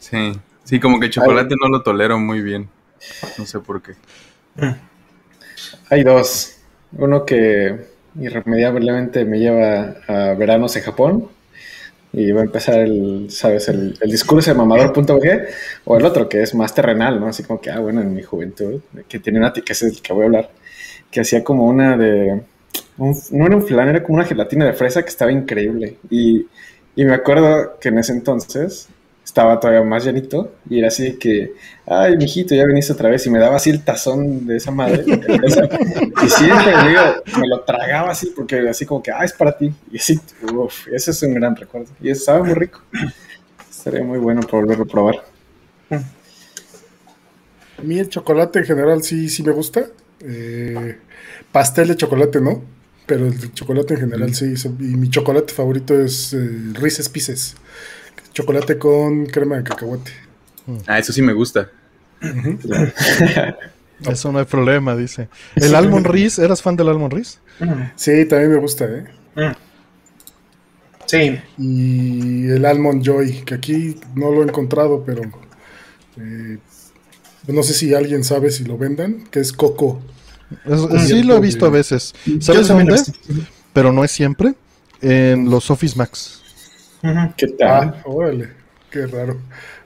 Sí, 0.00 0.32
sí, 0.64 0.80
como 0.80 1.00
que 1.00 1.08
chocolate 1.10 1.54
no 1.60 1.68
lo 1.68 1.82
tolero 1.82 2.18
muy 2.18 2.40
bien. 2.42 2.68
No 3.38 3.46
sé 3.46 3.60
por 3.60 3.82
qué. 3.82 3.94
Hay 5.90 6.02
dos. 6.04 6.56
Uno 6.92 7.24
que 7.24 7.86
irremediablemente 8.20 9.24
me 9.24 9.38
lleva 9.38 9.96
a 10.08 10.34
veranos 10.34 10.76
en 10.76 10.82
Japón. 10.82 11.28
Y 12.12 12.32
va 12.32 12.40
a 12.40 12.44
empezar 12.44 12.78
el, 12.78 13.26
¿sabes? 13.30 13.68
El, 13.68 13.98
el 14.00 14.10
discurso 14.10 14.50
de 14.50 14.56
mamador.g. 14.56 15.48
O 15.84 15.96
el 15.98 16.04
otro 16.06 16.28
que 16.28 16.42
es 16.42 16.54
más 16.54 16.74
terrenal, 16.74 17.20
¿no? 17.20 17.26
Así 17.28 17.42
como 17.42 17.60
que, 17.60 17.70
ah, 17.70 17.78
bueno, 17.80 18.00
en 18.00 18.14
mi 18.14 18.22
juventud, 18.22 18.80
que 19.08 19.18
tiene 19.18 19.38
una, 19.38 19.52
que 19.52 19.72
es 19.72 19.82
el 19.82 20.00
que 20.00 20.12
voy 20.14 20.22
a 20.22 20.26
hablar, 20.26 20.50
que 21.16 21.22
hacía 21.22 21.44
como 21.44 21.66
una 21.66 21.96
de. 21.96 22.42
un- 22.98 23.16
no 23.32 23.46
era 23.46 23.56
un 23.56 23.62
flan, 23.66 23.88
era 23.88 24.02
como 24.04 24.16
una 24.18 24.26
gelatina 24.26 24.66
de 24.66 24.74
fresa 24.74 25.02
que 25.02 25.08
estaba 25.10 25.32
increíble. 25.32 25.96
Y, 26.10 26.46
y 26.96 27.04
me 27.04 27.14
acuerdo 27.14 27.78
que 27.80 27.88
en 27.90 27.98
ese 27.98 28.12
entonces 28.12 28.88
estaba 29.24 29.58
todavía 29.60 29.82
más 29.82 30.04
llenito 30.04 30.52
y 30.70 30.78
era 30.78 30.88
así 30.88 31.14
que, 31.18 31.52
ay, 31.86 32.16
mijito, 32.16 32.54
ya 32.54 32.64
viniste 32.66 32.92
otra 32.92 33.08
vez 33.10 33.26
y 33.26 33.30
me 33.30 33.40
daba 33.40 33.56
así 33.56 33.70
el 33.70 33.84
tazón 33.84 34.46
de 34.46 34.56
esa 34.56 34.70
madre. 34.70 35.02
de 35.04 35.14
y 36.24 36.28
siempre 36.28 36.72
digo, 36.88 37.02
me 37.40 37.48
lo 37.48 37.60
tragaba 37.62 38.10
así 38.12 38.32
porque 38.36 38.68
así 38.68 38.86
como 38.86 39.02
que, 39.02 39.10
ah, 39.12 39.24
es 39.24 39.32
para 39.32 39.56
ti. 39.56 39.72
Y 39.90 39.98
así, 39.98 40.20
uff, 40.54 40.88
ese 40.92 41.10
es 41.10 41.22
un 41.24 41.34
gran 41.34 41.56
recuerdo. 41.56 41.88
Y 42.00 42.10
estaba 42.10 42.42
muy 42.44 42.54
rico. 42.54 42.80
Sería 43.70 44.04
muy 44.04 44.18
bueno 44.18 44.42
para 44.42 44.62
volverlo 44.62 44.84
a 44.84 44.88
probar. 44.88 45.16
A 47.78 47.82
mí 47.82 47.98
el 47.98 48.08
chocolate 48.08 48.60
en 48.60 48.64
general 48.64 49.02
sí, 49.02 49.28
sí 49.28 49.42
me 49.42 49.52
gusta. 49.52 49.86
Eh, 50.20 50.98
pastel 51.56 51.88
de 51.88 51.96
chocolate 51.96 52.38
no, 52.38 52.62
pero 53.06 53.26
el 53.26 53.40
de 53.40 53.50
chocolate 53.50 53.94
en 53.94 54.00
general 54.00 54.34
sí. 54.34 54.52
Y 54.78 54.94
mi 54.94 55.08
chocolate 55.08 55.54
favorito 55.54 55.98
es 55.98 56.34
eh, 56.34 56.50
Reese's 56.74 57.08
Pieces. 57.08 57.56
Chocolate 58.34 58.76
con 58.76 59.24
crema 59.24 59.56
de 59.56 59.62
cacahuate. 59.62 60.12
Ah, 60.86 60.98
eso 60.98 61.14
sí 61.14 61.22
me 61.22 61.32
gusta. 61.32 61.70
Eso 64.00 64.30
no 64.30 64.38
hay 64.38 64.44
problema, 64.44 64.94
dice. 64.94 65.30
¿El 65.54 65.74
Almond 65.74 66.06
Riz? 66.06 66.38
¿Eras 66.38 66.60
fan 66.60 66.76
del 66.76 66.90
Almond 66.90 67.14
Riz? 67.14 67.40
Sí, 67.94 68.26
también 68.26 68.50
me 68.50 68.58
gusta, 68.58 68.84
¿eh? 68.84 69.06
Sí, 71.06 71.40
Y 71.56 72.48
el 72.48 72.66
Almond 72.66 73.02
Joy, 73.02 73.44
que 73.46 73.54
aquí 73.54 73.98
no 74.14 74.30
lo 74.30 74.42
he 74.42 74.44
encontrado, 74.44 75.02
pero 75.06 75.22
eh, 76.18 76.58
no 77.46 77.62
sé 77.62 77.72
si 77.72 77.94
alguien 77.94 78.24
sabe 78.24 78.50
si 78.50 78.64
lo 78.64 78.76
vendan, 78.76 79.24
que 79.30 79.40
es 79.40 79.54
coco. 79.54 80.02
Es- 80.64 81.08
sí 81.08 81.22
lo 81.22 81.36
he 81.36 81.40
visto 81.40 81.66
a 81.66 81.70
veces. 81.70 82.14
¿Sabes 82.40 82.68
dónde? 82.68 82.96
Pero 83.72 83.92
no 83.92 84.04
es 84.04 84.10
siempre. 84.10 84.54
En 85.02 85.50
los 85.50 85.70
Office 85.70 85.96
Max. 85.96 86.42
¿Qué 87.36 87.48
tal? 87.48 87.94
Ah, 87.98 88.02
órale, 88.04 88.48
qué 88.90 89.06
raro. 89.06 89.38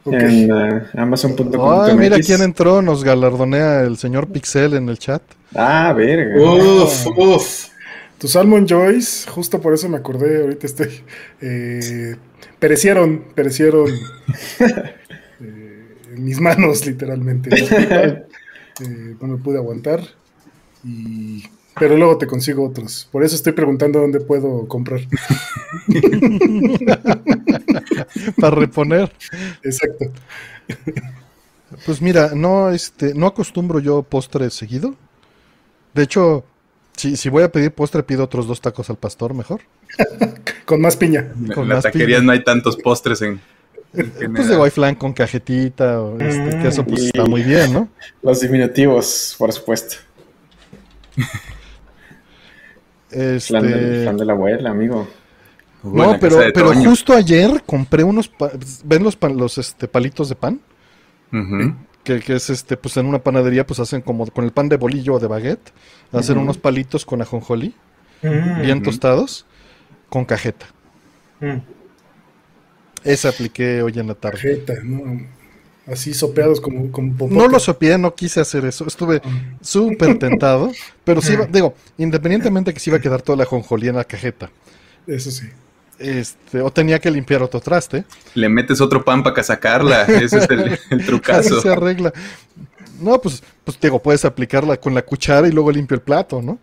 Ok. 0.05 0.15
En 0.15 0.53
uh, 0.53 0.81
Amazon.com. 0.95 1.83
Ay, 1.83 1.95
mira 1.97 2.19
quién 2.21 2.41
entró. 2.43 2.81
Nos 2.81 3.05
galardonea 3.05 3.83
el 3.83 3.99
señor 3.99 4.29
Pixel 4.29 4.75
en 4.75 4.89
el 4.89 4.99
chat. 4.99 5.23
Ah, 5.55 5.93
verga. 5.93 6.41
Uf, 6.41 7.07
uf. 7.17 7.67
tus 8.19 8.37
Almond 8.37 8.71
Joys, 8.71 9.27
justo 9.29 9.61
por 9.61 9.75
eso 9.75 9.89
me 9.89 9.97
acordé, 9.97 10.43
ahorita 10.43 10.67
estoy. 10.67 11.03
Eh, 11.41 12.17
perecieron, 12.59 13.25
perecieron 13.35 13.89
eh, 14.61 15.97
en 16.15 16.25
mis 16.25 16.41
manos, 16.41 16.87
literalmente. 16.87 17.51
Eh, 18.83 19.15
no 19.21 19.27
me 19.29 19.37
pude 19.37 19.59
aguantar. 19.59 20.01
Pero 21.79 21.97
luego 21.97 22.19
te 22.19 22.27
consigo 22.27 22.67
otros. 22.67 23.09
Por 23.11 23.25
eso 23.25 23.37
estoy 23.37 23.53
preguntando 23.53 24.01
dónde 24.01 24.21
puedo 24.21 24.69
comprar. 24.69 25.01
Para 28.41 28.57
reponer. 28.57 29.13
Exacto. 29.63 30.07
Pues 31.87 32.03
mira, 32.03 32.33
no, 32.35 32.71
este, 32.71 33.15
no 33.15 33.27
acostumbro 33.27 33.79
yo 33.79 34.03
postre 34.03 34.51
seguido. 34.51 34.97
De 35.95 36.03
hecho, 36.03 36.45
si, 36.97 37.17
si 37.17 37.29
voy 37.29 37.45
a 37.45 37.53
pedir 37.53 37.73
postre, 37.73 38.03
pido 38.03 38.25
otros 38.25 38.47
dos 38.47 38.61
tacos 38.61 38.91
al 38.91 38.97
pastor, 38.97 39.35
mejor. 39.35 39.61
con 40.65 40.81
más 40.81 40.97
piña. 40.97 41.33
en 41.57 41.69
las 41.69 41.85
taquerías 41.85 42.23
no 42.23 42.33
hay 42.33 42.45
tantos 42.45 42.77
postres 42.77 43.23
en. 43.23 43.41
pues 43.93 44.49
de 44.49 44.57
white 44.57 44.71
flan 44.71 44.95
con 44.95 45.13
cajetita 45.13 46.01
o 46.01 46.19
este, 46.21 46.59
que 46.59 46.69
eso 46.69 46.85
pues 46.85 47.05
está 47.05 47.25
muy 47.25 47.43
bien, 47.43 47.73
¿no? 47.73 47.89
Los 48.23 48.41
diminutivos, 48.41 49.35
por 49.39 49.53
supuesto. 49.53 49.97
Este... 53.11 53.41
Flan, 53.41 54.17
de 54.17 54.25
la 54.25 54.33
abuela, 54.35 54.71
amigo. 54.71 55.09
no, 55.83 56.17
pero, 56.21 56.39
pero 56.55 56.73
justo 56.75 57.13
ayer 57.13 57.63
compré 57.67 58.05
unos, 58.05 58.31
¿ven 58.85 59.03
los, 59.03 59.19
los 59.35 59.59
este, 59.59 59.89
palitos 59.89 60.29
de 60.29 60.37
pan? 60.37 60.61
que, 62.05 62.21
que, 62.21 62.35
es 62.35 62.51
este, 62.51 62.77
pues 62.77 62.97
en 62.97 63.07
una 63.07 63.19
panadería, 63.19 63.67
pues 63.67 63.81
hacen 63.81 64.01
como 64.01 64.27
con 64.27 64.45
el 64.45 64.53
pan 64.53 64.69
de 64.69 64.77
bolillo 64.77 65.15
o 65.15 65.19
de 65.19 65.27
baguette, 65.27 65.73
hacen 66.13 66.39
unos 66.39 66.59
palitos 66.59 67.05
con 67.05 67.21
ajonjolí, 67.21 67.75
mm. 68.23 68.63
bien 68.63 68.83
tostados, 68.83 69.47
con 70.09 70.25
cajeta. 70.25 70.67
Mm. 71.41 71.59
Esa 73.05 73.31
apliqué 73.31 73.83
hoy 73.83 73.99
en 73.99 74.09
la 74.09 74.15
tarde. 74.15 74.37
Cajeta, 74.37 74.75
¿no? 74.85 75.40
Así 75.91 76.15
sopeados 76.15 76.61
como, 76.61 76.93
como 76.93 77.29
No 77.29 77.49
lo 77.49 77.59
sopeé, 77.59 77.99
no 77.99 78.15
quise 78.15 78.41
hacer 78.41 78.65
eso. 78.65 78.87
Estuve 78.87 79.21
ah. 79.25 79.57
súper 79.61 80.19
tentado. 80.19 80.71
Pero 81.05 81.21
sí, 81.21 81.35
digo, 81.51 81.75
independientemente 81.99 82.73
que 82.73 82.81
se 82.81 82.91
iba 82.91 82.99
a 82.99 83.01
quedar 83.01 83.23
toda 83.23 83.37
la 83.37 83.45
ajonjolí 83.45 83.89
en 83.89 83.97
la 83.97 84.05
cajeta. 84.05 84.51
Eso 85.07 85.31
sí. 85.31 85.47
Este, 85.99 86.63
o 86.63 86.73
tenía 86.73 86.99
que 86.99 87.11
limpiar 87.11 87.43
otro 87.43 87.61
traste. 87.61 88.05
Le 88.35 88.49
metes 88.49 88.81
otro 88.81 89.05
pan 89.05 89.23
para 89.23 89.43
sacarla, 89.43 90.03
ese 90.09 90.39
es 90.39 90.49
el, 90.49 91.05
trucazo. 91.05 91.61
se 91.61 91.69
arregla. 91.69 92.13
No, 93.01 93.21
pues, 93.21 93.43
pues 93.65 93.79
digo, 93.81 94.01
puedes 94.01 94.25
aplicarla 94.25 94.77
con 94.79 94.95
la 94.95 95.03
cuchara 95.03 95.49
y 95.49 95.53
luego 95.53 95.71
limpio 95.71 95.97
el 95.97 96.03
plato, 96.03 96.41
¿no? 96.41 96.59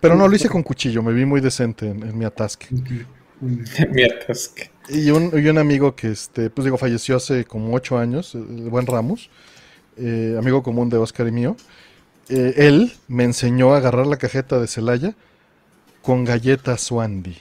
Pero 0.00 0.16
no, 0.16 0.26
lo 0.26 0.34
hice 0.34 0.48
con 0.48 0.62
cuchillo, 0.62 1.02
me 1.02 1.12
vi 1.12 1.24
muy 1.24 1.40
decente 1.40 1.86
en, 1.86 2.16
mi 2.16 2.24
atasque. 2.24 2.66
mi 3.40 4.02
atasque. 4.04 4.70
Y 4.88 5.10
un, 5.10 5.30
y 5.34 5.46
un 5.48 5.58
amigo 5.58 5.94
que, 5.94 6.10
este, 6.10 6.50
pues 6.50 6.64
digo, 6.64 6.78
falleció 6.78 7.16
hace 7.16 7.44
como 7.44 7.74
ocho 7.74 7.98
años, 7.98 8.34
el 8.34 8.70
buen 8.70 8.86
Ramos, 8.86 9.30
eh, 9.98 10.36
amigo 10.38 10.62
común 10.62 10.88
de 10.88 10.96
Oscar 10.96 11.28
y 11.28 11.32
mío, 11.32 11.56
eh, 12.28 12.54
él 12.56 12.92
me 13.06 13.24
enseñó 13.24 13.74
a 13.74 13.78
agarrar 13.78 14.06
la 14.06 14.16
cajeta 14.16 14.58
de 14.58 14.66
Celaya 14.66 15.14
con 16.02 16.24
galletas 16.24 16.82
Swandy. 16.82 17.36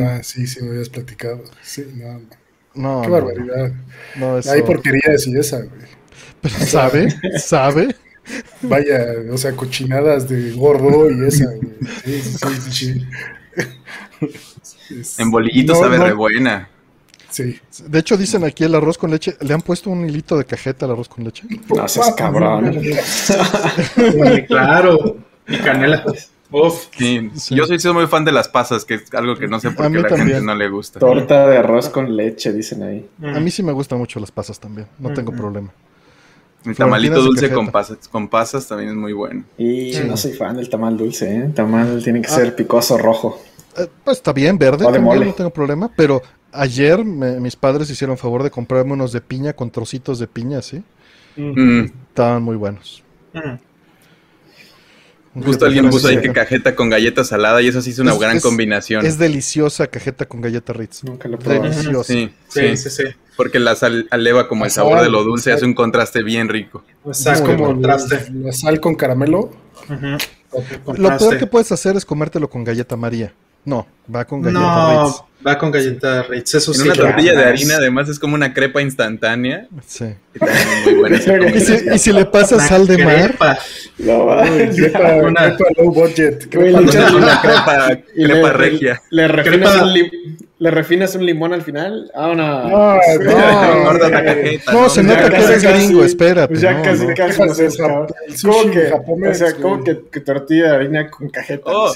Ah, 0.00 0.20
sí, 0.22 0.46
sí, 0.46 0.62
me 0.62 0.70
habías 0.70 0.88
platicado. 0.88 1.42
Sí, 1.62 1.84
no. 1.94 2.20
No. 2.74 3.02
Qué 3.02 3.08
barbaridad. 3.08 3.72
No, 4.16 4.40
Hay 4.50 4.62
porquerías 4.62 5.26
y 5.26 5.36
esa, 5.36 5.58
güey. 5.58 5.88
Pero 6.40 6.54
sabe, 6.60 7.08
sabe. 7.38 7.96
Vaya, 8.62 9.04
o 9.30 9.36
sea, 9.36 9.52
cochinadas 9.52 10.28
de 10.28 10.52
gordo 10.52 11.10
y 11.10 11.26
esa, 11.26 11.46
güey. 11.46 11.74
Sí, 12.04 12.22
sí, 12.22 12.48
sí, 12.60 12.72
sí. 12.72 13.06
En 15.18 15.30
bolillitos 15.30 15.78
sabe 15.78 15.98
re 15.98 16.12
buena. 16.12 16.68
Sí. 17.30 17.58
De 17.88 17.98
hecho, 17.98 18.16
dicen 18.16 18.44
aquí 18.44 18.62
el 18.62 18.74
arroz 18.74 18.96
con 18.96 19.10
leche. 19.10 19.36
¿Le 19.40 19.54
han 19.54 19.62
puesto 19.62 19.90
un 19.90 20.08
hilito 20.08 20.36
de 20.38 20.44
cajeta 20.44 20.86
al 20.86 20.92
arroz 20.92 21.08
con 21.08 21.24
leche? 21.24 21.44
No 21.74 21.88
seas 21.88 22.14
cabrón. 22.14 22.80
claro. 24.46 25.16
Y 25.48 25.58
canela. 25.58 26.04
Uf, 26.50 26.86
sí. 26.96 27.30
Yo 27.50 27.66
soy, 27.66 27.92
muy 27.92 28.06
fan 28.06 28.24
de 28.24 28.30
las 28.30 28.48
pasas, 28.48 28.84
que 28.84 28.94
es 28.94 29.12
algo 29.14 29.36
que 29.36 29.48
no 29.48 29.58
sé 29.58 29.72
por 29.72 29.90
qué 29.90 29.98
a 29.98 30.02
la 30.02 30.16
gente 30.16 30.40
no 30.40 30.54
le 30.54 30.68
gusta. 30.68 31.00
Torta 31.00 31.48
de 31.48 31.58
arroz 31.58 31.88
con 31.88 32.16
leche, 32.16 32.52
dicen 32.52 32.84
ahí. 32.84 33.08
A 33.22 33.40
mí 33.40 33.50
sí 33.50 33.64
me 33.64 33.72
gustan 33.72 33.98
mucho 33.98 34.20
las 34.20 34.30
pasas 34.30 34.60
también, 34.60 34.86
no 35.00 35.12
tengo 35.12 35.32
problema. 35.32 35.72
El 36.64 36.76
tamalito 36.76 37.20
dulce 37.20 37.52
con 37.52 37.70
pasas, 37.70 38.08
con 38.08 38.28
pasas 38.28 38.66
también 38.68 38.90
es 38.90 38.96
muy 38.96 39.12
bueno. 39.12 39.44
Y 39.58 39.92
no 40.06 40.16
soy 40.16 40.32
fan 40.32 40.56
del 40.56 40.68
tamal 40.68 40.96
dulce, 40.96 41.30
¿eh? 41.30 41.44
El 41.46 41.54
tamal 41.54 42.02
tiene 42.02 42.22
que 42.22 42.28
ah. 42.28 42.36
ser 42.36 42.54
picoso 42.54 42.96
rojo. 42.96 43.42
Eh, 43.76 43.88
pues 44.04 44.18
está 44.18 44.32
bien, 44.32 44.58
verde, 44.58 44.84
no 44.84 45.34
tengo 45.34 45.50
problema, 45.50 45.90
pero 45.96 46.22
ayer 46.52 47.04
mis 47.04 47.56
padres 47.56 47.90
hicieron 47.90 48.16
favor 48.16 48.42
de 48.42 48.50
comprarme 48.50 48.92
unos 48.92 49.12
de 49.12 49.20
piña 49.20 49.52
con 49.52 49.70
trocitos 49.70 50.18
de 50.18 50.26
piña, 50.26 50.62
¿sí? 50.62 50.82
Mm. 51.36 51.86
Estaban 52.08 52.42
muy 52.42 52.56
buenos. 52.56 53.02
Justo 55.42 55.66
alguien 55.66 55.90
puso 55.90 56.06
ahí 56.06 56.20
que 56.20 56.32
cajeta 56.32 56.76
con 56.76 56.88
galleta 56.88 57.24
salada 57.24 57.60
y 57.60 57.66
eso 57.66 57.82
sí 57.82 57.90
es 57.90 57.98
una 57.98 58.14
gran 58.16 58.38
combinación. 58.38 59.04
Es 59.04 59.18
deliciosa 59.18 59.88
cajeta 59.88 60.26
con 60.26 60.40
galleta 60.40 60.72
Ritz. 60.72 61.02
Nunca 61.02 61.28
lo 61.28 61.38
probé. 61.38 61.68
Deliciosa. 61.68 62.12
Sí 62.12 62.30
sí, 62.48 62.76
sí, 62.76 63.02
Porque 63.36 63.58
la 63.58 63.74
sal 63.74 64.06
eleva 64.12 64.46
como 64.46 64.64
el 64.64 64.70
sabor 64.70 65.02
de 65.02 65.10
lo 65.10 65.24
dulce, 65.24 65.50
hace 65.50 65.64
un 65.64 65.74
contraste 65.74 66.22
bien 66.22 66.48
rico. 66.48 66.84
Es 67.10 67.42
como 67.42 67.66
contraste. 67.66 68.30
La 68.32 68.52
sal 68.52 68.78
con 68.78 68.94
caramelo. 68.94 69.50
Lo 70.96 71.16
peor 71.18 71.38
que 71.38 71.46
puedes 71.48 71.72
hacer 71.72 71.96
es 71.96 72.04
comértelo 72.04 72.48
con 72.48 72.62
galleta 72.62 72.96
María. 72.96 73.32
No, 73.64 73.86
va 74.14 74.24
con 74.24 74.42
galleta 74.42 74.60
no, 74.60 75.28
Va 75.46 75.58
con 75.58 75.70
galleta 75.70 76.22
Ritz, 76.22 76.54
eso 76.54 76.72
en 76.72 76.82
una 76.82 76.94
tortilla 76.94 77.34
de 77.34 77.44
harina, 77.44 77.76
además, 77.76 78.08
es 78.08 78.18
como 78.18 78.34
una 78.34 78.54
crepa 78.54 78.80
instantánea. 78.80 79.68
Sí. 79.86 80.06
¿Y, 80.34 81.98
si, 81.98 82.12
le 82.12 82.24
pasas 82.24 82.66
sal 82.66 82.86
de 82.86 83.04
mar. 83.04 83.36
No, 83.98 84.24
va. 84.24 84.42
Crepa, 84.44 85.16
una, 85.16 85.54
crepa 85.54 85.70
low 85.76 85.92
budget. 85.92 86.54
una 86.56 87.40
crepa, 87.42 87.98
crepa 88.14 88.52
regia. 88.52 89.02
Le, 89.10 89.28
le 89.28 90.43
¿Le 90.58 90.70
refinas 90.70 91.16
un 91.16 91.26
limón 91.26 91.52
al 91.52 91.62
final? 91.62 92.12
Ah, 92.14 92.32
no. 92.36 92.68
No, 92.68 92.96
no, 92.98 93.92
no, 94.72 94.72
no 94.72 94.88
se 94.88 95.02
nota 95.02 95.28
que 95.28 95.42
eres 95.42 95.64
gringo, 95.64 96.04
espérate. 96.04 96.54
ya 96.54 96.80
casi, 96.80 97.06
casi 97.08 97.40
¿Cómo 98.42 98.70
que, 98.70 98.92
o 99.28 99.34
sea, 99.34 99.52
¿cómo 99.60 99.82
que, 99.82 100.20
tortilla 100.20 100.70
de 100.70 100.76
harina 100.76 101.10
con 101.10 101.28
cajeta? 101.28 101.64
Oh, 101.66 101.92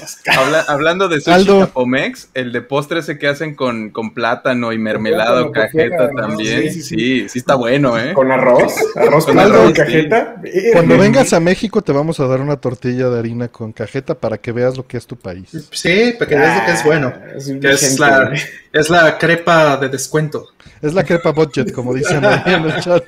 hablando 0.67 1.07
de 1.07 1.21
sushi 1.21 1.45
japomex, 1.45 2.29
el 2.33 2.51
de 2.51 2.61
postre 2.61 2.99
ese 2.99 3.17
que 3.17 3.29
hacen 3.29 3.55
con, 3.55 3.91
con 3.91 4.13
plátano 4.13 4.73
y 4.73 4.77
mermelada 4.77 5.41
o 5.43 5.51
cajeta 5.51 6.11
también. 6.11 6.73
Sí 6.73 6.81
sí, 6.81 7.29
sí, 7.29 7.39
está 7.39 7.55
bueno, 7.55 7.97
¿eh? 7.97 8.13
¿Con 8.13 8.29
arroz? 8.29 8.73
¿Arroz 8.95 9.25
con 9.25 9.39
arroz 9.39 9.69
y 9.69 9.73
cajeta? 9.73 10.35
Cuando 10.73 10.97
vengas 10.97 11.31
a 11.31 11.39
México 11.39 11.81
te 11.81 11.93
vamos 11.93 12.19
a 12.19 12.27
dar 12.27 12.41
una 12.41 12.57
tortilla 12.57 13.09
de 13.09 13.19
harina 13.19 13.47
con 13.47 13.71
cajeta 13.71 14.15
para 14.15 14.37
que 14.37 14.51
veas 14.51 14.75
lo 14.75 14.85
que 14.85 14.97
es 14.97 15.07
tu 15.07 15.15
país. 15.15 15.49
Sí, 15.71 16.13
para 16.19 16.29
que 16.29 16.35
veas 16.35 16.59
lo 16.59 16.65
que 16.65 16.71
es 16.73 16.83
bueno. 16.83 17.13
Ah, 17.15 17.59
que 17.61 17.71
es 17.71 17.99
la 17.99 18.31
es 18.73 18.89
la 18.89 19.17
crepa 19.17 19.77
de 19.77 19.89
descuento. 19.89 20.47
Es 20.81 20.93
la 20.93 21.03
crepa 21.03 21.31
budget, 21.31 21.71
como 21.73 21.93
dicen 21.93 22.23
ahí 22.25 22.41
en 22.53 22.63
el 22.65 22.81
chat. 22.81 23.03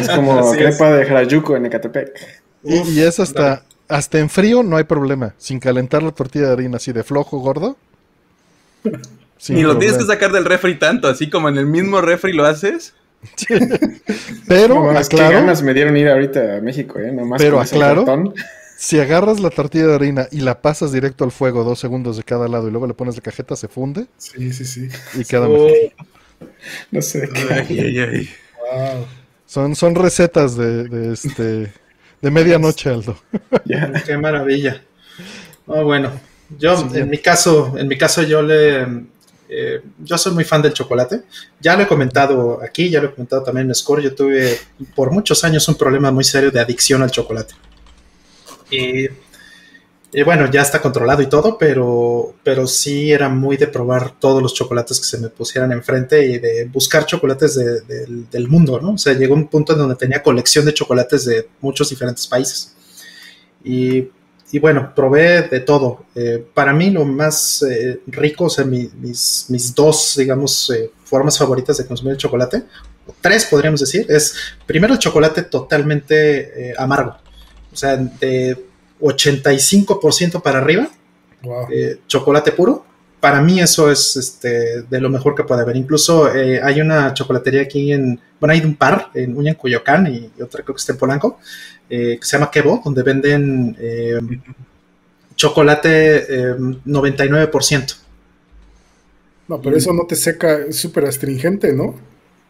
Es 0.00 0.08
como 0.08 0.50
crepa 0.52 0.92
de 0.92 1.04
Jarayuco 1.04 1.56
en 1.56 1.66
Ecatepec. 1.66 2.42
Y, 2.64 3.00
es 3.00 3.18
hasta, 3.18 3.64
hasta 3.88 4.18
en 4.18 4.30
frío 4.30 4.62
no 4.62 4.76
hay 4.76 4.84
problema. 4.84 5.34
Sin 5.38 5.58
calentar 5.58 6.02
la 6.02 6.12
tortilla 6.12 6.46
de 6.46 6.52
harina 6.52 6.76
así 6.76 6.92
de 6.92 7.02
flojo, 7.02 7.38
gordo. 7.38 7.76
Ni 9.48 9.62
lo 9.62 9.76
tienes 9.76 9.98
que 9.98 10.04
sacar 10.04 10.30
del 10.30 10.44
refri 10.44 10.78
tanto, 10.78 11.08
así 11.08 11.28
como 11.28 11.48
en 11.48 11.56
el 11.56 11.66
mismo 11.66 12.00
refri 12.00 12.32
lo 12.32 12.44
haces. 12.44 12.94
Pero, 14.48 14.90
aclaro, 14.90 15.34
ganas 15.34 15.62
me 15.62 15.74
dieron 15.74 15.96
ir 15.96 16.08
ahorita 16.08 16.56
a 16.56 16.60
México, 16.60 16.98
¿eh? 16.98 17.16
pero 17.38 17.60
aclaro, 17.60 18.04
si 18.82 18.98
agarras 18.98 19.38
la 19.38 19.50
tortilla 19.50 19.86
de 19.86 19.94
harina 19.94 20.28
y 20.32 20.40
la 20.40 20.60
pasas 20.60 20.90
directo 20.90 21.22
al 21.22 21.30
fuego, 21.30 21.62
dos 21.62 21.78
segundos 21.78 22.16
de 22.16 22.24
cada 22.24 22.48
lado, 22.48 22.66
y 22.66 22.72
luego 22.72 22.88
le 22.88 22.94
pones 22.94 23.14
la 23.14 23.22
cajeta, 23.22 23.54
se 23.54 23.68
funde. 23.68 24.08
Sí, 24.18 24.52
sí, 24.52 24.64
sí. 24.64 24.88
Y 25.14 25.24
queda 25.24 25.46
mejor. 25.46 25.70
No 26.90 27.00
sé 27.00 27.28
qué. 27.32 28.28
Son, 29.46 29.76
son 29.76 29.94
recetas 29.94 30.56
de, 30.56 31.12
este 31.12 31.72
de 32.20 32.30
medianoche, 32.32 32.90
Aldo. 32.90 33.16
Qué 34.04 34.16
maravilla. 34.16 34.82
Oh, 35.66 35.84
bueno, 35.84 36.10
yo 36.58 36.74
en 36.92 37.08
mi 37.08 37.18
caso, 37.18 37.78
en 37.78 37.86
mi 37.86 37.96
caso 37.96 38.24
yo 38.24 38.42
le 38.42 38.82
eh, 39.48 39.80
yo 40.02 40.18
soy 40.18 40.32
muy 40.32 40.42
fan 40.42 40.60
del 40.60 40.72
chocolate. 40.72 41.22
Ya 41.60 41.76
lo 41.76 41.84
he 41.84 41.86
comentado 41.86 42.60
aquí, 42.60 42.90
ya 42.90 43.00
lo 43.00 43.10
he 43.10 43.12
comentado 43.12 43.44
también 43.44 43.68
en 43.68 43.76
Score. 43.76 44.02
Yo 44.02 44.12
tuve 44.12 44.58
por 44.96 45.12
muchos 45.12 45.44
años 45.44 45.68
un 45.68 45.76
problema 45.76 46.10
muy 46.10 46.24
serio 46.24 46.50
de 46.50 46.58
adicción 46.58 47.00
al 47.00 47.12
chocolate. 47.12 47.54
Y, 48.72 50.22
bueno, 50.24 50.50
ya 50.50 50.62
está 50.62 50.82
controlado 50.82 51.22
y 51.22 51.28
todo, 51.28 51.56
pero, 51.56 52.34
pero 52.42 52.66
sí 52.66 53.12
era 53.12 53.28
muy 53.28 53.56
de 53.56 53.66
probar 53.66 54.18
todos 54.18 54.42
los 54.42 54.52
chocolates 54.54 54.98
que 54.98 55.06
se 55.06 55.18
me 55.18 55.28
pusieran 55.28 55.72
enfrente 55.72 56.26
y 56.26 56.38
de 56.38 56.64
buscar 56.66 57.06
chocolates 57.06 57.54
del 57.56 58.48
mundo, 58.48 58.80
¿no? 58.80 58.92
O 58.92 58.98
sea, 58.98 59.14
llegó 59.14 59.34
un 59.34 59.48
punto 59.48 59.72
en 59.72 59.78
donde 59.78 59.96
tenía 59.96 60.22
colección 60.22 60.64
de 60.64 60.74
chocolates 60.74 61.24
de 61.24 61.48
muchos 61.60 61.88
diferentes 61.88 62.26
países. 62.26 62.74
Y, 63.64 64.08
y 64.52 64.58
bueno, 64.58 64.92
probé 64.94 65.42
de 65.48 65.60
todo. 65.60 66.04
Eh, 66.14 66.44
para 66.52 66.74
mí 66.74 66.90
lo 66.90 67.06
más 67.06 67.62
eh, 67.62 68.02
rico, 68.06 68.44
o 68.44 68.50
sea, 68.50 68.66
mis, 68.66 68.92
mis, 69.48 69.74
dos, 69.74 70.14
digamos, 70.18 70.70
eh, 70.70 70.90
formas 71.04 71.38
favoritas 71.38 71.78
de 71.78 71.86
consumir 71.86 72.12
el 72.12 72.18
chocolate, 72.18 72.64
tres 73.22 73.46
podríamos 73.46 73.80
decir, 73.80 74.04
es 74.10 74.36
primero 74.66 74.92
el 74.92 74.98
chocolate 74.98 75.44
totalmente 75.44 76.74
amargo, 76.76 77.16
o 77.72 77.76
sea, 77.76 77.96
de 77.96 78.56
85% 79.00 80.42
para 80.42 80.58
arriba, 80.58 80.90
chocolate 82.06 82.52
puro. 82.52 82.84
Para 83.20 83.40
mí 83.40 83.60
eso 83.60 83.90
es 83.90 84.16
este, 84.16 84.82
de 84.82 85.00
lo 85.00 85.08
mejor 85.08 85.34
que 85.34 85.44
puede 85.44 85.62
haber. 85.62 85.76
Incluso 85.76 86.26
hay 86.26 86.80
una 86.80 87.14
chocolatería 87.14 87.62
aquí 87.62 87.92
en, 87.92 88.18
bueno, 88.40 88.52
hay 88.52 88.60
un 88.60 88.74
par, 88.74 89.10
en 89.14 89.36
Uña, 89.36 89.52
en 89.52 89.56
Coyoacán 89.56 90.08
y, 90.08 90.30
y 90.36 90.42
otra 90.42 90.62
creo 90.62 90.74
que 90.74 90.80
está 90.80 90.92
en 90.92 90.98
Polanco, 90.98 91.38
eh, 91.94 92.16
que 92.18 92.26
se 92.26 92.38
llama 92.38 92.50
Kebo, 92.50 92.80
donde 92.82 93.02
venden 93.02 93.76
eh, 93.78 94.18
chocolate 95.36 96.56
99%. 96.86 97.92
Eh, 97.92 97.96
no, 99.46 99.60
pero 99.60 99.76
eso 99.76 99.92
no 99.92 100.06
te 100.06 100.16
seca, 100.16 100.56
es 100.66 100.76
súper 100.76 101.04
astringente, 101.04 101.74
¿no? 101.74 101.94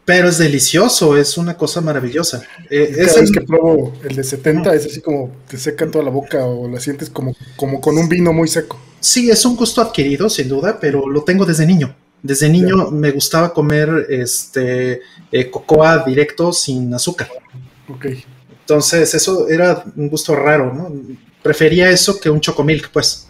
Pero 0.04 0.28
es 0.28 0.38
delicioso, 0.38 1.16
es 1.16 1.38
una 1.38 1.56
cosa 1.56 1.80
maravillosa. 1.80 2.42
es 2.68 3.16
el... 3.16 3.30
que 3.30 3.40
pruebo 3.42 3.92
el 4.02 4.16
de 4.16 4.24
70, 4.24 4.74
es 4.74 4.86
así 4.86 5.00
como 5.00 5.30
te 5.48 5.56
seca 5.56 5.88
toda 5.88 6.04
la 6.04 6.10
boca 6.10 6.44
o 6.44 6.68
la 6.68 6.80
sientes 6.80 7.08
como, 7.08 7.36
como 7.56 7.80
con 7.80 7.96
un 7.96 8.08
vino 8.08 8.32
muy 8.32 8.48
seco. 8.48 8.80
Sí, 8.98 9.30
es 9.30 9.44
un 9.44 9.56
gusto 9.56 9.80
adquirido, 9.80 10.28
sin 10.28 10.48
duda, 10.48 10.78
pero 10.80 11.08
lo 11.08 11.22
tengo 11.22 11.44
desde 11.44 11.66
niño. 11.66 11.94
Desde 12.22 12.48
niño 12.48 12.90
me 12.90 13.10
gustaba 13.10 13.52
comer 13.52 14.06
este 14.08 15.00
cocoa 15.50 16.04
directo 16.04 16.52
sin 16.52 16.92
azúcar. 16.94 17.28
Ok. 17.88 18.06
Entonces, 18.60 19.12
eso 19.14 19.48
era 19.48 19.84
un 19.96 20.08
gusto 20.08 20.36
raro, 20.36 20.72
¿no? 20.72 20.92
Prefería 21.42 21.90
eso 21.90 22.20
que 22.20 22.30
un 22.30 22.40
chocomilk, 22.40 22.90
pues. 22.90 23.26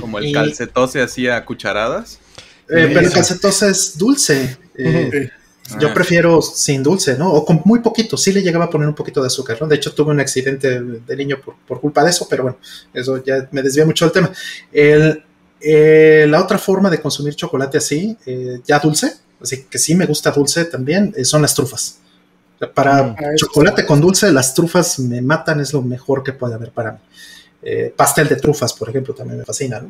Como 0.00 0.18
el 0.18 0.32
calcetose 0.32 1.02
hacía 1.02 1.44
cucharadas. 1.44 2.20
Eh, 2.68 2.90
pero 2.92 3.00
el 3.00 3.10
calcetose 3.10 3.70
es 3.70 3.98
dulce. 3.98 4.56
Eh, 4.76 5.30
yo 5.78 5.92
prefiero 5.92 6.40
sin 6.40 6.82
dulce, 6.82 7.16
¿no? 7.18 7.32
O 7.32 7.44
con 7.44 7.62
muy 7.64 7.80
poquito. 7.80 8.16
Sí 8.16 8.32
le 8.32 8.42
llegaba 8.42 8.66
a 8.66 8.70
poner 8.70 8.88
un 8.88 8.94
poquito 8.94 9.20
de 9.20 9.26
azúcar, 9.26 9.58
¿no? 9.60 9.66
De 9.66 9.76
hecho, 9.76 9.92
tuve 9.92 10.12
un 10.12 10.20
accidente 10.20 10.80
de 10.80 11.16
niño 11.16 11.38
por, 11.66 11.80
culpa 11.80 12.04
de 12.04 12.10
eso, 12.10 12.26
pero 12.28 12.44
bueno, 12.44 12.58
eso 12.94 13.22
ya 13.22 13.48
me 13.50 13.62
desvía 13.62 13.84
mucho 13.84 14.04
del 14.04 14.12
tema. 14.12 14.32
Eh, 15.60 16.26
la 16.28 16.40
otra 16.40 16.58
forma 16.58 16.88
de 16.90 17.00
consumir 17.00 17.34
chocolate 17.34 17.78
así, 17.78 18.16
ya 18.64 18.78
dulce, 18.78 19.12
así 19.42 19.64
que 19.64 19.78
sí 19.78 19.94
me 19.94 20.06
gusta 20.06 20.30
dulce 20.30 20.64
también, 20.64 21.14
son 21.24 21.42
las 21.42 21.54
trufas. 21.54 21.98
Para 22.74 23.02
mm. 23.02 23.16
ah, 23.18 23.34
chocolate 23.36 23.86
con 23.86 24.00
dulce, 24.00 24.32
las 24.32 24.54
trufas 24.54 24.98
me 24.98 25.22
matan, 25.22 25.60
es 25.60 25.72
lo 25.72 25.82
mejor 25.82 26.22
que 26.22 26.32
puede 26.32 26.54
haber 26.54 26.72
para 26.72 26.92
mí. 26.92 26.98
Eh, 27.62 27.92
pastel 27.94 28.28
de 28.28 28.36
trufas, 28.36 28.72
por 28.72 28.88
ejemplo, 28.88 29.14
también 29.14 29.38
me 29.38 29.44
fascina. 29.44 29.82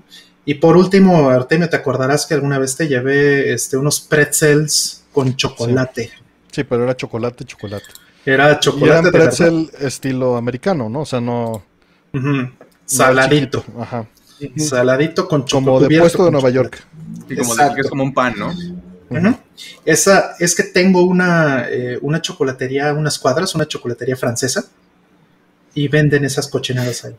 Y 0.45 0.55
por 0.55 0.77
último, 0.77 1.29
Artemio, 1.29 1.69
te 1.69 1.77
acordarás 1.77 2.27
que 2.27 2.35
alguna 2.35 2.59
vez 2.59 2.77
te 2.77 2.89
llevé 2.89 3.53
este, 3.53 3.77
unos 3.77 4.01
pretzels 4.01 4.98
con 5.13 5.37
chocolate. 5.37 6.11
Sí. 6.51 6.65
pero 6.65 6.85
era 6.85 6.97
chocolate, 6.97 7.45
chocolate. 7.45 7.87
Era 8.25 8.59
chocolate. 8.59 9.09
Y 9.09 9.13
pretzel 9.13 9.71
estilo 9.81 10.37
americano, 10.37 10.89
¿no? 10.89 11.01
O 11.01 11.07
sea, 11.07 11.21
no. 11.21 11.63
Saladito. 12.85 13.65
Ajá. 13.79 14.07
Saladito 14.57 15.29
con 15.29 15.45
chocolate. 15.45 15.65
Como 15.65 15.89
de 15.89 16.01
puesto 16.01 16.25
de 16.25 16.31
Nueva 16.31 16.51
York. 16.51 16.85
Y 17.29 17.37
como 17.37 17.55
de, 17.55 17.75
que 17.75 17.81
es 17.81 17.89
como 17.89 18.03
un 18.03 18.15
pan, 18.15 18.35
¿no? 18.37 18.55
Esa 19.85 20.35
es 20.39 20.55
que 20.55 20.65
tengo 20.65 21.03
una, 21.03 21.67
eh, 21.69 21.99
una 22.03 22.21
chocolatería, 22.21 22.93
unas 22.93 23.19
cuadras, 23.19 23.55
una 23.55 23.67
chocolatería 23.67 24.17
francesa, 24.17 24.65
y 25.75 25.89
venden 25.89 26.25
esas 26.25 26.49
cochinadas 26.49 27.05
ahí. 27.05 27.17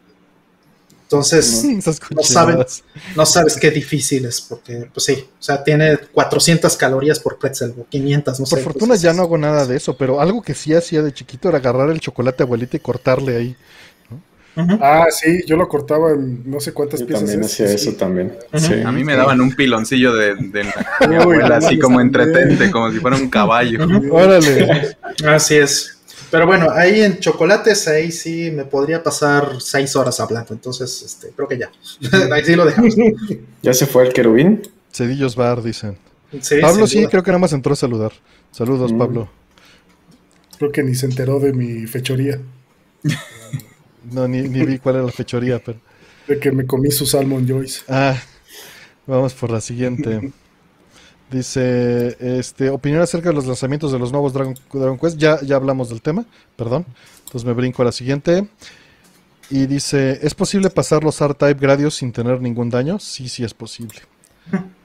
Entonces, 1.12 1.66
no, 2.16 2.22
sabes, 2.22 2.84
no 3.16 3.26
sabes 3.26 3.58
qué 3.58 3.72
difícil 3.72 4.26
es, 4.26 4.42
porque, 4.42 4.88
pues 4.94 5.06
sí, 5.06 5.14
o 5.28 5.42
sea, 5.42 5.64
tiene 5.64 5.98
400 5.98 6.78
calorías 6.78 7.20
por 7.20 7.40
pretzel, 7.40 7.74
o 7.80 7.88
500, 7.90 8.40
no 8.40 8.46
por 8.46 8.48
sé. 8.48 8.64
Por 8.64 8.74
fortuna 8.74 8.96
ya 8.96 9.12
no 9.12 9.24
hago 9.24 9.36
nada 9.36 9.66
de 9.66 9.76
eso, 9.76 9.98
pero 9.98 10.22
algo 10.22 10.44
que 10.44 10.54
sí 10.54 10.72
hacía 10.76 11.02
de 11.02 11.12
chiquito 11.12 11.50
era 11.50 11.58
agarrar 11.58 11.90
el 11.90 12.00
chocolate 12.00 12.44
abuelita 12.44 12.78
y 12.78 12.80
cortarle 12.82 13.38
ahí. 13.38 13.58
Ah, 14.56 15.08
sí, 15.10 15.42
yo 15.48 15.56
lo 15.56 15.68
cortaba 15.68 16.12
en 16.12 16.44
no 16.46 16.60
sé 16.60 16.74
cuántas 16.74 17.00
yo 17.00 17.08
piezas. 17.08 17.26
También 17.26 17.44
hacía 17.44 17.66
eso 17.66 17.94
también. 17.94 18.38
A 18.86 18.92
mí 18.92 19.04
me 19.04 19.16
daban 19.16 19.42
un 19.42 19.56
piloncillo 19.56 20.14
de, 20.14 20.36
mi 20.36 21.16
abuela, 21.16 21.58
así 21.58 21.80
como 21.80 22.02
entretente, 22.02 22.70
como 22.70 22.92
si 22.92 23.00
fuera 23.00 23.18
un 23.18 23.32
caballo. 23.32 23.80
Órale. 24.12 24.96
Así 25.26 25.56
es. 25.56 25.99
Pero 26.32 26.46
bueno, 26.46 26.70
ahí 26.72 27.02
en 27.02 27.20
chocolates, 27.20 27.88
ahí 27.88 28.12
sí 28.12 28.52
me 28.52 28.66
podría 28.66 29.02
pasar 29.02 29.62
seis 29.62 29.96
horas 29.96 30.20
hablando. 30.20 30.54
Entonces, 30.54 31.02
este, 31.02 31.30
creo 31.36 31.48
que 31.48 31.58
ya. 31.58 31.72
ahí 32.34 32.44
sí 32.44 32.56
lo 32.56 32.66
dejamos. 32.66 32.96
¿Ya 33.62 33.74
se 33.74 33.86
fue 33.86 34.08
el 34.08 34.14
querubín? 34.14 34.62
Cedillos 34.92 35.36
Bar, 35.36 35.64
dicen. 35.64 35.98
Pablo 36.62 36.86
sí, 36.86 37.08
creo 37.08 37.24
que 37.24 37.32
nada 37.32 37.40
más 37.40 37.54
entró 37.54 37.74
a 37.74 37.76
saludar. 37.76 38.12
Saludos, 38.52 38.94
mm. 38.94 38.98
Pablo. 38.98 39.30
Creo 40.58 40.72
que 40.72 40.84
ni 40.84 40.94
se 40.94 41.06
enteró 41.06 41.40
de 41.40 41.54
mi 41.54 41.88
fechoría. 41.88 42.40
No, 44.12 44.28
ni, 44.28 44.42
vi 44.42 44.80
cuál 44.80 44.96
era 44.96 45.06
la 45.06 45.12
fechoría, 45.12 45.62
pero. 45.64 45.78
De 46.26 46.40
que 46.40 46.52
me 46.52 46.66
comí 46.66 46.90
su 46.90 47.06
Salmon 47.06 47.48
Joyce. 47.48 47.82
Ah, 47.90 48.16
vamos 49.06 49.34
por 49.34 49.52
la 49.52 49.62
siguiente. 49.62 50.32
Dice, 51.32 52.18
este, 52.20 52.70
opinión 52.70 53.02
acerca 53.02 53.30
de 53.30 53.36
los 53.36 53.46
lanzamientos 53.46 53.92
de 53.92 54.00
los 54.00 54.12
nuevos 54.12 54.34
Dragon, 54.34 54.98
Quest. 54.98 55.18
Ya, 55.18 55.40
ya 55.42 55.58
hablamos 55.58 55.90
del 55.90 56.02
tema, 56.02 56.26
perdón. 56.56 56.86
Entonces 57.26 57.46
me 57.46 57.54
brinco 57.54 57.84
a 57.84 57.86
la 57.86 57.92
siguiente. 57.92 58.48
Y 59.52 59.66
dice, 59.68 60.20
¿es 60.22 60.34
posible 60.34 60.70
pasar 60.70 61.04
los 61.04 61.20
R-Type 61.22 61.60
Gradios 61.60 61.96
sin 61.96 62.12
tener 62.12 62.42
ningún 62.42 62.70
daño? 62.70 63.00
Sí, 63.00 63.30
sí 63.30 63.44
es 63.44 63.54
posible. 63.54 64.00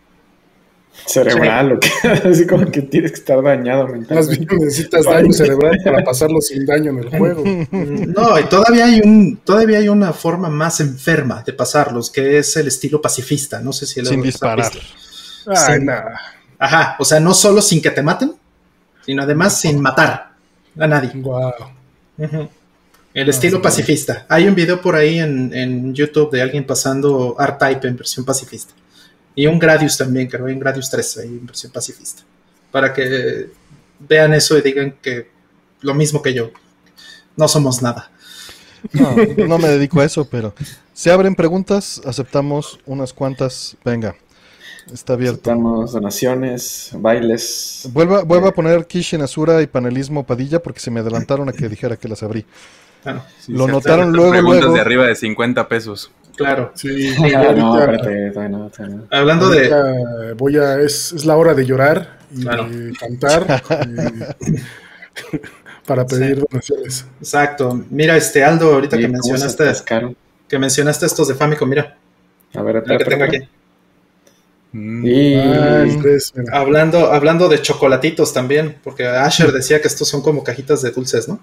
cerebral, 1.06 1.72
o 1.72 1.80
que, 1.80 1.88
así 2.28 2.46
como 2.46 2.70
que 2.70 2.82
tienes 2.82 3.12
que 3.12 3.18
estar 3.18 3.42
dañado 3.42 3.88
mentalmente. 3.88 4.14
Más 4.14 4.28
bien 4.28 4.46
necesitas 4.60 5.04
daño 5.04 5.32
cerebral 5.32 5.78
para 5.84 6.04
pasarlo 6.04 6.40
sin 6.40 6.64
daño 6.64 6.92
en 6.92 6.98
el 6.98 7.10
juego. 7.10 7.42
No, 7.72 8.38
y 8.38 8.44
todavía 8.44 8.86
hay 8.86 9.00
un, 9.04 9.38
todavía 9.38 9.78
hay 9.78 9.88
una 9.88 10.12
forma 10.12 10.48
más 10.48 10.80
enferma 10.80 11.42
de 11.44 11.52
pasarlos, 11.52 12.10
que 12.10 12.38
es 12.38 12.56
el 12.56 12.68
estilo 12.68 13.02
pacifista. 13.02 13.60
No 13.60 13.72
sé 13.72 13.86
si 13.86 14.04
Sin 14.04 14.22
disparar. 14.22 14.72
Ajá, 16.64 16.96
o 16.98 17.04
sea, 17.04 17.20
no 17.20 17.34
solo 17.34 17.60
sin 17.60 17.82
que 17.82 17.90
te 17.90 18.02
maten, 18.02 18.32
sino 19.04 19.22
además 19.22 19.60
sin 19.60 19.78
matar 19.82 20.32
a 20.78 20.86
nadie. 20.86 21.10
Wow. 21.14 21.52
El 23.12 23.28
estilo 23.28 23.60
pacifista. 23.60 24.24
Hay 24.30 24.48
un 24.48 24.54
video 24.54 24.80
por 24.80 24.96
ahí 24.96 25.18
en, 25.18 25.52
en 25.52 25.94
YouTube 25.94 26.30
de 26.30 26.40
alguien 26.40 26.64
pasando 26.66 27.36
R-Type 27.38 27.86
en 27.86 27.98
versión 27.98 28.24
pacifista. 28.24 28.72
Y 29.34 29.46
un 29.46 29.58
Gradius 29.58 29.98
también, 29.98 30.26
creo, 30.26 30.46
hay 30.46 30.54
un 30.54 30.58
Gradius 30.58 30.88
3 30.88 31.18
ahí 31.18 31.26
en 31.26 31.44
versión 31.44 31.70
pacifista. 31.70 32.22
Para 32.72 32.94
que 32.94 33.50
vean 33.98 34.32
eso 34.32 34.56
y 34.56 34.62
digan 34.62 34.94
que 35.02 35.28
lo 35.82 35.92
mismo 35.92 36.22
que 36.22 36.32
yo. 36.32 36.50
No 37.36 37.46
somos 37.46 37.82
nada. 37.82 38.10
No, 38.90 39.14
no 39.46 39.58
me 39.58 39.68
dedico 39.68 40.00
a 40.00 40.06
eso, 40.06 40.24
pero 40.24 40.54
se 40.94 41.10
abren 41.10 41.34
preguntas, 41.34 42.00
aceptamos 42.06 42.80
unas 42.86 43.12
cuantas. 43.12 43.76
Venga, 43.84 44.16
está 44.92 45.14
abierto. 45.14 45.50
Aceptamos 45.50 45.92
donaciones, 45.92 46.90
bailes. 46.94 47.88
Vuelva, 47.92 48.22
vuelva 48.22 48.48
a 48.50 48.52
poner 48.52 48.86
Kishin 48.86 49.22
Asura 49.22 49.62
y 49.62 49.66
panelismo 49.66 50.24
Padilla 50.24 50.62
porque 50.62 50.80
se 50.80 50.90
me 50.90 51.00
adelantaron 51.00 51.48
a 51.48 51.52
que 51.52 51.68
dijera 51.68 51.96
que 51.96 52.08
las 52.08 52.22
abrí. 52.22 52.44
Lo 53.48 53.68
notaron 53.68 54.12
luego. 54.12 54.30
Preguntas 54.32 54.72
de 54.72 54.80
arriba 54.80 55.06
de 55.06 55.14
50 55.14 55.68
pesos. 55.68 56.10
Claro. 56.36 56.72
Sí, 56.74 57.14
Hablando 59.10 59.50
de. 59.50 60.34
Voy 60.36 60.56
a. 60.56 60.80
Es, 60.80 61.12
es, 61.12 61.24
la 61.24 61.36
hora 61.36 61.54
de 61.54 61.64
llorar 61.64 62.18
y 62.32 62.44
de 62.44 62.92
cantar. 62.98 63.62
para 65.86 66.06
pedir 66.06 66.44
donaciones. 66.48 67.06
Exacto. 67.20 67.84
Mira, 67.90 68.16
este 68.16 68.42
Aldo, 68.42 68.74
ahorita 68.74 68.98
que 68.98 69.08
mencionaste. 69.08 69.64
Que 70.48 70.58
mencionaste 70.58 71.06
estos 71.06 71.28
de 71.28 71.34
Famicom, 71.34 71.68
mira. 71.68 71.96
A 72.54 72.62
ver, 72.62 72.78
a 72.78 72.82
que 72.82 73.04
tengo 73.04 73.24
aquí. 73.24 73.38
Mm. 74.76 75.06
Ah, 75.46 75.86
hablando, 76.52 77.12
hablando 77.12 77.48
de 77.48 77.62
chocolatitos 77.62 78.34
también, 78.34 78.76
porque 78.82 79.06
Asher 79.06 79.52
decía 79.52 79.80
que 79.80 79.86
estos 79.86 80.08
son 80.08 80.20
como 80.20 80.42
cajitas 80.42 80.82
de 80.82 80.90
dulces, 80.90 81.28
¿no? 81.28 81.40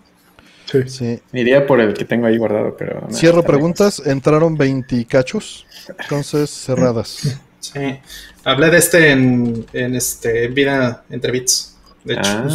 Sí. 0.86 1.22
Iría 1.32 1.66
por 1.66 1.80
el 1.80 1.94
que 1.94 2.04
tengo 2.04 2.28
ahí 2.28 2.38
guardado, 2.38 2.76
pero... 2.78 3.08
Cierro 3.12 3.42
preguntas. 3.44 4.02
Entraron 4.06 4.58
20 4.58 5.06
cachos, 5.06 5.66
entonces 5.98 6.50
cerradas. 6.50 7.40
Sí. 7.62 8.00
Hablé 8.44 8.70
de 8.70 8.78
este 8.78 9.12
en, 9.12 9.66
en 9.72 9.96
este 9.96 10.48
Vida 10.50 11.06
Entre 11.10 11.32
Bits, 11.32 11.78
de 12.04 12.16
hecho. 12.16 12.22
Ah. 12.26 12.48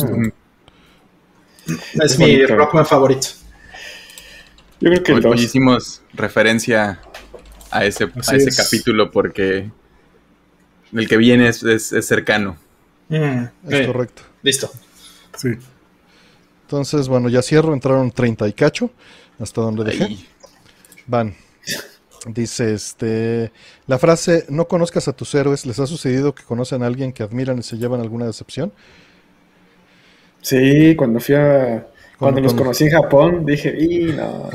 Es, 2.03 2.19
mi 2.19 2.45
Rockman 2.45 2.85
favorito. 2.85 3.29
Yo 4.81 4.91
creo 4.91 5.21
que 5.21 5.29
hoy, 5.29 5.41
hicimos 5.41 6.03
referencia 6.13 7.01
a 7.71 7.85
ese, 7.85 8.05
a 8.05 8.37
ese 8.37 8.63
capítulo 8.63 9.11
porque 9.11 9.71
el 10.99 11.09
que 11.09 11.17
viene 11.17 11.49
es, 11.49 11.61
cercano. 12.03 12.57
Mm, 13.09 13.45
es 13.69 13.87
correcto. 13.87 14.23
Listo. 14.43 14.71
Sí. 15.37 15.51
Entonces, 16.63 17.09
bueno, 17.09 17.29
ya 17.29 17.43
cierro, 17.43 17.73
entraron 17.73 18.11
30 18.11 18.49
y 18.49 18.53
cacho, 18.53 18.91
hasta 19.39 19.61
donde 19.61 19.85
dejé. 19.85 20.17
Van. 21.07 21.35
Dice, 22.27 22.75
este, 22.75 23.53
la 23.87 23.99
frase, 23.99 24.47
no 24.49 24.67
conozcas 24.67 25.07
a 25.07 25.13
tus 25.13 25.33
héroes, 25.37 25.65
¿les 25.65 25.79
ha 25.79 25.87
sucedido 25.87 26.35
que 26.35 26.43
conocen 26.43 26.83
a 26.83 26.87
alguien 26.87 27.13
que 27.13 27.23
admiran 27.23 27.59
y 27.59 27.63
se 27.63 27.77
llevan 27.77 28.01
alguna 28.01 28.27
decepción? 28.27 28.73
Sí, 30.41 30.97
cuando 30.97 31.21
fui 31.21 31.37
a, 31.37 31.87
cuando, 32.19 32.41
los 32.41 32.55
conocí 32.55 32.85
en 32.85 32.91
Japón, 32.91 33.45
dije, 33.45 33.77
y 33.79 34.13
no. 34.13 34.49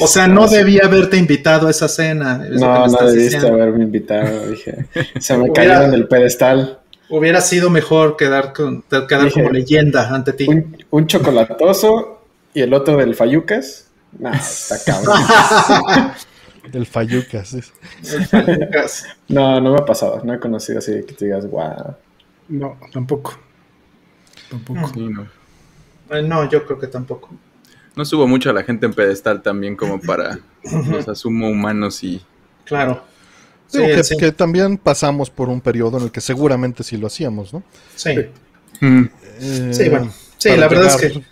O 0.00 0.06
sea, 0.06 0.28
no 0.28 0.48
debía 0.48 0.82
haberte 0.84 1.16
invitado 1.16 1.68
a 1.68 1.70
esa 1.70 1.88
cena. 1.88 2.38
No, 2.50 2.86
no 2.86 3.10
debiste 3.10 3.46
haberme 3.46 3.84
invitado, 3.84 4.48
dije. 4.48 4.86
Se 5.20 5.36
me 5.36 5.52
cayeron 5.52 5.90
del 5.90 6.08
pedestal. 6.08 6.80
Hubiera 7.10 7.40
sido 7.40 7.70
mejor 7.70 8.16
quedar, 8.16 8.52
con, 8.52 8.82
quedar 8.82 9.32
como 9.32 9.50
leyenda 9.50 10.14
ante 10.14 10.32
ti. 10.34 10.46
un 10.90 11.06
chocolatoso 11.06 12.22
y 12.52 12.60
el 12.60 12.74
otro 12.74 12.96
del 12.96 13.14
Fayucas. 13.14 13.88
Nah, 14.18 14.34
está 14.34 14.76
cabrón. 14.84 15.20
del 16.72 16.86
Fayucas. 16.86 17.56
No, 19.28 19.60
no 19.60 19.72
me 19.72 19.78
ha 19.78 19.84
pasado. 19.84 20.22
No 20.24 20.34
he 20.34 20.38
conocido 20.38 20.78
así 20.78 20.92
que 21.06 21.14
te 21.14 21.26
digas, 21.26 21.48
wow. 21.48 21.94
No, 22.48 22.78
tampoco. 22.92 23.38
Tampoco. 24.50 24.90
no. 24.96 26.22
no, 26.22 26.48
yo 26.48 26.64
creo 26.64 26.78
que 26.78 26.86
tampoco. 26.86 27.30
No 27.98 28.04
subo 28.04 28.28
mucho 28.28 28.50
a 28.50 28.52
la 28.52 28.62
gente 28.62 28.86
en 28.86 28.94
pedestal 28.94 29.42
también 29.42 29.74
como 29.74 30.00
para 30.00 30.38
los 30.88 31.08
asumo 31.08 31.50
humanos 31.50 32.04
y... 32.04 32.22
Claro. 32.64 33.02
Sí, 33.66 33.80
que, 34.16 34.30
también 34.30 34.78
pasamos 34.78 35.30
por 35.30 35.48
un 35.48 35.60
periodo 35.60 35.98
en 35.98 36.04
el 36.04 36.12
que 36.12 36.20
seguramente 36.20 36.84
sí 36.84 36.96
lo 36.96 37.08
hacíamos, 37.08 37.52
¿no? 37.52 37.64
Sí. 37.96 38.10
Eh, 38.10 39.70
sí, 39.72 39.88
bueno. 39.88 40.12
Sí, 40.36 40.56
la 40.56 40.68
verdad 40.68 40.86
es 40.86 40.96
que 40.96 41.22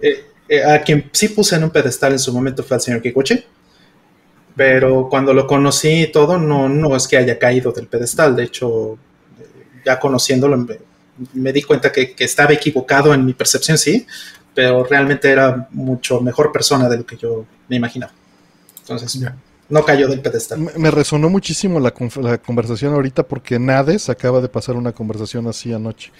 eh, 0.00 0.24
eh, 0.48 0.64
a 0.64 0.80
quien 0.80 1.10
sí 1.12 1.28
puse 1.28 1.56
en 1.56 1.64
un 1.64 1.70
pedestal 1.70 2.12
en 2.12 2.18
su 2.18 2.32
momento 2.32 2.62
fue 2.62 2.76
al 2.76 2.80
señor 2.80 3.02
Kikuchi, 3.02 3.44
pero 4.56 5.08
cuando 5.10 5.34
lo 5.34 5.46
conocí 5.46 6.04
y 6.04 6.06
todo, 6.06 6.38
no, 6.38 6.66
no 6.66 6.96
es 6.96 7.06
que 7.06 7.18
haya 7.18 7.38
caído 7.38 7.72
del 7.72 7.88
pedestal, 7.88 8.34
de 8.34 8.44
hecho, 8.44 8.96
ya 9.84 10.00
conociéndolo 10.00 10.66
me, 11.34 11.52
di 11.52 11.60
cuenta 11.60 11.92
que, 11.92 12.14
estaba 12.18 12.54
equivocado 12.54 13.12
en 13.12 13.26
mi 13.26 13.34
percepción, 13.34 13.76
sí, 13.76 14.06
pero 14.56 14.84
realmente 14.84 15.30
era 15.30 15.68
mucho 15.70 16.22
mejor 16.22 16.50
persona 16.50 16.88
de 16.88 16.96
lo 16.96 17.06
que 17.06 17.18
yo 17.18 17.44
me 17.68 17.76
imaginaba. 17.76 18.12
Entonces, 18.80 19.20
no 19.68 19.84
cayó 19.84 20.08
del 20.08 20.22
pedestal. 20.22 20.70
Me, 20.78 20.90
resonó 20.90 21.28
muchísimo 21.28 21.78
la, 21.78 21.90
conversación 21.92 22.94
ahorita 22.94 23.22
porque 23.22 23.58
Nades 23.58 24.08
acaba 24.08 24.40
de 24.40 24.48
pasar 24.48 24.76
una 24.76 24.92
conversación 24.92 25.46
así 25.46 25.74
anoche 25.74 26.10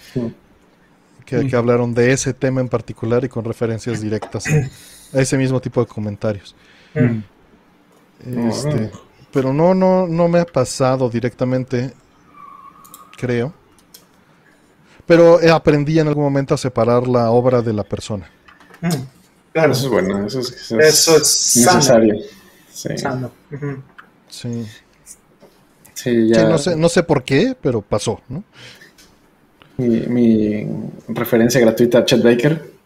que, 1.25 1.55
hablaron 1.55 1.95
de 1.95 2.11
ese 2.11 2.33
tema 2.35 2.61
en 2.61 2.69
particular 2.69 3.23
y 3.25 3.29
con 3.29 3.43
referencias 3.43 4.01
directas 4.01 4.45
a, 4.47 5.19
ese 5.19 5.35
mismo 5.35 5.59
tipo 5.59 5.81
de 5.81 5.87
comentarios. 5.87 6.55
Este, 8.23 8.91
pero 9.33 9.51
no, 9.51 9.73
no, 9.73 10.05
no 10.05 10.27
me 10.27 10.39
ha 10.39 10.45
pasado 10.45 11.09
directamente, 11.09 11.91
creo. 13.17 13.51
Pero 15.07 15.39
aprendí 15.51 15.97
en 15.99 16.07
algún 16.07 16.25
momento 16.25 16.53
a 16.53 16.57
separar 16.57 17.07
la 17.07 17.31
obra 17.31 17.61
de 17.61 17.73
la 17.73 17.83
persona. 17.83 18.29
Claro. 19.53 19.71
Eso 19.71 19.85
es 19.85 19.89
bueno, 19.89 20.27
eso 20.27 20.39
es, 20.41 20.71
necesario. 20.71 22.15
Sí. 24.29 24.67
Sí. 25.95 26.29
ya... 26.29 26.47
no, 26.47 26.57
sé, 26.59 26.75
no 26.75 26.89
sé 26.89 27.01
por 27.01 27.23
qué, 27.23 27.55
pero 27.59 27.81
pasó, 27.81 28.21
¿no? 28.29 28.43
mi, 29.77 30.67
referencia 31.07 31.61
gratuita 31.61 31.99
a 31.99 32.05
Chet 32.05 32.21
Baker. 32.21 32.77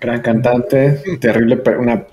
Gran 0.00 0.20
cantante, 0.20 1.02
terrible, 1.20 1.62
una 1.78 2.04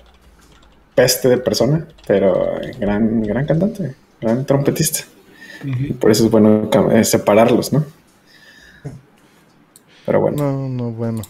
peste 0.94 1.28
de 1.28 1.38
persona, 1.38 1.86
pero 2.06 2.60
gran, 2.78 3.22
gran 3.22 3.46
cantante, 3.46 3.94
gran 4.20 4.46
trompetista. 4.46 5.00
Y 5.64 5.92
por 5.92 6.10
eso 6.10 6.24
es 6.24 6.30
bueno 6.30 6.70
eh, 6.92 7.04
separarlos, 7.04 7.72
¿no? 7.72 7.84
Pero 10.10 10.22
bueno. 10.22 10.38
No, 10.38 10.68
no, 10.68 10.90
bueno. 10.90 11.22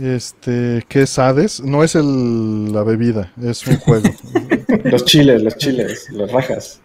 Este, 0.00 0.84
¿qué 0.88 1.02
es 1.02 1.18
Hades? 1.18 1.60
No 1.60 1.82
es 1.82 1.96
el, 1.96 2.72
la 2.72 2.84
bebida, 2.84 3.32
es 3.42 3.66
un 3.66 3.78
juego. 3.78 4.08
los 4.84 5.04
chiles, 5.04 5.42
los 5.42 5.56
chiles, 5.56 6.08
las 6.10 6.30
rajas. 6.30 6.80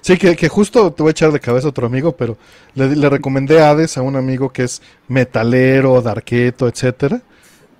Sí, 0.00 0.18
que, 0.18 0.48
justo 0.48 0.92
te 0.92 1.04
voy 1.04 1.10
a 1.10 1.12
echar 1.12 1.30
de 1.30 1.38
cabeza 1.38 1.68
a 1.68 1.70
otro 1.70 1.86
amigo, 1.86 2.16
pero 2.16 2.36
le, 2.74 3.08
recomendé 3.08 3.62
Hades 3.62 3.96
a 3.96 4.02
un 4.02 4.16
amigo 4.16 4.52
que 4.52 4.64
es 4.64 4.82
metalero, 5.06 6.02
darqueto, 6.02 6.66
etcétera. 6.66 7.22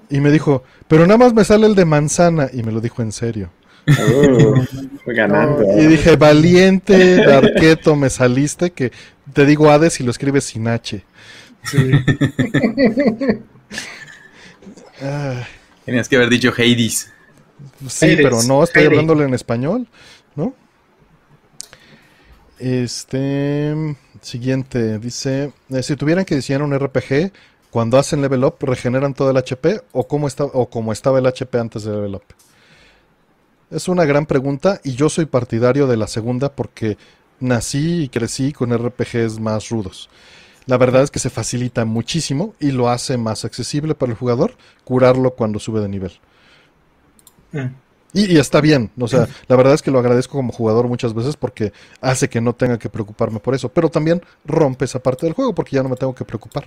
Y 0.09 0.21
me 0.21 0.31
dijo, 0.31 0.63
pero 0.87 1.09
nada 1.09 1.19
más 1.19 1.35
me 1.35 1.43
sale 1.43 1.67
el 1.67 1.75
de 1.75 1.87
manzana. 1.87 2.51
Y 2.53 2.63
me 2.63 2.71
lo 2.71 2.81
dijo 2.81 3.03
en 3.03 3.11
serio. 3.11 3.51
Uh, 3.89 4.63
ganando. 5.07 5.65
y 5.77 5.87
dije, 5.89 6.15
valiente, 6.15 7.17
darqueto, 7.17 7.97
me 7.97 8.11
saliste, 8.11 8.71
que 8.71 8.93
te 9.33 9.45
digo 9.45 9.73
Hades 9.73 9.99
y 9.99 10.05
lo 10.05 10.13
escribes 10.13 10.45
sin 10.45 10.69
H. 10.69 11.03
Sí. 11.65 11.91
Tenías 15.85 16.09
que 16.09 16.17
haber 16.17 16.29
dicho 16.29 16.53
Hades. 16.57 17.13
Sí, 17.89 18.17
pero 18.17 18.43
no, 18.43 18.63
estoy 18.65 18.85
hablándole 18.85 19.25
en 19.25 19.35
español, 19.35 19.87
¿no? 20.35 20.55
Este. 22.59 23.97
Siguiente. 24.21 24.99
Dice: 24.99 25.53
eh, 25.71 25.83
Si 25.83 25.97
tuvieran 25.97 26.25
que 26.25 26.35
diseñar 26.35 26.63
un 26.63 26.79
RPG, 26.79 27.33
cuando 27.71 27.99
hacen 27.99 28.21
level 28.21 28.45
up, 28.45 28.57
¿regeneran 28.61 29.15
todo 29.15 29.31
el 29.31 29.37
HP? 29.37 29.81
¿O 29.93 30.07
cómo 30.07 30.29
está, 30.29 30.45
o 30.45 30.69
como 30.69 30.93
estaba 30.93 31.19
el 31.19 31.27
HP 31.27 31.59
antes 31.59 31.85
de 31.85 31.93
level 31.93 32.17
up? 32.17 32.25
Es 33.71 33.89
una 33.89 34.05
gran 34.05 34.27
pregunta 34.27 34.81
y 34.83 34.95
yo 34.95 35.09
soy 35.09 35.27
partidario 35.27 35.87
de 35.87 35.97
la 35.97 36.09
segunda 36.09 36.53
porque 36.53 36.99
nací 37.39 38.03
y 38.03 38.09
crecí 38.09 38.53
con 38.53 38.77
RPGs 38.77 39.39
más 39.39 39.69
rudos. 39.69 40.11
La 40.67 40.77
verdad 40.77 41.03
es 41.03 41.11
que 41.11 41.19
se 41.19 41.31
facilita 41.31 41.85
muchísimo 41.85 42.55
y 42.61 42.71
lo 42.71 42.89
hace 42.89 43.17
más 43.17 43.45
accesible 43.45 43.95
para 43.95 44.13
el 44.13 44.19
jugador 44.19 44.55
curarlo 44.85 45.35
cuando 45.35 45.59
sube 45.59 45.81
de 45.81 45.89
nivel. 45.89 46.13
Mm. 47.53 47.67
Y, 48.13 48.39
está 48.39 48.61
bien, 48.61 48.91
o 48.99 49.07
sea, 49.07 49.29
la 49.47 49.55
verdad 49.55 49.75
es 49.75 49.83
que 49.83 49.93
lo 49.93 50.01
agradezco 50.01 50.33
como 50.33 50.53
jugador 50.53 50.89
muchas 50.89 51.15
veces 51.15 51.37
porque 51.37 51.73
hace 52.01 52.29
que 52.29 52.41
no 52.41 52.55
tenga 52.55 52.77
que 52.77 52.89
preocuparme 52.89 53.39
por 53.39 53.55
eso, 53.55 53.69
pero 53.69 53.89
también 53.89 54.21
rompe 54.45 54.85
esa 54.85 54.99
parte 54.99 55.27
del 55.27 55.35
juego 55.35 55.55
porque 55.55 55.77
ya 55.77 55.83
no 55.85 55.89
me 55.89 55.95
tengo 55.95 56.13
que 56.13 56.25
preocupar. 56.25 56.65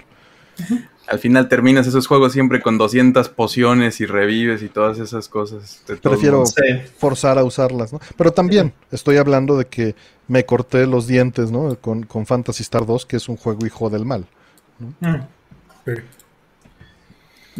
Al 1.07 1.19
final 1.19 1.49
terminas 1.49 1.85
esos 1.85 2.07
juegos 2.07 2.31
siempre 2.31 2.61
con 2.61 2.77
200 2.77 3.29
pociones 3.29 3.99
y 3.99 4.05
revives 4.05 4.63
y 4.63 4.69
todas 4.69 4.99
esas 4.99 5.27
cosas. 5.27 5.83
Prefiero 6.01 6.43
forzar 6.97 7.37
a 7.37 7.43
usarlas, 7.43 7.91
¿no? 7.91 7.99
Pero 8.17 8.31
también 8.31 8.73
estoy 8.91 9.17
hablando 9.17 9.57
de 9.57 9.65
que 9.65 9.95
me 10.27 10.45
corté 10.45 10.87
los 10.87 11.07
dientes, 11.07 11.51
¿no? 11.51 11.75
Con, 11.79 12.03
con 12.03 12.25
Fantasy 12.25 12.63
Star 12.63 12.85
2, 12.85 13.05
que 13.05 13.17
es 13.17 13.27
un 13.27 13.35
juego 13.35 13.65
hijo 13.65 13.89
del 13.89 14.05
mal. 14.05 14.25
Mm. 14.99 15.15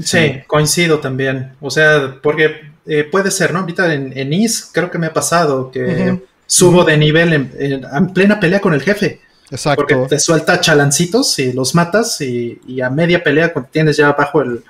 Sí. 0.02 0.42
coincido 0.48 1.00
también. 1.00 1.54
O 1.60 1.70
sea, 1.70 2.18
porque 2.22 2.72
eh, 2.86 3.04
puede 3.04 3.30
ser, 3.32 3.54
¿no? 3.54 3.60
Ahorita 3.60 3.94
en, 3.94 4.18
en 4.18 4.34
Is 4.34 4.70
creo 4.74 4.90
que 4.90 4.98
me 4.98 5.08
ha 5.08 5.14
pasado 5.14 5.70
que 5.72 6.20
subo 6.46 6.84
de 6.84 6.98
nivel 6.98 7.34
en, 7.34 8.14
plena 8.14 8.40
pelea 8.40 8.60
con 8.60 8.74
el 8.74 8.82
jefe. 8.82 9.22
Exacto. 9.52 9.86
Porque 9.86 10.08
te 10.10 10.20
suelta 10.20 10.60
chalancitos 10.60 11.38
y 11.40 11.54
los 11.54 11.76
matas 11.76 12.20
y, 12.22 12.82
a 12.82 12.90
media 12.90 13.24
pelea 13.24 13.54
cuando 13.54 13.70
tienes 13.72 13.98
ya 13.98 14.12
bajo 14.14 14.42
el 14.42 14.64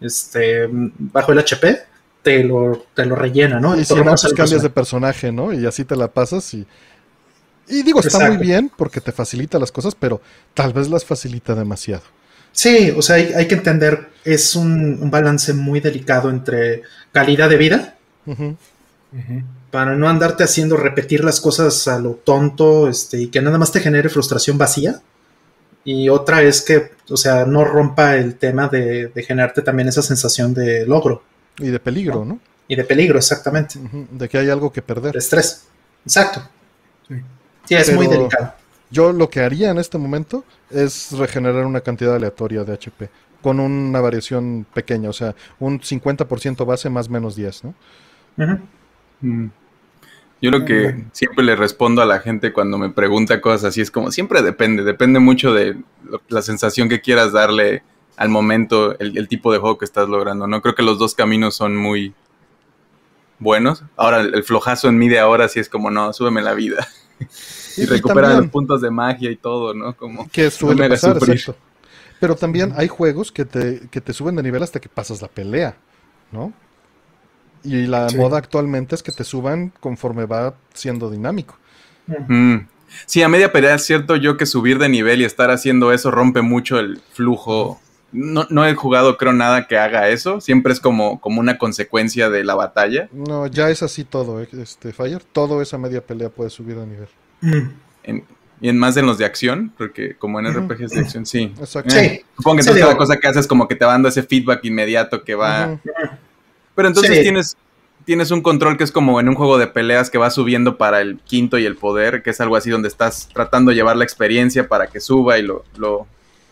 este 0.00 0.68
bajo 0.68 1.32
el 1.32 1.38
HP 1.38 1.94
te 2.24 2.42
lo, 2.42 2.86
te 2.94 3.04
lo 3.04 3.14
rellena, 3.14 3.60
¿no? 3.60 3.78
Y 3.78 3.84
si 3.84 3.94
no, 3.94 4.04
pues 4.04 4.32
cambias 4.32 4.62
de 4.62 4.70
personaje, 4.70 5.30
¿no? 5.30 5.52
Y 5.52 5.66
así 5.66 5.84
te 5.84 5.94
la 5.94 6.08
pasas 6.08 6.54
y... 6.54 6.66
Y 7.68 7.82
digo, 7.82 8.00
está 8.00 8.30
muy 8.30 8.38
bien 8.38 8.70
porque 8.76 9.00
te 9.00 9.12
facilita 9.12 9.58
las 9.58 9.70
cosas, 9.70 9.94
pero 9.94 10.20
tal 10.52 10.72
vez 10.72 10.88
las 10.88 11.04
facilita 11.04 11.54
demasiado. 11.54 12.02
Sí, 12.52 12.92
o 12.96 13.02
sea, 13.02 13.16
hay, 13.16 13.48
que 13.48 13.54
entender, 13.54 14.10
es 14.24 14.54
un, 14.54 15.10
balance 15.10 15.52
muy 15.52 15.80
delicado 15.80 16.30
entre 16.30 16.82
calidad 17.12 17.48
de 17.48 17.56
vida, 17.56 17.96
para 19.74 19.96
no 19.96 20.08
andarte 20.08 20.44
haciendo 20.44 20.76
repetir 20.76 21.24
las 21.24 21.40
cosas 21.40 21.88
a 21.88 21.98
lo 21.98 22.12
tonto 22.12 22.88
este, 22.88 23.20
y 23.22 23.26
que 23.26 23.42
nada 23.42 23.58
más 23.58 23.72
te 23.72 23.80
genere 23.80 24.08
frustración 24.08 24.56
vacía. 24.56 25.02
Y 25.82 26.08
otra 26.10 26.42
es 26.42 26.62
que, 26.62 26.92
o 27.10 27.16
sea, 27.16 27.44
no 27.44 27.64
rompa 27.64 28.14
el 28.14 28.36
tema 28.36 28.68
de, 28.68 29.10
generarte 29.26 29.62
también 29.62 29.88
esa 29.88 30.00
sensación 30.00 30.54
de 30.54 30.86
logro. 30.86 31.24
Y 31.58 31.70
de 31.70 31.80
peligro, 31.80 32.24
¿no? 32.24 32.38
Y 32.68 32.76
de 32.76 32.84
peligro, 32.84 33.18
exactamente. 33.18 33.80
De 34.12 34.28
que 34.28 34.38
hay 34.38 34.48
algo 34.48 34.72
que 34.72 34.80
perder. 34.80 35.12
De 35.12 35.18
estrés. 35.18 35.64
Exacto. 36.04 36.48
Sí, 37.08 37.74
es 37.74 37.92
muy 37.92 38.06
delicado. 38.06 38.54
Yo 38.92 39.12
lo 39.12 39.28
que 39.28 39.40
haría 39.40 39.70
en 39.70 39.78
este 39.78 39.98
momento 39.98 40.44
es 40.70 41.10
regenerar 41.10 41.66
una 41.66 41.80
cantidad 41.80 42.14
aleatoria 42.14 42.62
de 42.62 42.74
HP 42.74 43.10
con 43.42 43.58
una 43.58 44.00
variación 44.00 44.68
pequeña, 44.72 45.08
o 45.08 45.12
sea, 45.12 45.34
un 45.58 45.80
50% 45.80 46.64
base 46.64 46.88
más 46.90 47.08
menos 47.08 47.34
10, 47.34 47.64
¿no? 47.64 47.74
Mm. 49.20 49.48
Yo 50.40 50.50
lo 50.50 50.64
que 50.64 51.04
siempre 51.12 51.44
le 51.44 51.56
respondo 51.56 52.02
a 52.02 52.06
la 52.06 52.20
gente 52.20 52.52
cuando 52.52 52.76
me 52.76 52.90
pregunta 52.90 53.40
cosas 53.40 53.64
así 53.64 53.80
es 53.80 53.90
como 53.90 54.10
siempre 54.10 54.42
depende, 54.42 54.82
depende 54.82 55.18
mucho 55.18 55.54
de 55.54 55.76
la 56.28 56.42
sensación 56.42 56.88
que 56.88 57.00
quieras 57.00 57.32
darle 57.32 57.82
al 58.16 58.28
momento 58.28 58.98
el, 58.98 59.28
tipo 59.28 59.52
de 59.52 59.58
juego 59.58 59.78
que 59.78 59.84
estás 59.84 60.08
logrando, 60.08 60.46
¿no? 60.46 60.60
Creo 60.62 60.74
que 60.74 60.82
los 60.82 60.98
dos 60.98 61.14
caminos 61.14 61.56
son 61.56 61.76
muy 61.76 62.14
buenos. 63.38 63.82
Ahora, 63.96 64.20
el, 64.20 64.44
flojazo 64.44 64.88
en 64.88 64.98
mí 64.98 65.08
de 65.08 65.18
ahora 65.18 65.48
sí 65.48 65.60
es 65.60 65.68
como, 65.68 65.90
no, 65.90 66.12
súbeme 66.12 66.42
la 66.42 66.54
vida. 66.54 66.86
y, 67.76 67.86
recupera 67.86 68.34
los 68.34 68.48
puntos 68.48 68.80
de 68.80 68.90
magia 68.90 69.30
y 69.30 69.36
todo, 69.36 69.74
¿no? 69.74 69.96
Como 69.96 70.28
que 70.28 70.50
suele 70.50 70.88
pasar, 70.88 71.18
Pero 72.20 72.36
también 72.36 72.72
hay 72.76 72.88
juegos 72.88 73.32
que 73.32 73.44
te, 73.44 73.88
que 73.90 74.00
te 74.00 74.12
suben 74.12 74.36
de 74.36 74.42
nivel 74.42 74.62
hasta 74.62 74.80
que 74.80 74.88
pasas 74.88 75.20
la 75.20 75.28
pelea, 75.28 75.76
¿no? 76.30 76.52
Y 77.64 77.86
la 77.86 78.08
moda 78.16 78.38
actualmente 78.38 78.94
es 78.94 79.02
que 79.02 79.10
te 79.10 79.24
suban 79.24 79.72
conforme 79.80 80.26
va 80.26 80.54
siendo 80.74 81.10
dinámico. 81.10 81.56
Mm. 82.28 82.58
Sí, 83.06 83.22
a 83.22 83.28
media 83.28 83.52
pelea 83.52 83.74
es 83.74 83.84
cierto 83.84 84.16
yo 84.16 84.36
que 84.36 84.46
subir 84.46 84.78
de 84.78 84.88
nivel 84.88 85.20
y 85.20 85.24
estar 85.24 85.50
haciendo 85.50 85.92
eso 85.92 86.10
rompe 86.10 86.42
mucho 86.42 86.78
el 86.78 87.00
flujo. 87.12 87.80
No, 88.12 88.46
no 88.50 88.64
he 88.66 88.74
jugado 88.74 89.16
creo 89.16 89.32
nada 89.32 89.66
que 89.66 89.76
haga 89.76 90.08
eso, 90.08 90.40
siempre 90.40 90.72
es 90.72 90.78
como, 90.78 91.20
como 91.20 91.40
una 91.40 91.58
consecuencia 91.58 92.30
de 92.30 92.44
la 92.44 92.54
batalla. 92.54 93.08
No, 93.12 93.46
ya 93.48 93.70
es 93.70 93.82
así 93.82 94.04
todo, 94.04 94.40
¿eh? 94.40 94.48
este 94.52 94.92
Fire, 94.92 95.22
todo 95.32 95.60
esa 95.60 95.78
media 95.78 96.06
pelea 96.06 96.28
puede 96.28 96.50
subir 96.50 96.76
de 96.76 96.86
nivel. 96.86 97.08
Mm. 97.40 98.20
y 98.60 98.68
en 98.68 98.78
más 98.78 98.96
en 98.96 99.06
los 99.06 99.18
de 99.18 99.24
acción, 99.24 99.72
porque 99.76 100.16
como 100.16 100.38
en 100.38 100.46
RPGs 100.52 100.92
de 100.92 101.00
acción, 101.00 101.26
sí. 101.26 101.52
Exacto. 101.58 101.96
Eh, 101.96 102.24
supongo 102.36 102.62
que 102.62 102.80
cada 102.80 102.96
cosa 102.96 103.16
que 103.16 103.26
haces 103.26 103.48
como 103.48 103.66
que 103.66 103.74
te 103.74 103.84
va 103.84 103.92
dando 103.92 104.08
ese 104.08 104.22
feedback 104.22 104.64
inmediato 104.64 105.24
que 105.24 105.34
va... 105.34 105.80
Pero 106.74 106.88
entonces 106.88 107.22
tienes 107.22 107.56
tienes 108.04 108.30
un 108.30 108.42
control 108.42 108.76
que 108.76 108.84
es 108.84 108.92
como 108.92 109.18
en 109.18 109.28
un 109.28 109.34
juego 109.34 109.56
de 109.58 109.66
peleas 109.66 110.10
que 110.10 110.18
va 110.18 110.30
subiendo 110.30 110.76
para 110.76 111.00
el 111.00 111.18
quinto 111.24 111.58
y 111.58 111.64
el 111.64 111.76
poder, 111.76 112.22
que 112.22 112.30
es 112.30 112.40
algo 112.40 112.56
así 112.56 112.70
donde 112.70 112.88
estás 112.88 113.28
tratando 113.32 113.70
de 113.70 113.76
llevar 113.76 113.96
la 113.96 114.04
experiencia 114.04 114.68
para 114.68 114.88
que 114.88 115.00
suba 115.00 115.38
y 115.38 115.42
lo, 115.42 115.64
lo 115.76 116.06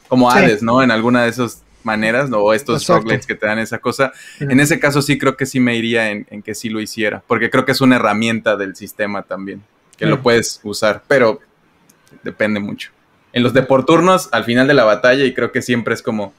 como 0.08 0.30
Hades, 0.30 0.62
¿no? 0.62 0.82
En 0.82 0.90
alguna 0.90 1.24
de 1.24 1.30
esas 1.30 1.62
maneras, 1.84 2.30
¿no? 2.30 2.38
o 2.38 2.52
estos 2.52 2.86
roguelites 2.86 3.26
que 3.26 3.34
te 3.34 3.46
dan 3.46 3.58
esa 3.58 3.78
cosa. 3.78 4.12
En 4.40 4.60
ese 4.60 4.78
caso 4.78 5.02
sí 5.02 5.18
creo 5.18 5.36
que 5.36 5.46
sí 5.46 5.60
me 5.60 5.76
iría 5.76 6.10
en, 6.10 6.42
que 6.42 6.54
sí 6.54 6.68
lo 6.68 6.80
hiciera, 6.80 7.22
porque 7.26 7.50
creo 7.50 7.64
que 7.64 7.72
es 7.72 7.80
una 7.80 7.96
herramienta 7.96 8.56
del 8.56 8.76
sistema 8.76 9.22
también, 9.22 9.62
que 9.96 10.06
lo 10.06 10.22
puedes 10.22 10.60
usar, 10.62 11.02
pero 11.08 11.40
depende 12.22 12.60
mucho. 12.60 12.90
En 13.32 13.42
los 13.42 13.52
de 13.52 13.62
por 13.62 13.84
turnos, 13.86 14.28
al 14.32 14.44
final 14.44 14.68
de 14.68 14.74
la 14.74 14.84
batalla, 14.84 15.24
y 15.24 15.32
creo 15.32 15.52
que 15.52 15.62
siempre 15.62 15.94
es 15.94 16.02
como, 16.02 16.34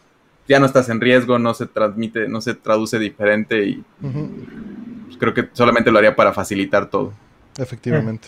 ya 0.48 0.60
no 0.60 0.65
estás 0.65 0.90
en 0.90 0.99
riesgo, 0.99 1.40
no 1.40 1.53
se 1.53 1.65
transmite, 1.65 2.28
no 2.28 2.41
se 2.41 2.53
traduce 2.53 2.99
diferente 2.99 3.64
y 3.65 3.84
creo 5.18 5.34
que 5.34 5.49
solamente 5.53 5.91
lo 5.91 5.99
haría 5.99 6.15
para 6.15 6.34
facilitar 6.34 6.90
todo. 6.90 7.14
Efectivamente. 7.57 8.28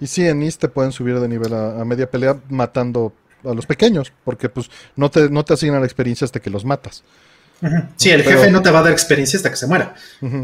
Y 0.00 0.06
sí, 0.06 0.26
en 0.26 0.42
Is 0.42 0.58
te 0.58 0.68
pueden 0.68 0.92
subir 0.92 1.18
de 1.20 1.28
nivel 1.28 1.52
a, 1.54 1.84
media 1.84 2.10
pelea 2.10 2.36
matando 2.48 3.12
a 3.44 3.54
los 3.54 3.66
pequeños, 3.66 4.12
porque 4.24 4.48
pues 4.48 4.70
no 4.96 5.10
te, 5.10 5.30
no 5.30 5.44
te 5.44 5.54
asignan 5.54 5.80
la 5.80 5.86
experiencia 5.86 6.24
hasta 6.24 6.40
que 6.40 6.50
los 6.50 6.64
matas. 6.64 7.04
Sí, 7.96 8.10
el 8.10 8.24
jefe 8.24 8.50
no 8.50 8.60
te 8.60 8.70
va 8.70 8.80
a 8.80 8.82
dar 8.82 8.92
experiencia 8.92 9.36
hasta 9.36 9.50
que 9.50 9.56
se 9.56 9.68
muera, 9.68 9.94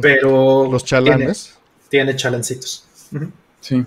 pero... 0.01 0.69
Los 0.71 0.85
chalanes. 0.85 1.59
Tiene, 1.89 2.13
tiene 2.13 2.17
chalancitos. 2.17 2.87
Sí. 3.61 3.85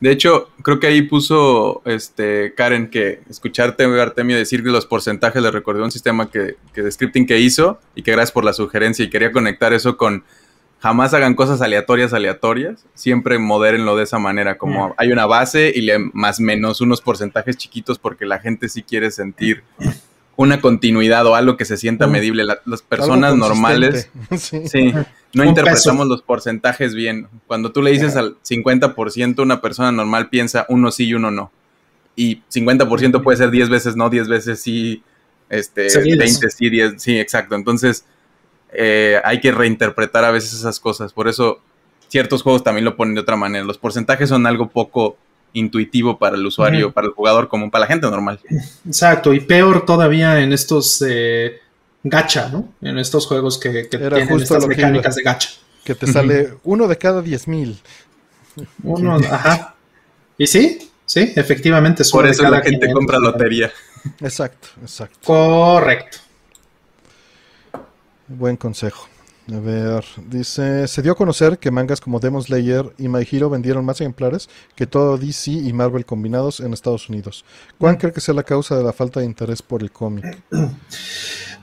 De 0.00 0.10
hecho, 0.10 0.48
creo 0.62 0.80
que 0.80 0.86
ahí 0.86 1.02
puso 1.02 1.82
este 1.84 2.54
Karen 2.54 2.88
que 2.88 3.20
escucharte 3.28 3.84
Artemio 3.84 4.36
decir 4.36 4.62
que 4.62 4.70
los 4.70 4.86
porcentajes 4.86 5.42
le 5.42 5.50
recordó 5.50 5.84
un 5.84 5.90
sistema 5.90 6.30
que, 6.30 6.56
que 6.72 6.82
de 6.82 6.90
scripting 6.90 7.26
que 7.26 7.38
hizo 7.38 7.78
y 7.94 8.02
que 8.02 8.12
gracias 8.12 8.32
por 8.32 8.44
la 8.44 8.54
sugerencia 8.54 9.04
y 9.04 9.10
quería 9.10 9.30
conectar 9.30 9.74
eso 9.74 9.98
con 9.98 10.24
jamás 10.80 11.12
hagan 11.12 11.34
cosas 11.34 11.60
aleatorias 11.60 12.14
aleatorias, 12.14 12.86
siempre 12.94 13.38
modérenlo 13.38 13.96
de 13.96 14.04
esa 14.04 14.18
manera, 14.18 14.56
como 14.56 14.88
mm. 14.88 14.92
hay 14.96 15.12
una 15.12 15.26
base 15.26 15.70
y 15.74 15.82
le 15.82 15.98
más 15.98 16.40
menos 16.40 16.80
unos 16.80 17.02
porcentajes 17.02 17.56
chiquitos 17.56 17.98
porque 17.98 18.24
la 18.24 18.38
gente 18.38 18.68
sí 18.68 18.82
quiere 18.82 19.10
sentir 19.10 19.62
una 20.40 20.62
continuidad 20.62 21.26
o 21.26 21.34
algo 21.34 21.58
que 21.58 21.66
se 21.66 21.76
sienta 21.76 22.06
medible. 22.06 22.46
las 22.64 22.80
personas 22.80 23.36
normales, 23.36 24.08
sí. 24.38 24.94
no 25.34 25.44
interpretamos 25.44 26.06
los 26.06 26.22
porcentajes 26.22 26.94
bien. 26.94 27.28
Cuando 27.46 27.72
tú 27.72 27.82
le 27.82 27.90
dices 27.90 28.16
al 28.16 28.38
50%, 28.40 29.42
una 29.42 29.60
persona 29.60 29.92
normal 29.92 30.30
piensa 30.30 30.64
uno 30.70 30.90
sí 30.92 31.08
y 31.08 31.14
uno 31.14 31.30
no. 31.30 31.52
Y 32.16 32.40
50% 32.50 33.22
puede 33.22 33.36
ser 33.36 33.50
10 33.50 33.68
veces 33.68 33.96
no, 33.96 34.08
10 34.08 34.28
veces 34.28 34.62
sí, 34.62 35.02
este, 35.50 35.88
20 35.94 36.50
sí, 36.50 36.70
10, 36.70 36.94
sí, 36.96 37.18
exacto. 37.20 37.54
Entonces, 37.54 38.06
eh, 38.72 39.20
hay 39.22 39.42
que 39.42 39.52
reinterpretar 39.52 40.24
a 40.24 40.30
veces 40.30 40.54
esas 40.54 40.80
cosas. 40.80 41.12
Por 41.12 41.28
eso, 41.28 41.60
ciertos 42.08 42.42
juegos 42.42 42.64
también 42.64 42.86
lo 42.86 42.96
ponen 42.96 43.14
de 43.14 43.20
otra 43.20 43.36
manera. 43.36 43.62
Los 43.62 43.76
porcentajes 43.76 44.30
son 44.30 44.46
algo 44.46 44.70
poco 44.70 45.18
intuitivo 45.52 46.18
para 46.18 46.36
el 46.36 46.46
usuario, 46.46 46.92
para 46.92 47.06
el 47.06 47.12
jugador 47.12 47.48
común, 47.48 47.70
para 47.70 47.82
la 47.82 47.86
gente 47.88 48.08
normal. 48.10 48.40
Exacto, 48.86 49.32
y 49.32 49.40
peor 49.40 49.84
todavía 49.84 50.40
en 50.40 50.52
estos 50.52 51.04
eh, 51.06 51.60
gacha, 52.02 52.48
¿no? 52.48 52.72
En 52.80 52.98
estos 52.98 53.26
juegos 53.26 53.58
que, 53.58 53.84
tienen 53.84 54.40
estas 54.40 54.66
mecánicas 54.66 55.16
de 55.16 55.22
gacha. 55.22 55.50
Que 55.84 55.94
te 55.94 56.06
sale 56.06 56.54
uno 56.64 56.86
de 56.88 56.96
cada 56.98 57.22
diez 57.22 57.48
mil. 57.48 57.78
Uno, 58.82 59.16
ajá. 59.16 59.74
Y 60.36 60.46
sí, 60.46 60.90
sí, 61.04 61.32
efectivamente. 61.36 62.04
Por 62.10 62.26
eso 62.26 62.48
la 62.48 62.60
gente 62.60 62.92
compra 62.92 63.18
lotería. 63.18 63.72
Exacto, 64.20 64.68
exacto. 64.80 65.18
Correcto. 65.24 66.18
Buen 68.28 68.56
consejo. 68.56 69.08
A 69.52 69.58
ver, 69.58 70.04
dice, 70.28 70.86
se 70.86 71.02
dio 71.02 71.12
a 71.12 71.16
conocer 71.16 71.58
que 71.58 71.70
mangas 71.70 72.00
como 72.00 72.20
Demon 72.20 72.42
Slayer 72.42 72.92
y 72.98 73.08
My 73.08 73.26
Hero 73.28 73.50
vendieron 73.50 73.84
más 73.84 74.00
ejemplares 74.00 74.48
que 74.76 74.86
todo 74.86 75.18
DC 75.18 75.50
y 75.50 75.72
Marvel 75.72 76.04
combinados 76.04 76.60
en 76.60 76.72
Estados 76.72 77.08
Unidos. 77.08 77.44
¿Cuál 77.78 77.94
mm. 77.94 77.98
cree 77.98 78.12
que 78.12 78.20
sea 78.20 78.34
la 78.34 78.44
causa 78.44 78.76
de 78.76 78.84
la 78.84 78.92
falta 78.92 79.20
de 79.20 79.26
interés 79.26 79.62
por 79.62 79.82
el 79.82 79.90
cómic? 79.90 80.38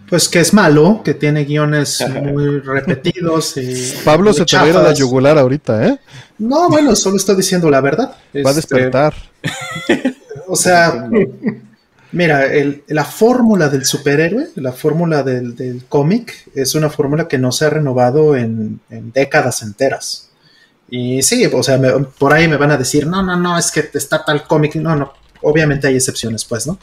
Pues 0.10 0.30
que 0.30 0.40
es 0.40 0.54
malo, 0.54 1.02
que 1.04 1.14
tiene 1.14 1.44
guiones 1.44 2.02
muy 2.24 2.60
repetidos. 2.66 3.58
Y 3.58 3.94
Pablo 4.06 4.32
se 4.32 4.46
te 4.46 4.56
va 4.56 4.64
a 4.64 4.70
ir 4.70 4.78
a 4.78 4.82
la 4.82 4.94
yugular 4.94 5.38
ahorita, 5.38 5.86
¿eh? 5.86 6.00
No, 6.38 6.70
bueno, 6.70 6.96
solo 6.96 7.18
estoy 7.18 7.36
diciendo 7.36 7.70
la 7.70 7.82
verdad. 7.82 8.16
Va 8.36 8.52
a 8.52 8.54
este, 8.54 8.54
despertar. 8.54 9.14
o 10.48 10.56
sea, 10.56 11.10
Mira, 12.12 12.46
la 12.88 13.04
fórmula 13.04 13.68
del 13.68 13.86
superhéroe, 13.86 14.50
la 14.56 14.72
fórmula 14.72 15.24
del, 15.24 15.84
cómic, 15.90 16.50
es 16.56 16.74
una 16.74 16.90
fórmula 16.90 17.28
que 17.28 17.38
no 17.38 17.52
se 17.52 17.66
ha 17.66 17.70
renovado 17.70 18.36
en, 18.36 18.80
décadas 18.90 19.62
enteras. 19.62 20.30
Y 20.90 21.22
sí, 21.22 21.46
o 21.46 21.62
sea, 21.64 21.80
por 22.18 22.34
ahí 22.34 22.48
me 22.48 22.56
van 22.56 22.72
a 22.72 22.78
decir, 22.78 23.06
no, 23.08 23.22
no, 23.22 23.36
no, 23.36 23.58
es 23.58 23.72
que 23.72 23.90
está 23.94 24.24
tal 24.24 24.48
cómic. 24.48 24.76
No, 24.76 24.96
no, 24.96 25.14
obviamente 25.42 25.88
hay 25.88 25.96
excepciones, 25.96 26.46
pues, 26.46 26.66
¿no? 26.66 26.80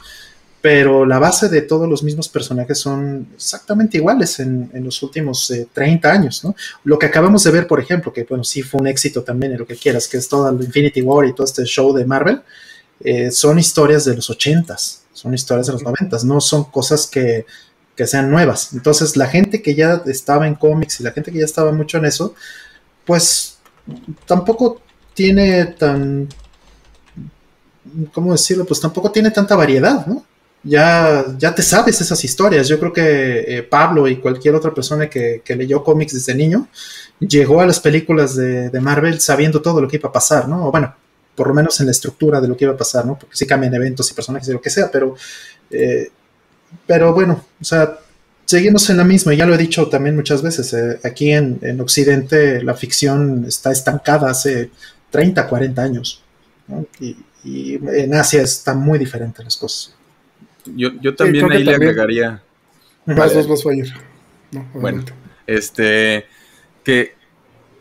Pero 0.61 1.05
la 1.05 1.19
base 1.19 1.49
de 1.49 1.61
todos 1.61 1.89
los 1.89 2.03
mismos 2.03 2.29
personajes 2.29 2.79
son 2.79 3.27
exactamente 3.35 3.97
iguales 3.97 4.39
en, 4.39 4.69
los 4.73 5.01
últimos 5.01 5.51
30 5.73 6.07
eh, 6.07 6.11
años, 6.11 6.43
¿no? 6.43 6.55
Lo 6.83 6.99
que 6.99 7.07
acabamos 7.07 7.43
de 7.43 7.51
ver, 7.51 7.65
por 7.65 7.79
ejemplo, 7.79 8.13
que, 8.13 8.25
bueno, 8.25 8.43
sí 8.43 8.61
fue 8.61 8.79
un 8.81 8.87
éxito 8.87 9.23
también 9.23 9.53
en 9.53 9.59
lo 9.59 9.65
que 9.65 9.75
quieras, 9.75 10.07
que 10.07 10.17
es 10.17 10.29
todo 10.29 10.49
el 10.49 10.63
Infinity 10.63 11.01
War 11.01 11.25
y 11.25 11.33
todo 11.33 11.45
este 11.45 11.65
show 11.65 11.93
de 11.93 12.05
Marvel, 12.05 12.41
eh, 12.99 13.31
son 13.31 13.57
historias 13.57 14.05
de 14.05 14.15
los 14.15 14.29
80s 14.29 15.04
son 15.15 15.33
historias 15.33 15.67
de 15.67 15.73
los 15.73 15.83
noventas, 15.83 16.25
no 16.25 16.41
son 16.41 16.65
cosas 16.65 17.07
que, 17.07 17.45
sean 18.05 18.29
nuevas. 18.29 18.73
Entonces 18.73 19.15
la 19.15 19.27
gente 19.27 19.61
que 19.61 19.73
ya 19.73 20.03
estaba 20.05 20.45
en 20.45 20.55
cómics 20.55 20.99
y 20.99 21.03
la 21.03 21.11
gente 21.11 21.31
que 21.31 21.39
ya 21.39 21.45
estaba 21.45 21.71
mucho 21.71 21.97
en 21.97 22.05
eso, 22.05 22.35
pues 23.05 23.57
tampoco 24.25 24.81
tiene 25.13 25.65
tan, 25.67 26.27
¿cómo 28.13 28.33
decirlo? 28.33 28.65
Pues 28.65 28.81
tampoco 28.81 29.09
tiene 29.11 29.31
tanta 29.31 29.55
variedad, 29.55 30.05
¿no? 30.05 30.25
Ya, 30.61 31.23
ya 31.37 31.55
te 31.55 31.61
sabes 31.61 32.01
esas 32.01 32.21
historias. 32.25 32.67
Yo 32.67 32.77
creo 32.79 32.91
que 32.91 33.45
eh, 33.47 33.63
Pablo 33.63 34.09
y 34.09 34.17
cualquier 34.17 34.55
otra 34.55 34.73
persona 34.73 35.09
que, 35.09 35.41
leyó 35.47 35.81
cómics 35.81 36.13
desde 36.13 36.35
niño 36.35 36.67
llegó 37.19 37.61
a 37.61 37.65
las 37.65 37.79
películas 37.79 38.35
de, 38.35 38.69
de, 38.69 38.81
Marvel 38.81 39.21
sabiendo 39.21 39.61
todo 39.61 39.79
lo 39.79 39.87
que 39.87 39.95
iba 39.95 40.09
a 40.09 40.11
pasar, 40.11 40.49
¿no? 40.49 40.67
O 40.67 40.71
bueno, 40.71 40.93
por 41.35 41.47
lo 41.47 41.53
menos 41.53 41.79
en 41.79 41.87
la 41.87 41.91
estructura 41.91 42.39
de 42.41 42.47
lo 42.47 42.55
que 42.55 42.65
iba 42.65 42.73
a 42.73 42.77
pasar, 42.77 43.05
¿no? 43.05 43.17
Porque 43.17 43.35
sí 43.35 43.45
cambian 43.45 43.73
eventos 43.73 44.09
y 44.09 44.13
personajes 44.13 44.47
y 44.49 44.53
lo 44.53 44.61
que 44.61 44.69
sea, 44.69 44.89
pero, 44.91 45.15
eh, 45.69 46.09
pero 46.87 47.13
bueno, 47.13 47.45
o 47.59 47.63
sea, 47.63 47.99
seguimos 48.45 48.89
en 48.89 48.97
la 48.97 49.03
misma, 49.03 49.33
y 49.33 49.37
ya 49.37 49.45
lo 49.45 49.53
he 49.53 49.57
dicho 49.57 49.87
también 49.89 50.15
muchas 50.15 50.41
veces, 50.41 50.73
eh, 50.73 50.99
aquí 51.03 51.31
en, 51.31 51.79
Occidente 51.81 52.63
la 52.63 52.73
ficción 52.73 53.45
está 53.47 53.71
estancada 53.71 54.29
hace 54.29 54.71
30, 55.11 55.47
40 55.47 55.81
años, 55.81 56.23
¿no? 56.67 56.85
y, 56.99 57.17
en 57.47 58.15
Asia 58.15 58.41
están 58.41 58.79
muy 58.79 58.97
diferentes 58.97 59.45
las 59.45 59.55
cosas. 59.55 59.95
Yo, 60.65 60.89
yo 60.99 61.13
también 61.13 61.51
ahí 61.51 61.63
le 61.63 61.75
agregaría... 61.75 62.41
Más 63.05 63.35
dos 63.35 63.47
vas 63.47 63.63
a 63.67 63.73
ir. 63.75 63.93
bueno, 64.73 65.05
este, 65.45 66.25
que 66.83 67.13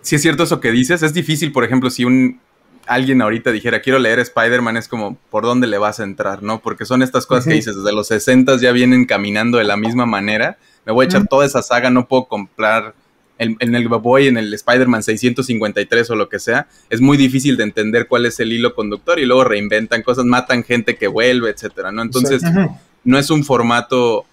si 0.03 0.17
es 0.17 0.23
cierto 0.23 0.43
eso 0.43 0.61
que 0.61 0.71
dices, 0.71 1.03
es 1.03 1.15
difícil, 1.15 1.51
por 1.51 1.65
ejemplo, 1.65 1.89
si 1.89 2.05
un 2.05 2.41
alguien 2.87 3.23
ahorita 3.23 3.53
dijera, 3.53 3.81
quiero 3.81 3.99
leer 3.99 4.19
Spider-Man, 4.19 4.77
es 4.77 4.89
como, 4.89 5.17
¿por 5.31 5.45
dónde 5.45 5.67
le 5.67 5.79
vas 5.79 6.01
a 6.01 6.05
entrar? 6.05 6.43
¿No? 6.43 6.61
Porque 6.61 6.85
son 6.85 7.03
estas 7.03 7.27
cosas 7.27 7.47
que 7.47 7.55
dices, 7.55 7.77
desde 7.77 7.93
los 7.93 8.09
60 8.09 8.57
ya 8.59 8.73
vienen 8.73 9.07
caminando 9.07 9.59
de 9.59 9.65
la 9.65 9.77
misma 9.77 10.07
manera. 10.07 10.59
Me 10.85 10.93
voy 10.93 11.05
a 11.05 11.09
echar 11.09 11.27
toda 11.27 11.47
esa 11.47 11.63
saga, 11.63 11.91
no 11.91 12.07
puedo 12.07 12.27
comprar 12.27 12.95
en, 13.39 13.75
el 13.75 13.89
Boy, 13.89 14.29
en 14.29 14.37
el 14.37 14.53
Spider-Man 14.53 15.03
653 15.03 16.11
o 16.11 16.15
lo 16.15 16.29
que 16.29 16.39
sea. 16.39 16.69
Es 16.91 17.01
muy 17.01 17.17
difícil 17.17 17.57
de 17.57 17.65
entender 17.65 18.07
cuál 18.07 18.27
es 18.27 18.39
el 18.41 18.53
hilo 18.53 18.75
conductor 18.75 19.19
y 19.19 19.27
luego 19.27 19.45
reinventan 19.45 20.03
cosas, 20.03 20.25
matan 20.25 20.63
gente 20.63 20.97
que 20.97 21.09
vuelve, 21.09 21.51
etcétera, 21.51 21.91
¿no? 21.91 22.03
Entonces, 22.03 22.43
no 23.03 23.19
es 23.19 23.31
un 23.31 23.45
formato, 23.45 24.25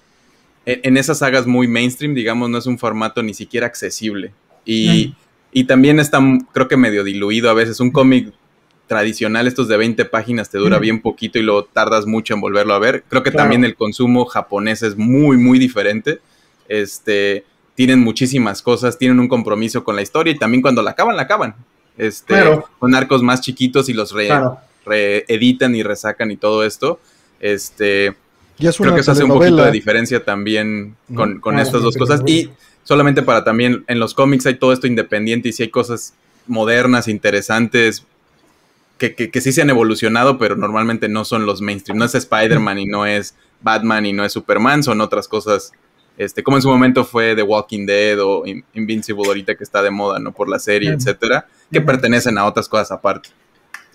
en, 0.65 0.98
esas 0.98 1.19
sagas 1.19 1.48
muy 1.48 1.68
mainstream, 1.68 2.14
digamos, 2.14 2.49
no 2.49 2.57
es 2.57 2.65
un 2.65 2.78
formato 2.78 3.23
ni 3.23 3.34
siquiera 3.34 3.65
accesible. 3.65 4.32
Y, 4.65 5.15
y 5.52 5.64
también 5.64 5.99
está, 5.99 6.19
creo 6.53 6.68
que 6.68 6.78
medio 6.78 7.03
diluido 7.03 7.49
a 7.49 7.53
veces. 7.53 7.80
Un 7.80 7.91
cómic 7.91 8.32
tradicional, 8.92 9.48
estos 9.48 9.70
de 9.70 9.78
20 9.78 10.04
páginas, 10.04 10.50
te 10.50 10.58
dura 10.58 10.78
bien 10.78 11.02
poquito 11.02 11.40
y 11.40 11.44
lo 11.44 11.64
tardas 11.64 12.06
mucho 12.06 12.34
en 12.34 12.42
volverlo 12.42 12.74
a 12.74 12.80
ver. 12.80 13.06
Creo 13.08 13.24
que 13.24 13.32
también 13.32 13.64
el 13.64 13.78
consumo 13.78 14.26
japonés 14.26 14.84
es 14.84 14.98
muy, 14.98 15.38
muy 15.38 15.60
diferente. 15.60 16.20
Este, 16.68 17.46
tienen 17.74 18.02
muchísimas 18.02 18.62
cosas, 18.62 18.98
tienen 18.98 19.22
un 19.22 19.30
compromiso 19.30 19.86
con 19.86 19.96
la 19.96 20.02
historia 20.02 20.34
y 20.34 20.38
también 20.38 20.62
cuando 20.62 20.82
la 20.82 20.92
acaban, 20.92 21.16
la 21.16 21.22
acaban. 21.22 21.56
Este, 21.98 22.36
Con 22.80 22.94
arcos 22.94 23.24
más 23.24 23.40
chiquitos 23.40 23.88
y 23.88 23.94
los 23.94 24.14
reeditan 24.86 25.74
y 25.74 25.84
resacan 25.84 26.30
y 26.30 26.36
todo 26.36 26.66
esto. 26.66 27.00
Este, 27.40 28.14
creo 28.58 28.94
que 28.94 29.00
eso 29.00 29.14
hace 29.14 29.24
un 29.24 29.32
poquito 29.32 29.64
de 29.64 29.72
diferencia 29.72 30.26
también 30.26 30.98
con, 31.16 31.40
con 31.40 31.60
estas 31.60 31.82
dos 31.82 31.96
cosas. 31.96 32.24
Y 32.28 32.50
solamente 32.84 33.22
para 33.22 33.46
también, 33.46 33.86
en 33.88 34.00
los 34.00 34.14
cómics 34.14 34.46
hay 34.48 34.56
todo 34.56 34.74
esto 34.74 34.86
independiente 34.86 35.48
y 35.48 35.54
si 35.54 35.64
hay 35.64 35.70
cosas 35.70 36.14
modernas, 36.46 37.08
interesantes, 37.08 38.06
que, 39.10 39.32
que, 39.32 39.41
sí 39.41 39.52
se 39.52 39.61
han 39.61 39.69
evolucionado, 39.69 40.38
pero 40.38 40.56
normalmente 40.56 41.10
no 41.10 41.26
son 41.26 41.45
los 41.45 41.61
mainstream. 41.61 41.98
No 41.98 42.06
es 42.06 42.14
Spider-Man 42.14 42.80
y 42.80 42.86
no 42.86 43.06
es 43.06 43.36
Batman 43.61 44.06
y 44.06 44.14
no 44.14 44.23
es 44.23 44.34
Superman, 44.34 44.84
son 44.84 45.02
otras 45.02 45.28
cosas, 45.28 45.72
este, 46.18 46.44
como 46.44 46.57
en 46.57 46.64
su 46.64 46.69
momento 46.69 47.03
fue 47.03 47.36
The 47.36 47.44
Walking 47.44 47.86
Dead 47.86 48.19
o 48.19 48.44
Invincible 48.73 49.23
ahorita 49.26 49.56
que 49.56 49.64
está 49.64 49.82
de 49.82 49.91
moda, 49.91 50.19
¿no? 50.19 50.32
Por 50.32 50.49
la 50.49 50.60
serie, 50.60 50.91
etcétera, 50.91 51.48
que 51.72 51.82
pertenecen 51.82 52.38
a 52.38 52.45
otras 52.45 52.69
cosas 52.69 52.91
aparte. 52.91 53.30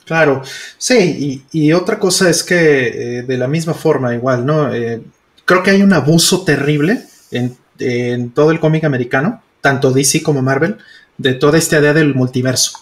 Claro, 0.04 0.42
sí, 0.78 1.44
y, 1.52 1.72
otra 1.72 1.98
cosa 1.98 2.30
es 2.30 2.44
que 2.44 3.18
eh, 3.18 3.22
de 3.22 3.36
la 3.36 3.48
misma 3.48 3.74
forma, 3.74 4.14
igual, 4.14 4.46
¿no? 4.46 4.72
Eh, 4.72 5.02
creo 5.44 5.62
que 5.62 5.70
hay 5.70 5.82
un 5.82 5.92
abuso 5.92 6.44
terrible 6.44 7.02
en 7.32 7.56
en 7.78 8.30
todo 8.30 8.50
el 8.50 8.60
cómic 8.60 8.84
americano, 8.84 9.42
tanto 9.60 9.92
DC 9.92 10.22
como 10.22 10.42
Marvel, 10.42 10.78
de 11.18 11.34
toda 11.34 11.58
esta 11.58 11.78
idea 11.78 11.92
del 11.92 12.14
multiverso. 12.14 12.78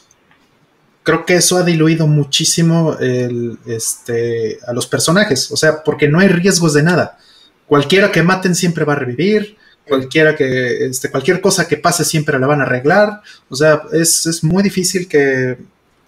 Creo 1.04 1.24
que 1.24 1.36
eso 1.36 1.58
ha 1.58 1.62
diluido 1.62 2.06
muchísimo 2.06 2.96
este, 2.98 4.58
a 4.66 4.72
los 4.72 4.86
personajes, 4.86 5.52
o 5.52 5.56
sea, 5.56 5.84
porque 5.84 6.08
no 6.08 6.18
hay 6.18 6.28
riesgos 6.28 6.74
de 6.74 6.82
nada. 6.82 7.18
Cualquiera 7.66 8.10
que 8.10 8.22
maten 8.22 8.54
siempre 8.54 8.84
va 8.84 8.94
a 8.94 8.96
revivir, 8.96 9.56
cualquiera 9.86 10.34
que, 10.34 10.86
este, 10.86 11.10
cualquier 11.10 11.40
cosa 11.40 11.68
que 11.68 11.76
pase 11.76 12.04
siempre 12.04 12.38
la 12.38 12.46
van 12.46 12.60
a 12.60 12.64
arreglar. 12.64 13.20
O 13.48 13.56
sea, 13.56 13.82
es, 13.92 14.42
muy 14.42 14.62
difícil 14.62 15.06
que, 15.06 15.58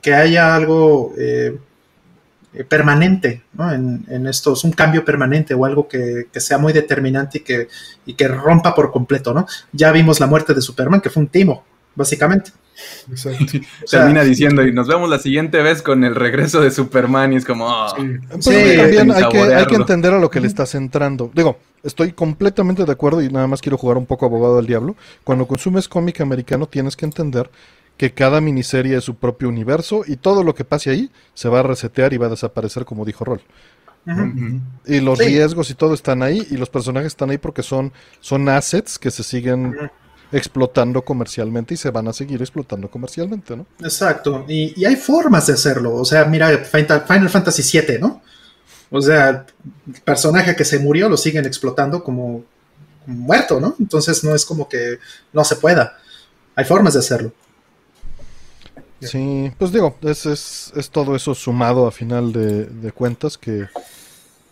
haya 0.06 0.54
algo 0.54 1.14
eh, 1.18 1.58
eh, 2.54 2.64
permanente 2.64 3.42
en, 3.58 4.04
en, 4.08 4.26
estos, 4.28 4.62
un 4.62 4.70
cambio 4.70 5.04
permanente 5.04 5.52
o 5.52 5.64
algo 5.64 5.88
que, 5.88 6.28
sea 6.36 6.58
muy 6.58 6.72
determinante 6.72 7.38
y 7.38 7.40
que, 7.42 7.68
y 8.06 8.14
que 8.14 8.28
rompa 8.28 8.74
por 8.74 8.90
completo, 8.92 9.34
¿no? 9.34 9.46
Ya 9.72 9.92
vimos 9.92 10.20
la 10.20 10.26
muerte 10.26 10.54
de 10.54 10.62
Superman, 10.62 11.02
que 11.02 11.10
fue 11.10 11.22
un 11.22 11.28
timo, 11.28 11.64
básicamente. 11.94 12.52
Exacto. 13.10 13.58
Termina 13.90 14.22
diciendo, 14.24 14.66
y 14.66 14.72
nos 14.72 14.86
vemos 14.86 15.08
la 15.08 15.18
siguiente 15.18 15.62
vez 15.62 15.82
con 15.82 16.04
el 16.04 16.14
regreso 16.14 16.60
de 16.60 16.70
Superman, 16.70 17.32
y 17.32 17.36
es 17.36 17.44
como. 17.44 17.66
Oh, 17.66 17.88
sí. 18.40 18.56
también 18.76 19.12
hay 19.12 19.28
que, 19.28 19.38
hay 19.38 19.66
que, 19.66 19.74
entender 19.76 20.12
a 20.12 20.18
lo 20.18 20.30
que 20.30 20.40
le 20.40 20.46
estás 20.46 20.74
entrando. 20.74 21.30
Digo, 21.34 21.58
estoy 21.82 22.12
completamente 22.12 22.84
de 22.84 22.92
acuerdo 22.92 23.22
y 23.22 23.28
nada 23.30 23.46
más 23.46 23.60
quiero 23.60 23.78
jugar 23.78 23.96
un 23.96 24.06
poco 24.06 24.26
abogado 24.26 24.56
del 24.56 24.66
diablo. 24.66 24.96
Cuando 25.24 25.46
consumes 25.46 25.88
cómic 25.88 26.20
americano, 26.20 26.66
tienes 26.66 26.96
que 26.96 27.06
entender 27.06 27.50
que 27.96 28.12
cada 28.12 28.40
miniserie 28.40 28.96
es 28.96 29.04
su 29.04 29.14
propio 29.14 29.48
universo 29.48 30.02
y 30.06 30.16
todo 30.16 30.44
lo 30.44 30.54
que 30.54 30.64
pase 30.64 30.90
ahí 30.90 31.10
se 31.34 31.48
va 31.48 31.60
a 31.60 31.62
resetear 31.62 32.12
y 32.12 32.18
va 32.18 32.26
a 32.26 32.30
desaparecer 32.30 32.84
como 32.84 33.04
dijo 33.04 33.24
Roll. 33.24 33.40
Y 34.86 35.00
los 35.00 35.18
riesgos 35.18 35.70
y 35.70 35.74
todo 35.74 35.94
están 35.94 36.22
ahí 36.22 36.46
y 36.50 36.56
los 36.56 36.70
personajes 36.70 37.08
están 37.08 37.30
ahí 37.30 37.38
porque 37.38 37.64
son, 37.64 37.92
son 38.20 38.48
assets 38.48 38.98
que 38.98 39.10
se 39.10 39.24
siguen 39.24 39.74
explotando 40.36 41.02
comercialmente 41.02 41.74
y 41.74 41.76
se 41.76 41.90
van 41.90 42.08
a 42.08 42.12
seguir 42.12 42.40
explotando 42.42 42.90
comercialmente, 42.90 43.56
¿no? 43.56 43.66
Exacto, 43.80 44.44
y, 44.46 44.84
hay 44.84 44.96
formas 44.96 45.46
de 45.46 45.54
hacerlo, 45.54 45.94
o 45.94 46.04
sea, 46.04 46.24
mira 46.26 46.58
Final 46.58 47.30
Fantasy 47.30 47.80
VII, 47.80 47.98
¿no? 47.98 48.22
O 48.90 49.00
sea, 49.00 49.46
el 49.86 50.00
personaje 50.02 50.54
que 50.54 50.64
se 50.64 50.78
murió 50.78 51.08
lo 51.08 51.16
siguen 51.16 51.46
explotando 51.46 52.04
como 52.04 52.44
muerto, 53.06 53.60
¿no? 53.60 53.74
Entonces 53.80 54.22
no 54.22 54.34
es 54.34 54.44
como 54.44 54.68
que 54.68 54.98
no 55.32 55.44
se 55.44 55.56
pueda, 55.56 55.96
hay 56.54 56.64
formas 56.64 56.94
de 56.94 57.00
hacerlo. 57.00 57.32
Sí, 59.00 59.52
pues 59.58 59.72
digo, 59.72 59.96
es, 60.02 60.24
es, 60.26 60.72
es, 60.74 60.90
todo 60.90 61.14
eso 61.14 61.34
sumado 61.34 61.86
a 61.86 61.92
final 61.92 62.32
de, 62.32 62.92
cuentas 62.92 63.36
que, 63.36 63.66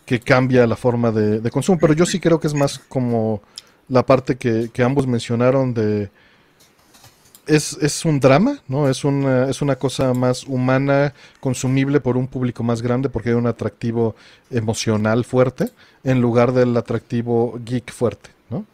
que, 0.05 0.19
cambia 0.19 0.67
la 0.67 0.75
forma 0.75 1.11
de, 1.11 1.49
consumo. 1.49 1.79
Pero 1.79 1.93
yo 1.93 2.05
sí 2.05 2.19
creo 2.19 2.39
que 2.39 2.47
es 2.47 2.53
más 2.53 2.79
como 2.87 3.41
la 3.87 4.05
parte 4.05 4.35
que, 4.35 4.83
ambos 4.83 5.07
mencionaron 5.07 5.73
de... 5.73 6.09
Es, 7.47 7.77
es, 7.79 8.05
un 8.05 8.19
drama, 8.19 8.59
¿no? 8.67 8.89
Es 8.89 9.03
una, 9.03 9.47
es 9.51 9.61
una 9.61 9.75
cosa 9.75 10.15
más 10.15 10.45
humana, 10.45 11.13
consumible 11.39 11.99
por 11.99 12.17
un 12.17 12.27
público 12.27 12.63
más 12.63 12.81
grande 12.81 13.07
porque 13.07 13.29
hay 13.29 13.35
un 13.35 13.45
atractivo 13.45 14.15
emocional 14.49 15.23
fuerte 15.25 15.69
en 16.03 16.21
lugar 16.21 16.53
del 16.53 16.75
atractivo 16.75 17.59
geek 17.63 17.91
fuerte, 17.91 18.31
¿no? 18.49 18.65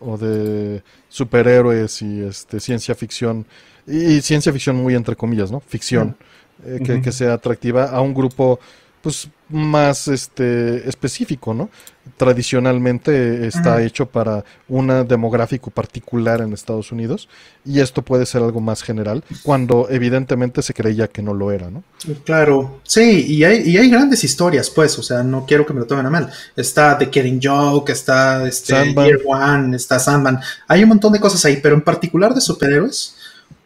O 0.00 0.16
de 0.16 0.82
superhéroes 1.10 2.00
y 2.00 2.22
este, 2.22 2.58
ciencia 2.58 2.94
ficción 2.94 3.44
y 3.86 4.22
ciencia 4.22 4.50
ficción 4.50 4.76
muy 4.76 4.94
entre 4.94 5.14
comillas, 5.14 5.50
¿no? 5.52 5.60
Ficción, 5.60 6.16
eh, 6.64 6.80
que, 6.82 7.02
que, 7.02 7.12
sea 7.12 7.34
atractiva 7.34 7.90
a 7.90 8.00
un 8.00 8.14
grupo 8.14 8.58
pues 9.06 9.28
más 9.48 10.08
este 10.08 10.88
específico, 10.88 11.54
¿no? 11.54 11.70
Tradicionalmente 12.16 13.46
está 13.46 13.80
hecho 13.80 14.06
para 14.06 14.44
un 14.68 15.06
demográfico 15.06 15.70
particular 15.70 16.40
en 16.40 16.52
Estados 16.52 16.90
Unidos 16.90 17.28
y 17.64 17.78
esto 17.78 18.02
puede 18.02 18.26
ser 18.26 18.42
algo 18.42 18.60
más 18.60 18.82
general 18.82 19.22
cuando 19.44 19.86
evidentemente 19.90 20.60
se 20.60 20.74
creía 20.74 21.06
que 21.06 21.22
no 21.22 21.34
lo 21.34 21.52
era, 21.52 21.70
¿no? 21.70 21.84
Claro, 22.24 22.80
sí, 22.82 23.26
y 23.28 23.44
hay, 23.44 23.70
y 23.70 23.78
hay 23.78 23.88
grandes 23.88 24.24
historias, 24.24 24.70
pues, 24.70 24.98
o 24.98 25.04
sea, 25.04 25.22
no 25.22 25.46
quiero 25.46 25.64
que 25.64 25.72
me 25.72 25.78
lo 25.78 25.86
tomen 25.86 26.06
a 26.06 26.10
mal. 26.10 26.28
Está 26.56 26.98
The 26.98 27.08
Killing 27.08 27.38
Joke, 27.40 27.92
está 27.92 28.44
este, 28.48 28.92
Year 28.92 29.20
One, 29.24 29.76
está 29.76 30.00
Sandman, 30.00 30.40
hay 30.66 30.82
un 30.82 30.88
montón 30.88 31.12
de 31.12 31.20
cosas 31.20 31.44
ahí, 31.44 31.60
pero 31.62 31.76
en 31.76 31.82
particular 31.82 32.34
de 32.34 32.40
superhéroes, 32.40 33.14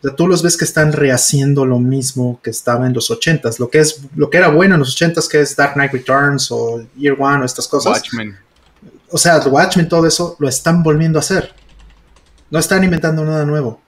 o 0.03 0.09
sea, 0.09 0.17
tú 0.17 0.27
los 0.27 0.43
ves 0.43 0.57
que 0.57 0.65
están 0.65 0.93
rehaciendo 0.93 1.67
lo 1.67 1.79
mismo 1.79 2.41
que 2.43 2.49
estaba 2.49 2.87
en 2.87 2.95
los 2.95 3.11
80s, 3.11 3.59
lo 3.59 3.69
que 3.69 3.81
es 3.81 4.01
lo 4.17 4.31
que 4.31 4.39
era 4.39 4.49
bueno 4.49 4.75
en 4.75 4.81
los 4.81 4.99
80s, 4.99 5.29
que 5.29 5.43
es 5.43 5.55
Dark 5.55 5.75
Knight 5.75 5.93
Returns 5.93 6.51
o 6.51 6.83
Year 6.97 7.15
One 7.19 7.43
o 7.43 7.45
estas 7.45 7.69
cosas. 7.69 7.93
Watchmen. 7.93 8.35
O 9.11 9.19
sea, 9.19 9.39
Watchmen, 9.41 9.89
todo 9.89 10.07
eso, 10.07 10.37
lo 10.39 10.49
están 10.49 10.83
volviendo 10.83 11.19
a 11.19 11.21
hacer. 11.21 11.55
No 12.51 12.59
están 12.59 12.83
inventando 12.83 13.25
nada 13.25 13.45
nuevo. 13.45 13.81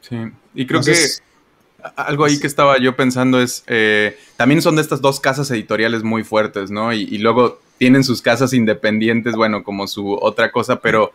Sí, 0.00 0.16
y 0.54 0.66
creo 0.66 0.80
que 0.80 0.96
algo 1.94 2.24
ahí 2.24 2.40
que 2.40 2.46
estaba 2.48 2.78
yo 2.78 2.96
pensando 2.96 3.40
es, 3.40 3.62
eh, 3.68 4.18
también 4.36 4.60
son 4.60 4.74
de 4.74 4.82
estas 4.82 5.00
dos 5.00 5.20
casas 5.20 5.50
editoriales 5.52 6.02
muy 6.02 6.24
fuertes, 6.24 6.70
¿no? 6.70 6.92
Y, 6.92 7.02
y, 7.02 7.18
luego 7.18 7.60
tienen 7.78 8.02
sus 8.02 8.22
casas 8.22 8.52
independientes, 8.52 9.34
bueno, 9.34 9.62
como 9.62 9.86
su 9.86 10.14
otra 10.14 10.50
cosa, 10.50 10.80
pero 10.80 11.12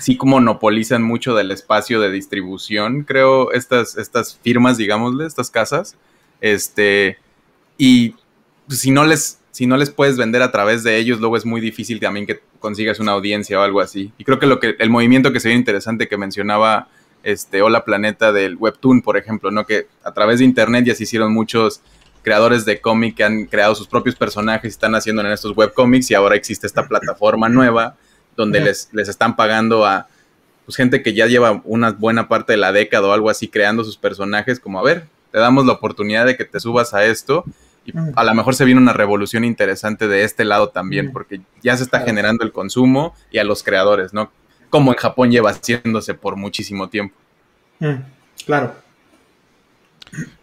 sí 0.00 0.18
monopolizan 0.22 1.02
mucho 1.02 1.34
del 1.34 1.50
espacio 1.50 2.00
de 2.00 2.10
distribución, 2.10 3.02
creo, 3.04 3.52
estas, 3.52 3.96
estas 3.96 4.38
firmas, 4.42 4.76
digámosle, 4.76 5.26
estas 5.26 5.50
casas. 5.50 5.96
Este, 6.40 7.18
y 7.78 8.14
si 8.68 8.90
no 8.90 9.04
les 9.04 9.40
si 9.52 9.66
no 9.66 9.76
les 9.76 9.90
puedes 9.90 10.16
vender 10.16 10.42
a 10.42 10.52
través 10.52 10.84
de 10.84 10.96
ellos, 10.96 11.20
luego 11.20 11.36
es 11.36 11.44
muy 11.44 11.60
difícil 11.60 12.00
también 12.00 12.24
que 12.24 12.40
consigas 12.60 13.00
una 13.00 13.12
audiencia 13.12 13.58
o 13.58 13.62
algo 13.62 13.80
así. 13.80 14.12
Y 14.16 14.24
creo 14.24 14.38
que 14.38 14.46
lo 14.46 14.60
que 14.60 14.76
el 14.78 14.90
movimiento 14.90 15.32
que 15.32 15.40
sería 15.40 15.56
interesante 15.58 16.08
que 16.08 16.16
mencionaba 16.16 16.88
este 17.22 17.60
Hola 17.60 17.84
Planeta 17.84 18.32
del 18.32 18.56
webtoon, 18.56 19.02
por 19.02 19.16
ejemplo, 19.16 19.50
¿no? 19.50 19.66
Que 19.66 19.88
a 20.04 20.12
través 20.12 20.38
de 20.38 20.44
internet 20.44 20.86
ya 20.86 20.94
se 20.94 21.02
hicieron 21.02 21.34
muchos 21.34 21.82
creadores 22.22 22.64
de 22.64 22.80
cómic 22.80 23.16
que 23.16 23.24
han 23.24 23.46
creado 23.46 23.74
sus 23.74 23.88
propios 23.88 24.14
personajes 24.14 24.64
y 24.64 24.68
están 24.68 24.94
haciendo 24.94 25.22
en 25.22 25.28
estos 25.32 25.56
webcomics 25.56 26.10
y 26.10 26.14
ahora 26.14 26.36
existe 26.36 26.66
esta 26.66 26.86
plataforma 26.86 27.48
nueva 27.48 27.96
donde 28.40 28.60
les, 28.60 28.88
les 28.92 29.08
están 29.08 29.36
pagando 29.36 29.84
a 29.86 30.08
pues, 30.64 30.76
gente 30.76 31.02
que 31.02 31.14
ya 31.14 31.26
lleva 31.26 31.60
una 31.64 31.90
buena 31.90 32.28
parte 32.28 32.52
de 32.52 32.56
la 32.56 32.72
década 32.72 33.08
o 33.08 33.12
algo 33.12 33.28
así 33.28 33.48
creando 33.48 33.84
sus 33.84 33.96
personajes, 33.96 34.60
como 34.60 34.78
a 34.78 34.82
ver, 34.82 35.06
te 35.32 35.38
damos 35.38 35.66
la 35.66 35.72
oportunidad 35.72 36.26
de 36.26 36.36
que 36.36 36.44
te 36.44 36.60
subas 36.60 36.94
a 36.94 37.04
esto 37.04 37.44
y 37.84 37.92
a 38.14 38.24
lo 38.24 38.34
mejor 38.34 38.54
se 38.54 38.64
viene 38.64 38.80
una 38.80 38.92
revolución 38.92 39.44
interesante 39.44 40.06
de 40.06 40.22
este 40.22 40.44
lado 40.44 40.68
también, 40.68 41.12
porque 41.12 41.40
ya 41.62 41.76
se 41.76 41.82
está 41.82 42.00
generando 42.00 42.44
el 42.44 42.52
consumo 42.52 43.14
y 43.30 43.38
a 43.38 43.44
los 43.44 43.62
creadores, 43.62 44.12
¿no? 44.12 44.30
Como 44.68 44.92
en 44.92 44.98
Japón 44.98 45.30
lleva 45.30 45.50
haciéndose 45.50 46.14
por 46.14 46.36
muchísimo 46.36 46.88
tiempo. 46.88 47.16
Claro. 48.44 48.74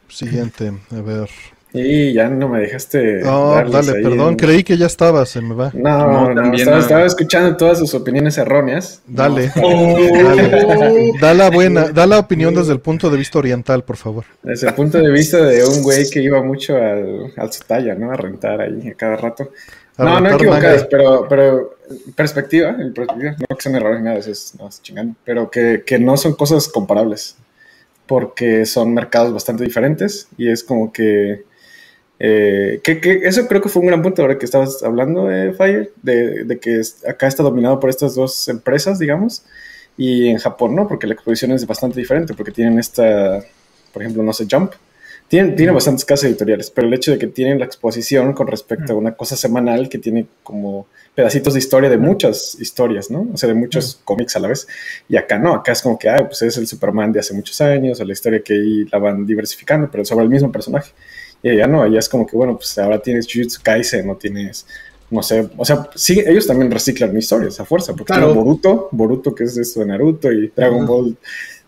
Siguiente, 0.10 0.74
a 0.92 1.02
ver. 1.02 1.30
Y 1.78 2.14
ya 2.14 2.30
no 2.30 2.50
me 2.50 2.60
dejaste. 2.60 3.22
No, 3.22 3.56
dale, 3.70 3.94
perdón, 4.02 4.36
creí 4.36 4.64
que 4.64 4.78
ya 4.78 4.86
estaba, 4.86 5.26
se 5.26 5.42
me 5.42 5.56
va. 5.56 5.72
No, 5.74 6.34
no, 6.34 6.54
estaba, 6.54 7.06
escuchando 7.06 7.56
todas 7.58 7.80
sus 7.80 7.94
opiniones 7.94 8.38
erróneas. 8.38 9.02
Dale, 9.08 9.52
dale. 9.56 11.12
Da 11.22 11.34
la 11.34 11.50
buena, 11.50 11.90
da 11.90 12.06
la 12.06 12.20
opinión 12.20 12.54
desde 12.54 12.74
el 12.74 12.80
punto 12.80 13.10
de 13.10 13.18
vista 13.18 13.40
oriental, 13.40 13.84
por 13.84 13.98
favor. 13.98 14.26
Desde 14.44 14.68
el 14.68 14.74
punto 14.74 14.98
de 14.98 15.12
vista 15.12 15.38
de 15.38 15.66
un 15.66 15.82
güey 15.84 16.10
que 16.10 16.22
iba 16.22 16.42
mucho 16.42 16.76
al, 16.76 17.34
al 17.36 17.50
talla, 17.68 17.96
¿no? 17.96 18.12
A 18.12 18.16
rentar 18.16 18.62
ahí 18.62 18.90
a 18.90 18.94
cada 18.94 19.16
rato. 19.16 19.52
no, 19.98 20.20
no 20.20 20.32
equivocadas, 20.32 20.88
pero, 20.90 21.28
pero 21.28 21.78
perspectiva, 22.16 22.70
en 22.70 22.94
perspectiva, 22.94 23.36
no 23.38 23.56
que 23.56 23.62
sean 23.62 23.76
errores 23.76 24.00
ni 24.00 24.06
nada, 24.06 24.20
es, 24.20 24.54
no, 24.60 24.68
es 24.68 24.82
chingando, 24.82 25.16
pero 25.24 25.50
que, 25.50 25.84
que 25.86 26.00
no 26.00 26.18
son 26.18 26.34
cosas 26.34 26.68
comparables, 26.68 27.36
porque 28.06 28.66
son 28.66 28.94
mercados 28.94 29.34
bastante 29.34 29.64
diferentes 29.64 30.28
y 30.38 30.50
es 30.50 30.64
como 30.64 30.92
que 30.92 31.44
eh, 32.20 32.80
que, 32.84 33.00
que, 33.00 33.22
eso 33.24 33.48
creo 33.48 33.62
que 33.62 33.70
fue 33.70 33.82
un 33.82 33.88
gran 33.88 34.02
punto 34.02 34.22
ahora 34.22 34.38
que 34.38 34.46
estabas 34.46 34.82
hablando, 34.84 35.26
de 35.26 35.54
Fire, 35.54 35.92
de, 36.02 36.44
de, 36.46 36.60
que 36.60 36.82
acá 37.08 37.28
está 37.28 37.44
dominado 37.44 37.80
por 37.80 37.90
estas 37.90 38.16
dos 38.16 38.48
empresas, 38.48 39.00
digamos, 39.00 39.44
y 39.98 40.28
en 40.28 40.38
Japón 40.38 40.76
no, 40.76 40.88
porque 40.88 41.08
la 41.08 41.14
exposición 41.14 41.52
es 41.52 41.66
bastante 41.66 42.00
diferente, 42.00 42.34
porque 42.34 42.52
tienen 42.52 42.80
esta, 42.80 43.44
por 43.94 44.02
ejemplo, 44.02 44.24
no 44.24 44.34
sé, 44.34 44.48
Jump, 44.50 44.74
tiene, 45.28 45.52
tiene 45.54 45.74
bastantes 45.74 46.06
casas 46.06 46.30
editoriales, 46.30 46.72
pero 46.72 46.88
el 46.88 46.94
hecho 46.94 47.12
de 47.12 47.18
que 47.18 47.28
tienen 47.28 47.60
la 47.60 47.66
exposición 47.66 48.32
con 48.32 48.48
respecto 48.48 48.94
a 48.94 48.96
una 48.96 49.14
cosa 49.14 49.36
semanal 49.36 49.90
que 49.90 49.98
tiene 49.98 50.26
como 50.42 50.88
pedacitos 51.16 51.54
de 51.54 51.60
historia 51.60 51.90
de 51.90 51.98
muchas 51.98 52.56
historias, 52.62 53.12
¿no? 53.12 53.28
O 53.34 53.38
sea, 53.38 53.50
de 53.50 53.56
muchos 53.56 54.00
cómics 54.06 54.38
a 54.38 54.40
la 54.40 54.48
vez. 54.48 54.68
Y 55.10 55.18
acá 55.18 55.38
no, 55.38 55.54
acá 55.54 55.74
es 55.74 55.82
como 55.82 56.00
que, 56.00 56.08
ah, 56.08 56.26
pues 56.28 56.44
es 56.44 56.56
el 56.58 56.66
Superman 56.66 57.12
de 57.12 57.20
hace 57.20 57.34
muchos 57.34 57.60
años, 57.60 58.00
o 58.00 58.06
la 58.06 58.14
historia 58.14 58.42
que 58.42 58.54
ahí 58.54 58.86
la 58.86 59.00
van 59.00 59.26
diversificando, 59.26 59.90
pero 59.92 60.06
sobre 60.06 60.24
el 60.24 60.30
mismo 60.30 60.50
personaje. 60.50 60.92
Y 61.44 61.56
ya 61.56 61.68
no, 61.68 61.86
ya 61.88 62.00
es 62.00 62.10
como 62.10 62.26
que, 62.26 62.36
bueno, 62.36 62.56
pues 62.56 62.78
ahora 62.78 63.00
tienes 63.00 63.28
Jujutsu 63.32 63.62
Kaisen, 63.62 64.08
no 64.08 64.16
tienes, 64.16 64.66
no 65.10 65.22
sé, 65.22 65.48
o 65.56 65.64
sea, 65.64 65.90
sí, 65.96 66.22
ellos 66.26 66.48
también 66.48 66.72
reciclan 66.72 67.16
historias 67.16 67.60
a 67.60 67.66
fuerza, 67.66 67.94
porque 67.94 68.14
claro. 68.14 68.34
Boruto, 68.34 68.90
Boruto 68.92 69.34
que 69.34 69.46
es 69.46 69.58
esto 69.58 69.82
de 69.82 69.86
Naruto 69.86 70.32
y 70.32 70.52
Dragon 70.56 70.86
Ball, 70.86 71.16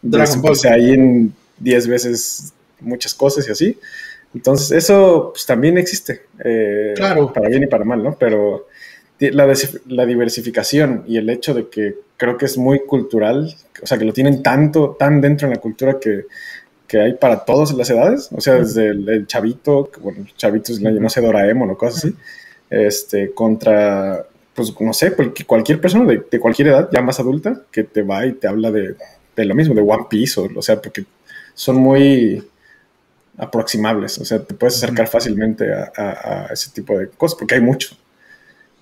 Dragon 0.02 0.42
Ball, 0.42 0.52
o 0.52 0.56
sea, 0.56 0.74
ahí 0.74 0.92
en 0.92 1.34
10 1.60 1.88
veces 1.88 2.54
muchas 2.80 3.14
cosas 3.14 3.48
y 3.48 3.52
así. 3.52 3.78
Entonces, 4.34 4.72
eso 4.72 5.32
pues, 5.34 5.46
también 5.46 5.78
existe, 5.78 6.22
eh, 6.44 6.94
claro. 6.96 7.32
para 7.34 7.50
bien 7.50 7.64
y 7.64 7.68
para 7.68 7.84
mal, 7.84 8.04
¿no? 8.04 8.16
Pero 8.20 8.68
la, 9.20 9.54
la, 9.88 10.06
diversificación 10.06 11.04
y 11.08 11.18
el 11.18 11.30
hecho 11.30 11.54
de 11.54 11.68
que 11.68 11.96
creo 12.16 12.38
que 12.38 12.46
es 12.46 12.58
muy 12.58 12.82
cultural, 12.82 13.56
o 13.82 13.88
sea, 13.88 13.98
que 13.98 14.06
lo 14.06 14.14
tienen 14.14 14.44
tanto, 14.44 14.96
tan 15.00 15.20
dentro 15.20 15.48
en 15.48 15.54
la 15.54 15.60
cultura 15.60 16.00
que 16.00 16.26
que 16.90 17.00
hay 17.00 17.14
para 17.14 17.46
todas 17.46 17.72
las 17.74 17.88
edades, 17.92 18.30
o 18.36 18.42
sea, 18.42 18.56
desde 18.56 18.88
el, 18.88 19.28
chavito, 19.28 19.92
bueno, 20.02 20.26
chavitos, 20.36 20.82
no 20.82 21.10
sé, 21.10 21.22
Doraemon 21.22 21.70
o 21.70 21.78
cosas 21.78 22.04
así, 22.04 22.16
este, 22.70 23.32
contra, 23.32 24.26
pues, 24.56 24.74
no 24.82 24.92
sé, 24.92 25.14
cualquier 25.46 25.80
persona 25.80 26.12
de, 26.12 26.40
cualquier 26.40 26.70
edad, 26.70 26.90
ya 26.92 27.02
más 27.02 27.20
adulta, 27.20 27.62
que 27.72 27.84
te 27.84 28.02
va 28.02 28.26
y 28.26 28.34
te 28.34 28.48
habla 28.48 28.72
de, 28.72 28.96
lo 29.36 29.56
mismo, 29.56 29.76
de 29.76 29.82
One 29.82 30.08
Piece, 30.10 30.42
o, 30.42 30.62
sea, 30.64 30.82
porque 30.82 31.06
son 31.54 31.76
muy 31.76 32.44
aproximables, 33.38 34.18
o 34.18 34.26
sea, 34.26 34.44
te 34.44 34.56
puedes 34.56 34.78
acercar 34.78 35.08
fácilmente 35.08 35.72
a, 35.72 36.50
ese 36.52 36.72
tipo 36.72 36.98
de 36.98 37.08
cosas, 37.10 37.38
porque 37.38 37.54
hay 37.54 37.62
mucho. 37.62 37.96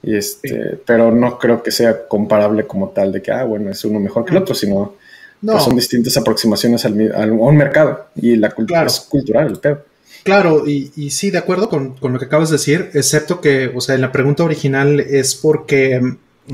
Y 0.01 0.15
este, 0.15 0.79
pero 0.85 1.11
no 1.11 1.37
creo 1.37 1.61
que 1.61 1.71
sea 1.71 2.07
comparable 2.07 2.65
como 2.65 2.89
tal 2.89 3.11
de 3.11 3.21
que, 3.21 3.31
ah, 3.31 3.43
bueno, 3.43 3.69
es 3.69 3.83
uno 3.83 3.99
mejor 3.99 4.23
que 4.23 4.31
el 4.31 4.37
otro, 4.37 4.55
sino 4.55 4.95
no. 5.41 5.59
son 5.59 5.75
distintas 5.75 6.17
aproximaciones 6.17 6.85
al, 6.85 7.11
a 7.13 7.25
un 7.25 7.57
mercado 7.57 8.07
y 8.15 8.35
la 8.35 8.51
cultura 8.51 8.85
es 8.85 8.99
cultural, 9.01 9.47
el 9.47 9.59
pedo. 9.59 9.83
Claro, 10.23 10.67
y, 10.67 10.91
y, 10.95 11.11
sí, 11.11 11.31
de 11.31 11.37
acuerdo 11.37 11.69
con, 11.69 11.95
con, 11.95 12.11
lo 12.11 12.19
que 12.19 12.25
acabas 12.25 12.49
de 12.49 12.55
decir, 12.55 12.89
excepto 12.93 13.39
que, 13.39 13.71
o 13.73 13.79
sea, 13.79 13.95
en 13.95 14.01
la 14.01 14.11
pregunta 14.11 14.43
original 14.43 14.99
es 14.99 15.35
porque... 15.35 16.01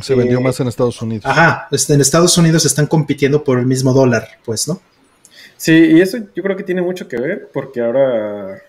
Se 0.01 0.15
vendió 0.15 0.39
eh, 0.39 0.43
más 0.43 0.59
en 0.59 0.67
Estados 0.67 1.01
Unidos. 1.01 1.25
Ajá, 1.25 1.67
en 1.71 2.01
Estados 2.01 2.37
Unidos 2.37 2.65
están 2.65 2.85
compitiendo 2.87 3.43
por 3.43 3.57
el 3.57 3.65
mismo 3.65 3.93
dólar, 3.93 4.27
pues, 4.45 4.67
¿no? 4.67 4.79
Sí, 5.57 5.71
y 5.71 6.01
eso 6.01 6.17
yo 6.35 6.43
creo 6.43 6.55
que 6.55 6.63
tiene 6.63 6.81
mucho 6.81 7.07
que 7.07 7.17
ver 7.17 7.49
porque 7.51 7.81
ahora, 7.81 8.61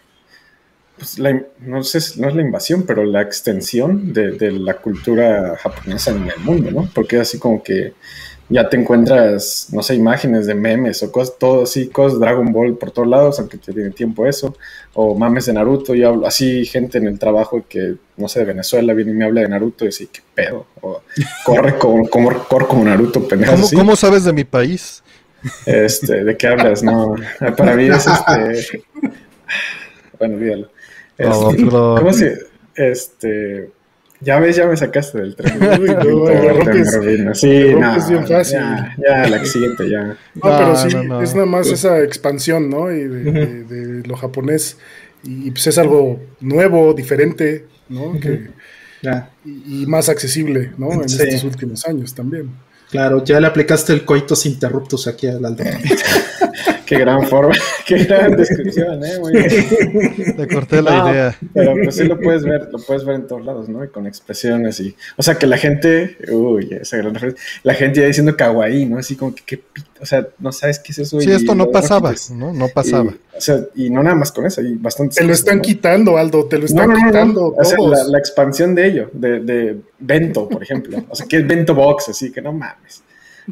pues, 0.97 1.19
la, 1.19 1.43
no 1.61 1.83
sé, 1.83 1.99
no 2.21 2.29
es 2.29 2.35
la 2.35 2.43
invasión, 2.43 2.85
pero 2.87 3.05
la 3.05 3.21
extensión 3.21 4.13
de, 4.13 4.33
de 4.33 4.53
la 4.53 4.75
cultura 4.75 5.57
japonesa 5.59 6.13
en 6.13 6.31
el 6.31 6.39
mundo, 6.41 6.71
¿no? 6.71 6.89
Porque 6.95 7.19
así 7.19 7.39
como 7.39 7.63
que 7.63 7.93
ya 8.49 8.69
te 8.69 8.77
encuentras, 8.77 9.69
no 9.73 9.83
sé, 9.83 9.95
imágenes 9.95 10.47
de 10.47 10.55
memes 10.55 11.03
o 11.03 11.11
cosas, 11.11 11.37
todo 11.39 11.63
así, 11.63 11.89
cosas 11.89 12.21
Dragon 12.21 12.53
Ball 12.53 12.77
por 12.77 12.91
todos 12.91 13.09
lados, 13.09 13.39
aunque 13.39 13.57
te 13.57 13.73
tiene 13.73 13.91
tiempo 13.91 14.27
eso, 14.27 14.55
o 14.93 15.15
mames 15.15 15.47
de 15.47 15.55
Naruto, 15.55 15.95
yo 15.95 16.09
hablo 16.09 16.27
así, 16.27 16.67
gente 16.67 16.99
en 16.99 17.07
el 17.07 17.19
trabajo 17.19 17.65
que, 17.69 17.95
no 18.17 18.29
sé, 18.29 18.41
de 18.41 18.47
Venezuela 18.47 18.93
viene 18.93 19.13
y 19.13 19.15
me 19.15 19.25
habla 19.25 19.41
de 19.41 19.49
Naruto 19.49 19.85
y 19.85 19.89
así, 19.89 20.09
qué 20.09 20.21
pedo, 20.35 20.67
o 20.83 21.03
corre 21.45 21.79
como, 21.79 22.09
como, 22.09 22.33
corre 22.47 22.67
como 22.67 22.85
Naruto, 22.85 23.27
pendejo. 23.27 23.55
¿Cómo, 23.55 23.69
¿Cómo, 23.75 23.97
sabes 23.97 24.25
de 24.25 24.33
mi 24.33 24.45
país? 24.45 25.03
Este, 25.67 26.25
¿de 26.25 26.37
qué 26.37 26.47
hablas? 26.47 26.83
No, 26.83 27.17
para 27.57 27.75
mí 27.75 27.87
es 27.87 28.07
este, 28.07 28.83
bueno, 30.19 30.37
olvídalo. 30.37 30.71
Este, 31.17 31.67
¿Cómo 31.69 32.13
se, 32.13 32.39
este, 32.75 33.71
ya 34.25 34.41
ves, 34.41 34.57
ya 34.57 34.67
me 34.67 34.77
sacaste 34.77 35.19
del 35.19 35.37
tren. 35.37 35.59
Uy, 35.81 35.89
no, 37.19 37.35
sí, 37.35 37.75
no, 37.75 38.27
fácil. 38.27 38.59
Ya, 38.59 38.97
ya, 38.99 39.29
la 39.29 39.45
siguiente, 39.45 39.89
ya. 39.89 40.17
No, 40.35 40.41
pero 40.43 40.77
sí, 40.77 40.89
es 41.23 41.35
nada 41.35 41.47
más 41.47 41.67
esa 41.69 42.03
expansión, 42.03 42.71
¿no? 42.71 42.91
Y 42.91 43.05
de, 43.05 44.03
lo 44.07 44.17
japonés. 44.17 44.79
Y 45.23 45.51
pues 45.51 45.67
es 45.67 45.79
algo 45.79 46.21
nuevo, 46.41 46.93
diferente, 46.93 47.67
¿no? 47.89 48.19
que, 48.21 48.51
y, 49.45 49.87
más 49.87 50.09
accesible, 50.09 50.73
¿no? 50.77 50.93
En 50.93 51.03
estos 51.03 51.45
últimos 51.45 51.87
años 51.87 52.15
también. 52.15 52.51
Claro, 52.91 53.25
ya 53.25 53.41
le 53.41 53.47
aplicaste 53.47 53.93
el 53.93 54.05
coitos 54.05 54.47
interruptus 54.47 55.07
aquí 55.07 55.27
al 55.27 55.45
Aldo. 55.45 55.65
qué 56.87 56.99
gran 56.99 57.23
forma, 57.25 57.55
qué 57.87 58.05
gran 58.05 58.37
descripción, 58.37 59.05
¿eh? 59.05 59.19
Muy 59.21 59.33
bien. 59.33 60.37
Te 60.37 60.49
corté 60.49 60.83
la 60.83 61.11
idea. 61.11 61.39
Pero 61.53 61.75
pues 61.83 61.97
sí 61.97 62.05
lo 62.05 62.19
puedes 62.19 62.45
ver, 62.45 62.69
lo 62.71 62.79
puedes 62.79 63.05
ver 63.05 63.17
en 63.17 63.27
todos 63.27 63.45
lados, 63.45 63.69
¿no? 63.69 63.85
Y 63.85 63.89
con 63.89 64.07
expresiones 64.07 64.81
y, 64.81 64.95
o 65.17 65.23
sea, 65.23 65.37
que 65.37 65.47
la 65.47 65.57
gente, 65.57 66.17
uy, 66.31 66.69
esa 66.81 66.97
gran 66.97 67.15
referencia, 67.15 67.43
la 67.63 67.75
gente 67.75 68.01
ya 68.01 68.07
diciendo 68.07 68.37
kawaii, 68.37 68.87
¿no? 68.87 68.99
Así 68.99 69.17
como 69.17 69.35
que 69.35 69.43
qué 69.45 69.63
o 70.01 70.07
sea, 70.07 70.27
no 70.39 70.53
sabes 70.53 70.81
qué 70.81 70.93
es 70.93 70.99
eso. 70.99 71.21
Sí, 71.21 71.31
esto 71.31 71.55
no 71.55 71.71
pasaba, 71.71 72.13
¿no? 72.33 72.53
No 72.53 72.69
pasaba. 72.69 73.15
o 73.37 73.41
sea, 73.41 73.61
y 73.75 73.89
no 73.89 74.03
nada 74.03 74.15
más 74.15 74.33
con 74.33 74.45
eso, 74.45 74.61
hay 74.61 74.75
bastante. 74.75 75.17
Te 75.17 75.25
lo 75.25 75.33
están 75.33 75.63
quitando, 75.63 76.19
Aldo, 76.19 76.45
te 76.45 76.59
lo 76.59 76.67
están 76.67 76.93
quitando. 76.95 77.55
O 77.57 77.65
sea, 77.65 77.79
la, 77.79 78.05
la, 78.05 78.19
expansión 78.19 78.75
de 78.75 78.87
ello, 78.87 79.11
de, 79.13 79.41
de 79.41 79.81
Bento, 79.99 80.49
por 80.49 80.63
ejemplo. 80.63 81.03
O 81.09 81.15
sea, 81.15 81.27
que 81.27 81.39
es 81.39 81.47
Bento 81.47 81.75
Box, 81.75 82.11
así 82.11 82.31
que 82.31 82.43
no 82.43 82.53
mames 82.53 83.03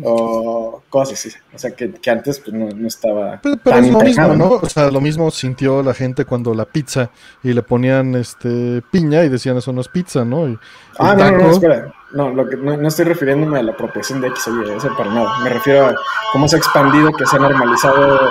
o 0.02 0.82
cosas 0.88 1.18
así. 1.18 1.30
O 1.54 1.58
sea, 1.58 1.72
que, 1.72 1.90
que 1.90 2.10
antes 2.10 2.40
pues, 2.40 2.52
no, 2.52 2.68
no, 2.68 2.88
estaba. 2.88 3.40
Pero, 3.42 3.56
tan 3.58 3.84
es 3.84 3.92
lo 3.92 4.00
mismo, 4.00 4.34
¿no? 4.34 4.50
O 4.54 4.68
sea, 4.68 4.90
lo 4.90 5.00
mismo 5.00 5.30
sintió 5.30 5.82
la 5.82 5.94
gente 5.94 6.24
cuando 6.24 6.54
la 6.54 6.64
pizza 6.64 7.10
y 7.42 7.52
le 7.52 7.62
ponían 7.62 8.14
este 8.14 8.82
piña 8.90 9.24
y 9.24 9.28
decían 9.28 9.56
eso 9.56 9.72
no 9.72 9.80
es 9.80 9.88
pizza, 9.88 10.24
¿no? 10.24 10.48
Y, 10.48 10.58
ah, 10.98 11.14
no, 11.16 11.30
no, 11.30 11.38
no, 11.38 11.50
espera. 11.50 11.92
No, 12.12 12.30
lo 12.30 12.48
que, 12.48 12.56
no, 12.56 12.76
no, 12.76 12.88
estoy 12.88 13.06
refiriéndome 13.06 13.58
a 13.58 13.62
la 13.62 13.72
apropiación 13.72 14.20
de 14.20 14.28
X 14.28 14.48
o 14.48 14.62
Y, 14.62 14.70
eso 14.76 14.94
para 14.96 15.12
nada. 15.12 15.38
Me 15.40 15.50
refiero 15.50 15.86
a 15.86 15.94
cómo 16.32 16.48
se 16.48 16.56
ha 16.56 16.58
expandido, 16.58 17.12
que 17.12 17.26
se 17.26 17.36
ha 17.36 17.38
normalizado 17.38 18.30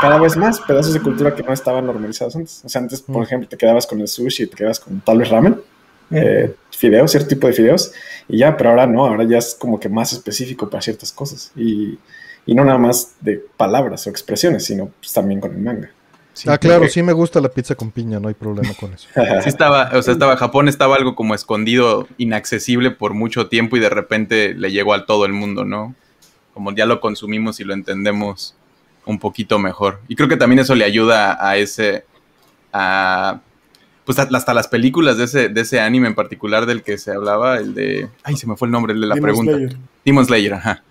cada 0.00 0.18
vez 0.18 0.36
más 0.36 0.60
pedazos 0.60 0.94
de 0.94 1.00
cultura 1.00 1.34
que 1.34 1.42
no 1.42 1.52
estaban 1.52 1.86
normalizados 1.86 2.34
antes. 2.36 2.62
O 2.64 2.68
sea, 2.68 2.80
antes, 2.80 3.02
por 3.02 3.18
mm. 3.18 3.22
ejemplo, 3.22 3.48
te 3.48 3.56
quedabas 3.56 3.86
con 3.86 4.00
el 4.00 4.08
sushi, 4.08 4.46
te 4.46 4.56
quedabas 4.56 4.80
con 4.80 5.00
tal 5.00 5.18
vez 5.18 5.28
ramen 5.28 5.60
eh, 6.10 6.54
fideos, 6.70 7.10
cierto 7.10 7.28
tipo 7.28 7.46
de 7.46 7.52
fideos, 7.52 7.92
y 8.28 8.38
ya, 8.38 8.56
pero 8.56 8.70
ahora 8.70 8.86
no, 8.86 9.06
ahora 9.06 9.24
ya 9.24 9.38
es 9.38 9.56
como 9.58 9.78
que 9.78 9.88
más 9.88 10.12
específico 10.12 10.68
para 10.68 10.82
ciertas 10.82 11.12
cosas, 11.12 11.52
y, 11.56 11.98
y 12.46 12.54
no 12.54 12.64
nada 12.64 12.78
más 12.78 13.14
de 13.20 13.42
palabras 13.56 14.06
o 14.06 14.10
expresiones, 14.10 14.64
sino 14.64 14.90
pues, 15.00 15.12
también 15.12 15.40
con 15.40 15.52
el 15.52 15.58
manga. 15.58 15.90
ah, 16.46 16.58
claro, 16.58 16.88
sí 16.88 17.02
me 17.02 17.12
gusta 17.12 17.40
la 17.40 17.48
pizza 17.48 17.74
con 17.74 17.90
piña, 17.90 18.18
no 18.18 18.28
hay 18.28 18.34
problema 18.34 18.74
con 18.74 18.92
eso. 18.92 19.08
sí 19.42 19.48
estaba, 19.48 19.90
o 19.94 20.02
sea, 20.02 20.12
estaba, 20.12 20.36
Japón 20.36 20.68
estaba 20.68 20.96
algo 20.96 21.14
como 21.14 21.34
escondido, 21.34 22.08
inaccesible 22.18 22.90
por 22.90 23.14
mucho 23.14 23.48
tiempo 23.48 23.76
y 23.76 23.80
de 23.80 23.90
repente 23.90 24.54
le 24.54 24.72
llegó 24.72 24.94
a 24.94 25.06
todo 25.06 25.26
el 25.26 25.32
mundo, 25.32 25.64
¿no? 25.64 25.94
Como 26.54 26.74
ya 26.74 26.86
lo 26.86 27.00
consumimos 27.00 27.60
y 27.60 27.64
lo 27.64 27.74
entendemos 27.74 28.54
un 29.06 29.18
poquito 29.18 29.58
mejor. 29.58 30.00
Y 30.08 30.16
creo 30.16 30.28
que 30.28 30.36
también 30.36 30.60
eso 30.60 30.74
le 30.74 30.84
ayuda 30.84 31.38
a 31.46 31.56
ese, 31.56 32.04
a 32.72 33.40
pues 34.16 34.34
hasta 34.34 34.54
las 34.54 34.66
películas 34.66 35.18
de 35.18 35.24
ese, 35.24 35.48
de 35.48 35.60
ese 35.60 35.78
anime 35.78 36.08
en 36.08 36.16
particular 36.16 36.66
del 36.66 36.82
que 36.82 36.98
se 36.98 37.12
hablaba, 37.12 37.58
el 37.58 37.74
de, 37.74 38.08
ay, 38.24 38.36
se 38.36 38.48
me 38.48 38.56
fue 38.56 38.66
el 38.66 38.72
nombre, 38.72 38.92
el 38.92 39.00
de 39.00 39.06
la 39.06 39.14
pregunta. 39.14 39.52
Slayer. 39.52 39.76
Demon 40.04 40.26
Slayer, 40.26 40.54
ajá. 40.54 40.82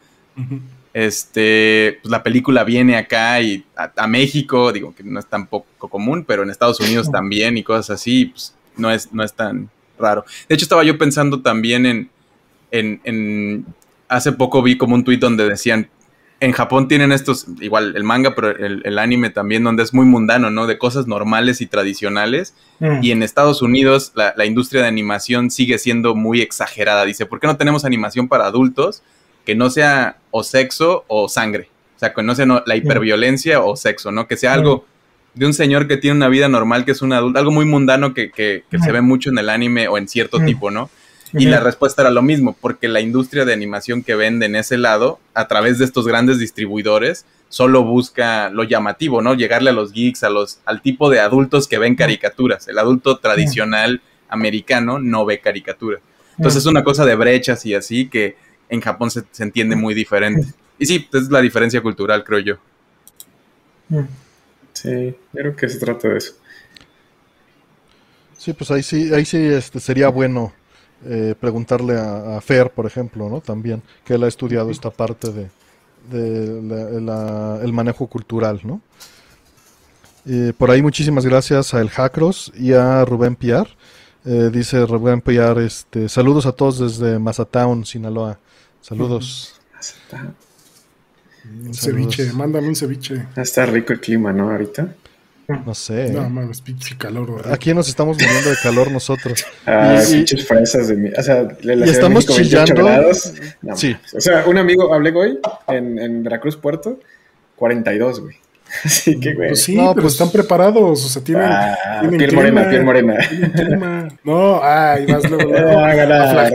Este, 0.93 1.99
pues 2.01 2.09
la 2.09 2.23
película 2.23 2.63
viene 2.63 2.95
acá 2.95 3.41
y 3.41 3.65
a, 3.75 4.07
México, 4.07 4.71
digo 4.71 4.95
que 4.95 5.03
no 5.03 5.19
es 5.19 5.25
tan 5.25 5.47
poco 5.47 5.89
común, 5.89 6.23
pero 6.25 6.43
en 6.43 6.49
Estados 6.49 6.79
Unidos 6.79 7.11
también 7.11 7.57
y 7.57 7.63
cosas 7.63 7.89
así, 7.89 8.27
pues 8.27 8.55
no 8.77 8.89
es, 8.89 9.11
no 9.11 9.21
es 9.21 9.33
tan 9.33 9.69
raro. 9.99 10.23
De 10.47 10.55
hecho, 10.55 10.63
estaba 10.63 10.85
yo 10.85 10.97
pensando 10.97 11.41
también 11.41 11.85
en, 11.85 12.09
en, 12.71 13.01
en 13.03 13.65
hace 14.07 14.31
poco 14.31 14.63
vi 14.63 14.77
como 14.77 14.95
un 14.95 15.03
tuit 15.03 15.19
donde 15.19 15.45
decían, 15.49 15.89
en 16.41 16.51
Japón 16.53 16.87
tienen 16.87 17.11
estos, 17.11 17.47
igual 17.59 17.93
el 17.95 18.03
manga, 18.03 18.33
pero 18.33 18.49
el, 18.49 18.97
anime 18.97 19.29
también, 19.29 19.63
donde 19.63 19.83
es 19.83 19.93
muy 19.93 20.05
mundano, 20.05 20.49
¿no? 20.49 20.67
De 20.67 20.77
cosas 20.77 21.05
normales 21.05 21.59
y 21.59 21.67
tradicionales. 21.67 22.53
Mm. 22.79 23.03
Y 23.03 23.11
en 23.11 23.23
Estados 23.23 23.61
Unidos 23.61 24.13
la, 24.15 24.45
industria 24.45 24.81
de 24.81 24.87
animación 24.87 25.51
sigue 25.51 25.77
siendo 25.77 26.15
muy 26.15 26.41
exagerada. 26.41 27.03
Dice, 27.05 27.25
¿por 27.25 27.39
qué 27.39 27.47
no 27.47 27.57
tenemos 27.57 27.83
animación 27.83 28.27
para 28.29 28.45
adultos 28.45 29.03
que 29.45 29.55
no 29.55 29.69
sea 29.69 30.17
o 30.31 30.43
sexo 30.43 31.03
o 31.07 31.27
sangre? 31.27 31.69
O 31.97 31.99
sea, 31.99 32.13
que 32.13 32.23
no 32.23 32.33
sea 32.33 32.45
la 32.65 32.75
hiperviolencia 32.77 33.61
o 33.61 33.75
sexo, 33.75 34.11
¿no? 34.11 34.27
Que 34.27 34.37
sea 34.37 34.53
algo 34.53 34.85
de 35.33 35.45
un 35.45 35.53
señor 35.53 35.87
que 35.87 35.97
tiene 35.97 36.15
una 36.15 36.29
vida 36.29 36.47
normal, 36.47 36.85
que 36.85 36.91
es 36.91 37.01
un 37.01 37.11
adulto, 37.11 37.37
algo 37.37 37.51
muy 37.51 37.65
mundano 37.65 38.13
que, 38.13 38.31
que, 38.31 38.63
se 38.81 38.91
ve 38.91 39.01
mucho 39.01 39.29
en 39.29 39.37
el 39.37 39.49
anime 39.49 39.89
o 39.89 39.97
en 39.97 40.07
cierto 40.07 40.39
tipo, 40.39 40.71
¿no? 40.71 40.89
Y 41.33 41.45
la 41.45 41.59
respuesta 41.59 42.01
era 42.01 42.11
lo 42.11 42.21
mismo, 42.21 42.55
porque 42.59 42.87
la 42.87 43.01
industria 43.01 43.45
de 43.45 43.53
animación 43.53 44.03
que 44.03 44.15
vende 44.15 44.47
en 44.47 44.55
ese 44.55 44.77
lado, 44.77 45.19
a 45.33 45.47
través 45.47 45.77
de 45.77 45.85
estos 45.85 46.07
grandes 46.07 46.39
distribuidores, 46.39 47.25
solo 47.49 47.83
busca 47.83 48.49
lo 48.49 48.63
llamativo, 48.63 49.21
¿no? 49.21 49.33
Llegarle 49.33 49.69
a 49.69 49.73
los 49.73 49.91
geeks, 49.91 50.23
a 50.23 50.29
los, 50.29 50.59
al 50.65 50.81
tipo 50.81 51.09
de 51.09 51.19
adultos 51.19 51.67
que 51.67 51.77
ven 51.77 51.95
caricaturas. 51.95 52.67
El 52.67 52.79
adulto 52.79 53.17
tradicional 53.19 54.01
americano 54.29 54.99
no 54.99 55.25
ve 55.25 55.39
caricaturas. 55.39 56.01
Entonces 56.37 56.61
es 56.61 56.65
una 56.67 56.83
cosa 56.83 57.05
de 57.05 57.15
brechas 57.15 57.65
y 57.65 57.75
así 57.75 58.07
que 58.07 58.37
en 58.69 58.81
Japón 58.81 59.11
se, 59.11 59.23
se 59.31 59.43
entiende 59.43 59.75
muy 59.75 59.93
diferente. 59.93 60.47
Y 60.77 60.85
sí, 60.85 61.07
es 61.11 61.29
la 61.29 61.41
diferencia 61.41 61.81
cultural, 61.81 62.23
creo 62.23 62.39
yo. 62.39 62.57
Sí, 64.73 65.15
creo 65.33 65.55
que 65.55 65.67
se 65.67 65.79
trata 65.79 66.07
de 66.07 66.17
eso. 66.17 66.33
Sí, 68.37 68.53
pues 68.53 68.71
ahí 68.71 68.83
sí, 68.83 69.13
ahí 69.13 69.25
sí 69.25 69.37
este, 69.37 69.81
sería 69.81 70.07
bueno 70.07 70.53
eh, 71.05 71.35
preguntarle 71.39 71.97
a, 71.97 72.39
Fer, 72.41 72.71
por 72.71 72.85
ejemplo, 72.85 73.29
¿no? 73.29 73.41
También, 73.41 73.81
que 74.05 74.15
él 74.15 74.23
ha 74.23 74.27
estudiado 74.27 74.69
esta 74.69 74.89
parte 74.89 75.31
de, 75.31 75.49
el 76.11 77.73
manejo 77.73 78.07
cultural, 78.07 78.61
¿no? 78.63 78.81
por 80.59 80.69
ahí 80.69 80.83
muchísimas 80.83 81.25
gracias 81.25 81.73
a 81.73 81.81
El 81.81 81.89
Jacros 81.89 82.51
y 82.55 82.73
a 82.73 83.03
Rubén 83.03 83.35
Piar. 83.35 83.67
Eh, 84.25 84.49
dice 84.51 84.85
Rubén 84.85 85.21
Piar, 85.21 85.59
este, 85.59 86.09
saludos 86.09 86.45
a 86.45 86.51
todos 86.51 86.79
desde 86.79 87.17
Mazatown, 87.19 87.85
Sinaloa. 87.85 88.37
Saludos. 88.81 89.59
Un 91.45 91.73
ceviche, 91.73 92.31
mándame 92.33 92.67
un 92.67 92.75
ceviche. 92.75 93.25
Está 93.35 93.65
rico 93.65 93.93
el 93.93 93.99
clima, 93.99 94.31
¿no? 94.31 94.51
Ahorita. 94.51 94.93
No 95.49 95.73
sé. 95.73 96.11
No, 96.11 96.29
mames, 96.29 96.61
pinche 96.61 96.95
calor. 96.95 97.41
Aquí 97.51 97.73
nos 97.73 97.89
estamos 97.89 98.17
muriendo 98.17 98.51
de 98.51 98.55
calor 98.61 98.91
nosotros. 98.91 99.43
Ah, 99.65 99.99
pinches 100.07 100.47
fresas 100.47 100.89
de 100.89 100.95
mí. 100.95 101.09
O 101.17 101.23
sea, 101.23 101.47
y 101.61 101.89
estamos 101.89 102.27
chillando. 102.27 103.13
sí. 103.75 103.97
O 104.15 104.21
sea, 104.21 104.45
un 104.45 104.59
amigo, 104.59 104.93
hablé 104.93 105.11
hoy 105.11 105.39
en, 105.67 105.97
en 105.97 106.23
Veracruz 106.23 106.55
Puerto, 106.55 106.99
42, 107.55 108.21
güey. 108.21 108.35
Así 108.85 109.19
que, 109.19 109.33
güey. 109.33 109.49
Pues 109.49 109.63
sí, 109.63 109.75
no, 109.75 109.93
pero 109.93 110.03
pues 110.03 110.13
están 110.13 110.31
preparados, 110.31 111.03
o 111.03 111.09
sea, 111.09 111.23
tienen. 111.23 111.45
Ah, 111.45 112.01
piel 112.07 112.31
morena, 112.33 112.69
piel 112.69 112.85
morena. 112.85 113.17
No, 114.23 114.61
ay, 114.63 115.07
vas 115.07 115.27
luego, 115.27 115.51
luego 115.51 115.79
a, 115.79 115.91
a, 115.91 116.49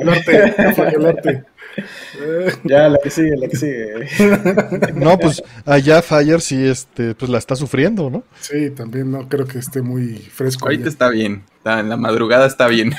ya, 2.64 2.88
la 2.88 2.98
que 2.98 3.10
sigue, 3.10 3.36
la 3.36 3.48
que 3.48 3.56
sigue. 3.56 4.08
No, 4.94 5.18
pues 5.18 5.42
allá 5.64 6.02
Fire 6.02 6.40
sí 6.40 6.66
este, 6.66 7.14
pues 7.14 7.30
la 7.30 7.38
está 7.38 7.56
sufriendo, 7.56 8.10
¿no? 8.10 8.24
Sí, 8.40 8.70
también 8.70 9.10
no 9.10 9.28
creo 9.28 9.46
que 9.46 9.58
esté 9.58 9.82
muy 9.82 10.16
fresco. 10.16 10.66
Ahorita 10.66 10.88
está 10.88 11.08
bien, 11.10 11.44
en 11.64 11.88
la 11.88 11.96
madrugada 11.96 12.46
está 12.46 12.68
bien. 12.68 12.94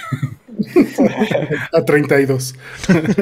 a 1.73 1.83
32. 1.83 2.55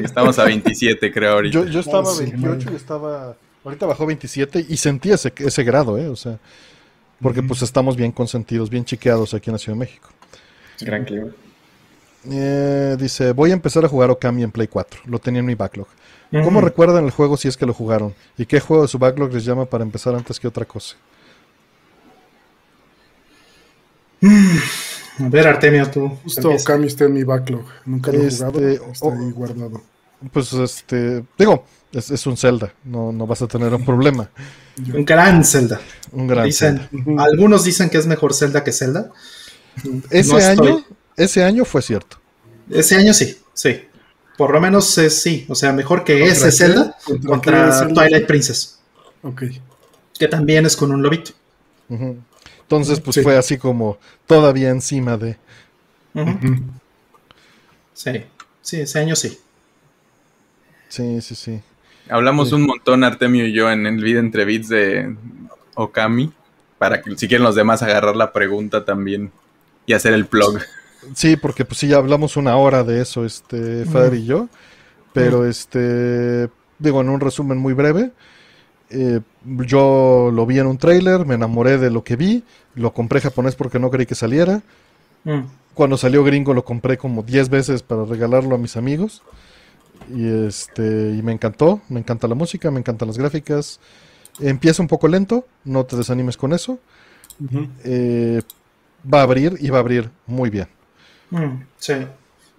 estamos 0.03 0.39
a 0.39 0.45
27, 0.45 1.11
creo 1.11 1.33
ahorita. 1.33 1.53
Yo, 1.53 1.65
yo 1.65 1.79
estaba 1.79 2.11
a 2.11 2.17
28 2.17 2.69
y 2.71 2.75
estaba. 2.75 3.37
Ahorita 3.63 3.85
bajó 3.85 4.05
27 4.05 4.65
y 4.67 4.77
sentí 4.77 5.11
ese, 5.11 5.33
ese 5.37 5.63
grado, 5.63 5.97
¿eh? 5.97 6.09
O 6.09 6.15
sea, 6.15 6.37
porque 7.21 7.41
pues 7.41 7.61
estamos 7.61 7.95
bien 7.95 8.11
consentidos, 8.11 8.69
bien 8.69 8.83
chiqueados 8.83 9.33
aquí 9.33 9.49
en 9.49 9.53
la 9.53 9.59
Ciudad 9.59 9.77
de 9.77 9.79
México. 9.79 10.09
Gran 10.81 11.05
clima. 11.05 11.27
Eh, 12.29 12.95
dice, 12.99 13.31
voy 13.33 13.51
a 13.51 13.53
empezar 13.53 13.83
a 13.85 13.87
jugar 13.87 14.09
Okami 14.09 14.43
en 14.43 14.51
Play 14.51 14.67
4. 14.67 15.01
Lo 15.05 15.19
tenía 15.19 15.39
en 15.39 15.45
mi 15.45 15.55
backlog. 15.55 15.87
¿Cómo 16.43 16.61
recuerdan 16.61 17.05
el 17.05 17.11
juego 17.11 17.37
si 17.37 17.47
es 17.47 17.57
que 17.57 17.65
lo 17.65 17.73
jugaron? 17.73 18.15
¿Y 18.37 18.47
qué 18.47 18.59
juego 18.59 18.83
de 18.83 18.87
su 18.87 18.97
backlog 18.97 19.31
les 19.31 19.45
llama 19.45 19.65
para 19.65 19.83
empezar 19.83 20.15
antes 20.15 20.39
que 20.39 20.47
otra 20.47 20.65
cosa? 20.65 20.95
A 24.23 25.29
ver, 25.29 25.47
Artemio, 25.47 25.89
tú. 25.91 26.09
Justo 26.23 26.49
Okami 26.49 26.87
está 26.87 27.05
en 27.05 27.13
mi 27.13 27.23
backlog. 27.23 27.65
Nunca 27.85 28.11
lo 28.11 28.23
he 28.23 28.27
este, 28.27 28.45
jugado, 28.45 28.91
está 28.91 29.13
ahí 29.13 29.31
guardado. 29.31 29.81
Pues 30.31 30.53
este, 30.53 31.23
digo, 31.37 31.65
es, 31.91 32.25
un 32.25 32.37
Zelda, 32.37 32.73
no, 32.83 33.11
no, 33.11 33.27
vas 33.27 33.41
a 33.41 33.47
tener 33.47 33.73
un 33.73 33.83
problema. 33.85 34.29
Un 34.93 35.05
gran 35.05 35.43
Zelda. 35.43 35.79
Un 36.11 36.27
gran 36.27 36.51
Zelda. 36.51 36.89
Algunos 37.19 37.63
dicen 37.63 37.89
que 37.89 37.97
es 37.97 38.07
mejor 38.07 38.33
Zelda 38.33 38.63
que 38.63 38.71
Zelda. 38.71 39.11
Ese 40.09 40.43
año, 40.45 40.83
ese 41.17 41.43
año 41.43 41.65
fue 41.65 41.81
cierto. 41.81 42.17
Ese 42.69 42.95
año 42.95 43.13
sí, 43.13 43.37
sí. 43.53 43.81
Por 44.37 44.51
lo 44.51 44.59
menos 44.59 44.87
sí. 44.87 45.45
O 45.49 45.55
sea, 45.55 45.73
mejor 45.73 46.03
que 46.03 46.25
ese 46.25 46.51
Zelda 46.51 46.95
contra, 47.25 47.87
Twilight 47.87 48.25
Princess. 48.25 48.79
Ok. 49.21 49.43
Que 50.17 50.27
también 50.27 50.65
es 50.65 50.75
con 50.75 50.91
un 50.91 51.01
lobito. 51.01 51.31
Entonces, 52.61 52.99
pues 52.99 53.21
fue 53.21 53.37
así 53.37 53.57
como 53.57 53.99
todavía 54.25 54.69
encima 54.69 55.17
de. 55.17 55.37
Sí, 57.93 58.25
sí, 58.61 58.81
ese 58.81 58.99
año 58.99 59.15
sí. 59.15 59.39
Sí, 60.89 61.21
sí, 61.21 61.35
sí. 61.35 61.61
Hablamos 62.09 62.51
un 62.51 62.63
montón, 62.63 63.03
Artemio 63.03 63.45
y 63.45 63.53
yo, 63.53 63.71
en 63.71 63.85
el 63.87 64.03
video 64.03 64.19
entre 64.19 64.45
bits 64.45 64.69
de 64.69 65.15
Okami, 65.75 66.33
para 66.77 67.01
que 67.01 67.15
si 67.15 67.27
quieren 67.27 67.43
los 67.43 67.55
demás 67.55 67.81
agarrar 67.81 68.15
la 68.15 68.33
pregunta 68.33 68.83
también 68.83 69.31
y 69.85 69.93
hacer 69.93 70.13
el 70.13 70.25
plug. 70.25 70.59
Sí, 71.13 71.35
porque 71.35 71.65
pues 71.65 71.79
sí, 71.79 71.87
ya 71.87 71.97
hablamos 71.97 72.37
una 72.37 72.55
hora 72.55 72.83
de 72.83 73.01
eso, 73.01 73.25
este, 73.25 73.85
Fader 73.85 74.13
y 74.15 74.25
yo. 74.25 74.49
Pero 75.13 75.45
este, 75.45 76.49
digo, 76.79 77.01
en 77.01 77.09
un 77.09 77.19
resumen 77.19 77.57
muy 77.57 77.73
breve, 77.73 78.11
eh, 78.89 79.21
yo 79.45 80.31
lo 80.33 80.45
vi 80.45 80.59
en 80.59 80.67
un 80.67 80.77
trailer, 80.77 81.25
me 81.25 81.35
enamoré 81.35 81.77
de 81.77 81.89
lo 81.89 82.03
que 82.03 82.15
vi, 82.15 82.43
lo 82.75 82.93
compré 82.93 83.21
japonés 83.21 83.55
porque 83.55 83.79
no 83.79 83.89
creí 83.89 84.05
que 84.05 84.15
saliera. 84.15 84.61
Mm. 85.23 85.41
Cuando 85.73 85.97
salió 85.97 86.23
gringo 86.23 86.53
lo 86.53 86.65
compré 86.65 86.97
como 86.97 87.23
10 87.23 87.49
veces 87.49 87.83
para 87.83 88.05
regalarlo 88.05 88.55
a 88.55 88.57
mis 88.57 88.77
amigos. 88.77 89.23
Y 90.13 90.27
este, 90.47 91.15
y 91.17 91.21
me 91.21 91.31
encantó, 91.31 91.81
me 91.89 91.99
encanta 91.99 92.27
la 92.27 92.35
música, 92.35 92.71
me 92.71 92.79
encantan 92.79 93.07
las 93.07 93.17
gráficas. 93.17 93.79
Empieza 94.39 94.81
un 94.81 94.87
poco 94.87 95.07
lento, 95.07 95.47
no 95.63 95.85
te 95.85 95.95
desanimes 95.95 96.37
con 96.37 96.53
eso. 96.53 96.79
eh, 97.83 98.41
va 99.11 99.19
a 99.19 99.23
abrir 99.23 99.57
y 99.59 99.69
va 99.69 99.77
a 99.77 99.81
abrir 99.81 100.09
muy 100.27 100.49
bien. 100.49 100.67
Mm, 101.33 101.65
sí, 101.77 101.93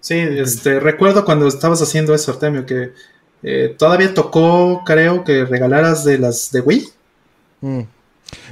sí, 0.01 0.15
este, 0.15 0.81
recuerdo 0.81 1.25
cuando 1.25 1.47
estabas 1.47 1.81
haciendo 1.81 2.15
eso, 2.15 2.33
Artemio, 2.33 2.67
que 2.67 2.93
eh, 3.43 3.75
todavía 3.79 4.13
tocó, 4.13 4.83
creo, 4.85 5.25
que 5.25 5.45
regalaras 5.45 6.05
de 6.05 6.19
las 6.19 6.51
de 6.51 6.61
Wii. 6.61 6.89
Mm. 7.61 7.81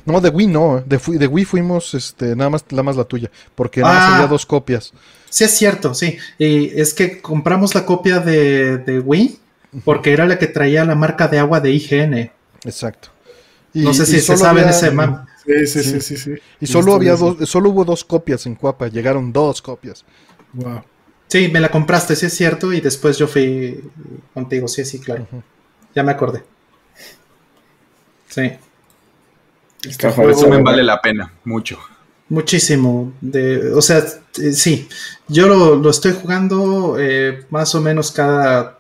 No, 0.07 0.21
de 0.21 0.29
Wii 0.29 0.47
no, 0.47 0.83
de, 0.87 0.99
de, 1.19 1.27
Wii 1.27 1.45
fuimos 1.45 1.95
este, 1.95 2.37
nada 2.37 2.51
más 2.51 2.65
la 2.71 2.83
más 2.83 2.97
la 2.97 3.05
tuya, 3.05 3.31
porque 3.55 3.81
nada 3.81 3.95
más 3.95 4.13
había 4.13 4.25
ah. 4.25 4.29
dos 4.29 4.47
copias. 4.47 4.93
Sí, 5.29 5.45
es 5.45 5.51
cierto, 5.51 5.95
sí. 5.95 6.19
Y 6.39 6.79
es 6.81 6.95
que 6.95 7.21
compramos 7.21 7.75
la 7.75 7.85
copia 7.85 8.21
de, 8.21 8.79
de 8.79 9.01
Wii 9.01 9.41
porque 9.85 10.13
era 10.13 10.27
la 10.27 10.39
que 10.39 10.47
traía 10.47 10.85
la 10.85 10.95
marca 10.95 11.29
de 11.29 11.39
agua 11.39 11.61
de 11.61 11.73
IGN. 11.73 12.31
Exacto. 12.65 13.09
no 13.75 13.95
sé 13.95 14.07
si 14.07 14.21
se 14.21 14.37
sabe 14.37 14.69
ese 14.69 14.91
man. 14.91 15.27
Sí, 15.45 15.67
sí, 15.67 16.01
sí, 16.01 16.17
sí, 16.17 16.35
Y 16.61 16.67
solo 16.67 16.95
había 16.95 17.17
dos, 17.17 17.49
solo 17.49 17.71
hubo 17.71 17.85
dos 17.85 18.05
copias 18.05 18.47
en 18.47 18.55
Cuapa, 18.55 18.89
llegaron 18.89 19.33
dos 19.33 19.61
copias. 19.61 20.05
Wow. 20.53 20.83
Sí, 21.27 21.49
me 21.49 21.61
la 21.61 21.71
compraste, 21.71 22.15
sí 22.15 22.27
es 22.27 22.35
cierto, 22.35 22.73
y 22.73 22.81
después 22.81 23.17
yo 23.19 23.27
fui 23.27 23.83
contigo, 24.35 24.69
sí, 24.69 24.85
sí, 24.85 25.01
claro. 25.01 25.27
Ya 25.95 26.03
me 26.03 26.13
acordé. 26.13 26.45
Sí. 28.29 28.53
Este 29.83 30.11
juego 30.11 30.49
me 30.49 30.63
vale 30.63 30.83
la 30.83 31.01
pena, 31.01 31.33
mucho. 31.45 31.79
Muchísimo. 32.29 33.13
De, 33.21 33.73
o 33.73 33.83
sea, 33.83 33.99
eh, 34.41 34.53
sí. 34.53 34.89
Yo 35.29 35.49
lo, 35.49 35.91
estoy 35.91 36.13
jugando 36.13 36.97
eh, 36.99 37.45
más 37.51 37.75
o 37.75 37.81
menos 37.81 38.11
cada 38.11 38.79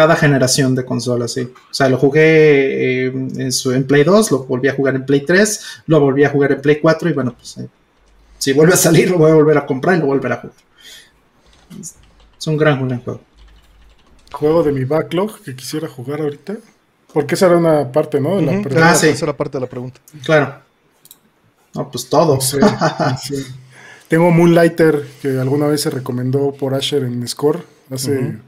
cada 0.00 0.16
generación 0.16 0.74
de 0.74 0.82
consolas, 0.82 1.34
sí. 1.34 1.42
O 1.42 1.74
sea, 1.74 1.90
lo 1.90 1.98
jugué 1.98 3.04
eh, 3.04 3.12
en, 3.36 3.52
su, 3.52 3.70
en, 3.72 3.86
Play 3.86 4.02
2, 4.02 4.30
lo 4.30 4.44
volví 4.44 4.66
a 4.66 4.72
jugar 4.72 4.94
en 4.94 5.04
Play 5.04 5.26
3, 5.26 5.82
lo 5.88 6.00
volví 6.00 6.24
a 6.24 6.30
jugar 6.30 6.52
en 6.52 6.62
Play 6.62 6.80
4 6.80 7.10
y 7.10 7.12
bueno, 7.12 7.34
pues 7.36 7.58
eh, 7.58 7.68
si 8.38 8.54
vuelve 8.54 8.72
a 8.72 8.78
salir 8.78 9.10
lo 9.10 9.18
voy 9.18 9.30
a 9.30 9.34
volver 9.34 9.58
a 9.58 9.66
comprar 9.66 9.98
y 9.98 10.00
lo 10.00 10.06
volver 10.06 10.32
a 10.32 10.36
jugar. 10.36 10.56
Es 11.78 12.46
un 12.46 12.56
gran, 12.56 12.88
gran 12.88 13.02
juego. 13.02 13.20
Juego 14.32 14.62
de 14.62 14.72
mi 14.72 14.84
backlog 14.84 15.38
que 15.42 15.54
quisiera 15.54 15.86
jugar 15.86 16.22
ahorita. 16.22 16.56
Porque 17.12 17.34
esa 17.34 17.48
era 17.48 17.58
una 17.58 17.92
parte, 17.92 18.18
¿no? 18.18 18.36
De 18.36 18.42
la 18.42 18.52
pregunta. 18.52 18.92
Ah, 18.92 18.94
sí. 18.94 19.08
Esa 19.08 19.26
era 19.26 19.36
parte 19.36 19.58
de 19.58 19.60
la 19.60 19.68
pregunta. 19.68 20.00
Claro. 20.24 20.54
No, 21.74 21.90
pues 21.90 22.08
todo. 22.08 22.38
Tengo 24.08 24.30
Moonlighter, 24.30 25.06
que 25.20 25.38
alguna 25.38 25.66
vez 25.66 25.82
se 25.82 25.90
recomendó 25.90 26.52
por 26.52 26.72
Asher 26.72 27.02
en 27.02 27.28
Score 27.28 27.62
hace 27.90 28.38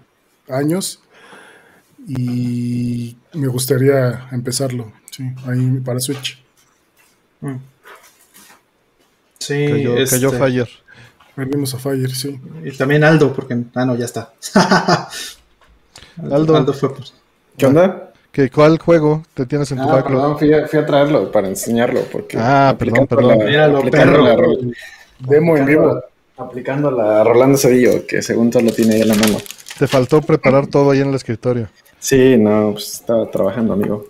años 0.49 1.02
y 2.09 3.17
me 3.35 3.47
gustaría 3.49 4.29
empezarlo, 4.33 4.93
sí, 5.11 5.25
ahí 5.47 5.81
para 5.85 6.01
Switch. 6.01 6.43
Mm. 7.41 7.57
Sí, 9.39 9.67
cayó, 9.69 9.97
este... 9.97 10.39
Fire. 10.39 10.69
Perdimos 11.35 11.75
a 11.75 11.79
Fire, 11.79 12.15
sí. 12.15 12.39
Y 12.65 12.71
también 12.73 13.05
Aldo, 13.05 13.33
porque. 13.33 13.57
Ah, 13.75 13.85
no, 13.85 13.97
ya 13.97 14.05
está. 14.05 14.33
Aldo, 16.31 16.57
Aldo 16.57 16.73
fue. 16.73 16.95
Pues... 16.95 17.15
¿Qué 17.57 17.67
onda? 17.67 18.13
¿Qué, 18.31 18.51
¿Cuál 18.51 18.79
juego 18.79 19.23
te 19.35 19.47
tienes 19.47 19.71
en 19.73 19.79
tu 19.79 19.91
ah, 19.91 20.03
Perdón, 20.03 20.39
fui 20.39 20.53
a, 20.53 20.87
traerlo 20.87 21.31
para 21.31 21.49
enseñarlo. 21.49 22.03
Porque 22.11 22.37
ah, 22.39 22.75
perdón, 22.79 23.07
perdón. 23.07 23.39
Demo 25.19 25.57
en 25.57 25.67
vivo. 25.67 26.01
Aplicando 26.37 26.91
la 26.91 27.23
Rolando 27.23 27.59
Cedillo, 27.59 28.07
que 28.07 28.23
según 28.23 28.51
todo 28.51 28.63
lo 28.63 28.73
tiene 28.73 28.95
ahí 28.95 29.03
en 29.03 29.09
la 29.09 29.15
mano. 29.15 29.39
Te 29.79 29.87
faltó 29.87 30.23
preparar 30.23 30.67
todo 30.67 30.91
ahí 30.91 31.01
en 31.01 31.09
el 31.09 31.15
escritorio. 31.15 31.69
Sí, 32.03 32.37
no, 32.37 32.73
pues 32.73 32.95
estaba 32.95 33.31
trabajando, 33.31 33.75
amigo. 33.75 34.09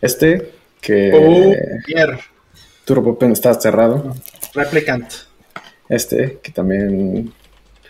Este, 0.00 0.50
que. 0.80 1.12
Oh, 1.14 1.84
Pierre. 1.84 2.18
Turbo 2.86 3.18
Pen 3.18 3.32
está 3.32 3.52
cerrado. 3.52 4.16
Replicant. 4.54 5.12
Este, 5.90 6.38
que 6.42 6.50
también 6.52 7.30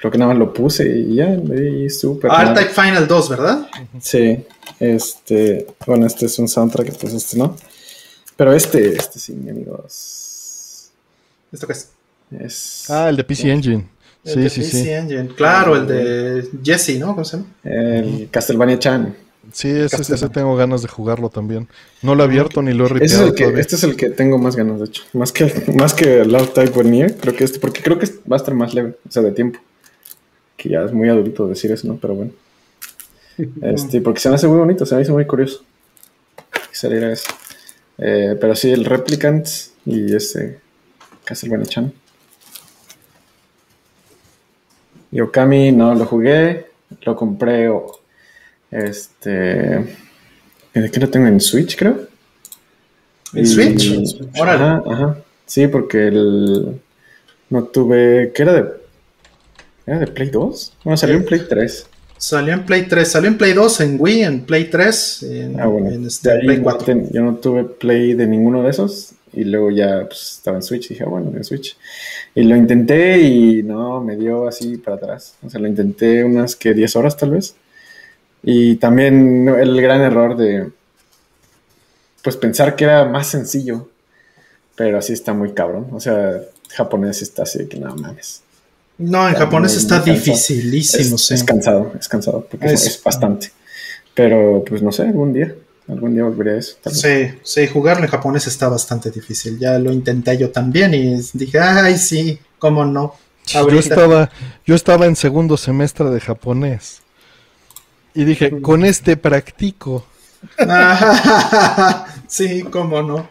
creo 0.01 0.11
que 0.11 0.19
nada 0.19 0.33
más 0.33 0.39
lo 0.41 0.53
puse 0.53 0.89
y 0.89 1.15
ya, 1.15 1.33
y 1.35 1.89
súper. 1.89 2.33
R-Type 2.33 2.71
Final 2.71 3.07
2, 3.07 3.29
¿verdad? 3.29 3.69
Sí, 4.01 4.45
este, 4.81 5.69
bueno, 5.87 6.05
este 6.05 6.27
es 6.27 6.37
un 6.41 6.49
soundtrack, 6.49 6.99
pues 6.99 7.15
este 7.15 7.39
no. 7.39 7.57
Pero 8.37 8.53
este, 8.53 8.97
este 8.97 9.21
sí, 9.21 9.33
amigos. 9.49 10.91
¿Esto 11.53 11.69
qué 11.69 11.75
es? 11.75 12.91
ah, 12.91 13.09
el 13.09 13.17
de 13.17 13.23
PC 13.23 13.53
Engine. 13.53 13.87
Sí, 14.25 14.49
sí, 14.49 14.65
sí. 14.65 14.91
Engine. 14.91 15.29
Claro, 15.29 15.77
el 15.77 15.87
de 15.87 16.49
Jesse, 16.63 16.99
¿no? 16.99 17.09
¿Cómo 17.09 17.25
se 17.25 17.39
llama? 17.39 17.49
El 17.65 18.29
Castlevania 18.31 18.79
Chan. 18.79 19.15
Sí, 19.53 19.69
ese, 19.69 20.15
ese, 20.15 20.29
tengo 20.29 20.55
ganas 20.55 20.83
de 20.83 20.89
jugarlo 20.89 21.29
también. 21.29 21.69
No 22.01 22.15
lo 22.15 22.23
he 22.23 22.27
abierto 22.27 22.63
ni 22.63 22.73
lo 22.73 22.87
he 22.87 22.89
ripeado 22.89 23.27
este, 23.27 23.61
este 23.61 23.77
es 23.77 23.85
el 23.85 23.97
que 23.97 24.09
tengo 24.11 24.39
más 24.39 24.55
ganas, 24.55 24.79
de 24.79 24.87
hecho. 24.87 25.03
Más 25.13 25.33
que, 25.33 25.53
más 25.77 25.95
que 25.95 26.25
Love 26.25 26.55
Type 26.55 26.71
Vernier, 26.71 27.17
creo 27.17 27.35
que 27.35 27.45
este, 27.45 27.59
porque 27.59 27.83
creo 27.83 27.99
que 27.99 28.07
va 28.31 28.37
a 28.37 28.39
estar 28.39 28.55
más 28.55 28.73
leve, 28.73 28.95
o 29.07 29.11
sea, 29.11 29.23
de 29.23 29.33
tiempo. 29.33 29.59
Que 30.57 30.69
ya 30.69 30.83
es 30.85 30.93
muy 30.93 31.09
adulto 31.09 31.49
decir 31.49 31.73
eso, 31.73 31.89
¿no? 31.89 31.97
Pero 31.97 32.15
bueno. 32.15 32.33
Este, 33.63 34.01
porque 34.01 34.21
se 34.21 34.29
me 34.29 34.37
hace 34.37 34.47
muy 34.47 34.59
bonito, 34.59 34.85
se 34.87 34.95
me 34.95 35.03
hace 35.03 35.11
muy 35.11 35.27
curioso. 35.27 35.65
Que 36.53 36.77
saliera 36.77 37.11
eso. 37.11 37.29
Eh, 37.99 38.37
pero 38.41 38.55
sí, 38.55 38.71
el 38.71 38.85
Replicant 38.85 39.47
y 39.87 40.15
ese 40.15 40.61
Castlevania 41.25 41.67
Chan. 41.67 41.93
Y 45.13 45.21
Okami 45.21 45.73
no 45.73 45.95
lo 45.95 46.07
jugué, 46.07 46.67
lo 47.03 47.15
compré 47.15 47.71
este. 48.71 49.31
¿De 49.31 50.91
qué 50.91 51.01
lo 51.01 51.11
tengo? 51.11 51.27
En 51.27 51.39
Switch, 51.39 51.77
creo. 51.77 52.09
¿En 53.35 53.47
Switch? 53.47 54.19
Ajá, 54.41 54.83
ajá. 54.87 55.19
Sí, 55.45 55.69
porque 55.69 56.09
el. 56.09 56.81
No 57.51 57.65
tuve. 57.65 58.33
¿Qué 58.35 58.43
era 58.43 58.55
de.? 58.55 58.65
¿Era 59.87 59.99
de 59.99 60.07
Play 60.07 60.31
2? 60.31 60.73
Bueno, 60.85 60.97
salió 60.97 61.17
en 61.17 61.25
Play 61.27 61.43
3. 61.47 61.87
Salió 62.17 62.55
en 62.55 62.65
Play 62.65 62.87
3, 62.87 63.09
salió 63.09 63.29
en 63.29 63.37
Play 63.37 63.53
2, 63.53 63.81
en 63.81 63.97
Wii, 63.99 64.23
en 64.23 64.41
Play 64.43 64.71
3, 64.71 65.23
en, 65.25 65.61
ah, 65.61 65.67
bueno. 65.67 65.91
en 65.91 66.07
este 66.07 66.39
Play 66.39 66.59
4. 66.61 67.09
yo 67.11 67.21
no 67.21 67.35
tuve 67.35 67.65
Play 67.65 68.15
de 68.15 68.29
ninguno 68.29 68.63
de 68.63 68.71
esos 68.71 69.15
y 69.33 69.45
luego 69.45 69.71
ya 69.71 70.05
pues, 70.07 70.37
estaba 70.37 70.57
en 70.57 70.63
Switch. 70.63 70.89
Dije, 70.89 71.05
ah, 71.05 71.09
bueno, 71.09 71.33
en 71.35 71.45
Switch. 71.45 71.77
Y 72.35 72.43
lo 72.43 72.57
intenté 72.57 73.21
y 73.21 73.63
no, 73.63 74.01
me 74.01 74.17
dio 74.17 74.47
así 74.47 74.77
para 74.77 74.97
atrás. 74.97 75.35
O 75.43 75.51
sea, 75.51 75.61
lo 75.61 75.69
intenté 75.69 76.25
unas 76.25 76.57
que 76.57 76.75
10 76.75 76.97
horas 76.97 77.17
tal 77.17 77.31
vez. 77.31 77.55
Y 78.43 78.77
también 78.77 79.49
el 79.49 79.81
gran 79.81 80.01
error 80.01 80.37
de, 80.37 80.71
pues 82.23 82.37
pensar 82.37 82.77
que 82.77 82.85
era 82.85 83.05
más 83.05 83.29
sencillo, 83.29 83.89
pero 84.75 84.99
así 84.99 85.13
está 85.13 85.33
muy 85.33 85.53
cabrón. 85.53 85.89
O 85.93 86.01
sea, 86.01 86.41
japonés 86.71 87.23
está 87.23 87.43
así 87.43 87.67
que 87.67 87.79
no 87.79 87.95
mames. 87.97 88.43
No, 88.99 89.29
en 89.29 89.35
japonés 89.35 89.77
está 89.77 90.01
dificilísimo, 90.01 91.17
es, 91.17 91.31
es, 91.31 91.45
cansado, 91.45 91.93
es 91.99 92.09
cansado, 92.09 92.47
porque 92.49 92.67
es, 92.67 93.01
bastante. 93.03 93.51
Pero 94.15 94.63
pues 94.67 94.83
no 94.83 94.93
sé, 94.93 95.03
algún 95.03 95.33
día, 95.33 95.55
algún 95.93 96.15
día 96.15 96.25
volveré 96.25 96.53
a 96.53 96.59
eso. 96.59 96.77
Sí, 96.91 97.39
sí, 97.43 97.67
jugarlo 97.67 98.05
en 98.05 98.11
japonés 98.11 98.47
está 98.47 98.69
bastante 98.69 99.11
difícil. 99.11 99.59
Ya 99.59 99.79
lo 99.79 99.93
intenté 99.93 100.37
yo 100.37 100.51
también 100.51 100.95
y 100.95 101.21
dije, 101.35 101.59
ay, 101.59 101.99
sí, 101.99 102.39
cómo 102.59 102.85
no. 102.85 103.15
Yo 103.47 103.79
estaba, 103.79 104.31
yo 104.65 104.75
estaba 104.75 105.07
en 105.07 105.17
segundo 105.17 105.57
semestre 105.57 106.11
de 106.11 106.21
japonés. 106.21 107.03
Y 108.15 108.25
dije, 108.25 108.61
con 108.61 108.85
este 108.85 109.17
practico. 109.17 110.07
sí, 112.29 112.63
cómo 112.71 113.03
no. 113.03 113.29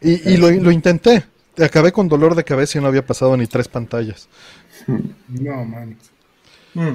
Y, 0.00 0.36
lo, 0.36 0.70
intenté. 0.70 1.24
Acabé 1.58 1.90
con 1.90 2.08
dolor 2.08 2.34
de 2.36 2.44
cabeza 2.44 2.78
y 2.78 2.80
no 2.80 2.86
había 2.86 3.04
pasado 3.04 3.36
ni 3.36 3.46
tres 3.46 3.68
pantallas. 3.68 4.28
No, 5.28 5.64
man. 5.64 5.96
Mm. 6.74 6.94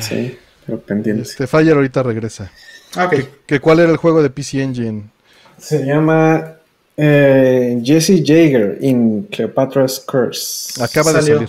Sí, 0.00 0.38
pero 0.68 0.80
pendiente. 0.80 1.22
Este 1.22 1.46
Fire 1.46 1.72
ahorita 1.72 2.02
regresa. 2.02 2.50
Okay. 2.94 3.58
¿Cuál 3.58 3.80
era 3.80 3.90
el 3.90 3.96
juego 3.96 4.22
de 4.22 4.28
PC 4.28 4.62
Engine? 4.62 5.04
Se 5.56 5.82
llama 5.82 6.56
eh, 6.94 7.80
Jesse 7.82 8.22
Jaeger 8.22 8.76
in 8.82 9.28
Cleopatra's 9.30 10.00
Curse. 10.00 10.82
Acaba 10.82 11.14
de 11.14 11.22
salir. 11.22 11.48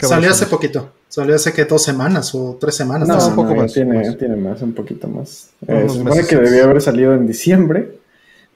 Salió 0.00 0.30
hace 0.30 0.46
poquito. 0.46 0.92
Salió 1.08 1.34
hace 1.34 1.52
que 1.52 1.66
dos 1.66 1.82
semanas 1.82 2.34
o 2.34 2.56
tres 2.58 2.74
semanas. 2.74 3.06
No, 3.06 3.28
un 3.28 3.36
poco 3.36 3.54
más. 3.54 3.70
Tiene, 3.74 4.14
tiene, 4.14 4.36
más, 4.36 4.62
un 4.62 4.72
poquito 4.72 5.08
más. 5.08 5.50
Eh, 5.68 5.86
se 5.86 5.98
supone 5.98 6.26
que 6.26 6.36
debió 6.36 6.64
haber 6.64 6.80
salido 6.80 7.12
en 7.12 7.26
diciembre, 7.26 7.98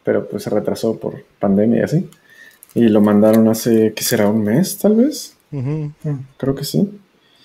pero 0.04 0.26
pues 0.26 0.42
se 0.42 0.48
retrasó 0.48 0.96
por 0.96 1.22
pandemia 1.38 1.80
y 1.80 1.82
así. 1.82 2.10
Y 2.74 2.88
lo 2.88 3.02
mandaron 3.02 3.46
hace, 3.48 3.92
¿qué 3.94 4.02
será? 4.02 4.26
¿Un 4.28 4.42
mes 4.42 4.78
tal 4.78 4.96
vez? 4.96 5.34
Creo 6.38 6.54
que 6.54 6.64
sí. 6.64 6.98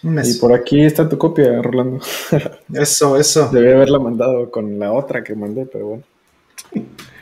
Un 0.04 0.16
mes. 0.16 0.36
Y 0.36 0.40
por 0.40 0.54
aquí 0.54 0.82
está 0.82 1.08
tu 1.08 1.18
copia, 1.18 1.62
Rolando. 1.62 2.00
eso, 2.74 3.18
eso. 3.18 3.50
Debí 3.50 3.72
haberla 3.72 4.00
mandado 4.00 4.52
con 4.52 4.78
la 4.80 4.92
otra 4.92 5.24
que 5.24 5.36
mandé, 5.36 5.66
pero 5.66 5.86
bueno. 5.88 6.04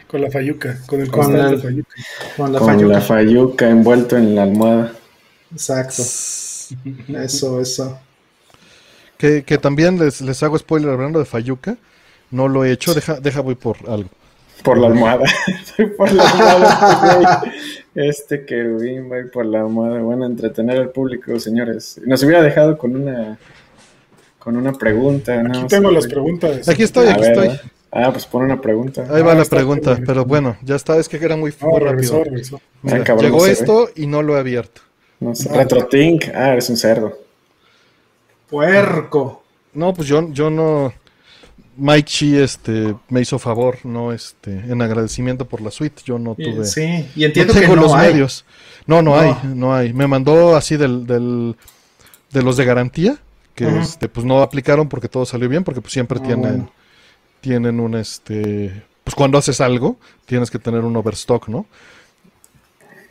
Con 0.08 0.22
la 0.22 0.30
fayuca, 0.30 0.78
con 0.88 1.00
el 1.00 1.10
con, 1.10 1.38
la, 1.38 1.58
fayuca. 1.58 1.96
Con 2.36 2.52
la 2.52 2.60
con 2.60 2.90
la 2.90 3.02
fayuca 3.02 3.70
envuelto 3.70 4.18
en 4.18 4.36
la 4.36 4.44
almohada. 4.44 4.94
Exacto. 5.54 6.04
Eso, 7.14 7.62
eso. 7.62 8.00
Que, 9.18 9.42
también 9.62 10.00
les, 10.00 10.20
les, 10.22 10.42
hago 10.42 10.58
spoiler 10.58 10.90
hablando 10.90 11.20
de 11.20 11.26
Fayuca. 11.26 11.78
No 12.32 12.48
lo 12.48 12.66
he 12.66 12.72
hecho, 12.72 12.94
deja, 12.96 13.20
deja 13.20 13.42
voy 13.42 13.54
por 13.54 13.78
algo. 13.88 14.10
Por 14.64 14.80
la 14.80 14.88
almohada. 14.88 15.26
por 15.98 16.12
la 16.12 16.28
almohada. 16.28 17.44
este 17.96 18.46
querubín 18.46 19.10
voy 19.10 19.26
por 19.26 19.46
la 19.46 19.62
almohada. 19.62 20.00
Bueno, 20.02 20.26
entretener 20.26 20.78
al 20.78 20.90
público, 20.90 21.40
señores. 21.40 22.00
Nos 22.06 22.24
hubiera 22.24 22.42
dejado 22.42 22.78
con 22.78 22.96
una 22.96 23.38
con 24.40 24.58
una 24.58 24.74
pregunta. 24.74 25.40
Aquí 25.40 25.68
tengo 25.68 25.92
las 25.92 26.08
preguntas. 26.08 26.68
Aquí 26.68 26.84
estoy, 26.84 27.08
aquí 27.08 27.24
estoy. 27.24 27.50
Ah, 27.92 28.10
pues 28.12 28.26
pon 28.26 28.44
una 28.44 28.60
pregunta. 28.60 29.06
Ahí 29.10 29.22
va 29.22 29.36
la 29.36 29.46
pregunta, 29.46 30.00
pero 30.06 30.24
bueno, 30.24 30.56
ya 30.64 30.76
está, 30.76 30.98
es 30.98 31.10
que 31.10 31.18
era 31.18 31.36
muy, 31.36 31.52
rápido. 31.52 32.24
llegó 33.20 33.46
esto 33.46 33.90
y 33.96 34.08
no 34.08 34.22
lo 34.22 34.38
he 34.38 34.40
abierto. 34.40 34.82
No 35.20 35.36
sé. 35.36 35.50
RetroTink. 35.50 36.30
Ah, 36.34 36.54
eres 36.54 36.70
un 36.70 36.78
cerdo. 36.78 37.20
Puerco. 38.50 39.44
No, 39.74 39.94
pues 39.94 40.08
yo, 40.08 40.32
yo 40.32 40.50
no. 40.50 40.94
Mike 41.78 42.08
Chi 42.10 42.38
este, 42.38 42.96
me 43.10 43.22
hizo 43.22 43.40
favor, 43.40 43.78
no 43.86 44.12
este, 44.12 44.52
en 44.52 44.82
agradecimiento 44.82 45.46
por 45.46 45.62
la 45.62 45.72
suite. 45.72 46.02
Yo 46.06 46.20
no 46.20 46.36
tuve. 46.36 46.66
Sí, 46.66 47.08
y 47.16 47.24
entiendo 47.24 47.54
que 47.54 47.68
no 47.68 47.76
los 47.76 47.96
medios. 47.96 48.46
No, 48.86 49.02
no, 49.02 49.18
hay, 49.18 49.36
no 49.44 49.74
hay. 49.74 49.94
Me 49.94 50.08
mandó 50.08 50.56
así 50.56 50.78
del, 50.78 51.06
del 51.06 51.56
de 52.32 52.42
los 52.42 52.58
de 52.58 52.66
garantía, 52.66 53.18
que 53.56 53.68
este, 53.80 54.10
pues 54.10 54.26
no 54.26 54.42
aplicaron 54.42 54.90
porque 54.90 55.08
todo 55.08 55.26
salió 55.26 55.50
bien, 55.50 55.64
porque 55.64 55.82
pues 55.82 55.94
siempre 55.94 56.20
ah, 56.22 56.26
tienen, 56.26 56.70
tienen 57.42 57.80
un 57.80 57.96
este. 57.96 58.84
Pues 59.04 59.16
cuando 59.16 59.38
haces 59.38 59.62
algo, 59.62 59.98
tienes 60.26 60.52
que 60.52 60.60
tener 60.60 60.82
un 60.82 60.96
overstock, 60.96 61.48
¿no? 61.48 61.66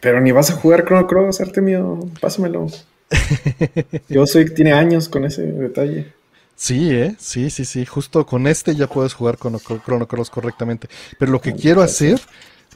Pero 0.00 0.20
ni 0.20 0.32
vas 0.32 0.50
a 0.50 0.54
jugar 0.54 0.84
Chrono 0.84 1.06
Cross, 1.06 1.40
Artemio, 1.40 2.00
pásamelo. 2.20 2.68
Yo 4.08 4.26
soy 4.26 4.54
tiene 4.54 4.72
años 4.72 5.08
con 5.08 5.24
ese 5.24 5.42
detalle. 5.42 6.12
Sí, 6.60 6.90
¿eh? 6.90 7.16
Sí, 7.18 7.48
sí, 7.48 7.64
sí. 7.64 7.86
Justo 7.86 8.26
con 8.26 8.46
este 8.46 8.74
ya 8.74 8.86
puedes 8.86 9.14
jugar 9.14 9.38
con 9.38 9.58
Chrono 9.58 10.06
Cross 10.06 10.28
correctamente. 10.28 10.90
Pero 11.18 11.32
lo 11.32 11.40
que 11.40 11.54
quiero 11.54 11.80
hacer, 11.80 12.20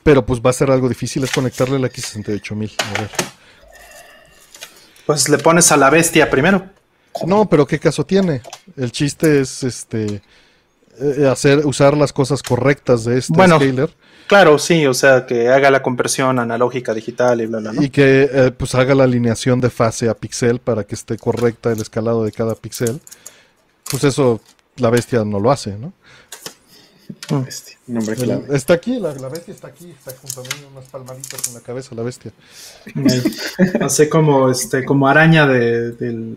pero 0.02 0.24
pues 0.24 0.40
va 0.40 0.48
a 0.48 0.54
ser 0.54 0.70
algo 0.70 0.88
difícil, 0.88 1.22
es 1.22 1.30
conectarle 1.30 1.78
la 1.78 1.88
X68000. 1.88 2.72
A 2.78 3.00
ver. 3.02 3.10
Pues 5.04 5.28
le 5.28 5.36
pones 5.36 5.70
a 5.70 5.76
la 5.76 5.90
bestia 5.90 6.30
primero. 6.30 6.64
No, 7.26 7.46
pero 7.46 7.66
¿qué 7.66 7.78
caso 7.78 8.06
tiene? 8.06 8.40
El 8.74 8.90
chiste 8.90 9.42
es 9.42 9.62
este 9.62 10.22
eh, 10.98 11.28
hacer 11.30 11.66
usar 11.66 11.94
las 11.94 12.14
cosas 12.14 12.42
correctas 12.42 13.04
de 13.04 13.18
este 13.18 13.34
bueno, 13.34 13.56
scaler 13.56 13.90
Claro, 14.28 14.58
sí, 14.58 14.86
o 14.86 14.94
sea, 14.94 15.26
que 15.26 15.50
haga 15.50 15.70
la 15.70 15.82
conversión 15.82 16.38
analógica 16.38 16.94
digital 16.94 17.42
y 17.42 17.46
bla, 17.46 17.58
bla, 17.58 17.84
Y 17.84 17.90
que 17.90 18.30
eh, 18.32 18.50
pues 18.50 18.74
haga 18.74 18.94
la 18.94 19.04
alineación 19.04 19.60
de 19.60 19.68
fase 19.68 20.08
a 20.08 20.14
pixel 20.14 20.58
para 20.58 20.84
que 20.84 20.94
esté 20.94 21.18
correcta 21.18 21.70
el 21.70 21.82
escalado 21.82 22.24
de 22.24 22.32
cada 22.32 22.54
pixel. 22.54 23.02
Pues 23.90 24.04
eso 24.04 24.40
la 24.76 24.90
bestia 24.90 25.24
no 25.24 25.38
lo 25.40 25.50
hace, 25.50 25.76
¿no? 25.76 25.92
Bestia, 27.44 27.76
nombre 27.86 28.16
clave. 28.16 28.56
Está 28.56 28.74
aquí, 28.74 28.98
la, 28.98 29.12
bestia 29.12 29.54
está 29.54 29.68
aquí, 29.68 29.90
está 29.90 30.12
junto 30.20 30.40
a 30.40 30.44
mí, 30.44 30.66
unas 30.72 30.86
palmaditas 30.86 31.48
en 31.48 31.54
la 31.54 31.60
cabeza 31.60 31.94
la 31.94 32.02
bestia. 32.02 32.32
Hace 33.80 34.08
como 34.08 34.50
este, 34.50 34.84
como 34.84 35.06
araña 35.06 35.46
de, 35.46 35.92
del 35.92 36.36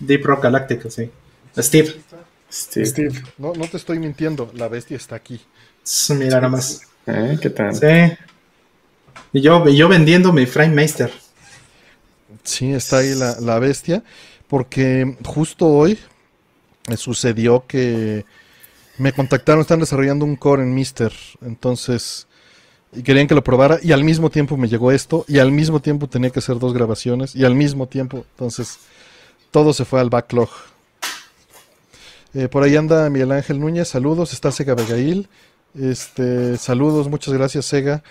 Deep 0.00 0.24
Rock 0.24 0.44
Galactic, 0.44 0.88
sí. 0.88 1.10
Steve. 1.56 2.00
Steve. 2.50 3.22
No, 3.38 3.52
no 3.54 3.66
te 3.68 3.76
estoy 3.76 3.98
mintiendo, 3.98 4.50
la 4.54 4.68
bestia 4.68 4.96
está 4.96 5.16
aquí. 5.16 5.40
Mira 6.10 6.36
nada 6.36 6.48
más. 6.48 6.82
¿Eh? 7.06 7.38
¿Qué 7.40 7.50
tal? 7.50 7.74
Sí. 7.74 8.16
Y 9.32 9.40
yo, 9.40 9.68
yo 9.68 9.88
vendiendo 9.88 10.32
mi 10.32 10.46
Frame 10.46 10.82
Master. 10.82 11.12
Sí, 12.44 12.72
está 12.72 12.98
ahí 12.98 13.14
la, 13.14 13.38
la 13.40 13.58
bestia. 13.58 14.02
Porque 14.48 15.16
justo 15.24 15.66
hoy 15.66 15.98
me 16.88 16.96
sucedió 16.96 17.66
que 17.66 18.24
me 18.98 19.12
contactaron, 19.12 19.62
están 19.62 19.80
desarrollando 19.80 20.24
un 20.24 20.36
core 20.36 20.62
en 20.62 20.74
Mister. 20.74 21.12
Entonces, 21.42 22.26
y 22.92 23.02
querían 23.02 23.26
que 23.26 23.34
lo 23.34 23.42
probara. 23.42 23.78
Y 23.82 23.92
al 23.92 24.04
mismo 24.04 24.30
tiempo 24.30 24.56
me 24.56 24.68
llegó 24.68 24.92
esto. 24.92 25.24
Y 25.28 25.38
al 25.38 25.52
mismo 25.52 25.80
tiempo 25.80 26.08
tenía 26.08 26.30
que 26.30 26.38
hacer 26.38 26.58
dos 26.58 26.72
grabaciones. 26.74 27.34
Y 27.34 27.44
al 27.44 27.54
mismo 27.54 27.88
tiempo. 27.88 28.24
Entonces, 28.32 28.78
todo 29.50 29.72
se 29.72 29.84
fue 29.84 30.00
al 30.00 30.10
backlog. 30.10 30.50
Eh, 32.34 32.48
por 32.48 32.62
ahí 32.62 32.76
anda 32.76 33.08
Miguel 33.10 33.32
Ángel 33.32 33.60
Núñez, 33.60 33.88
saludos. 33.88 34.32
Está 34.32 34.50
Sega 34.50 34.72
Abigail. 34.72 35.28
Este, 35.78 36.56
saludos, 36.56 37.08
muchas 37.08 37.34
gracias, 37.34 37.66
Sega. 37.66 38.02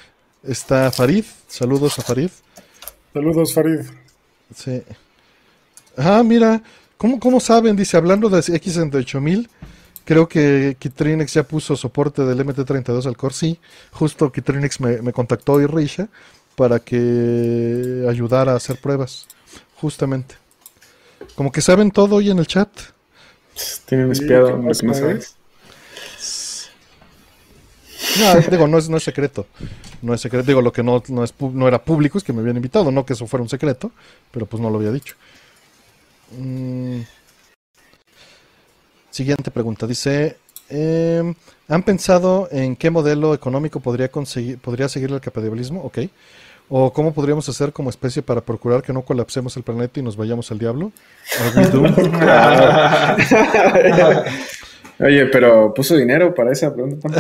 Está 0.44 0.92
Farid, 0.92 1.24
saludos 1.48 1.98
a 2.00 2.02
Farid. 2.02 2.30
Saludos, 3.14 3.54
Farid. 3.54 3.80
Sí. 4.54 4.82
Ah, 5.96 6.24
mira, 6.24 6.62
¿cómo, 7.04 7.20
cómo 7.20 7.42
saben? 7.42 7.76
Dice, 7.76 7.98
hablando 7.98 8.30
de 8.30 8.40
X68000, 8.40 9.50
creo 10.06 10.30
que 10.30 10.78
Kitrinex 10.80 11.34
ya 11.34 11.44
puso 11.44 11.76
soporte 11.76 12.24
del 12.24 12.40
MT32 12.46 13.06
al 13.06 13.18
core. 13.18 13.34
Sí, 13.34 13.60
justo 13.92 14.32
Kitrinex 14.32 14.80
me, 14.80 15.02
me 15.02 15.12
contactó 15.12 15.60
y 15.60 15.66
Risha 15.66 16.08
para 16.56 16.80
que 16.80 18.06
ayudara 18.08 18.54
a 18.54 18.56
hacer 18.56 18.78
pruebas. 18.78 19.28
Justamente. 19.82 20.36
Como 21.36 21.52
que 21.52 21.60
saben 21.60 21.92
todo 21.92 22.16
hoy 22.16 22.30
en 22.30 22.40
el 22.40 22.48
chat. 22.48 22.70
Tienen 23.86 24.14
espiado 24.14 24.56
lo 24.56 24.72
que 24.72 24.88
no 24.88 24.94
sabes. 24.94 25.36
No, 28.18 28.40
digo, 28.50 28.68
no 28.68 28.78
es, 28.78 28.88
no 28.88 28.96
es 28.96 29.04
secreto. 29.04 29.46
No 30.02 30.14
es 30.14 30.22
secreto. 30.22 30.48
Digo, 30.48 30.62
lo 30.62 30.72
que 30.72 30.84
no, 30.84 31.04
no, 31.10 31.26
es, 31.26 31.34
no 31.38 31.68
era 31.68 31.84
público 31.84 32.18
es 32.18 32.24
que 32.24 32.32
me 32.32 32.40
habían 32.40 32.56
invitado. 32.56 32.92
No 32.92 33.06
que 33.06 33.12
eso 33.12 33.28
fuera 33.28 33.44
un 33.44 33.50
secreto, 33.50 33.92
pero 34.32 34.46
pues 34.46 34.62
no 34.64 34.70
lo 34.70 34.78
había 34.78 34.92
dicho. 34.92 35.16
Mm. 36.38 37.02
Siguiente 39.10 39.52
pregunta. 39.52 39.86
Dice, 39.86 40.38
em, 40.70 41.36
¿han 41.68 41.84
pensado 41.84 42.48
en 42.52 42.76
qué 42.76 42.90
modelo 42.90 43.34
económico 43.34 43.80
podría, 43.80 44.10
conseguir, 44.10 44.58
podría 44.58 44.90
seguir 44.90 45.12
el 45.12 45.22
capitalismo? 45.22 45.84
Ok. 45.84 46.00
¿O 46.70 46.92
cómo 46.92 47.14
podríamos 47.14 47.48
hacer 47.50 47.72
como 47.74 47.92
especie 47.92 48.24
para 48.24 48.42
procurar 48.42 48.82
que 48.82 48.94
no 48.94 49.04
colapsemos 49.04 49.56
el 49.58 49.64
planeta 49.64 50.00
y 50.00 50.04
nos 50.04 50.18
vayamos 50.18 50.52
al 50.52 50.58
diablo? 50.58 50.92
Oye, 55.00 55.26
pero 55.28 55.74
puso 55.74 55.96
dinero 55.96 56.34
para 56.34 56.52
esa 56.52 56.74
pregunta 56.74 57.10
tan 57.10 57.16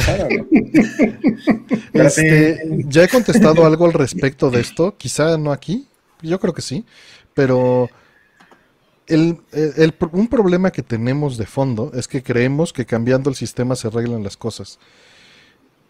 este, 2.05 2.59
ya 2.87 3.03
he 3.03 3.07
contestado 3.07 3.65
algo 3.65 3.85
al 3.85 3.93
respecto 3.93 4.49
de 4.49 4.61
esto, 4.61 4.95
quizá 4.97 5.37
no 5.37 5.51
aquí, 5.51 5.87
yo 6.21 6.39
creo 6.39 6.53
que 6.53 6.61
sí, 6.61 6.85
pero 7.33 7.89
el, 9.07 9.39
un 10.11 10.27
problema 10.27 10.71
que 10.71 10.83
tenemos 10.83 11.37
de 11.37 11.45
fondo 11.45 11.91
es 11.93 12.07
que 12.07 12.23
creemos 12.23 12.73
que 12.73 12.85
cambiando 12.85 13.29
el 13.29 13.35
sistema 13.35 13.75
se 13.75 13.87
arreglan 13.87 14.23
las 14.23 14.37
cosas. 14.37 14.79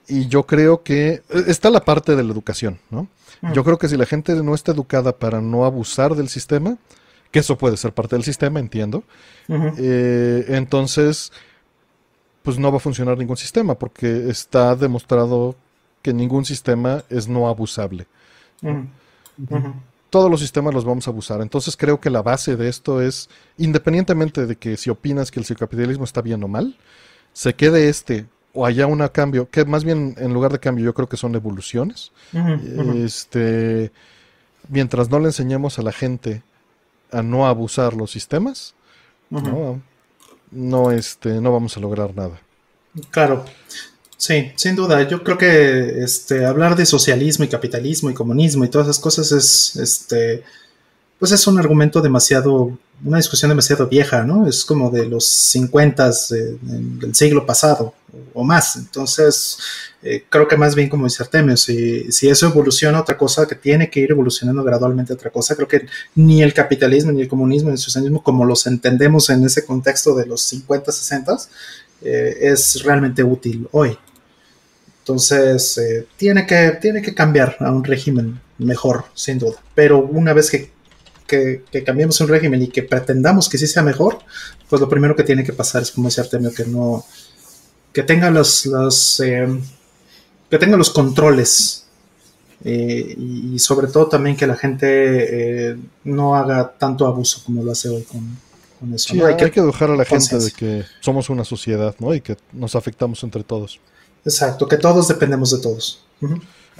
Y 0.07 0.27
yo 0.27 0.43
creo 0.45 0.83
que 0.83 1.21
e, 1.29 1.43
está 1.47 1.69
la 1.69 1.85
parte 1.85 2.15
de 2.15 2.23
la 2.23 2.31
educación, 2.31 2.79
¿no? 2.89 3.07
Yo 3.53 3.65
creo 3.65 3.77
que 3.77 3.89
si 3.89 3.97
la 3.97 4.05
gente 4.05 4.33
no 4.41 4.55
está 4.55 4.71
educada 4.71 5.17
para 5.17 5.41
no 5.41 5.65
abusar 5.65 6.15
del 6.15 6.29
sistema, 6.29 6.77
que 7.29 7.39
eso 7.39 7.57
puede 7.57 7.75
ser 7.75 7.91
parte 7.91 8.15
del 8.15 8.23
sistema, 8.23 8.61
entiendo, 8.61 9.03
eh, 9.49 10.45
entonces, 10.47 11.33
pues 12.41 12.57
no 12.57 12.71
va 12.71 12.77
a 12.77 12.79
funcionar 12.79 13.17
ningún 13.17 13.35
sistema, 13.35 13.75
porque 13.75 14.29
está 14.29 14.77
demostrado 14.77 15.57
que 16.01 16.13
ningún 16.13 16.45
sistema 16.45 17.03
es 17.09 17.27
no 17.27 17.49
abusable. 17.49 18.07
Todos 20.13 20.29
los 20.29 20.41
sistemas 20.41 20.75
los 20.75 20.85
vamos 20.85 21.07
a 21.07 21.09
abusar. 21.09 21.41
Entonces 21.41 21.75
creo 21.75 21.99
que 21.99 22.11
la 22.11 22.21
base 22.21 22.55
de 22.55 22.69
esto 22.69 23.01
es, 23.01 23.31
independientemente 23.57 24.45
de 24.45 24.55
que 24.55 24.77
si 24.77 24.91
opinas 24.91 25.31
que 25.31 25.39
el 25.39 25.45
psicocapitalismo 25.45 26.03
está 26.03 26.21
bien 26.21 26.43
o 26.43 26.47
mal, 26.47 26.77
se 27.33 27.55
quede 27.55 27.89
este 27.89 28.27
o 28.53 28.67
haya 28.67 28.85
un 28.85 28.99
cambio, 29.07 29.49
que 29.49 29.65
más 29.65 29.83
bien 29.83 30.13
en 30.19 30.31
lugar 30.31 30.51
de 30.51 30.59
cambio 30.59 30.85
yo 30.85 30.93
creo 30.93 31.09
que 31.09 31.17
son 31.17 31.33
evoluciones. 31.33 32.11
Este, 32.93 33.91
mientras 34.69 35.09
no 35.09 35.17
le 35.17 35.25
enseñemos 35.25 35.79
a 35.79 35.81
la 35.81 35.91
gente 35.91 36.43
a 37.11 37.23
no 37.23 37.47
abusar 37.47 37.95
los 37.95 38.11
sistemas, 38.11 38.75
no, 39.31 39.81
no, 40.51 40.91
este, 40.91 41.41
no 41.41 41.51
vamos 41.51 41.75
a 41.75 41.79
lograr 41.79 42.15
nada. 42.15 42.39
Claro, 43.09 43.45
sí, 44.25 44.51
sin 44.55 44.75
duda. 44.75 45.07
Yo 45.07 45.23
creo 45.23 45.37
que 45.37 46.03
este, 46.03 46.45
hablar 46.45 46.75
de 46.75 46.85
socialismo 46.85 47.45
y 47.45 47.49
capitalismo 47.49 48.09
y 48.09 48.13
comunismo 48.13 48.63
y 48.63 48.69
todas 48.69 48.87
esas 48.87 48.99
cosas 48.99 49.31
es, 49.31 49.75
este, 49.75 50.43
pues 51.19 51.31
es 51.31 51.47
un 51.47 51.57
argumento 51.57 52.01
demasiado, 52.01 52.77
una 53.03 53.17
discusión 53.17 53.49
demasiado 53.49 53.87
vieja, 53.87 54.23
¿no? 54.23 54.47
Es 54.47 54.65
como 54.65 54.89
de 54.91 55.05
los 55.05 55.25
50 55.25 56.11
del 56.61 57.15
siglo 57.15 57.45
pasado 57.45 57.93
o 58.33 58.43
más. 58.43 58.75
Entonces, 58.75 59.57
eh, 60.01 60.25
creo 60.29 60.47
que 60.47 60.57
más 60.57 60.75
bien 60.75 60.89
como 60.89 61.05
dice 61.05 61.23
Artemio, 61.23 61.55
si, 61.57 62.11
si 62.11 62.27
eso 62.29 62.47
evoluciona 62.47 63.01
otra 63.01 63.17
cosa, 63.17 63.47
que 63.47 63.55
tiene 63.55 63.89
que 63.89 63.99
ir 64.01 64.11
evolucionando 64.11 64.63
gradualmente 64.63 65.13
otra 65.13 65.31
cosa, 65.31 65.55
creo 65.55 65.67
que 65.67 65.85
ni 66.15 66.43
el 66.43 66.53
capitalismo 66.53 67.11
ni 67.11 67.21
el 67.21 67.27
comunismo 67.27 67.69
ni 67.69 67.75
el 67.75 67.79
socialismo, 67.79 68.23
como 68.23 68.45
los 68.45 68.67
entendemos 68.67 69.29
en 69.29 69.43
ese 69.45 69.65
contexto 69.65 70.15
de 70.15 70.25
los 70.25 70.41
50, 70.41 70.91
60, 70.91 71.37
eh, 72.01 72.37
es 72.41 72.83
realmente 72.83 73.23
útil 73.23 73.67
hoy. 73.71 73.97
Entonces, 75.03 75.77
eh, 75.77 76.07
tiene, 76.17 76.45
que, 76.45 76.77
tiene 76.81 77.01
que 77.01 77.13
cambiar 77.13 77.57
a 77.59 77.71
un 77.71 77.83
régimen 77.83 78.39
mejor, 78.57 79.05
sin 79.13 79.37
duda. 79.37 79.57
Pero 79.75 79.99
una 79.99 80.33
vez 80.33 80.49
que 80.49 80.71
que, 81.27 81.83
cambiemos 81.85 82.19
un 82.21 82.27
régimen 82.27 82.61
y 82.61 82.67
que 82.67 82.83
pretendamos 82.83 83.49
que 83.49 83.57
sí 83.57 83.67
sea 83.67 83.83
mejor, 83.83 84.19
pues 84.69 84.81
lo 84.81 84.89
primero 84.89 85.15
que 85.15 85.23
tiene 85.23 85.43
que 85.43 85.53
pasar 85.53 85.81
es, 85.81 85.91
como 85.91 86.07
decía 86.07 86.23
Artemio, 86.23 86.51
que 86.53 86.65
no, 86.65 87.05
que 87.91 88.03
tenga 88.03 88.29
los, 88.29 88.65
los 88.65 89.19
eh, 89.19 89.47
que 90.49 90.57
tenga 90.57 90.77
los 90.77 90.89
controles 90.89 91.85
eh, 92.63 93.15
y, 93.17 93.59
sobre 93.59 93.87
todo 93.87 94.07
también 94.07 94.37
que 94.37 94.47
la 94.47 94.55
gente 94.55 95.71
eh, 95.71 95.77
no 96.03 96.35
haga 96.35 96.71
tanto 96.77 97.05
abuso 97.05 97.41
como 97.45 97.63
lo 97.63 97.71
hace 97.71 97.89
hoy 97.89 98.03
con, 98.03 98.37
eso. 98.93 99.13
hay, 99.25 99.35
que, 99.35 99.59
educar 99.59 99.89
a 99.91 99.95
la 99.95 100.05
gente 100.05 100.37
de 100.37 100.51
que 100.51 100.83
somos 100.99 101.29
una 101.29 101.45
sociedad, 101.45 101.95
¿no? 101.99 102.13
Y 102.13 102.21
que 102.21 102.37
nos 102.51 102.75
afectamos 102.75 103.23
entre 103.23 103.43
todos. 103.43 103.79
Exacto, 104.25 104.67
que 104.67 104.77
todos 104.77 105.07
dependemos 105.07 105.51
de 105.51 105.61
todos 105.61 106.03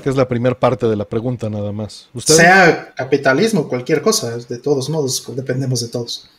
que 0.02 0.10
es 0.10 0.15
la 0.15 0.28
primera 0.28 0.57
parte 0.57 0.88
de 0.88 0.95
la 0.95 1.06
pregunta 1.06 1.49
nada 1.49 1.72
más. 1.72 2.10
Sea 2.18 2.94
capitalismo, 2.95 3.68
cualquier 3.68 4.02
cosa, 4.02 4.38
de 4.38 4.57
todos 4.57 4.90
modos, 4.90 5.24
dependemos 5.36 5.82
de 5.82 5.90
todos. 5.90 6.30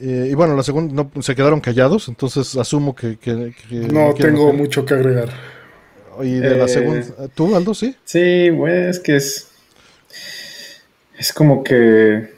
Eh, 0.00 0.28
y 0.30 0.34
bueno, 0.34 0.56
la 0.56 0.62
segunda, 0.62 0.94
no, 0.94 1.22
se 1.22 1.34
quedaron 1.34 1.60
callados, 1.60 2.08
entonces 2.08 2.56
asumo 2.56 2.94
que... 2.94 3.18
no, 3.70 4.14
tengo 4.14 4.52
mucho 4.52 4.84
que 4.84 4.94
agregar. 4.94 5.30
Y 6.22 6.34
de 6.34 6.56
la 6.56 6.66
eh, 6.66 6.68
segunda, 6.68 7.28
¿tú, 7.34 7.56
Aldo, 7.56 7.74
sí? 7.74 7.96
Sí, 8.04 8.50
güey, 8.50 8.88
es 8.88 9.00
que 9.00 9.16
es... 9.16 9.48
Es 11.18 11.32
como 11.32 11.62
que 11.62 12.34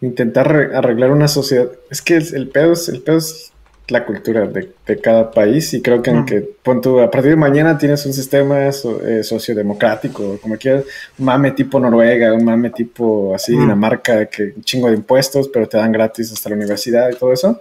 intentar 0.00 0.48
arreglar 0.74 1.10
una 1.10 1.28
sociedad. 1.28 1.70
Es 1.90 2.02
que 2.02 2.16
el, 2.16 2.48
pedo 2.50 2.72
es, 2.72 2.88
el 2.88 3.02
pedo 3.02 3.18
es 3.18 3.51
la 3.88 4.04
cultura 4.04 4.46
de, 4.46 5.00
cada 5.00 5.30
país 5.30 5.74
y 5.74 5.82
creo 5.82 6.02
que 6.02 6.10
aunque 6.10 6.40
pon 6.40 6.80
a 7.00 7.10
partir 7.10 7.30
de 7.30 7.36
mañana 7.36 7.76
tienes 7.76 8.04
un 8.06 8.12
sistema 8.12 8.68
eh, 8.68 9.22
sociodemocrático, 9.22 10.38
como 10.40 10.56
quieras, 10.56 10.84
un 11.18 11.26
mame 11.26 11.52
tipo 11.52 11.80
Noruega, 11.80 12.32
un 12.32 12.44
mame 12.44 12.70
tipo 12.70 13.34
así 13.34 13.52
Dinamarca, 13.52 14.26
que 14.26 14.52
un 14.56 14.62
chingo 14.62 14.88
de 14.88 14.94
impuestos, 14.94 15.48
pero 15.48 15.68
te 15.68 15.76
dan 15.76 15.92
gratis 15.92 16.32
hasta 16.32 16.48
la 16.50 16.56
universidad 16.56 17.10
y 17.10 17.16
todo 17.16 17.32
eso. 17.32 17.60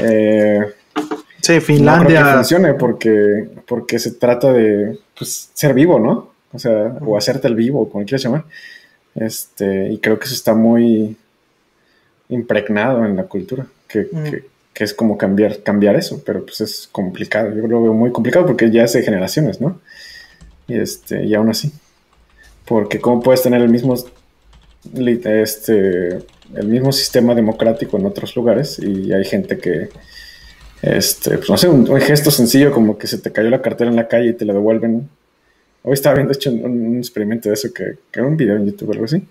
Eh, 0.00 0.60
sí, 1.40 1.60
Finlandia. 1.60 2.20
No 2.20 2.26
que 2.26 2.34
funcione 2.34 2.74
porque, 2.74 3.48
porque 3.66 3.98
se 3.98 4.12
trata 4.12 4.52
de 4.52 4.98
pues, 5.16 5.50
ser 5.52 5.74
vivo, 5.74 5.98
¿no? 5.98 6.32
O 6.52 6.58
sea, 6.58 6.96
o 7.00 7.16
hacerte 7.16 7.48
el 7.48 7.54
vivo, 7.54 7.88
como 7.88 8.04
quieras 8.04 8.22
llamar. 8.22 8.44
Este, 9.14 9.92
y 9.92 9.98
creo 9.98 10.18
que 10.18 10.24
eso 10.24 10.34
está 10.34 10.54
muy 10.54 11.16
impregnado 12.28 13.04
en 13.04 13.16
la 13.16 13.24
cultura, 13.24 13.66
que, 13.86 14.08
que 14.08 14.53
que 14.74 14.84
es 14.84 14.92
como 14.92 15.16
cambiar, 15.16 15.62
cambiar 15.62 15.94
eso, 15.94 16.22
pero 16.26 16.44
pues 16.44 16.60
es 16.60 16.88
complicado. 16.90 17.54
Yo 17.54 17.66
lo 17.68 17.80
veo 17.80 17.94
muy 17.94 18.10
complicado 18.10 18.44
porque 18.44 18.70
ya 18.70 18.82
es 18.82 18.92
de 18.92 19.02
generaciones, 19.02 19.60
¿no? 19.60 19.80
Y, 20.66 20.76
este, 20.78 21.24
y 21.24 21.34
aún 21.34 21.48
así. 21.48 21.72
Porque 22.66 23.00
cómo 23.00 23.22
puedes 23.22 23.42
tener 23.42 23.62
el 23.62 23.68
mismo, 23.68 23.94
este, 25.24 26.08
el 26.54 26.66
mismo 26.66 26.90
sistema 26.90 27.34
democrático 27.34 27.96
en 27.98 28.06
otros 28.06 28.34
lugares 28.34 28.80
y 28.80 29.12
hay 29.12 29.24
gente 29.24 29.58
que, 29.58 29.90
este, 30.82 31.38
pues 31.38 31.48
no 31.48 31.56
sé, 31.56 31.68
un, 31.68 31.86
gesto 32.00 32.32
sencillo 32.32 32.72
como 32.72 32.98
que 32.98 33.06
se 33.06 33.18
te 33.18 33.30
cayó 33.30 33.50
la 33.50 33.62
cartera 33.62 33.90
en 33.90 33.96
la 33.96 34.08
calle 34.08 34.30
y 34.30 34.32
te 34.32 34.44
la 34.44 34.54
devuelven. 34.54 35.08
Hoy 35.84 35.92
estaba 35.92 36.16
viendo 36.16 36.32
hecho 36.32 36.50
un, 36.50 36.98
experimento 36.98 37.48
de 37.48 37.54
eso, 37.54 37.72
que, 37.72 37.98
que 38.10 38.20
era 38.20 38.26
un 38.26 38.36
video 38.36 38.56
en 38.56 38.66
YouTube 38.66 38.88
o 38.88 38.92
algo 38.92 39.04
así, 39.04 39.22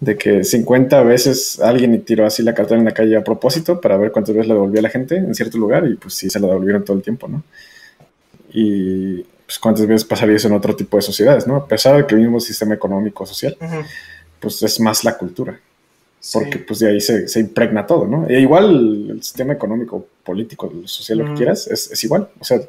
de 0.00 0.16
que 0.16 0.44
50 0.44 1.02
veces 1.02 1.60
alguien 1.60 2.00
tiró 2.04 2.24
así 2.24 2.42
la 2.42 2.54
cartera 2.54 2.78
en 2.78 2.84
la 2.84 2.94
calle 2.94 3.16
a 3.16 3.24
propósito 3.24 3.80
para 3.80 3.96
ver 3.96 4.12
cuántas 4.12 4.34
veces 4.34 4.48
la 4.48 4.54
devolvió 4.54 4.78
a 4.78 4.82
la 4.82 4.90
gente 4.90 5.16
en 5.16 5.34
cierto 5.34 5.58
lugar 5.58 5.86
y 5.86 5.94
pues 5.94 6.14
sí 6.14 6.30
se 6.30 6.38
la 6.38 6.46
devolvieron 6.46 6.84
todo 6.84 6.96
el 6.96 7.02
tiempo, 7.02 7.26
¿no? 7.26 7.42
Y 8.52 9.24
pues 9.44 9.58
cuántas 9.58 9.86
veces 9.86 10.04
pasaría 10.04 10.36
eso 10.36 10.48
en 10.48 10.54
otro 10.54 10.76
tipo 10.76 10.96
de 10.96 11.02
sociedades, 11.02 11.46
¿no? 11.46 11.56
A 11.56 11.66
pesar 11.66 11.96
de 11.96 12.06
que 12.06 12.14
el 12.14 12.20
mismo 12.20 12.38
sistema 12.38 12.74
económico 12.74 13.26
social, 13.26 13.56
pues 14.38 14.62
es 14.62 14.78
más 14.80 15.04
la 15.04 15.18
cultura, 15.18 15.58
porque 16.32 16.58
pues 16.58 16.78
de 16.78 16.90
ahí 16.90 17.00
se, 17.00 17.40
impregna 17.40 17.86
todo, 17.86 18.06
¿no? 18.06 18.28
E 18.28 18.40
igual 18.40 19.10
el 19.10 19.22
sistema 19.22 19.52
económico, 19.52 20.06
político, 20.22 20.72
social, 20.84 21.18
lo 21.18 21.24
que 21.26 21.34
quieras, 21.34 21.66
es, 21.66 21.90
es 21.90 22.04
igual, 22.04 22.28
o 22.38 22.44
sea, 22.44 22.60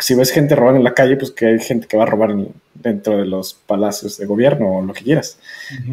si 0.00 0.14
ves 0.14 0.30
gente 0.30 0.54
robando 0.54 0.78
en 0.78 0.84
la 0.84 0.94
calle, 0.94 1.16
pues 1.16 1.30
que 1.30 1.46
hay 1.46 1.58
gente 1.58 1.86
que 1.86 1.96
va 1.96 2.04
a 2.04 2.06
robar 2.06 2.34
dentro 2.74 3.16
de 3.16 3.24
los 3.24 3.54
palacios 3.54 4.18
de 4.18 4.26
gobierno 4.26 4.78
o 4.78 4.82
lo 4.82 4.92
que 4.92 5.04
quieras. 5.04 5.38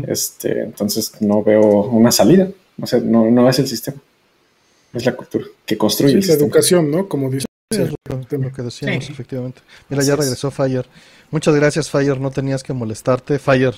este, 0.08 0.62
entonces 0.62 1.14
no 1.22 1.44
veo 1.44 1.62
una 1.84 2.12
salida. 2.12 2.50
O 2.82 2.88
sea, 2.88 3.00
no, 3.00 3.30
no 3.30 3.50
es 3.50 3.60
el 3.60 3.68
sistema. 3.68 3.98
Es 4.94 5.06
la 5.06 5.16
cultura 5.16 5.46
que 5.66 5.78
construye. 5.78 6.20
la 6.26 6.34
educación, 6.34 6.92
¿no? 6.92 7.08
Como 7.08 7.30
dice. 7.30 7.46
lo, 7.70 8.52
que 8.52 8.62
decíamos, 8.62 9.10
efectivamente. 9.10 9.62
Mira, 9.90 10.04
ya 10.04 10.16
regresó 10.16 10.52
Fire. 10.52 10.86
Muchas 11.30 11.56
gracias, 11.56 11.90
Fire. 11.90 12.20
No 12.20 12.32
tenías 12.32 12.64
que 12.64 12.74
molestarte. 12.74 13.40
Fire 13.40 13.76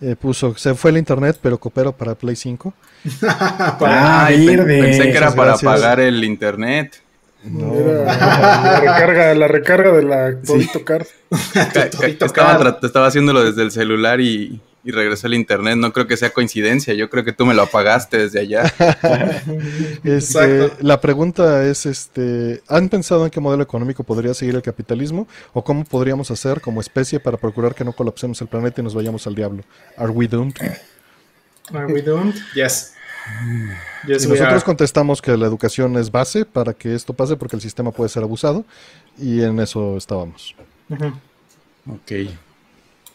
eh, 0.00 0.16
puso, 0.16 0.56
se 0.56 0.74
fue 0.74 0.90
el 0.90 0.98
internet, 0.98 1.38
pero 1.40 1.58
coopero 1.58 1.92
para 1.92 2.14
Play 2.14 2.34
5. 2.34 2.74
ah, 3.22 4.28
pensé 4.28 5.02
que 5.10 5.16
era 5.16 5.34
para 5.34 5.56
pagar 5.56 6.00
el 6.00 6.24
internet. 6.24 7.02
No, 7.44 7.72
la, 7.72 8.80
recarga, 8.80 9.34
la 9.34 9.48
recarga 9.48 9.92
de 9.92 10.02
la 10.02 10.42
Todito 10.42 10.84
Card. 10.84 11.06
estaba, 11.30 12.78
estaba 12.82 13.06
haciéndolo 13.06 13.44
desde 13.44 13.62
el 13.62 13.70
celular 13.70 14.20
y, 14.20 14.60
y 14.84 14.90
regresó 14.90 15.28
el 15.28 15.34
internet. 15.34 15.76
No 15.76 15.92
creo 15.92 16.06
que 16.06 16.16
sea 16.16 16.30
coincidencia. 16.30 16.94
Yo 16.94 17.08
creo 17.08 17.24
que 17.24 17.32
tú 17.32 17.46
me 17.46 17.54
lo 17.54 17.62
apagaste 17.62 18.18
desde 18.18 18.40
allá. 18.40 18.72
Este, 20.04 20.70
la 20.80 21.00
pregunta 21.00 21.64
es, 21.64 21.84
este, 21.86 22.62
¿han 22.68 22.88
pensado 22.88 23.24
en 23.24 23.30
qué 23.30 23.40
modelo 23.40 23.62
económico 23.62 24.02
podría 24.02 24.32
seguir 24.34 24.54
el 24.54 24.62
capitalismo? 24.62 25.28
¿O 25.52 25.62
cómo 25.62 25.84
podríamos 25.84 26.30
hacer 26.30 26.60
como 26.60 26.80
especie 26.80 27.20
para 27.20 27.36
procurar 27.36 27.74
que 27.74 27.84
no 27.84 27.92
colapsemos 27.92 28.40
el 28.40 28.48
planeta 28.48 28.80
y 28.80 28.84
nos 28.84 28.94
vayamos 28.94 29.26
al 29.26 29.34
diablo? 29.34 29.62
¿Are 29.96 30.10
we 30.10 30.26
doomed? 30.26 30.54
¿Are 31.72 31.92
we 31.92 32.00
doomed? 32.00 32.34
Yes 32.54 32.94
nosotros 34.06 34.64
contestamos 34.64 35.22
que 35.22 35.36
la 35.36 35.46
educación 35.46 35.96
es 35.96 36.10
base 36.10 36.44
para 36.44 36.74
que 36.74 36.94
esto 36.94 37.12
pase 37.12 37.36
porque 37.36 37.56
el 37.56 37.62
sistema 37.62 37.90
puede 37.90 38.08
ser 38.08 38.22
abusado 38.22 38.64
y 39.18 39.42
en 39.42 39.58
eso 39.60 39.96
estábamos. 39.96 40.54
Ok. 40.90 42.30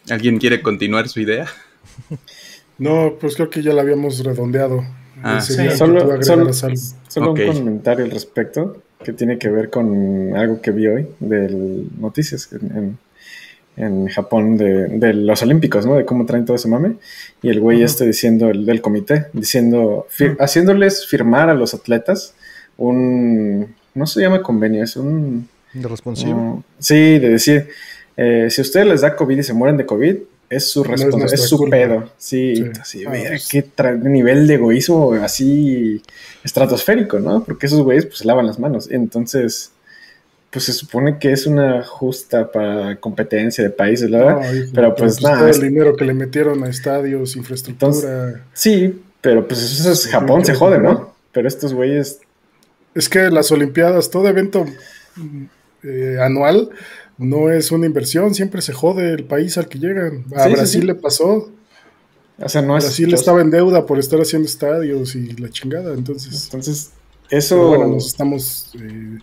¿Alguien 0.09 0.37
quiere 0.37 0.61
continuar 0.61 1.07
su 1.09 1.19
idea? 1.21 1.47
No, 2.77 3.13
pues 3.19 3.35
creo 3.35 3.49
que 3.49 3.61
ya 3.61 3.71
la 3.71 3.81
habíamos 3.81 4.23
redondeado. 4.23 4.83
Ah, 5.21 5.39
sí. 5.41 5.53
Solo, 5.77 6.11
un 7.31 7.45
comentario 7.45 8.03
al 8.03 8.11
respecto 8.11 8.81
que 9.03 9.13
tiene 9.13 9.37
que 9.37 9.49
ver 9.49 9.69
con 9.69 10.35
algo 10.35 10.61
que 10.61 10.71
vi 10.71 10.87
hoy 10.87 11.07
de 11.19 11.85
noticias 11.99 12.49
en, 12.51 12.97
en 13.75 14.07
Japón 14.07 14.57
de, 14.57 15.13
los 15.13 15.41
Olímpicos, 15.41 15.85
¿no? 15.85 15.95
De 15.95 16.05
cómo 16.05 16.25
traen 16.25 16.45
todo 16.45 16.55
ese 16.55 16.67
mame. 16.67 16.95
Y 17.41 17.49
el 17.49 17.59
güey 17.59 17.83
este 17.83 18.05
diciendo, 18.05 18.49
el 18.49 18.65
del 18.65 18.81
comité, 18.81 19.27
diciendo, 19.33 20.07
haciéndoles 20.39 21.07
firmar 21.07 21.49
a 21.49 21.53
los 21.53 21.73
atletas 21.73 22.35
un, 22.77 23.75
no 23.93 24.05
se 24.05 24.21
llama 24.21 24.41
convenio, 24.41 24.83
es 24.83 24.95
un... 24.95 25.47
De 25.73 25.87
responsivo. 25.87 26.63
sí, 26.77 27.17
de 27.17 27.29
decir, 27.29 27.69
eh, 28.15 28.47
si 28.51 28.61
a 28.61 28.63
ustedes 28.63 28.85
les 28.85 29.01
da 29.01 29.15
COVID 29.15 29.39
y 29.39 29.43
se 29.43 29.53
mueren 29.53 29.77
de 29.77 29.87
COVID, 29.87 30.17
es 30.49 30.69
su 30.69 30.83
responsabilidad, 30.83 31.33
es, 31.33 31.49
su 31.49 31.69
pedo. 31.69 32.09
Sí, 32.17 32.63
así, 32.79 33.03
ah, 33.05 33.09
pues. 33.09 33.47
qué 33.47 33.65
nivel 34.03 34.45
de 34.45 34.55
egoísmo 34.55 35.13
así 35.13 36.01
estratosférico, 36.43 37.19
¿no? 37.19 37.43
Porque 37.43 37.65
esos 37.65 37.81
güeyes 37.81 38.05
pues 38.05 38.19
se 38.19 38.25
lavan 38.25 38.45
las 38.45 38.59
manos. 38.59 38.89
Entonces 38.91 39.71
pues 40.53 40.65
se 40.65 40.73
supone 40.73 41.17
que 41.17 41.31
es 41.31 41.47
una 41.47 41.83
justa 41.83 42.51
para 42.51 42.95
competencia 42.97 43.63
de 43.63 43.71
países, 43.71 44.11
¿verdad? 44.11 44.39
pero 44.71 44.93
pues, 44.93 45.19
nada. 45.19 45.39
Todo 45.39 45.47
el 45.47 45.61
dinero 45.61 45.95
que 45.95 46.05
le 46.05 46.13
metieron 46.13 46.63
a 46.63 46.69
estadios, 46.69 47.35
infraestructura. 47.35 48.45
sí, 48.53 49.01
pero 49.19 49.47
pues 49.47 49.63
eso 49.63 49.91
es 49.91 50.05
Japón, 50.05 50.45
se 50.45 50.53
jode, 50.53 50.77
¿no? 50.77 51.15
Pero 51.31 51.47
estos 51.47 51.73
güeyes. 51.73 52.19
Es 52.93 53.09
que 53.09 53.31
las 53.31 53.51
Olimpiadas, 53.51 54.11
todo 54.11 54.27
evento 54.27 54.65
eh, 55.81 56.17
anual 56.21 56.69
no 57.17 57.49
es 57.49 57.71
una 57.71 57.87
inversión, 57.87 58.35
siempre 58.35 58.61
se 58.61 58.73
jode 58.73 59.11
el 59.11 59.23
país 59.23 59.57
al 59.57 59.67
que 59.67 59.79
llegan. 59.79 60.23
A 60.35 60.47
Brasil 60.49 60.85
le 60.85 60.93
pasó. 60.93 61.51
O 62.37 62.49
sea, 62.49 62.61
no 62.61 62.77
es. 62.77 62.83
Brasil 62.83 63.11
estaba 63.11 63.41
en 63.41 63.49
deuda 63.49 63.87
por 63.87 63.97
estar 63.97 64.19
haciendo 64.19 64.47
estadios 64.47 65.15
y 65.15 65.31
la 65.33 65.49
chingada, 65.49 65.95
entonces. 65.95 66.45
Entonces, 66.45 66.91
eso. 67.31 67.69
bueno, 67.69 67.87
nos 67.87 68.05
estamos. 68.05 68.71
Eh, 68.79 69.17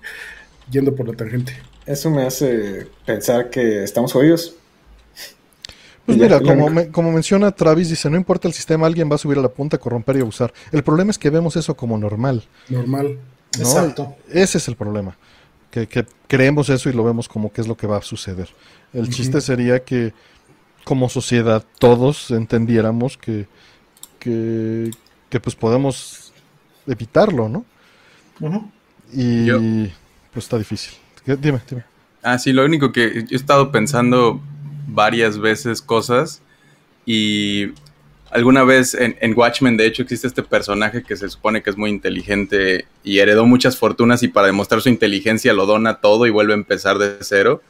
yendo 0.70 0.94
por 0.94 1.08
la 1.08 1.14
tangente. 1.14 1.52
Eso 1.86 2.10
me 2.10 2.22
hace 2.22 2.86
pensar 3.04 3.50
que 3.50 3.82
estamos 3.84 4.12
jodidos. 4.12 4.54
Pues 6.06 6.18
mira, 6.18 6.40
como, 6.40 6.90
como 6.90 7.12
menciona 7.12 7.52
Travis, 7.52 7.90
dice, 7.90 8.10
no 8.10 8.16
importa 8.16 8.48
el 8.48 8.54
sistema, 8.54 8.86
alguien 8.86 9.10
va 9.10 9.14
a 9.14 9.18
subir 9.18 9.38
a 9.38 9.42
la 9.42 9.48
punta, 9.48 9.78
corromper 9.78 10.16
y 10.16 10.20
abusar. 10.20 10.52
El 10.72 10.82
problema 10.82 11.10
es 11.10 11.18
que 11.18 11.30
vemos 11.30 11.56
eso 11.56 11.76
como 11.76 11.98
normal. 11.98 12.44
Normal. 12.68 13.18
Exacto. 13.58 14.16
Ese 14.28 14.58
es 14.58 14.68
el 14.68 14.76
problema. 14.76 15.16
Que, 15.70 15.86
creemos 16.26 16.68
eso 16.68 16.88
y 16.90 16.92
lo 16.92 17.04
vemos 17.04 17.28
como 17.28 17.52
que 17.52 17.60
es 17.60 17.68
lo 17.68 17.76
que 17.76 17.86
va 17.86 17.98
a 17.98 18.02
suceder. 18.02 18.48
El 18.92 19.08
chiste 19.08 19.40
sería 19.40 19.84
que 19.84 20.12
como 20.84 21.08
sociedad 21.08 21.64
todos 21.78 22.32
entendiéramos 22.32 23.16
que, 23.16 23.46
que, 24.18 24.90
pues 25.40 25.54
podemos 25.54 26.32
evitarlo, 26.86 27.48
¿no? 27.48 27.64
Y 29.12 29.48
pues 30.32 30.44
está 30.46 30.58
difícil. 30.58 30.92
Dime, 31.26 31.60
dime. 31.68 31.84
Ah, 32.22 32.38
sí, 32.38 32.52
lo 32.52 32.64
único 32.64 32.92
que 32.92 33.24
he 33.30 33.34
estado 33.34 33.72
pensando 33.72 34.40
varias 34.86 35.38
veces 35.38 35.80
cosas 35.80 36.42
y 37.06 37.72
alguna 38.30 38.62
vez 38.62 38.94
en, 38.94 39.34
Watchmen, 39.36 39.76
de 39.76 39.86
hecho, 39.86 40.02
existe 40.02 40.26
este 40.26 40.42
personaje 40.42 41.02
que 41.02 41.16
se 41.16 41.28
supone 41.28 41.62
que 41.62 41.70
es 41.70 41.76
muy 41.76 41.90
inteligente 41.90 42.86
y 43.02 43.18
heredó 43.18 43.46
muchas 43.46 43.76
fortunas 43.76 44.22
y 44.22 44.28
para 44.28 44.46
demostrar 44.46 44.80
su 44.80 44.88
inteligencia 44.88 45.52
lo 45.52 45.66
dona 45.66 46.00
todo 46.00 46.26
y 46.26 46.30
vuelve 46.30 46.52
a 46.52 46.56
empezar 46.56 46.98
de 46.98 47.16
cero. 47.20 47.62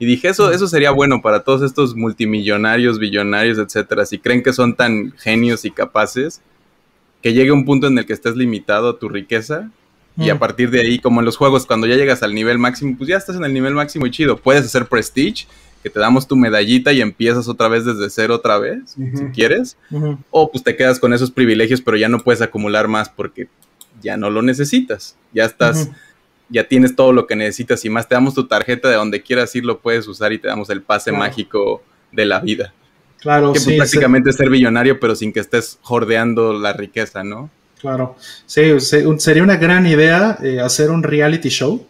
Y 0.00 0.06
dije, 0.06 0.28
eso, 0.28 0.52
eso 0.52 0.68
sería 0.68 0.90
bueno 0.90 1.22
para 1.22 1.40
todos 1.40 1.62
estos 1.62 1.94
multimillonarios, 1.96 2.98
billonarios, 2.98 3.58
etcétera. 3.58 4.06
Si 4.06 4.18
creen 4.18 4.42
que 4.42 4.52
son 4.52 4.74
tan 4.74 5.12
genios 5.18 5.64
y 5.64 5.70
capaces, 5.70 6.40
que 7.22 7.32
llegue 7.32 7.50
un 7.50 7.64
punto 7.64 7.88
en 7.88 7.98
el 7.98 8.06
que 8.06 8.12
estés 8.12 8.36
limitado 8.36 8.90
a 8.90 8.98
tu 8.98 9.08
riqueza 9.08 9.70
y 10.18 10.30
a 10.30 10.34
mm. 10.34 10.38
partir 10.38 10.70
de 10.70 10.80
ahí, 10.80 10.98
como 10.98 11.20
en 11.20 11.26
los 11.26 11.36
juegos, 11.36 11.64
cuando 11.64 11.86
ya 11.86 11.94
llegas 11.94 12.22
al 12.22 12.34
nivel 12.34 12.58
máximo, 12.58 12.96
pues 12.98 13.08
ya 13.08 13.16
estás 13.16 13.36
en 13.36 13.44
el 13.44 13.54
nivel 13.54 13.74
máximo 13.74 14.04
y 14.06 14.10
chido. 14.10 14.36
Puedes 14.36 14.64
hacer 14.64 14.86
Prestige, 14.86 15.46
que 15.82 15.90
te 15.90 16.00
damos 16.00 16.26
tu 16.26 16.34
medallita 16.34 16.92
y 16.92 17.00
empiezas 17.00 17.46
otra 17.46 17.68
vez 17.68 17.84
desde 17.84 18.10
cero 18.10 18.34
otra 18.34 18.58
vez, 18.58 18.96
si 18.96 19.24
quieres. 19.32 19.76
O 20.30 20.50
pues 20.50 20.64
te 20.64 20.76
quedas 20.76 20.98
con 20.98 21.12
esos 21.12 21.30
privilegios, 21.30 21.80
pero 21.80 21.96
ya 21.96 22.08
no 22.08 22.18
puedes 22.18 22.42
acumular 22.42 22.88
más 22.88 23.08
porque 23.08 23.48
ya 24.02 24.16
no 24.16 24.28
lo 24.28 24.42
necesitas. 24.42 25.16
Ya 25.32 25.44
estás, 25.44 25.88
ya 26.48 26.66
tienes 26.66 26.96
todo 26.96 27.12
lo 27.12 27.26
que 27.26 27.36
necesitas 27.36 27.84
y 27.84 27.90
más 27.90 28.08
te 28.08 28.16
damos 28.16 28.34
tu 28.34 28.48
tarjeta 28.48 28.88
de 28.88 28.96
donde 28.96 29.22
quieras 29.22 29.54
ir, 29.54 29.64
lo 29.64 29.78
puedes 29.78 30.08
usar 30.08 30.32
y 30.32 30.38
te 30.38 30.48
damos 30.48 30.68
el 30.70 30.82
pase 30.82 31.12
mágico 31.12 31.82
de 32.10 32.26
la 32.26 32.40
vida. 32.40 32.74
Claro, 33.20 33.52
que 33.52 33.60
pues, 33.60 33.76
prácticamente 33.76 34.32
ser 34.32 34.48
billonario, 34.48 35.00
pero 35.00 35.14
sin 35.14 35.32
que 35.32 35.40
estés 35.40 35.78
jordeando 35.82 36.52
la 36.52 36.72
riqueza, 36.72 37.24
¿no? 37.24 37.50
Claro, 37.80 38.16
sí, 38.46 38.62
sería 38.80 39.42
una 39.42 39.56
gran 39.56 39.86
idea 39.86 40.36
eh, 40.42 40.60
hacer 40.60 40.90
un 40.90 41.02
reality 41.02 41.48
show 41.48 41.86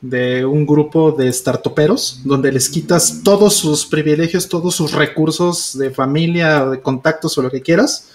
de 0.00 0.44
un 0.44 0.66
grupo 0.66 1.12
de 1.12 1.32
startuperos 1.32 2.20
donde 2.24 2.50
les 2.50 2.68
quitas 2.68 3.20
todos 3.22 3.54
sus 3.56 3.86
privilegios, 3.86 4.48
todos 4.48 4.74
sus 4.74 4.92
recursos 4.92 5.76
de 5.78 5.90
familia, 5.90 6.64
de 6.64 6.80
contactos 6.80 7.36
o 7.36 7.42
lo 7.42 7.50
que 7.50 7.60
quieras 7.60 8.08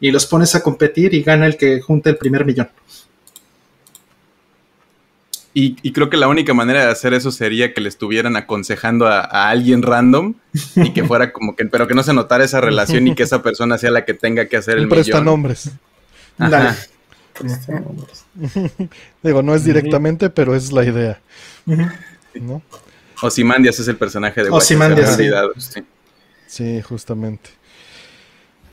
y 0.00 0.10
los 0.10 0.26
pones 0.26 0.54
a 0.54 0.62
competir 0.62 1.14
y 1.14 1.22
gana 1.22 1.46
el 1.46 1.56
que 1.56 1.80
junte 1.80 2.10
el 2.10 2.16
primer 2.16 2.44
millón. 2.44 2.68
Y, 5.54 5.92
creo 5.92 6.08
que 6.08 6.16
la 6.16 6.28
única 6.28 6.54
manera 6.54 6.86
de 6.86 6.90
hacer 6.90 7.12
eso 7.12 7.30
sería 7.30 7.74
que 7.74 7.82
le 7.82 7.90
estuvieran 7.90 8.36
aconsejando 8.36 9.06
a, 9.06 9.50
alguien 9.50 9.82
random 9.82 10.34
y 10.76 10.94
que 10.94 11.04
fuera 11.04 11.30
como 11.30 11.54
que, 11.54 11.66
pero 11.66 11.86
que 11.86 11.94
no 11.94 12.02
se 12.02 12.14
notara 12.14 12.42
esa 12.42 12.62
relación 12.62 13.06
y 13.06 13.14
que 13.14 13.22
esa 13.22 13.42
persona 13.42 13.76
sea 13.76 13.90
la 13.90 14.06
que 14.06 14.14
tenga 14.14 14.46
que 14.46 14.56
hacer 14.56 14.78
el 14.78 14.88
millón. 14.88 15.24
nombres. 15.26 15.70
Digo, 19.22 19.42
no 19.42 19.54
es 19.54 19.64
directamente, 19.64 20.30
pero 20.30 20.54
es 20.54 20.72
la 20.72 20.84
idea. 20.84 21.20
¿no? 21.66 22.62
Ozymandias 23.22 23.78
es 23.78 23.88
el 23.88 23.96
personaje 23.96 24.44
de 24.44 24.50
Ozymandias, 24.50 25.18
sí. 25.58 25.82
sí, 26.46 26.82
justamente. 26.82 27.50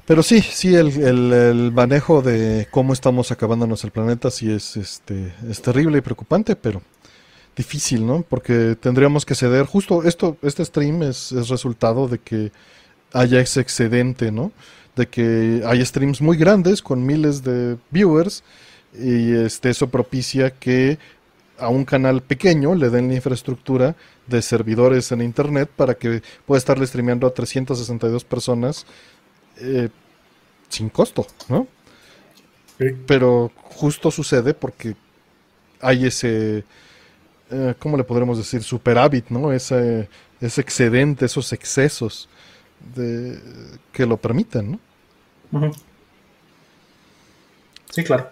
Pero 0.06 0.23
sí, 0.23 0.41
sí, 0.41 0.76
el, 0.76 1.72
manejo 1.72 2.22
de 2.23 2.68
cómo 2.72 2.94
estamos 2.94 3.31
acabándonos 3.31 3.84
el 3.84 3.91
planeta 3.91 4.31
sí 4.31 4.52
es, 4.52 4.76
este, 4.76 5.31
es 5.48 5.61
terrible 5.61 5.99
y 5.99 6.02
preocupante, 6.02 6.56
pero 6.56 6.81
difícil, 7.56 8.07
¿no? 8.07 8.26
Porque 8.27 8.76
tendríamos 8.80 9.23
que 9.23 9.36
ceder. 9.36 9.68
Justo 9.68 10.03
esto, 10.03 10.36
este 10.41 10.65
stream 10.65 11.03
es, 11.03 11.31
es 11.31 11.49
resultado 11.49 12.07
de 12.07 12.18
que 12.18 12.52
haya 13.14 13.40
ese 13.40 13.61
excedente, 13.61 14.31
¿no? 14.31 14.52
De 14.95 15.07
que 15.07 15.61
hay 15.65 15.85
streams 15.85 16.21
muy 16.21 16.37
grandes 16.37 16.81
con 16.81 17.05
miles 17.05 17.43
de 17.43 17.77
viewers 17.91 18.43
y 18.93 19.33
este, 19.33 19.69
eso 19.69 19.89
propicia 19.89 20.51
que 20.51 20.97
a 21.59 21.69
un 21.69 21.85
canal 21.85 22.21
pequeño 22.21 22.73
le 22.75 22.89
den 22.89 23.09
la 23.09 23.15
infraestructura 23.15 23.95
de 24.27 24.41
servidores 24.41 25.11
en 25.11 25.21
internet 25.21 25.69
para 25.75 25.93
que 25.93 26.21
pueda 26.45 26.57
estarle 26.57 26.87
streameando 26.87 27.27
a 27.27 27.33
362 27.33 28.23
personas 28.23 28.85
eh, 29.57 29.89
sin 30.69 30.89
costo, 30.89 31.27
¿no? 31.49 31.67
Pero 33.05 33.51
justo 33.63 34.09
sucede 34.09 34.53
porque 34.53 34.95
hay 35.81 36.05
ese, 36.05 36.63
eh, 37.51 37.73
¿cómo 37.77 37.97
le 37.97 38.05
podremos 38.05 38.37
decir? 38.37 38.63
Superávit, 38.63 39.29
¿no? 39.29 39.51
Ese, 39.51 40.07
ese 40.39 40.61
excedente, 40.61 41.25
esos 41.25 41.51
excesos 41.51 42.29
de, 42.95 43.39
que 43.91 44.06
lo 44.06 44.18
permiten, 44.18 44.80
¿no? 45.51 45.72
Sí, 47.89 48.03
claro. 48.03 48.30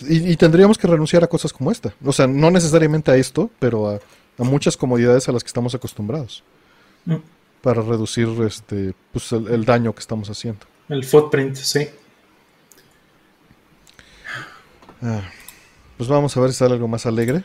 Y, 0.00 0.36
tendríamos 0.36 0.78
que 0.78 0.86
renunciar 0.86 1.24
a 1.24 1.26
cosas 1.26 1.52
como 1.52 1.72
esta. 1.72 1.92
O 2.04 2.12
sea, 2.12 2.26
no 2.26 2.50
necesariamente 2.50 3.10
a 3.10 3.16
esto, 3.16 3.50
pero 3.58 3.90
a, 3.90 3.98
muchas 4.38 4.76
comodidades 4.76 5.28
a 5.28 5.32
las 5.32 5.42
que 5.42 5.48
estamos 5.48 5.74
acostumbrados. 5.74 6.44
Mm. 7.04 7.16
Para 7.62 7.82
reducir 7.82 8.28
este, 8.46 8.94
pues 9.12 9.32
el, 9.32 9.64
daño 9.64 9.92
que 9.92 10.00
estamos 10.00 10.30
haciendo. 10.30 10.60
El 10.88 11.04
footprint, 11.04 11.56
sí. 11.56 11.88
Ah, 15.02 15.22
pues 15.96 16.08
vamos 16.08 16.36
a 16.36 16.40
ver 16.40 16.52
si 16.52 16.58
sale 16.58 16.74
algo 16.74 16.86
más 16.86 17.04
alegre. 17.06 17.42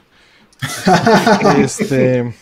este. 1.58 2.34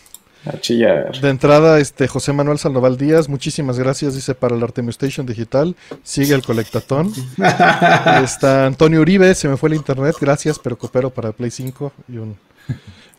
De 0.44 1.30
entrada, 1.30 1.80
este 1.80 2.08
José 2.08 2.34
Manuel 2.34 2.58
Sandoval 2.58 2.98
Díaz, 2.98 3.30
muchísimas 3.30 3.78
gracias, 3.78 4.16
dice 4.16 4.34
para 4.34 4.56
el 4.56 4.64
Artemio 4.64 4.90
Station 4.90 5.28
Digital. 5.28 5.76
Sigue 6.04 6.34
el 6.34 6.42
colectatón. 6.42 7.14
Está 8.24 8.66
Antonio 8.66 9.02
Uribe, 9.02 9.36
se 9.36 9.48
me 9.48 9.58
fue 9.58 9.70
el 9.70 9.76
internet, 9.76 10.16
gracias, 10.20 10.58
pero 10.58 10.78
coopero 10.78 11.12
para 11.12 11.32
Play 11.32 11.52
5. 11.52 11.94
Y 12.08 12.18
un... 12.18 12.38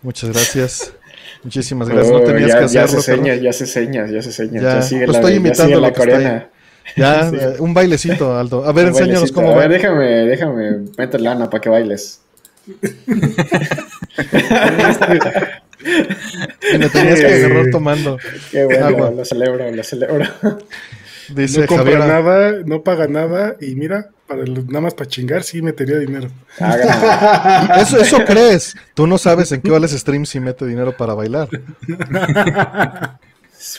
Muchas 0.02 0.30
gracias. 0.30 0.92
Muchísimas 1.44 1.88
gracias. 1.88 2.12
no 2.12 2.20
tenías 2.22 2.48
ya, 2.48 2.58
que 2.58 2.64
hacerlo. 2.64 2.88
Ya 2.88 2.88
se 2.88 3.02
señas, 3.02 3.40
ya 3.40 3.52
se 3.52 3.66
señas, 3.66 4.10
ya 4.10 4.22
se 4.22 4.32
señas. 4.32 4.62
Ya, 4.62 4.82
sigue 4.82 5.06
pues 5.06 5.12
la, 5.12 5.18
estoy 5.20 5.34
imitando 5.34 5.80
la 5.80 5.92
coreana. 5.92 6.48
Ya, 6.96 7.28
eh, 7.32 7.56
un 7.60 7.72
bailecito, 7.72 8.36
Aldo. 8.36 8.64
A 8.64 8.72
ver, 8.72 8.88
enséñanos 8.88 9.30
cómo 9.30 9.50
va. 9.50 9.62
A 9.62 9.68
ver, 9.68 9.70
déjame, 9.70 10.06
déjame 10.26 10.78
meter 10.98 11.20
lana 11.20 11.48
para 11.48 11.60
que 11.60 11.68
bailes. 11.68 12.20
y 15.80 16.78
me 16.78 16.88
tenías 16.88 17.20
que 17.20 17.26
agarrar 17.26 17.70
tomando. 17.70 18.18
Qué 18.50 18.64
bueno, 18.64 19.10
lo 19.10 19.24
celebro, 19.24 19.70
lo 19.70 19.82
celebro. 19.82 20.26
Dice 21.28 21.60
no 21.60 21.66
compra 21.66 22.06
nada, 22.06 22.62
no 22.64 22.82
paga 22.82 23.06
nada 23.06 23.56
y 23.60 23.74
mira, 23.74 24.10
para 24.26 24.44
nada 24.44 24.80
más 24.80 24.94
para 24.94 25.08
chingar 25.08 25.42
sí 25.42 25.62
metería 25.62 25.98
dinero. 25.98 26.28
eso, 27.78 27.98
eso 27.98 28.24
crees. 28.24 28.74
Tú 28.94 29.06
no 29.06 29.18
sabes 29.18 29.52
en 29.52 29.62
qué 29.62 29.70
vales 29.70 29.92
stream 29.92 30.26
si 30.26 30.40
mete 30.40 30.66
dinero 30.66 30.96
para 30.96 31.14
bailar. 31.14 31.48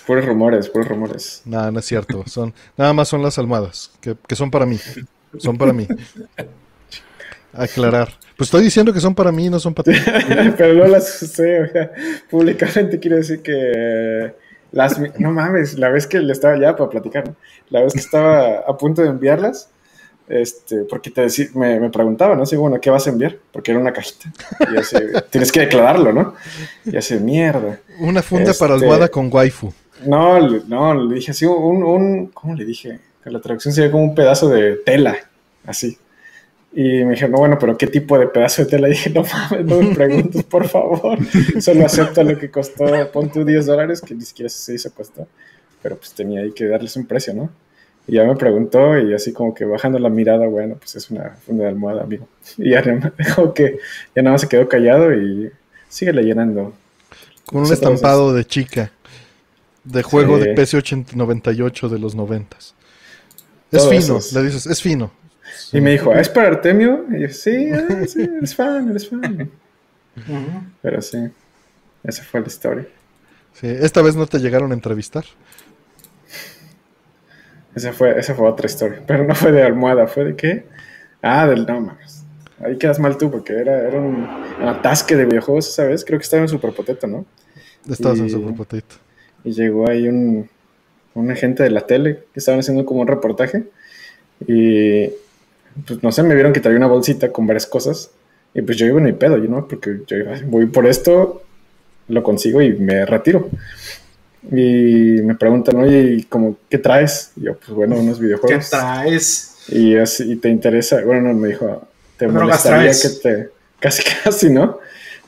Puros 0.08 0.26
rumores, 0.26 0.70
puros 0.70 0.88
rumores. 0.88 1.42
Nada, 1.44 1.70
no 1.70 1.80
es 1.80 1.86
cierto. 1.86 2.24
Son, 2.26 2.54
nada 2.78 2.94
más 2.94 3.10
son 3.10 3.22
las 3.22 3.38
almohadas, 3.38 3.92
que, 4.00 4.16
que 4.26 4.36
son 4.36 4.50
para 4.50 4.66
mí. 4.66 4.80
Son 5.38 5.58
para 5.58 5.74
mí. 5.74 5.88
Aclarar. 7.54 8.10
Pues 8.36 8.48
estoy 8.48 8.64
diciendo 8.64 8.92
que 8.92 9.00
son 9.00 9.14
para 9.14 9.32
mí, 9.32 9.50
no 9.50 9.60
son 9.60 9.74
para 9.74 9.94
ti. 9.94 10.00
Pero 10.58 10.74
no 10.74 10.88
las 10.88 11.22
usé, 11.22 11.62
o 11.62 11.68
sea, 11.68 11.92
públicamente 12.30 13.00
quiero 13.00 13.18
decir 13.18 13.42
que 13.42 14.34
las 14.72 15.00
no 15.20 15.32
mames, 15.32 15.78
la 15.78 15.90
vez 15.90 16.08
que 16.08 16.20
le 16.20 16.34
estaba 16.34 16.60
ya 16.60 16.76
para 16.76 16.90
platicar, 16.90 17.36
la 17.70 17.84
vez 17.84 17.94
que 17.94 18.00
estaba 18.00 18.58
a 18.68 18.76
punto 18.78 19.04
de 19.04 19.10
enviarlas, 19.10 19.70
este, 20.28 20.84
porque 20.86 21.12
te 21.12 21.22
decía, 21.22 21.48
me, 21.54 21.80
me 21.80 21.90
preguntaba, 21.90 22.36
¿no? 22.36 22.44
Así, 22.44 22.56
bueno, 22.56 22.80
¿qué 22.82 22.90
vas 22.90 23.06
a 23.06 23.12
enviar? 23.12 23.38
Porque 23.52 23.72
era 23.72 23.80
una 23.80 23.94
cajita. 23.94 24.32
Y 24.74 24.78
así, 24.78 24.98
tienes 25.30 25.52
que 25.52 25.62
declararlo, 25.62 26.12
¿no? 26.12 26.34
Y 26.86 26.98
así, 26.98 27.16
mierda. 27.16 27.80
Una 28.00 28.24
funda 28.24 28.54
para 28.58 28.76
este, 28.76 28.86
almohada 28.86 29.10
con 29.10 29.30
waifu. 29.32 29.72
No, 30.06 30.40
no, 30.40 30.94
le 30.96 31.16
dije 31.16 31.32
así, 31.32 31.46
un, 31.46 31.84
un, 31.84 32.28
¿cómo 32.28 32.56
le 32.56 32.66
dije? 32.66 33.00
Que 33.24 33.30
la 33.30 33.40
traducción 33.40 33.74
sería 33.74 33.92
como 33.92 34.04
un 34.04 34.16
pedazo 34.16 34.50
de 34.50 34.78
tela, 34.78 35.16
así. 35.66 35.98
Y 36.76 37.04
me 37.04 37.12
dijeron, 37.12 37.32
no, 37.32 37.38
bueno, 37.38 37.58
pero 37.60 37.78
¿qué 37.78 37.86
tipo 37.86 38.18
de 38.18 38.28
pedazo 38.28 38.64
de 38.64 38.70
tela? 38.70 38.88
Y 38.90 38.92
dije, 38.92 39.10
no 39.12 39.24
mames, 39.24 39.66
no 39.66 39.82
me 39.82 39.94
preguntes, 39.94 40.44
por 40.44 40.68
favor. 40.68 41.20
Solo 41.60 41.86
acepto 41.86 42.24
lo 42.24 42.38
que 42.38 42.50
costó, 42.50 42.86
pon 43.12 43.30
tú 43.30 43.46
10 43.46 43.66
dólares, 43.66 44.02
que 44.02 44.16
ni 44.16 44.22
siquiera 44.22 44.50
se 44.50 44.74
hizo 44.74 44.92
costó. 44.94 45.28
Pero 45.82 45.98
pues 45.98 46.14
tenía 46.14 46.42
ahí 46.42 46.52
que 46.52 46.66
darles 46.66 46.96
un 46.96 47.06
precio, 47.06 47.34
¿no? 47.34 47.52
Y 48.08 48.16
ya 48.16 48.26
me 48.26 48.36
preguntó 48.36 48.98
y 48.98 49.14
así 49.14 49.32
como 49.32 49.54
que 49.54 49.66
bajando 49.66 49.98
la 50.00 50.10
mirada, 50.10 50.48
bueno, 50.48 50.76
pues 50.76 50.96
es 50.96 51.10
una 51.10 51.38
funda 51.46 51.66
de 51.66 51.70
almohada, 51.70 52.04
amigo. 52.04 52.28
Y 52.58 52.72
ya 52.72 52.82
dejó 53.18 53.54
que 53.54 53.80
ya 54.16 54.22
nada 54.24 54.34
más 54.34 54.42
se 54.42 54.50
quedó 54.50 54.68
callado 54.68 55.14
y 55.14 55.52
sigue 55.90 56.12
llenando. 56.12 56.74
Con 57.46 57.62
un 57.62 57.72
estampado 57.72 58.34
de 58.34 58.46
chica, 58.46 58.92
de 59.84 60.02
juego 60.02 60.40
de 60.40 60.54
PC 60.54 60.82
98 61.14 61.90
de 61.90 62.00
los 62.00 62.16
90. 62.16 62.58
Es 63.72 63.90
fino, 63.90 64.20
le 64.34 64.44
dices, 64.44 64.66
es 64.66 64.82
fino. 64.82 65.12
Y 65.74 65.82
me 65.82 65.92
dijo, 65.92 66.14
¿es 66.14 66.30
para 66.30 66.50
Artemio? 66.50 67.06
Y 67.10 67.22
yo, 67.22 67.30
sí, 67.30 67.72
ah, 67.74 68.06
sí, 68.08 68.22
eres 68.22 68.56
fan, 68.56 68.90
eres 68.90 69.10
fan. 69.10 69.50
Pero 70.82 71.02
sí, 71.02 71.18
esa 72.04 72.24
fue 72.24 72.42
la 72.42 72.48
historia. 72.48 72.88
Sí, 73.54 73.68
esta 73.68 74.02
vez 74.02 74.16
no 74.16 74.28
te 74.28 74.40
llegaron 74.40 74.72
a 74.72 74.76
entrevistar. 74.76 75.26
Esa 77.76 77.92
fue, 77.92 78.20
esa 78.20 78.36
fue 78.36 78.48
otra 78.48 78.68
historia, 78.68 79.02
pero 79.08 79.24
no 79.24 79.34
fue 79.34 79.52
de 79.52 79.64
almohada, 79.64 80.06
fue 80.06 80.26
de 80.26 80.36
qué? 80.36 80.66
Ah, 81.22 81.48
del 81.48 81.66
no 81.66 81.82
mames. 81.82 82.24
Ahí 82.60 82.78
quedas 82.78 83.00
mal 83.00 83.18
tú, 83.18 83.32
porque 83.32 83.54
era, 83.54 83.88
era 83.88 84.00
un, 84.00 84.26
atasque 84.62 85.16
de 85.16 85.26
videojuegos 85.26 85.74
¿sabes? 85.74 86.06
Creo 86.06 86.20
que 86.20 86.24
estaba 86.24 86.44
en 86.44 86.50
Superpotato, 86.50 87.08
¿no? 87.08 87.26
Estabas 87.90 88.20
en 88.20 88.30
Superpotato. 88.30 88.96
Y 89.44 89.52
llegó 89.52 89.90
ahí 89.90 90.08
un, 90.08 90.50
un 91.16 91.32
agente 91.32 91.64
de 91.64 91.72
la 91.72 91.82
tele 91.82 92.24
que 92.32 92.40
estaban 92.40 92.60
haciendo 92.60 92.86
como 92.86 93.02
un 93.02 93.08
reportaje. 93.08 93.66
Y 94.48 95.10
pues 95.86 96.04
no 96.04 96.12
sé, 96.12 96.24
me 96.24 96.36
vieron 96.36 96.54
que 96.54 96.60
traía 96.60 96.78
una 96.78 96.88
bolsita 96.88 97.32
con 97.32 97.48
varias 97.48 97.66
cosas. 97.66 98.12
Y 98.54 98.62
pues 98.62 98.78
yo 98.78 98.86
iba 98.86 99.00
en 99.00 99.06
mi 99.06 99.14
pedo, 99.14 99.38
yo 99.38 99.50
no, 99.50 99.68
porque 99.68 100.02
yo 100.06 100.18
voy 100.46 100.68
por 100.68 100.86
esto, 100.86 101.42
lo 102.08 102.24
consigo 102.24 102.62
y 102.62 102.74
me 102.74 103.06
retiro. 103.06 103.50
Y 104.52 105.22
me 105.24 105.36
preguntan, 105.36 105.78
oye, 105.78 106.26
¿cómo, 106.30 106.58
¿qué 106.70 106.78
traes? 106.78 107.32
Y 107.36 107.46
yo, 107.46 107.56
pues 107.56 107.70
bueno, 107.70 107.96
unos 107.96 108.20
videojuegos. 108.20 108.66
¿Qué 108.66 108.70
traes? 108.70 109.56
Y 109.70 109.96
así, 109.96 110.36
te 110.36 110.50
interesa, 110.50 111.02
bueno, 111.04 111.30
no, 111.30 111.34
me 111.34 111.50
dijo, 111.50 111.88
te 112.18 112.28
molestaría 112.28 112.92
que 112.92 113.10
te, 113.22 113.50
casi 113.80 114.04
casi, 114.24 114.50
¿no? 114.50 114.80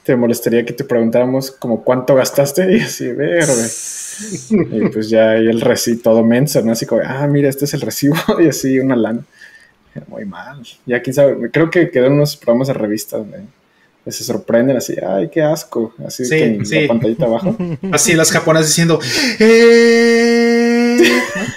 Te 0.03 0.15
molestaría 0.15 0.63
que 0.63 0.73
te 0.73 0.84
preguntáramos 0.84 1.49
como 1.49 1.84
cuánto 1.84 2.13
gastaste 2.13 2.77
y 2.77 2.81
así, 2.81 3.07
verde. 3.07 3.67
y 4.49 4.89
pues 4.89 5.09
ya 5.09 5.31
ahí 5.31 5.47
el 5.47 5.61
recibo 5.61 6.01
todo 6.03 6.23
menso, 6.23 6.61
¿no? 6.61 6.73
Así 6.73 6.85
como, 6.85 7.01
ah, 7.03 7.26
mira, 7.26 7.49
este 7.49 7.65
es 7.65 7.73
el 7.73 7.81
recibo 7.81 8.15
y 8.39 8.49
así 8.49 8.77
una 8.77 8.95
lana 8.95 9.26
muy 10.07 10.26
mal. 10.26 10.61
Ya 10.85 11.01
quién 11.01 11.13
sabe, 11.13 11.49
creo 11.51 11.69
que 11.69 11.89
quedan 11.89 12.13
unos 12.13 12.35
programas 12.38 12.67
de 12.67 12.73
revista 12.73 13.17
donde 13.17 13.43
se 14.07 14.23
sorprenden 14.23 14.77
así, 14.77 14.95
ay, 15.05 15.30
qué 15.30 15.41
asco, 15.41 15.93
así 16.05 16.26
sí, 16.26 16.35
en 16.35 16.59
la 16.59 16.88
pantallita 16.88 17.26
abajo. 17.26 17.57
Así 17.91 18.13
las 18.13 18.31
japonesas 18.31 18.67
diciendo, 18.67 18.99
eh". 19.39 20.97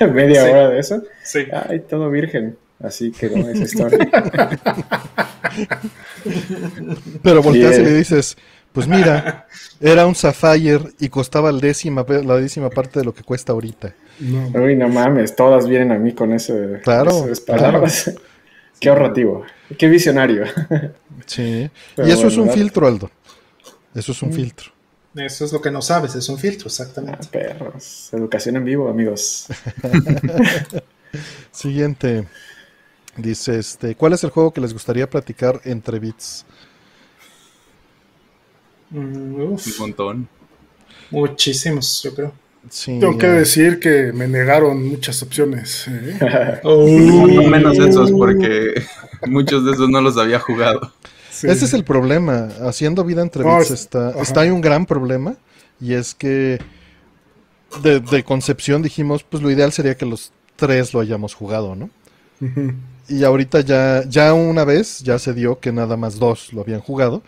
media 0.12 0.44
hora 0.44 0.70
de 0.70 0.78
eso. 0.78 1.02
Sí. 1.22 1.40
Ay, 1.52 1.80
todo 1.80 2.10
virgen. 2.10 2.56
Así 2.80 3.10
quedó 3.10 3.36
esa 3.48 3.64
historia. 3.64 4.08
Pero 7.22 7.42
volteas 7.42 7.78
y 7.78 7.82
le 7.82 7.94
dices, 7.94 8.36
pues 8.78 8.86
mira, 8.86 9.48
era 9.80 10.06
un 10.06 10.14
Sapphire 10.14 10.92
y 11.00 11.08
costaba 11.08 11.50
la 11.50 11.58
décima, 11.58 12.06
la 12.06 12.36
décima 12.36 12.70
parte 12.70 13.00
de 13.00 13.04
lo 13.04 13.12
que 13.12 13.24
cuesta 13.24 13.52
ahorita. 13.52 13.92
No. 14.20 14.52
Uy, 14.62 14.76
no 14.76 14.88
mames, 14.88 15.34
todas 15.34 15.66
vienen 15.66 15.90
a 15.90 15.98
mí 15.98 16.12
con 16.12 16.32
ese, 16.32 16.78
claro, 16.84 17.24
esas 17.24 17.40
palabras. 17.40 18.14
Qué 18.78 18.88
ahorrativo, 18.88 19.44
qué 19.76 19.88
visionario. 19.88 20.44
Sí, 21.26 21.68
y 21.96 22.10
eso 22.10 22.28
es 22.28 22.36
un 22.36 22.48
filtro, 22.50 22.86
Aldo. 22.86 23.10
Eso 23.92 24.12
es 24.12 24.22
un 24.22 24.28
mm. 24.28 24.32
filtro. 24.32 24.70
Eso 25.16 25.44
es 25.44 25.52
lo 25.52 25.60
que 25.60 25.72
no 25.72 25.82
sabes, 25.82 26.14
es 26.14 26.28
un 26.28 26.38
filtro, 26.38 26.68
exactamente. 26.68 27.26
Ah, 27.26 27.30
perros, 27.32 28.10
educación 28.12 28.54
en 28.58 28.64
vivo, 28.64 28.88
amigos. 28.88 29.48
Siguiente. 31.50 32.28
Dice, 33.16 33.58
este, 33.58 33.96
¿cuál 33.96 34.12
es 34.12 34.22
el 34.22 34.30
juego 34.30 34.52
que 34.52 34.60
les 34.60 34.72
gustaría 34.72 35.10
platicar 35.10 35.60
entre 35.64 35.98
bits? 35.98 36.46
Mm, 38.90 39.40
un 39.40 39.58
montón. 39.78 40.28
Muchísimos, 41.10 42.02
yo 42.02 42.14
creo. 42.14 42.32
Tengo 42.84 43.16
que 43.16 43.26
decir 43.26 43.78
que 43.78 44.12
me 44.12 44.28
negaron 44.28 44.86
muchas 44.88 45.22
opciones. 45.22 45.86
¿eh? 45.88 46.60
menos 47.48 47.78
esos, 47.78 48.10
porque 48.12 48.82
muchos 49.26 49.64
de 49.64 49.72
esos 49.72 49.88
no 49.88 50.00
los 50.00 50.18
había 50.18 50.38
jugado. 50.38 50.92
Ese 51.30 51.64
es 51.64 51.72
el 51.72 51.84
problema. 51.84 52.48
Haciendo 52.60 53.04
vida 53.04 53.22
entre 53.22 53.44
bits 53.44 53.70
está, 53.70 54.10
está 54.20 54.40
hay 54.40 54.50
un 54.50 54.60
gran 54.60 54.86
problema. 54.86 55.36
Y 55.80 55.94
es 55.94 56.14
que 56.14 56.58
de, 57.82 58.24
concepción 58.24 58.82
dijimos, 58.82 59.22
pues 59.22 59.42
lo 59.42 59.50
ideal 59.50 59.72
sería 59.72 59.96
que 59.96 60.06
los 60.06 60.32
tres 60.56 60.92
lo 60.92 61.00
hayamos 61.00 61.34
jugado, 61.34 61.76
¿no? 61.76 61.90
Y 63.08 63.24
ahorita 63.24 63.60
ya, 63.60 64.04
ya 64.08 64.34
una 64.34 64.64
vez 64.64 65.00
ya 65.00 65.18
se 65.18 65.32
dio 65.32 65.60
que 65.60 65.72
nada 65.72 65.96
más 65.96 66.18
dos 66.18 66.52
lo 66.52 66.60
habían 66.60 66.80
jugado, 66.80 67.22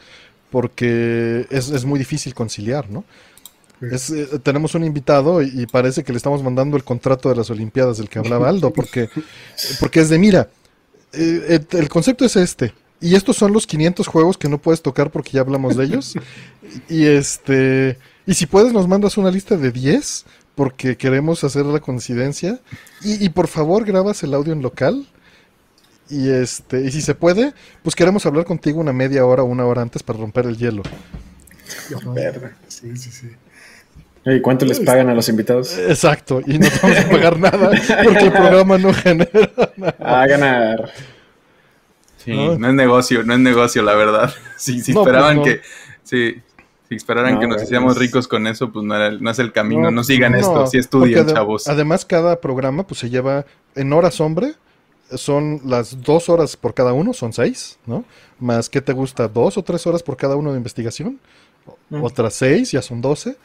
porque 0.50 1.46
es, 1.50 1.84
muy 1.84 1.98
difícil 1.98 2.34
conciliar, 2.34 2.90
¿no? 2.90 3.04
Eh, 3.80 4.38
tenemos 4.42 4.74
un 4.74 4.84
invitado 4.84 5.40
y, 5.40 5.66
parece 5.66 6.04
que 6.04 6.12
le 6.12 6.18
estamos 6.18 6.42
mandando 6.42 6.76
el 6.76 6.84
contrato 6.84 7.30
de 7.30 7.36
las 7.36 7.48
Olimpiadas 7.48 7.96
del 7.96 8.10
que 8.10 8.18
hablaba 8.18 8.48
Aldo, 8.48 8.72
porque, 8.72 9.08
porque 9.80 10.00
es 10.00 10.10
de, 10.10 10.18
mira, 10.18 10.50
eh, 11.12 11.60
el 11.72 11.88
concepto 11.88 12.24
es 12.24 12.36
este, 12.36 12.74
y 13.00 13.14
estos 13.14 13.36
son 13.36 13.52
los 13.52 13.66
500 13.66 14.06
juegos 14.06 14.36
que 14.36 14.48
no 14.48 14.58
puedes 14.58 14.82
tocar 14.82 15.10
porque 15.10 15.30
ya 15.32 15.40
hablamos 15.40 15.76
de 15.76 15.84
ellos. 15.84 16.14
y 16.88 17.06
este 17.06 17.98
y 18.26 18.34
si 18.34 18.46
puedes 18.46 18.72
nos 18.72 18.86
mandas 18.86 19.16
una 19.16 19.30
lista 19.30 19.56
de 19.56 19.72
10 19.72 20.26
porque 20.54 20.96
queremos 20.96 21.42
hacer 21.42 21.64
la 21.64 21.80
coincidencia 21.80 22.60
y, 23.02 23.24
y 23.24 23.30
por 23.30 23.48
favor 23.48 23.84
grabas 23.84 24.22
el 24.22 24.34
audio 24.34 24.52
en 24.52 24.60
local. 24.60 25.06
Y 26.10 26.28
este, 26.28 26.80
y 26.80 26.90
si 26.90 27.00
se 27.00 27.14
puede, 27.14 27.54
pues 27.82 27.94
queremos 27.94 28.26
hablar 28.26 28.44
contigo 28.44 28.80
una 28.80 28.92
media 28.92 29.24
hora 29.24 29.42
o 29.42 29.46
una 29.46 29.64
hora 29.64 29.82
antes 29.82 30.02
para 30.02 30.18
romper 30.18 30.46
el 30.46 30.56
hielo. 30.56 30.82
Sí, 32.68 32.96
sí, 32.96 33.10
sí. 33.10 33.30
¿Y 34.24 34.40
cuánto 34.40 34.66
les 34.66 34.80
pagan 34.80 35.08
a 35.08 35.14
los 35.14 35.28
invitados? 35.28 35.78
Exacto, 35.78 36.42
y 36.46 36.58
no 36.58 36.68
vamos 36.82 36.98
a 36.98 37.08
pagar 37.10 37.38
nada 37.38 37.70
porque 38.04 38.24
el 38.24 38.32
programa 38.32 38.76
no 38.76 38.92
genera 38.92 39.72
nada. 39.76 39.96
A 39.98 40.26
ganar. 40.26 40.92
Sí, 42.18 42.32
no, 42.32 42.68
es 42.68 42.74
negocio, 42.74 43.22
no 43.22 43.32
es 43.32 43.40
negocio, 43.40 43.82
la 43.82 43.94
verdad. 43.94 44.32
Si, 44.58 44.82
si 44.82 44.92
pues 44.92 45.06
esperaban 45.06 45.42
que, 45.42 45.62
sí, 46.02 46.34
si 46.86 46.94
esperaran 46.94 47.40
que 47.40 47.46
nos 47.46 47.62
hiciéramos 47.62 47.96
ricos 47.96 48.28
con 48.28 48.46
eso, 48.46 48.70
pues 48.70 48.84
no, 48.84 48.94
era, 48.94 49.10
no 49.12 49.30
es 49.30 49.38
el 49.38 49.52
camino. 49.52 49.90
No, 49.90 50.04
sigan 50.04 50.34
esto, 50.34 50.66
si 50.66 50.76
estudian, 50.76 51.26
chavos. 51.26 51.66
Además, 51.66 52.04
cada 52.04 52.38
programa 52.42 52.86
pues 52.86 53.00
se 53.00 53.08
lleva 53.08 53.46
en 53.74 53.92
horas 53.94 54.20
hombre, 54.20 54.52
son 55.14 55.60
las 55.64 56.02
dos 56.02 56.28
horas 56.28 56.56
por 56.56 56.74
cada 56.74 56.92
uno, 56.92 57.12
son 57.12 57.32
seis, 57.32 57.78
¿no? 57.86 58.04
Más, 58.38 58.68
¿qué 58.68 58.80
te 58.80 58.92
gusta? 58.92 59.28
¿Dos 59.28 59.58
o 59.58 59.62
tres 59.62 59.86
horas 59.86 60.02
por 60.02 60.16
cada 60.16 60.36
uno 60.36 60.52
de 60.52 60.58
investigación? 60.58 61.18
Mm. 61.88 62.02
Otras 62.02 62.34
seis, 62.34 62.72
ya 62.72 62.82
son 62.82 63.00
doce. 63.00 63.36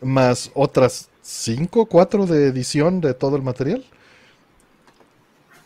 Más 0.00 0.50
otras 0.54 1.08
cinco, 1.22 1.86
cuatro 1.86 2.26
de 2.26 2.48
edición 2.48 3.00
de 3.00 3.14
todo 3.14 3.36
el 3.36 3.42
material 3.42 3.84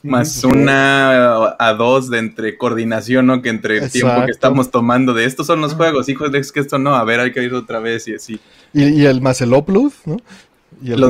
más 0.06 0.44
una 0.44 1.54
a 1.58 1.74
dos 1.74 2.10
de 2.10 2.18
entre 2.18 2.56
coordinación, 2.56 3.26
¿no? 3.26 3.42
Que 3.42 3.50
entre 3.50 3.78
el 3.78 3.90
tiempo 3.90 4.24
que 4.24 4.30
estamos 4.30 4.70
tomando 4.70 5.12
de 5.12 5.24
estos 5.24 5.46
son 5.46 5.60
los 5.60 5.74
juegos, 5.74 6.08
hijos, 6.08 6.32
es 6.34 6.52
que 6.52 6.60
esto 6.60 6.78
no, 6.78 6.94
a 6.94 7.04
ver, 7.04 7.20
hay 7.20 7.32
que 7.32 7.42
ir 7.42 7.52
otra 7.54 7.80
vez 7.80 8.08
y 8.08 8.14
así. 8.14 8.40
Y, 8.72 9.04
el 9.04 9.20
más 9.20 9.40
el 9.40 9.52
upload, 9.52 9.92
¿no? 10.04 10.18
Y 10.82 10.92
el, 10.92 11.02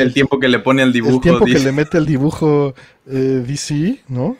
el, 0.00 0.12
tiempo 0.12 0.38
que 0.38 0.48
le 0.48 0.60
pone 0.60 0.82
al 0.82 0.92
dibujo. 0.92 1.16
El 1.16 1.20
tiempo 1.20 1.44
que 1.44 1.58
le 1.58 1.72
mete 1.72 1.98
el 1.98 2.06
dibujo 2.06 2.74
eh, 3.06 3.42
DC, 3.46 4.02
¿no? 4.08 4.36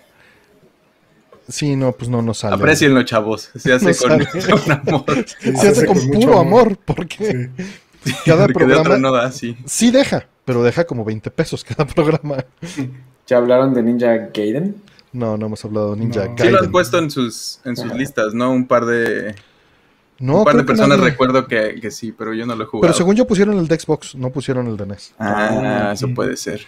Sí, 1.50 1.74
no, 1.74 1.92
pues 1.92 2.08
no 2.08 2.22
nos 2.22 2.38
sale. 2.38 2.54
Aprecienlo, 2.54 3.02
chavos. 3.02 3.50
Se 3.56 3.72
hace 3.74 3.94
con, 3.96 4.12
amor. 4.12 5.04
Se, 5.38 5.68
hace, 5.68 5.86
con, 5.86 5.98
puro 6.10 6.38
amor, 6.38 6.78
porque 6.84 7.50
cada 8.24 8.46
programa 8.46 8.96
no 8.98 9.12
da, 9.12 9.32
sí. 9.32 9.56
sí 9.66 9.90
deja, 9.90 10.26
pero 10.44 10.62
deja 10.62 10.84
como 10.84 11.04
20 11.04 11.30
pesos 11.30 11.64
cada 11.64 11.86
programa. 11.86 12.44
¿Ya 13.26 13.36
hablaron 13.36 13.74
de 13.74 13.82
Ninja 13.82 14.30
Gaiden? 14.32 14.76
No, 15.12 15.36
no 15.36 15.46
hemos 15.46 15.64
hablado 15.64 15.94
de 15.94 16.00
Ninja 16.00 16.20
Gaiden. 16.20 16.38
Sí 16.38 16.48
lo 16.50 16.60
han 16.60 16.70
puesto 16.70 16.98
en 16.98 17.10
sus, 17.10 17.60
en 17.64 17.76
sus 17.76 17.92
listas, 17.94 18.32
¿no? 18.32 18.52
Un 18.52 18.66
par 18.66 18.86
de... 18.86 19.34
No, 20.20 20.38
un 20.38 20.44
par 20.44 20.56
de 20.56 20.64
personas 20.64 21.00
recuerdo 21.00 21.46
que, 21.48 21.90
sí, 21.90 22.12
pero 22.16 22.34
yo 22.34 22.46
no 22.46 22.54
lo 22.54 22.64
he 22.64 22.66
jugado. 22.66 22.82
Pero 22.82 22.94
según 22.94 23.16
yo 23.16 23.26
pusieron 23.26 23.58
el 23.58 23.66
de 23.66 23.80
Xbox, 23.80 24.14
no 24.14 24.30
pusieron 24.30 24.66
el 24.66 24.76
de 24.76 24.86
NES. 24.86 25.14
Ah, 25.18 25.90
eso 25.94 26.08
puede 26.14 26.36
ser. 26.36 26.66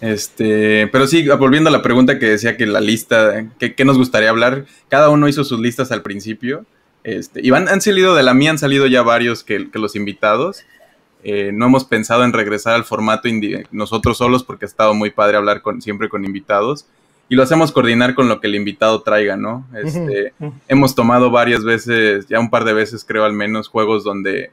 Este, 0.00 0.86
pero 0.88 1.06
sí, 1.06 1.28
volviendo 1.28 1.68
a 1.68 1.72
la 1.72 1.82
pregunta 1.82 2.18
que 2.18 2.26
decía 2.26 2.56
que 2.56 2.64
la 2.64 2.80
lista, 2.80 3.44
¿qué, 3.58 3.84
nos 3.84 3.98
gustaría 3.98 4.30
hablar? 4.30 4.66
Cada 4.88 5.10
uno 5.10 5.28
hizo 5.28 5.42
sus 5.42 5.60
listas 5.60 5.92
al 5.92 6.02
principio. 6.02 6.64
Este, 7.04 7.44
y 7.44 7.50
han 7.50 7.80
salido 7.80 8.14
de 8.14 8.22
la 8.22 8.32
mía, 8.32 8.50
han 8.50 8.58
salido 8.58 8.86
ya 8.86 9.02
varios 9.02 9.42
que, 9.42 9.68
que 9.70 9.78
los 9.80 9.96
invitados. 9.96 10.64
Eh, 11.24 11.52
no 11.52 11.66
hemos 11.66 11.84
pensado 11.84 12.24
en 12.24 12.32
regresar 12.32 12.74
al 12.74 12.84
formato 12.84 13.28
nosotros 13.70 14.18
solos 14.18 14.42
porque 14.42 14.64
ha 14.64 14.68
estado 14.68 14.92
muy 14.94 15.10
padre 15.10 15.36
hablar 15.36 15.62
con, 15.62 15.80
siempre 15.80 16.08
con 16.08 16.24
invitados. 16.24 16.86
Y 17.32 17.34
lo 17.34 17.42
hacemos 17.42 17.72
coordinar 17.72 18.14
con 18.14 18.28
lo 18.28 18.42
que 18.42 18.46
el 18.46 18.54
invitado 18.56 19.00
traiga, 19.00 19.38
¿no? 19.38 19.66
Este, 19.72 20.34
hemos 20.68 20.94
tomado 20.94 21.30
varias 21.30 21.64
veces, 21.64 22.26
ya 22.28 22.38
un 22.38 22.50
par 22.50 22.64
de 22.64 22.74
veces 22.74 23.06
creo 23.06 23.24
al 23.24 23.32
menos, 23.32 23.68
juegos 23.68 24.04
donde 24.04 24.50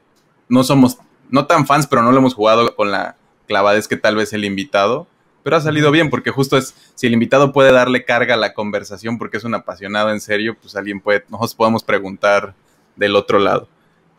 no 0.48 0.64
somos, 0.64 0.96
no 1.28 1.44
tan 1.44 1.66
fans, 1.66 1.86
pero 1.86 2.02
no 2.02 2.10
lo 2.10 2.16
hemos 2.16 2.32
jugado 2.32 2.74
con 2.74 2.90
la 2.90 3.16
clavadez 3.46 3.86
que 3.86 3.98
tal 3.98 4.16
vez 4.16 4.32
el 4.32 4.46
invitado. 4.46 5.06
Pero 5.42 5.56
ha 5.56 5.60
salido 5.60 5.90
bien 5.90 6.08
porque 6.08 6.30
justo 6.30 6.56
es, 6.56 6.74
si 6.94 7.06
el 7.06 7.12
invitado 7.12 7.52
puede 7.52 7.70
darle 7.70 8.06
carga 8.06 8.32
a 8.32 8.38
la 8.38 8.54
conversación 8.54 9.18
porque 9.18 9.36
es 9.36 9.44
un 9.44 9.54
apasionado 9.54 10.10
en 10.10 10.22
serio, 10.22 10.56
pues 10.58 10.74
alguien 10.74 11.02
puede, 11.02 11.22
nosotros 11.28 11.56
podemos 11.56 11.84
preguntar 11.84 12.54
del 12.96 13.14
otro 13.14 13.38
lado. 13.38 13.68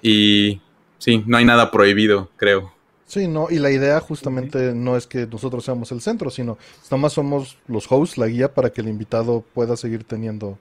Y 0.04 0.62
Sí, 1.02 1.24
no 1.26 1.38
hay 1.38 1.46
nada 1.46 1.72
prohibido, 1.72 2.30
creo. 2.38 2.72
Sí, 3.12 3.28
no, 3.28 3.48
y 3.50 3.60
la 3.60 3.70
idea 3.72 4.00
justamente 4.00 4.74
no 4.74 4.96
es 4.96 5.06
que 5.06 5.28
nosotros 5.28 5.66
seamos 5.66 5.92
el 5.92 6.00
centro, 6.00 6.30
sino 6.30 6.58
nada 6.86 6.96
más 6.96 7.12
somos 7.12 7.58
los 7.68 7.92
hosts, 7.92 8.18
la 8.18 8.28
guía 8.28 8.54
para 8.54 8.70
que 8.70 8.80
el 8.80 8.88
invitado 8.88 9.44
pueda 9.54 9.76
seguir 9.76 10.06
teniendo 10.06 10.58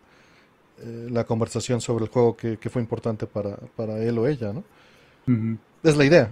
eh, 0.81 1.07
la 1.13 1.23
conversación 1.23 1.81
sobre 1.81 2.07
el 2.07 2.11
juego 2.11 2.37
que, 2.37 2.59
fue 2.69 2.83
importante 2.83 3.29
para, 3.29 3.57
él 4.03 4.19
o 4.19 4.27
ella, 4.27 4.53
¿no? 4.53 4.65
Es 5.85 5.97
la 5.97 6.05
idea. 6.05 6.29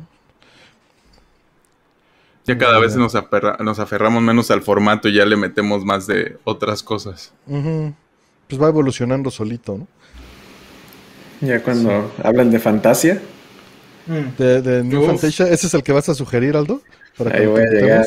Ya 2.46 2.58
cada 2.58 2.80
vez 2.80 2.96
nos, 2.96 3.14
nos, 3.60 3.78
aferramos 3.78 4.20
menos 4.20 4.50
al 4.50 4.62
formato 4.62 5.08
y 5.08 5.14
ya 5.14 5.24
le 5.24 5.36
metemos 5.36 5.84
más 5.84 6.08
de 6.08 6.36
otras 6.42 6.82
cosas. 6.82 7.32
Pues 7.46 8.60
va 8.60 8.66
evolucionando 8.66 9.30
solito, 9.30 9.78
¿no? 9.78 9.86
Ya 11.42 11.62
cuando 11.62 12.10
hablan 12.24 12.50
de 12.50 12.58
fantasía, 12.58 13.22
de, 14.08 14.82
New 14.84 15.06
Fantasia. 15.06 15.46
¿Ese 15.48 15.66
es 15.66 15.74
el 15.74 15.82
que 15.82 15.92
vas 15.92 16.08
a 16.08 16.14
sugerir, 16.14 16.56
Aldo? 16.56 16.82
Ahí 17.32 17.46
voy 17.46 17.62
a 17.62 17.66
llegar. 17.66 18.06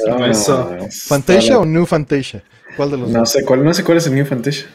¿Fantasia 0.92 1.60
o 1.60 1.66
New 1.66 1.86
Fantasia? 1.86 2.44
¿Cuál 2.78 2.92
de 2.92 2.98
los 2.98 3.10
no 3.10 3.26
Sé 3.26 3.44
cuál, 3.44 3.64
no 3.64 3.74
sé 3.74 3.84
cuál 3.84 3.98
es 3.98 4.08
el 4.08 4.16
New 4.16 4.26
Fantasia. 4.26 4.68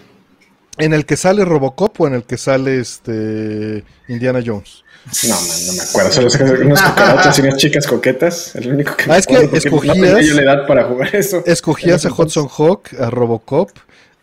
¿En 0.78 0.92
el 0.92 1.06
que 1.06 1.16
sale 1.16 1.44
Robocop 1.44 2.00
o 2.02 2.06
en 2.06 2.14
el 2.14 2.24
que 2.24 2.36
sale 2.36 2.78
este 2.80 3.82
Indiana 4.08 4.42
Jones? 4.44 4.84
No, 5.26 5.34
man, 5.34 5.66
no 5.66 5.72
me 5.72 5.80
acuerdo. 5.80 6.12
Solo 6.12 6.30
sé 6.30 6.38
que 6.38 6.44
unas 6.44 6.82
cucarachas 6.82 7.38
y 7.38 7.42
unas 7.42 7.56
chicas 7.56 7.86
coquetas. 7.86 8.55
El 8.56 8.74
único 8.74 8.96
que 8.96 9.10
ah, 9.10 9.16
es 9.16 9.26
que 9.26 9.36
escogías. 9.52 9.96
No 9.96 10.20
yo 10.20 10.34
la 10.34 10.42
edad 10.42 10.66
para 10.66 10.84
jugar 10.84 11.14
eso. 11.14 11.42
Escogías 11.46 12.05
a 12.05 12.10
Hudson 12.12 12.48
Hawk, 12.48 12.88
a 13.00 13.08
Robocop, 13.08 13.70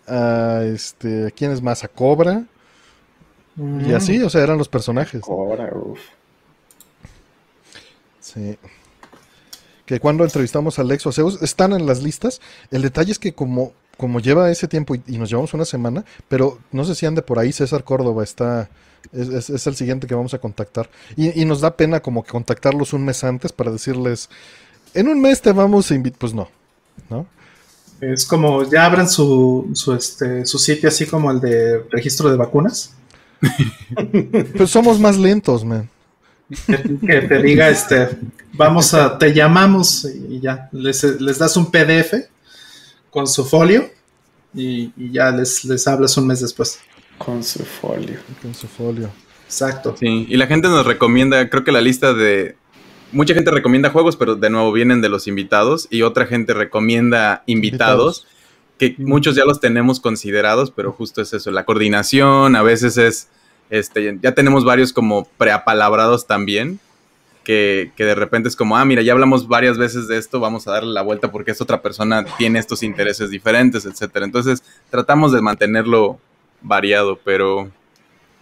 a 0.07 0.61
este. 0.65 1.27
¿A 1.27 1.32
quién 1.32 1.51
es 1.51 1.61
más? 1.61 1.83
A 1.83 1.88
Cobra. 1.88 2.43
Y 3.57 3.61
mm. 3.61 3.95
así, 3.95 4.22
o 4.22 4.30
sea, 4.30 4.43
eran 4.43 4.57
los 4.57 4.67
personajes. 4.67 5.22
Cobra, 5.22 5.72
uff. 5.73 5.99
Sí. 8.33 8.57
Que 9.85 9.99
cuando 9.99 10.23
entrevistamos 10.23 10.79
a 10.79 10.83
Alex 10.83 11.05
o 11.07 11.11
Zeus 11.11 11.41
están 11.41 11.73
en 11.73 11.85
las 11.85 12.01
listas. 12.01 12.39
El 12.71 12.81
detalle 12.81 13.11
es 13.11 13.19
que 13.19 13.33
como, 13.33 13.73
como 13.97 14.19
lleva 14.19 14.49
ese 14.49 14.67
tiempo 14.67 14.95
y, 14.95 15.17
nos 15.17 15.29
llevamos 15.29 15.53
una 15.53 15.65
semana, 15.65 16.05
pero 16.27 16.59
no 16.71 16.85
sé 16.85 16.95
si 16.95 17.05
ande 17.05 17.21
por 17.21 17.37
ahí, 17.37 17.51
César 17.51 17.83
Córdoba 17.83 18.23
está, 18.23 18.69
es, 19.11 19.67
el 19.67 19.75
siguiente 19.75 20.07
que 20.07 20.15
vamos 20.15 20.33
a 20.33 20.39
contactar. 20.39 20.89
Y, 21.17 21.43
nos 21.45 21.61
da 21.61 21.75
pena 21.75 21.99
como 21.99 22.23
que 22.23 22.31
contactarlos 22.31 22.93
un 22.93 23.03
mes 23.03 23.23
antes 23.23 23.51
para 23.51 23.71
decirles, 23.71 24.29
en 24.93 25.09
un 25.09 25.21
mes 25.21 25.41
te 25.41 25.51
vamos 25.51 25.91
a 25.91 25.95
invitar, 25.95 26.19
pues 26.19 26.33
no, 26.33 26.47
¿no? 27.09 27.25
Es 27.99 28.25
como, 28.25 28.69
ya 28.69 28.85
abran 28.85 29.07
su, 29.07 29.69
su, 29.73 29.93
este, 29.93 30.45
su 30.45 30.59
sitio 30.59 30.89
así 30.89 31.05
como 31.05 31.31
el 31.31 31.39
de 31.39 31.83
registro 31.89 32.29
de 32.29 32.37
vacunas. 32.37 32.93
pues 34.57 34.69
somos 34.69 34.99
más 34.99 35.17
lentos, 35.17 35.63
man 35.65 35.89
que 36.49 37.22
te 37.22 37.41
diga, 37.41 37.69
este, 37.69 38.09
vamos 38.53 38.93
a, 38.93 39.17
te 39.17 39.33
llamamos 39.33 40.05
y 40.05 40.39
ya, 40.39 40.69
les, 40.72 41.01
das 41.38 41.57
un 41.57 41.72
PDF 41.72 42.13
con 43.09 43.27
su 43.27 43.45
folio 43.45 43.89
y, 44.53 44.91
ya 45.11 45.31
les, 45.31 45.65
les 45.65 45.88
hablas 45.88 46.17
un 46.17 46.27
mes 46.27 46.41
después. 46.41 46.80
Con 47.17 47.43
su 47.43 47.63
folio. 47.63 48.19
Con 48.41 48.53
su 48.53 48.67
folio. 48.67 49.09
Exacto. 49.45 49.95
Sí, 49.99 50.25
y 50.30 50.38
la 50.38 50.47
gente 50.47 50.67
nos 50.67 50.85
recomienda, 50.85 51.49
creo 51.49 51.63
que 51.63 51.72
la 51.72 51.81
lista 51.81 52.13
de... 52.13 52.55
Mucha 53.11 53.35
gente 53.35 53.51
recomienda 53.51 53.91
juegos, 53.91 54.15
pero 54.15 54.35
de 54.35 54.49
nuevo 54.49 54.72
vienen 54.72 54.99
de 55.01 55.09
los 55.09 55.27
invitados 55.27 55.88
y 55.91 56.01
otra 56.01 56.25
gente 56.25 56.55
recomienda 56.55 57.43
invitados, 57.45 58.25
que 58.80 58.95
muchos 58.97 59.35
ya 59.35 59.45
los 59.45 59.59
tenemos 59.59 59.99
considerados, 59.99 60.72
pero 60.72 60.91
justo 60.91 61.22
es 61.22 61.31
eso, 61.31 61.51
la 61.51 61.63
coordinación, 61.63 62.55
a 62.55 62.63
veces 62.63 62.97
es 62.97 63.30
este, 63.74 64.19
ya 64.22 64.35
tenemos 64.35 64.64
varios 64.64 64.93
como 64.93 65.26
preapalabrados 65.38 66.27
también, 66.27 66.80
que, 67.43 67.92
de 67.98 68.14
repente 68.14 68.48
es 68.48 68.56
como, 68.56 68.77
ah, 68.77 68.85
mira, 68.85 69.02
ya 69.02 69.14
hablamos 69.14 69.48
varias 69.48 69.80
veces 69.80 70.08
de 70.08 70.19
esto, 70.19 70.40
vamos 70.40 70.68
a 70.68 70.74
darle 70.74 70.93
la 70.93 71.02
vuelta 71.02 71.32
porque 71.32 71.50
esta 71.50 71.64
otra 71.64 71.82
persona 71.82 72.24
tiene 72.38 72.60
estos 72.60 72.84
intereses 72.84 73.32
diferentes, 73.32 73.88
etcétera. 73.88 74.26
Entonces, 74.26 74.64
tratamos 74.92 75.32
de 75.32 75.42
mantenerlo 75.42 76.19
variado, 76.61 77.19
pero 77.26 77.72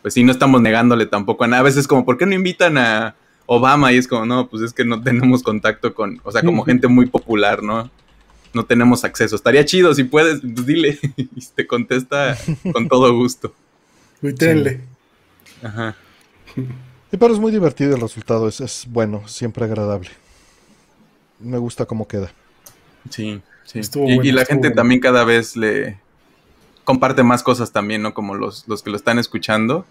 pues 0.01 0.13
sí, 0.13 0.25
no 0.25 0.33
estamos 0.33 0.61
negándole 0.61 1.05
tampoco 1.05 1.45
a 1.45 1.47
nada. 1.47 1.61
A 1.61 1.63
veces 1.63 1.87
como, 1.87 2.03
¿por 2.03 2.17
qué 2.17 2.25
no 2.25 2.35
invitan 2.35 2.77
a, 2.77 3.15
Obama 3.45 3.91
y 3.93 3.97
es 3.97 4.07
como, 4.07 4.25
no, 4.25 4.49
pues 4.49 4.63
es 4.63 4.73
que 4.73 4.83
no 4.83 5.01
tenemos 5.01 5.43
contacto 5.43 5.93
con, 5.93 6.19
o 6.23 6.31
sea, 6.31 6.41
como 6.41 6.63
gente 6.63 6.87
muy 6.87 7.05
popular, 7.05 7.63
¿no? 7.63 7.89
No 8.53 8.65
tenemos 8.65 9.05
acceso. 9.05 9.37
Estaría 9.37 9.63
chido, 9.63 9.93
si 9.93 10.03
puedes, 10.03 10.41
pues 10.41 10.65
dile 10.65 10.99
y 11.15 11.45
te 11.55 11.67
contesta 11.67 12.37
con 12.73 12.89
todo 12.89 13.13
gusto. 13.13 13.53
Tuitenle. 14.19 14.90
Ajá. 15.63 15.95
Y 17.11 17.17
pero 17.17 17.33
es 17.33 17.39
muy 17.39 17.51
divertido 17.51 17.95
el 17.95 18.01
resultado, 18.01 18.47
es, 18.47 18.61
es 18.61 18.85
bueno, 18.89 19.27
siempre 19.27 19.65
agradable. 19.65 20.09
Me 21.39 21.57
gusta 21.57 21.85
cómo 21.85 22.07
queda. 22.07 22.31
Sí, 23.09 23.41
sí. 23.65 23.81
y, 24.07 24.31
la 24.31 24.45
gente 24.45 24.71
también 24.71 24.99
cada 24.99 25.23
vez 25.23 25.57
le 25.57 25.97
comparte 26.83 27.23
más 27.23 27.43
cosas 27.43 27.71
también, 27.71 28.01
¿no? 28.01 28.13
Como 28.13 28.35
los, 28.35 28.67
los 28.67 28.83
que 28.83 28.89
lo 28.89 28.95
están 28.95 29.19
escuchando. 29.19 29.85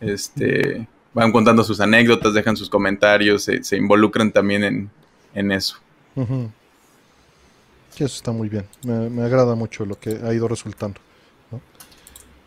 Este 0.00 0.86
van 1.14 1.32
contando 1.32 1.64
sus 1.64 1.80
anécdotas, 1.80 2.34
dejan 2.34 2.56
sus 2.56 2.70
comentarios, 2.70 3.42
se, 3.42 3.76
involucran 3.76 4.30
también 4.30 4.90
en, 5.34 5.52
eso. 5.52 5.78
Sí, 6.14 8.04
eso 8.04 8.16
está 8.16 8.32
muy 8.32 8.48
bien. 8.48 8.66
Me, 8.82 9.22
agrada 9.22 9.54
mucho 9.54 9.84
lo 9.84 9.98
que 9.98 10.10
ha 10.24 10.32
ido 10.32 10.48
resultando. 10.48 11.00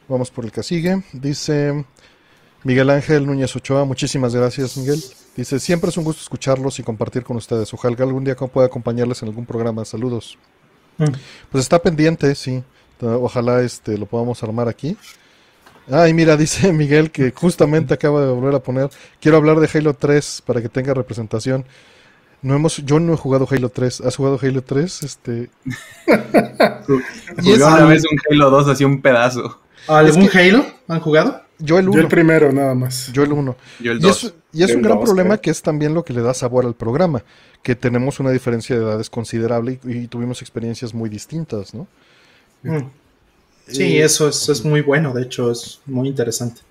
Vamos 0.07 0.31
por 0.31 0.45
el 0.45 0.51
que 0.51 0.63
sigue. 0.63 1.03
Dice 1.13 1.85
Miguel 2.63 2.89
Ángel 2.91 3.25
Núñez 3.25 3.55
Ochoa, 3.55 3.85
muchísimas 3.85 4.35
gracias 4.35 4.77
Miguel. 4.77 5.01
Dice, 5.35 5.59
siempre 5.59 5.89
es 5.89 5.97
un 5.97 6.03
gusto 6.03 6.21
escucharlos 6.21 6.77
y 6.79 6.83
compartir 6.83 7.23
con 7.23 7.37
ustedes. 7.37 7.73
Ojalá 7.73 7.95
que 7.95 8.03
algún 8.03 8.23
día 8.23 8.35
pueda 8.35 8.67
acompañarles 8.67 9.21
en 9.23 9.29
algún 9.29 9.45
programa. 9.45 9.85
Saludos. 9.85 10.37
Mm. 10.97 11.05
Pues 11.51 11.63
está 11.63 11.79
pendiente, 11.79 12.35
sí. 12.35 12.63
Ojalá 12.99 13.61
este 13.61 13.97
lo 13.97 14.05
podamos 14.05 14.43
armar 14.43 14.67
aquí. 14.67 14.95
Ay, 15.89 16.13
mira, 16.13 16.37
dice 16.37 16.71
Miguel 16.71 17.11
que 17.11 17.31
justamente 17.31 17.93
acaba 17.93 18.21
de 18.21 18.31
volver 18.31 18.55
a 18.55 18.59
poner. 18.59 18.89
Quiero 19.19 19.37
hablar 19.37 19.59
de 19.59 19.69
Halo 19.73 19.93
3 19.93 20.43
para 20.45 20.61
que 20.61 20.69
tenga 20.69 20.93
representación. 20.93 21.65
No 22.43 22.55
hemos, 22.55 22.77
yo 22.77 22.99
no 22.99 23.13
he 23.13 23.17
jugado 23.17 23.47
Halo 23.49 23.69
3. 23.69 24.01
¿Has 24.01 24.15
jugado 24.15 24.39
Halo 24.41 24.63
3? 24.63 25.03
Este. 25.03 25.49
una 27.45 27.85
vez 27.85 28.03
un 28.03 28.19
Halo 28.29 28.49
2 28.49 28.67
así 28.67 28.83
un 28.83 29.01
pedazo. 29.01 29.59
¿Algún 29.87 30.29
Halo 30.33 30.65
han 30.87 30.99
jugado? 30.99 31.41
Yo 31.59 31.77
el 31.77 31.89
1. 31.89 31.95
Yo 31.95 32.01
el 32.01 32.07
primero, 32.07 32.51
nada 32.51 32.73
más. 32.73 33.11
Yo 33.13 33.23
el 33.23 33.31
1. 33.31 33.55
Yo 33.79 33.91
el 33.91 33.99
2. 33.99 34.33
Y 34.53 34.63
es, 34.63 34.75
un 34.75 34.81
gran 34.81 34.99
problema 34.99 35.37
que 35.37 35.49
es 35.49 35.61
también 35.61 35.93
lo 35.93 36.03
que 36.03 36.13
le 36.13 36.21
da 36.21 36.33
sabor 36.33 36.65
al 36.65 36.75
programa. 36.75 37.23
Que 37.61 37.75
tenemos 37.75 38.19
una 38.19 38.31
diferencia 38.31 38.75
de 38.75 38.83
edades 38.83 39.09
considerable 39.09 39.79
y, 39.83 40.07
tuvimos 40.07 40.41
experiencias 40.41 40.93
muy 40.93 41.09
distintas, 41.09 41.73
¿no? 41.73 41.87
Mm. 42.63 42.89
Sí, 43.67 43.99
eso 43.99 44.27
es, 44.27 44.65
muy 44.65 44.81
bueno, 44.81 45.13
de 45.13 45.23
hecho, 45.23 45.51
es 45.51 45.81
muy 45.85 46.09
interesante. 46.09 46.61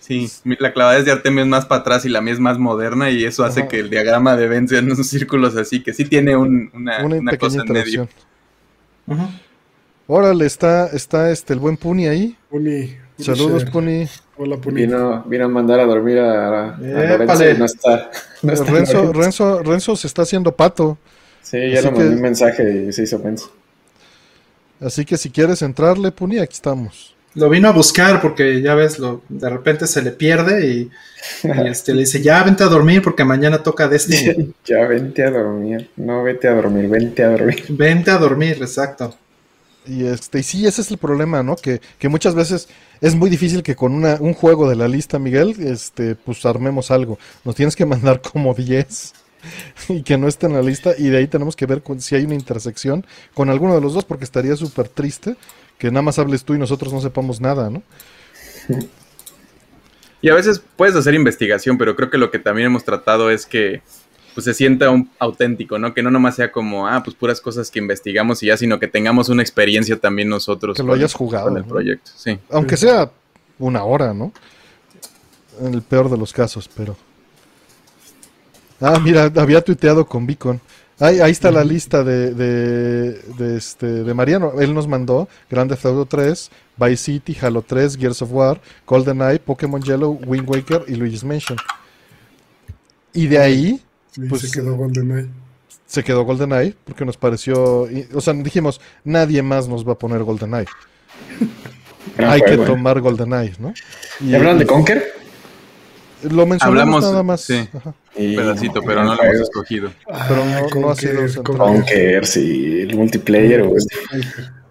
Sí, 0.00 0.30
la 0.44 0.72
clavada 0.74 1.00
de 1.00 1.10
Artemio 1.10 1.42
es 1.44 1.48
más 1.48 1.64
para 1.64 1.80
atrás 1.80 2.04
y 2.04 2.10
la 2.10 2.20
mía 2.20 2.34
es 2.34 2.40
más 2.40 2.58
moderna 2.58 3.10
y 3.10 3.24
eso 3.24 3.42
hace 3.42 3.66
que 3.68 3.78
el 3.78 3.88
diagrama 3.88 4.36
de 4.36 4.48
Ben 4.48 4.68
sean 4.68 4.84
unos 4.84 5.06
círculos 5.06 5.56
así, 5.56 5.82
que 5.82 5.94
sí 5.94 6.04
tiene 6.04 6.36
una, 6.36 6.98
cosa 7.38 7.62
en 7.62 7.72
medio. 7.72 8.08
Órale, 10.06 10.44
está, 10.44 10.88
está 10.88 11.30
este, 11.30 11.54
el 11.54 11.60
buen 11.60 11.78
Puni 11.78 12.06
ahí. 12.06 12.36
Puni. 12.54 12.96
Saludos, 13.18 13.64
Puni. 13.64 14.06
Hola, 14.36 14.58
Puni. 14.58 14.82
Vino, 14.82 15.24
vino 15.24 15.46
a 15.46 15.48
mandar 15.48 15.80
a 15.80 15.86
dormir 15.86 16.20
a, 16.20 16.76
Renzo 16.76 17.44
no 17.58 17.64
está. 17.64 18.12
Renzo, 18.44 19.12
Renzo, 19.12 19.62
Renzo, 19.64 19.96
se 19.96 20.06
está 20.06 20.22
haciendo 20.22 20.54
pato. 20.54 20.96
Sí, 21.42 21.58
ya 21.72 21.82
le 21.82 21.90
mandé 21.90 22.14
un 22.14 22.20
mensaje 22.20 22.86
y 22.88 22.92
se 22.92 23.02
hizo 23.02 23.18
Renzo. 23.18 23.50
Así 24.80 25.04
que 25.04 25.16
si 25.16 25.30
quieres 25.30 25.62
entrarle, 25.62 26.12
Puni, 26.12 26.38
aquí 26.38 26.54
estamos. 26.54 27.16
Lo 27.34 27.50
vino 27.50 27.66
a 27.66 27.72
buscar 27.72 28.22
porque 28.22 28.62
ya 28.62 28.76
ves, 28.76 29.00
lo, 29.00 29.22
de 29.28 29.50
repente 29.50 29.88
se 29.88 30.00
le 30.00 30.12
pierde 30.12 30.64
y, 30.64 30.90
este, 31.66 31.92
le 31.92 32.02
dice, 32.02 32.22
ya 32.22 32.40
vente 32.44 32.62
a 32.62 32.68
dormir 32.68 33.02
porque 33.02 33.24
mañana 33.24 33.64
toca 33.64 33.88
Destiny. 33.88 34.54
ya 34.64 34.86
vente 34.86 35.24
a 35.24 35.32
dormir, 35.32 35.90
no 35.96 36.22
vete 36.22 36.46
a 36.46 36.54
dormir, 36.54 36.88
vente 36.88 37.24
a 37.24 37.30
dormir. 37.30 37.64
Vente 37.70 38.12
a 38.12 38.18
dormir, 38.18 38.58
exacto. 38.60 39.16
Y 39.86 40.06
este, 40.06 40.40
y 40.40 40.42
sí, 40.42 40.66
ese 40.66 40.80
es 40.80 40.90
el 40.90 40.98
problema, 40.98 41.42
¿no? 41.42 41.56
Que, 41.56 41.80
que 41.98 42.08
muchas 42.08 42.34
veces 42.34 42.68
es 43.00 43.14
muy 43.14 43.28
difícil 43.28 43.62
que 43.62 43.76
con 43.76 43.92
una, 43.92 44.16
un 44.20 44.32
juego 44.32 44.68
de 44.68 44.76
la 44.76 44.88
lista, 44.88 45.18
Miguel, 45.18 45.54
este, 45.60 46.14
pues 46.14 46.44
armemos 46.46 46.90
algo. 46.90 47.18
Nos 47.44 47.54
tienes 47.54 47.76
que 47.76 47.84
mandar 47.84 48.22
como 48.22 48.54
10 48.54 49.12
y 49.90 50.02
que 50.02 50.16
no 50.16 50.28
esté 50.28 50.46
en 50.46 50.54
la 50.54 50.62
lista 50.62 50.94
y 50.96 51.08
de 51.08 51.18
ahí 51.18 51.26
tenemos 51.26 51.56
que 51.56 51.66
ver 51.66 51.82
si 51.98 52.14
hay 52.14 52.24
una 52.24 52.34
intersección 52.34 53.06
con 53.34 53.50
alguno 53.50 53.74
de 53.74 53.80
los 53.80 53.94
dos 53.94 54.04
porque 54.04 54.24
estaría 54.24 54.56
súper 54.56 54.88
triste 54.88 55.36
que 55.78 55.90
nada 55.90 56.02
más 56.02 56.18
hables 56.18 56.44
tú 56.44 56.54
y 56.54 56.58
nosotros 56.58 56.92
no 56.92 57.00
sepamos 57.00 57.40
nada, 57.40 57.70
¿no? 57.70 57.82
Y 60.22 60.30
a 60.30 60.34
veces 60.34 60.58
puedes 60.58 60.96
hacer 60.96 61.12
investigación, 61.12 61.76
pero 61.76 61.94
creo 61.96 62.08
que 62.08 62.16
lo 62.16 62.30
que 62.30 62.38
también 62.38 62.68
hemos 62.68 62.82
tratado 62.82 63.30
es 63.30 63.44
que 63.44 63.82
pues 64.34 64.44
se 64.44 64.54
sienta 64.54 64.90
un 64.90 65.08
auténtico, 65.18 65.78
¿no? 65.78 65.94
Que 65.94 66.02
no 66.02 66.10
nomás 66.10 66.34
sea 66.34 66.50
como, 66.50 66.88
ah, 66.88 67.02
pues 67.02 67.16
puras 67.16 67.40
cosas 67.40 67.70
que 67.70 67.78
investigamos 67.78 68.42
y 68.42 68.46
ya, 68.46 68.56
sino 68.56 68.80
que 68.80 68.88
tengamos 68.88 69.28
una 69.28 69.42
experiencia 69.42 69.96
también 69.96 70.28
nosotros. 70.28 70.76
Que 70.76 70.82
lo 70.82 70.92
hayas 70.92 71.14
jugado. 71.14 71.48
en 71.48 71.58
el 71.58 71.64
proyecto, 71.64 72.10
sí. 72.16 72.38
Aunque 72.50 72.76
sea 72.76 73.10
una 73.58 73.84
hora, 73.84 74.12
¿no? 74.12 74.32
En 75.60 75.74
el 75.74 75.82
peor 75.82 76.10
de 76.10 76.18
los 76.18 76.32
casos, 76.32 76.68
pero... 76.76 76.96
Ah, 78.80 78.98
mira, 78.98 79.32
había 79.36 79.62
tuiteado 79.62 80.04
con 80.04 80.26
Beacon. 80.26 80.60
Ahí, 80.98 81.20
ahí 81.20 81.30
está 81.30 81.50
la 81.50 81.64
lista 81.64 82.02
de, 82.02 82.34
de, 82.34 83.56
este, 83.56 83.86
de 83.86 84.14
Mariano. 84.14 84.60
Él 84.60 84.74
nos 84.74 84.88
mandó 84.88 85.28
Grand 85.48 85.70
Theft 85.70 85.86
Auto 85.86 86.06
3, 86.06 86.50
Vice 86.76 86.96
City, 86.96 87.36
Halo 87.40 87.62
3, 87.62 87.96
Gears 87.96 88.22
of 88.22 88.32
War, 88.32 88.60
GoldenEye, 88.84 89.38
Pokémon 89.38 89.80
Yellow, 89.80 90.18
Wind 90.26 90.48
Waker 90.48 90.84
y 90.88 90.96
Luigi's 90.96 91.22
Mansion. 91.22 91.58
Y 93.12 93.28
de 93.28 93.38
ahí... 93.38 93.83
pues, 94.28 94.42
se 94.42 94.50
quedó 94.50 94.76
GoldenEye. 94.76 95.28
Se 95.86 96.02
quedó 96.02 96.24
GoldenEye 96.24 96.74
porque 96.84 97.04
nos 97.04 97.16
pareció... 97.16 97.88
O 98.14 98.20
sea, 98.20 98.34
dijimos, 98.34 98.80
nadie 99.04 99.42
más 99.42 99.68
nos 99.68 99.86
va 99.86 99.92
a 99.92 99.98
poner 99.98 100.22
GoldenEye. 100.22 100.66
Hay 102.18 102.42
que 102.42 102.56
tomar 102.58 103.00
GoldenEye, 103.00 103.54
¿no? 103.58 103.74
Y, 104.20 104.34
¿Hablan 104.34 104.58
de 104.58 104.66
Conker? 104.66 105.24
Lo 106.30 106.46
mencionamos 106.46 107.02
nada 107.02 107.22
más. 107.22 107.42
Sí, 107.42 107.68
un 108.16 108.36
pedacito, 108.36 108.80
pero 108.82 109.04
no 109.04 109.14
lo 109.14 109.22
hemos 109.22 109.40
escogido. 109.40 109.90
pero 110.28 110.80
no, 110.80 110.90
ha 110.90 110.94
sido 110.94 111.42
Conker, 111.42 112.24
sí, 112.26 112.80
el 112.80 112.96
multiplayer. 112.96 113.60
El 113.60 113.68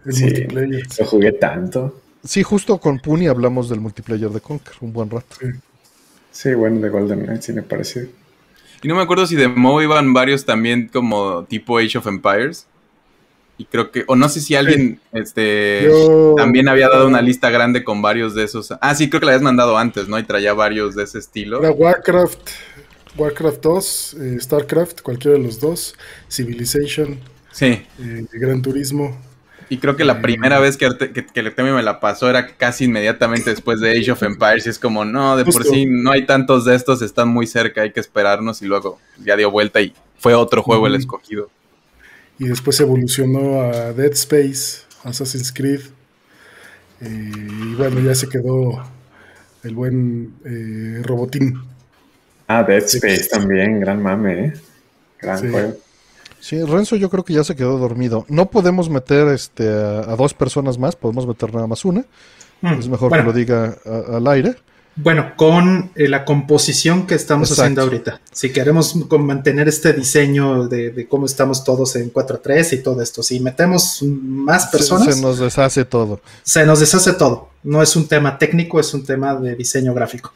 multiplayer. 0.06 0.84
Lo 1.00 1.06
jugué 1.06 1.32
tanto. 1.34 2.00
Sí, 2.24 2.42
justo 2.42 2.78
con 2.80 3.00
Puni 3.00 3.28
hablamos 3.28 3.70
del 3.70 3.82
multiplayer 3.82 4.30
de 4.30 4.40
Conker 4.40 4.74
un 4.82 4.94
buen 4.94 5.10
rato. 5.10 5.36
Sí, 6.32 6.54
bueno, 6.54 6.80
de 6.80 6.90
Golden 6.90 7.26
Knight 7.26 7.42
sí 7.42 7.54
me 7.54 7.62
pareció. 7.62 8.08
Y 8.84 8.88
no 8.88 8.96
me 8.96 9.02
acuerdo 9.02 9.26
si 9.26 9.36
de 9.36 9.48
Mo 9.48 9.82
iban 9.82 10.14
varios 10.14 10.46
también 10.46 10.90
como 10.92 11.46
tipo 11.46 11.78
Age 11.78 11.98
of 11.98 12.08
Empires. 12.08 12.68
Y 13.58 13.66
creo 13.66 13.92
que, 13.92 14.04
o 14.08 14.16
no 14.16 14.28
sé 14.30 14.42
si 14.42 14.56
alguien 14.56 15.00
este 15.14 15.90
también 16.36 16.68
había 16.68 16.90
dado 16.90 17.08
una 17.08 17.22
lista 17.22 17.50
grande 17.50 17.84
con 17.84 18.02
varios 18.02 18.36
de 18.36 18.44
esos. 18.44 18.74
Ah, 18.82 18.94
sí, 18.96 19.10
creo 19.10 19.20
que 19.20 19.28
la 19.28 19.32
habías 19.34 19.44
mandado 19.44 19.78
antes, 19.78 20.08
¿no? 20.08 20.18
Y 20.20 20.24
traía 20.24 20.54
varios 20.54 20.96
de 20.96 21.04
ese 21.04 21.20
estilo. 21.20 21.60
Era 21.60 21.72
Warcraft, 21.72 22.50
Warcraft 23.16 23.62
2, 23.62 24.18
eh, 24.20 24.38
Starcraft, 24.40 25.02
cualquiera 25.02 25.38
de 25.38 25.44
los 25.44 25.60
dos, 25.60 25.96
Civilization, 26.30 27.20
sí. 27.52 27.86
Eh, 28.00 28.26
Gran 28.34 28.62
Turismo. 28.62 29.16
Y 29.70 29.78
creo 29.78 29.96
que 29.96 30.04
la 30.04 30.22
primera 30.22 30.60
vez 30.60 30.78
que, 30.78 30.90
que, 30.98 31.26
que 31.26 31.64
me 31.64 31.84
la 31.84 32.00
pasó 32.00 32.30
era 32.30 32.48
casi 32.48 32.86
inmediatamente 32.86 33.50
después 33.50 33.80
de 33.80 33.92
Age 33.92 34.12
of 34.12 34.24
Empires. 34.24 34.66
Y 34.66 34.70
es 34.70 34.80
como, 34.80 35.06
no, 35.06 35.38
de 35.38 35.46
por 35.46 35.64
sí 35.64 35.86
no 35.86 36.12
hay 36.12 36.26
tantos 36.26 36.66
de 36.66 36.76
estos, 36.76 37.02
están 37.02 37.30
muy 37.30 37.48
cerca, 37.48 37.82
hay 37.82 37.92
que 37.92 38.00
esperarnos. 38.00 38.62
Y 38.62 38.66
luego 38.66 39.00
ya 39.24 39.36
dio 39.36 39.52
vuelta 39.52 39.82
y 39.82 39.94
fue 40.18 40.34
otro 40.34 40.64
juego 40.64 40.88
el 40.88 40.96
escogido 40.96 41.50
y 42.40 42.48
después 42.48 42.80
evolucionó 42.80 43.62
a 43.62 43.94
Dead 43.94 44.12
Space, 44.14 44.82
Assassin's 45.04 45.52
Creed. 45.52 45.82
Eh, 47.02 47.32
y 47.36 47.76
bueno, 47.76 48.00
ya 48.00 48.16
se 48.16 48.28
quedó 48.28 48.84
el 49.64 49.76
buen 49.76 50.34
eh, 50.46 51.02
Robotín. 51.04 51.62
Ah, 52.48 52.64
Dead 52.64 52.84
Space 52.84 53.30
también, 53.30 53.80
gran 53.80 54.02
mame, 54.02 54.46
¿eh? 54.46 54.54
Gran 55.22 55.52
juego. 55.52 55.78
Sí, 56.44 56.62
Renzo 56.62 56.98
yo 56.98 57.10
creo 57.10 57.24
que 57.24 57.32
ya 57.32 57.46
se 57.46 57.56
quedó 57.56 57.78
dormido. 57.78 58.26
No 58.28 58.50
podemos 58.50 58.90
meter 58.90 59.30
este, 59.30 59.66
a, 59.66 60.14
dos 60.18 60.34
personas 60.34 60.78
más, 60.78 60.94
podemos 60.94 61.26
meter 61.26 61.54
nada 61.54 61.68
más 61.68 61.86
una. 61.86 62.04
Mm, 62.60 62.80
es 62.80 62.90
mejor 62.90 63.14
que 63.14 63.24
lo 63.24 63.32
diga 63.32 63.78
al 64.12 64.28
aire. 64.28 64.58
Bueno, 64.98 65.38
con 65.38 65.92
eh, 65.96 66.10
la 66.10 66.26
composición 66.26 67.08
que 67.08 67.16
estamos 67.16 67.50
haciendo 67.50 67.84
ahorita. 67.84 68.20
Si 68.34 68.52
queremos 68.52 68.94
mantener 69.10 69.70
este 69.70 69.94
diseño 69.94 70.68
de, 70.68 71.08
cómo 71.10 71.28
estamos 71.28 71.64
todos 71.64 71.96
en 71.96 72.12
4.3 72.12 72.74
y 72.74 72.84
todo 72.84 73.02
esto, 73.02 73.24
si 73.24 73.40
metemos 73.40 74.04
más 74.04 74.68
personas... 74.68 75.16
Se, 75.16 75.22
nos 75.22 75.40
deshace 75.40 75.86
todo. 75.86 76.20
Se 76.44 76.66
nos 76.66 76.82
deshace 76.82 77.14
todo. 77.14 77.52
No 77.64 77.82
es 77.82 77.96
un 77.96 78.06
tema 78.06 78.38
técnico, 78.38 78.82
es 78.82 78.94
un 78.94 79.06
tema 79.06 79.34
de 79.36 79.56
diseño 79.56 79.94
gráfico. 79.94 80.34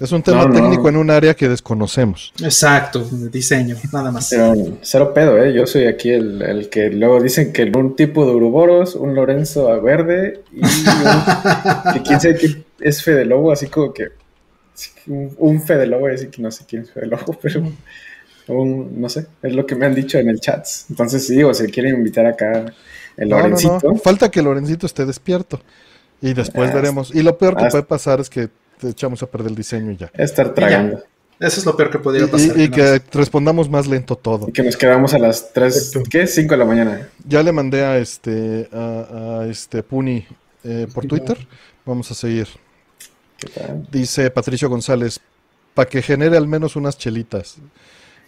Es 0.00 0.12
un 0.12 0.22
tema 0.22 0.50
técnico 0.50 0.88
en 0.88 0.96
un 0.96 1.10
área 1.10 1.34
que 1.34 1.48
desconocemos. 1.48 2.32
Exacto, 2.42 3.02
diseño, 3.30 3.76
nada 3.92 4.10
más. 4.10 4.34
cero 4.82 5.14
pedo, 5.14 5.42
¿eh? 5.42 5.52
Yo 5.52 5.66
soy 5.66 5.86
aquí 5.86 6.10
el, 6.10 6.68
que 6.70 6.90
luego 6.90 7.20
dicen 7.20 7.52
que 7.52 7.64
un 7.64 7.96
tipo 7.96 8.26
de 8.26 8.32
Uruboros, 8.32 8.94
un 8.94 9.14
Lorenzo 9.14 9.70
a 9.70 9.78
verde 9.78 10.42
y 10.52 10.60
un, 10.60 11.92
que 11.94 12.02
quién 12.02 12.20
sabe 12.20 12.36
qué 12.36 12.62
es 12.80 13.02
Fede 13.02 13.24
Lobo, 13.24 13.52
así 13.52 13.66
como 13.68 13.92
que 13.92 14.08
un, 15.06 15.62
Fede 15.62 15.86
Lobo, 15.86 16.08
decir 16.08 16.30
que 16.30 16.42
no 16.42 16.50
sé 16.50 16.64
quién 16.68 16.82
es 16.82 16.90
Fede 16.90 17.06
Lobo, 17.06 17.38
pero 17.42 17.62
un, 18.48 19.00
no 19.00 19.08
sé, 19.08 19.26
es 19.42 19.52
lo 19.52 19.66
que 19.66 19.74
me 19.74 19.86
han 19.86 19.94
dicho 19.94 20.18
en 20.18 20.28
el 20.28 20.40
chat. 20.40 20.66
Entonces, 20.90 21.26
sí, 21.26 21.42
o 21.42 21.52
se 21.54 21.68
quieren 21.70 21.96
invitar 21.96 22.26
acá 22.26 22.66
el 23.16 23.28
Lorencito. 23.28 23.96
Falta 23.96 24.30
que 24.30 24.42
Lorencito 24.42 24.86
esté 24.86 25.04
despierto. 25.04 25.60
Y 26.20 26.34
después 26.34 26.70
ah, 26.70 26.74
veremos. 26.74 27.14
Y 27.14 27.22
lo 27.22 27.38
peor 27.38 27.56
que 27.56 27.66
puede 27.66 27.84
pasar 27.84 28.20
es 28.20 28.28
que 28.28 28.48
te 28.78 28.88
echamos 28.88 29.22
a 29.22 29.26
perder 29.26 29.50
el 29.50 29.56
diseño 29.56 29.92
y 29.92 29.96
ya. 29.96 30.10
Estar 30.14 30.54
tragando. 30.54 31.02
Eso 31.40 31.60
es 31.60 31.66
lo 31.66 31.76
peor 31.76 31.90
que 31.90 31.98
podría 31.98 32.26
pasar. 32.26 32.58
Y, 32.58 32.68
que 32.68 33.00
respondamos 33.12 33.70
más 33.70 33.86
lento 33.86 34.16
todo. 34.16 34.48
Y 34.48 34.52
que 34.52 34.62
nos 34.62 34.76
quedamos 34.76 35.14
a 35.14 35.18
las 35.18 35.52
3, 35.52 35.92
¿qué? 36.10 36.26
5 36.26 36.50
de 36.50 36.58
la 36.58 36.64
mañana. 36.64 37.08
Ya 37.26 37.42
le 37.42 37.52
mandé 37.52 37.84
a 37.84 37.98
este, 37.98 38.68
a, 38.72 39.46
este 39.48 39.84
Puni 39.84 40.26
eh, 40.64 40.88
por 40.92 41.06
Twitter. 41.06 41.38
Vamos 41.86 42.10
a 42.10 42.14
seguir. 42.14 42.48
Dice 43.92 44.30
Patricio 44.30 44.68
González, 44.68 45.20
para 45.74 45.88
que 45.88 46.02
genere 46.02 46.36
al 46.36 46.48
menos 46.48 46.74
unas 46.74 46.98
chelitas. 46.98 47.58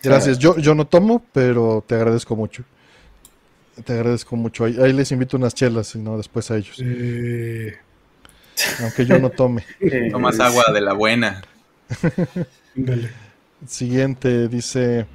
Gracias. 0.02 0.38
Yo, 0.38 0.56
yo 0.58 0.76
no 0.76 0.86
tomo, 0.86 1.24
pero 1.32 1.84
te 1.84 1.96
agradezco 1.96 2.36
mucho. 2.36 2.62
Te 3.84 3.92
agradezco 3.94 4.36
mucho. 4.36 4.64
Ahí, 4.64 4.92
les 4.92 5.10
invito 5.10 5.36
unas 5.36 5.54
chelas, 5.54 5.96
y 5.96 5.98
no 5.98 6.16
después 6.16 6.48
a 6.52 6.56
ellos. 6.56 6.80
Aunque 8.80 9.06
yo 9.06 9.18
no 9.18 9.30
tome. 9.30 9.64
Tomas 10.10 10.40
agua 10.40 10.64
de 10.72 10.80
la 10.80 10.92
buena. 10.92 11.42
Siguiente, 13.66 14.48
dice 14.48 15.06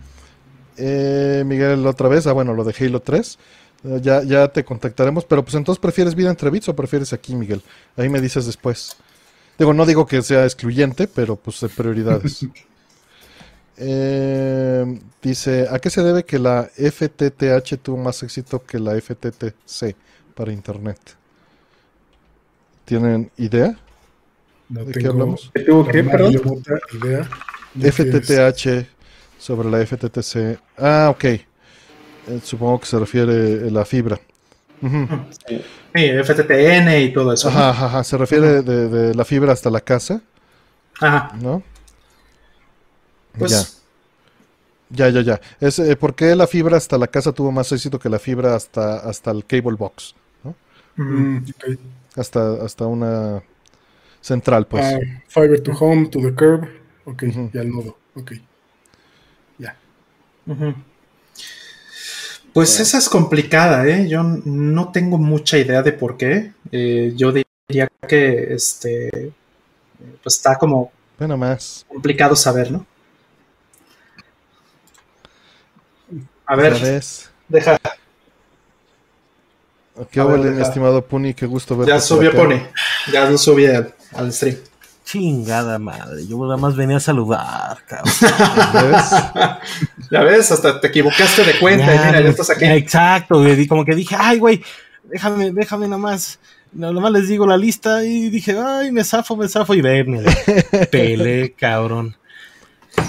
eh, 0.77 1.43
Miguel 1.45 1.85
otra 1.85 2.09
vez. 2.09 2.27
Ah, 2.27 2.33
bueno, 2.33 2.53
lo 2.53 2.64
de 2.64 2.75
Halo 2.80 3.01
3. 3.01 3.40
Eh, 3.85 3.99
ya, 4.01 4.24
ya 4.24 4.48
te 4.48 4.64
contactaremos, 4.64 5.25
pero 5.25 5.43
pues 5.43 5.56
entonces 5.56 5.80
prefieres 5.80 6.15
vida 6.15 6.30
entre 6.30 6.49
bits 6.49 6.69
o 6.69 6.75
prefieres 6.75 7.14
aquí, 7.14 7.35
Miguel. 7.35 7.61
Ahí 7.98 8.09
me 8.09 8.22
dices 8.22 8.45
después. 8.45 8.95
Digo, 9.57 9.74
no 9.74 9.85
digo 9.85 10.06
que 10.06 10.22
sea 10.22 10.43
excluyente, 10.43 11.07
pero 11.07 11.35
pues 11.35 11.61
de 11.61 11.69
prioridades. 11.69 12.45
Eh, 13.77 15.01
dice, 15.22 15.67
¿a 15.69 15.80
qué 15.80 15.90
se 15.90 16.01
debe 16.01 16.24
que 16.24 16.40
la 16.40 16.64
FTTH 16.64 17.77
tuvo 17.82 17.98
más 17.98 18.24
éxito 18.24 18.64
que 18.64 18.80
la 18.80 18.93
FTTC 18.93 19.93
para 20.33 20.53
Internet? 20.53 20.98
¿Tienen 22.85 23.31
idea? 23.38 23.75
¿De 24.69 24.91
qué 24.93 25.07
hablamos? 25.07 25.51
¿Tuvo 25.65 25.88
qué, 25.88 25.99
Idea. 25.99 27.30
FTTH 27.91 28.88
sobre 29.38 29.69
la 29.69 29.85
FTTC. 29.85 30.59
Ah, 30.77 31.09
ok. 31.09 31.23
Eh, 31.25 31.41
supongo 32.43 32.80
que 32.80 32.85
se 32.85 32.99
refiere 32.99 33.67
a 33.67 33.72
la 33.72 33.85
fibra. 33.85 34.19
sí. 34.81 35.61
FTTN 35.93 37.01
y 37.01 37.14
todo 37.14 37.33
eso. 37.33 37.49
Ajá, 37.49 37.69
ajá, 37.69 38.03
se 38.03 38.17
refiere 38.17 38.61
de, 38.61 39.14
la 39.14 39.25
fibra 39.25 39.53
hasta 39.53 39.69
la 39.69 39.81
casa. 39.81 40.22
Ajá. 40.99 41.31
¿No? 41.39 41.64
Pues... 43.38 43.51
Ya. 43.51 45.09
Ya, 45.09 45.09
ya, 45.09 45.41
Es, 45.59 45.80
eh, 45.80 45.95
¿Por 45.95 46.14
qué 46.14 46.35
la 46.35 46.45
fibra 46.45 46.77
hasta 46.77 46.97
la 46.97 47.07
casa 47.07 47.31
tuvo 47.31 47.51
más 47.51 47.72
éxito 47.72 47.99
que 47.99 48.07
la 48.07 48.19
fibra 48.19 48.55
hasta, 48.55 48.97
hasta 48.97 49.31
el 49.31 49.43
cable 49.43 49.75
box? 49.75 50.15
¿no? 50.43 50.55
Mm, 50.95 51.43
hasta, 52.15 52.63
hasta 52.63 52.85
una 52.85 53.43
central, 54.21 54.67
pues. 54.67 54.85
Ah, 54.85 54.99
fiber 55.27 55.61
to 55.61 55.71
home, 55.71 56.07
to 56.07 56.19
the 56.19 56.33
curb. 56.33 56.67
Ok, 57.05 57.23
ya 57.53 57.61
el 57.61 57.69
nodo. 57.69 57.97
Ok. 58.15 58.33
Ya. 59.57 59.77
Pues 62.53 62.79
esa 62.79 62.97
es 62.97 63.09
complicada, 63.09 63.87
¿eh? 63.87 64.07
Yo 64.07 64.23
no 64.23 64.91
tengo 64.91 65.17
mucha 65.17 65.57
idea 65.57 65.83
de 65.83 65.93
por 65.93 66.17
qué. 66.17 66.53
Eh, 66.71 67.13
yo 67.15 67.31
diría 67.31 67.87
que 68.07 68.53
este, 68.53 69.31
pues 70.23 70.37
está 70.37 70.57
como 70.57 70.91
bueno, 71.17 71.37
más. 71.37 71.85
complicado 71.87 72.35
saber, 72.35 72.71
¿no? 72.71 72.85
A 76.45 76.55
ver, 76.55 77.01
deja. 77.47 77.77
Qué 80.11 80.22
bueno, 80.22 80.43
mi 80.51 80.61
estimado 80.61 81.01
Puni, 81.06 81.33
qué 81.33 81.45
gusto 81.45 81.77
verte. 81.77 81.91
Ya 81.91 81.99
subió 81.99 82.32
Puni, 82.33 82.61
ya 83.11 83.30
lo 83.30 83.38
subí 83.38 83.65
al 83.65 84.33
stream. 84.33 84.57
Chingada 85.06 85.77
madre, 85.77 86.25
yo 86.27 86.43
nada 86.43 86.57
más 86.57 86.75
venía 86.75 86.98
a 86.98 86.99
saludar, 86.99 87.77
cabrón. 87.85 88.11
¿Ya 90.09 90.24
ves? 90.24 90.51
Hasta 90.51 90.82
te 90.82 90.88
equivocaste 90.88 91.43
de 91.43 91.59
cuenta 91.59 91.93
y 91.93 92.07
mira, 92.07 92.22
ya 92.22 92.30
estás 92.30 92.49
aquí. 92.49 92.65
Exacto, 92.65 93.40
güey. 93.40 93.67
Como 93.67 93.85
que 93.85 93.93
dije, 93.93 94.15
ay, 94.17 94.40
güey, 94.40 94.64
déjame, 95.03 95.51
déjame 95.51 95.88
nada 95.88 95.99
más. 95.99 96.40
Nada 96.74 96.91
más 96.93 97.11
les 97.11 97.30
digo 97.30 97.45
la 97.45 97.56
lista 97.56 98.03
y 98.03 98.30
dije, 98.30 98.57
ay, 98.57 98.91
me 98.91 99.03
zafo, 99.03 99.38
me 99.38 99.48
zafo 99.48 99.75
y 99.75 99.82
venme. 99.82 100.24
Pele, 100.91 101.53
cabrón. 101.53 102.15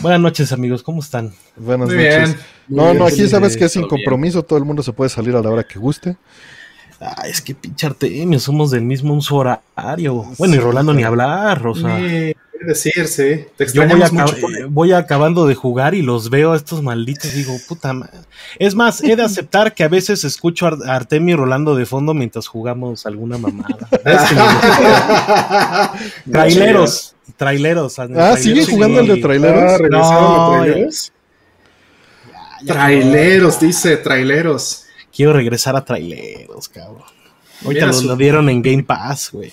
Buenas 0.02 0.20
noches, 0.20 0.52
amigos, 0.52 0.82
¿cómo 0.82 1.00
están? 1.00 1.32
Buenas 1.56 1.89
noches. 1.89 2.36
no, 2.68 2.92
no, 2.92 3.06
aquí 3.06 3.26
sabes 3.26 3.56
que 3.56 3.65
es 3.65 3.73
sin 3.73 3.89
compromiso, 3.89 4.42
todo 4.42 4.58
el 4.58 4.66
mundo 4.66 4.82
se 4.82 4.92
puede 4.92 5.08
salir 5.08 5.34
a 5.34 5.40
la 5.40 5.48
hora 5.48 5.65
que 5.65 5.78
guste. 5.78 6.16
Ah, 7.00 7.25
es 7.28 7.42
que 7.42 7.55
pinche 7.55 7.86
Artemio, 7.86 8.41
somos 8.41 8.70
del 8.70 8.83
mismo 8.83 9.15
uso 9.15 9.36
horario. 9.36 10.25
Bueno, 10.39 10.55
y 10.55 10.58
Rolando 10.58 10.94
ni 10.94 11.05
hablar, 11.05 11.66
o 11.66 11.75
sea. 11.75 11.99
decirse, 12.58 13.50
te 13.57 13.66
yo 13.66 13.83
voy, 14.70 14.92
acabando 14.92 15.47
de 15.47 15.55
jugar 15.55 15.94
y 15.94 16.00
los 16.00 16.31
veo 16.31 16.52
a 16.52 16.57
estos 16.57 16.83
malditos 16.83 17.34
digo, 17.34 17.55
puta 17.68 17.92
madre. 17.92 18.20
Es 18.58 18.75
más, 18.75 19.05
he 19.05 19.15
de 19.15 19.23
aceptar 19.23 19.75
que 19.75 19.84
a 19.84 19.89
veces 19.89 20.25
escucho 20.25 20.66
a 20.66 20.94
Artemio 20.94 21.34
y 21.34 21.36
Rolando 21.36 21.76
de 21.76 21.84
fondo 21.84 22.15
mientras 22.15 22.47
jugamos 22.47 23.05
alguna 23.05 23.36
mamada. 23.36 23.89
traileros, 26.33 27.15
traileros. 27.36 27.99
Ah, 27.99 28.36
sigue 28.39 28.65
jugando 28.65 29.00
el 29.00 29.07
de 29.08 29.16
traileros. 29.18 29.81
Ah, 29.92 30.58
traileros? 30.62 31.12
traileros, 32.66 33.60
dice, 33.60 33.99
traileros. 33.99 34.85
Quiero 35.16 35.32
regresar 35.32 35.74
a 35.76 35.82
traileros, 35.82 36.68
cabrón. 36.68 37.02
Ahorita 37.64 37.86
lo, 37.86 38.16
dieron 38.16 38.50
en 38.50 38.60
Game 38.60 38.82
Pass, 38.82 39.30
güey. 39.32 39.50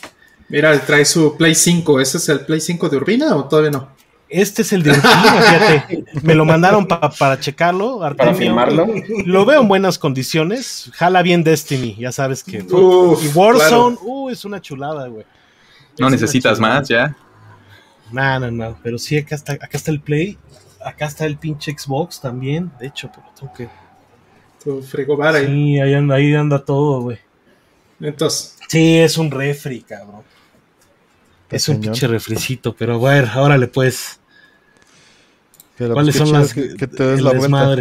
Mira, 0.49 0.77
trae 0.85 1.05
su 1.05 1.37
Play 1.37 1.55
5. 1.55 2.01
¿Ese 2.01 2.17
es 2.17 2.27
el 2.27 2.41
Play 2.41 2.59
5 2.59 2.89
de 2.89 2.97
Urbina 2.97 3.33
o 3.33 3.45
todavía 3.45 3.71
no? 3.71 3.87
Este 4.27 4.63
es 4.63 4.73
el 4.73 4.83
de 4.83 4.91
Urbina, 4.91 5.41
fíjate. 5.41 6.03
Me 6.21 6.35
lo 6.35 6.43
mandaron 6.43 6.85
para 6.85 7.39
checarlo. 7.39 7.99
para 7.99 8.33
filmarlo. 8.33 8.87
Lo 9.25 9.45
veo 9.45 9.61
en 9.61 9.69
buenas 9.69 9.97
condiciones. 9.97 10.91
Jala 10.95 11.21
bien 11.21 11.45
Destiny, 11.45 11.95
ya 11.97 12.11
sabes 12.11 12.43
que. 12.43 12.57
y 12.57 13.27
Warzone, 13.33 13.97
uh, 14.01 14.29
es 14.29 14.43
una 14.43 14.59
chulada, 14.59 15.07
güey. 15.07 15.25
No 15.97 16.09
necesitas 16.09 16.59
más, 16.59 16.89
ya. 16.89 17.15
No, 18.11 18.39
no, 18.41 18.51
no. 18.51 18.77
Pero 18.83 18.97
sí, 18.97 19.17
acá 19.17 19.35
está, 19.35 19.53
acá 19.53 19.69
está 19.71 19.91
el 19.91 20.01
Play. 20.01 20.37
Acá 20.83 21.05
está 21.05 21.25
el 21.25 21.37
pinche 21.37 21.73
Xbox 21.77 22.19
también. 22.19 22.69
De 22.81 22.87
hecho, 22.87 23.09
pero 23.13 23.27
tengo 23.39 23.53
que 23.53 23.82
tu 24.63 24.81
frigobar 24.81 25.35
ahí. 25.35 25.45
Sí, 25.47 25.79
ahí 25.79 25.93
anda, 25.93 26.15
ahí 26.15 26.33
anda 26.33 26.63
todo, 26.63 27.01
güey. 27.01 27.17
Entonces. 27.99 28.57
Sí, 28.67 28.97
es 28.97 29.17
un 29.17 29.29
refri, 29.31 29.81
cabrón. 29.81 30.23
Es 31.49 31.69
un 31.69 31.79
pinche 31.79 32.07
refricito, 32.07 32.75
pero 32.75 32.97
bueno, 32.97 33.29
órale 33.35 33.67
pues. 33.67 34.19
¿Cuáles 35.77 36.17
pues, 36.17 36.29
son 36.29 36.31
las 36.31 36.53
que, 36.53 36.87
te 36.87 37.03
des 37.03 37.21
la 37.21 37.33
vuelta? 37.33 37.77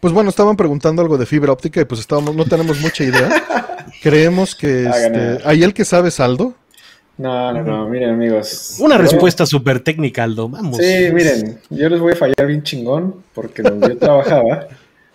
Pues 0.00 0.12
bueno, 0.12 0.30
estaban 0.30 0.56
preguntando 0.56 1.02
algo 1.02 1.16
de 1.16 1.26
fibra 1.26 1.52
óptica 1.52 1.80
y 1.80 1.84
pues 1.84 2.00
estábamos, 2.00 2.34
no 2.34 2.44
tenemos 2.44 2.80
mucha 2.80 3.04
idea. 3.04 3.30
Creemos 4.02 4.54
que 4.54 4.86
este, 4.86 5.38
hay 5.44 5.62
el 5.62 5.72
que 5.72 5.84
sabe 5.84 6.10
saldo. 6.10 6.54
No, 7.18 7.52
no, 7.52 7.62
no, 7.62 7.88
miren 7.88 8.10
amigos. 8.10 8.76
Una 8.80 8.98
respuesta 8.98 9.46
súper 9.46 9.80
técnica, 9.80 10.24
Aldo, 10.24 10.48
vamos. 10.48 10.78
Sí, 10.78 11.10
miren, 11.12 11.60
yo 11.70 11.88
les 11.88 12.00
voy 12.00 12.14
a 12.14 12.16
fallar 12.16 12.46
bien 12.46 12.62
chingón 12.62 13.22
porque 13.34 13.62
donde 13.62 13.90
yo 13.90 13.98
trabajaba 13.98 14.66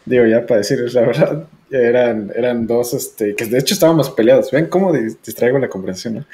digo, 0.07 0.25
ya 0.25 0.45
para 0.45 0.59
decirles 0.59 0.93
la 0.93 1.01
verdad, 1.01 1.47
eran, 1.69 2.31
eran 2.35 2.65
dos, 2.65 2.93
este, 2.93 3.35
que 3.35 3.45
de 3.45 3.59
hecho 3.59 3.73
estábamos 3.73 4.09
peleados. 4.09 4.51
Ven 4.51 4.67
cómo 4.67 4.93
distraigo 4.93 5.59
la 5.59 5.69
conversación, 5.69 6.15
¿no? 6.15 6.25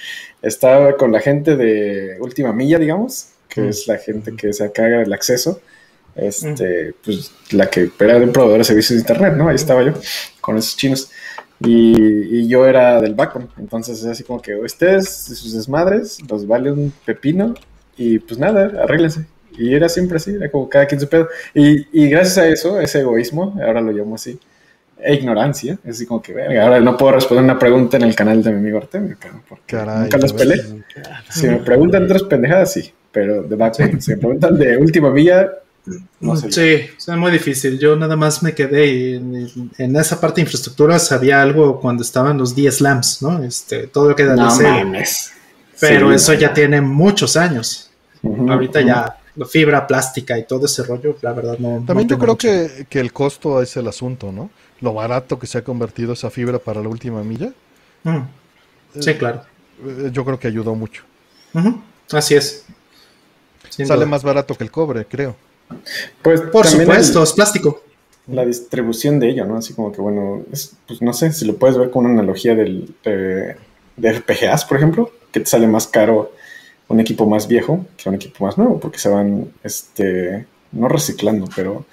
Estaba 0.41 0.95
con 0.95 1.11
la 1.11 1.19
gente 1.19 1.55
de 1.55 2.17
Última 2.19 2.53
Milla, 2.53 2.77
digamos, 2.77 3.29
que 3.49 3.61
mm. 3.61 3.69
es 3.69 3.87
la 3.87 3.97
gente 3.97 4.35
que 4.35 4.53
se 4.53 4.71
caga 4.71 5.01
el 5.01 5.11
acceso. 5.11 5.61
Este, 6.15 6.89
mm. 6.89 6.93
pues 7.03 7.31
la 7.51 7.69
que 7.69 7.89
era 7.99 8.17
un 8.17 8.31
proveedor 8.31 8.59
de 8.59 8.63
servicios 8.63 8.97
de 8.97 9.01
internet, 9.01 9.33
¿no? 9.35 9.49
Ahí 9.49 9.55
estaba 9.55 9.83
yo, 9.83 9.93
con 10.39 10.57
esos 10.57 10.77
chinos. 10.77 11.09
Y, 11.59 12.47
yo 12.47 12.67
era 12.67 13.01
del 13.01 13.15
backbone. 13.15 13.47
Entonces 13.57 13.99
es 13.99 14.05
así 14.05 14.23
como 14.23 14.41
que 14.41 14.55
ustedes, 14.55 15.09
sus 15.09 15.53
desmadres, 15.53 16.19
los 16.29 16.45
vale 16.45 16.71
un 16.71 16.93
pepino. 17.05 17.55
Y 17.97 18.19
pues 18.19 18.39
nada, 18.39 18.83
arréglense. 18.83 19.25
Y 19.57 19.73
era 19.73 19.89
siempre 19.89 20.17
así, 20.17 20.31
era 20.31 20.49
como 20.49 20.69
cada 20.69 20.85
quien 20.85 20.99
su 20.99 21.07
pedo. 21.07 21.27
Y, 21.53 21.87
y 21.91 22.09
gracias 22.09 22.37
a 22.37 22.47
eso, 22.47 22.79
ese 22.79 23.01
egoísmo, 23.01 23.59
ahora 23.63 23.81
lo 23.81 23.91
llamo 23.91 24.15
así, 24.15 24.39
e 25.03 25.15
ignorancia, 25.15 25.77
es 25.83 25.97
así 25.97 26.05
como 26.05 26.21
que, 26.21 26.33
verga, 26.33 26.63
ahora 26.63 26.79
no 26.79 26.95
puedo 26.97 27.13
responder 27.13 27.43
una 27.43 27.59
pregunta 27.59 27.97
en 27.97 28.03
el 28.03 28.15
canal 28.15 28.41
de 28.41 28.51
mi 28.51 28.57
amigo 28.59 28.77
Artemio, 28.77 29.17
porque 29.47 29.75
nunca 29.75 30.17
los 30.17 30.33
peleé. 30.33 30.63
Si 31.29 31.47
me 31.47 31.57
preguntan 31.57 32.05
otras 32.05 32.23
pendejadas, 32.23 32.71
sí, 32.71 32.93
pero 33.11 33.43
de 33.43 33.55
background, 33.55 34.01
si 34.01 34.11
me 34.11 34.17
preguntan 34.17 34.57
de 34.57 34.77
última 34.77 35.09
vía, 35.09 35.51
no 36.21 36.37
sé. 36.37 36.51
Sí, 36.51 36.95
es 36.97 37.07
muy 37.17 37.31
difícil. 37.31 37.77
Yo 37.77 37.97
nada 37.97 38.15
más 38.15 38.41
me 38.41 38.53
quedé 38.53 39.15
en, 39.15 39.69
en, 39.77 39.95
esa 39.97 40.21
parte 40.21 40.35
de 40.35 40.43
infraestructura, 40.43 40.97
sabía 40.97 41.41
algo 41.41 41.81
cuando 41.81 42.03
estaban 42.03 42.37
los 42.37 42.55
10 42.55 42.79
lamps, 42.79 43.21
¿no? 43.21 43.43
Este, 43.43 43.87
todo 43.87 44.09
lo 44.09 44.15
que 44.15 44.23
era 44.23 44.35
no 44.35 44.47
Pero 45.81 46.13
eso 46.13 46.33
ya 46.33 46.53
tiene 46.53 46.79
muchos 46.79 47.35
años. 47.35 47.91
Ahorita 48.23 48.79
ya 48.79 49.17
fibra 49.49 49.87
plástica 49.87 50.37
y 50.37 50.45
todo 50.45 50.65
ese 50.65 50.83
rollo, 50.83 51.17
la 51.21 51.33
verdad 51.33 51.57
no. 51.57 51.83
También 51.85 52.07
yo 52.07 52.19
creo 52.19 52.37
que, 52.37 52.85
que, 52.89 52.99
el 52.99 53.11
costo 53.11 53.61
es 53.61 53.75
el 53.77 53.87
asunto, 53.87 54.31
¿no? 54.31 54.49
Lo 54.79 54.93
barato 54.93 55.39
que 55.39 55.47
se 55.47 55.57
ha 55.57 55.63
convertido 55.63 56.13
esa 56.13 56.29
fibra 56.29 56.59
para 56.59 56.81
la 56.81 56.89
última 56.89 57.23
milla. 57.23 57.51
Sí, 58.99 59.09
eh, 59.09 59.17
claro. 59.17 59.41
Eh, 59.83 60.09
yo 60.11 60.23
creo 60.23 60.39
que 60.39 60.47
ayudó 60.47 60.75
mucho. 60.75 61.03
Así 62.11 62.35
es. 62.35 62.65
Sale 63.69 64.05
más 64.05 64.23
barato 64.23 64.55
que 64.55 64.63
el 64.63 64.71
cobre, 64.71 65.05
creo. 65.05 65.35
Pues 66.21 66.41
por 66.41 66.67
supuesto, 66.67 67.23
es 67.23 67.33
plástico. 67.33 67.81
La 68.27 68.45
distribución 68.45 69.19
de 69.19 69.29
ello, 69.29 69.45
¿no? 69.45 69.57
Así 69.57 69.73
como 69.73 69.91
que, 69.91 69.99
bueno, 69.99 70.43
pues 70.87 71.01
no 71.01 71.11
sé 71.13 71.33
si 71.33 71.45
lo 71.45 71.57
puedes 71.57 71.77
ver 71.77 71.89
con 71.89 72.05
una 72.05 72.13
analogía 72.13 72.55
del, 72.55 72.93
de, 73.03 73.57
de 73.97 74.13
RPGAs, 74.13 74.65
por 74.65 74.77
ejemplo, 74.77 75.11
que 75.31 75.39
te 75.41 75.45
sale 75.47 75.67
más 75.67 75.87
caro 75.87 76.31
un 76.87 76.99
equipo 76.99 77.27
más 77.27 77.47
viejo 77.47 77.85
que 77.97 78.09
un 78.09 78.15
equipo 78.15 78.45
más 78.45 78.57
nuevo, 78.57 78.79
porque 78.79 78.99
se 78.99 79.09
van, 79.09 79.51
este, 79.63 80.45
no 80.71 80.87
reciclando, 80.87 81.47
pero 81.55 81.85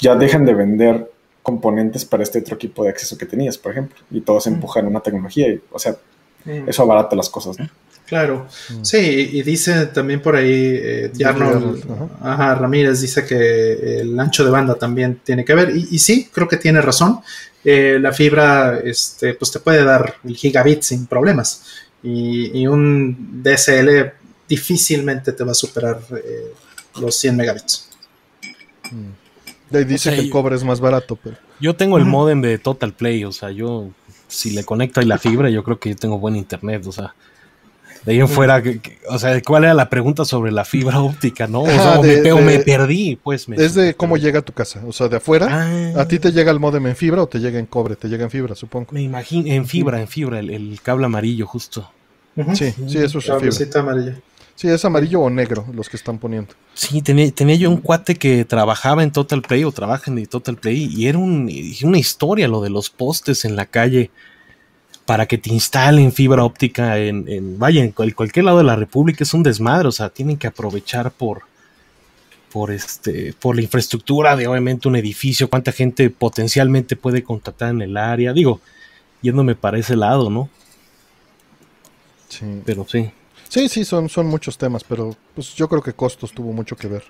ya 0.00 0.14
dejan 0.14 0.44
de 0.44 0.54
vender 0.54 1.10
componentes 1.42 2.04
para 2.04 2.22
este 2.22 2.38
otro 2.38 2.54
equipo 2.54 2.84
de 2.84 2.90
acceso 2.90 3.18
que 3.18 3.26
tenías, 3.26 3.58
por 3.58 3.72
ejemplo, 3.72 3.98
y 4.10 4.20
todos 4.20 4.46
mm. 4.46 4.54
empujan 4.54 4.86
una 4.86 5.00
tecnología, 5.00 5.48
y, 5.48 5.60
o 5.70 5.78
sea, 5.78 5.96
mm. 6.44 6.68
eso 6.68 6.82
abarata 6.82 7.16
las 7.16 7.28
cosas, 7.28 7.58
¿no? 7.58 7.68
Claro, 8.06 8.46
mm. 8.70 8.84
sí, 8.84 9.30
y 9.32 9.42
dice 9.42 9.86
también 9.86 10.20
por 10.20 10.36
ahí 10.36 10.52
eh, 10.52 11.12
Ramírez 12.20 13.00
dice 13.00 13.24
que 13.24 14.00
el 14.00 14.18
ancho 14.18 14.44
de 14.44 14.50
banda 14.50 14.74
también 14.74 15.20
tiene 15.24 15.44
que 15.44 15.54
ver, 15.54 15.74
y, 15.74 15.98
sí, 15.98 16.28
creo 16.32 16.48
que 16.48 16.56
tiene 16.56 16.80
razón. 16.80 17.20
Eh, 17.64 17.98
la 18.00 18.12
fibra, 18.12 18.80
este, 18.84 19.34
pues 19.34 19.52
te 19.52 19.60
puede 19.60 19.84
dar 19.84 20.16
el 20.24 20.36
gigabit 20.36 20.82
sin 20.82 21.06
problemas, 21.06 21.62
y, 22.02 22.60
y 22.60 22.66
un 22.66 23.40
DSL 23.42 24.21
difícilmente 24.52 25.32
te 25.32 25.44
va 25.44 25.52
a 25.52 25.54
superar 25.54 25.98
eh, 26.14 26.52
los 27.00 27.14
100 27.16 27.36
megabits. 27.36 27.88
Mm. 28.90 29.76
dice 29.86 30.10
que 30.10 30.20
el 30.20 30.30
cobre 30.30 30.56
es 30.56 30.64
más 30.64 30.78
barato, 30.78 31.16
pero... 31.16 31.36
Yo 31.58 31.74
tengo 31.74 31.96
el 31.96 32.04
modem 32.04 32.42
de 32.42 32.58
Total 32.58 32.92
Play, 32.92 33.24
o 33.24 33.32
sea, 33.32 33.50
yo 33.50 33.88
si 34.28 34.50
le 34.50 34.64
conecto 34.64 35.00
ahí 35.00 35.06
la 35.06 35.16
fibra, 35.16 35.48
yo 35.48 35.64
creo 35.64 35.78
que 35.78 35.90
yo 35.90 35.96
tengo 35.96 36.18
buen 36.18 36.36
internet, 36.36 36.86
o 36.86 36.92
sea, 36.92 37.14
de 38.04 38.12
ahí 38.12 38.20
en 38.20 38.28
fuera, 38.28 38.62
o 39.08 39.18
sea, 39.18 39.40
¿cuál 39.40 39.64
era 39.64 39.72
la 39.72 39.88
pregunta 39.88 40.26
sobre 40.26 40.52
la 40.52 40.66
fibra 40.66 41.00
óptica, 41.00 41.46
no? 41.46 41.62
O 41.62 41.66
sea, 41.66 42.00
me, 42.02 42.58
perdí, 42.58 43.16
pues. 43.16 43.48
Me 43.48 43.56
es 43.56 43.74
de 43.74 43.94
cómo 43.94 44.18
llega 44.18 44.40
a 44.40 44.42
tu 44.42 44.52
casa, 44.52 44.82
o 44.86 44.92
sea, 44.92 45.08
de 45.08 45.16
afuera, 45.16 45.46
ah. 45.50 46.00
¿a 46.00 46.08
ti 46.08 46.18
te 46.18 46.32
llega 46.32 46.50
el 46.50 46.60
modem 46.60 46.88
en 46.88 46.96
fibra 46.96 47.22
o 47.22 47.26
te 47.26 47.38
llega 47.38 47.58
en 47.58 47.66
cobre? 47.66 47.96
Te 47.96 48.08
llega 48.08 48.24
en 48.24 48.30
fibra, 48.30 48.54
supongo. 48.54 48.88
Me 48.92 49.02
imagino, 49.02 49.48
en 49.48 49.66
fibra, 49.66 50.00
en 50.00 50.08
fibra, 50.08 50.40
el, 50.40 50.78
cable 50.82 51.06
amarillo 51.06 51.46
justo. 51.46 51.90
Sí, 52.54 52.74
sí, 52.88 52.98
eso 52.98 53.18
es 53.18 53.24
fibra. 53.24 53.80
amarilla. 53.80 54.18
Sí, 54.54 54.68
es 54.68 54.84
amarillo 54.84 55.20
o 55.20 55.30
negro 55.30 55.66
los 55.72 55.88
que 55.88 55.96
están 55.96 56.18
poniendo. 56.18 56.54
Sí, 56.74 57.02
tenía, 57.02 57.30
tenía 57.32 57.56
yo 57.56 57.70
un 57.70 57.78
cuate 57.78 58.14
que 58.16 58.44
trabajaba 58.44 59.02
en 59.02 59.10
Total 59.10 59.42
Play 59.42 59.64
o 59.64 59.72
trabaja 59.72 60.10
en 60.10 60.24
Total 60.26 60.56
Play 60.56 60.88
y 60.94 61.06
era 61.06 61.18
un, 61.18 61.50
una 61.82 61.98
historia 61.98 62.48
lo 62.48 62.60
de 62.60 62.70
los 62.70 62.90
postes 62.90 63.44
en 63.44 63.56
la 63.56 63.66
calle 63.66 64.10
para 65.04 65.26
que 65.26 65.38
te 65.38 65.52
instalen 65.52 66.12
fibra 66.12 66.44
óptica 66.44 66.98
en, 66.98 67.28
en 67.28 67.58
vaya, 67.58 67.82
en 67.82 67.90
cualquier 67.90 68.44
lado 68.44 68.58
de 68.58 68.64
la 68.64 68.76
República 68.76 69.24
es 69.24 69.34
un 69.34 69.42
desmadre, 69.42 69.88
o 69.88 69.92
sea, 69.92 70.10
tienen 70.10 70.36
que 70.36 70.46
aprovechar 70.46 71.10
por, 71.10 71.42
por 72.52 72.70
este, 72.70 73.34
por 73.40 73.56
la 73.56 73.62
infraestructura 73.62 74.36
de 74.36 74.46
obviamente 74.46 74.86
un 74.86 74.96
edificio, 74.96 75.50
cuánta 75.50 75.72
gente 75.72 76.10
potencialmente 76.10 76.96
puede 76.96 77.24
contactar 77.24 77.70
en 77.70 77.82
el 77.82 77.96
área, 77.96 78.32
digo, 78.32 78.60
yéndome 79.22 79.54
para 79.54 79.78
ese 79.78 79.96
lado, 79.96 80.30
¿no? 80.30 80.48
Sí. 82.28 82.62
Pero 82.64 82.86
sí. 82.88 83.10
Sí, 83.52 83.68
sí, 83.68 83.84
son, 83.84 84.08
son 84.08 84.28
muchos 84.28 84.56
temas, 84.56 84.82
pero 84.82 85.14
pues 85.34 85.54
yo 85.54 85.68
creo 85.68 85.82
que 85.82 85.92
costos 85.92 86.32
tuvo 86.32 86.54
mucho 86.54 86.74
que 86.74 86.88
ver. 86.88 87.04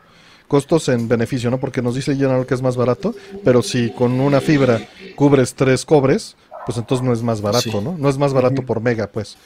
Costos 0.48 0.88
en 0.88 1.06
beneficio, 1.06 1.52
¿no? 1.52 1.60
Porque 1.60 1.80
nos 1.80 1.94
dice 1.94 2.16
General 2.16 2.44
que 2.44 2.54
es 2.54 2.60
más 2.60 2.76
barato, 2.76 3.14
pero 3.44 3.62
si 3.62 3.92
con 3.92 4.20
una 4.20 4.40
fibra 4.40 4.88
cubres 5.14 5.54
tres 5.54 5.84
cobres, 5.84 6.34
pues 6.66 6.78
entonces 6.78 7.06
no 7.06 7.12
es 7.12 7.22
más 7.22 7.40
barato, 7.40 7.80
¿no? 7.80 7.96
No 7.96 8.08
es 8.08 8.18
más 8.18 8.32
barato 8.32 8.62
por 8.62 8.80
mega, 8.80 9.06
pues. 9.06 9.36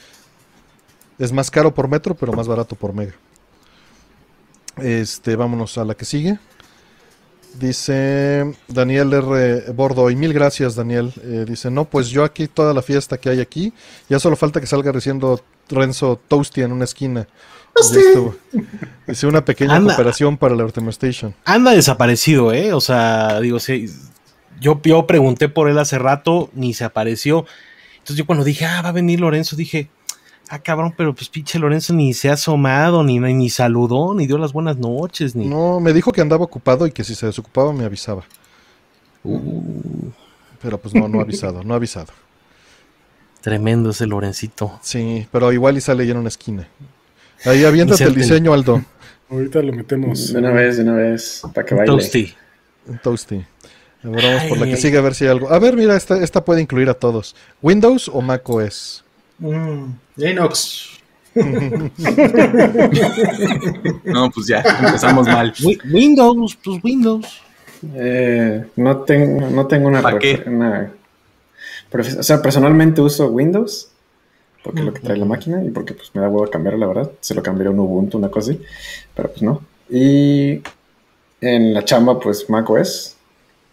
Es 1.19 1.31
más 1.31 1.51
caro 1.51 1.71
por 1.71 1.87
metro, 1.87 2.15
pero 2.15 2.33
más 2.33 2.47
barato 2.47 2.75
por 2.75 2.93
mega. 2.93 3.13
Este, 4.77 5.35
vámonos 5.35 5.77
a 5.77 5.85
la 5.85 5.93
que 5.93 6.05
sigue. 6.05 6.39
Dice 7.59 8.55
Daniel 8.67 9.13
R. 9.13 9.71
Bordo, 9.71 10.09
y 10.09 10.15
mil 10.15 10.33
gracias 10.33 10.73
Daniel. 10.73 11.13
Eh, 11.21 11.45
dice, 11.47 11.69
no, 11.69 11.85
pues 11.85 12.07
yo 12.07 12.23
aquí 12.23 12.47
toda 12.47 12.73
la 12.73 12.81
fiesta 12.81 13.19
que 13.19 13.29
hay 13.29 13.39
aquí, 13.39 13.71
ya 14.09 14.17
solo 14.17 14.35
falta 14.35 14.59
que 14.59 14.65
salga 14.65 14.91
reciendo 14.91 15.43
Renzo 15.69 16.19
Toasty 16.27 16.61
en 16.61 16.71
una 16.71 16.85
esquina. 16.85 17.27
Dice 19.07 19.27
una 19.27 19.45
pequeña 19.45 19.81
cooperación 19.81 20.37
para 20.37 20.55
la 20.55 20.65
Ultima 20.65 20.89
Station. 20.89 21.33
Anda 21.45 21.71
desaparecido, 21.71 22.51
¿eh? 22.51 22.73
O 22.73 22.81
sea, 22.81 23.39
digo, 23.39 23.59
sí, 23.59 23.89
yo, 24.59 24.81
yo 24.83 25.05
pregunté 25.05 25.49
por 25.49 25.69
él 25.69 25.77
hace 25.77 25.99
rato, 25.99 26.49
ni 26.53 26.73
se 26.73 26.83
apareció. 26.83 27.45
Entonces 27.97 28.17
yo 28.17 28.25
cuando 28.25 28.43
dije, 28.43 28.65
ah, 28.65 28.81
va 28.81 28.89
a 28.89 28.93
venir 28.93 29.19
Lorenzo, 29.19 29.55
dije, 29.55 29.89
ah, 30.49 30.59
cabrón, 30.59 30.93
pero 30.97 31.13
pues 31.13 31.29
pinche 31.29 31.59
Lorenzo 31.59 31.93
ni 31.93 32.13
se 32.13 32.29
ha 32.29 32.33
asomado, 32.33 33.03
ni, 33.03 33.19
ni 33.19 33.49
saludó, 33.49 34.13
ni 34.13 34.27
dio 34.27 34.37
las 34.37 34.53
buenas 34.53 34.77
noches, 34.77 35.35
ni... 35.35 35.45
No, 35.45 35.79
me 35.79 35.93
dijo 35.93 36.11
que 36.11 36.21
andaba 36.21 36.45
ocupado 36.45 36.87
y 36.87 36.91
que 36.91 37.03
si 37.03 37.15
se 37.15 37.25
desocupaba 37.25 37.73
me 37.73 37.85
avisaba. 37.85 38.23
Uh. 39.23 40.09
Pero 40.61 40.79
pues 40.79 40.95
no, 40.95 41.07
no 41.07 41.19
ha 41.19 41.23
avisado, 41.23 41.63
no 41.63 41.73
ha 41.73 41.77
avisado. 41.77 42.13
Tremendo 43.41 43.91
ese 43.91 44.07
Lorencito. 44.07 44.79
Sí, 44.81 45.27
pero 45.31 45.51
igual 45.53 45.77
y 45.77 45.81
sale 45.81 46.05
ya 46.05 46.11
en 46.11 46.17
una 46.17 46.29
esquina. 46.29 46.67
Ahí 47.45 47.63
aviéntate 47.63 48.03
el 48.03 48.15
diseño, 48.15 48.53
Aldo. 48.53 48.83
Ahorita 49.29 49.61
lo 49.61 49.73
metemos. 49.73 50.33
De 50.33 50.39
una 50.39 50.51
vez, 50.51 50.77
de 50.77 50.83
una 50.83 50.95
vez, 50.95 51.41
para 51.53 51.65
que 51.65 51.75
baile. 51.75 51.91
Toasty. 51.91 52.33
Un 52.87 52.97
toasty. 52.99 53.45
vamos 54.03 54.43
por 54.49 54.57
la 54.57 54.65
que 54.65 54.77
sigue 54.77 54.97
a 54.97 55.01
ver 55.01 55.13
si 55.13 55.25
hay 55.25 55.31
algo. 55.31 55.51
A 55.51 55.59
ver, 55.59 55.75
mira, 55.75 55.95
esta, 55.95 56.21
esta 56.23 56.43
puede 56.43 56.61
incluir 56.61 56.89
a 56.89 56.93
todos. 56.93 57.35
¿Windows 57.61 58.09
o 58.13 58.21
Mac 58.21 58.49
OS? 58.49 59.03
Mm, 59.39 59.91
Linux. 60.15 60.93
no, 64.05 64.31
pues 64.31 64.47
ya, 64.47 64.61
empezamos 64.61 65.27
mal. 65.27 65.53
Windows, 65.91 66.57
pues 66.63 66.83
Windows. 66.83 67.41
Eh, 67.93 68.65
no, 68.75 68.97
tengo, 69.01 69.47
no 69.49 69.67
tengo 69.67 69.87
una, 69.87 70.01
una 70.47 70.91
o 71.93 72.23
sea, 72.23 72.41
personalmente 72.41 73.01
uso 73.01 73.27
Windows, 73.27 73.89
porque 74.63 74.79
es 74.81 74.85
lo 74.85 74.93
que 74.93 74.99
trae 74.99 75.17
la 75.17 75.25
máquina 75.25 75.63
y 75.63 75.69
porque 75.69 75.93
pues 75.93 76.13
me 76.13 76.21
da 76.21 76.29
huevo 76.29 76.49
cambiar, 76.49 76.77
la 76.77 76.87
verdad. 76.87 77.11
Se 77.21 77.33
lo 77.33 77.41
cambiaría 77.41 77.69
a 77.69 77.73
un 77.73 77.79
Ubuntu, 77.79 78.17
una 78.17 78.29
cosa 78.29 78.51
así, 78.51 78.61
pero 79.15 79.29
pues 79.29 79.41
no. 79.41 79.61
Y 79.89 80.61
en 81.39 81.73
la 81.73 81.85
chamba, 81.85 82.19
pues 82.19 82.49
Mac 82.49 82.69
OS, 82.69 83.15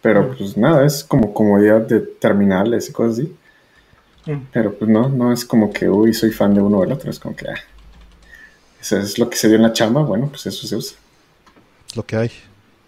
pero 0.01 0.35
pues 0.35 0.55
nada, 0.55 0.85
es 0.85 1.03
como 1.03 1.33
comodidad 1.33 1.81
de 1.81 1.99
terminales 1.99 2.89
y 2.89 2.93
cosas 2.93 3.19
así. 3.19 3.35
Pero 4.51 4.73
pues 4.73 4.89
no, 4.89 5.09
no 5.09 5.31
es 5.31 5.45
como 5.45 5.71
que, 5.71 5.87
uy, 5.87 6.13
soy 6.13 6.31
fan 6.31 6.55
de 6.55 6.61
uno 6.61 6.79
o 6.79 6.81
del 6.81 6.93
otro, 6.93 7.11
es 7.11 7.19
como 7.19 7.35
que, 7.35 7.47
ah, 7.47 7.59
eso 8.81 8.97
es 8.97 9.19
lo 9.19 9.29
que 9.29 9.37
se 9.37 9.47
dio 9.47 9.57
en 9.57 9.61
la 9.63 9.73
chamba, 9.73 10.01
bueno, 10.01 10.29
pues 10.29 10.47
eso 10.47 10.65
se 10.65 10.75
usa. 10.75 10.97
Lo 11.95 12.03
que 12.05 12.15
hay. 12.15 12.31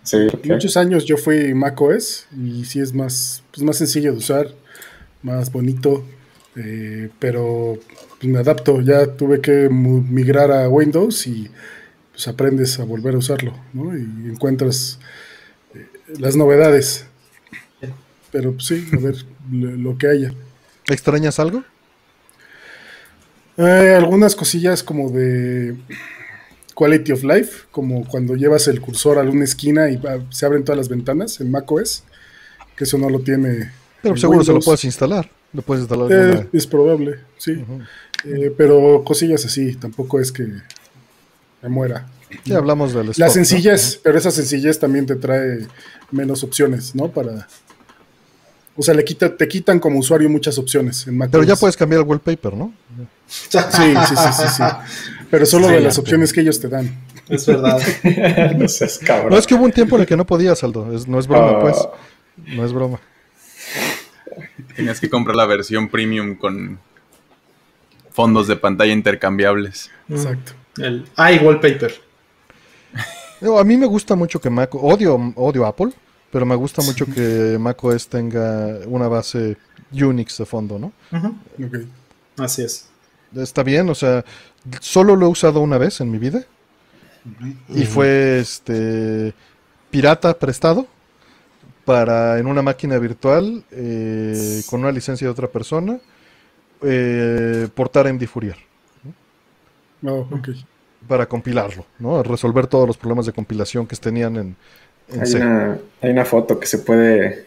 Sí, 0.01 0.27
Muchos 0.45 0.77
años 0.77 1.05
yo 1.05 1.17
fui 1.17 1.53
Mac 1.53 1.79
OS 1.79 2.27
y 2.35 2.65
sí 2.65 2.79
es 2.79 2.93
más, 2.93 3.43
pues 3.51 3.63
más 3.63 3.77
sencillo 3.77 4.11
de 4.13 4.17
usar 4.17 4.47
más 5.23 5.51
bonito, 5.51 6.03
eh, 6.55 7.09
pero 7.19 7.77
pues, 8.19 8.31
me 8.31 8.39
adapto, 8.39 8.81
ya 8.81 9.05
tuve 9.15 9.41
que 9.41 9.69
migrar 9.69 10.51
a 10.51 10.67
Windows 10.69 11.27
y 11.27 11.49
pues 12.11 12.27
aprendes 12.27 12.79
a 12.79 12.83
volver 12.83 13.15
a 13.15 13.19
usarlo, 13.19 13.53
¿no? 13.73 13.95
Y 13.95 14.01
encuentras 14.29 14.99
eh, 15.75 15.87
las 16.19 16.35
novedades. 16.35 17.05
Pero 18.31 18.53
pues, 18.53 18.65
sí, 18.65 18.87
a 18.93 18.97
ver 18.97 19.15
lo 19.51 19.97
que 19.97 20.07
haya. 20.07 20.33
¿Extrañas 20.87 21.39
algo? 21.39 21.63
Eh, 23.57 23.95
algunas 23.97 24.35
cosillas 24.35 24.83
como 24.83 25.09
de 25.09 25.75
quality 26.75 27.11
of 27.11 27.23
life, 27.23 27.65
como 27.71 28.07
cuando 28.07 28.35
llevas 28.35 28.67
el 28.67 28.79
cursor 28.81 29.17
a 29.17 29.23
una 29.23 29.43
esquina 29.43 29.89
y 29.89 29.99
se 30.29 30.45
abren 30.45 30.63
todas 30.63 30.77
las 30.77 30.89
ventanas 30.89 31.41
en 31.41 31.49
macOS, 31.49 32.03
que 32.75 32.83
eso 32.83 32.99
no 32.99 33.09
lo 33.09 33.21
tiene 33.21 33.71
pero 34.01 34.17
seguro 34.17 34.43
se 34.43 34.53
lo 34.53 34.59
puedes 34.59 34.83
instalar. 34.83 35.29
Lo 35.53 35.61
puedes 35.61 35.81
instalar. 35.81 36.11
Eh, 36.11 36.49
es 36.53 36.67
probable, 36.67 37.19
sí. 37.37 37.63
Eh, 38.25 38.53
pero 38.55 39.03
cosillas 39.03 39.45
así, 39.45 39.75
tampoco 39.75 40.19
es 40.19 40.31
que 40.31 40.43
me 41.61 41.69
muera. 41.69 42.07
Ya 42.43 42.57
hablamos 42.57 42.93
del 42.93 43.11
La 43.17 43.29
sencillez, 43.29 43.99
pero 44.03 44.17
esa 44.17 44.31
sencillez 44.31 44.79
también 44.79 45.05
te 45.05 45.15
trae 45.15 45.67
menos 46.11 46.43
opciones, 46.43 46.93
¿no? 46.93 47.09
Para. 47.09 47.47
O 48.75 48.83
sea, 48.83 48.93
le 48.93 49.03
quita, 49.03 49.35
te 49.35 49.47
quitan 49.47 49.79
como 49.79 49.97
usuario 49.97 50.29
muchas 50.29 50.57
opciones 50.57 51.07
en 51.07 51.17
Mac. 51.17 51.29
Pero 51.31 51.43
ya 51.43 51.55
puedes 51.55 51.75
cambiar 51.75 52.01
el 52.01 52.07
wallpaper, 52.07 52.53
¿no? 52.53 52.73
Sí, 53.25 53.57
sí, 53.71 53.93
sí, 54.07 54.15
sí, 54.15 54.43
sí. 54.55 54.63
Pero 55.31 55.45
solo 55.45 55.67
de 55.67 55.79
las 55.81 55.97
opciones 55.97 56.31
que 56.31 56.41
ellos 56.41 56.59
te 56.59 56.67
dan. 56.67 56.95
Es 57.27 57.45
verdad. 57.45 57.79
no 58.57 58.67
seas 58.67 58.99
cabrón. 58.99 59.31
No 59.31 59.37
es 59.37 59.47
que 59.47 59.55
hubo 59.55 59.65
un 59.65 59.71
tiempo 59.71 59.95
en 59.95 60.01
el 60.01 60.07
que 60.07 60.15
no 60.15 60.25
podías, 60.25 60.63
Aldo. 60.63 60.85
no 61.07 61.19
es 61.19 61.27
broma, 61.27 61.59
pues. 61.59 61.77
Ah. 61.79 61.91
No 62.55 62.65
es 62.65 62.71
broma. 62.71 62.99
Tenías 64.75 64.99
que 64.99 65.09
comprar 65.09 65.35
la 65.35 65.45
versión 65.45 65.89
premium 65.89 66.35
con 66.35 66.79
fondos 68.11 68.47
de 68.47 68.55
pantalla 68.55 68.93
intercambiables. 68.93 69.91
Exacto. 70.09 70.53
El 70.77 71.05
iWallpaper. 71.17 71.93
a 73.59 73.63
mí 73.63 73.77
me 73.77 73.85
gusta 73.85 74.15
mucho 74.15 74.39
que 74.41 74.49
Mac, 74.49 74.73
odio, 74.75 75.33
odio 75.35 75.65
Apple, 75.65 75.91
pero 76.31 76.45
me 76.45 76.55
gusta 76.55 76.81
mucho 76.81 77.05
que 77.05 77.57
macOS 77.59 78.07
tenga 78.07 78.79
una 78.85 79.07
base 79.07 79.57
Unix 79.91 80.37
de 80.37 80.45
fondo, 80.45 80.79
¿no? 80.79 80.91
Así 82.37 82.63
es. 82.63 82.89
Está 83.35 83.63
bien, 83.63 83.89
o 83.89 83.95
sea, 83.95 84.23
solo 84.79 85.15
lo 85.15 85.27
he 85.27 85.29
usado 85.29 85.59
una 85.59 85.77
vez 85.77 86.01
en 86.01 86.11
mi 86.11 86.17
vida. 86.17 86.43
Y 87.69 87.85
fue 87.85 88.39
este 88.39 89.33
pirata 89.89 90.37
prestado 90.37 90.87
para 91.87 92.37
en 92.37 92.47
una 92.47 92.61
máquina 92.61 92.97
virtual 92.97 93.63
eh, 93.71 94.61
con 94.69 94.81
una 94.81 94.91
licencia 94.91 95.25
de 95.25 95.31
otra 95.31 95.47
persona 95.47 95.97
eh, 96.83 97.69
portar 97.73 98.11
MD 98.11 98.27
Fourier. 98.27 98.57
Oh, 100.03 100.27
para 101.07 101.25
compilarlo, 101.25 101.85
¿no? 101.99 102.21
Resolver 102.23 102.67
todos 102.67 102.87
los 102.87 102.97
problemas 102.97 103.25
de 103.25 103.31
compilación 103.31 103.87
que 103.87 103.95
tenían 103.95 104.35
en, 104.35 104.55
hay, 105.13 105.33
una, 105.35 105.77
hay, 106.01 106.11
una, 106.11 106.25
foto 106.25 106.59
que 106.59 106.67
se 106.67 106.79
puede 106.79 107.45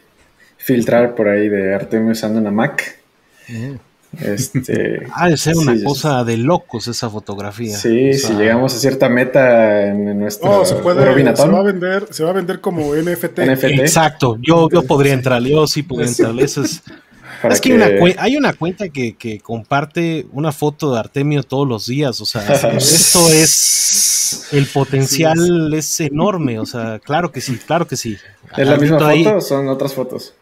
filtrar 0.57 1.15
por 1.15 1.29
ahí 1.29 1.51
de 1.51 1.75
Artemio 1.75 2.13
usando 2.13 2.41
una 2.41 2.51
Mac. 2.51 2.99
Mm. 3.47 3.75
Este, 4.19 5.07
ah, 5.15 5.29
de 5.29 5.37
ser 5.37 5.57
una 5.57 5.75
cosa 5.85 6.25
de 6.25 6.37
locos 6.37 6.89
esa 6.89 7.09
fotografía. 7.09 7.77
Sí, 7.77 8.15
si 8.15 8.35
llegamos 8.35 8.75
a 8.75 8.79
cierta 8.79 9.09
meta 9.09 9.87
en 9.87 10.19
nuestro 10.19 10.51
no, 10.51 10.65
se 10.65 10.77
puede, 10.77 11.01
se 11.37 11.49
va 11.49 11.59
a 11.59 11.63
vender, 11.63 12.07
se 12.11 12.25
va 12.25 12.31
a 12.31 12.33
vender 12.33 12.61
como 12.61 12.95
NFT. 12.95 13.39
Exacto, 13.39 14.37
yo, 14.41 14.69
yo 14.69 14.83
podría 14.83 15.13
entrar, 15.13 15.43
yo 15.43 15.67
sí 15.67 15.83
podría 15.83 16.09
entrar. 16.09 16.35
Eso 16.41 16.63
es, 16.65 16.83
es 17.51 17.61
que, 17.61 18.15
Hay, 18.19 18.37
una, 18.37 18.53
cuenta 18.53 18.89
que, 18.89 19.41
comparte 19.43 20.27
una 20.33 20.51
foto 20.51 20.93
de 20.93 20.99
Artemio 20.99 21.43
todos 21.45 21.69
los 21.69 21.87
días, 21.87 22.21
o 22.21 22.27
sea, 22.27 22.43
esto 22.77 23.31
es, 23.31 24.49
el 24.53 24.67
potencial 24.67 25.73
es 25.73 26.01
enorme, 26.01 26.59
o 26.59 26.67
sea, 26.67 26.99
claro 26.99 27.31
que 27.31 27.41
sí, 27.41 27.57
claro 27.65 27.87
que 27.87 27.97
sí. 27.97 28.17
¿Es 28.57 28.67
la 28.67 28.77
misma 28.77 28.99
foto 28.99 29.37
o 29.37 29.41
son 29.41 29.69
otras 29.69 29.95
fotos? 29.95 30.35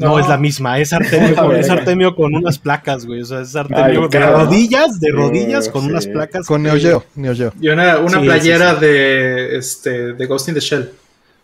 No, 0.00 0.18
es 0.18 0.28
la 0.28 0.36
misma, 0.36 0.78
es 0.78 0.92
Artemio, 0.92 1.36
con, 1.36 1.56
es 1.56 1.70
Artemio 1.70 2.14
con 2.14 2.34
unas 2.34 2.58
placas, 2.58 3.06
güey. 3.06 3.22
O 3.22 3.24
sea, 3.24 3.40
es 3.40 3.54
Artemio 3.54 4.08
de 4.08 4.20
rodillas, 4.20 5.00
de 5.00 5.10
rodillas, 5.10 5.68
con 5.68 5.84
unas 5.84 6.06
placas. 6.06 6.46
Con 6.46 6.62
Neo 6.62 6.76
Geo, 6.76 7.04
Neo 7.14 7.34
Geo. 7.34 7.52
Y 7.60 7.68
una, 7.68 7.98
una 7.98 8.20
playera 8.20 8.74
de 8.74 9.56
este 9.56 10.14
de 10.14 10.26
Ghost 10.26 10.48
in 10.48 10.54
the 10.54 10.60
Shell. 10.60 10.90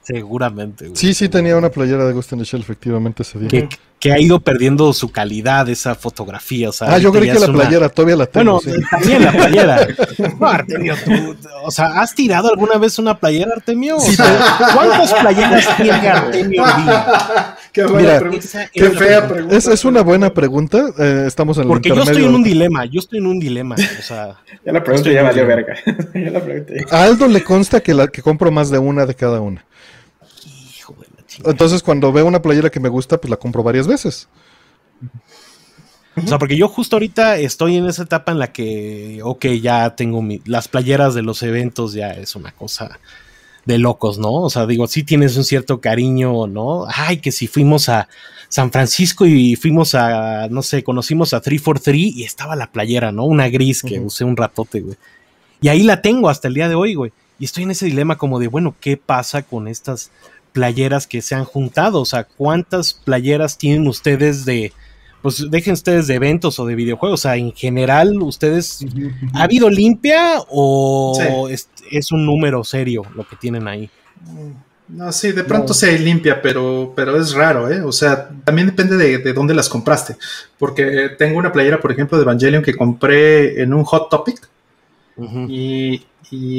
Seguramente, 0.03 0.89
Sí, 0.95 1.15
sí 1.15 1.29
tenía 1.29 1.57
una 1.57 1.69
playera 1.69 2.05
de 2.07 2.13
Ghost 2.13 2.33
in 2.33 2.39
the 2.39 2.45
Shell, 2.45 2.61
efectivamente, 2.61 3.23
ese 3.23 3.41
día. 3.41 3.49
Que, 3.49 3.69
ha 4.13 4.19
ido 4.19 4.41
perdiendo 4.41 4.93
su 4.93 5.11
calidad 5.11 5.69
esa 5.69 5.95
fotografía, 5.95 6.69
o 6.69 6.73
sea... 6.73 6.95
Ah, 6.95 6.99
yo 6.99 7.13
creí 7.13 7.31
que 7.31 7.39
la 7.39 7.53
playera 7.53 7.89
todavía 7.89 8.17
la 8.17 8.27
tengo. 8.27 8.61
Bueno, 8.61 8.81
también 8.91 9.25
la 9.25 9.33
playera. 9.33 9.89
no, 10.41 10.47
Artemio, 10.47 10.95
tú, 11.05 11.37
o 11.65 11.71
sea, 11.71 12.01
¿has 12.01 12.15
tirado 12.15 12.49
alguna 12.49 12.79
vez 12.79 12.99
una 12.99 13.19
playera, 13.19 13.53
Artemio? 13.57 13.99
Sí, 14.01 14.17
¿Cuántas 14.75 15.15
playeras 15.15 15.77
tiene 15.77 16.09
Artemio 16.09 16.65
Qué, 17.73 17.85
Mira, 17.85 18.23
qué 18.73 18.91
fea 18.91 19.29
pregunta. 19.29 19.57
Es, 19.57 19.67
es, 19.67 19.85
una 19.85 20.01
buena 20.01 20.33
pregunta, 20.33 20.87
eh, 20.99 21.25
estamos 21.27 21.59
en 21.59 21.69
Porque 21.69 21.91
yo 21.91 22.03
estoy 22.03 22.25
en 22.25 22.35
un 22.35 22.43
dilema, 22.43 22.87
yo 22.87 23.01
estoy 23.01 23.19
en 23.19 23.27
un 23.27 23.39
dilema, 23.39 23.75
o 23.75 24.03
sea... 24.03 24.37
ya 24.65 24.73
la 24.73 24.83
pregunta 24.83 25.11
ya 25.13 25.23
valió 25.23 25.47
verga. 25.47 25.77
ya 26.15 26.31
la 26.31 26.43
A 26.91 27.05
Aldo 27.05 27.29
le 27.29 27.45
consta 27.45 27.81
que, 27.81 27.93
la, 27.93 28.09
que 28.09 28.23
compro 28.23 28.51
más 28.51 28.71
de 28.71 28.79
una 28.79 29.05
de 29.05 29.15
cada 29.15 29.41
una. 29.41 29.65
Entonces, 31.45 31.83
cuando 31.83 32.13
veo 32.13 32.27
una 32.27 32.43
playera 32.43 32.71
que 32.71 32.81
me 32.81 32.89
gusta, 32.89 33.19
pues 33.19 33.31
la 33.31 33.37
compro 33.37 33.63
varias 33.63 33.87
veces. 33.87 34.29
O 36.17 36.27
sea, 36.27 36.39
porque 36.39 36.57
yo 36.57 36.69
justo 36.69 36.97
ahorita 36.97 37.37
estoy 37.37 37.77
en 37.77 37.87
esa 37.87 38.05
etapa 38.05 38.33
en 38.33 38.39
la 38.39 38.53
que, 38.53 39.21
ok, 39.23 39.47
ya 39.61 39.95
tengo 39.97 40.27
las 40.47 40.67
playeras 40.67 41.15
de 41.15 41.23
los 41.23 41.43
eventos, 41.43 41.93
ya 41.93 42.13
es 42.13 42.35
una 42.35 42.53
cosa 42.53 42.99
de 43.67 43.79
locos, 43.79 44.17
¿no? 44.19 44.33
O 44.33 44.49
sea, 44.49 44.65
digo, 44.67 44.87
sí 44.87 45.03
tienes 45.03 45.37
un 45.37 45.45
cierto 45.45 45.81
cariño, 45.81 46.47
¿no? 46.47 46.87
Ay, 46.89 47.19
que 47.19 47.33
si 47.33 47.49
fuimos 47.49 47.91
a 47.91 48.09
San 48.49 48.73
Francisco 48.73 49.27
y 49.27 49.57
fuimos 49.57 49.95
a, 49.95 50.49
no 50.49 50.63
sé, 50.63 50.83
conocimos 50.83 51.35
a 51.35 51.41
343 51.41 52.17
y 52.17 52.25
estaba 52.25 52.57
la 52.57 52.71
playera, 52.71 53.13
¿no? 53.13 53.25
Una 53.25 53.49
gris 53.49 53.83
que 53.83 54.01
usé 54.01 54.25
un 54.25 54.37
ratote, 54.37 54.81
güey. 54.81 54.97
Y 55.61 55.69
ahí 55.69 55.83
la 55.83 56.01
tengo 56.01 56.31
hasta 56.31 56.49
el 56.49 56.55
día 56.55 56.69
de 56.69 56.77
hoy, 56.77 56.95
güey. 56.95 57.13
Y 57.39 57.45
estoy 57.45 57.65
en 57.65 57.73
ese 57.73 57.87
dilema 57.87 58.17
como 58.17 58.39
de, 58.39 58.49
bueno, 58.49 58.75
¿qué 58.81 58.97
pasa 58.97 59.43
con 59.43 59.69
estas 59.69 60.11
playeras 60.57 61.07
que 61.07 61.21
se 61.21 61.35
han 61.35 61.45
juntado. 61.45 62.01
O 62.01 62.07
sea, 62.07 62.25
¿cuántas 62.25 62.95
playeras 62.95 63.59
tienen 63.59 63.87
ustedes 63.87 64.47
de, 64.47 64.73
pues 65.21 65.51
dejen 65.51 65.75
ustedes 65.75 66.07
de 66.07 66.15
eventos 66.15 66.59
o 66.59 66.65
de 66.65 66.75
videojuegos? 66.75 67.21
O 67.21 67.23
sea, 67.25 67.37
en 67.37 67.53
general, 67.53 68.23
¿ustedes 68.23 68.87
ha 69.35 69.43
habido 69.43 69.69
limpia 69.69 70.39
o 70.49 71.47
es, 71.51 72.11
un 72.11 72.25
número 72.25 72.65
serio 72.65 73.03
lo 73.15 73.29
que 73.29 73.37
tienen 73.37 73.69
ahí? 73.69 73.91
No, 74.89 75.13
sí, 75.13 75.33
de 75.33 75.45
pronto 75.45 75.75
se 75.75 75.99
limpia, 75.99 76.41
pero, 76.41 76.95
pero 76.97 77.21
es 77.21 77.35
raro, 77.35 77.71
¿eh? 77.71 77.83
O 77.83 77.93
sea, 77.93 78.31
también 78.45 78.69
depende 78.69 78.97
de, 78.97 79.33
dónde 79.35 79.53
las 79.53 79.69
compraste. 79.69 80.17
Porque 80.59 81.11
tengo 81.19 81.39
una 81.39 81.53
playera, 81.53 81.81
por 81.81 81.93
ejemplo, 81.93 82.17
de 82.17 82.23
Evangelion 82.23 82.63
que 82.63 82.75
compré 82.75 83.61
en 83.61 83.75
un 83.75 83.85
Hot 83.85 84.09
Topic 84.09 84.49
y, 85.49 86.01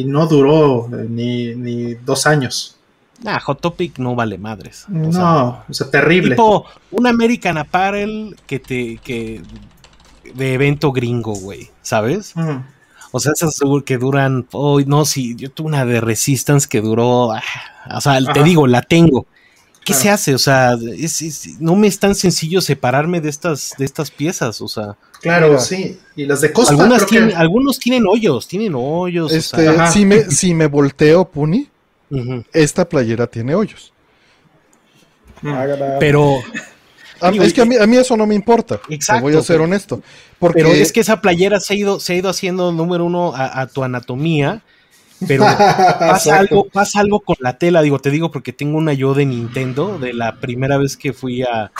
no 0.05 0.27
duró 0.27 0.87
ni, 0.87 1.55
ni 1.55 1.95
dos 1.95 2.27
años. 2.27 2.76
Ah, 3.25 3.39
Hot 3.39 3.61
Topic 3.61 3.97
no 3.97 4.15
vale 4.15 4.37
madres. 4.37 4.85
no, 4.87 5.63
o 5.67 5.73
sea, 5.73 5.89
terrible. 5.89 6.31
Tipo 6.31 6.65
un 6.91 7.07
American 7.07 7.57
Apparel 7.57 8.35
que 8.45 8.59
te. 8.59 8.97
que 8.97 9.41
de 10.33 10.53
evento 10.53 10.91
gringo, 10.91 11.33
güey, 11.33 11.69
¿sabes? 11.81 12.33
O 13.11 13.19
sea, 13.19 13.31
esas 13.33 13.59
que 13.85 13.97
duran. 13.97 14.47
Oh, 14.51 14.79
no, 14.81 15.05
sí, 15.05 15.35
yo 15.35 15.49
tuve 15.49 15.67
una 15.67 15.85
de 15.85 16.01
Resistance 16.01 16.67
que 16.69 16.81
duró. 16.81 17.31
Ah, 17.31 17.41
o 17.95 18.01
sea, 18.01 18.19
te 18.33 18.43
digo, 18.43 18.67
la 18.67 18.81
tengo. 18.81 19.25
¿Qué 19.85 19.93
se 19.93 20.09
hace? 20.09 20.35
O 20.35 20.37
sea, 20.37 20.75
no 21.59 21.75
me 21.77 21.87
es 21.87 21.97
tan 21.97 22.13
sencillo 22.13 22.59
separarme 22.59 23.21
de 23.21 23.29
estas, 23.29 23.73
de 23.77 23.85
estas 23.85 24.11
piezas, 24.11 24.59
o 24.59 24.67
sea. 24.67 24.97
Claro, 25.21 25.59
sí. 25.59 25.97
Y 26.17 26.25
las 26.25 26.41
de 26.41 26.51
Costa. 26.51 26.73
Algunos 27.37 27.79
tienen 27.79 28.05
hoyos, 28.05 28.47
tienen 28.47 28.73
hoyos. 28.75 29.31
Este, 29.31 29.87
si, 29.87 30.05
me, 30.05 30.25
si 30.25 30.53
me 30.53 30.67
volteo, 30.67 31.25
Puni, 31.25 31.69
esta 32.53 32.87
playera 32.87 33.27
tiene 33.27 33.55
hoyos. 33.55 33.93
Pero. 35.99 36.39
es 37.41 37.53
que 37.53 37.61
a 37.61 37.65
mí, 37.65 37.97
eso 37.97 38.17
no 38.17 38.25
me 38.25 38.35
importa. 38.35 38.79
Exacto. 38.89 39.23
voy 39.23 39.35
a 39.35 39.41
ser 39.41 39.61
honesto. 39.61 40.01
Porque... 40.39 40.61
Pero 40.61 40.73
es 40.73 40.91
que 40.91 40.99
esa 40.99 41.21
playera 41.21 41.59
se 41.59 41.73
ha 41.73 41.77
ido, 41.77 41.99
se 41.99 42.13
ha 42.13 42.15
ido 42.17 42.29
haciendo 42.29 42.71
número 42.71 43.05
uno 43.05 43.33
a, 43.35 43.67
tu 43.67 43.83
anatomía. 43.83 44.61
Pero 45.27 45.43
pasa 45.99 46.37
algo, 46.37 46.65
pasa 46.65 46.99
algo 46.99 47.21
con 47.21 47.37
la 47.39 47.57
tela. 47.57 47.81
Digo, 47.81 47.99
te 47.99 48.11
digo 48.11 48.31
porque 48.31 48.53
tengo 48.53 48.77
una 48.77 48.93
yo 48.93 49.13
de 49.13 49.25
Nintendo, 49.25 49.97
de 49.97 50.13
la 50.13 50.39
primera 50.39 50.77
vez 50.77 50.95
que 50.95 51.11
fui 51.13 51.41
a, 51.41 51.71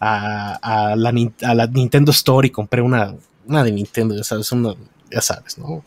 a, 0.00 0.94
la, 0.96 1.66
Nintendo 1.68 2.12
Store 2.12 2.46
y 2.46 2.50
compré 2.50 2.82
una, 2.82 3.14
una 3.46 3.64
de 3.64 3.72
Nintendo, 3.72 4.14
ya 4.14 4.24
sabes, 4.24 4.50
ya 5.10 5.20
sabes, 5.20 5.58
¿no? 5.58 5.82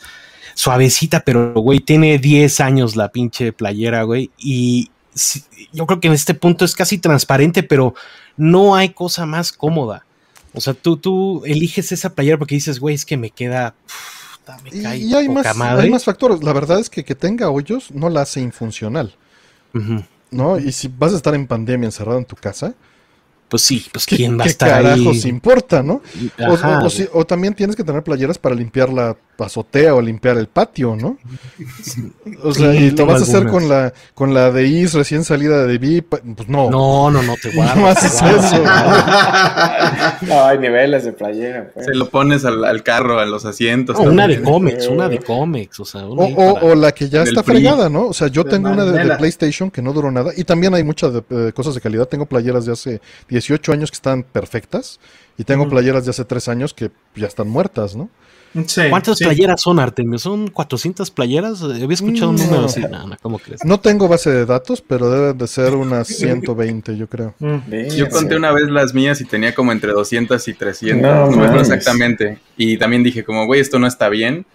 Suavecita, 0.59 1.21
pero, 1.21 1.53
güey, 1.53 1.79
tiene 1.79 2.19
10 2.19 2.59
años 2.59 2.97
la 2.97 3.07
pinche 3.13 3.53
playera, 3.53 4.03
güey. 4.03 4.29
Y 4.37 4.91
yo 5.71 5.85
creo 5.85 6.01
que 6.01 6.09
en 6.09 6.13
este 6.13 6.33
punto 6.33 6.65
es 6.65 6.75
casi 6.75 6.97
transparente, 6.97 7.63
pero 7.63 7.95
no 8.35 8.75
hay 8.75 8.89
cosa 8.89 9.25
más 9.25 9.53
cómoda. 9.53 10.05
O 10.53 10.59
sea, 10.59 10.73
tú, 10.73 10.97
tú 10.97 11.43
eliges 11.45 11.93
esa 11.93 12.13
playera 12.13 12.37
porque 12.37 12.55
dices, 12.55 12.81
güey, 12.81 12.93
es 12.93 13.05
que 13.05 13.15
me 13.15 13.29
queda... 13.29 13.73
me 14.61 14.81
cae 14.81 14.97
y 14.97 15.13
hay 15.13 15.29
más, 15.29 15.45
hay 15.57 15.89
más 15.89 16.03
factores. 16.03 16.43
La 16.43 16.51
verdad 16.51 16.77
es 16.81 16.89
que 16.89 17.05
que 17.05 17.15
tenga 17.15 17.49
hoyos 17.49 17.91
no 17.91 18.09
la 18.09 18.23
hace 18.23 18.41
infuncional. 18.41 19.15
¿No? 20.29 20.59
Y 20.59 20.73
si 20.73 20.89
vas 20.89 21.13
a 21.13 21.15
estar 21.15 21.35
en 21.35 21.47
pandemia 21.47 21.87
encerrado 21.87 22.17
en 22.17 22.25
tu 22.25 22.35
casa, 22.35 22.73
pues 23.49 23.63
sí, 23.63 23.85
pues 23.91 24.05
quién 24.05 24.39
va 24.39 24.43
a 24.43 24.47
estar 24.47 24.69
¿qué 24.69 24.89
carajos 24.89 25.25
importa, 25.25 25.81
no? 25.81 26.01
O, 27.13 27.25
también 27.25 27.55
tienes 27.55 27.75
que 27.75 27.83
tener 27.83 28.03
playeras 28.03 28.37
para 28.37 28.53
limpiar 28.53 28.89
la 28.89 29.17
azotea 29.39 29.95
o 29.95 30.01
limpiar 30.01 30.37
el 30.37 30.47
patio, 30.47 30.95
¿no? 30.95 31.17
O 32.43 32.53
sea, 32.53 32.73
y 32.73 32.91
lo 32.91 33.05
vas 33.05 33.21
a 33.21 33.23
hacer 33.23 33.47
con 33.47 33.67
la 33.67 33.93
con 34.13 34.33
la 34.33 34.51
de 34.51 34.67
Is 34.67 34.93
recién 34.93 35.23
salida 35.23 35.65
de 35.65 35.77
VIP, 35.77 36.15
pues 36.35 36.47
no. 36.47 36.69
No, 36.69 37.09
no, 37.11 37.21
no 37.23 37.35
te 37.41 37.51
guardas. 37.51 37.77
No 37.77 37.87
haces 37.87 38.13
eso. 38.13 38.63
no, 40.27 40.45
hay 40.45 40.59
niveles 40.59 41.05
de 41.05 41.13
playera. 41.13 41.71
Pues. 41.73 41.85
Se 41.87 41.95
lo 41.95 42.09
pones 42.09 42.45
al, 42.45 42.83
carro, 42.83 43.19
a 43.19 43.25
los 43.25 43.45
asientos. 43.45 43.97
una 43.97 44.27
de 44.27 44.41
cómics, 44.41 44.87
una 44.87 45.09
de 45.09 45.19
cómics, 45.19 45.79
o 45.79 45.85
sea. 45.85 46.05
o, 46.05 46.75
la 46.75 46.91
que 46.91 47.09
ya 47.09 47.23
está 47.23 47.43
fregada, 47.43 47.89
¿no? 47.89 48.07
O 48.07 48.13
sea, 48.13 48.27
yo 48.27 48.45
tengo 48.45 48.69
una 48.69 48.85
de, 48.85 49.17
PlayStation 49.17 49.71
que 49.71 49.81
no 49.81 49.91
duró 49.91 50.11
nada 50.11 50.31
y 50.37 50.43
también 50.43 50.73
hay 50.75 50.83
muchas 50.83 51.11
cosas 51.53 51.73
de 51.73 51.81
calidad. 51.81 52.07
Tengo 52.07 52.25
playeras 52.25 52.65
de 52.65 52.73
hace 52.73 53.01
10 53.27 53.38
18 53.39 53.71
años 53.71 53.91
que 53.91 53.95
están 53.95 54.23
perfectas 54.23 54.99
y 55.37 55.43
tengo 55.43 55.67
playeras 55.69 56.05
de 56.05 56.11
hace 56.11 56.25
3 56.25 56.47
años 56.49 56.73
que 56.73 56.91
ya 57.15 57.27
están 57.27 57.47
muertas, 57.49 57.95
¿no? 57.95 58.09
¿Cuántas 58.89 59.19
playeras 59.19 59.61
son, 59.61 59.79
Artemio? 59.79 60.17
¿Son 60.17 60.49
400 60.49 61.11
playeras? 61.11 61.61
Había 61.61 61.87
escuchado 61.89 62.31
un 62.31 62.37
número 62.37 62.65
así. 62.65 62.81
¿cómo 63.21 63.37
crees? 63.37 63.63
No 63.63 63.79
tengo 63.79 64.07
base 64.07 64.31
de 64.31 64.45
datos, 64.45 64.81
pero 64.81 65.09
deben 65.09 65.37
de 65.37 65.47
ser 65.47 65.75
unas 65.75 66.07
120, 66.17 66.97
yo 66.97 67.07
creo. 67.07 67.35
Mm. 67.39 67.57
Yo 67.95 68.09
conté 68.09 68.35
una 68.35 68.51
vez 68.51 68.69
las 68.69 68.93
mías 68.93 69.21
y 69.21 69.25
tenía 69.25 69.53
como 69.53 69.71
entre 69.71 69.91
200 69.91 70.47
y 70.47 70.53
300. 70.53 71.01
No, 71.01 71.29
no 71.29 71.59
exactamente. 71.59 72.39
Y 72.57 72.77
también 72.77 73.03
dije 73.03 73.23
como, 73.23 73.45
güey, 73.45 73.61
esto 73.61 73.77
no 73.77 73.87
está 73.87 74.09
bien. 74.09 74.45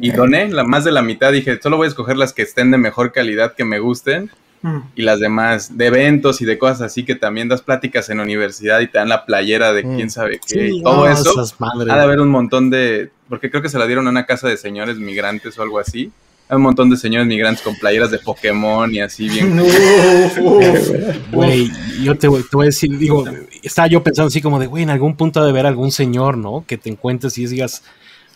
y 0.00 0.10
doné 0.12 0.48
la, 0.48 0.64
más 0.64 0.84
de 0.84 0.92
la 0.92 1.02
mitad. 1.02 1.32
Dije, 1.32 1.60
solo 1.62 1.76
voy 1.76 1.86
a 1.86 1.88
escoger 1.88 2.16
las 2.16 2.32
que 2.32 2.42
estén 2.42 2.70
de 2.70 2.78
mejor 2.78 3.12
calidad, 3.12 3.54
que 3.54 3.64
me 3.64 3.78
gusten. 3.80 4.30
Mm. 4.62 4.78
Y 4.94 5.02
las 5.02 5.20
demás, 5.20 5.76
de 5.76 5.86
eventos 5.86 6.40
y 6.40 6.44
de 6.44 6.56
cosas 6.56 6.82
así, 6.82 7.04
que 7.04 7.14
también 7.14 7.48
das 7.48 7.62
pláticas 7.62 8.08
en 8.10 8.20
universidad 8.20 8.80
y 8.80 8.86
te 8.86 8.98
dan 8.98 9.08
la 9.08 9.26
playera 9.26 9.72
de 9.72 9.84
mm. 9.84 9.96
quién 9.96 10.10
sabe 10.10 10.40
qué. 10.46 10.68
y 10.68 10.82
todo 10.82 11.08
eso. 11.08 11.34
Ha 11.60 11.96
de 11.96 12.02
haber 12.02 12.20
un 12.20 12.28
montón 12.28 12.70
de 12.70 13.10
porque 13.28 13.50
creo 13.50 13.62
que 13.62 13.70
se 13.70 13.78
la 13.78 13.86
dieron 13.86 14.06
a 14.06 14.10
una 14.10 14.26
casa 14.26 14.46
de 14.46 14.58
señores 14.58 14.98
migrantes 14.98 15.58
o 15.58 15.62
algo 15.62 15.78
así. 15.78 16.12
Hay 16.50 16.56
un 16.56 16.62
montón 16.64 16.90
de 16.90 16.98
señores 16.98 17.26
migrantes 17.26 17.62
con 17.62 17.74
playeras 17.76 18.10
de 18.10 18.18
Pokémon 18.18 18.94
y 18.94 19.00
así 19.00 19.26
bien. 19.26 19.56
Güey, 21.32 21.70
yo 22.02 22.14
te, 22.18 22.28
voy 22.28 22.44
a 22.60 22.64
decir, 22.64 22.98
digo, 22.98 23.24
estaba 23.62 23.88
yo 23.88 24.02
pensando 24.02 24.28
así 24.28 24.42
como 24.42 24.58
de, 24.60 24.66
güey, 24.66 24.82
en 24.82 24.90
algún 24.90 25.16
punto 25.16 25.40
ha 25.40 25.44
de 25.44 25.50
haber 25.50 25.64
algún 25.64 25.92
señor, 25.92 26.36
¿no? 26.36 26.62
Que 26.66 26.76
te 26.76 26.90
encuentres 26.90 27.38
y 27.38 27.46
digas, 27.46 27.82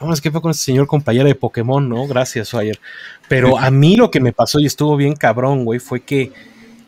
no, 0.01 0.13
es 0.13 0.21
que 0.23 0.31
fue 0.31 0.41
con 0.41 0.51
ese 0.51 0.65
señor 0.65 0.87
con 0.87 1.03
playera 1.03 1.29
de 1.29 1.35
Pokémon, 1.35 1.87
¿no? 1.87 2.07
Gracias, 2.07 2.55
ayer. 2.55 2.81
Pero 3.29 3.59
a 3.59 3.71
mí 3.71 3.97
lo 3.97 4.11
que 4.11 4.21
me 4.21 4.33
pasó 4.33 4.61
y 4.61 4.67
estuvo 4.67 4.97
bien 4.97 5.15
cabrón, 5.15 5.65
güey, 5.65 5.81
fue 5.81 6.01
que 6.01 6.33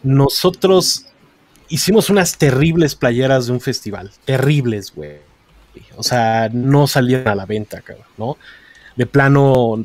nosotros 0.02 1.06
hicimos 1.68 2.10
unas 2.10 2.38
terribles 2.38 2.94
playeras 2.94 3.46
de 3.46 3.52
un 3.52 3.60
festival. 3.60 4.10
Terribles, 4.24 4.94
güey 4.94 5.28
o 5.96 6.02
sea, 6.02 6.48
no 6.52 6.86
salieron 6.86 7.28
a 7.28 7.34
la 7.34 7.46
venta, 7.46 7.80
cabrón, 7.80 8.06
¿no? 8.16 8.36
De 8.96 9.06
plano, 9.06 9.84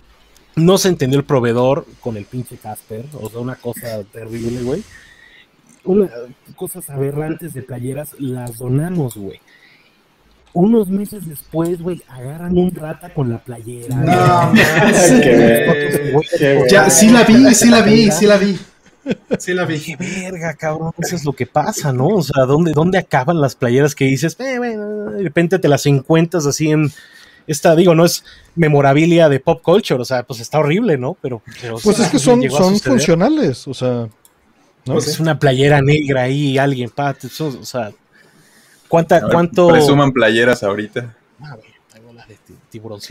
no 0.55 0.77
se 0.77 0.89
entendió 0.89 1.19
el 1.19 1.25
proveedor 1.25 1.85
con 1.99 2.17
el 2.17 2.25
pinche 2.25 2.57
Casper, 2.57 3.05
o 3.19 3.29
sea, 3.29 3.39
una 3.39 3.55
cosa 3.55 4.03
terrible, 4.03 4.61
güey. 4.61 4.83
Una, 5.85 6.09
cosas 6.55 6.89
aberrantes 6.89 7.53
de 7.53 7.63
playeras 7.63 8.15
las 8.19 8.57
donamos, 8.57 9.17
güey. 9.17 9.41
Unos 10.53 10.87
meses 10.87 11.27
después, 11.27 11.81
güey, 11.81 12.01
agarran 12.07 12.55
un 12.57 12.73
rata 12.75 13.11
con 13.13 13.29
la 13.29 13.43
playera. 13.43 13.95
No, 13.95 14.53
ya, 16.69 16.89
sí 16.89 17.09
la 17.09 17.23
vi, 17.23 17.55
sí 17.55 17.69
la 17.69 17.81
vi, 17.81 18.11
sí 18.11 18.25
la 18.27 18.37
vi. 18.37 18.59
Sí 19.39 19.53
la 19.53 19.65
vi. 19.65 19.79
Qué 19.79 19.95
verga, 19.95 20.53
cabrón. 20.53 20.91
Eso 20.97 21.15
es 21.15 21.25
lo 21.25 21.33
que 21.33 21.45
pasa, 21.45 21.91
¿no? 21.91 22.07
O 22.07 22.21
sea, 22.21 22.45
¿dónde, 22.45 22.71
dónde 22.71 22.99
acaban 22.99 23.41
las 23.41 23.55
playeras 23.55 23.95
que 23.95 24.05
dices, 24.05 24.37
eh, 24.39 24.59
de 24.59 25.23
repente 25.23 25.59
te 25.59 25.67
las 25.67 25.85
encuentras 25.87 26.45
así 26.45 26.69
en 26.69 26.91
esta, 27.47 27.75
digo, 27.75 27.95
no 27.95 28.05
es 28.05 28.23
memorabilia 28.55 29.29
de 29.29 29.39
pop 29.39 29.61
culture, 29.61 30.01
o 30.01 30.05
sea, 30.05 30.23
pues 30.23 30.39
está 30.39 30.59
horrible, 30.59 30.97
¿no? 30.97 31.17
Pero, 31.21 31.41
pues 31.83 31.99
es 31.99 32.07
que 32.09 32.19
son, 32.19 32.49
son 32.49 32.79
funcionales, 32.79 33.67
o 33.67 33.73
sea. 33.73 34.07
¿no? 34.85 34.93
Pues 34.93 35.07
es 35.07 35.19
una 35.19 35.39
playera 35.39 35.81
negra 35.81 36.23
ahí, 36.23 36.57
alguien, 36.57 36.89
pat, 36.89 37.17
o 37.39 37.65
sea, 37.65 37.91
¿cuánta, 38.93 39.27
¿cuánto? 39.27 39.69
Presuman 39.69 40.11
playeras 40.11 40.61
ahorita. 40.61 41.15
Ah, 41.41 41.57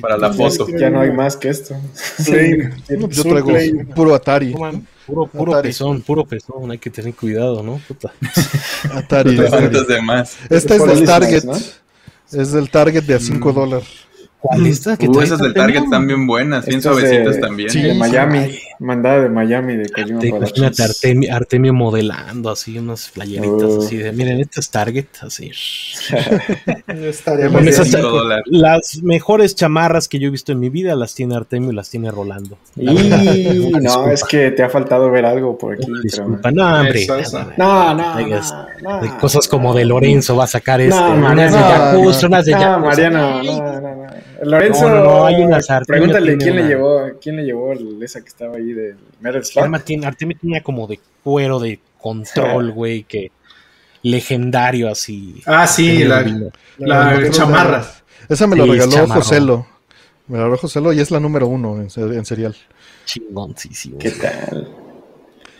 para 0.00 0.16
la 0.16 0.32
foto. 0.32 0.68
Ya 0.68 0.90
no 0.90 1.00
hay 1.00 1.10
más 1.10 1.36
que 1.36 1.48
esto. 1.48 1.74
Yo 3.10 3.22
traigo 3.22 3.84
puro 3.92 4.14
Atari. 4.14 4.54
Puro, 5.06 5.26
puro 5.26 5.60
pezón, 5.60 6.00
puro 6.02 6.24
pezón, 6.24 6.70
hay 6.70 6.78
que 6.78 6.88
tener 6.88 7.14
cuidado, 7.14 7.64
¿no? 7.64 7.80
Puta. 7.88 8.12
Atari. 8.94 9.36
Esta 10.48 10.76
es 10.76 10.86
del 10.86 11.04
Target. 11.04 11.44
Es 12.30 12.52
del 12.52 12.70
Target 12.70 13.02
de 13.02 13.14
a 13.14 13.18
5 13.18 13.50
mm. 13.50 13.54
dólares. 13.54 13.88
¿Cuál 14.38 14.66
es 14.66 14.86
esta? 14.86 14.96
Uh, 15.06 15.20
esas 15.20 15.40
del 15.40 15.52
Target 15.52 15.82
están 15.82 16.06
bien 16.06 16.26
buenas, 16.26 16.64
bien 16.66 16.80
suavecitas 16.80 17.40
también. 17.40 17.70
Sí, 17.70 17.82
de 17.82 17.94
Miami, 17.94 18.58
mandada 18.82 19.22
de 19.22 19.28
Miami, 19.28 19.76
de 19.76 19.88
Kojima 19.88 20.24
Imagínate 20.24 20.82
Artemio, 20.82 21.34
Artemio, 21.34 21.72
modelando 21.72 22.50
así 22.50 22.78
unas 22.78 23.10
playeritas 23.10 23.62
uh. 23.62 23.82
así 23.82 23.96
de, 23.96 24.12
miren, 24.12 24.40
esto 24.40 24.60
es 24.60 24.70
Target, 24.70 25.06
así. 25.20 25.50
bueno, 27.50 27.68
esas, 27.68 27.96
las 28.46 29.00
mejores 29.02 29.54
chamarras 29.54 30.08
que 30.08 30.18
yo 30.18 30.28
he 30.28 30.30
visto 30.30 30.52
en 30.52 30.60
mi 30.60 30.68
vida 30.68 30.94
las 30.96 31.14
tiene 31.14 31.36
Artemio 31.36 31.72
y 31.72 31.74
las 31.74 31.90
tiene 31.90 32.10
Rolando. 32.10 32.58
Y 32.76 33.72
no, 33.80 34.10
es 34.10 34.24
que 34.24 34.50
te 34.50 34.62
ha 34.62 34.68
faltado 34.68 35.10
ver 35.10 35.24
algo 35.24 35.56
por 35.56 35.74
aquí. 35.74 35.86
Disculpa, 36.02 36.50
no, 36.50 36.80
hombre. 36.80 37.06
No, 37.56 37.94
no, 37.94 38.20
no, 38.20 39.18
Cosas 39.18 39.46
como 39.48 39.74
de 39.74 39.84
Lorenzo 39.84 40.36
va 40.36 40.44
a 40.44 40.48
sacar 40.48 40.80
este, 40.80 41.00
unas 41.00 41.52
de 41.52 41.58
Yakuza, 41.58 42.26
unas 42.26 42.44
de 42.44 42.52
Yakuza. 42.52 42.78
Mariano, 42.78 43.42
no, 43.42 43.80
no, 43.80 43.80
no. 43.80 44.06
Lorenzo, 44.42 44.88
no, 44.88 45.24
hay 45.24 45.42
unas 45.42 45.66
pregúntale 45.86 46.36
quién 46.36 46.56
le 46.56 46.64
llevó, 46.64 47.02
quién 47.20 47.36
le 47.36 47.44
llevó 47.44 47.72
esa 48.02 48.20
que 48.20 48.28
estaba 48.28 48.56
ahí 48.56 48.71
del 48.72 48.96
Metal 49.20 49.44
Slug. 49.44 49.74
Artemio 50.04 50.36
tenía 50.40 50.62
como 50.62 50.86
de 50.86 51.00
cuero 51.22 51.58
de 51.58 51.80
control, 52.00 52.72
güey, 52.72 53.04
que 53.04 53.30
legendario 54.02 54.90
así. 54.90 55.42
Ah, 55.46 55.66
sí, 55.66 56.04
la, 56.04 56.24
la, 56.78 57.30
chamarra. 57.30 57.86
Esa 58.28 58.46
me 58.46 58.56
la 58.56 58.64
regaló 58.64 59.06
Joselo. 59.08 59.66
Me 60.26 60.38
la 60.38 60.44
regaló 60.44 60.58
Joselo 60.58 60.92
y 60.92 61.00
es 61.00 61.10
la 61.10 61.20
número 61.20 61.46
uno 61.46 61.76
en, 61.76 61.88
en 61.96 62.24
serial. 62.24 62.56
Chingoncísimo. 63.04 63.98
¿Qué 63.98 64.10
tal? 64.10 64.68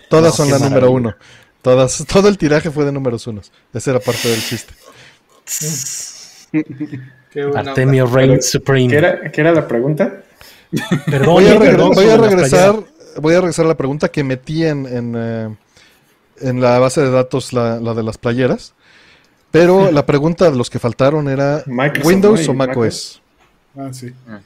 Todas 0.08 0.34
son 0.34 0.50
la 0.50 0.58
número 0.58 0.90
uno. 0.90 1.14
Todas, 1.62 2.04
todo 2.12 2.28
el 2.28 2.36
tiraje 2.36 2.70
fue 2.70 2.84
de 2.84 2.92
números 2.92 3.26
unos. 3.26 3.52
Esa 3.72 3.92
era 3.92 4.00
parte 4.00 4.28
del 4.28 4.42
chiste. 4.42 4.74
Artemio 7.54 8.06
Reign 8.06 8.42
Supreme. 8.42 8.88
¿Qué 8.88 8.96
era, 8.96 9.30
¿Qué 9.30 9.40
era, 9.40 9.52
la 9.52 9.66
pregunta? 9.66 10.22
Perdón, 11.06 11.34
voy, 11.34 11.46
a, 11.46 11.58
voy 11.58 12.08
a 12.08 12.16
regresar, 12.16 12.76
voy 13.20 13.34
a 13.34 13.40
regresar 13.40 13.64
a 13.64 13.68
la 13.68 13.76
pregunta 13.76 14.10
que 14.10 14.24
metí 14.24 14.64
en, 14.64 14.86
en, 14.86 15.14
eh, 15.16 15.56
en 16.40 16.60
la 16.60 16.78
base 16.78 17.00
de 17.00 17.10
datos, 17.10 17.52
la, 17.52 17.80
la, 17.80 17.94
de 17.94 18.02
las 18.02 18.18
playeras. 18.18 18.74
Pero 19.50 19.90
la 19.90 20.06
pregunta 20.06 20.50
de 20.50 20.56
los 20.56 20.70
que 20.70 20.78
faltaron 20.78 21.28
era 21.28 21.62
Windows 22.04 22.48
o 22.48 22.54
macOS. 22.54 23.20
Ah, 23.76 23.90
sí. 23.92 24.12
Ah. 24.26 24.40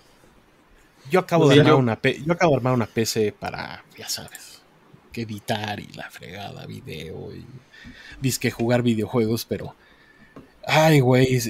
Yo 1.10 1.20
acabo, 1.20 1.48
de 1.48 1.60
armar 1.60 1.74
una 1.74 2.00
yo 2.02 2.32
acabo 2.32 2.52
de 2.52 2.56
armar 2.56 2.74
una 2.74 2.86
PC 2.86 3.32
para, 3.38 3.84
ya 3.96 4.08
sabes, 4.08 4.60
que 5.12 5.22
editar 5.22 5.78
y 5.78 5.86
la 5.92 6.10
fregada, 6.10 6.66
video 6.66 7.32
y 7.32 7.46
disque 8.20 8.50
jugar 8.50 8.82
videojuegos, 8.82 9.44
pero 9.44 9.76
Ay, 10.68 10.98
güey, 10.98 11.40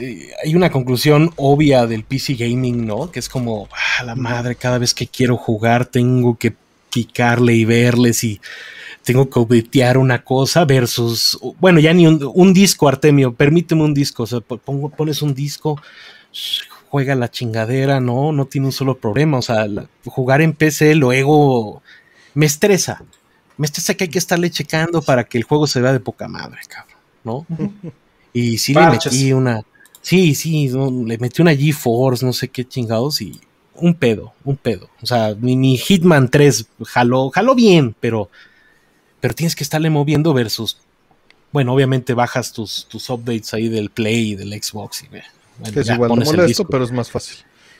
hay 0.45 0.55
una 0.55 0.70
conclusión 0.70 1.33
obvia 1.36 1.86
del 1.86 2.05
PC 2.05 2.35
Gaming, 2.35 2.86
¿no? 2.86 3.11
Que 3.11 3.19
es 3.19 3.31
como, 3.31 3.67
ah, 3.73 4.05
la 4.05 4.15
madre, 4.15 4.57
cada 4.57 4.77
vez 4.77 4.93
que 4.93 5.07
quiero 5.07 5.39
jugar 5.39 5.86
tengo 5.86 6.36
que 6.36 6.55
picarle 6.97 7.55
y 7.55 7.66
verle 7.66 8.15
si 8.15 8.41
tengo 9.05 9.28
que 9.28 9.39
objetear 9.39 9.99
una 9.99 10.25
cosa 10.25 10.65
versus, 10.65 11.39
bueno, 11.60 11.78
ya 11.78 11.92
ni 11.92 12.07
un, 12.07 12.55
disco, 12.55 12.89
Artemio, 12.89 13.34
permíteme 13.34 13.83
un 13.83 13.92
disco, 13.92 14.23
o 14.23 14.26
sea, 14.26 14.41
pongo, 14.41 14.89
pones 14.89 15.20
un 15.20 15.34
disco, 15.34 15.78
juega 16.89 17.15
la 17.15 17.31
chingadera, 17.31 18.00
¿no? 18.00 18.33
No 18.33 18.47
tiene 18.47 18.68
un 18.68 18.73
solo 18.73 18.97
problema, 18.97 19.36
o 19.36 19.42
sea, 19.42 19.66
jugar 20.07 20.41
en 20.41 20.55
PC 20.55 20.94
luego 20.94 21.83
me 22.33 22.47
estresa, 22.47 23.05
me 23.58 23.66
estresa 23.66 23.92
que 23.92 24.05
hay 24.05 24.10
que 24.10 24.18
estarle 24.18 24.50
checando 24.50 25.02
para 25.02 25.25
que 25.25 25.36
el 25.36 25.44
juego 25.44 25.66
se 25.66 25.83
vea 25.83 25.92
de 25.92 26.00
poca 26.00 26.28
madre, 26.28 26.60
cabrón, 26.66 26.97
¿no? 27.25 27.47
Y 28.33 28.58
sí 28.58 28.75
le 28.75 28.86
metí 28.86 29.33
una. 29.33 29.62
Sí, 30.02 30.34
sí, 30.34 30.68
le 30.68 31.16
metí 31.16 31.41
una 31.41 31.57
GeForce, 31.57 32.26
no 32.26 32.34
sé 32.34 32.49
qué 32.49 32.66
chingados, 32.66 33.23
y 33.23 33.41
un 33.78 33.94
pedo, 33.94 34.32
un 34.44 34.56
pedo. 34.56 34.88
O 35.02 35.06
sea, 35.06 35.34
mi, 35.38 35.76
Hitman 35.76 36.28
3 36.30 36.66
jaló, 36.86 37.30
jaló 37.30 37.55
bien, 37.55 37.94
pero, 38.00 38.30
pero 39.20 39.34
tienes 39.34 39.55
que 39.55 39.64
estarle 39.64 39.90
moviendo 39.90 40.32
versus. 40.32 40.78
Bueno, 41.52 41.72
obviamente 41.72 42.12
bajas 42.12 42.52
tus, 42.52 42.86
tus 42.86 43.08
updates 43.08 43.55
ahí 43.55 43.68
del 43.68 43.90
Play 43.90 44.32
y 44.32 44.34
del 44.34 44.52
Xbox 44.62 45.05
y 45.05 45.08
es 45.64 45.88
igual, 45.88 46.10
no 46.10 46.24
molesto, 46.24 46.64
pero 46.64 46.84
es 46.84 46.92
más 46.92 47.10
fácil. 47.10 47.38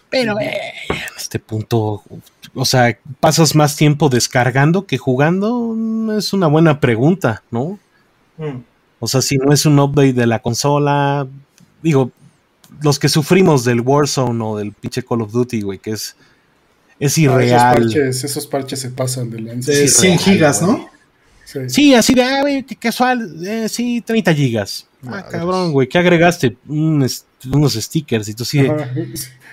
Pero 0.09 0.39
eh, 0.41 0.73
en 0.89 0.97
este 1.17 1.39
punto, 1.39 2.03
o 2.55 2.65
sea, 2.65 2.97
pasas 3.21 3.55
más 3.55 3.77
tiempo 3.77 4.09
descargando 4.09 4.87
que 4.87 4.99
jugando, 4.99 5.77
es 6.17 6.33
una 6.33 6.47
buena 6.47 6.81
pregunta, 6.81 7.43
¿no? 7.51 7.79
Mm. 8.39 8.61
O 9.01 9.09
sea, 9.09 9.21
si 9.21 9.37
no 9.37 9.53
es 9.53 9.67
un 9.67 9.79
update 9.79 10.15
de 10.15 10.27
la 10.27 10.39
consola, 10.41 11.27
digo, 11.83 12.13
los 12.83 12.99
que 12.99 13.09
sufrimos 13.09 13.65
del 13.65 13.81
Warzone 13.81 14.43
o 14.43 14.57
del 14.57 14.73
pinche 14.73 15.03
Call 15.03 15.23
of 15.23 15.33
Duty, 15.33 15.63
güey, 15.63 15.79
que 15.79 15.91
es, 15.91 16.17
es 16.99 17.17
ah, 17.19 17.21
irreal. 17.21 17.83
esos, 17.83 17.95
parches, 17.95 18.25
esos, 18.25 18.47
parches, 18.47 18.81
se 18.81 18.91
pasan 18.91 19.31
de 19.31 19.41
lanza. 19.41 19.73
De 19.73 19.89
100 19.89 20.19
gigas, 20.19 20.63
¿no? 20.63 20.89
Sí. 21.69 21.95
así 21.95 22.13
de, 22.13 22.23
ah, 22.23 22.41
güey, 22.41 22.65
qué 22.65 22.75
casual, 22.75 23.45
eh, 23.47 23.69
sí, 23.69 24.03
30 24.05 24.35
gigas. 24.35 24.87
Ah, 25.07 25.19
ah 25.19 25.29
cabrón, 25.29 25.73
güey, 25.73 25.89
¿qué 25.89 25.99
agregaste? 25.99 26.57
unos 26.67 27.75
stickers 27.75 28.29
y 28.29 28.35
tú 28.35 28.45
sí. 28.45 28.67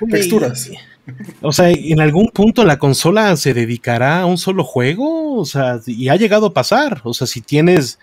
Texturas. 0.09 0.71
O 1.41 1.51
sea, 1.51 1.69
en 1.69 1.99
algún 1.99 2.29
punto 2.29 2.63
la 2.65 2.79
consola 2.79 3.35
se 3.35 3.53
dedicará 3.53 4.21
a 4.21 4.25
un 4.25 4.37
solo 4.37 4.63
juego, 4.63 5.37
o 5.37 5.45
sea, 5.45 5.79
y 5.85 6.09
ha 6.09 6.15
llegado 6.15 6.47
a 6.47 6.53
pasar. 6.53 7.01
O 7.03 7.13
sea, 7.13 7.27
si 7.27 7.41
tienes 7.41 7.99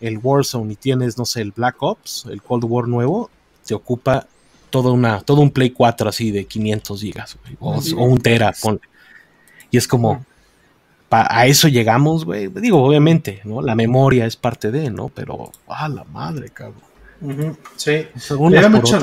el 0.00 0.18
Warzone 0.18 0.74
y 0.74 0.76
tienes, 0.76 1.16
no 1.16 1.24
sé, 1.24 1.40
el 1.40 1.52
Black 1.52 1.82
Ops, 1.82 2.26
el 2.30 2.42
Cold 2.42 2.64
War 2.64 2.86
nuevo, 2.86 3.30
te 3.66 3.74
ocupa 3.74 4.26
toda 4.74 4.90
una, 4.90 5.20
todo 5.20 5.40
un 5.40 5.52
Play 5.52 5.70
4 5.70 6.08
así 6.08 6.32
de 6.32 6.46
500 6.46 7.00
gigas, 7.00 7.38
o, 7.60 7.80
un 7.96 8.18
Tera, 8.18 8.52
Y 9.70 9.76
es 9.76 9.86
como, 9.86 10.26
a 11.08 11.46
eso 11.46 11.68
llegamos, 11.68 12.24
güey. 12.24 12.48
Digo, 12.48 12.82
obviamente, 12.82 13.40
¿no? 13.44 13.62
La 13.62 13.76
memoria 13.76 14.26
es 14.26 14.34
parte 14.34 14.72
de, 14.72 14.90
¿no? 14.90 15.10
Pero, 15.14 15.52
a 15.68 15.88
la 15.88 16.02
madre, 16.02 16.50
cabrón. 16.50 16.82
Sí. 17.76 18.04
me, 18.40 18.60
llama 18.60 18.80
mucho, 18.80 18.98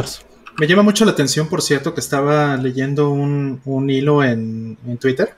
me 0.58 0.68
llama 0.68 0.84
mucho 0.84 1.06
la 1.06 1.12
atención, 1.12 1.48
por 1.48 1.62
cierto, 1.62 1.94
que 1.94 2.02
estaba 2.02 2.58
leyendo 2.58 3.10
un, 3.10 3.90
hilo 3.90 4.26
en, 4.26 4.78
Twitter 5.00 5.36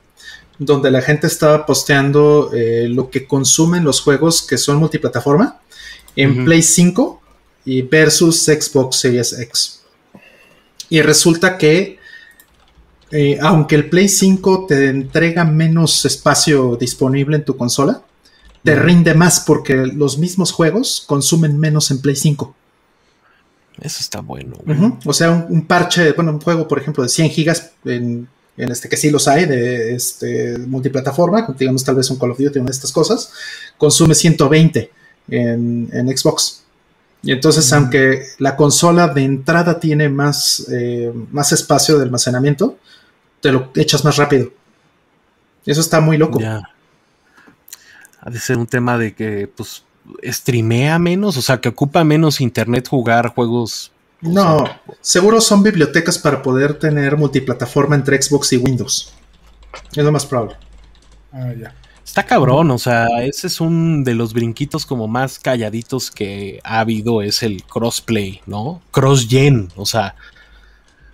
donde 0.57 0.89
la 0.89 1.03
gente 1.03 1.27
estaba 1.27 1.67
posteando 1.67 2.49
eh, 2.55 2.87
lo 2.89 3.11
que 3.11 3.27
consumen 3.27 3.83
los 3.83 4.01
juegos 4.01 4.41
que 4.41 4.57
son 4.57 4.77
multiplataforma 4.77 5.59
en 6.15 6.43
Play 6.43 6.63
5 6.63 7.21
y 7.65 7.83
versus 7.83 8.45
Xbox 8.45 8.97
Series 8.97 9.37
X. 9.39 9.82
Y 10.89 11.01
resulta 11.01 11.57
que, 11.57 11.99
eh, 13.11 13.37
aunque 13.41 13.75
el 13.75 13.89
Play 13.89 14.09
5 14.09 14.65
te 14.67 14.89
entrega 14.89 15.45
menos 15.45 16.05
espacio 16.05 16.75
disponible 16.75 17.37
en 17.37 17.45
tu 17.45 17.57
consola, 17.57 18.03
te 18.63 18.75
rinde 18.75 19.13
más 19.13 19.41
porque 19.41 19.75
los 19.75 20.17
mismos 20.17 20.51
juegos 20.51 21.03
consumen 21.05 21.59
menos 21.59 21.91
en 21.91 21.99
Play 21.99 22.15
5. 22.15 22.55
Eso 23.81 23.99
está 23.99 24.21
bueno. 24.21 24.57
O 25.05 25.13
sea, 25.13 25.31
un, 25.31 25.65
parche, 25.65 26.13
bueno, 26.13 26.31
un 26.31 26.39
juego, 26.39 26.67
por 26.67 26.79
ejemplo, 26.79 27.03
de 27.03 27.09
100 27.09 27.29
gigas 27.31 27.71
en, 27.85 28.27
este 28.55 28.87
que 28.87 28.97
sí 28.97 29.09
los 29.09 29.27
hay 29.27 29.45
de 29.45 29.95
este 29.95 30.59
multiplataforma, 30.59 31.47
digamos 31.57 31.83
tal 31.83 31.95
vez 31.95 32.09
un 32.11 32.19
Call 32.19 32.31
of 32.31 32.37
Duty, 32.37 32.59
una 32.59 32.67
de 32.67 32.71
estas 32.71 32.91
cosas, 32.91 33.31
consume 33.77 34.13
120 34.13 34.91
en, 35.29 35.89
en 35.91 36.17
Xbox. 36.17 36.62
Y 37.23 37.31
entonces, 37.31 37.71
aunque 37.71 38.27
la 38.37 38.57
consola 38.57 39.07
de 39.07 39.23
entrada 39.23 39.79
tiene 39.79 40.09
más, 40.09 40.67
eh, 40.69 41.11
más 41.31 41.53
espacio 41.53 41.97
de 41.97 42.03
almacenamiento, 42.03 42.77
te 43.39 43.51
lo 43.51 43.71
echas 43.75 44.03
más 44.03 44.17
rápido. 44.17 44.51
Eso 45.65 45.79
está 45.79 46.01
muy 46.01 46.17
loco. 46.17 46.39
Ya. 46.41 46.61
Ha 48.19 48.29
de 48.29 48.39
ser 48.39 48.57
un 48.57 48.67
tema 48.67 48.97
de 48.97 49.15
que, 49.15 49.47
pues, 49.47 49.83
streamea 50.21 50.99
menos, 50.99 51.37
o 51.37 51.41
sea, 51.41 51.61
que 51.61 51.69
ocupa 51.69 52.03
menos 52.03 52.41
internet 52.41 52.89
jugar 52.89 53.29
juegos. 53.29 53.91
No, 54.19 54.65
seguro 55.01 55.39
son 55.39 55.63
bibliotecas 55.63 56.17
para 56.17 56.41
poder 56.41 56.79
tener 56.79 57.17
multiplataforma 57.17 57.95
entre 57.95 58.21
Xbox 58.21 58.53
y 58.53 58.57
Windows. 58.57 59.13
Es 59.95 60.03
lo 60.03 60.11
más 60.11 60.25
probable. 60.25 60.55
Ah, 61.31 61.53
ya. 61.57 61.73
Está 62.05 62.25
cabrón, 62.25 62.69
o 62.69 62.77
sea, 62.77 63.07
ese 63.23 63.47
es 63.47 63.61
un 63.61 64.03
de 64.03 64.13
los 64.13 64.33
brinquitos 64.33 64.85
como 64.85 65.07
más 65.07 65.39
calladitos 65.39 66.11
que 66.11 66.59
ha 66.63 66.79
habido, 66.79 67.21
es 67.21 67.43
el 67.43 67.63
crossplay, 67.63 68.41
¿no? 68.45 68.81
Cross-gen, 68.91 69.69
o 69.75 69.85
sea, 69.85 70.15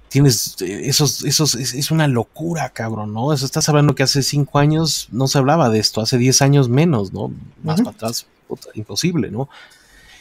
tienes 0.09 0.55
esos, 0.59 1.23
esos, 1.23 1.55
es, 1.55 1.91
una 1.91 2.07
locura, 2.07 2.69
cabrón, 2.69 3.13
¿no? 3.13 3.31
Eso 3.31 3.45
estás 3.45 3.69
hablando 3.69 3.95
que 3.95 4.03
hace 4.03 4.23
cinco 4.23 4.57
años 4.57 5.07
no 5.11 5.27
se 5.27 5.37
hablaba 5.37 5.69
de 5.69 5.79
esto, 5.79 6.01
hace 6.01 6.17
diez 6.17 6.41
años 6.41 6.67
menos, 6.67 7.13
¿no? 7.13 7.31
Más 7.63 7.81
para 7.81 7.91
atrás, 7.91 8.25
imposible, 8.73 9.29
¿no? 9.29 9.47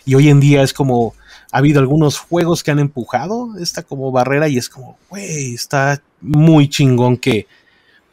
Y 0.04 0.14
hoy 0.14 0.28
en 0.28 0.38
día 0.38 0.62
es 0.62 0.74
como, 0.74 1.14
ha 1.50 1.58
habido 1.58 1.80
algunos 1.80 2.18
juegos 2.18 2.62
que 2.62 2.70
han 2.70 2.78
empujado 2.78 3.58
esta 3.58 3.82
como 3.82 4.12
barrera 4.12 4.48
y 4.48 4.58
es 4.58 4.68
como, 4.68 4.98
güey, 5.08 5.54
está 5.54 6.02
muy 6.20 6.68
chingón 6.68 7.16
que, 7.16 7.46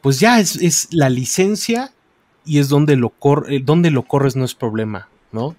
pues 0.00 0.18
ya 0.18 0.40
es, 0.40 0.56
es 0.56 0.88
la 0.90 1.10
licencia 1.10 1.92
y 2.46 2.58
es 2.58 2.68
donde 2.68 2.96
lo, 2.96 3.12
eh, 3.48 3.60
donde 3.62 3.90
lo 3.90 4.04
corres 4.04 4.36
no 4.36 4.44
es 4.44 4.54
problema, 4.54 5.08
¿no? 5.32 5.54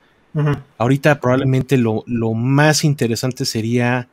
Ahorita 0.77 1.19
probablemente 1.19 1.77
lo, 1.77 2.03
más 2.35 2.83
interesante 2.83 3.43
sería, 3.43 4.07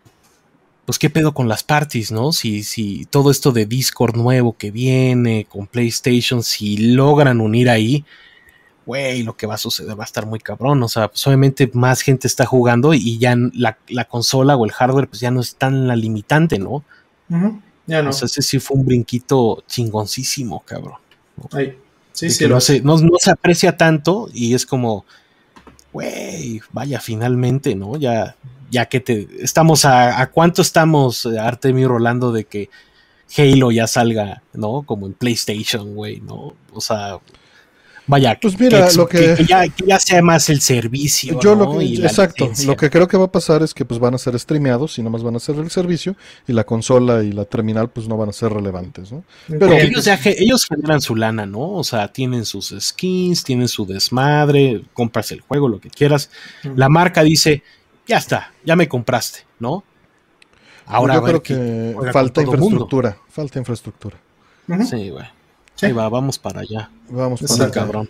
pues, 0.86 0.98
¿qué 0.98 1.10
pedo 1.10 1.34
con 1.34 1.48
las 1.48 1.62
parties, 1.62 2.12
no? 2.12 2.32
Si, 2.32 2.62
si 2.62 3.04
todo 3.10 3.30
esto 3.30 3.52
de 3.52 3.66
Discord 3.66 4.16
nuevo 4.16 4.56
que 4.56 4.70
viene 4.70 5.46
con 5.46 5.66
PlayStation, 5.66 6.42
si 6.42 6.94
logran 6.94 7.42
unir 7.42 7.68
ahí, 7.68 8.06
güey, 8.86 9.22
lo 9.22 9.36
que 9.36 9.46
va 9.46 9.54
a 9.54 9.58
suceder 9.58 9.98
va 9.98 10.04
a 10.04 10.06
estar 10.06 10.24
muy 10.24 10.38
cabrón. 10.38 10.82
O 10.82 10.88
sea, 10.88 11.08
pues 11.08 11.26
obviamente 11.26 11.70
más 11.74 12.00
gente 12.00 12.26
está 12.26 12.46
jugando 12.46 12.94
y 12.94 13.18
ya 13.18 13.36
la, 13.52 13.76
consola 14.08 14.56
o 14.56 14.64
el 14.64 14.72
hardware, 14.72 15.08
pues 15.08 15.20
ya 15.20 15.30
no 15.30 15.42
es 15.42 15.56
tan 15.56 15.86
la 15.86 15.94
limitante, 15.94 16.58
¿no? 16.58 16.84
Ya 17.86 18.02
no. 18.02 18.10
O 18.10 18.12
sea, 18.14 18.24
ese 18.26 18.40
sí 18.40 18.58
fue 18.60 18.78
un 18.78 18.86
brinquito 18.86 19.62
chingoncísimo, 19.66 20.60
cabrón. 20.60 20.98
Ahí. 21.52 21.76
Sí, 22.14 22.30
sí. 22.30 22.46
no, 22.48 22.60
se 22.60 23.30
aprecia 23.30 23.76
tanto 23.76 24.28
y 24.32 24.54
es 24.54 24.64
como, 24.64 25.04
güey, 25.92 26.62
vaya, 26.72 27.00
finalmente, 27.00 27.74
¿no? 27.74 27.96
Ya, 27.96 28.36
ya 28.70 28.86
que 28.86 29.00
te. 29.00 29.28
Estamos 29.40 29.84
a. 29.84 30.20
¿A 30.20 30.30
cuánto 30.30 30.62
estamos, 30.62 31.26
Artemio 31.26 31.88
Rolando, 31.88 32.30
de 32.32 32.44
que 32.44 32.70
Halo 33.36 33.72
ya 33.72 33.88
salga, 33.88 34.42
¿no? 34.52 34.82
Como 34.82 35.06
en 35.06 35.14
PlayStation, 35.14 35.94
güey, 35.96 36.20
¿no? 36.20 36.54
O 36.72 36.80
sea, 36.80 37.18
vaya, 38.06 38.38
pues 38.40 38.58
mira, 38.58 38.88
lo 38.92 39.08
que, 39.08 39.46
ya, 39.46 39.98
sea 39.98 40.22
más 40.22 40.48
el 40.50 40.60
servicio. 40.60 41.38
Yo 41.40 41.54
lo 41.54 41.80
exacto, 41.80 42.50
lo 42.66 42.76
que 42.76 42.90
creo 42.90 43.08
que 43.08 43.16
va 43.16 43.24
a 43.24 43.32
pasar 43.32 43.62
es 43.62 43.74
que 43.74 43.84
pues 43.84 44.00
van 44.00 44.14
a 44.14 44.18
ser 44.18 44.38
streameados 44.38 44.98
y 44.98 45.02
nomás 45.02 45.22
van 45.22 45.36
a 45.36 45.38
ser 45.38 45.56
el 45.56 45.70
servicio 45.70 46.16
y 46.46 46.52
la 46.52 46.64
consola 46.64 47.22
y 47.22 47.32
la 47.32 47.44
terminal 47.44 47.88
pues 47.88 48.08
no 48.08 48.16
van 48.16 48.28
a 48.28 48.32
ser 48.32 48.52
relevantes, 48.52 49.12
¿no? 49.12 49.24
Pero 49.48 49.72
ellos, 49.72 50.06
ellos 50.24 50.66
generan 50.66 51.00
su 51.00 51.16
lana, 51.16 51.46
¿no? 51.46 51.72
O 51.72 51.84
sea, 51.84 52.08
tienen 52.08 52.44
sus 52.44 52.74
skins, 52.78 53.44
tienen 53.44 53.68
su 53.68 53.86
desmadre, 53.86 54.82
compras 54.92 55.32
el 55.32 55.40
juego, 55.40 55.68
lo 55.68 55.80
que 55.80 55.90
quieras. 55.90 56.30
La 56.62 56.88
marca 56.88 57.22
dice, 57.22 57.62
ya 58.06 58.18
está, 58.18 58.52
ya 58.64 58.76
me 58.76 58.88
compraste, 58.88 59.40
¿no? 59.58 59.84
Ahora 60.86 61.14
yo 61.14 61.22
creo 61.22 61.42
que, 61.42 61.96
falta 62.12 62.42
infraestructura, 62.42 63.16
falta 63.28 63.58
infraestructura. 63.58 64.18
Sí, 64.88 65.10
güey. 65.10 65.26
Ahí 65.82 65.92
va, 65.92 66.08
vamos 66.08 66.38
para 66.38 66.60
allá. 66.60 66.90
Vamos 67.08 67.40
para 67.42 67.64
allá. 67.64 67.70
cabrón. 67.70 68.08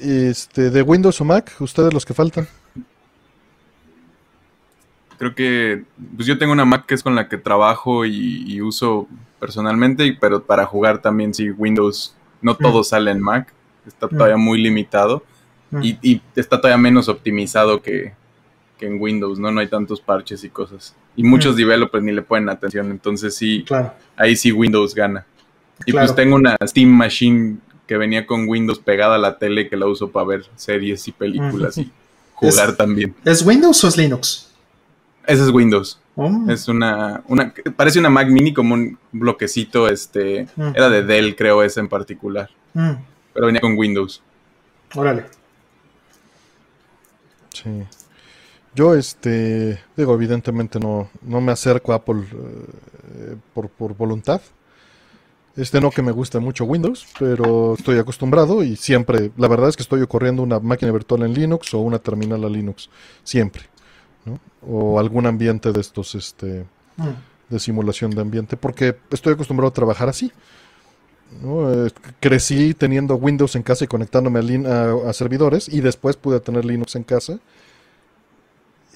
Este, 0.00 0.70
de 0.70 0.82
Windows 0.82 1.20
o 1.20 1.24
Mac, 1.24 1.52
ustedes 1.60 1.92
los 1.92 2.04
que 2.04 2.14
faltan. 2.14 2.48
Creo 5.18 5.34
que 5.34 5.84
pues 6.16 6.26
yo 6.26 6.38
tengo 6.38 6.52
una 6.52 6.64
Mac 6.64 6.86
que 6.86 6.94
es 6.94 7.02
con 7.02 7.14
la 7.14 7.28
que 7.28 7.38
trabajo 7.38 8.04
y, 8.04 8.60
uso 8.60 9.06
personalmente, 9.38 10.16
pero 10.20 10.44
para 10.44 10.66
jugar 10.66 11.00
también 11.00 11.32
sí 11.32 11.50
Windows 11.50 12.16
no 12.42 12.54
mm. 12.54 12.58
todo 12.58 12.82
sale 12.82 13.10
en 13.10 13.20
Mac, 13.20 13.52
está 13.86 14.06
mm. 14.06 14.10
todavía 14.10 14.36
muy 14.36 14.60
limitado 14.60 15.22
mm. 15.70 15.80
y, 15.82 16.22
está 16.34 16.60
todavía 16.60 16.78
menos 16.78 17.08
optimizado 17.08 17.80
que, 17.80 18.12
en 18.80 19.00
Windows, 19.00 19.38
¿no? 19.38 19.50
No 19.50 19.60
hay 19.60 19.68
tantos 19.68 19.98
parches 19.98 20.44
y 20.44 20.50
cosas. 20.50 20.94
Y 21.16 21.22
muchos 21.22 21.56
developers 21.56 22.04
ni 22.04 22.12
le 22.12 22.20
ponen 22.20 22.50
atención, 22.50 22.90
entonces 22.90 23.34
sí, 23.34 23.64
ahí 24.14 24.36
sí 24.36 24.52
Windows 24.52 24.94
gana. 24.94 25.24
Y 25.86 25.92
pues 25.92 26.14
tengo 26.14 26.36
una 26.36 26.56
Steam 26.64 26.88
Machine 26.88 27.56
que 27.86 27.96
venía 27.96 28.26
con 28.26 28.48
Windows 28.48 28.78
pegada 28.78 29.16
a 29.16 29.18
la 29.18 29.38
tele 29.38 29.68
que 29.68 29.76
la 29.76 29.86
uso 29.86 30.10
para 30.10 30.26
ver 30.26 30.44
series 30.56 31.06
y 31.08 31.12
películas 31.12 31.76
y 31.78 31.90
jugar 32.34 32.76
también. 32.76 33.14
¿Es 33.24 33.44
Windows 33.44 33.82
o 33.84 33.88
es 33.88 33.96
Linux? 33.96 34.50
Ese 35.26 35.42
es 35.42 35.50
Windows. 35.50 35.98
Oh. 36.16 36.30
Es 36.48 36.68
una, 36.68 37.22
una, 37.28 37.52
parece 37.76 37.98
una 37.98 38.10
Mac 38.10 38.28
Mini 38.28 38.54
como 38.54 38.74
un 38.74 38.98
bloquecito, 39.10 39.88
este, 39.88 40.46
mm. 40.54 40.68
era 40.74 40.88
de 40.88 41.02
Dell 41.02 41.34
creo 41.34 41.62
ese 41.62 41.80
en 41.80 41.88
particular, 41.88 42.50
mm. 42.74 42.92
pero 43.32 43.46
venía 43.46 43.60
con 43.60 43.76
Windows. 43.76 44.22
Órale. 44.94 45.24
Sí. 47.52 47.70
Yo, 48.74 48.94
este, 48.94 49.80
digo, 49.96 50.14
evidentemente 50.14 50.78
no, 50.78 51.08
no 51.22 51.40
me 51.40 51.52
acerco 51.52 51.92
a 51.92 51.96
Apple 51.96 52.24
eh, 52.32 53.36
por, 53.52 53.68
por 53.68 53.96
voluntad. 53.96 54.40
Este 55.56 55.80
no 55.80 55.90
que 55.90 56.02
me 56.02 56.10
gusta 56.10 56.40
mucho 56.40 56.64
Windows, 56.64 57.06
pero 57.18 57.74
estoy 57.74 57.98
acostumbrado 57.98 58.64
y 58.64 58.74
siempre, 58.74 59.30
la 59.36 59.46
verdad 59.46 59.68
es 59.68 59.76
que 59.76 59.84
estoy 59.84 60.04
corriendo 60.06 60.42
una 60.42 60.58
máquina 60.58 60.90
virtual 60.90 61.22
en 61.22 61.32
Linux 61.32 61.72
o 61.74 61.78
una 61.78 62.00
terminal 62.00 62.44
a 62.44 62.48
Linux, 62.48 62.90
siempre. 63.22 63.64
¿no? 64.24 64.40
O 64.66 64.98
algún 64.98 65.26
ambiente 65.26 65.70
de 65.70 65.80
estos, 65.80 66.16
este, 66.16 66.64
mm. 66.96 67.50
de 67.50 67.58
simulación 67.60 68.10
de 68.10 68.20
ambiente, 68.20 68.56
porque 68.56 68.96
estoy 69.10 69.34
acostumbrado 69.34 69.68
a 69.68 69.74
trabajar 69.74 70.08
así. 70.08 70.32
¿no? 71.40 71.72
Eh, 71.72 71.90
crecí 72.18 72.74
teniendo 72.74 73.14
Windows 73.14 73.54
en 73.54 73.62
casa 73.62 73.84
y 73.84 73.88
conectándome 73.88 74.40
a, 74.68 75.08
a 75.08 75.12
servidores 75.12 75.68
y 75.68 75.80
después 75.80 76.16
pude 76.16 76.40
tener 76.40 76.64
Linux 76.64 76.96
en 76.96 77.04
casa 77.04 77.38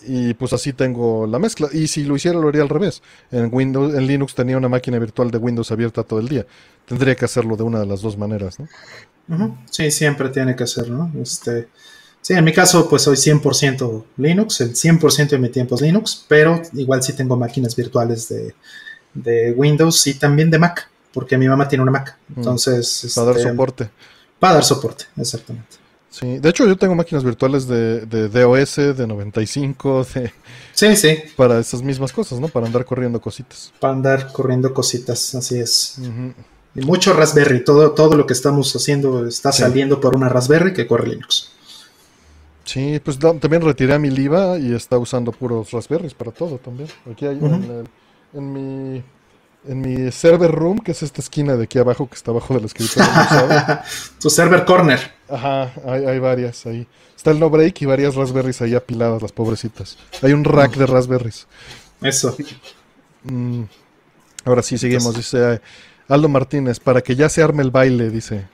y 0.07 0.35
pues 0.35 0.53
así 0.53 0.73
tengo 0.73 1.27
la 1.27 1.39
mezcla. 1.39 1.69
Y 1.73 1.89
si 1.89 2.05
lo 2.05 2.17
hiciera 2.17 2.39
lo 2.39 2.49
haría 2.49 2.63
al 2.63 2.69
revés. 2.69 3.03
En 3.31 3.49
Windows, 3.53 3.95
en 3.95 4.07
Linux 4.07 4.35
tenía 4.35 4.57
una 4.57 4.69
máquina 4.69 4.99
virtual 4.99 5.31
de 5.31 5.39
Windows 5.39 5.71
abierta 5.71 6.03
todo 6.03 6.21
el 6.21 6.29
día. 6.29 6.47
Tendría 6.87 7.15
que 7.15 7.25
hacerlo 7.25 7.57
de 7.57 7.63
una 7.63 7.81
de 7.81 7.87
las 7.87 8.01
dos 8.01 8.17
maneras, 8.17 8.59
¿no? 8.59 8.69
Sí, 9.71 9.91
siempre 9.91 10.31
tiene 10.31 10.57
que 10.57 10.65
hacerlo, 10.65 10.97
¿no? 10.97 11.23
Este, 11.23 11.69
sí, 12.23 12.33
en 12.35 12.45
mi 12.45 12.53
caso 12.53 12.89
pues 12.89 13.03
soy 13.03 13.17
100% 13.17 14.05
Linux, 14.17 14.61
el 14.63 14.75
100% 14.75 15.29
de 15.29 15.39
mi 15.39 15.51
tiempo 15.51 15.75
es 15.75 15.83
Linux, 15.83 16.25
pero 16.27 16.63
igual 16.73 17.03
sí 17.03 17.13
tengo 17.13 17.37
máquinas 17.37 17.77
virtuales 17.77 18.29
de, 18.29 18.55
de 19.13 19.53
Windows 19.53 20.07
y 20.07 20.15
también 20.15 20.51
de 20.51 20.59
Mac, 20.59 20.89
porque 21.13 21.37
mi 21.37 21.47
mamá 21.47 21.69
tiene 21.69 21.83
una 21.83 21.93
Mac. 21.93 22.17
Mm. 22.29 22.39
Entonces... 22.39 23.13
Para 23.15 23.27
dar 23.27 23.37
este, 23.37 23.51
soporte. 23.51 23.91
Para 24.39 24.55
dar 24.55 24.65
soporte, 24.65 25.05
exactamente. 25.17 25.77
Sí, 26.19 26.39
de 26.39 26.49
hecho 26.49 26.67
yo 26.67 26.77
tengo 26.77 26.97
máquinas 26.97 27.23
virtuales 27.23 27.69
de, 27.69 28.01
de 28.07 28.29
DOS, 28.29 28.77
de 28.77 29.07
95, 29.07 30.05
de... 30.15 30.33
Sí, 30.73 30.97
sí. 30.97 31.19
Para 31.37 31.61
esas 31.61 31.83
mismas 31.83 32.13
cosas, 32.13 32.41
¿no? 32.41 32.49
Para 32.49 32.67
andar 32.67 32.85
corriendo 32.85 33.21
cositas. 33.21 33.73
Para 33.79 33.93
andar 33.93 34.33
corriendo 34.33 34.75
cositas, 34.75 35.35
así 35.37 35.59
es. 35.59 36.01
Y 36.75 36.81
mucho 36.81 37.13
Raspberry, 37.13 37.65
todo, 37.65 37.93
todo 37.93 38.17
lo 38.17 38.27
que 38.27 38.33
estamos 38.33 38.75
haciendo 38.75 39.27
está 39.27 39.53
saliendo 39.53 40.01
por 40.01 40.17
una 40.17 40.29
Raspberry 40.29 40.73
que 40.73 40.87
corre 40.87 41.09
Linux. 41.09 41.53
Sí, 42.65 43.01
pues 43.03 43.19
también 43.19 43.63
retiré 43.63 43.95
a 43.95 43.99
mi 43.99 44.11
Liva 44.11 44.59
y 44.59 44.75
está 44.75 44.99
usando 44.99 45.33
puros 45.33 45.71
Raspberries 45.71 46.15
para 46.15 46.33
todo 46.33 46.59
también. 46.59 46.89
Aquí 47.11 47.27
hay 47.27 47.39
en, 48.35 48.53
mi 48.53 49.03
en 49.67 49.81
mi 49.81 50.11
server 50.13 50.51
room, 50.51 50.79
que 50.79 50.93
es 50.93 51.03
esta 51.03 51.21
esquina 51.21 51.57
de 51.57 51.65
aquí 51.65 51.79
abajo 51.79 52.09
que 52.09 52.15
está 52.15 52.31
abajo 52.31 52.55
del 52.55 52.65
escritorio. 52.65 53.11
tu 54.21 54.31
server 54.31 54.65
corner. 54.65 55.13
Ajá, 55.29 55.73
hay, 55.87 56.19
varias 56.19 56.65
ahí. 56.67 56.87
Está 57.17 57.33
el 57.33 57.41
no 57.41 57.51
break 57.51 57.83
y 57.83 57.87
varias 57.87 58.15
Raspberries 58.15 58.63
ahí 58.63 58.75
apiladas, 58.75 59.21
las 59.21 59.33
pobrecitas. 59.33 59.99
Hay 60.23 60.33
un 60.33 60.45
rack 60.45 60.77
de 60.77 60.87
Raspberries. 60.87 61.47
Eso. 62.01 62.37
Mm, 63.25 63.65
ahora 64.45 64.63
sí, 64.63 64.79
seguimos. 64.79 65.17
Dice 65.17 65.61
Aldo 66.09 66.29
Martínez, 66.29 66.79
para 66.81 67.03
que 67.03 67.17
ya 67.17 67.29
se 67.29 67.43
arme 67.43 67.63
el 67.63 67.71
baile, 67.71 68.11
dice. 68.11 68.47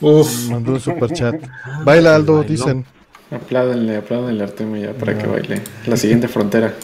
Uf. 0.00 0.48
Mandó 0.48 0.72
un 0.72 0.80
super 0.80 1.12
chat. 1.12 1.36
Baila 1.84 2.14
Aldo, 2.14 2.42
dicen. 2.42 2.84
Apládenle, 3.30 3.96
apládenle 3.96 4.44
Artemio 4.44 4.92
ya 4.92 4.98
para 4.98 5.16
que 5.16 5.26
baile. 5.26 5.62
La 5.86 5.96
siguiente 5.96 6.28
frontera. 6.28 6.74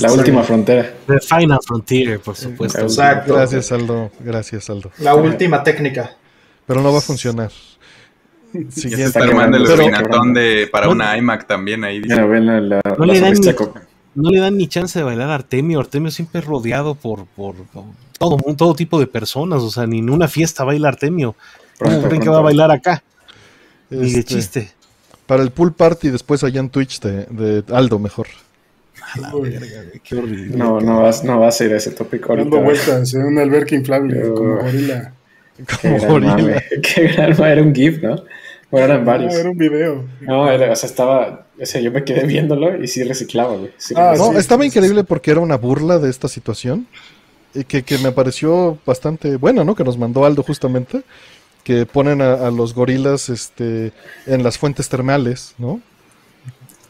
La 0.00 0.12
última 0.12 0.42
frontera. 0.42 0.94
The 1.06 1.20
Final 1.20 1.58
Frontier, 1.66 2.20
por 2.20 2.36
supuesto. 2.36 2.80
Exacto. 2.80 3.34
Gracias, 3.34 3.72
Aldo. 3.72 4.10
Gracias, 4.20 4.70
Aldo. 4.70 4.90
La 4.98 5.14
última 5.14 5.62
técnica. 5.62 6.16
Pero 6.66 6.80
no 6.80 6.92
va 6.92 6.98
a 6.98 7.02
funcionar. 7.02 7.50
Siguiente. 8.70 9.04
está 9.04 9.20
armando 9.20 9.56
el 9.56 9.66
ordinatón 9.66 10.34
de, 10.34 10.68
para 10.70 10.88
una 10.90 11.16
iMac 11.16 11.46
también 11.46 11.84
ahí. 11.84 12.00
no, 12.00 13.06
le 13.06 13.20
dan 13.20 13.32
ni, 13.32 13.50
no 14.14 14.30
le 14.30 14.40
dan 14.40 14.58
ni 14.58 14.68
chance 14.68 14.98
de 14.98 15.04
bailar 15.04 15.30
a 15.30 15.36
Artemio. 15.36 15.80
Artemio 15.80 16.10
siempre 16.10 16.40
es 16.40 16.46
rodeado 16.46 16.94
por, 16.94 17.24
por, 17.26 17.54
todo, 18.18 18.36
todo 18.54 18.74
tipo 18.74 19.00
de 19.00 19.06
personas. 19.06 19.62
O 19.62 19.70
sea, 19.70 19.86
ni 19.86 20.00
en 20.00 20.10
una 20.10 20.28
fiesta 20.28 20.64
baila 20.64 20.88
Artemio. 20.88 21.34
¿Cómo 21.78 22.02
creen 22.02 22.22
que 22.22 22.28
va 22.28 22.38
a 22.38 22.42
bailar 22.42 22.70
acá? 22.70 23.02
Ni 23.90 23.98
de 23.98 24.06
este, 24.20 24.24
chiste. 24.24 24.72
Para 25.26 25.42
el 25.42 25.50
pool 25.50 25.72
party 25.72 26.10
después 26.10 26.44
allá 26.44 26.60
en 26.60 26.70
Twitch 26.70 27.00
de, 27.00 27.64
Aldo, 27.72 27.98
mejor. 27.98 28.26
Qué 30.02 30.16
horrible. 30.16 30.56
No, 30.56 30.80
no 30.80 31.02
vas, 31.02 31.24
no 31.24 31.40
vas 31.40 31.60
a 31.60 31.64
ir 31.64 31.72
a 31.72 31.76
ese 31.76 31.90
tópico 31.90 32.36
Dando 32.36 32.60
vueltas 32.60 33.14
en 33.14 33.24
un 33.24 33.38
alberca 33.38 33.74
inflable, 33.74 34.20
como 34.32 34.56
gorila. 34.56 35.14
Como 35.80 35.98
gorila. 35.98 36.62
Qué 36.82 37.08
gran 37.08 37.42
era 37.44 37.62
un 37.62 37.74
GIF, 37.74 38.02
¿no? 38.02 38.16
Bueno, 38.70 38.86
eran 38.86 39.04
varios. 39.04 39.34
No, 39.34 39.40
era 39.40 39.50
un 39.50 39.58
video. 39.58 40.04
No, 40.20 40.44
o 40.44 40.76
sea, 40.76 40.88
estaba. 40.88 41.46
O 41.60 41.66
sea, 41.66 41.80
yo 41.80 41.90
me 41.92 42.04
quedé 42.04 42.24
viéndolo 42.24 42.82
y 42.82 42.88
sí 42.88 43.04
reciclaba, 43.04 43.56
güey. 43.56 43.70
ah, 43.96 44.14
no, 44.16 44.32
estaba 44.38 44.64
increíble 44.64 45.04
porque 45.04 45.30
era 45.30 45.40
una 45.40 45.56
burla 45.56 45.98
de 45.98 46.08
esta 46.08 46.28
situación. 46.28 46.86
Y 47.54 47.64
que, 47.64 47.82
que 47.82 47.98
me 47.98 48.12
pareció 48.12 48.78
bastante 48.86 49.36
buena, 49.36 49.62
¿no? 49.62 49.74
Que 49.74 49.84
nos 49.84 49.98
mandó 49.98 50.24
Aldo 50.24 50.42
justamente 50.42 51.02
que 51.64 51.86
ponen 51.86 52.20
a, 52.20 52.50
los 52.50 52.74
gorilas 52.74 53.28
este, 53.28 53.92
en 54.26 54.42
las 54.42 54.58
fuentes 54.58 54.88
termales, 54.88 55.54
¿no? 55.58 55.80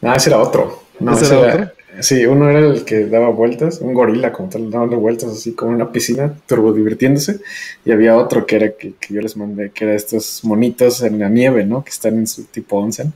Ah, 0.01 0.15
ese 0.15 0.29
era 0.29 0.39
otro. 0.39 0.83
No, 0.99 1.13
¿Ese, 1.13 1.27
era, 1.27 1.53
otro? 1.53 1.71
Sí, 2.01 2.25
uno 2.25 2.49
era 2.49 2.59
el 2.59 2.85
que 2.85 3.05
daba 3.05 3.29
vueltas, 3.29 3.79
un 3.79 3.93
gorila 3.93 4.31
como 4.31 4.49
tal, 4.49 4.71
dando 4.71 4.97
vueltas 4.97 5.29
así 5.31 5.53
como 5.53 5.71
en 5.71 5.75
una 5.75 5.91
piscina, 5.91 6.33
turbo 6.47 6.73
divirtiéndose. 6.73 7.39
Y 7.85 7.91
había 7.91 8.17
otro 8.17 8.45
que 8.45 8.55
era 8.55 8.71
que, 8.71 8.93
yo 9.09 9.21
les 9.21 9.37
mandé, 9.37 9.69
que 9.71 9.85
era 9.85 9.93
estos 9.93 10.43
monitos 10.43 11.03
en 11.03 11.19
la 11.19 11.29
nieve, 11.29 11.65
¿no? 11.65 11.83
Que 11.83 11.91
están 11.91 12.15
en 12.15 12.27
su 12.27 12.45
tipo 12.45 12.77
onsen. 12.77 13.13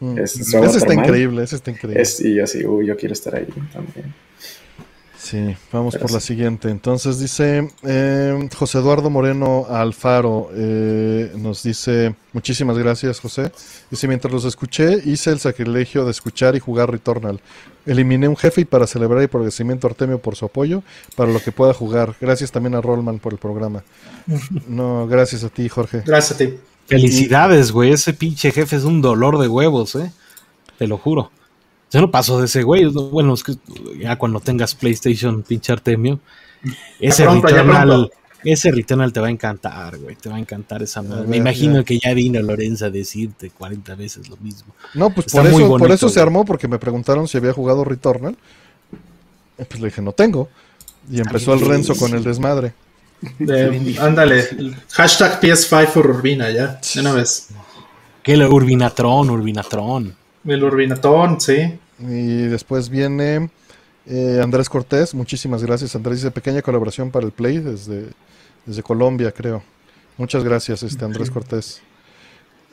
Mm. 0.00 0.18
ese 0.18 0.42
está 0.42 0.94
increíble, 0.94 1.42
ese 1.42 1.56
está 1.56 1.70
increíble. 1.70 2.02
y 2.20 2.34
yo 2.34 2.44
así, 2.44 2.64
uy, 2.64 2.86
yo 2.86 2.96
quiero 2.96 3.12
estar 3.12 3.34
ahí 3.34 3.46
también. 3.72 4.14
Sí, 5.30 5.54
vamos 5.70 5.96
por 5.96 6.10
la 6.10 6.18
siguiente. 6.18 6.70
Entonces 6.70 7.20
dice 7.20 7.70
eh, 7.84 8.48
José 8.52 8.78
Eduardo 8.78 9.10
Moreno 9.10 9.64
Alfaro, 9.68 10.50
eh, 10.52 11.30
nos 11.36 11.62
dice, 11.62 12.16
muchísimas 12.32 12.76
gracias 12.76 13.20
José. 13.20 13.52
Dice, 13.92 14.08
mientras 14.08 14.34
los 14.34 14.44
escuché, 14.44 15.00
hice 15.04 15.30
el 15.30 15.38
sacrilegio 15.38 16.04
de 16.04 16.10
escuchar 16.10 16.56
y 16.56 16.58
jugar 16.58 16.90
Returnal. 16.90 17.40
Eliminé 17.86 18.26
un 18.26 18.36
jefe 18.36 18.62
y 18.62 18.64
para 18.64 18.88
celebrar 18.88 19.22
el 19.22 19.28
progresimiento 19.28 19.86
Artemio 19.86 20.18
por 20.18 20.34
su 20.34 20.46
apoyo, 20.46 20.82
para 21.14 21.30
lo 21.30 21.38
que 21.38 21.52
pueda 21.52 21.74
jugar. 21.74 22.16
Gracias 22.20 22.50
también 22.50 22.74
a 22.74 22.80
Rollman 22.80 23.20
por 23.20 23.32
el 23.32 23.38
programa. 23.38 23.84
No, 24.66 25.06
gracias 25.06 25.44
a 25.44 25.48
ti, 25.48 25.68
Jorge. 25.68 26.02
Gracias 26.04 26.40
a 26.40 26.44
ti. 26.44 26.56
Felicidades, 26.86 27.70
güey. 27.70 27.92
Ese 27.92 28.14
pinche 28.14 28.50
jefe 28.50 28.74
es 28.74 28.82
un 28.82 29.00
dolor 29.00 29.38
de 29.38 29.46
huevos, 29.46 29.94
¿eh? 29.94 30.10
Te 30.76 30.88
lo 30.88 30.98
juro. 30.98 31.30
Yo 31.90 32.00
no 32.00 32.10
paso 32.10 32.38
de 32.38 32.46
ese 32.46 32.62
güey. 32.62 32.84
Bueno, 32.86 33.34
es 33.34 33.42
que 33.42 33.54
ya 33.98 34.16
cuando 34.16 34.40
tengas 34.40 34.74
PlayStation, 34.74 35.42
pinche 35.42 35.72
Artemio, 35.72 36.20
ese 37.00 37.26
Returnal, 37.26 38.10
ese 38.44 38.70
Returnal 38.70 39.12
te 39.12 39.20
va 39.20 39.26
a 39.26 39.30
encantar, 39.30 39.98
güey. 39.98 40.14
Te 40.14 40.28
va 40.28 40.36
a 40.36 40.38
encantar 40.38 40.82
esa 40.82 41.02
madre. 41.02 41.26
Me 41.26 41.36
imagino 41.36 41.84
que 41.84 41.98
ya 41.98 42.14
vino 42.14 42.40
Lorenza 42.40 42.86
a 42.86 42.90
decirte 42.90 43.50
40 43.50 43.94
veces 43.96 44.28
lo 44.28 44.36
mismo. 44.36 44.72
No, 44.94 45.10
pues 45.10 45.32
por 45.32 45.46
eso, 45.46 45.78
por 45.78 45.90
eso 45.90 46.08
se 46.08 46.20
armó, 46.20 46.44
porque 46.44 46.68
me 46.68 46.78
preguntaron 46.78 47.26
si 47.26 47.38
había 47.38 47.52
jugado 47.52 47.84
Returnal. 47.84 48.36
Pues 49.56 49.80
le 49.80 49.88
dije, 49.88 50.00
no 50.00 50.12
tengo. 50.12 50.48
Y 51.10 51.20
empezó 51.20 51.54
el 51.54 51.60
Renzo 51.60 51.96
con 51.96 52.14
el 52.14 52.22
desmadre. 52.22 52.72
ándale, 54.00 54.48
hashtag 54.92 55.40
PS5 55.40 55.92
por 55.92 56.06
Urbina, 56.06 56.50
ya, 56.50 56.80
una 57.00 57.12
vez. 57.12 57.48
Que 58.22 58.34
el 58.34 58.42
Urbinatron, 58.44 59.28
Urbinatron. 59.28 60.19
El 60.44 60.64
Urbinatón, 60.64 61.40
sí. 61.40 61.78
Y 61.98 62.46
después 62.46 62.88
viene 62.88 63.50
eh, 64.06 64.40
Andrés 64.42 64.68
Cortés. 64.68 65.14
Muchísimas 65.14 65.62
gracias, 65.62 65.94
Andrés. 65.94 66.16
Dice 66.18 66.30
pequeña 66.30 66.62
colaboración 66.62 67.10
para 67.10 67.26
el 67.26 67.32
Play 67.32 67.58
desde, 67.58 68.06
desde 68.64 68.82
Colombia, 68.82 69.32
creo. 69.32 69.62
Muchas 70.16 70.44
gracias, 70.44 70.82
este 70.82 71.04
Andrés 71.04 71.30
Cortés. 71.30 71.80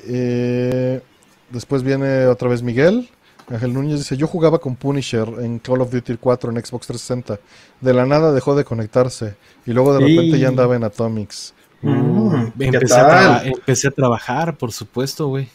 Eh, 0.06 1.02
después 1.50 1.84
viene 1.84 2.28
otra 2.28 2.50
vez 2.50 2.62
Miguel. 2.62 3.10
Ángel 3.50 3.74
Núñez 3.74 4.00
dice, 4.00 4.18
yo 4.18 4.28
jugaba 4.28 4.60
con 4.60 4.76
Punisher 4.76 5.28
en 5.40 5.60
Call 5.60 5.80
of 5.80 5.92
Duty 5.92 6.18
4 6.18 6.52
en 6.52 6.58
Xbox 6.58 6.88
360. 6.88 7.40
De 7.80 7.94
la 7.94 8.06
nada 8.06 8.34
dejó 8.34 8.56
de 8.56 8.66
conectarse 8.66 9.36
y 9.66 9.72
luego 9.72 9.94
de 9.94 10.02
repente 10.02 10.40
ya 10.40 10.50
andaba 10.50 10.76
en 10.76 10.84
Atomics. 10.84 11.54
Mm, 11.82 12.48
empecé, 12.60 13.00
a 13.00 13.44
empecé, 13.46 13.88
a 13.88 13.92
trabajar, 13.92 14.58
por 14.58 14.72
supuesto, 14.74 15.28
güey 15.28 15.48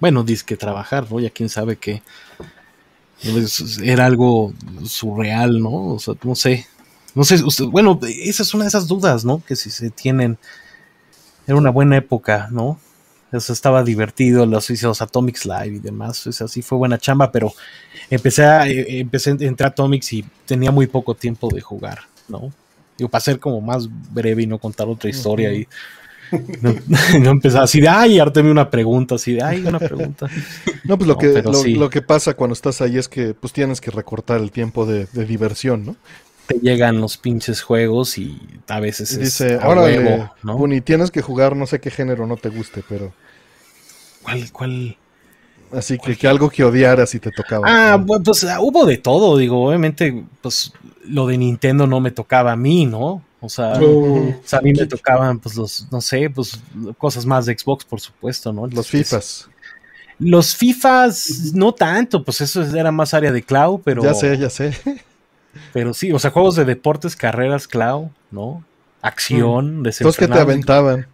bueno, 0.00 0.24
que 0.46 0.56
trabajar, 0.56 1.06
¿no? 1.10 1.20
Ya 1.20 1.30
quién 1.30 1.48
sabe 1.48 1.76
qué. 1.76 2.02
Era 3.82 4.06
algo 4.06 4.54
surreal, 4.84 5.60
¿no? 5.60 5.94
O 5.94 5.98
sea, 5.98 6.14
no 6.22 6.34
sé. 6.34 6.66
No 7.14 7.24
sé, 7.24 7.42
bueno, 7.66 7.98
esa 8.02 8.42
es 8.42 8.54
una 8.54 8.64
de 8.64 8.68
esas 8.68 8.86
dudas, 8.86 9.24
¿no? 9.24 9.42
Que 9.44 9.56
si 9.56 9.70
se 9.70 9.90
tienen. 9.90 10.38
Era 11.46 11.56
una 11.56 11.70
buena 11.70 11.96
época, 11.96 12.48
¿no? 12.50 12.78
Eso 13.32 13.52
estaba 13.52 13.84
divertido, 13.84 14.46
los 14.46 14.70
los 14.82 15.02
Atomics 15.02 15.44
Live 15.44 15.76
y 15.76 15.78
demás. 15.78 16.26
O 16.26 16.32
sea, 16.32 16.48
sí 16.48 16.62
fue 16.62 16.78
buena 16.78 16.98
chamba, 16.98 17.30
pero 17.30 17.52
empecé 18.08 18.44
a, 18.44 18.68
eh, 18.68 19.00
empecé 19.00 19.30
a 19.30 19.36
entrar 19.40 19.68
a 19.68 19.72
Atomics 19.72 20.12
y 20.14 20.24
tenía 20.46 20.70
muy 20.70 20.86
poco 20.86 21.14
tiempo 21.14 21.48
de 21.52 21.60
jugar, 21.60 22.00
¿no? 22.28 22.52
Digo, 22.96 23.08
para 23.08 23.20
ser 23.20 23.38
como 23.38 23.60
más 23.60 23.88
breve 24.12 24.42
y 24.42 24.46
no 24.46 24.58
contar 24.58 24.88
otra 24.88 25.10
historia 25.10 25.52
y 25.52 25.66
no, 26.62 26.74
no 27.20 27.30
empezaba 27.30 27.64
así 27.64 27.80
de, 27.80 27.88
ay, 27.88 28.18
Artemio 28.18 28.52
una 28.52 28.70
pregunta, 28.70 29.16
así 29.16 29.34
de, 29.34 29.42
ay, 29.42 29.64
una 29.64 29.78
pregunta. 29.78 30.28
No, 30.84 30.98
pues 30.98 31.06
lo, 31.06 31.16
que, 31.18 31.42
lo, 31.76 31.90
que 31.90 32.02
pasa 32.02 32.34
cuando 32.34 32.54
estás 32.54 32.80
ahí 32.80 32.98
es 32.98 33.08
que 33.08 33.32
pues 33.32 33.52
tienes 33.52 33.80
que 33.80 33.92
recortar 33.92 34.40
el 34.40 34.50
tiempo 34.50 34.86
de, 34.86 35.06
diversión, 35.12 35.86
¿no? 35.86 35.96
Te 36.46 36.58
llegan 36.58 37.00
los 37.00 37.16
pinches 37.16 37.62
juegos 37.62 38.18
y 38.18 38.40
a 38.66 38.80
veces 38.80 39.16
Dice, 39.16 39.54
es 39.54 39.60
ahora 39.60 39.88
¿no? 40.42 40.66
ni 40.66 40.80
tienes 40.80 41.12
que 41.12 41.22
jugar 41.22 41.54
no 41.54 41.66
sé 41.66 41.80
qué 41.80 41.92
género 41.92 42.26
no 42.26 42.36
te 42.36 42.48
guste, 42.48 42.82
pero... 42.88 43.12
¿Cuál, 44.22 44.50
cuál? 44.50 44.96
Así 45.72 45.96
que, 45.98 46.16
que 46.16 46.26
algo 46.26 46.50
que 46.50 46.64
odiaras 46.64 47.14
y 47.14 47.20
te 47.20 47.30
tocaba. 47.30 47.66
Ah, 47.68 48.04
pues 48.04 48.44
hubo 48.58 48.84
de 48.86 48.96
todo, 48.96 49.36
digo, 49.36 49.68
obviamente, 49.68 50.24
pues 50.40 50.72
lo 51.06 51.26
de 51.28 51.38
Nintendo 51.38 51.86
no 51.86 52.00
me 52.00 52.10
tocaba 52.10 52.52
a 52.52 52.56
mí, 52.56 52.86
¿no? 52.86 53.22
O 53.40 53.48
sea, 53.48 53.72
a 53.74 54.60
mí 54.60 54.72
me 54.72 54.86
tocaban, 54.86 55.38
pues, 55.38 55.56
los, 55.56 55.86
no 55.90 56.00
sé, 56.00 56.28
pues, 56.28 56.60
cosas 56.98 57.24
más 57.24 57.46
de 57.46 57.58
Xbox, 57.58 57.84
por 57.84 58.00
supuesto, 58.00 58.52
¿no? 58.52 58.66
Los 58.66 58.88
FIFAs. 58.88 59.48
Los 60.18 60.54
FIFAs, 60.54 61.52
no 61.54 61.72
tanto, 61.72 62.22
pues 62.22 62.42
eso 62.42 62.62
era 62.62 62.92
más 62.92 63.14
área 63.14 63.32
de 63.32 63.42
cloud, 63.42 63.80
pero. 63.82 64.02
Ya 64.02 64.12
sé, 64.12 64.36
ya 64.36 64.50
sé. 64.50 64.74
Pero 65.72 65.94
sí, 65.94 66.12
o 66.12 66.18
sea, 66.18 66.30
juegos 66.30 66.56
de 66.56 66.64
deportes, 66.64 67.16
carreras, 67.16 67.66
cloud, 67.66 68.08
¿no? 68.30 68.62
Acción, 69.02 69.80
mm. 69.80 69.90
Los 70.00 70.16
que 70.16 70.28
te 70.28 70.38
aventaban. 70.38 71.06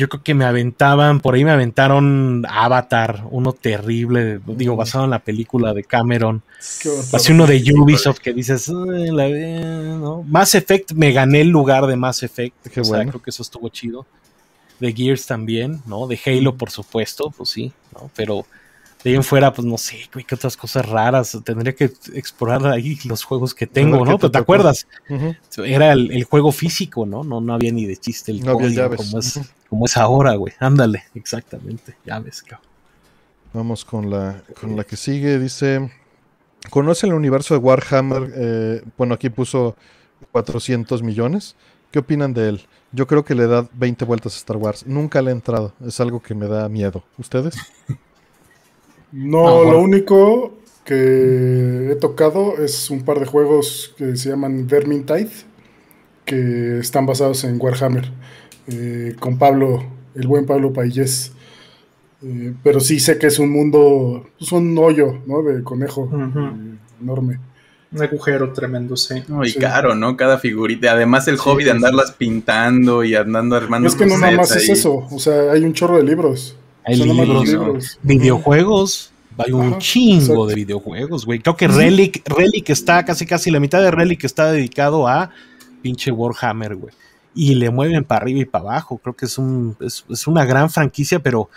Yo 0.00 0.08
creo 0.08 0.22
que 0.22 0.32
me 0.32 0.46
aventaban, 0.46 1.20
por 1.20 1.34
ahí 1.34 1.44
me 1.44 1.50
aventaron 1.50 2.46
Avatar, 2.48 3.26
uno 3.30 3.52
terrible, 3.52 4.40
digo, 4.46 4.74
basado 4.74 5.04
en 5.04 5.10
la 5.10 5.18
película 5.18 5.74
de 5.74 5.84
Cameron. 5.84 6.42
Así 7.12 7.32
uno 7.32 7.46
de 7.46 7.62
Ubisoft 7.78 8.18
que 8.18 8.32
dices, 8.32 8.68
la, 8.68 9.28
¿no? 9.28 10.22
Mass 10.22 10.54
Effect, 10.54 10.92
me 10.92 11.12
gané 11.12 11.42
el 11.42 11.48
lugar 11.48 11.86
de 11.86 11.96
Mass 11.96 12.22
Effect. 12.22 12.68
Qué 12.68 12.80
bueno. 12.80 13.10
creo 13.10 13.22
que 13.22 13.28
eso 13.28 13.42
estuvo 13.42 13.68
chido. 13.68 14.06
de 14.78 14.90
Gears 14.90 15.26
también, 15.26 15.82
¿no? 15.84 16.06
De 16.06 16.18
Halo, 16.24 16.56
por 16.56 16.70
supuesto, 16.70 17.30
pues 17.36 17.50
sí, 17.50 17.70
¿no? 17.92 18.10
Pero 18.16 18.46
de 19.04 19.10
ahí 19.10 19.16
en 19.16 19.22
fuera, 19.22 19.52
pues 19.52 19.66
no 19.66 19.76
sé, 19.76 20.08
qué 20.26 20.34
otras 20.34 20.56
cosas 20.56 20.88
raras. 20.88 21.38
Tendría 21.44 21.74
que 21.74 21.92
explorar 22.14 22.66
ahí 22.68 22.98
los 23.04 23.22
juegos 23.22 23.52
que 23.52 23.66
tengo, 23.66 24.02
¿no? 24.06 24.16
Pero 24.16 24.30
te, 24.30 24.38
acuerdas, 24.38 24.86
era 25.58 25.92
el, 25.92 26.24
juego 26.24 26.52
físico, 26.52 27.04
¿no? 27.04 27.22
¿no? 27.22 27.42
No 27.42 27.52
había 27.52 27.70
ni 27.70 27.84
de 27.84 27.98
chiste 27.98 28.32
el 28.32 28.42
no 28.42 28.54
código 28.54 28.96
como 28.96 29.18
es, 29.18 29.38
como 29.70 29.86
es 29.86 29.96
ahora, 29.96 30.34
güey. 30.34 30.52
Ándale, 30.58 31.04
exactamente, 31.14 31.96
llaves, 32.04 32.42
cabrón. 32.42 32.68
Vamos 33.54 33.84
con 33.84 34.10
la, 34.10 34.42
con 34.60 34.76
la 34.76 34.84
que 34.84 34.96
sigue, 34.96 35.38
dice... 35.38 35.90
¿Conoce 36.68 37.06
el 37.06 37.14
universo 37.14 37.54
de 37.54 37.60
Warhammer? 37.60 38.32
Eh, 38.34 38.82
bueno, 38.98 39.14
aquí 39.14 39.30
puso 39.30 39.76
400 40.32 41.02
millones. 41.02 41.56
¿Qué 41.90 42.00
opinan 42.00 42.34
de 42.34 42.50
él? 42.50 42.66
Yo 42.92 43.06
creo 43.06 43.24
que 43.24 43.34
le 43.34 43.46
da 43.46 43.66
20 43.72 44.04
vueltas 44.04 44.34
a 44.34 44.36
Star 44.36 44.58
Wars. 44.58 44.86
Nunca 44.86 45.22
le 45.22 45.30
he 45.30 45.32
entrado. 45.32 45.72
Es 45.86 46.00
algo 46.00 46.20
que 46.20 46.34
me 46.34 46.46
da 46.46 46.68
miedo. 46.68 47.02
¿Ustedes? 47.16 47.54
No, 49.12 49.64
lo 49.64 49.80
único 49.80 50.52
que 50.84 51.90
he 51.90 51.96
tocado 51.96 52.58
es 52.58 52.90
un 52.90 53.04
par 53.04 53.18
de 53.18 53.26
juegos 53.26 53.94
que 53.96 54.16
se 54.16 54.30
llaman 54.30 54.68
Vermintide, 54.68 55.30
que 56.24 56.78
están 56.78 57.06
basados 57.06 57.42
en 57.44 57.60
Warhammer, 57.60 58.12
eh, 58.70 59.16
con 59.18 59.38
Pablo, 59.38 59.84
el 60.14 60.26
buen 60.26 60.46
Pablo 60.46 60.72
Payés. 60.72 61.32
Eh, 62.22 62.52
pero 62.62 62.80
sí 62.80 63.00
sé 63.00 63.18
que 63.18 63.28
es 63.28 63.38
un 63.38 63.50
mundo, 63.50 64.24
es 64.26 64.50
pues, 64.50 64.52
un 64.52 64.76
hoyo, 64.78 65.20
¿no? 65.26 65.42
De 65.42 65.62
conejo 65.62 66.08
eh, 66.12 66.76
enorme. 67.00 67.38
Un 67.92 68.02
agujero 68.02 68.52
tremendo, 68.52 68.96
sí. 68.96 69.14
y 69.44 69.54
caro, 69.54 69.96
¿no? 69.96 70.16
Cada 70.16 70.38
figurita. 70.38 70.92
Además, 70.92 71.26
el 71.26 71.38
hobby 71.38 71.64
de 71.64 71.72
andarlas 71.72 72.12
pintando 72.12 73.02
y 73.02 73.16
andando 73.16 73.56
armando. 73.56 73.88
Es 73.88 73.96
que 73.96 74.06
no 74.06 74.16
nada 74.16 74.36
más 74.36 74.54
es 74.54 74.68
eso. 74.68 75.08
O 75.10 75.18
sea, 75.18 75.50
hay 75.50 75.64
un 75.64 75.72
chorro 75.72 75.96
de 75.96 76.04
libros. 76.04 76.56
Hay 76.84 76.96
libros, 76.96 77.98
videojuegos. 78.02 79.12
Hay 79.38 79.52
un 79.52 79.78
chingo 79.78 80.46
de 80.46 80.54
videojuegos, 80.54 81.24
güey. 81.24 81.40
Creo 81.40 81.56
que 81.56 81.66
Relic, 81.66 82.22
Relic 82.28 82.70
está 82.70 83.04
casi 83.04 83.26
casi 83.26 83.50
la 83.50 83.58
mitad 83.58 83.80
de 83.80 83.90
Relic 83.90 84.24
está 84.24 84.52
dedicado 84.52 85.08
a 85.08 85.30
pinche 85.82 86.10
Warhammer, 86.12 86.76
güey. 86.76 86.94
Y 87.34 87.54
le 87.54 87.70
mueven 87.70 88.04
para 88.04 88.22
arriba 88.22 88.40
y 88.40 88.44
para 88.44 88.64
abajo. 88.64 88.98
Creo 88.98 89.14
que 89.14 89.26
es, 89.26 89.38
un, 89.38 89.76
es, 89.80 90.26
una 90.26 90.44
gran 90.44 90.70
franquicia, 90.70 91.20
pero 91.20 91.48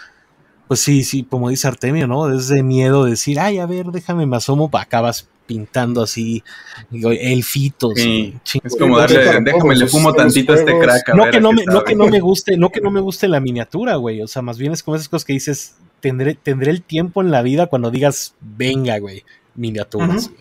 pues 0.67 0.79
sí, 0.79 1.03
sí, 1.03 1.23
como 1.23 1.49
dice 1.49 1.67
Artemio, 1.67 2.07
¿no? 2.07 2.31
Es 2.31 2.47
de 2.47 2.63
miedo 2.63 3.05
decir, 3.05 3.39
ay, 3.39 3.59
a 3.59 3.65
ver, 3.65 3.87
déjame 3.87 4.25
me 4.25 4.37
asomo, 4.37 4.69
acabas 4.73 5.27
pintando 5.45 6.03
así 6.03 6.43
elfitos. 6.91 7.93
Sí, 7.95 8.33
es 8.63 8.75
como 8.77 8.97
darle, 8.97 9.41
déjame 9.41 9.75
le 9.75 9.87
fumo 9.87 10.13
tantito 10.13 10.53
a 10.53 10.55
este 10.55 10.77
crack. 10.79 11.13
no, 11.15 11.29
que 11.29 11.41
no, 11.41 11.51
me, 11.51 11.65
no 11.65 11.83
que 11.83 11.95
no 11.95 12.07
me 12.07 12.19
guste, 12.19 12.57
no 12.57 12.69
que 12.69 12.81
no 12.81 12.91
me 12.91 13.01
guste 13.01 13.27
la 13.27 13.39
miniatura, 13.39 13.95
güey. 13.95 14.21
O 14.21 14.27
sea, 14.27 14.41
más 14.41 14.57
bien 14.57 14.71
es 14.71 14.83
como 14.83 14.95
esas 14.95 15.09
cosas 15.09 15.25
que 15.25 15.33
dices, 15.33 15.75
tendré, 15.99 16.35
tendré 16.35 16.71
el 16.71 16.81
tiempo 16.81 17.21
en 17.21 17.31
la 17.31 17.41
vida 17.41 17.67
cuando 17.67 17.91
digas, 17.91 18.35
venga, 18.41 18.97
güey, 18.99 19.23
miniaturas, 19.55 20.31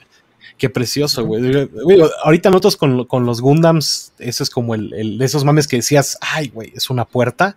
Qué 0.58 0.70
precioso, 0.70 1.24
güey. 1.24 1.68
Ahorita 2.24 2.50
nosotros 2.50 2.76
con, 2.76 3.04
con, 3.06 3.26
los 3.26 3.40
Gundams, 3.40 4.12
eso 4.18 4.42
es 4.42 4.50
como 4.50 4.74
el, 4.74 5.18
de 5.18 5.24
esos 5.24 5.44
mames 5.44 5.66
que 5.66 5.76
decías, 5.76 6.18
ay, 6.20 6.48
güey, 6.48 6.72
es 6.74 6.90
una 6.90 7.04
puerta. 7.04 7.56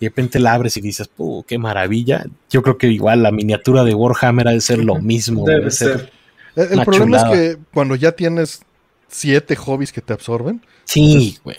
Y 0.00 0.04
de 0.04 0.10
repente 0.10 0.38
la 0.38 0.54
abres 0.54 0.76
y 0.76 0.80
dices, 0.80 1.08
¡puh, 1.08 1.44
qué 1.44 1.58
maravilla! 1.58 2.26
Yo 2.50 2.62
creo 2.62 2.78
que 2.78 2.88
igual 2.88 3.22
la 3.22 3.32
miniatura 3.32 3.84
de 3.84 3.94
Warhammer 3.94 4.48
ha 4.48 4.52
de 4.52 4.60
ser 4.60 4.84
lo 4.84 4.96
mismo. 4.96 5.44
Debe, 5.44 5.70
ser 5.70 6.10
el, 6.66 6.84
problema 6.84 7.18
es 7.18 7.24
que 7.24 7.58
cuando 7.72 7.94
ya 7.94 8.12
tienes 8.12 8.62
siete 9.06 9.54
hobbies 9.54 9.92
que 9.92 10.00
te 10.00 10.12
absorben. 10.12 10.60
Sí, 10.84 11.38
güey. 11.44 11.56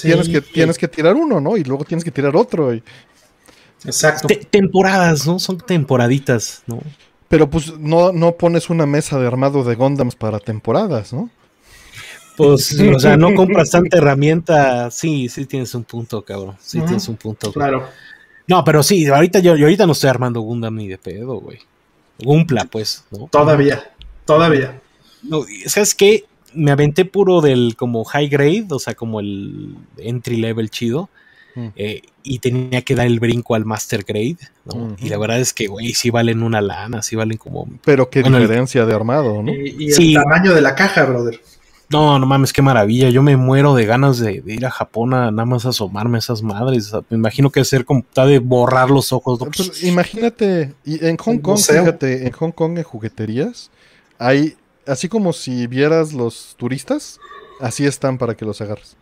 tienes, 0.00 0.28
que, 0.28 0.40
tienes 0.42 0.76
que 0.76 0.88
tirar 0.88 1.14
uno, 1.14 1.40
¿no? 1.40 1.56
Y 1.56 1.64
luego 1.64 1.84
tienes 1.84 2.04
que 2.04 2.10
tirar 2.10 2.36
otro. 2.36 2.72
Exacto. 3.84 4.28
temporadas, 4.50 5.26
¿no? 5.26 5.38
Son 5.38 5.58
temporaditas, 5.58 6.62
¿no? 6.66 6.82
Pero 7.28 7.48
pues 7.50 7.78
no, 7.78 8.12
no 8.12 8.32
pones 8.36 8.70
una 8.70 8.86
mesa 8.86 9.18
de 9.18 9.26
armado 9.26 9.64
de 9.64 9.74
Gondams 9.74 10.14
para 10.14 10.38
temporadas, 10.38 11.12
¿no? 11.12 11.30
Pues, 12.36 12.78
o 12.80 12.98
sea, 12.98 13.16
no 13.16 13.34
compras 13.34 13.70
tanta 13.70 13.96
herramienta. 13.96 14.90
Sí, 14.90 15.28
sí 15.28 15.46
tienes 15.46 15.74
un 15.74 15.84
punto, 15.84 16.22
cabrón. 16.22 16.56
Sí 16.60 16.80
tienes 16.80 17.08
un 17.08 17.16
punto. 17.16 17.52
Claro. 17.52 17.88
No, 18.46 18.64
pero 18.64 18.82
sí, 18.82 19.06
ahorita 19.06 19.38
yo, 19.38 19.56
yo 19.56 19.66
ahorita 19.66 19.86
no 19.86 19.92
estoy 19.92 20.10
armando 20.10 20.40
Gundam 20.40 20.74
ni 20.74 20.88
de 20.88 20.98
pedo, 20.98 21.36
güey. 21.40 21.60
Gumpla, 22.18 22.64
pues, 22.64 23.04
¿no? 23.10 23.28
Todavía. 23.30 23.92
Todavía. 24.24 24.80
No, 25.22 25.44
¿sabes 25.66 25.94
qué? 25.94 26.24
Me 26.52 26.70
aventé 26.70 27.04
puro 27.04 27.40
del 27.40 27.74
como 27.76 28.04
high 28.04 28.28
grade, 28.28 28.66
o 28.70 28.78
sea, 28.78 28.94
como 28.94 29.20
el 29.20 29.76
entry 29.96 30.36
level 30.36 30.70
chido. 30.70 31.08
Mm. 31.54 31.68
Eh, 31.76 32.02
y 32.22 32.38
tenía 32.38 32.82
que 32.82 32.94
dar 32.94 33.06
el 33.06 33.20
brinco 33.20 33.54
al 33.54 33.64
master 33.64 34.04
grade, 34.04 34.38
¿no? 34.64 34.96
Y 34.98 35.08
la 35.08 35.18
verdad 35.18 35.38
es 35.38 35.52
que, 35.52 35.66
güey, 35.66 35.92
sí 35.92 36.10
valen 36.10 36.42
una 36.42 36.60
lana, 36.60 37.02
sí 37.02 37.16
valen 37.16 37.38
como... 37.38 37.68
Pero 37.84 38.10
qué 38.10 38.22
diferencia 38.22 38.86
de 38.86 38.94
armado, 38.94 39.42
¿no? 39.42 39.52
Y, 39.52 39.92
el 39.92 40.14
tamaño 40.14 40.54
de 40.54 40.60
la 40.60 40.74
caja, 40.74 41.04
brother. 41.04 41.40
No, 41.90 42.18
no 42.18 42.26
mames, 42.26 42.52
qué 42.52 42.62
maravilla. 42.62 43.10
Yo 43.10 43.22
me 43.22 43.36
muero 43.36 43.74
de 43.74 43.86
ganas 43.86 44.18
de, 44.18 44.42
ir 44.46 44.66
a 44.66 44.70
Japón 44.70 45.14
a 45.14 45.30
nada 45.30 45.44
más 45.44 45.66
asomarme 45.66 46.18
a 46.18 46.20
esas 46.20 46.42
madres. 46.42 46.92
me 47.10 47.16
imagino 47.16 47.50
que 47.50 47.64
ser 47.64 47.84
como 47.84 48.04
de 48.14 48.38
borrar 48.38 48.90
los 48.90 49.12
ojos. 49.12 49.38
Pues, 49.38 49.84
imagínate, 49.84 50.74
y 50.84 51.04
en 51.04 51.16
Hong 51.18 51.38
Kong, 51.38 51.58
fíjate, 51.58 52.26
en 52.26 52.32
Hong 52.32 52.52
Kong 52.52 52.78
en 52.78 52.84
jugueterías, 52.84 53.70
hay, 54.18 54.56
así 54.86 55.08
como 55.08 55.32
si 55.32 55.66
vieras 55.66 56.12
los 56.12 56.54
turistas, 56.56 57.20
así 57.60 57.86
están 57.86 58.18
para 58.18 58.34
que 58.34 58.44
los 58.44 58.60
agarres. 58.60 58.96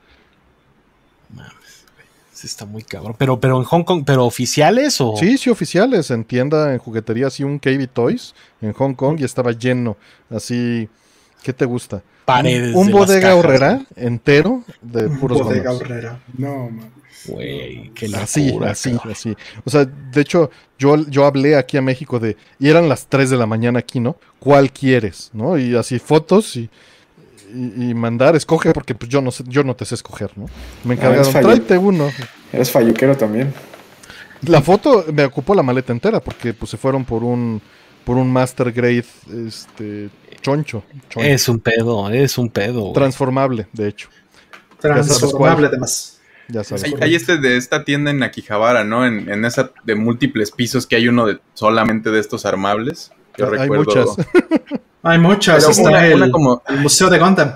Sí 2.42 2.48
está 2.48 2.66
muy 2.66 2.82
cabrón. 2.82 3.14
Pero, 3.18 3.38
pero 3.38 3.56
en 3.56 3.62
Hong 3.62 3.84
Kong, 3.84 4.02
¿pero 4.04 4.26
oficiales 4.26 5.00
o...? 5.00 5.14
Sí, 5.16 5.38
sí, 5.38 5.48
oficiales. 5.48 6.10
En 6.10 6.24
tienda, 6.24 6.72
en 6.72 6.80
juguetería, 6.80 7.28
así 7.28 7.44
un 7.44 7.60
KB 7.60 7.86
Toys 7.86 8.34
en 8.60 8.72
Hong 8.72 8.94
Kong 8.94 9.20
y 9.20 9.22
estaba 9.22 9.52
lleno. 9.52 9.96
Así, 10.28 10.88
¿qué 11.44 11.52
te 11.52 11.64
gusta? 11.64 12.02
Paredes. 12.24 12.74
Un, 12.74 12.90
bodega 12.90 13.36
horrera 13.36 13.86
entero 13.94 14.64
de 14.80 15.08
puros 15.08 15.40
bodega 15.40 15.70
horrera. 15.70 16.20
No, 16.36 16.68
man. 16.68 16.90
Güey, 17.28 17.92
qué 17.94 18.06
Así, 18.06 18.58
así, 18.66 18.98
así. 19.08 19.36
O 19.64 19.70
sea, 19.70 19.84
de 19.84 20.20
hecho, 20.20 20.50
yo, 20.80 20.96
yo 21.08 21.24
hablé 21.24 21.54
aquí 21.54 21.76
a 21.76 21.82
México 21.82 22.18
de. 22.18 22.36
Y 22.58 22.70
eran 22.70 22.88
las 22.88 23.06
3 23.06 23.30
de 23.30 23.36
la 23.36 23.46
mañana 23.46 23.78
aquí, 23.78 24.00
¿no? 24.00 24.16
¿Cuál 24.40 24.72
quieres? 24.72 25.30
¿No? 25.32 25.56
Y 25.56 25.76
así 25.76 26.00
fotos 26.00 26.56
y. 26.56 26.68
Y, 27.54 27.94
mandar, 27.94 28.34
escoge, 28.34 28.72
porque 28.72 28.94
pues 28.94 29.10
yo 29.10 29.20
no 29.20 29.30
sé, 29.30 29.44
yo 29.46 29.62
no 29.62 29.76
te 29.76 29.84
sé 29.84 29.94
escoger, 29.94 30.30
¿no? 30.36 30.46
Me 30.84 30.94
ah, 30.94 30.96
encargaron, 30.96 31.32
tráete 31.32 31.76
uno. 31.76 32.10
Eres 32.52 32.70
falluquero 32.70 33.16
también. 33.16 33.52
La 34.46 34.62
foto 34.62 35.04
me 35.12 35.24
ocupó 35.24 35.54
la 35.54 35.62
maleta 35.62 35.92
entera, 35.92 36.20
porque 36.20 36.54
pues 36.54 36.70
se 36.70 36.76
fueron 36.76 37.04
por 37.04 37.22
un 37.22 37.60
por 38.04 38.16
un 38.16 38.32
master 38.32 38.72
grade 38.72 39.04
este 39.46 40.10
choncho, 40.40 40.82
Es 41.16 41.48
un 41.48 41.60
pedo, 41.60 42.10
es 42.10 42.36
un 42.36 42.50
pedo. 42.50 42.92
Transformable, 42.92 43.68
de 43.72 43.88
hecho. 43.88 44.08
Transformable 44.80 45.68
además. 45.68 46.20
Ya 46.48 46.64
sabes. 46.64 46.92
Hay, 47.00 47.14
este 47.14 47.38
de 47.38 47.56
esta 47.56 47.84
tienda 47.84 48.10
en 48.10 48.22
Akihabara, 48.22 48.82
¿no? 48.82 49.06
En, 49.06 49.44
esa 49.44 49.70
de 49.84 49.94
múltiples 49.94 50.50
pisos 50.50 50.86
que 50.86 50.96
hay 50.96 51.08
uno 51.08 51.26
de 51.26 51.38
solamente 51.54 52.10
de 52.10 52.18
estos 52.18 52.44
armables. 52.44 53.12
Yo 53.38 53.50
hay 53.58 53.70
muchas. 53.70 54.08
hay 55.02 55.18
muchas. 55.18 55.68
Está 55.68 56.06
el, 56.06 56.30
como... 56.30 56.62
el 56.68 56.80
Museo 56.80 57.08
de 57.10 57.18
Gundam. 57.18 57.54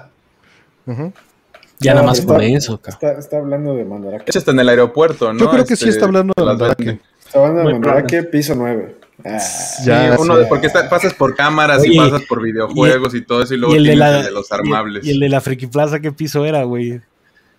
Ya 1.78 1.94
nada 1.94 2.06
más 2.06 2.20
por 2.20 2.42
eso. 2.42 2.80
Está, 2.86 3.12
está, 3.12 3.38
hablando 3.38 3.74
de 3.74 3.84
Mandarake. 3.84 4.24
De 4.24 4.30
hecho, 4.30 4.38
está 4.38 4.50
en 4.52 4.60
el 4.60 4.68
aeropuerto, 4.68 5.32
¿no? 5.32 5.38
Yo 5.38 5.50
creo 5.50 5.64
que 5.64 5.76
sí 5.76 5.84
este, 5.84 5.90
está 5.90 6.06
hablando 6.06 6.32
de 6.36 6.44
Mandarake. 6.44 7.00
Está 7.24 7.38
hablando 7.38 7.60
de 7.60 7.72
Mandarake, 7.72 8.22
piso 8.24 8.54
9. 8.54 8.96
Ah, 9.24 9.38
ya 9.82 10.16
uno 10.18 10.36
porque 10.48 10.68
pasas 10.68 11.14
por 11.14 11.34
cámaras 11.34 11.84
y 11.86 11.96
pasas 11.96 12.22
por 12.28 12.42
videojuegos 12.42 13.14
y, 13.14 13.22
todo 13.22 13.42
eso 13.42 13.54
y 13.54 13.56
luego 13.56 13.74
el 13.74 13.84
de, 13.84 13.96
la, 13.96 14.22
de 14.22 14.30
los 14.30 14.52
armables. 14.52 15.04
Y, 15.06 15.10
el 15.10 15.20
de 15.20 15.28
la 15.30 15.40
Friki 15.40 15.66
Plaza, 15.66 16.00
¿qué 16.00 16.12
piso 16.12 16.44
era, 16.44 16.64
güey? 16.64 17.00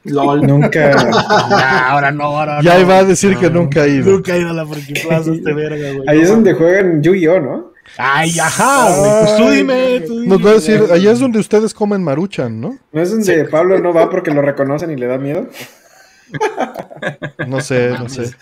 LOL, 0.03 0.45
nunca. 0.45 0.91
ahora 1.89 2.11
no, 2.11 2.25
ahora 2.25 2.61
Ya 2.61 2.79
iba 2.79 2.99
a 2.99 3.03
decir 3.03 3.37
que 3.37 3.49
nunca 3.49 3.83
ha 3.83 3.87
ido. 3.87 4.11
Nunca 4.11 4.33
ha 4.33 4.37
ido 4.37 4.51
a 4.51 4.53
la 4.53 4.65
Friki 4.65 4.93
Plaza 5.01 5.31
este 5.31 5.53
verga, 5.53 5.93
güey. 5.93 6.07
Ahí 6.07 6.21
es 6.21 6.29
donde 6.29 6.53
juegan 6.53 7.01
Yu-Gi-Oh, 7.01 7.39
¿no? 7.39 7.71
Ay, 7.97 8.39
ajá, 8.39 8.95
güey. 8.95 9.11
Pues 9.21 9.37
tú 9.37 9.49
dime, 9.49 9.99
tú 10.01 10.19
dime. 10.19 10.27
Nos 10.27 10.45
va 10.45 10.51
a 10.51 10.53
decir, 10.53 10.83
allá 10.91 11.11
es 11.11 11.19
donde 11.19 11.39
ustedes 11.39 11.73
comen 11.73 12.03
maruchan, 12.03 12.61
¿no? 12.61 12.77
¿No 12.91 13.01
es 13.01 13.11
donde 13.11 13.45
Pablo 13.45 13.79
no 13.79 13.93
va 13.93 14.09
porque 14.09 14.31
lo 14.31 14.41
reconocen 14.41 14.91
y 14.91 14.95
le 14.95 15.07
da 15.07 15.17
miedo? 15.17 15.47
no 17.47 17.61
sé, 17.61 17.89
no 17.91 18.09
sé. 18.09 18.35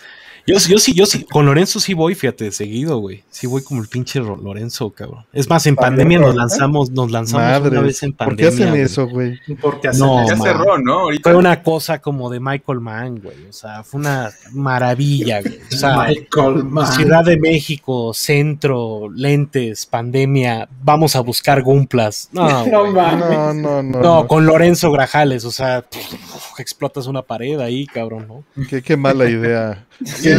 Yo, 0.47 0.57
yo 0.57 0.77
sí, 0.77 0.93
yo 0.93 1.05
sí, 1.05 1.23
con 1.23 1.45
Lorenzo 1.45 1.79
sí 1.79 1.93
voy, 1.93 2.13
fíjate, 2.13 2.51
seguido, 2.51 2.97
güey. 2.99 3.23
Sí 3.31 3.47
voy 3.47 3.63
como 3.63 3.81
el 3.81 3.87
pinche 3.87 4.19
Lorenzo, 4.19 4.91
cabrón. 4.91 5.25
Es 5.33 5.49
más, 5.49 5.65
en 5.65 5.75
pandemia 5.75 6.19
nos 6.19 6.35
lanzamos, 6.35 6.91
nos 6.91 7.09
lanzamos 7.09 7.67
una 7.67 7.81
vez 7.81 8.03
en 8.03 8.13
pandemia. 8.13 8.49
¿Por 8.49 8.57
qué 8.57 8.63
hacen 8.63 8.75
eso, 8.79 9.07
güey? 9.07 9.39
Porque 9.59 9.89
no, 9.97 10.27
ya 10.27 10.37
cerró, 10.37 10.77
¿no? 10.77 11.07
Fue 11.23 11.35
una 11.35 11.63
cosa 11.63 11.99
como 11.99 12.29
de 12.29 12.39
Michael 12.39 12.79
Mann, 12.79 13.21
güey. 13.21 13.47
O 13.49 13.53
sea, 13.53 13.83
fue 13.83 14.01
una 14.01 14.29
maravilla, 14.51 15.41
güey. 15.41 15.59
O 15.73 15.75
sea, 15.75 16.05
Michael 16.07 16.63
Mann. 16.63 16.91
Ciudad 16.93 17.23
de 17.23 17.37
México, 17.37 18.13
centro, 18.13 19.09
lentes, 19.13 19.85
pandemia, 19.85 20.69
vamos 20.83 21.15
a 21.15 21.21
buscar 21.21 21.63
Gumplas. 21.63 22.29
No, 22.31 22.65
no, 22.67 22.91
no, 22.91 23.53
no, 23.53 23.83
no, 23.83 24.27
con 24.27 24.45
Lorenzo 24.45 24.91
Grajales, 24.91 25.45
o 25.45 25.51
sea, 25.51 25.85
explotas 26.57 27.07
una 27.07 27.21
pared 27.21 27.59
ahí, 27.59 27.85
cabrón, 27.87 28.27
¿no? 28.27 28.43
Qué, 28.83 28.97
mala 28.97 29.29
idea. 29.29 29.85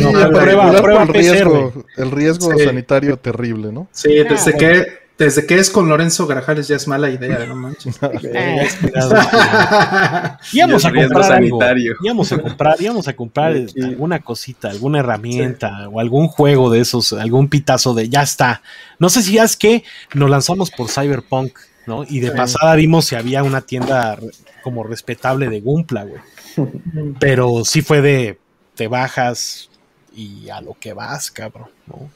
Prueba, 0.00 1.02
el 1.02 1.08
riesgo, 1.08 1.84
el 1.97 2.10
riesgo 2.10 2.58
sanitario 2.58 3.18
terrible, 3.18 3.73
¿no? 3.73 3.89
Sí, 3.92 4.08
desde 4.08 4.55
ah, 4.55 4.58
que 4.58 5.07
desde 5.18 5.47
que 5.47 5.58
es 5.58 5.70
con 5.70 5.89
Lorenzo 5.89 6.26
Grajales 6.26 6.68
ya 6.68 6.76
es 6.76 6.86
mala 6.86 7.08
idea, 7.08 7.47
no 7.47 7.57
manches. 7.57 7.99
íbamos 10.52 10.84
a 10.84 10.92
comprar 10.92 11.33
algo. 11.33 11.58
Íbamos 12.02 12.33
a 12.33 12.39
comprar, 12.39 12.76
íbamos 12.81 13.08
a 13.08 13.16
comprar 13.16 13.57
alguna 13.83 14.20
cosita, 14.20 14.68
alguna 14.68 14.99
herramienta 14.99 15.89
o 15.89 16.00
algún 16.00 16.28
juego 16.28 16.68
de 16.68 16.81
esos, 16.81 17.15
algún 17.15 17.49
pitazo 17.49 17.94
de 17.94 18.10
ya 18.10 18.23
está. 18.23 18.60
No 18.99 19.08
sé 19.08 19.23
si 19.23 19.39
es 19.39 19.57
que 19.57 19.84
nos 20.12 20.28
lanzamos 20.28 20.70
por 20.70 20.91
Cyberpunk, 20.91 21.58
¿no? 21.86 22.05
Y 22.07 22.20
de 22.20 22.33
pasada 22.33 22.75
vimos 22.75 23.07
si 23.07 23.15
había 23.15 23.42
una 23.42 23.62
tienda 23.62 24.18
como 24.62 24.84
respetable 24.84 25.49
de 25.49 25.60
Gumpla, 25.60 26.05
güey. 26.05 26.20
Pero 27.20 27.65
sí 27.65 27.81
fue 27.81 28.02
de 28.02 28.39
te 28.75 28.89
bajas 28.89 29.70
y 30.17 30.49
a 30.49 30.61
lo 30.61 30.75
que 30.75 30.93
vas, 30.95 31.31
cabrón, 31.31 31.69
¿no? 31.86 32.11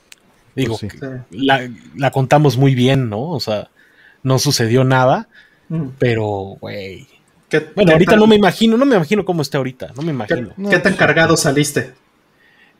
Digo, 0.57 0.79
pues 0.79 0.95
la, 1.31 2.11
contamos 2.11 2.57
muy 2.57 2.75
bien, 2.75 3.09
¿no? 3.09 3.21
O 3.29 3.41
sea, 3.41 3.71
no 4.23 4.39
sucedió 4.39 4.83
nada, 4.83 5.29
mm. 5.69 5.89
pero, 5.99 6.57
güey. 6.61 7.07
Bueno, 7.75 7.93
ahorita 7.93 8.17
no 8.17 8.27
me 8.27 8.37
imagino, 8.37 8.77
no 8.77 8.87
me 8.87 8.97
imagino 8.97 9.25
cómo 9.25 9.43
está 9.43 9.59
ahorita, 9.59 9.93
no 9.97 10.03
me 10.03 10.13
imagino. 10.13 10.53
¿Qué, 10.71 10.79
tan 10.79 10.95
cargado 10.95 11.37
saliste? 11.37 11.95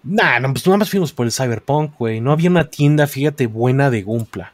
Nah, 0.03 0.39
no, 0.39 0.53
pues 0.53 0.67
nada 0.67 0.79
más 0.79 0.91
fuimos 0.91 1.13
por 1.13 1.27
el 1.27 1.33
Cyberpunk, 1.33 1.97
güey. 1.99 2.21
No 2.21 2.33
había 2.33 2.51
una 2.51 2.71
tienda, 2.71 3.07
fíjate, 3.07 3.47
buena 3.47 3.91
de 3.91 4.03
Gumpla. 4.03 4.53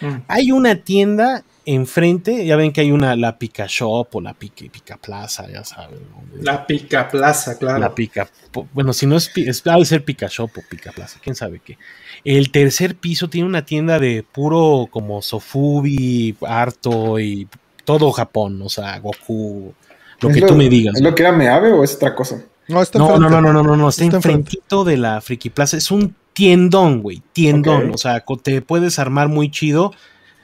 Mm. 0.00 0.16
Hay 0.28 0.52
una 0.52 0.76
tienda 0.76 1.44
enfrente, 1.64 2.44
ya 2.44 2.56
ven 2.56 2.72
que 2.72 2.80
hay 2.80 2.92
una, 2.92 3.16
la 3.16 3.38
Pica 3.38 3.66
Shop 3.68 4.08
o 4.12 4.20
la 4.20 4.34
Pica, 4.34 4.64
Pica 4.70 4.96
Plaza, 4.96 5.48
ya 5.50 5.64
saben. 5.64 6.00
La 6.40 6.66
Pica 6.66 7.08
Plaza, 7.08 7.58
claro. 7.58 7.78
La 7.78 7.94
Pica, 7.94 8.28
bueno, 8.72 8.92
si 8.92 9.06
no 9.06 9.16
es, 9.16 9.30
es 9.36 9.62
debe 9.62 9.84
ser 9.84 10.04
Pica 10.04 10.26
Shop 10.28 10.50
o 10.56 10.62
Pica 10.68 10.92
Plaza, 10.92 11.18
quién 11.22 11.36
sabe 11.36 11.60
qué. 11.64 11.78
El 12.24 12.50
tercer 12.50 12.96
piso 12.96 13.28
tiene 13.28 13.48
una 13.48 13.64
tienda 13.64 13.98
de 13.98 14.24
puro 14.30 14.88
como 14.90 15.22
Sofubi, 15.22 16.36
Arto 16.42 17.18
y 17.18 17.48
todo 17.84 18.12
Japón, 18.12 18.60
o 18.62 18.68
sea, 18.68 18.98
Goku, 18.98 19.74
lo 20.20 20.28
que 20.28 20.42
tú 20.42 20.54
me 20.54 20.68
digas. 20.68 20.96
¿Es 20.96 21.02
lo 21.02 21.14
que 21.14 21.22
era 21.22 21.32
Meave 21.32 21.72
o 21.72 21.84
es 21.84 21.94
otra 21.94 22.14
cosa? 22.14 22.42
No, 22.68 22.80
está 22.80 22.98
no, 22.98 23.18
no, 23.18 23.28
no, 23.28 23.40
no, 23.40 23.52
no, 23.52 23.76
no, 23.76 23.88
está, 23.88 24.04
está 24.04 24.16
enfrentito 24.16 24.84
de 24.84 24.96
la 24.96 25.20
Friki 25.20 25.50
Plaza. 25.50 25.76
Es 25.76 25.90
un 25.90 26.14
tiendón, 26.32 27.02
güey, 27.02 27.22
tiendón. 27.32 27.92
O 27.92 27.98
sea, 27.98 28.24
te 28.42 28.62
puedes 28.62 28.98
armar 28.98 29.28
muy 29.28 29.50
chido 29.50 29.92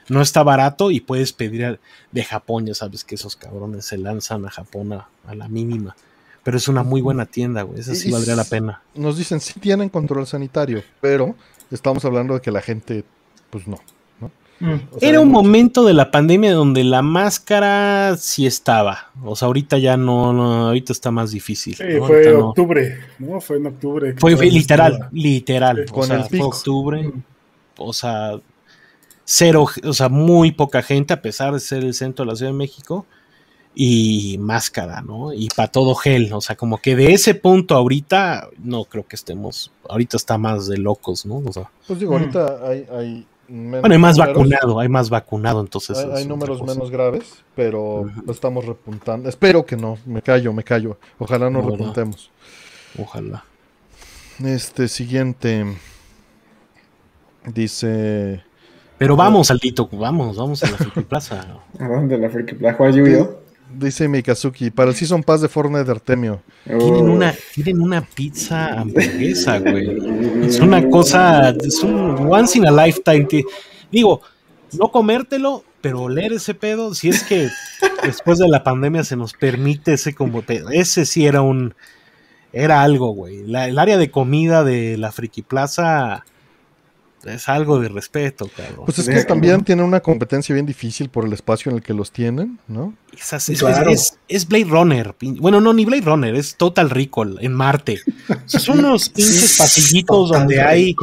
no 0.09 0.21
está 0.21 0.43
barato 0.43 0.91
y 0.91 0.99
puedes 0.99 1.33
pedir 1.33 1.79
de 2.11 2.23
Japón, 2.23 2.65
ya 2.65 2.73
sabes 2.73 3.03
que 3.03 3.15
esos 3.15 3.35
cabrones 3.35 3.85
se 3.85 3.97
lanzan 3.97 4.45
a 4.45 4.49
Japón 4.49 4.93
a, 4.93 5.07
la 5.33 5.47
mínima. 5.47 5.95
Pero 6.43 6.57
es 6.57 6.67
una 6.67 6.83
muy 6.83 7.01
buena 7.01 7.25
tienda, 7.25 7.61
güey. 7.63 7.79
Esa 7.79 7.93
sí 7.93 8.11
valdría 8.11 8.35
la 8.35 8.45
pena. 8.45 8.81
Nos 8.95 9.17
dicen, 9.17 9.39
sí 9.39 9.59
tienen 9.59 9.89
control 9.89 10.25
sanitario, 10.25 10.83
pero 11.01 11.35
estamos 11.69 12.03
hablando 12.05 12.33
de 12.33 12.41
que 12.41 12.51
la 12.51 12.61
gente, 12.61 13.03
pues 13.49 13.67
no. 13.67 13.79
Mm. 14.59 14.75
Era 14.99 15.21
un 15.21 15.29
momento 15.29 15.85
de 15.85 15.93
la 15.93 16.11
pandemia 16.11 16.53
donde 16.53 16.83
la 16.83 17.01
máscara 17.01 18.17
sí 18.17 18.45
estaba. 18.45 19.09
O 19.23 19.35
sea, 19.35 19.45
ahorita 19.45 19.77
ya 19.77 19.95
no, 19.95 20.67
ahorita 20.67 20.91
está 20.91 21.11
más 21.11 21.31
difícil. 21.31 21.75
Sí, 21.75 21.83
fue 22.05 22.29
en 22.29 22.35
octubre, 22.35 22.99
¿no? 23.19 23.39
Fue 23.39 23.57
en 23.57 23.67
octubre. 23.67 24.15
Fue, 24.17 24.35
literal, 24.35 25.07
literal. 25.11 25.85
o 25.91 26.03
sea, 26.03 26.23
fue 26.23 26.41
octubre. 26.41 27.11
O 27.77 27.93
sea, 27.93 28.33
cero, 29.31 29.67
o 29.83 29.93
sea, 29.93 30.09
muy 30.09 30.51
poca 30.51 30.81
gente, 30.81 31.13
a 31.13 31.21
pesar 31.21 31.53
de 31.53 31.59
ser 31.59 31.83
el 31.83 31.93
centro 31.93 32.25
de 32.25 32.31
la 32.31 32.35
Ciudad 32.35 32.51
de 32.51 32.57
México, 32.57 33.05
y 33.75 34.37
máscara, 34.39 35.01
¿no? 35.01 35.31
Y 35.33 35.47
para 35.55 35.67
todo 35.67 35.93
gel, 35.93 36.33
o 36.33 36.41
sea, 36.41 36.55
como 36.55 36.79
que 36.79 36.95
de 36.95 37.13
ese 37.13 37.35
punto 37.35 37.75
ahorita, 37.75 38.49
no 38.57 38.85
creo 38.85 39.07
que 39.07 39.15
estemos, 39.15 39.71
ahorita 39.87 40.17
está 40.17 40.39
más 40.39 40.67
de 40.67 40.79
locos, 40.79 41.27
¿no? 41.27 41.43
O 41.45 41.53
sea, 41.53 41.69
pues 41.87 41.99
digo, 41.99 42.13
ahorita 42.13 42.67
hay, 42.67 42.87
hay 42.91 43.27
menos 43.47 43.81
bueno, 43.81 43.93
hay 43.93 44.01
más 44.01 44.17
vacunado, 44.17 44.79
hay 44.79 44.89
más 44.89 45.11
vacunado, 45.11 45.61
entonces. 45.61 45.99
Hay, 45.99 46.25
números 46.25 46.63
menos 46.63 46.89
graves, 46.89 47.43
pero 47.55 48.09
lo 48.25 48.33
estamos 48.33 48.65
repuntando. 48.65 49.29
Espero 49.29 49.63
que 49.63 49.77
no, 49.77 49.99
me 50.07 50.23
callo, 50.23 50.53
me 50.53 50.63
callo. 50.63 50.97
Ojalá 51.19 51.51
no, 51.51 51.61
repuntemos. 51.61 52.31
Ojalá. 52.97 53.45
Este 54.43 54.87
siguiente 54.87 55.65
dice 57.45 58.48
pero 58.99 59.15
vamos, 59.15 59.49
Aldito, 59.49 59.89
vamos, 59.91 60.37
vamos 60.37 60.61
a 60.61 60.69
la 60.69 60.77
Friki 60.77 61.01
Plaza. 61.01 61.47
¿A 61.79 61.87
dónde 61.87 62.17
la 62.17 62.29
Friki 62.29 62.53
Plaza? 62.53 62.77
¿Juega 62.77 62.97
yu 62.97 63.39
Dice 63.73 64.07
Mikazuki, 64.07 64.71
para 64.71 64.89
el 64.89 64.95
Season 64.95 65.23
Pass 65.23 65.41
de 65.41 65.47
Fortnite 65.47 65.85
de 65.85 65.91
Artemio. 65.91 66.41
Tienen, 66.65 67.07
una, 67.07 67.33
tienen 67.53 67.79
una 67.79 68.01
pizza 68.01 68.73
hamburguesa, 68.79 69.59
güey. 69.59 70.43
Es 70.43 70.59
una 70.59 70.89
cosa, 70.89 71.51
es 71.51 71.81
un 71.83 72.15
once 72.31 72.57
in 72.57 72.67
a 72.67 72.71
lifetime. 72.71 73.27
digo, 73.91 74.21
no 74.73 74.91
comértelo, 74.91 75.63
pero 75.81 76.09
leer 76.09 76.33
ese 76.33 76.55
pedo, 76.55 76.93
si 76.93 77.09
es 77.09 77.23
que 77.23 77.47
después 78.03 78.39
de 78.39 78.49
la 78.49 78.63
pandemia 78.63 79.03
se 79.03 79.15
nos 79.15 79.33
permite 79.33 79.93
ese 79.93 80.13
como 80.13 80.43
ese 80.71 81.05
sí 81.05 81.25
era 81.25 81.41
un 81.41 81.75
era 82.51 82.81
algo, 82.81 83.11
güey. 83.11 83.43
el 83.43 83.77
área 83.77 83.97
de 83.97 84.09
comida 84.09 84.63
de 84.63 84.97
la 84.97 85.11
Friki 85.11 85.43
Plaza 85.43 86.25
es 87.25 87.49
algo 87.49 87.79
de 87.79 87.89
respeto, 87.89 88.49
cabrón. 88.55 88.85
Pues 88.85 88.99
es 88.99 89.09
que 89.09 89.23
también 89.23 89.63
tienen 89.63 89.85
una 89.85 89.99
competencia 89.99 90.53
bien 90.53 90.65
difícil 90.65 91.09
por 91.09 91.25
el 91.25 91.33
espacio 91.33 91.69
en 91.69 91.77
el 91.77 91.83
que 91.83 91.93
los 91.93 92.11
tienen, 92.11 92.59
¿no? 92.67 92.93
Es, 94.27 94.47
Blade 94.47 94.65
Runner. 94.65 95.15
Bueno, 95.39 95.59
no, 95.59 95.73
ni 95.73 95.85
Blade 95.85 96.03
Runner, 96.03 96.35
es 96.35 96.55
Total 96.55 96.89
Recall 96.89 97.37
en 97.41 97.53
Marte. 97.53 97.99
Son 98.45 98.79
unos 98.85 99.09
pinches 99.09 99.57
pasillitos 99.57 100.29
donde 100.29 100.61
hay. 100.61 100.95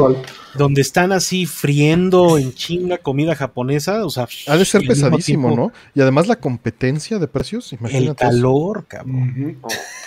Donde 0.55 0.81
están 0.81 1.13
así 1.13 1.45
friendo 1.45 2.39
en 2.39 2.55
chinga 2.55 2.97
comida 2.99 3.35
japonesa. 3.35 4.07
O 4.07 4.11
sea, 4.11 4.27
ha 4.47 4.57
de 4.57 4.65
ser 4.65 4.87
pesadísimo, 4.87 5.55
¿no? 5.55 5.73
Y 5.95 6.01
además 6.01 6.29
la 6.29 6.37
competencia 6.37 7.19
de 7.19 7.29
precios, 7.29 7.73
imagínate. 7.75 8.25
El 8.25 8.31
calor, 8.31 8.87
cabrón. 8.87 9.59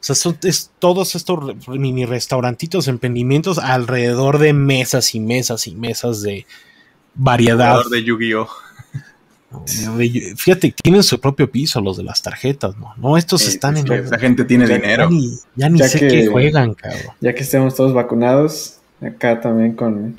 O 0.00 0.02
sea, 0.02 0.14
son 0.14 0.38
es, 0.44 0.70
todos 0.78 1.14
estos 1.14 1.68
mini 1.68 2.06
restaurantitos, 2.06 2.88
emprendimientos 2.88 3.58
alrededor 3.58 4.38
de 4.38 4.54
mesas 4.54 5.14
y 5.14 5.20
mesas 5.20 5.66
y 5.66 5.74
mesas 5.74 6.22
de 6.22 6.46
variedad. 7.14 7.80
de 7.90 8.02
Yu-Gi-Oh! 8.02 8.48
Fíjate, 10.36 10.72
tienen 10.82 11.02
su 11.02 11.20
propio 11.20 11.50
piso 11.50 11.80
los 11.80 11.96
de 11.96 12.04
las 12.04 12.22
tarjetas, 12.22 12.76
¿no? 12.76 12.94
No, 12.96 13.16
estos 13.18 13.46
están 13.48 13.76
en. 13.76 13.92
Esa 13.92 14.18
gente 14.18 14.44
tiene 14.44 14.66
dinero. 14.66 15.08
Ya 15.56 15.68
ni, 15.68 15.78
sé 15.80 15.98
qué 15.98 16.28
juegan, 16.28 16.74
cabrón. 16.74 17.14
Ya 17.20 17.34
que 17.34 17.42
estemos 17.42 17.74
todos 17.74 17.92
vacunados, 17.92 18.78
acá 19.00 19.40
también 19.40 19.74
con 19.74 20.14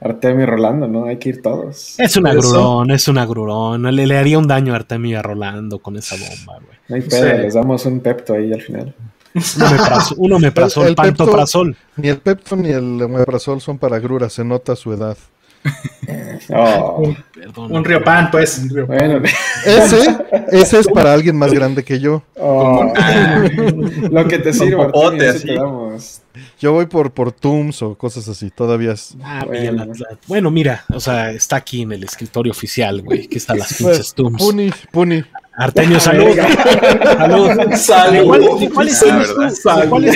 Artemio 0.00 0.44
y 0.44 0.46
Rolando, 0.46 0.86
¿no? 0.86 1.06
Hay 1.06 1.16
que 1.16 1.30
ir 1.30 1.42
todos. 1.42 1.98
Es 1.98 2.16
un 2.16 2.26
agrurón, 2.26 2.90
es 2.90 3.08
un 3.08 3.18
agrurón. 3.18 3.82
Le, 3.94 4.06
le 4.06 4.16
haría 4.16 4.38
un 4.38 4.46
daño 4.46 4.72
a 4.72 4.76
Artemio 4.76 5.12
y 5.12 5.14
a 5.14 5.22
Rolando 5.22 5.80
con 5.80 5.96
esa 5.96 6.16
bomba, 6.16 6.60
güey. 6.64 6.78
No 6.88 6.96
hay 6.96 7.02
pedo, 7.02 7.38
les 7.38 7.54
damos 7.54 7.84
un 7.86 8.00
pepto 8.00 8.34
ahí 8.34 8.52
al 8.52 8.62
final. 8.62 8.94
Uno 10.16 10.38
me 10.38 10.52
pasó 10.52 10.84
el, 10.86 10.94
pantoprazol. 10.94 11.76
Ni 11.96 12.08
el 12.08 12.18
pepto 12.18 12.56
ni 12.56 12.70
el 12.70 13.00
omeprazol 13.02 13.60
son 13.60 13.78
para 13.78 13.96
agruras, 13.96 14.32
se 14.32 14.44
nota 14.44 14.76
su 14.76 14.92
edad. 14.92 15.16
Oh, 16.50 17.14
un 17.56 17.84
río 17.84 18.02
pan, 18.02 18.30
pues. 18.30 18.66
Bueno. 18.86 19.22
Ese, 19.64 20.16
ese 20.50 20.78
es 20.78 20.86
para 20.88 21.12
alguien 21.12 21.36
más 21.36 21.52
grande 21.52 21.84
que 21.84 22.00
yo. 22.00 22.22
Oh. 22.36 22.92
lo 24.10 24.26
que 24.26 24.38
te 24.38 24.52
sirva. 24.52 24.90
Yo 26.60 26.72
voy 26.72 26.86
por, 26.86 27.10
por 27.12 27.32
Tooms 27.32 27.82
o 27.82 27.94
cosas 27.96 28.28
así, 28.28 28.50
todavía 28.50 28.92
es. 28.92 29.16
Ah, 29.22 29.44
bueno. 30.26 30.50
mira, 30.50 30.84
o 30.92 31.00
sea, 31.00 31.30
está 31.30 31.56
aquí 31.56 31.82
en 31.82 31.92
el 31.92 32.04
escritorio 32.04 32.52
oficial, 32.52 33.02
güey, 33.02 33.26
que 33.26 33.38
están 33.38 33.58
las 33.58 33.74
pinches 33.78 34.14
Tooms. 34.14 34.42
Puni, 34.42 34.70
Puni. 34.90 35.24
Artemio, 35.56 35.98
salud. 36.00 36.36
salud. 36.36 37.74
Salud. 37.74 38.70
¿Cuáles 38.72 39.00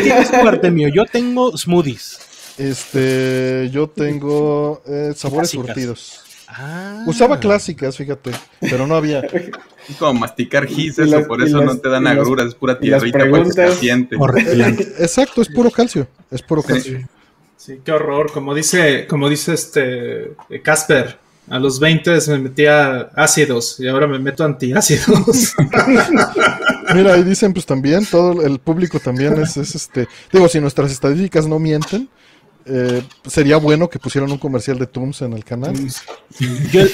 tienes 0.03 0.31
tú, 0.31 0.49
Artemio? 0.49 0.89
Yo 0.89 1.05
tengo 1.05 1.57
smoothies. 1.57 2.32
Este, 2.59 3.71
yo 3.73 3.89
tengo 3.89 4.83
eh, 4.87 5.13
sabores 5.17 5.51
surtidos. 5.51 6.21
Ah. 6.49 7.05
Usaba 7.07 7.41
clásicas, 7.41 7.97
fíjate, 7.97 8.33
pero 8.61 8.87
no 8.87 8.95
había. 8.95 9.21
Es 9.21 9.97
como 9.99 10.21
masticar 10.21 10.67
gis, 10.67 10.99
eso, 10.99 11.27
por 11.27 11.43
eso 11.43 11.63
no 11.63 11.79
te 11.79 11.89
dan 11.89 12.07
agruras, 12.07 12.49
es 12.49 12.55
pura 12.55 12.79
tierrita 12.79 13.19
caliente. 13.55 14.17
Exacto, 14.99 15.41
es 15.41 15.49
puro 15.49 15.71
calcio, 15.71 16.07
es 16.31 16.43
puro 16.43 16.63
calcio. 16.63 17.09
Sí, 17.57 17.81
qué 17.85 17.93
horror, 17.93 18.33
como 18.33 18.55
dice, 18.55 19.07
como 19.07 19.29
dice 19.29 19.55
este 19.55 20.33
Casper, 20.63 21.17
a 21.49 21.59
los 21.59 21.81
20 21.81 22.19
me 22.29 22.39
metía 22.39 23.11
ácidos 23.15 23.79
y 23.81 23.89
ahora 23.89 24.07
me 24.07 24.19
meto 24.19 24.45
antiácidos. 24.45 25.55
Mira, 26.95 27.15
ahí 27.15 27.23
dicen 27.23 27.53
pues 27.53 27.65
también, 27.65 28.05
todo 28.07 28.43
el 28.43 28.59
público 28.59 29.01
también 29.01 29.41
es, 29.41 29.57
es 29.57 29.75
este, 29.75 30.09
digo, 30.33 30.49
si 30.49 30.61
nuestras 30.61 30.93
estadísticas 30.93 31.47
no 31.47 31.59
mienten, 31.59 32.09
eh, 32.67 33.03
sería 33.27 33.57
bueno 33.57 33.89
que 33.89 33.99
pusieran 33.99 34.31
un 34.31 34.39
comercial 34.39 34.79
de 34.79 34.87
Tooms 34.87 35.23
en 35.23 35.33
el 35.33 35.45
canal. 35.45 35.75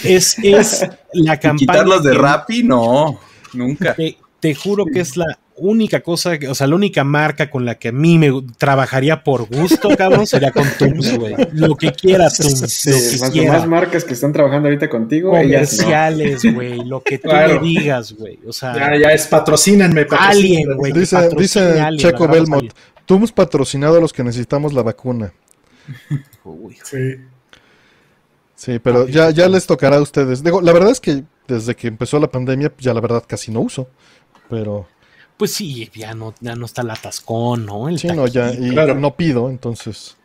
es, 0.05 0.37
es 0.43 0.87
la 1.13 1.39
campaña. 1.39 1.59
¿Quitarlos 1.59 2.03
de 2.05 2.15
Rappi? 2.15 2.63
No, 2.63 3.19
nunca. 3.53 3.95
Te, 4.41 4.55
juro 4.55 4.87
que 4.87 5.01
es 5.01 5.17
la 5.17 5.27
única 5.57 6.01
cosa, 6.01 6.39
o 6.49 6.55
sea, 6.55 6.69
la 6.69 6.77
única 6.77 7.03
marca 7.03 7.51
con 7.51 7.65
la 7.65 7.75
que 7.75 7.89
a 7.89 7.93
mí 7.93 8.17
me 8.19 8.31
trabajaría 8.57 9.25
por 9.25 9.49
gusto, 9.49 9.89
cabrón, 9.99 10.29
sería 10.29 10.53
con 10.53 10.65
Tums, 10.79 11.19
güey. 11.19 11.35
Lo 11.55 11.75
que 11.75 11.91
quiera 11.91 12.29
Tums, 12.31 12.87
lo 12.87 12.93
que 12.93 13.19
más, 13.19 13.31
quiera. 13.31 13.53
más 13.59 13.67
marcas 13.67 14.05
que 14.05 14.15
están 14.15 14.33
trabajando 14.33 14.69
ahorita 14.69 14.89
contigo. 14.89 15.31
Comerciales, 15.31 16.45
güey, 16.55 16.85
lo 16.85 17.03
que 17.03 17.19
tú 17.19 17.29
Claro. 17.29 17.61
le 17.61 17.69
digas, 17.69 18.13
güey. 18.13 18.39
O 18.47 18.53
sea, 18.53 18.75
Ya, 18.77 18.97
ya 18.97 19.09
es 19.13 19.27
patrocínenme. 19.27 20.05
patrocínenme. 20.05 20.63
Alien, 20.63 20.77
güey. 20.77 20.93
Dice, 20.93 21.29
dice 21.37 21.85
Checo 21.97 22.29
Belmont. 22.29 22.73
Tums 23.05 23.33
patrocinado 23.33 23.97
a 23.99 24.01
los 24.01 24.13
que 24.13 24.23
necesitamos 24.23 24.73
la 24.73 24.83
vacuna. 24.83 25.33
Uy, 26.45 26.77
Sí. 26.83 27.17
Sí, 28.55 28.81
pero 28.81 29.07
ya, 29.07 29.31
ya 29.31 29.49
les 29.49 29.67
tocará 29.67 29.97
a 29.99 30.03
ustedes. 30.03 30.43
Digo, 30.43 30.61
la 30.61 30.73
verdad 30.73 30.91
es 30.91 30.99
que 31.01 31.23
desde 31.47 31.77
que 31.77 31.87
empezó 31.87 32.19
la 32.19 32.29
pandemia, 32.31 32.73
ya 32.79 32.93
la 32.93 33.01
verdad 33.01 33.23
casi 33.27 33.53
no 33.53 33.61
uso. 33.61 33.89
Pero 34.51 34.89
Pues 35.37 35.55
sí, 35.55 35.89
ya 35.95 36.13
no, 36.15 36.35
ya 36.41 36.57
no 36.57 36.67
está 36.67 36.83
el 36.83 36.91
atascón, 36.91 37.67
¿no? 37.67 37.89
El 37.89 37.99
sí, 38.01 38.09
no, 38.09 38.27
ya, 38.27 38.53
y 38.53 38.71
claro. 38.71 38.97
no 38.97 39.15
pido, 39.17 39.49
entonces. 39.49 40.17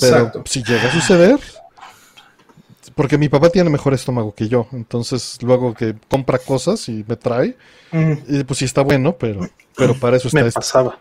Pero 0.00 0.16
Exacto. 0.16 0.42
si 0.46 0.62
llega 0.64 0.88
a 0.88 0.92
suceder, 0.92 1.38
porque 2.94 3.18
mi 3.18 3.28
papá 3.28 3.50
tiene 3.50 3.70
mejor 3.70 3.94
estómago 3.94 4.34
que 4.34 4.48
yo, 4.48 4.66
entonces 4.72 5.38
luego 5.42 5.74
que 5.74 5.94
compra 6.08 6.38
cosas 6.38 6.88
y 6.88 7.04
me 7.06 7.16
trae, 7.16 7.56
Mm, 7.92 8.12
y 8.26 8.44
pues 8.44 8.58
sí 8.60 8.64
está 8.64 8.80
bueno, 8.80 9.16
pero, 9.18 9.46
pero 9.76 9.94
para 10.00 10.16
eso 10.16 10.28
está 10.28 10.40
me 10.40 10.48
esto, 10.48 10.60
pasaba. 10.60 10.98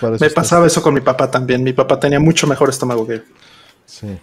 Para 0.00 0.16
eso 0.16 0.24
Me 0.24 0.30
pasaba 0.30 0.66
eso 0.66 0.82
con 0.82 0.94
mi 0.94 1.00
papá 1.00 1.30
también. 1.30 1.62
Mi 1.62 1.72
papá 1.72 1.98
tenía 2.00 2.20
mucho 2.20 2.46
mejor 2.46 2.68
estómago 2.70 3.06
que 3.06 3.14
él. 3.14 3.24
esto. 3.24 4.06
Sí. 4.06 4.18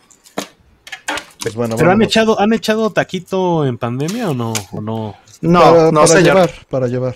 Pues 1.42 1.56
bueno, 1.56 1.78
¿Pero 1.78 1.92
han 1.92 2.02
echado, 2.02 2.40
han 2.40 2.52
echado 2.54 2.90
taquito 2.92 3.66
en 3.66 3.78
pandemia 3.78 4.30
o 4.30 4.34
no? 4.34 4.54
¿O 4.74 4.82
no? 4.82 5.16
No, 5.42 5.60
para, 5.62 5.84
no, 5.86 5.92
para 6.02 6.08
señor. 6.08 6.24
llevar, 6.26 6.52
para 6.70 6.88
llevar. 6.88 7.16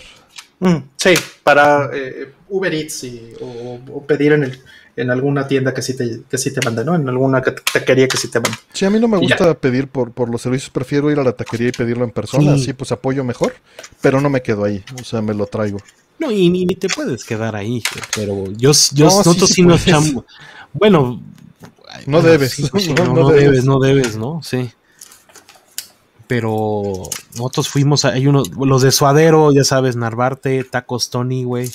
Mm, 0.60 0.76
sí, 0.96 1.10
para 1.42 1.90
eh, 1.92 2.32
Uber 2.48 2.72
Eats 2.72 3.04
y- 3.04 3.34
o, 3.42 3.78
o 3.92 4.06
pedir 4.06 4.32
en, 4.32 4.44
el, 4.44 4.58
en 4.96 5.10
alguna 5.10 5.46
tienda 5.46 5.74
que 5.74 5.82
sí 5.82 5.94
te, 5.94 6.22
que 6.30 6.38
sí 6.38 6.54
te 6.54 6.60
mande, 6.64 6.86
¿no? 6.86 6.94
En 6.94 7.06
alguna 7.06 7.42
que- 7.42 7.50
taquería 7.50 8.08
que 8.08 8.16
sí 8.16 8.30
te 8.30 8.40
mande. 8.40 8.56
Sí, 8.72 8.86
a 8.86 8.90
mí 8.90 8.98
no 8.98 9.08
me 9.08 9.18
ya. 9.28 9.36
gusta 9.36 9.52
pedir 9.58 9.88
por, 9.88 10.12
por 10.12 10.30
los 10.30 10.40
servicios, 10.40 10.70
prefiero 10.70 11.10
ir 11.10 11.18
a 11.18 11.24
la 11.24 11.32
taquería 11.32 11.68
y 11.68 11.72
pedirlo 11.72 12.04
en 12.04 12.10
persona, 12.12 12.54
Sí. 12.56 12.62
así 12.62 12.72
pues 12.72 12.92
apoyo 12.92 13.24
mejor, 13.24 13.52
pero 14.00 14.22
no 14.22 14.30
me 14.30 14.40
quedo 14.40 14.64
ahí, 14.64 14.82
o 14.98 15.04
sea, 15.04 15.20
me 15.20 15.34
lo 15.34 15.44
traigo. 15.44 15.78
No, 16.18 16.30
y 16.30 16.48
ni, 16.50 16.66
te 16.66 16.88
puedes 16.88 17.24
quedar 17.24 17.56
ahí, 17.56 17.82
pero 18.14 18.44
yo, 18.52 18.70
yo 18.92 19.06
No, 19.06 19.16
nosotros 19.18 19.48
sí 19.48 19.54
sí 19.56 19.62
nos 19.62 19.86
echamos. 19.86 20.24
Bueno, 20.72 21.20
No 22.06 22.20
bueno, 22.20 22.22
debes, 22.22 22.52
sí, 22.52 22.64
sí, 22.78 22.94
no, 22.94 23.04
no, 23.04 23.14
no 23.14 23.20
no 23.22 23.28
debes. 23.30 23.44
debes, 23.44 23.64
no 23.64 23.78
debes, 23.80 24.16
¿no? 24.16 24.40
Sí. 24.42 24.70
Pero 26.26 26.92
nosotros 27.36 27.68
fuimos, 27.68 28.04
a- 28.04 28.10
hay 28.12 28.26
unos, 28.26 28.50
los 28.56 28.82
de 28.82 28.92
Suadero, 28.92 29.52
ya 29.52 29.64
sabes, 29.64 29.94
Narvarte, 29.96 30.64
Tacos 30.64 31.10
Tony, 31.10 31.44
güey. 31.44 31.70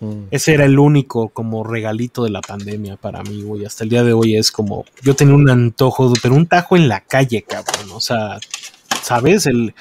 Mm. 0.00 0.24
Ese 0.30 0.52
era 0.52 0.66
el 0.66 0.78
único 0.78 1.30
como 1.30 1.64
regalito 1.64 2.22
de 2.24 2.30
la 2.30 2.42
pandemia 2.42 2.96
para 2.96 3.22
mí, 3.22 3.42
güey. 3.42 3.64
Hasta 3.64 3.84
el 3.84 3.90
día 3.90 4.04
de 4.04 4.12
hoy 4.12 4.36
es 4.36 4.52
como, 4.52 4.84
yo 5.02 5.16
tenía 5.16 5.34
un 5.34 5.48
antojo, 5.48 6.12
pero 6.22 6.34
un 6.34 6.46
tajo 6.46 6.76
en 6.76 6.88
la 6.88 7.00
calle, 7.00 7.42
cabrón. 7.42 7.90
O 7.94 8.00
sea, 8.00 8.38
¿sabes? 9.02 9.46
El, 9.46 9.74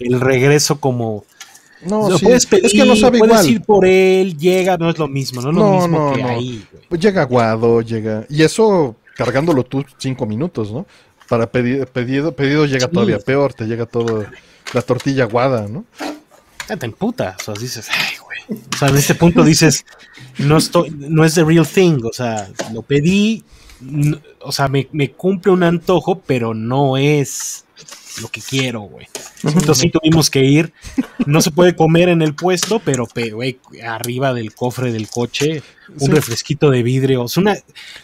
el 0.00 0.20
regreso 0.20 0.78
como... 0.80 1.24
No, 1.82 2.08
lo 2.10 2.18
sí, 2.18 2.24
puedes 2.24 2.46
pedir, 2.46 2.66
es 2.66 2.72
que 2.72 2.84
no 2.84 2.96
sabe 2.96 3.18
puedes 3.18 3.36
igual. 3.36 3.50
ir 3.50 3.60
por 3.62 3.84
él, 3.86 4.36
llega, 4.38 4.76
no 4.78 4.88
es 4.90 4.98
lo 4.98 5.08
mismo, 5.08 5.42
no 5.42 5.50
es 5.50 5.54
lo 5.56 5.62
No, 5.62 5.72
mismo 5.80 5.98
no, 6.10 6.12
que 6.14 6.22
no. 6.22 6.28
ahí, 6.28 6.64
güey. 6.88 7.00
Llega 7.00 7.22
aguado, 7.22 7.80
llega. 7.82 8.24
Y 8.30 8.42
eso 8.42 8.96
cargándolo 9.16 9.62
tú 9.64 9.84
cinco 9.98 10.26
minutos, 10.26 10.72
¿no? 10.72 10.86
Para 11.28 11.50
pedir, 11.50 11.86
pedido, 11.86 12.32
pedido 12.34 12.64
llega 12.66 12.86
Sí. 12.86 12.92
todavía 12.92 13.18
peor, 13.18 13.52
te 13.54 13.66
llega 13.66 13.84
todo 13.86 14.24
la 14.72 14.82
tortilla 14.82 15.24
aguada, 15.24 15.68
¿no? 15.68 15.84
Ya 16.68 16.76
te 16.76 16.86
emputas, 16.86 17.36
o 17.40 17.44
sea, 17.44 17.54
dices, 17.60 17.88
ay, 17.90 18.16
güey. 18.24 18.60
O 18.74 18.76
sea, 18.78 18.88
en 18.88 18.96
este 18.96 19.14
punto 19.14 19.44
dices, 19.44 19.84
no 20.38 20.56
estoy, 20.56 20.90
no 20.96 21.24
es 21.24 21.34
the 21.34 21.44
real 21.44 21.66
thing, 21.66 21.98
o 22.04 22.12
sea, 22.12 22.48
lo 22.72 22.82
pedí, 22.82 23.44
o 24.40 24.50
sea, 24.50 24.66
me, 24.68 24.88
me 24.92 25.12
cumple 25.12 25.52
un 25.52 25.62
antojo, 25.62 26.20
pero 26.26 26.54
no 26.54 26.96
es 26.96 27.64
lo 28.20 28.28
que 28.28 28.40
quiero, 28.40 28.80
güey. 28.82 29.06
Entonces 29.44 29.78
sí 29.78 29.90
tuvimos 29.90 30.30
que 30.30 30.44
ir, 30.44 30.72
no 31.26 31.40
se 31.42 31.50
puede 31.50 31.76
comer 31.76 32.08
en 32.08 32.22
el 32.22 32.34
puesto, 32.34 32.80
pero, 32.84 33.06
pe- 33.06 33.30
güey, 33.30 33.58
arriba 33.86 34.32
del 34.34 34.54
cofre 34.54 34.92
del 34.92 35.08
coche, 35.08 35.62
un 35.88 36.00
Sí. 36.00 36.12
refresquito 36.12 36.70
de 36.70 36.82
vidrio, 36.82 37.28
sea, 37.28 37.40
una, 37.42 37.56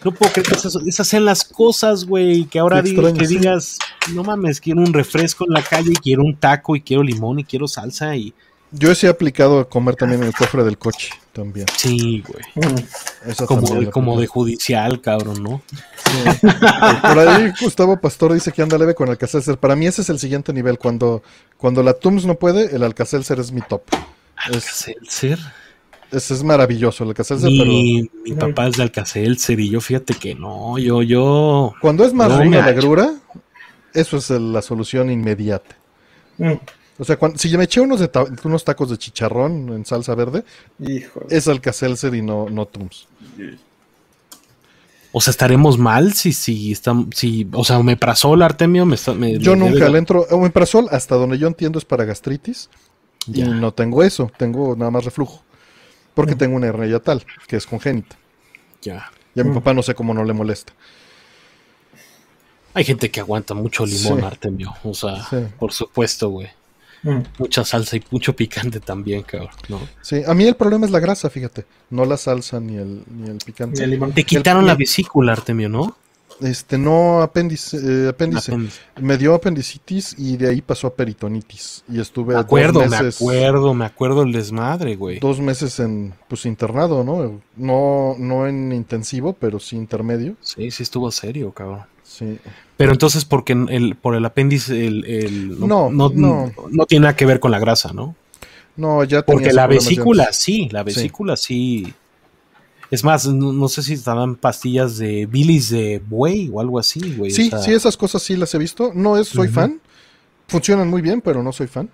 no 0.03 0.11
puedo 0.13 0.31
creer 0.31 0.47
que 0.47 0.55
esas, 0.55 0.75
esas 0.87 1.07
sean 1.07 1.25
las 1.25 1.43
cosas, 1.43 2.05
güey, 2.05 2.45
que 2.45 2.59
ahora 2.59 2.79
extraño, 2.79 3.13
que 3.15 3.27
digas, 3.27 3.77
no 4.13 4.23
mames, 4.23 4.59
quiero 4.61 4.81
un 4.81 4.93
refresco 4.93 5.45
en 5.47 5.53
la 5.53 5.63
calle, 5.63 5.93
quiero 6.01 6.23
un 6.23 6.35
taco 6.35 6.75
y 6.75 6.81
quiero 6.81 7.03
limón 7.03 7.39
y 7.39 7.43
quiero 7.43 7.67
salsa 7.67 8.15
y 8.15 8.33
Yo 8.75 8.95
sí 8.95 9.05
he 9.05 9.09
aplicado 9.09 9.59
a 9.59 9.69
comer 9.69 9.95
también 9.95 10.21
en 10.21 10.27
el 10.29 10.33
cofre 10.33 10.63
del 10.63 10.77
coche, 10.79 11.09
también. 11.31 11.67
sí, 11.77 12.23
güey. 12.27 12.43
Mm, 12.55 13.43
Como, 13.45 13.61
también 13.67 13.85
de, 13.85 13.91
como 13.91 14.19
de 14.19 14.25
judicial, 14.27 14.99
cabrón, 14.99 15.43
¿no? 15.43 15.61
Por 16.41 17.19
ahí 17.19 17.51
Gustavo 17.61 17.99
Pastor 17.99 18.33
dice 18.33 18.51
que 18.51 18.61
anda 18.61 18.77
leve 18.77 18.95
con 18.95 19.09
Alcacelser. 19.09 19.57
Para 19.57 19.75
mí 19.75 19.85
ese 19.85 20.01
es 20.01 20.09
el 20.09 20.19
siguiente 20.19 20.53
nivel. 20.53 20.77
Cuando, 20.79 21.21
cuando 21.57 21.83
la 21.83 21.93
Tums 21.93 22.25
no 22.25 22.35
puede, 22.35 22.75
el 22.75 22.83
Alcacelser 22.83 23.39
es 23.39 23.51
mi 23.51 23.61
top. 23.61 23.83
Es, 24.51 24.55
Alcacelser. 24.55 25.39
ese 26.11 26.33
es 26.33 26.43
maravilloso 26.43 27.03
el 27.03 27.09
Alcacelser, 27.11 27.49
pero 27.57 27.65
Mi, 27.69 28.09
mi 28.25 28.33
papá 28.33 28.67
es 28.67 28.77
de 28.77 28.83
Alcacelser 28.83 29.59
y 29.59 29.69
yo 29.69 29.81
fíjate 29.81 30.15
que 30.15 30.35
no, 30.35 30.77
yo, 30.77 31.01
yo. 31.03 31.73
cuando 31.79 32.05
es 32.05 32.13
más 32.13 32.29
No 32.29 32.37
ruda 32.39 32.45
me 32.49 32.57
la 32.57 32.71
grura, 32.71 33.13
eso 33.93 34.17
es 34.17 34.29
el- 34.31 34.51
la 34.51 34.61
solución 34.63 35.11
inmediata. 35.11 35.75
mm. 36.39 36.53
O 36.99 37.03
sea, 37.03 37.17
cuando, 37.17 37.37
si 37.39 37.49
yo 37.49 37.57
me 37.57 37.63
eché 37.63 37.81
unos, 37.81 37.99
de 37.99 38.07
ta- 38.07 38.25
unos 38.43 38.63
tacos 38.63 38.89
de 38.89 38.97
chicharrón 38.97 39.69
en 39.73 39.85
salsa 39.85 40.13
verde, 40.15 40.43
Hijo. 40.79 41.25
es 41.29 41.47
Alcacelser 41.47 42.13
y 42.13 42.21
no, 42.21 42.47
no 42.49 42.65
Tums. 42.67 43.07
O 45.11 45.21
sea, 45.21 45.31
estaremos 45.31 45.77
mal 45.77 46.13
si, 46.13 46.33
si, 46.33 46.71
están, 46.71 47.09
si, 47.13 47.47
o 47.53 47.63
sea, 47.63 47.79
el 47.79 48.41
Artemio, 48.41 48.85
me 48.85 48.95
está, 48.95 49.13
me- 49.13 49.37
Yo 49.37 49.51
me 49.55 49.57
nunca 49.69 49.85
debe- 49.85 49.91
le 49.91 49.97
entro. 49.99 50.25
Omeprazol, 50.31 50.87
hasta 50.91 51.15
donde 51.15 51.37
yo 51.37 51.47
entiendo, 51.47 51.77
es 51.79 51.85
para 51.85 52.03
gastritis. 52.05 52.69
Y 53.27 53.43
no 53.43 53.73
tengo 53.73 54.03
eso, 54.03 54.31
tengo 54.37 54.75
nada 54.75 54.91
más 54.91 55.05
reflujo. 55.05 55.43
Porque 56.13 56.35
tengo 56.35 56.55
una 56.55 56.67
hernia 56.67 56.87
yatal, 56.87 57.23
que 57.47 57.55
es 57.55 57.65
congénita. 57.65 58.17
Ya. 58.81 59.11
Y 59.33 59.39
a 59.39 59.43
mi 59.43 59.51
Mm. 59.51 59.55
papá 59.55 59.73
no 59.73 59.81
sé 59.81 59.95
cómo 59.95 60.13
no 60.13 60.23
le 60.23 60.33
molesta. 60.33 60.73
Hay 62.75 62.83
gente 62.83 63.09
que 63.11 63.19
aguanta 63.19 63.53
mucho 63.53 63.85
limón, 63.85 64.19
Sí. 64.19 64.25
Artemio. 64.25 64.73
O 64.83 64.93
sea, 64.93 65.23
Sí. 65.29 65.37
por 65.59 65.71
supuesto, 65.73 66.29
güey. 66.29 66.49
Mm. 67.03 67.19
Mucha 67.37 67.63
salsa 67.65 67.97
y 67.97 68.03
mucho 68.11 68.35
picante 68.35 68.79
también, 68.79 69.23
cabrón, 69.23 69.49
¿no? 69.69 69.79
Sí, 70.01 70.21
a 70.25 70.33
mí 70.33 70.45
el 70.45 70.55
problema 70.55 70.85
es 70.85 70.91
la 70.91 70.99
grasa, 70.99 71.29
fíjate. 71.29 71.65
No 71.89 72.05
la 72.05 72.15
salsa 72.17 72.59
ni 72.59 72.77
el, 72.77 73.03
ni 73.09 73.29
el 73.29 73.37
picante. 73.37 73.81
Y 73.81 73.83
el 73.83 73.89
limón. 73.91 74.13
Te 74.13 74.23
quitaron 74.23 74.61
El- 74.61 74.67
la 74.67 74.75
vesícula, 74.75 75.33
Artemio, 75.33 75.67
¿no? 75.69 75.97
Este, 76.41 76.79
no 76.79 77.21
apéndice, 77.21 77.77
eh, 77.77 78.09
apéndice. 78.09 78.51
Apéndice. 78.51 78.79
Me 78.99 79.17
dio 79.17 79.35
apendicitis 79.35 80.15
y 80.17 80.35
de 80.35 80.49
ahí 80.49 80.61
pasó 80.61 80.87
a 80.87 80.95
peritonitis. 80.95 81.83
Y 81.87 81.99
estuve 82.01 82.33
Me 82.33 82.39
acuerdo, 82.39 82.79
dos 82.79 82.89
me 82.89 82.97
meses, 82.97 83.15
acuerdo, 83.21 83.73
me 83.75 83.85
acuerdo 83.85 84.23
el 84.23 84.31
desmadre, 84.31 84.95
güey. 84.95 85.19
dos 85.19 85.39
meses 85.39 85.79
en 85.79 86.13
pues 86.27 86.45
internado, 86.47 87.03
¿no? 87.03 87.39
No, 87.55 88.15
no 88.17 88.47
en 88.47 88.71
intensivo, 88.71 89.33
pero 89.33 89.59
sí 89.59 89.75
intermedio. 89.75 90.35
Sí, 90.41 90.71
sí 90.71 90.83
estuvo 90.83 91.11
serio, 91.11 91.51
cabrón. 91.51 91.83
Sí. 92.01 92.39
Pero 92.83 92.91
entonces, 92.91 93.23
porque 93.23 93.53
el, 93.53 93.95
por 93.95 94.13
el 94.13 94.25
apéndice, 94.25 94.85
el, 94.85 95.05
el- 95.05 95.59
No, 95.59 95.89
no, 95.89 96.09
no. 96.09 96.51
no 96.69 96.85
tiene 96.85 97.03
nada 97.03 97.15
que 97.15 97.25
ver 97.25 97.39
con 97.39 97.51
la 97.51 97.57
grasa, 97.59 97.93
¿no? 97.93 98.13
No, 98.75 99.05
ya 99.05 99.21
tenía 99.21 99.37
Porque 99.37 99.53
la 99.53 99.67
vesícula, 99.67 100.33
sí, 100.33 100.67
la 100.69 100.83
vesícula 100.83 101.37
sí. 101.37 101.93
Es 102.91 103.05
más, 103.05 103.25
no, 103.25 103.53
no 103.53 103.69
sé 103.69 103.83
si 103.83 103.93
estaban 103.93 104.35
pastillas 104.35 104.97
de 104.97 105.25
bilis 105.27 105.69
de 105.69 106.01
buey 106.05 106.49
o 106.51 106.59
algo 106.59 106.77
así, 106.77 107.15
güey. 107.15 107.31
o 107.31 107.35
Sí, 107.35 107.49
sea, 107.49 107.59
sí, 107.59 107.71
esas 107.71 107.95
cosas 107.95 108.21
sí 108.21 108.35
las 108.35 108.53
he 108.53 108.57
visto. 108.57 108.91
No 108.93 109.17
es, 109.17 109.29
soy 109.29 109.47
fan. 109.47 109.79
Funcionan 110.47 110.89
muy 110.89 111.01
bien, 111.01 111.21
pero 111.21 111.41
no 111.41 111.53
soy 111.53 111.67
fan. 111.67 111.89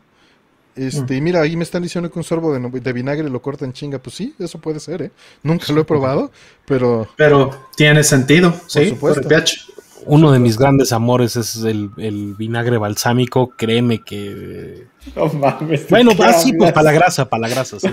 Este, 0.76 1.18
y 1.18 1.22
mira, 1.22 1.42
ahí 1.42 1.56
me 1.56 1.64
están 1.64 1.84
diciendo 1.84 2.10
que 2.12 2.18
un 2.18 2.24
sorbo 2.24 2.52
de, 2.58 2.94
vinagre 2.94 3.30
lo 3.30 3.42
corta 3.44 3.64
en 3.66 3.74
chinga. 3.74 4.00
Pues 4.00 4.16
sí, 4.16 4.34
eso 4.40 4.60
puede 4.60 4.80
ser, 4.80 5.04
¿eh? 5.04 5.12
Nunca 5.44 5.72
lo 5.72 5.82
he 5.82 5.86
probado, 5.86 6.32
pero 6.66 7.08
Pero 7.16 7.68
tiene 7.76 8.04
sentido, 8.04 8.54
sí, 8.66 8.80
por, 8.80 9.14
supuesto. 9.14 9.22
el 9.22 9.28
pH. 9.28 9.66
Uno 10.06 10.32
de 10.32 10.40
mis 10.40 10.58
grandes 10.58 10.92
amores 10.94 11.36
es 11.36 11.58
el, 11.64 11.92
el 11.98 12.36
vinagre 12.36 12.78
balsámico. 12.78 13.52
Créeme 13.56 14.00
que. 14.00 14.88
No 15.16 15.28
mames. 15.28 15.88
Bueno, 15.90 16.12
¿de 16.12 16.18
qué 16.18 16.24
ah, 16.24 16.34
sí, 16.34 16.54
pues 16.54 16.72
para 16.72 16.84
la 16.86 16.92
grasa, 16.92 17.30
para 17.30 17.42
la 17.42 17.50
grasa, 17.50 17.80
sí. 17.80 17.90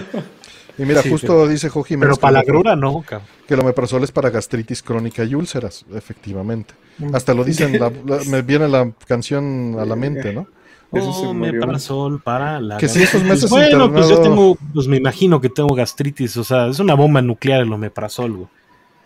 Y 0.78 0.85
mira, 0.85 1.02
Sí, 1.02 1.10
justo 1.10 1.49
dice 1.49 1.70
Jo 1.70 1.83
Jiménez 1.83 2.17
Pero 2.17 2.20
para 2.20 2.33
la 2.33 2.43
grura 2.43 2.76
no, 2.76 3.02
cabrón. 3.07 3.26
que 3.47 3.55
el 3.55 3.60
omeprazol 3.60 4.05
es 4.05 4.12
para 4.12 4.28
gastritis 4.31 4.83
crónica 4.83 5.25
y 5.25 5.35
úlceras, 5.35 5.86
efectivamente. 5.94 6.75
Mm. 6.99 7.15
Hasta 7.15 7.33
lo 7.33 7.44
dicen, 7.44 7.78
la- 7.78 7.91
la- 8.07 8.25
me 8.26 8.43
viene 8.43 8.68
la 8.68 8.93
canción 9.07 9.76
a 9.78 9.85
la 9.85 9.97
mente, 9.97 10.33
¿no? 10.35 10.47
Eso 10.93 11.12
se 11.12 11.26
Oh, 11.26 11.78
sol 11.78 12.23
para 12.23 12.60
la 12.60 12.76
Que 12.76 12.89
si 12.89 13.02
esos 13.02 13.23
meses 13.23 13.51
Bueno, 13.51 13.93
pues 13.93 14.09
yo 14.09 14.20
tengo, 14.20 14.57
pues 14.73 14.86
me 14.86 14.97
imagino 14.97 15.41
que 15.41 15.49
tengo 15.49 15.75
gastritis, 15.75 16.36
o 16.36 16.44
sea, 16.44 16.68
es 16.68 16.78
una 16.78 16.94
bomba 16.94 17.20
nuclear 17.23 17.62
el 17.62 17.73
omeprazol, 17.73 18.33
güey. 18.33 18.49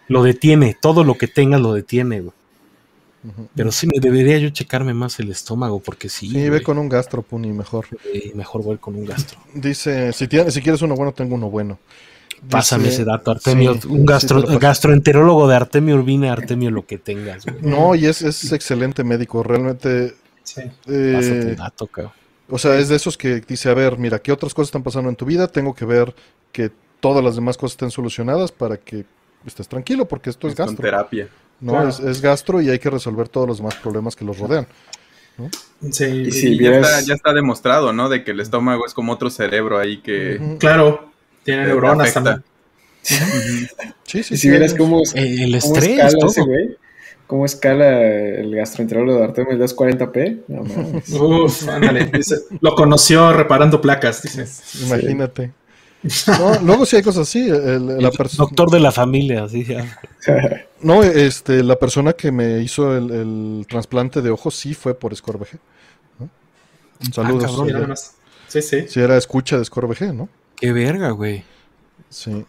Lo 0.09 0.23
detiene, 0.23 0.77
todo 0.81 1.05
lo 1.05 1.15
que 1.15 1.29
tengas 1.29 1.61
lo 1.61 1.73
detiene, 1.73 2.21
güey. 2.21 2.35
Pero 3.55 3.71
sí 3.71 3.87
me 3.87 4.01
debería 4.01 4.39
yo 4.39 4.49
checarme 4.49 4.95
más 4.95 5.21
el 5.21 5.31
estómago, 5.31 5.81
porque 5.81 6.09
sí. 6.09 6.31
Sí, 6.31 6.49
ve 6.49 6.63
con 6.63 6.79
un 6.79 6.89
gastro, 6.89 7.23
Puni, 7.23 7.53
mejor. 7.53 7.87
mejor 8.35 8.63
voy 8.63 8.79
con 8.79 8.95
un 8.95 9.05
gastro. 9.05 9.39
Dice, 9.55 10.13
si, 10.13 10.27
tienes, 10.27 10.55
si 10.55 10.63
quieres 10.63 10.81
uno 10.83 10.95
bueno, 10.95 11.13
tengo 11.13 11.35
uno 11.35 11.51
bueno. 11.51 11.79
Pásame 12.49 12.89
ese 12.89 13.05
dato, 13.05 13.33
Artemio. 13.33 13.79
un 13.87 14.07
gastro, 14.07 14.43
gastroenterólogo 14.59 15.47
de 15.47 15.57
Artemio 15.57 15.97
Urbina, 15.97 16.33
Artemio, 16.33 16.71
lo 16.71 16.87
que 16.87 16.97
tengas. 16.97 17.45
No, 17.61 17.95
y 17.95 18.07
es, 18.07 18.23
es 18.23 18.51
excelente 18.53 19.05
médico, 19.05 19.43
realmente. 19.43 20.15
Sí. 20.43 20.63
Eh, 20.87 21.55
dato, 21.59 21.89
O 22.49 22.59
sea, 22.59 22.79
es 22.79 22.89
de 22.89 22.97
esos 22.97 23.19
que 23.19 23.43
dice, 23.43 23.69
a 23.69 23.75
ver, 23.75 23.99
mira, 23.99 24.19
¿qué 24.21 24.33
otras 24.33 24.55
cosas 24.55 24.69
están 24.69 24.83
pasando 24.83 25.11
en 25.11 25.17
tu 25.17 25.27
vida? 25.27 25.49
Tengo 25.49 25.75
que 25.75 25.85
ver 25.85 26.15
que 26.51 26.71
todas 27.01 27.23
las 27.23 27.35
demás 27.35 27.59
cosas 27.59 27.73
estén 27.75 27.91
solucionadas 27.91 28.53
para 28.53 28.79
que 28.79 29.05
estés 29.45 29.69
tranquilo, 29.69 30.07
porque 30.09 30.31
esto 30.31 30.49
es, 30.49 30.55
gastro. 30.55 30.83
terapia. 30.83 31.29
No, 31.61 31.89
es, 31.89 32.21
gastro 32.21 32.61
y 32.61 32.71
hay 32.71 32.79
que 32.79 32.91
resolver 32.91 33.29
todos 33.29 33.47
los 33.47 33.59
demás 33.59 33.75
problemas 33.77 34.17
que 34.17 34.25
los 34.25 34.39
rodean. 34.39 34.67
Sí, 35.91 36.05
y 36.05 36.31
si 36.33 36.59
ya, 36.59 36.81
está, 36.81 37.33
demostrado, 37.33 37.93
¿no? 37.93 38.09
De 38.09 38.25
que 38.25 38.33
el 38.33 38.41
estómago 38.41 38.87
es 38.87 38.95
como 38.95 39.13
otro 39.13 39.31
cerebro 39.31 39.79
ahí 39.79 39.99
que... 40.03 40.57
Claro, 40.59 41.11
tiene 41.45 41.67
neuronas 41.67 42.13
también. 42.13 42.43
sí, 43.03 44.23
sí, 44.23 44.35
y 44.35 44.37
si 44.37 44.51
vieras 44.51 44.75
cómo, 44.75 45.03
el 45.15 45.55
estrés, 45.55 46.15
cómo 47.27 47.47
escala 47.47 48.03
el 48.03 48.55
gastroenterólogo 48.55 49.19
de 49.19 49.25
Artemio 49.25 49.53
el 49.53 49.61
240p. 49.61 50.41
No, 50.49 51.25
Uf, 51.45 51.69
ándale. 51.69 52.11
lo 52.61 52.75
conoció 52.75 53.33
reparando 53.33 53.81
placas, 53.81 54.23
dices. 54.23 54.83
Imagínate. 54.85 55.53
No, 56.03 56.61
luego 56.63 56.87
sí 56.87 56.97
hay 56.97 57.03
cosas 57.03 57.29
así. 57.29 57.49
El, 57.49 58.11
doctor 58.37 58.71
de 58.71 58.81
la 58.81 58.91
familia, 58.91 59.49
sí. 59.49 59.67
no, 60.81 61.03
este, 61.03 61.63
la 61.63 61.79
persona 61.79 62.15
que 62.15 62.33
me 62.33 62.61
hizo 62.61 62.97
el, 62.97 63.67
trasplante 63.69 64.23
de 64.23 64.31
ojos 64.31 64.55
sí 64.55 64.75
fue 64.75 64.95
por 64.95 65.15
Scorbg. 65.15 65.49
Saludos. 67.13 67.57
Ah, 67.59 67.95
sí, 68.49 68.63
sí. 68.63 68.89
Sí, 68.89 69.01
era 69.01 69.17
escucha 69.17 69.59
de 69.59 69.65
Scorbg, 69.65 70.15
¿no? 70.15 70.29
Qué 70.57 70.73
verga, 70.73 71.11
güey. 71.11 71.45
Sí. 72.09 72.45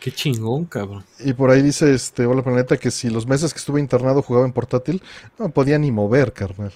Qué 0.00 0.10
chingón, 0.10 0.64
cabrón. 0.64 1.04
Y 1.20 1.32
por 1.32 1.50
ahí 1.50 1.62
dice 1.62 1.94
este 1.94 2.26
Hola 2.26 2.42
Planeta 2.42 2.76
que 2.76 2.90
si 2.90 3.08
los 3.08 3.24
meses 3.24 3.52
que 3.52 3.58
estuve 3.58 3.78
internado 3.78 4.20
jugaba 4.20 4.44
en 4.44 4.52
portátil, 4.52 5.00
no 5.38 5.48
podía 5.50 5.78
ni 5.78 5.92
mover, 5.92 6.32
carnal. 6.32 6.72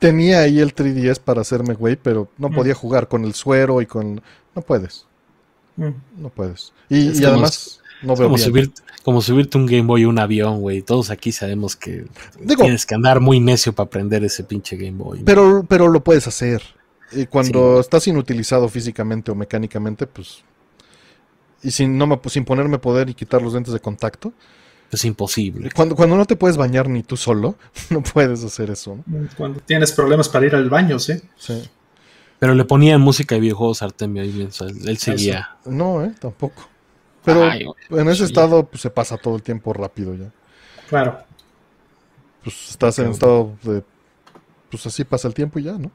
Tenía 0.00 0.40
ahí 0.40 0.58
el 0.58 0.74
3DS 0.74 1.20
para 1.20 1.42
hacerme 1.42 1.74
güey, 1.74 1.94
pero 1.94 2.28
no 2.38 2.48
mm. 2.48 2.54
podía 2.54 2.74
jugar 2.74 3.06
con 3.06 3.24
el 3.24 3.34
suero 3.34 3.80
y 3.80 3.86
con... 3.86 4.20
No 4.54 4.62
puedes. 4.62 5.05
Mm. 5.76 6.22
No 6.22 6.30
puedes. 6.30 6.72
Y, 6.88 7.24
además, 7.24 7.80
no 8.02 8.16
veo 8.16 8.30
como, 8.30 8.42
como 9.02 9.22
subirte 9.22 9.58
un 9.58 9.66
Game 9.66 9.82
Boy 9.82 10.04
a 10.04 10.08
un 10.08 10.18
avión, 10.18 10.60
güey. 10.60 10.82
Todos 10.82 11.10
aquí 11.10 11.32
sabemos 11.32 11.76
que 11.76 12.06
tienes 12.46 12.86
que 12.86 12.94
andar 12.94 13.20
muy 13.20 13.40
necio 13.40 13.72
para 13.74 13.86
aprender 13.86 14.24
ese 14.24 14.44
pinche 14.44 14.76
Game 14.76 14.98
Boy. 14.98 15.22
Pero, 15.24 15.64
pero 15.68 15.88
lo 15.88 16.02
puedes 16.02 16.26
hacer. 16.26 16.62
Y 17.12 17.26
cuando 17.26 17.80
estás 17.80 18.06
inutilizado 18.08 18.68
físicamente 18.68 19.30
o 19.30 19.34
mecánicamente, 19.34 20.06
pues. 20.06 20.42
Y 21.62 21.70
sin, 21.70 21.96
no 21.96 22.06
me, 22.06 22.20
sin 22.26 22.44
ponerme 22.44 22.78
poder 22.78 23.08
y 23.08 23.14
quitar 23.14 23.42
los 23.42 23.54
lentes 23.54 23.72
de 23.72 23.80
contacto. 23.80 24.32
Es 24.90 25.04
imposible. 25.04 25.70
Cuando, 25.74 25.96
cuando 25.96 26.16
no 26.16 26.26
te 26.26 26.36
puedes 26.36 26.56
bañar 26.56 26.88
ni 26.88 27.02
tú 27.02 27.16
solo, 27.16 27.56
no 27.90 28.02
puedes 28.02 28.44
hacer 28.44 28.70
eso. 28.70 28.98
Cuando 29.36 29.60
tienes 29.60 29.92
problemas 29.92 30.28
para 30.28 30.46
ir 30.46 30.54
al 30.54 30.68
baño, 30.68 30.98
sí. 30.98 31.14
Sí. 31.36 31.62
Pero 32.38 32.54
le 32.54 32.64
ponían 32.64 33.00
música 33.00 33.34
de 33.34 33.40
videojuegos 33.40 33.82
a 33.82 33.86
Artemio 33.86 34.22
ahí, 34.22 34.48
él 34.86 34.98
seguía. 34.98 35.56
No, 35.64 36.04
eh, 36.04 36.14
tampoco. 36.18 36.68
Pero 37.24 37.50
en 37.90 38.08
ese 38.08 38.24
estado 38.24 38.66
pues, 38.66 38.82
se 38.82 38.90
pasa 38.90 39.16
todo 39.16 39.36
el 39.36 39.42
tiempo 39.42 39.72
rápido 39.72 40.14
ya. 40.14 40.30
Claro. 40.88 41.18
Pues 42.44 42.70
estás 42.70 42.98
en 43.00 43.10
estado 43.10 43.54
de. 43.62 43.82
Pues 44.70 44.86
así 44.86 45.02
pasa 45.04 45.26
el 45.26 45.34
tiempo 45.34 45.58
y 45.58 45.64
ya, 45.64 45.72
¿no? 45.72 45.90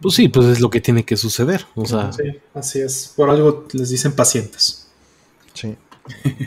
Pues 0.00 0.14
sí, 0.14 0.28
pues 0.28 0.46
es 0.46 0.60
lo 0.60 0.68
que 0.68 0.80
tiene 0.80 1.04
que 1.04 1.16
suceder. 1.16 1.64
O 1.74 1.86
sea. 1.86 2.12
Sí, 2.12 2.38
así 2.52 2.80
es. 2.80 3.14
Por 3.16 3.30
algo 3.30 3.66
les 3.72 3.88
dicen 3.88 4.12
pacientes. 4.12 4.88
Sí. 5.54 5.76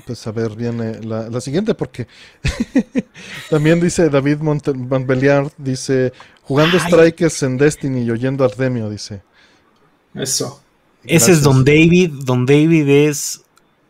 Pues 0.06 0.25
a 0.27 0.31
ver, 0.31 0.56
viene 0.56 1.01
la, 1.01 1.30
la 1.30 1.41
siguiente 1.41 1.73
porque 1.73 2.07
también 3.49 3.80
dice 3.80 4.09
David 4.09 4.40
Montbeliard, 4.40 5.51
dice, 5.57 6.14
jugando 6.43 6.80
Strikers 6.80 7.43
en 7.43 7.57
Destiny 7.57 8.03
y 8.03 8.11
oyendo 8.11 8.43
Artemio, 8.43 8.90
dice. 8.90 9.22
Eso. 10.14 10.61
Ese 11.03 11.31
es 11.31 11.41
Don 11.41 11.64
David. 11.64 12.11
Don 12.25 12.45
David 12.45 12.88
es 12.90 13.41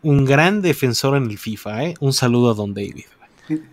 un 0.01 0.25
gran 0.25 0.61
defensor 0.61 1.17
en 1.17 1.29
el 1.29 1.37
FIFA, 1.37 1.83
¿eh? 1.85 1.93
Un 1.99 2.13
saludo 2.13 2.51
a 2.51 2.53
Don 2.53 2.73
David. 2.73 3.05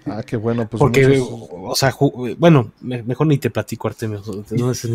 Ah, 0.07 0.23
qué 0.27 0.37
bueno. 0.37 0.69
Pues 0.69 0.79
Porque, 0.79 1.23
o 1.23 1.75
sea, 1.77 1.95
bueno, 2.37 2.73
mejor 2.81 3.27
ni 3.27 3.39
te 3.39 3.51
platico, 3.51 3.89
Artemio. 3.89 4.23
No 4.51 4.75
sé, 4.75 4.89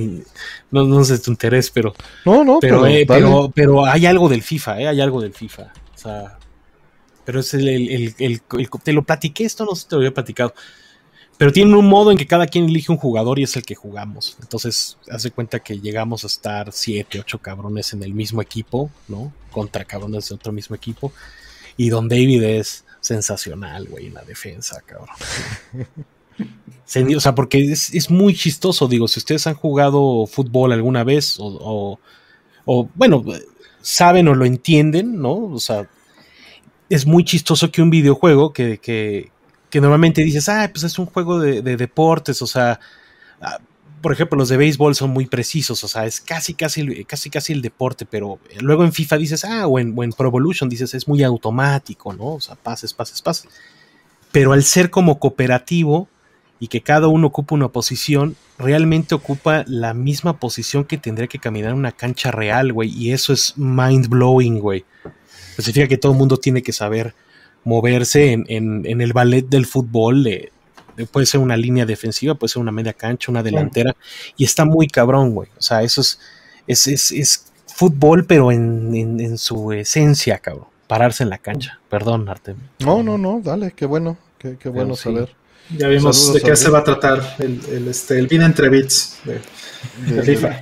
no, 0.72 0.84
no 0.84 1.04
sé 1.06 1.20
tu 1.20 1.32
interés, 1.32 1.72
pero. 1.72 1.94
No, 2.26 2.44
no, 2.44 2.60
pero, 2.60 2.82
pero, 3.08 3.46
eh, 3.46 3.52
pero, 3.54 3.86
hay 3.86 4.06
algo 4.06 4.28
del 4.28 4.42
FIFA, 4.42 4.82
¿eh? 4.82 4.88
Hay 4.88 5.00
algo 5.00 5.22
del 5.22 5.34
FIFA. 5.34 5.64
O 5.64 5.98
sea, 5.98 6.38
pero 7.26 7.40
es 7.40 7.54
el, 7.54 7.68
el, 7.68 8.16
el, 8.18 8.42
te 8.84 8.94
lo 8.94 9.04
platiqué, 9.04 9.46
esto 9.46 9.66
no 9.66 9.76
sé 9.76 9.84
si 9.84 9.88
te 9.90 9.96
lo 9.96 10.02
había 10.02 10.14
platicado. 10.14 10.54
Pero 11.38 11.52
tiene 11.52 11.76
un 11.76 11.88
modo 11.88 12.12
en 12.12 12.18
que 12.18 12.28
cada 12.28 12.46
quien 12.46 12.66
elige 12.66 12.92
un 12.92 12.98
jugador 12.98 13.40
y 13.40 13.44
es 13.44 13.56
el 13.56 13.64
que 13.64 13.76
jugamos. 13.76 14.38
Entonces, 14.40 14.98
hace 15.10 15.32
cuenta 15.32 15.60
que 15.60 15.80
llegamos 15.80 16.24
a 16.24 16.28
estar 16.28 16.72
siete, 16.72 17.20
ocho 17.20 17.40
cabrones 17.40 17.94
en 17.94 18.04
el 18.04 18.14
mismo 18.14 18.42
equipo, 18.42 18.92
¿no? 19.08 19.34
Contra 19.52 19.84
cabrones 19.84 20.30
de 20.30 20.36
otro 20.36 20.52
mismo 20.52 20.76
equipo. 20.76 21.12
Y 21.76 21.90
Don 21.90 22.08
David 22.08 22.44
es 22.44 22.86
sensacional, 23.02 23.88
güey, 23.88 24.08
en 24.08 24.14
la 24.14 24.24
defensa, 24.24 24.82
cabrón. 24.86 25.10
o 27.18 27.20
sea, 27.20 27.36
porque 27.36 27.72
es, 27.72 28.10
muy 28.10 28.36
chistoso, 28.36 28.88
digo, 28.88 29.08
si 29.08 29.20
ustedes 29.20 29.48
han 29.48 29.56
jugado 29.56 30.28
fútbol 30.28 30.72
alguna 30.72 31.04
vez 31.04 31.38
o, 31.40 32.00
o, 32.66 32.90
bueno, 32.96 33.24
saben 33.82 34.28
o 34.28 34.36
lo 34.36 34.46
entienden, 34.46 35.20
¿no? 35.20 35.34
O 35.34 35.60
sea, 35.60 35.90
es 36.94 37.06
muy 37.06 37.24
chistoso 37.24 37.72
que 37.72 37.82
un 37.82 37.90
videojuego 37.90 38.54
que, 38.54 38.78
que, 38.78 39.32
que 39.70 39.82
normalmente 39.82 40.24
dices, 40.24 40.50
ah, 40.50 40.70
pues 40.72 40.84
es 40.84 41.00
un 41.00 41.08
juego 41.08 41.40
de, 41.40 41.62
deportes, 41.62 42.42
o 42.42 42.48
sea, 42.48 42.80
ah, 43.42 43.60
por 44.02 44.12
ejemplo, 44.12 44.38
los 44.38 44.50
de 44.50 44.58
béisbol 44.58 44.96
son 44.96 45.12
muy 45.12 45.26
precisos, 45.26 45.84
o 45.84 45.88
sea, 45.88 46.06
es 46.06 46.20
casi, 46.20 46.54
casi, 46.54 47.06
casi, 47.06 47.30
casi 47.30 47.54
el 47.54 47.62
deporte, 47.62 48.06
pero 48.06 48.38
luego 48.60 48.84
en 48.84 48.94
FIFA 48.94 49.18
dices, 49.18 49.46
ah, 49.46 49.66
o 49.66 49.80
en, 49.80 49.94
o 49.98 50.04
en 50.04 50.12
Pro 50.12 50.28
Evolution 50.28 50.70
dices, 50.70 50.94
es 50.94 51.08
muy 51.08 51.24
automático, 51.24 52.14
¿no? 52.14 52.36
O 52.36 52.42
sea, 52.42 52.56
pases, 52.56 52.94
pases, 52.94 53.22
pases. 53.22 53.50
Pero 54.32 54.54
al 54.54 54.64
ser 54.64 54.90
como 54.90 55.20
cooperativo 55.20 56.08
y 56.60 56.68
que 56.68 56.82
cada 56.82 57.08
uno 57.08 57.28
ocupa 57.28 57.56
una 57.56 57.70
posición, 57.70 58.36
realmente 58.58 59.16
ocupa 59.16 59.64
la 59.68 59.94
misma 59.94 60.40
posición 60.40 60.86
que 60.86 60.98
tendría 60.98 61.28
que 61.28 61.40
caminar 61.40 61.72
en 61.72 61.78
una 61.78 61.92
cancha 61.92 62.32
real, 62.32 62.72
güey, 62.74 62.90
y 62.90 63.12
eso 63.14 63.34
es 63.34 63.58
mind 63.58 64.08
blowing, 64.08 64.60
güey. 64.60 64.86
Pues 65.56 65.66
significa 65.66 65.88
que 65.88 65.98
todo 65.98 66.12
el 66.12 66.18
mundo 66.18 66.38
tiene 66.38 66.62
que 66.62 66.74
saber 66.74 67.14
moverse 67.64 68.34
en, 68.34 69.02
el 69.02 69.14
ballet 69.14 69.46
del 69.48 69.66
fútbol. 69.66 70.28
puede 71.12 71.26
ser 71.26 71.40
una 71.40 71.58
línea 71.58 71.86
defensiva, 71.86 72.36
puede 72.36 72.52
ser 72.52 72.62
una 72.62 72.72
media 72.72 72.94
cancha, 72.94 73.32
una 73.32 73.44
delantera. 73.44 73.96
Y 74.38 74.44
está 74.44 74.66
muy 74.66 74.88
cabrón, 74.88 75.34
güey. 75.34 75.50
O 75.58 75.62
sea, 75.62 75.84
eso 75.84 76.02
es, 76.02 76.20
es, 76.68 77.12
es, 77.12 77.46
fútbol, 77.68 78.26
pero 78.26 78.52
en, 78.52 79.38
su 79.38 79.72
esencia, 79.72 80.38
cabrón. 80.40 80.68
Pararse 80.88 81.24
en 81.24 81.30
la 81.30 81.38
cancha. 81.38 81.80
Perdón, 81.90 82.30
Artem. 82.30 82.58
No, 82.80 83.02
no, 83.02 83.18
no, 83.18 83.42
dale, 83.44 83.72
qué 83.72 83.86
bueno, 83.86 84.18
qué, 84.38 84.70
bueno 84.70 84.96
saber. 84.96 85.34
Ya 85.76 85.88
vimos 85.88 86.34
de 86.34 86.42
qué 86.42 86.56
se 86.56 86.70
va 86.70 86.80
a 86.80 86.84
tratar 86.84 87.36
el, 87.40 87.60
el, 87.72 87.88
este, 87.88 88.20
el 88.20 88.28
entre 88.32 88.70
bits 88.70 89.20
de, 89.24 89.40
FIFA. 90.24 90.60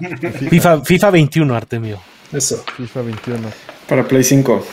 FIFA. 0.49 0.81
FIFA. 0.81 1.11
21, 1.11 1.55
Artemio. 1.55 1.99
Eso. 2.31 2.63
FIFA 2.77 3.01
21. 3.01 3.49
Para 3.91 4.07
Play 4.07 4.23
5. 4.23 4.65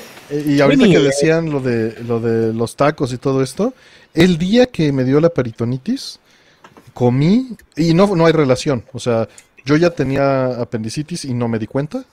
Y 0.47 0.61
ahorita 0.61 0.85
que 0.85 1.01
decían 1.01 1.51
lo 1.51 1.59
de, 1.59 2.05
lo 2.05 2.21
de 2.21 2.53
los 2.53 2.77
tacos 2.77 3.13
y 3.13 3.19
todo 3.19 3.43
esto, 3.43 3.75
el 4.15 4.39
día 4.39 4.67
que 4.67 4.93
me 4.93 5.03
dio 5.03 5.21
la 5.21 5.31
peritonitis, 5.31 6.21
comí, 6.95 7.49
y 7.75 7.95
no, 7.95 8.15
no 8.15 8.27
hay 8.27 8.33
relación, 8.33 8.85
o 8.93 9.01
sea, 9.01 9.29
yo 9.65 9.75
ya 9.75 9.91
tenía 9.91 10.61
apendicitis 10.61 11.25
y 11.25 11.35
no 11.35 11.49
me 11.49 11.59
di 11.59 11.67
cuenta. 11.67 12.05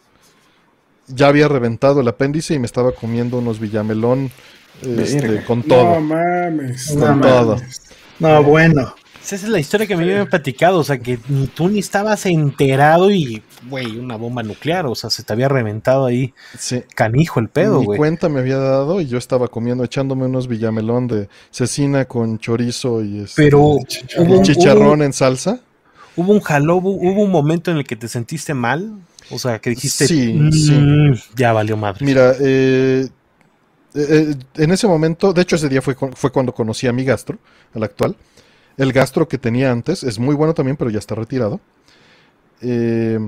Ya 1.06 1.28
había 1.28 1.48
reventado 1.48 2.02
el 2.02 2.08
apéndice 2.08 2.56
y 2.56 2.60
me 2.60 2.66
estaba 2.66 2.92
comiendo 2.92 3.38
unos 3.38 3.60
villamelón 3.60 4.32
este, 4.82 5.44
con 5.44 5.62
todo. 5.62 6.00
No 6.00 6.02
mames. 6.02 6.88
Con 6.88 7.22
todo. 7.22 7.58
No, 8.18 8.42
bueno. 8.42 8.96
Esa 9.24 9.36
es 9.36 9.44
la 9.44 9.60
historia 9.60 9.86
que 9.86 9.96
me 9.96 10.06
habían 10.06 10.28
platicado, 10.28 10.80
o 10.80 10.84
sea, 10.84 10.98
que 10.98 11.20
ni 11.30 11.46
tú 11.46 11.70
ni 11.70 11.78
estabas 11.78 12.26
enterado 12.26 13.12
y, 13.12 13.44
güey, 13.70 13.98
una 13.98 14.16
bomba 14.16 14.44
nuclear, 14.44 14.86
o 14.86 14.96
sea, 14.96 15.10
se 15.10 15.24
te 15.24 15.34
había 15.34 15.48
reventado 15.48 16.06
ahí 16.06 16.34
sí. 16.58 16.84
canijo 16.96 17.40
el 17.40 17.50
pedo, 17.50 17.82
güey. 17.82 17.90
Mi 17.90 17.98
cuenta 17.98 18.30
me 18.30 18.40
había 18.40 18.58
dado 18.58 19.02
y 19.02 19.08
yo 19.08 19.18
estaba 19.18 19.48
comiendo, 19.48 19.84
echándome 19.84 20.26
unos 20.26 20.48
villamelón 20.48 21.08
de 21.08 21.30
cecina 21.52 22.06
con 22.06 22.40
chorizo 22.40 23.04
y, 23.04 23.22
este, 23.22 23.44
Pero 23.44 23.78
chicharrón 23.88 25.02
en 25.02 25.14
salsa. 25.14 25.60
Hubo 26.16 26.32
un 26.32 26.40
jaló, 26.40 26.78
hubo 26.78 27.24
un 27.24 27.32
momento 27.32 27.72
en 27.72 27.78
el 27.78 27.84
que 27.86 27.96
te 27.96 28.08
sentiste 28.08 28.54
mal, 28.54 28.94
o 29.32 29.40
sea, 29.40 29.60
que 29.60 29.72
dijiste, 29.72 30.08
sí, 30.08 30.34
mm, 30.34 30.52
sí. 30.52 31.24
ya 31.36 31.52
valió 31.52 31.76
madre. 31.76 32.06
Mira, 32.06 32.34
eh, 32.40 33.08
eh, 33.96 34.36
en 34.56 34.72
ese 34.72 34.88
momento, 34.88 35.34
de 35.34 35.42
hecho 35.42 35.56
ese 35.56 35.70
día 35.70 35.82
fue, 35.82 35.96
fue 35.96 36.32
cuando 36.32 36.54
conocí 36.54 36.88
a 36.88 36.94
mi 36.94 37.04
gastro, 37.04 37.38
al 37.74 37.84
actual. 37.84 38.16
el 38.78 38.92
gastro 38.92 39.28
que 39.28 39.38
tenía 39.38 39.72
antes 39.72 40.04
es 40.04 40.20
muy 40.20 40.36
bueno 40.36 40.54
también, 40.54 40.78
pero 40.78 40.90
ya 40.90 41.00
está 41.00 41.16
retirado. 41.16 41.60
Eh, 42.62 43.20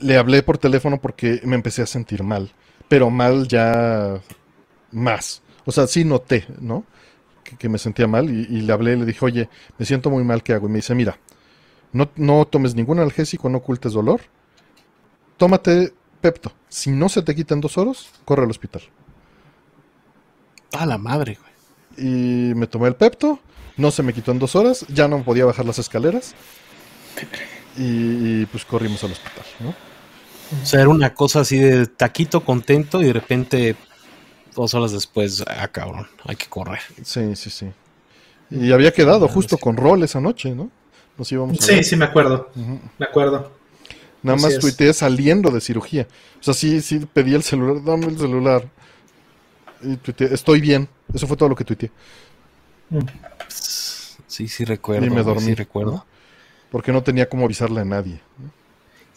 le 0.00 0.16
hablé 0.16 0.42
por 0.42 0.58
teléfono 0.58 1.00
porque 1.00 1.40
me 1.44 1.56
empecé 1.56 1.82
a 1.82 1.86
sentir 1.86 2.22
mal, 2.22 2.52
pero 2.88 3.10
mal 3.10 3.48
ya 3.48 4.20
más. 4.90 5.42
O 5.64 5.72
sea, 5.72 5.86
sí 5.86 6.04
noté, 6.04 6.46
¿no? 6.60 6.84
Que, 7.58 7.68
me 7.68 7.78
sentía 7.78 8.06
mal 8.06 8.30
y, 8.30 8.60
le 8.60 8.72
hablé 8.72 8.92
y 8.92 8.96
le 8.96 9.04
dije, 9.04 9.24
oye, 9.24 9.48
me 9.76 9.84
siento 9.84 10.08
muy 10.08 10.22
mal, 10.22 10.42
¿qué 10.42 10.52
hago? 10.52 10.68
Y 10.68 10.70
me 10.70 10.78
dice, 10.78 10.94
mira, 10.94 11.18
no, 11.92 12.10
no 12.14 12.46
tomes 12.46 12.76
ningún 12.76 13.00
analgésico, 13.00 13.48
no 13.48 13.58
ocultes 13.58 13.92
dolor, 13.92 14.20
tómate 15.36 15.92
Pepto. 16.20 16.52
Si 16.68 16.90
no 16.90 17.08
se 17.08 17.22
te 17.22 17.34
quitan 17.34 17.60
dos 17.60 17.76
horas, 17.78 18.08
corre 18.24 18.44
al 18.44 18.50
hospital. 18.50 18.82
A 20.72 20.86
la 20.86 20.98
madre, 20.98 21.38
güey. 21.40 21.50
Y 22.06 22.54
me 22.54 22.66
tomé 22.66 22.88
el 22.88 22.94
Pepto, 22.94 23.40
no 23.76 23.90
se 23.90 24.02
me 24.02 24.12
quitó 24.12 24.30
en 24.30 24.38
dos 24.38 24.54
horas, 24.54 24.86
ya 24.88 25.08
no 25.08 25.24
podía 25.24 25.44
bajar 25.44 25.66
las 25.66 25.78
escaleras. 25.78 26.34
Y, 27.76 28.46
pues 28.46 28.64
corrimos 28.64 29.02
al 29.04 29.12
hospital, 29.12 29.44
¿no? 29.60 29.74
O 30.62 30.66
sea, 30.66 30.80
era 30.80 30.88
una 30.88 31.14
cosa 31.14 31.40
así 31.40 31.58
de 31.58 31.86
taquito 31.86 32.44
contento 32.44 33.00
y 33.00 33.06
de 33.06 33.12
repente 33.12 33.76
dos 34.54 34.74
horas 34.74 34.92
después, 34.92 35.44
ah, 35.46 35.68
cabrón, 35.68 36.08
hay 36.24 36.36
que 36.36 36.46
correr. 36.46 36.80
Sí, 37.02 37.36
sí, 37.36 37.50
sí. 37.50 37.72
Y 38.50 38.72
había 38.72 38.92
quedado 38.92 39.28
justo 39.28 39.58
con 39.58 39.76
rol 39.76 40.02
esa 40.02 40.20
noche, 40.20 40.54
¿no? 40.54 40.70
Nos 41.16 41.30
íbamos 41.30 41.58
sí, 41.58 41.84
sí, 41.84 41.96
me 41.96 42.06
acuerdo. 42.06 42.50
Me 42.98 43.06
acuerdo. 43.06 43.52
Nada 44.22 44.38
más 44.38 44.58
tuiteé 44.58 44.92
saliendo 44.92 45.50
de 45.50 45.60
cirugía. 45.60 46.06
O 46.40 46.42
sea, 46.42 46.54
sí, 46.54 46.80
sí 46.80 47.06
pedí 47.12 47.34
el 47.34 47.42
celular, 47.42 47.82
dame 47.84 48.06
el 48.06 48.18
celular. 48.18 48.68
Y 49.82 49.96
tuiteé, 49.96 50.34
estoy 50.34 50.60
bien. 50.60 50.88
Eso 51.14 51.26
fue 51.26 51.36
todo 51.36 51.48
lo 51.48 51.56
que 51.56 51.64
tuiteé. 51.64 51.90
Sí, 53.48 54.48
sí 54.48 54.64
recuerdo. 54.64 55.06
Y 55.06 55.10
me 55.10 55.22
dormí. 55.22 55.54
recuerdo. 55.54 56.04
Porque 56.70 56.92
no 56.92 57.02
tenía 57.02 57.28
como 57.28 57.44
avisarle 57.44 57.80
a 57.80 57.84
nadie. 57.84 58.20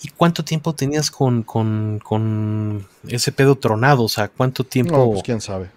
¿Y 0.04 0.10
cuánto 0.10 0.44
tiempo 0.44 0.76
tenías 0.76 1.10
con, 1.10 1.44
con, 1.44 2.86
ese 3.08 3.32
pedo 3.32 3.56
tronado? 3.56 4.04
O 4.04 4.10
sea, 4.10 4.28
¿cuánto 4.28 4.66
tiempo? 4.66 4.98
No, 4.98 5.12
pues 5.12 5.24
quién 5.24 5.40
sabe. 5.40 5.72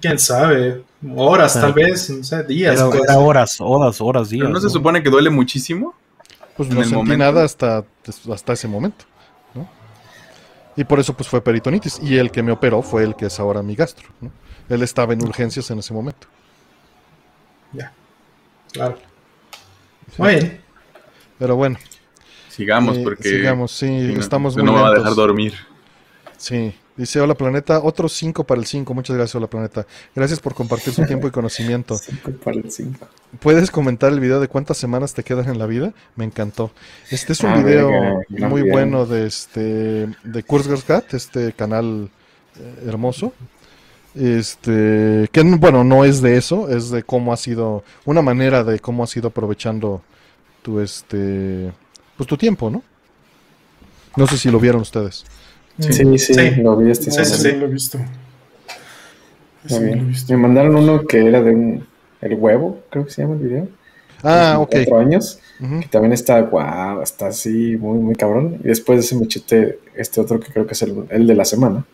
Quién 0.00 0.20
sabe. 0.20 0.84
Horas, 1.16 1.54
tal 1.54 1.72
vez, 1.72 2.08
no 2.08 2.22
sé, 2.22 2.44
días. 2.44 2.80
Pues. 2.80 3.10
horas, 3.16 3.56
horas, 3.60 4.00
horas, 4.00 4.28
días. 4.28 4.48
¿No, 4.48 4.60
se 4.60 4.70
supone 4.70 5.02
que 5.02 5.10
duele 5.10 5.30
muchísimo? 5.30 5.94
Pues 6.56 6.68
no 6.68 6.84
sentí 6.84 7.16
nada 7.16 7.42
hasta, 7.42 7.84
hasta 8.32 8.52
ese 8.52 8.68
momento. 8.68 9.04
¿no? 9.52 9.68
Y 10.76 10.84
por 10.84 11.00
eso 11.00 11.14
pues 11.14 11.28
fue 11.28 11.42
peritonitis. 11.42 11.98
Y 12.00 12.18
el 12.18 12.30
que 12.30 12.44
me 12.44 12.52
operó 12.52 12.82
fue 12.82 13.02
el 13.02 13.16
que 13.16 13.26
es 13.26 13.40
ahora 13.40 13.64
mi 13.64 13.74
gastro. 13.74 14.08
¿no? 14.20 14.30
Él 14.68 14.82
estaba 14.84 15.12
en 15.12 15.24
urgencias 15.24 15.68
en 15.72 15.80
ese 15.80 15.92
momento. 15.92 16.28
Ya. 17.72 17.92
Claro. 18.70 18.96
Muy 20.18 20.34
bien. 20.36 20.60
Pero 21.40 21.56
bueno. 21.56 21.78
Sigamos 22.52 22.98
eh, 22.98 23.00
porque... 23.02 23.30
Sigamos, 23.30 23.72
sí, 23.72 24.14
estamos 24.18 24.54
muy 24.56 24.64
No 24.66 24.74
me 24.74 24.82
va 24.82 24.88
a 24.88 24.94
dejar 24.94 25.14
dormir. 25.14 25.54
Sí. 26.36 26.74
Dice, 26.94 27.18
hola 27.18 27.34
planeta, 27.34 27.80
otros 27.82 28.12
5 28.12 28.44
para 28.44 28.60
el 28.60 28.66
5. 28.66 28.92
Muchas 28.92 29.16
gracias, 29.16 29.34
hola 29.34 29.46
planeta. 29.46 29.86
Gracias 30.14 30.38
por 30.38 30.54
compartir 30.54 30.92
su 30.92 31.06
tiempo 31.06 31.26
y 31.26 31.30
conocimiento. 31.30 31.96
5 31.98 32.30
para 32.44 32.58
el 32.58 32.70
5. 32.70 33.08
¿Puedes 33.40 33.70
comentar 33.70 34.12
el 34.12 34.20
video 34.20 34.38
de 34.38 34.48
cuántas 34.48 34.76
semanas 34.76 35.14
te 35.14 35.22
quedan 35.22 35.48
en 35.48 35.58
la 35.58 35.64
vida? 35.64 35.94
Me 36.14 36.26
encantó. 36.26 36.70
Este 37.10 37.32
es 37.32 37.40
un 37.40 37.52
ah, 37.52 37.62
video 37.62 38.20
muy 38.28 38.60
bueno 38.60 39.06
de 39.06 39.26
este 39.26 40.08
de 40.22 40.42
Kurzgesagt, 40.42 41.14
este 41.14 41.54
canal 41.54 42.10
eh, 42.56 42.84
hermoso. 42.86 43.32
Este, 44.14 45.26
que 45.32 45.42
bueno, 45.42 45.84
no 45.84 46.04
es 46.04 46.20
de 46.20 46.36
eso, 46.36 46.68
es 46.68 46.90
de 46.90 47.02
cómo 47.02 47.32
ha 47.32 47.38
sido, 47.38 47.82
una 48.04 48.20
manera 48.20 48.62
de 48.62 48.78
cómo 48.78 49.04
has 49.04 49.16
ido 49.16 49.28
aprovechando 49.28 50.02
tu 50.60 50.80
este, 50.80 51.72
pues 52.22 52.28
tu 52.28 52.36
tiempo, 52.36 52.70
¿no? 52.70 52.82
No 54.16 54.26
sé 54.26 54.38
si 54.38 54.50
lo 54.50 54.60
vieron 54.60 54.82
ustedes. 54.82 55.24
Sí, 55.78 56.18
sí, 56.18 56.34
lo 56.56 56.76
vi 56.76 56.90
este 56.90 57.10
sí, 57.10 57.24
sí, 57.24 57.52
lo 57.52 57.66
he 57.66 57.68
visto. 57.68 57.98
Me 60.28 60.36
mandaron 60.36 60.76
uno 60.76 61.04
que 61.06 61.26
era 61.26 61.42
de 61.42 61.50
un, 61.50 61.86
el 62.20 62.34
huevo, 62.34 62.80
creo 62.90 63.04
que 63.04 63.10
se 63.10 63.22
llama 63.22 63.34
el 63.34 63.40
video. 63.40 63.68
Ah, 64.22 64.58
ok. 64.60 64.70
Cuatro 64.70 64.98
años, 64.98 65.40
que 65.58 65.88
también 65.88 66.12
está, 66.12 66.40
guau, 66.42 67.02
está 67.02 67.26
así, 67.28 67.76
muy, 67.76 67.98
muy 67.98 68.14
cabrón. 68.14 68.58
Y 68.62 68.68
después 68.68 68.98
de 68.98 69.04
ese 69.04 69.16
me 69.16 69.26
chute 69.26 69.80
este 69.96 70.20
otro 70.20 70.38
que 70.38 70.52
creo 70.52 70.66
que 70.66 70.74
es 70.74 70.82
el, 70.82 71.06
el 71.08 71.26
de 71.26 71.34
la 71.34 71.44
semana. 71.44 71.84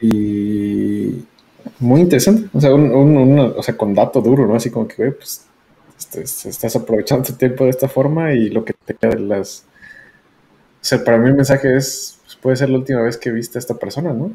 Y 0.00 1.24
muy 1.80 2.02
interesante, 2.02 2.48
o 2.52 2.60
sea, 2.60 2.72
un, 2.72 2.92
un, 2.92 3.38
o 3.56 3.62
sea, 3.62 3.76
con 3.76 3.94
dato 3.94 4.20
duro, 4.20 4.46
¿no? 4.46 4.54
Así 4.54 4.70
como 4.70 4.86
que, 4.86 4.94
güey, 4.96 5.10
pues 5.10 5.47
estás 5.98 6.76
aprovechando 6.76 7.24
tu 7.24 7.32
tiempo 7.34 7.64
de 7.64 7.70
esta 7.70 7.88
forma 7.88 8.32
y 8.32 8.50
lo 8.50 8.64
que 8.64 8.72
te 8.72 8.94
queda 8.94 9.12
de 9.12 9.20
las... 9.20 9.64
O 10.80 10.84
sea, 10.84 11.02
para 11.02 11.18
mí 11.18 11.28
el 11.28 11.34
mensaje 11.34 11.76
es, 11.76 12.18
puede 12.40 12.56
ser 12.56 12.70
la 12.70 12.78
última 12.78 13.02
vez 13.02 13.16
que 13.16 13.30
viste 13.30 13.58
a 13.58 13.60
esta 13.60 13.74
persona, 13.74 14.12
¿no? 14.12 14.32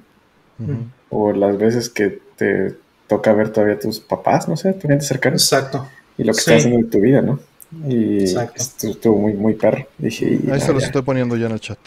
O 1.09 1.31
las 1.31 1.57
veces 1.57 1.89
que 1.89 2.19
te 2.35 2.75
toca 3.07 3.33
ver 3.33 3.49
todavía 3.49 3.75
a 3.75 3.79
tus 3.79 3.99
papás, 3.99 4.47
no 4.47 4.55
sé, 4.55 4.73
tu 4.73 4.87
gente 4.87 5.03
cercana. 5.03 5.35
Exacto. 5.35 5.87
Y 6.17 6.23
lo 6.23 6.33
que 6.33 6.39
estás 6.39 6.57
haciendo 6.57 6.79
en 6.79 6.89
tu 6.89 6.99
vida, 6.99 7.21
¿no? 7.21 7.39
Y 7.87 8.23
estuvo 8.23 9.17
muy, 9.17 9.33
muy 9.33 9.53
perro. 9.53 9.87
Dije, 9.97 10.39
Ahí 10.51 10.61
se 10.61 10.73
los 10.73 10.83
estoy 10.83 11.01
poniendo 11.01 11.35
ya 11.35 11.47
en 11.47 11.53
el 11.53 11.59
chat. 11.59 11.79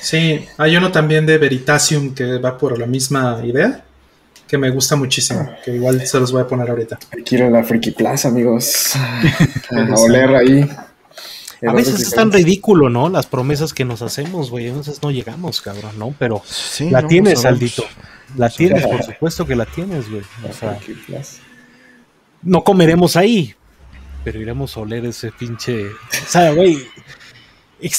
Sí, 0.00 0.46
hay 0.56 0.76
uno 0.76 0.90
también 0.90 1.26
de 1.26 1.36
Veritasium 1.36 2.14
que 2.14 2.38
va 2.38 2.56
por 2.56 2.78
la 2.78 2.86
misma 2.86 3.40
idea, 3.44 3.84
que 4.50 4.58
me 4.58 4.68
gusta 4.70 4.96
muchísimo, 4.96 5.48
que 5.64 5.76
igual 5.76 6.04
se 6.04 6.18
los 6.18 6.32
voy 6.32 6.42
a 6.42 6.46
poner 6.48 6.68
ahorita. 6.68 6.98
Quiero 7.24 7.48
la 7.48 7.62
Friki 7.62 7.92
Plaza, 7.92 8.28
amigos. 8.28 8.94
a 9.70 9.94
oler 9.94 10.34
ahí. 10.34 10.68
A 11.64 11.72
veces 11.72 12.00
es 12.00 12.10
tan 12.10 12.32
ridículo, 12.32 12.90
¿no? 12.90 13.08
Las 13.08 13.26
promesas 13.26 13.72
que 13.72 13.84
nos 13.84 14.02
hacemos, 14.02 14.50
güey. 14.50 14.66
Entonces 14.66 15.00
no 15.02 15.12
llegamos, 15.12 15.60
cabrón, 15.60 15.96
¿no? 15.96 16.12
Pero 16.18 16.42
la 16.90 17.06
tienes, 17.06 17.44
Aldito. 17.44 17.84
La 18.36 18.48
tienes, 18.48 18.84
por 18.86 19.04
supuesto 19.04 19.46
que 19.46 19.54
la 19.54 19.66
tienes, 19.66 20.10
güey. 20.10 20.22
O 20.48 20.52
sea, 20.52 20.80
no 22.42 22.64
comeremos 22.64 23.14
ahí, 23.14 23.54
pero 24.24 24.40
iremos 24.40 24.76
a 24.76 24.80
oler 24.80 25.06
ese 25.06 25.30
pinche. 25.30 25.86
O 25.86 26.28
sea, 26.28 26.52
güey. 26.52 26.78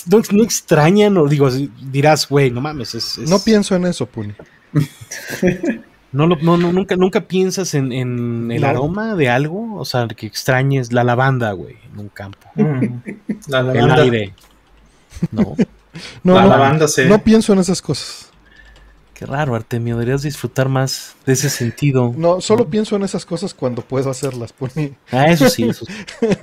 No, 0.07 0.21
no, 0.31 0.43
extrañan, 0.43 1.17
o 1.17 1.27
digo, 1.27 1.49
dirás, 1.49 2.27
güey, 2.27 2.51
no 2.51 2.59
mames. 2.59 2.93
Es, 2.93 3.17
No 3.19 3.39
pienso 3.39 3.73
en 3.75 3.85
eso, 3.85 4.05
Puni. 4.05 4.33
No, 6.11 6.27
no, 6.27 6.57
nunca, 6.57 6.97
nunca 6.97 7.21
piensas 7.21 7.73
en, 7.73 8.51
el 8.51 8.63
aroma 8.63 9.15
de 9.15 9.29
algo, 9.29 9.75
o 9.75 9.85
sea, 9.85 10.07
que 10.07 10.25
extrañes 10.25 10.91
la 10.91 11.03
lavanda, 11.03 11.53
güey, 11.53 11.77
en 11.91 11.99
un 11.99 12.09
campo. 12.09 12.49
Mm. 12.55 12.85
la 13.47 13.63
lavanda. 13.63 13.95
El 13.95 14.01
aire. 14.01 14.33
No. 15.31 15.55
no, 16.23 16.35
la 16.35 16.45
lavanda, 16.45 16.87
sí. 16.87 17.03
No 17.07 17.23
pienso 17.23 17.53
en 17.53 17.59
esas 17.59 17.81
cosas. 17.81 18.31
Qué 19.13 19.27
raro, 19.27 19.53
Artemio, 19.53 19.95
deberías 19.97 20.23
disfrutar 20.23 20.67
más 20.67 21.15
de 21.27 21.33
ese 21.33 21.49
sentido. 21.49 22.11
No, 22.17 22.41
solo 22.41 22.67
pienso 22.67 22.95
en 22.95 23.03
esas 23.03 23.23
cosas 23.23 23.53
cuando 23.53 23.83
puedo 23.83 24.09
hacerlas 24.09 24.51
por 24.51 24.75
mí. 24.75 24.95
Ah, 25.11 25.27
eso 25.27 25.47
sí, 25.47 25.69
eso 25.69 25.85
sí. 25.85 25.93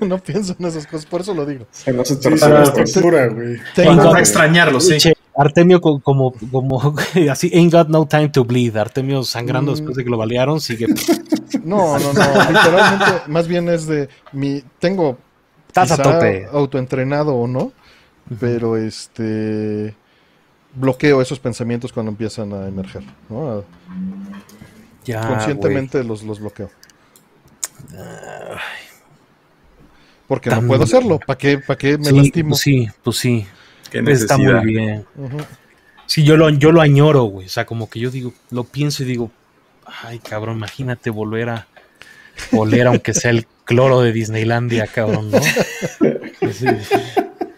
no 0.06 0.18
pienso 0.18 0.54
en 0.58 0.66
esas 0.66 0.86
cosas, 0.86 1.04
por 1.04 1.22
eso 1.22 1.34
lo 1.34 1.44
digo. 1.44 1.66
Se 1.72 1.92
no 1.92 2.04
se 2.04 2.14
sí, 2.14 3.00
güey. 3.00 3.58
Tengo 3.74 4.14
que 4.14 4.20
extrañarlo, 4.20 4.80
sí. 4.80 4.96
Artemio 5.38 5.80
como, 5.80 6.02
como 6.02 6.94
así, 7.30 7.48
ain't 7.54 7.72
got 7.72 7.88
no 7.88 8.06
time 8.06 8.28
to 8.30 8.44
bleed. 8.44 8.76
Artemio 8.76 9.22
sangrando 9.22 9.70
después 9.70 9.96
de 9.96 10.02
que 10.02 10.10
lo 10.10 10.18
balearon, 10.18 10.60
sigue. 10.60 10.86
No, 11.64 11.98
no, 11.98 12.12
no. 12.12 12.50
Literalmente, 12.50 13.22
más 13.26 13.48
bien 13.48 13.68
es 13.68 13.86
de 13.86 14.08
mi. 14.32 14.62
Tengo. 14.78 15.18
Estás 15.66 15.92
a 15.92 16.02
tope. 16.02 16.46
Autoentrenado 16.52 17.34
o 17.34 17.46
no. 17.46 17.72
Pero 18.38 18.76
este. 18.76 19.94
Bloqueo 20.74 21.20
esos 21.20 21.38
pensamientos 21.40 21.92
cuando 21.92 22.10
empiezan 22.10 22.52
a 22.52 22.68
emerger. 22.68 23.02
¿no? 23.28 23.64
Ya, 25.04 25.26
Conscientemente 25.26 26.04
los, 26.04 26.22
los 26.22 26.38
bloqueo. 26.38 26.70
Porque 30.26 30.50
no 30.50 30.66
puedo 30.66 30.84
hacerlo. 30.84 31.18
¿Para 31.18 31.38
qué, 31.38 31.58
para 31.58 31.78
qué 31.78 31.98
me 31.98 32.12
lastimo? 32.12 32.50
Pues 32.50 32.60
sí, 32.60 32.88
pues 33.02 33.16
sí. 33.16 33.46
Está 33.92 34.38
muy 34.38 34.64
bien. 34.64 35.06
Sí, 36.06 36.24
yo 36.24 36.36
lo, 36.36 36.48
yo 36.48 36.72
lo 36.72 36.80
añoro, 36.80 37.24
güey. 37.24 37.46
O 37.46 37.50
sea, 37.50 37.66
como 37.66 37.90
que 37.90 38.00
yo 38.00 38.10
digo, 38.10 38.32
lo 38.50 38.64
pienso 38.64 39.02
y 39.02 39.06
digo, 39.06 39.30
ay, 39.84 40.18
cabrón, 40.18 40.56
imagínate 40.56 41.10
volver 41.10 41.50
a 41.50 41.66
oler, 42.52 42.86
aunque 42.86 43.12
sea 43.14 43.30
el 43.30 43.46
cloro 43.64 44.00
de 44.00 44.12
Disneylandia, 44.12 44.86
cabrón, 44.86 45.30
¿no? 45.30 45.38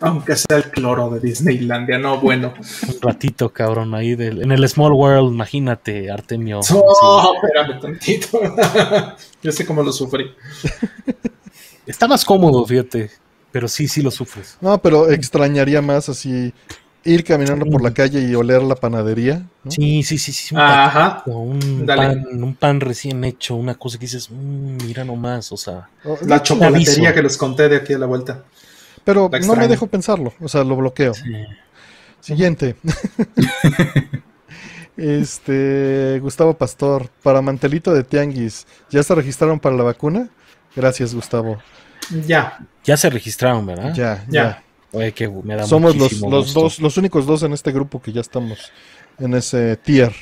Aunque 0.02 0.34
sea 0.34 0.56
el 0.56 0.64
cloro 0.64 1.10
de 1.10 1.20
Disneylandia, 1.20 1.98
no, 1.98 2.18
bueno. 2.20 2.54
Un 2.88 3.00
ratito, 3.02 3.50
cabrón, 3.50 3.94
ahí 3.94 4.14
del, 4.14 4.42
en 4.42 4.50
el 4.50 4.66
Small 4.68 4.92
World, 4.92 5.32
imagínate, 5.32 6.10
Artemio. 6.10 6.60
Oh, 6.70 7.34
espérame 7.34 7.80
tantito. 7.80 8.40
yo 9.42 9.52
sé 9.52 9.66
cómo 9.66 9.82
lo 9.82 9.92
sufrí. 9.92 10.32
Está 11.86 12.08
más 12.08 12.24
cómodo, 12.24 12.64
fíjate. 12.64 13.10
Pero 13.52 13.68
sí, 13.68 13.88
sí 13.88 14.02
lo 14.02 14.10
sufres. 14.10 14.56
No, 14.60 14.80
pero 14.80 15.10
extrañaría 15.10 15.82
más 15.82 16.08
así 16.08 16.52
ir 17.04 17.24
caminando 17.24 17.64
por 17.66 17.82
la 17.82 17.92
calle 17.92 18.20
y 18.20 18.34
oler 18.34 18.62
la 18.62 18.74
panadería. 18.74 19.46
Sí, 19.68 20.02
sí, 20.02 20.18
sí, 20.18 20.32
sí. 20.32 20.54
Un 20.54 20.60
Ajá. 20.60 21.22
un, 21.26 21.84
pan, 21.86 22.26
un 22.30 22.54
pan 22.54 22.80
recién 22.80 23.24
hecho, 23.24 23.56
una 23.56 23.74
cosa 23.74 23.98
que 23.98 24.04
dices, 24.04 24.30
mmm, 24.30 24.76
mira 24.84 25.04
nomás, 25.04 25.50
o 25.52 25.56
sea. 25.56 25.88
La 26.26 26.42
chocolatería 26.42 27.14
que 27.14 27.22
les 27.22 27.36
conté 27.36 27.68
de 27.68 27.76
aquí 27.76 27.94
a 27.94 27.98
la 27.98 28.06
vuelta. 28.06 28.44
Pero 29.04 29.30
no 29.46 29.56
me 29.56 29.68
dejo 29.68 29.86
pensarlo, 29.86 30.34
o 30.40 30.48
sea, 30.48 30.62
lo 30.62 30.76
bloqueo. 30.76 31.12
Siguiente. 32.20 32.76
este, 34.96 36.18
Gustavo 36.20 36.54
Pastor, 36.54 37.08
para 37.22 37.40
Mantelito 37.40 37.94
de 37.94 38.04
Tianguis, 38.04 38.66
¿ya 38.90 39.02
se 39.02 39.14
registraron 39.14 39.58
para 39.58 39.74
la 39.74 39.84
vacuna? 39.84 40.28
Gracias, 40.76 41.14
Gustavo. 41.14 41.58
Ya. 42.26 42.58
Ya 42.84 42.96
se 42.96 43.10
registraron, 43.10 43.66
¿verdad? 43.66 43.92
Ya, 43.94 44.24
ya. 44.28 44.62
Oye, 44.92 45.12
que 45.12 45.28
me 45.28 45.54
da 45.54 45.64
Somos 45.64 45.96
los, 45.96 46.20
los 46.20 46.52
dos, 46.52 46.80
los 46.80 46.96
únicos 46.96 47.26
dos 47.26 47.42
en 47.42 47.52
este 47.52 47.70
grupo 47.70 48.02
que 48.02 48.12
ya 48.12 48.20
estamos 48.20 48.72
en 49.18 49.34
ese 49.34 49.76
tier. 49.76 50.12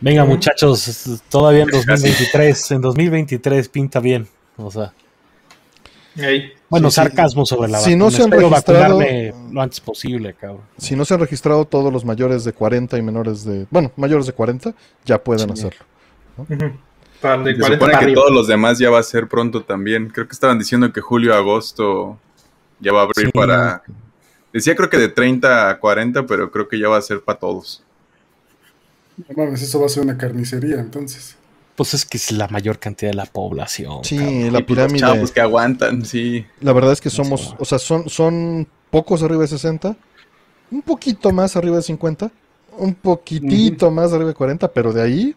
Venga, 0.00 0.24
muchachos, 0.24 1.20
todavía 1.28 1.62
en 1.62 1.68
2023, 1.68 2.70
en 2.72 2.80
2023 2.80 3.68
pinta 3.68 4.00
bien. 4.00 4.26
O 4.56 4.70
sea. 4.70 4.92
Bueno, 6.68 6.90
sarcasmo 6.90 7.46
sobre 7.46 7.70
la 7.70 7.78
si 7.78 7.94
No 7.94 8.10
se 8.10 8.22
han 8.22 8.30
registrado, 8.30 9.00
lo 9.50 9.62
antes 9.62 9.80
posible, 9.80 10.34
cabrón. 10.34 10.62
Si 10.78 10.96
no 10.96 11.04
se 11.04 11.14
han 11.14 11.20
registrado 11.20 11.64
todos 11.64 11.92
los 11.92 12.04
mayores 12.04 12.44
de 12.44 12.52
40 12.52 12.98
y 12.98 13.02
menores 13.02 13.44
de. 13.44 13.66
Bueno, 13.70 13.92
mayores 13.96 14.26
de 14.26 14.32
40, 14.32 14.74
ya 15.04 15.22
pueden 15.22 15.50
hacerlo. 15.50 15.84
Se 17.20 17.62
supone 17.62 17.98
que 17.98 18.12
todos 18.12 18.30
los 18.30 18.46
demás 18.46 18.78
ya 18.78 18.90
va 18.90 18.98
a 18.98 19.02
ser 19.02 19.28
pronto 19.28 19.62
también. 19.62 20.08
Creo 20.08 20.26
que 20.26 20.32
estaban 20.32 20.58
diciendo 20.58 20.92
que 20.92 21.00
julio, 21.00 21.34
agosto 21.34 22.18
ya 22.80 22.92
va 22.92 23.00
a 23.00 23.04
abrir 23.04 23.30
para. 23.32 23.82
Decía 24.52 24.74
creo 24.74 24.90
que 24.90 24.98
de 24.98 25.08
30 25.08 25.70
a 25.70 25.78
40, 25.78 26.26
pero 26.26 26.50
creo 26.50 26.68
que 26.68 26.78
ya 26.78 26.88
va 26.88 26.96
a 26.96 27.02
ser 27.02 27.20
para 27.20 27.38
todos. 27.38 27.82
No 29.28 29.44
eso 29.54 29.80
va 29.80 29.86
a 29.86 29.88
ser 29.88 30.02
una 30.02 30.16
carnicería 30.16 30.76
entonces. 30.76 31.36
Pues 31.76 31.94
es 31.94 32.04
que 32.04 32.16
es 32.16 32.32
la 32.32 32.48
mayor 32.48 32.78
cantidad 32.78 33.10
de 33.10 33.16
la 33.16 33.26
población. 33.26 34.04
Sí, 34.04 34.50
la 34.50 34.64
pirámide. 34.64 35.24
que 35.32 35.40
aguantan, 35.40 36.04
sí. 36.04 36.44
La 36.60 36.72
verdad 36.72 36.92
es 36.92 37.00
que 37.00 37.10
somos, 37.10 37.54
o 37.58 37.64
sea, 37.64 37.78
son, 37.78 38.08
son 38.08 38.66
pocos 38.90 39.22
arriba 39.22 39.42
de 39.42 39.48
60, 39.48 39.96
un 40.70 40.82
poquito 40.82 41.32
más 41.32 41.56
arriba 41.56 41.76
de 41.76 41.82
50, 41.82 42.30
un 42.76 42.94
poquitito 42.94 43.90
más 43.90 44.12
arriba 44.12 44.28
de 44.28 44.34
40, 44.34 44.72
pero 44.72 44.92
de 44.92 45.02
ahí, 45.02 45.36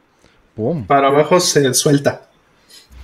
¡pum! 0.55 0.85
Para 0.85 1.07
abajo 1.07 1.39
se 1.39 1.73
suelta. 1.73 2.29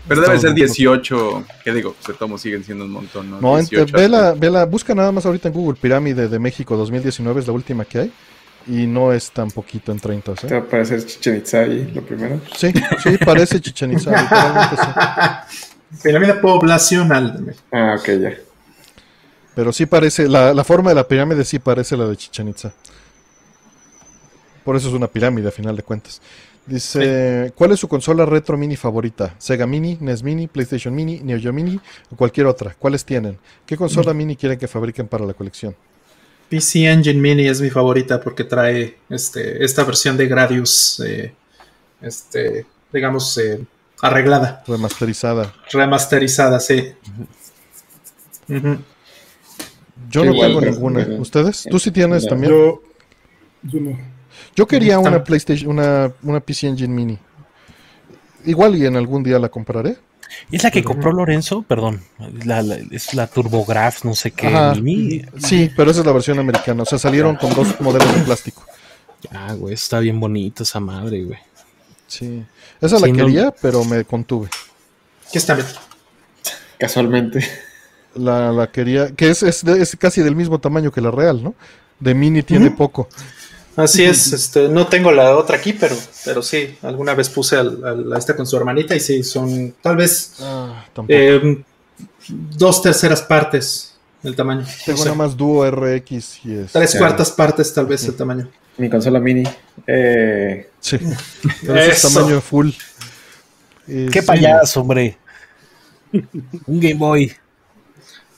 Pero 0.09 0.21
debe 0.21 0.39
ser 0.39 0.53
18, 0.55 1.45
¿qué 1.63 1.71
digo? 1.71 1.95
Pues 2.03 2.17
todos 2.17 2.41
siguen 2.41 2.63
siendo 2.63 2.85
un 2.85 2.91
montón, 2.91 3.29
¿no? 3.29 3.39
No, 3.39 4.35
vela, 4.39 4.65
busca 4.65 4.95
nada 4.95 5.11
más 5.11 5.25
ahorita 5.27 5.49
en 5.49 5.53
Google, 5.53 5.77
Pirámide 5.79 6.27
de 6.27 6.39
México 6.39 6.75
2019 6.75 7.41
es 7.41 7.47
la 7.47 7.53
última 7.53 7.85
que 7.85 7.99
hay. 7.99 8.13
Y 8.67 8.87
no 8.87 9.13
es 9.13 9.31
tan 9.31 9.51
poquito 9.51 9.91
en 9.91 9.99
30. 9.99 10.31
¿eh? 10.31 10.35
¿Te 10.47 10.53
va 10.53 10.59
a 10.61 10.67
parecer 10.67 11.05
Chichen 11.05 11.37
Itza 11.37 11.59
ahí, 11.59 11.91
lo 11.93 12.01
primero? 12.01 12.41
Sí, 12.55 12.71
sí, 13.01 13.17
parece 13.23 13.61
Chichen 13.61 13.93
Itza, 13.93 15.47
Pirámide 16.03 16.35
poblacional 16.35 17.33
de 17.33 17.41
México. 17.41 17.65
Ah, 17.71 17.95
ok, 17.97 18.07
ya. 18.19 18.33
Pero 19.55 19.71
sí 19.71 19.85
parece, 19.85 20.27
la, 20.27 20.53
la, 20.53 20.63
forma 20.63 20.89
de 20.89 20.95
la 20.95 21.07
pirámide 21.07 21.45
sí 21.45 21.59
parece 21.59 21.95
la 21.97 22.05
de 22.05 22.17
Chichen 22.17 22.49
Itza. 22.49 22.73
Por 24.63 24.75
eso 24.75 24.87
es 24.89 24.93
una 24.93 25.07
pirámide, 25.07 25.47
a 25.47 25.51
final 25.51 25.75
de 25.75 25.83
cuentas. 25.83 26.21
Dice, 26.69 27.51
¿cuál 27.55 27.71
es 27.71 27.79
su 27.79 27.87
consola 27.87 28.27
retro 28.27 28.55
mini 28.55 28.75
favorita? 28.75 29.33
¿Sega 29.39 29.65
Mini, 29.65 29.97
NES 29.99 30.21
Mini, 30.21 30.47
PlayStation 30.47 30.93
Mini, 30.93 31.19
Neo 31.19 31.39
Geo 31.39 31.51
Mini 31.51 31.79
o 32.11 32.15
cualquier 32.15 32.45
otra? 32.45 32.75
¿Cuáles 32.77 33.03
tienen? 33.03 33.39
¿Qué 33.65 33.75
consola 33.75 34.13
mm. 34.13 34.17
mini 34.17 34.35
quieren 34.35 34.59
que 34.59 34.67
fabriquen 34.67 35.07
para 35.07 35.25
la 35.25 35.33
colección? 35.33 35.75
PC 36.47 36.85
Engine 36.85 37.19
Mini 37.19 37.47
es 37.47 37.59
mi 37.59 37.71
favorita 37.71 38.21
porque 38.21 38.43
trae 38.43 38.97
este, 39.09 39.63
esta 39.65 39.83
versión 39.83 40.15
de 40.15 40.27
Gradius, 40.27 40.99
eh, 40.99 41.33
este, 42.01 42.67
digamos, 42.93 43.35
eh, 43.39 43.65
arreglada. 44.01 44.63
Remasterizada. 44.67 45.51
Remasterizada, 45.71 46.59
sí. 46.59 46.93
Yo 48.47 50.23
no 50.23 50.39
tengo 50.39 50.61
ninguna. 50.61 51.07
¿Ustedes? 51.17 51.65
¿Tú 51.69 51.79
sí 51.79 51.89
tienes 51.89 52.27
también? 52.27 52.51
Yo, 52.51 52.83
yo 53.63 53.79
no. 53.79 54.08
Yo 54.55 54.67
quería 54.67 54.99
una 54.99 55.23
PlayStation, 55.23 55.69
una, 55.69 56.11
una 56.23 56.39
PC 56.39 56.67
Engine 56.67 56.93
Mini. 56.93 57.17
Igual 58.45 58.75
y 58.75 58.85
en 58.85 58.95
algún 58.95 59.23
día 59.23 59.39
la 59.39 59.49
compraré. 59.49 59.97
¿Es 60.51 60.63
la 60.63 60.71
que 60.71 60.83
compró 60.83 61.11
Lorenzo? 61.11 61.63
Perdón. 61.63 62.01
es 62.91 63.13
la 63.13 63.27
TurboGrafx, 63.27 64.05
no 64.05 64.15
sé 64.15 64.31
qué. 64.31 64.49
mini. 64.81 65.23
Sí, 65.37 65.71
pero 65.75 65.91
esa 65.91 66.01
es 66.01 66.05
la 66.05 66.11
versión 66.11 66.39
americana. 66.39 66.83
O 66.83 66.85
sea, 66.85 66.97
salieron 66.97 67.35
con 67.35 67.53
dos 67.53 67.79
modelos 67.81 68.13
de 68.13 68.21
plástico. 68.21 68.63
Ah, 69.31 69.53
güey, 69.53 69.73
está 69.73 69.99
bien 69.99 70.19
bonita 70.19 70.63
esa 70.63 70.79
madre, 70.79 71.23
güey. 71.23 71.39
Sí. 72.07 72.43
Esa 72.79 72.99
la 72.99 73.11
quería, 73.11 73.53
pero 73.61 73.83
me 73.83 74.03
contuve. 74.05 74.49
¿Qué 75.31 75.37
está 75.37 75.53
bien? 75.55 75.67
Casualmente. 76.77 77.45
La, 78.15 78.51
la 78.51 78.71
quería, 78.71 79.13
que 79.15 79.29
es, 79.29 79.43
es, 79.43 79.63
es, 79.63 79.95
casi 79.95 80.21
del 80.21 80.35
mismo 80.35 80.59
tamaño 80.59 80.91
que 80.91 81.01
la 81.01 81.11
real, 81.11 81.43
¿no? 81.43 81.53
De 81.99 82.15
mini 82.15 82.41
tiene 82.41 82.71
poco. 82.71 83.07
Así 83.79 84.03
es, 84.03 84.33
este, 84.33 84.67
no 84.67 84.87
tengo 84.87 85.11
la 85.11 85.37
otra 85.37 85.55
aquí, 85.55 85.71
pero, 85.71 85.95
pero 86.25 86.41
sí, 86.41 86.77
alguna 86.81 87.13
vez 87.13 87.29
puse 87.29 87.55
a 87.55 87.63
esta 88.17 88.35
con 88.35 88.45
su 88.45 88.57
hermanita 88.57 88.93
y 88.93 88.99
sí, 88.99 89.23
son 89.23 89.73
tal 89.81 89.95
vez 89.95 90.35
ah, 90.41 90.85
em, 91.07 91.63
dos 92.27 92.81
terceras 92.81 93.21
partes 93.21 93.95
el 94.21 94.35
tamaño. 94.35 94.65
Tengo 94.85 95.03
nada 95.05 95.15
más 95.15 95.37
Duo 95.37 95.69
RX 95.71 96.45
y 96.45 96.55
es... 96.55 96.73
Tres 96.73 96.95
cuartas 96.97 97.31
partes 97.31 97.73
tal 97.73 97.85
vez 97.85 98.03
el 98.03 98.15
tamaño. 98.15 98.49
Mi 98.77 98.89
consola 98.89 99.19
mini. 99.19 99.43
Eh... 99.87 100.69
Sí, 100.81 100.97
es 101.73 102.01
tamaño 102.01 102.41
full. 102.41 102.71
Qué 103.87 104.21
payaso, 104.23 104.81
hombre. 104.81 105.17
Un 106.67 106.79
Game 106.81 106.95
Boy. 106.95 107.33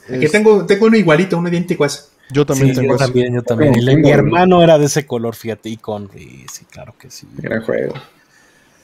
Aquí 0.08 0.28
tengo, 0.28 0.66
tengo 0.68 0.86
uno 0.86 0.98
igualito, 0.98 1.38
uno 1.38 1.50
idéntico 1.50 1.84
a 1.84 1.88
ese. 1.88 2.10
Yo 2.32 2.45
también 2.45 2.76
tengo 2.76 2.93
yo 2.93 2.98
también, 2.98 3.34
yo 3.34 3.42
también. 3.42 3.74
mi 4.01 4.10
hermano 4.10 4.64
era 4.64 4.77
de 4.77 4.85
ese 4.85 5.06
color, 5.06 5.35
fíjate, 5.35 5.69
y 5.69 5.77
con 5.77 6.10
sí, 6.11 6.66
claro 6.69 6.93
que 6.98 7.10
sí. 7.10 7.27
Gran 7.38 7.61
juego. 7.64 7.93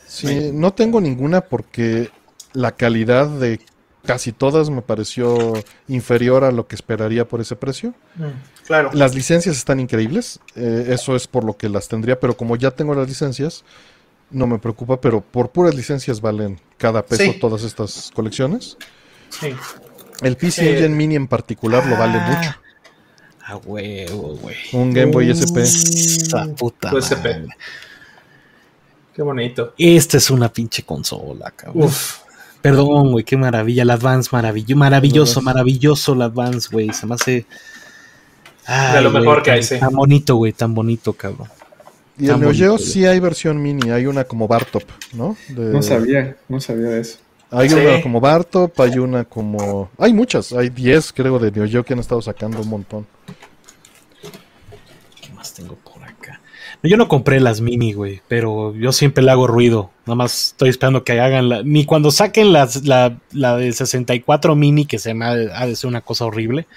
Sí, 0.08 0.52
no 0.54 0.74
tengo 0.74 1.02
ninguna 1.02 1.42
porque 1.42 2.10
la 2.54 2.72
calidad 2.72 3.28
de 3.28 3.60
casi 4.06 4.32
todas 4.32 4.70
me 4.70 4.82
pareció 4.82 5.54
inferior 5.88 6.46
a 6.46 6.52
lo 6.52 6.68
que 6.68 6.76
esperaría 6.76 7.28
por 7.28 7.42
ese 7.42 7.56
precio. 7.56 7.94
Mm, 8.16 8.66
claro. 8.66 8.90
Las 8.94 9.14
licencias 9.14 9.58
están 9.58 9.80
increíbles, 9.80 10.40
eh, 10.56 10.88
eso 10.90 11.16
es 11.16 11.28
por 11.28 11.44
lo 11.44 11.58
que 11.58 11.68
las 11.70 11.90
tendría, 11.90 12.20
pero 12.20 12.36
como 12.36 12.56
ya 12.56 12.72
tengo 12.72 12.96
las 12.96 13.08
licencias, 13.08 13.64
no 14.32 14.48
me 14.48 14.60
preocupa, 14.60 15.00
pero 15.00 15.22
por 15.22 15.50
puras 15.50 15.76
licencias 15.76 16.22
valen 16.22 16.60
cada 16.78 17.06
peso 17.06 17.34
todas 17.40 17.64
estas 17.64 18.12
colecciones. 18.14 18.78
Sí. 19.30 19.54
El 20.22 20.38
PC 20.38 20.78
Engine 20.78 20.96
Mini 20.96 21.16
en 21.16 21.28
particular 21.28 21.86
lo 21.86 21.98
vale 21.98 22.18
ah. 22.18 22.30
mucho. 22.30 22.67
A 23.48 23.56
huevo, 23.56 24.36
güey. 24.42 24.58
Un 24.74 24.94
Game 24.94 25.12
Boy 25.12 25.30
SP. 25.32 25.64
Esa 25.64 26.46
puta. 26.54 26.92
SP. 26.92 27.48
Qué 29.16 29.22
bonito. 29.22 29.74
Esta 29.78 30.18
es 30.18 30.30
una 30.30 30.52
pinche 30.52 30.84
consola, 30.84 31.52
cabrón. 31.52 31.86
Uf. 31.86 32.20
Perdón, 32.62 33.14
güey, 33.14 33.24
qué 33.24 33.38
maravilla. 33.38 33.86
La 33.86 33.94
Advance, 33.94 34.30
maravilloso, 34.34 34.78
maravilloso, 34.78 35.42
maravilloso 35.42 36.16
la 36.16 36.26
Advance, 36.26 36.68
güey. 36.70 36.92
Se 36.92 37.06
me 37.06 37.16
hace. 37.16 37.46
de 38.94 39.02
lo 39.02 39.12
mejor 39.12 39.42
que 39.42 39.52
hay, 39.52 39.64
sí. 39.64 39.80
Tan 39.80 39.94
bonito, 39.94 40.36
güey, 40.36 40.52
tan 40.52 40.76
bonito, 40.76 41.14
cabrón. 41.14 41.48
Y 42.20 42.30
en 42.30 42.42
Neo 42.42 42.52
Geo 42.52 42.78
sí 42.78 43.06
hay 43.06 43.20
versión 43.22 43.62
mini, 43.62 43.92
hay 43.92 44.08
una 44.08 44.26
como 44.26 44.48
Bartop, 44.48 44.84
¿no? 45.14 45.38
No 45.56 45.82
sabía, 45.82 46.36
no 46.50 46.60
sabía 46.60 46.90
de 46.90 47.02
eso. 47.02 47.20
Hay 47.50 47.72
una 47.72 48.02
como 48.02 48.20
Bartop, 48.20 48.78
hay 48.82 48.98
una 48.98 49.24
como... 49.24 49.90
Hay 49.98 50.14
muchas, 50.14 50.52
hay 50.52 50.70
10 50.70 51.14
creo 51.14 51.40
de 51.40 51.52
Neo 51.52 51.68
Geo 51.68 51.86
que 51.86 51.94
han 51.94 52.00
estado 52.00 52.22
sacando 52.22 52.60
un 52.60 52.68
montón. 52.68 53.08
¿Qué 55.22 55.32
más 55.34 55.54
tengo 55.54 55.76
por 55.76 56.04
acá? 56.04 56.42
Yo 56.84 56.98
no 56.98 57.08
compré 57.08 57.40
las 57.40 57.60
mini, 57.62 57.94
güey, 57.94 58.22
pero 58.28 58.74
yo 58.76 58.92
siempre 58.92 59.24
le 59.24 59.32
hago 59.32 59.48
ruido. 59.48 59.90
Nada 60.06 60.16
más 60.16 60.48
estoy 60.48 60.70
esperando 60.70 61.04
que 61.04 61.20
hagan 61.20 61.50
la... 61.50 61.64
Ni 61.64 61.86
cuando 61.86 62.12
saquen 62.12 62.54
las, 62.54 62.86
la, 62.86 63.18
la 63.32 63.58
de 63.58 63.72
64 63.72 64.56
mini, 64.56 64.86
que 64.86 65.00
se 65.00 65.14
me 65.14 65.26
ha, 65.26 65.36
de 65.36 65.76
ser 65.76 65.88
una 65.88 66.02
cosa 66.02 66.26
horrible. 66.26 66.68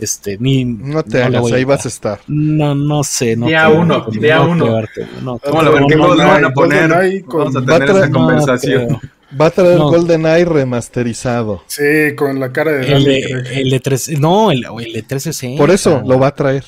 Este, 0.00 0.36
ni... 0.38 0.64
No 0.64 1.04
te 1.04 1.22
hagas, 1.22 1.52
ahí 1.52 1.64
vas 1.64 1.84
a 1.84 1.88
estar. 1.88 2.20
No, 2.26 2.74
no 2.74 3.04
sé. 3.04 3.36
No 3.36 3.46
día 3.46 3.68
uno, 3.68 4.06
día 4.10 4.40
uno. 4.40 4.82
No, 5.22 5.38
¿Cómo 5.38 5.62
lo 5.62 5.86
¿Qué 5.86 5.96
van 5.96 6.44
a 6.44 6.50
poner? 6.50 7.22
Vamos 7.26 7.56
a 7.56 7.64
tener 7.64 7.90
esa 7.90 8.10
conversación. 8.10 9.00
Va 9.40 9.46
a 9.46 9.50
traer 9.50 9.78
no. 9.78 9.88
GoldenEye 9.88 10.44
remasterizado. 10.44 11.62
Sí, 11.66 12.14
con 12.16 12.38
la 12.38 12.52
cara 12.52 12.72
de. 12.72 12.92
El, 12.92 13.06
el, 13.08 13.70
de 13.70 13.80
3 13.80 14.20
No, 14.20 14.52
el, 14.52 14.64
el 14.64 14.92
de 14.92 15.02
360. 15.02 15.58
Por 15.60 15.70
eso 15.70 16.02
lo 16.06 16.18
va 16.18 16.28
a 16.28 16.34
traer. 16.34 16.64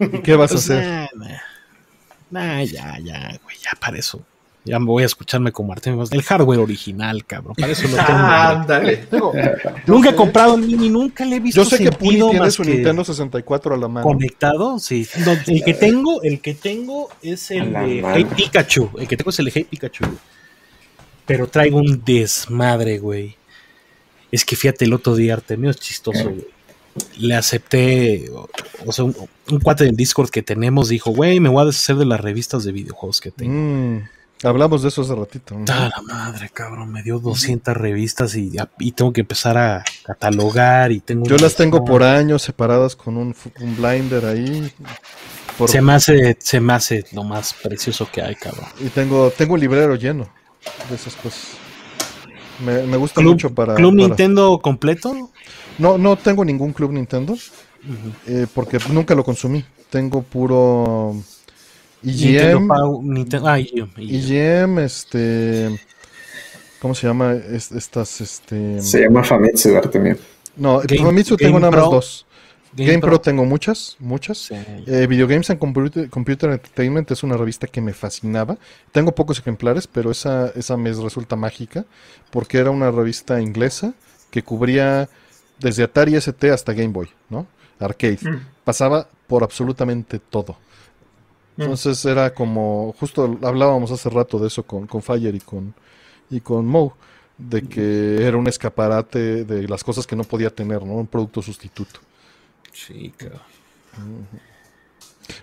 ¿Y 0.00 0.20
qué 0.20 0.34
vas 0.34 0.52
a 0.52 0.54
hacer? 0.56 0.84
Nah, 0.84 1.08
nah. 1.14 1.38
nah, 2.30 2.62
ya, 2.62 2.98
ya, 2.98 3.38
güey, 3.42 3.56
ya 3.62 3.72
para 3.78 3.98
eso. 3.98 4.24
Ya 4.64 4.78
me 4.78 4.86
voy 4.86 5.02
a 5.02 5.06
escucharme 5.06 5.52
como 5.52 5.72
Artemio. 5.72 6.04
El 6.10 6.22
hardware 6.22 6.58
original, 6.58 7.24
cabrón. 7.24 7.54
Para 7.58 7.72
eso 7.72 7.88
lo 7.88 7.96
tengo. 8.06 8.08
Ah, 8.08 8.64
dale. 8.68 9.06
nunca 9.86 10.10
he 10.10 10.14
comprado 10.14 10.54
un 10.54 10.66
mini, 10.66 10.90
nunca 10.90 11.24
le 11.24 11.36
he 11.36 11.40
visto. 11.40 11.62
Yo 11.62 11.68
sé 11.68 11.82
que 11.82 11.90
Puni 11.90 12.20
tiene 12.30 12.50
su 12.50 12.62
Nintendo 12.62 13.02
64 13.02 13.74
a 13.74 13.78
la 13.78 13.88
mano. 13.88 14.06
Conectado, 14.06 14.78
sí. 14.78 15.08
el 15.46 15.64
que 15.64 15.74
tengo, 15.74 16.22
el 16.22 16.40
que 16.40 16.54
tengo 16.54 17.08
es 17.22 17.50
el 17.50 17.72
de 17.72 18.04
Hey 18.14 18.26
Pikachu. 18.36 18.90
El 18.98 19.08
que 19.08 19.16
tengo 19.16 19.30
es 19.30 19.38
el 19.38 19.46
de 19.46 19.52
Hey 19.54 19.66
Pikachu. 19.68 20.04
Pero 21.24 21.46
traigo 21.46 21.78
un 21.78 22.02
desmadre, 22.04 22.98
güey. 22.98 23.36
Es 24.30 24.44
que 24.44 24.56
fíjate, 24.56 24.84
el 24.84 24.92
otro 24.92 25.14
día 25.14 25.34
Artemio 25.34 25.70
es 25.70 25.78
chistoso, 25.78 26.24
güey. 26.24 26.46
Le 27.18 27.34
acepté, 27.34 28.30
o 28.86 28.92
sea, 28.92 29.04
un, 29.04 29.14
cuate 29.62 29.84
del 29.84 29.96
Discord 29.96 30.30
que 30.30 30.42
tenemos 30.42 30.88
dijo, 30.88 31.10
güey, 31.10 31.40
me 31.40 31.48
voy 31.48 31.62
a 31.62 31.66
deshacer 31.66 31.96
de 31.96 32.06
las 32.06 32.20
revistas 32.20 32.64
de 32.64 32.72
videojuegos 32.72 33.20
que 33.20 33.30
tengo. 33.30 33.52
Mm. 33.52 34.08
Hablamos 34.42 34.82
de 34.82 34.88
eso 34.88 35.02
hace 35.02 35.14
ratito. 35.14 35.54
la 35.66 35.92
madre, 36.02 36.48
cabrón, 36.48 36.90
me 36.90 37.02
dio 37.02 37.18
200 37.18 37.76
revistas 37.76 38.34
y, 38.36 38.52
y, 38.78 38.92
tengo 38.92 39.12
que 39.12 39.20
empezar 39.20 39.58
a 39.58 39.84
catalogar 40.02 40.92
y 40.92 41.00
tengo... 41.00 41.26
Yo 41.26 41.36
las 41.36 41.56
tengo 41.56 41.84
por 41.84 42.02
años 42.02 42.40
separadas 42.40 42.96
con 42.96 43.18
un, 43.18 43.34
blinder 43.76 44.24
ahí. 44.24 44.72
Se, 45.66 45.82
me 45.82 45.92
hace, 45.92 46.38
se 46.40 46.58
me 46.58 46.72
hace 46.72 47.04
lo 47.12 47.22
más 47.22 47.52
precioso 47.52 48.08
que 48.10 48.22
hay, 48.22 48.34
cabrón. 48.34 48.64
Y 48.80 48.88
tengo, 48.88 49.30
tengo 49.30 49.54
un 49.54 49.60
librero 49.60 49.94
lleno 49.96 50.26
de 50.88 50.94
esas 50.94 51.14
cosas. 51.16 51.48
Me, 52.64 52.96
gusta 52.96 53.20
mucho 53.20 53.54
para... 53.54 53.74
¿Club 53.74 53.94
Nintendo 53.94 54.58
completo? 54.62 55.30
No, 55.78 55.98
no 55.98 56.16
tengo 56.16 56.44
ningún 56.44 56.72
Club 56.72 56.92
Nintendo. 56.92 57.36
Eh, 58.26 58.46
porque 58.54 58.78
nunca 58.92 59.14
lo 59.14 59.24
consumí. 59.24 59.64
Tengo 59.90 60.22
puro 60.22 61.16
IGM, 62.02 62.70
ah, 63.44 63.58
IGM, 63.58 64.78
este, 64.78 65.68
¿cómo 66.80 66.94
se 66.94 67.06
llama? 67.06 67.34
estas, 67.34 68.20
este... 68.20 68.80
Se 68.80 69.00
llama 69.02 69.22
Famitsu, 69.22 69.76
Artemio. 69.76 70.16
No, 70.56 70.80
Famitsu 70.80 71.36
tengo 71.36 71.58
nada 71.58 71.70
más 71.70 71.90
dos. 71.90 72.26
Game, 72.72 73.00
Pro. 73.00 73.20
tengo 73.20 73.44
muchas, 73.44 73.96
muchas. 73.98 74.50
Eh, 74.86 75.06
Video 75.08 75.26
Games 75.26 75.50
and 75.50 75.58
Computer, 75.58 76.50
Entertainment 76.50 77.10
es 77.10 77.24
una 77.24 77.36
revista 77.36 77.66
que 77.66 77.80
me 77.80 77.92
fascinaba. 77.92 78.58
Tengo 78.92 79.12
pocos 79.12 79.40
ejemplares, 79.40 79.88
pero 79.88 80.12
esa, 80.12 80.52
esa 80.54 80.76
me 80.76 80.92
resulta 80.92 81.34
mágica 81.34 81.84
porque 82.30 82.58
era 82.58 82.70
una 82.70 82.92
revista 82.92 83.40
inglesa 83.40 83.92
que 84.30 84.44
cubría 84.44 85.08
desde 85.60 85.84
Atari 85.84 86.16
ST 86.16 86.50
hasta 86.50 86.72
Game 86.72 86.88
Boy, 86.88 87.08
¿no? 87.28 87.46
Arcade. 87.78 88.18
Mm. 88.22 88.46
Pasaba 88.64 89.06
por 89.26 89.42
absolutamente 89.42 90.18
todo. 90.18 90.56
Mm. 91.56 91.62
Entonces 91.62 92.04
era 92.04 92.34
como, 92.34 92.94
justo 92.98 93.38
hablábamos 93.42 93.90
hace 93.90 94.10
rato 94.10 94.38
de 94.38 94.48
eso 94.48 94.62
con, 94.62 94.86
con 94.86 95.02
Fire 95.02 95.34
y 95.34 95.40
con, 95.40 95.74
y 96.30 96.40
con 96.40 96.66
Mo, 96.66 96.96
de 97.38 97.62
que 97.62 98.26
era 98.26 98.36
un 98.36 98.46
escaparate 98.46 99.44
de 99.44 99.68
las 99.68 99.82
cosas 99.82 100.06
que 100.06 100.16
no 100.16 100.24
podía 100.24 100.50
tener, 100.50 100.84
¿no? 100.84 100.94
Un 100.94 101.06
producto 101.06 101.40
sustituto. 101.40 102.00
Sí, 102.72 103.12
claro. 103.16 103.40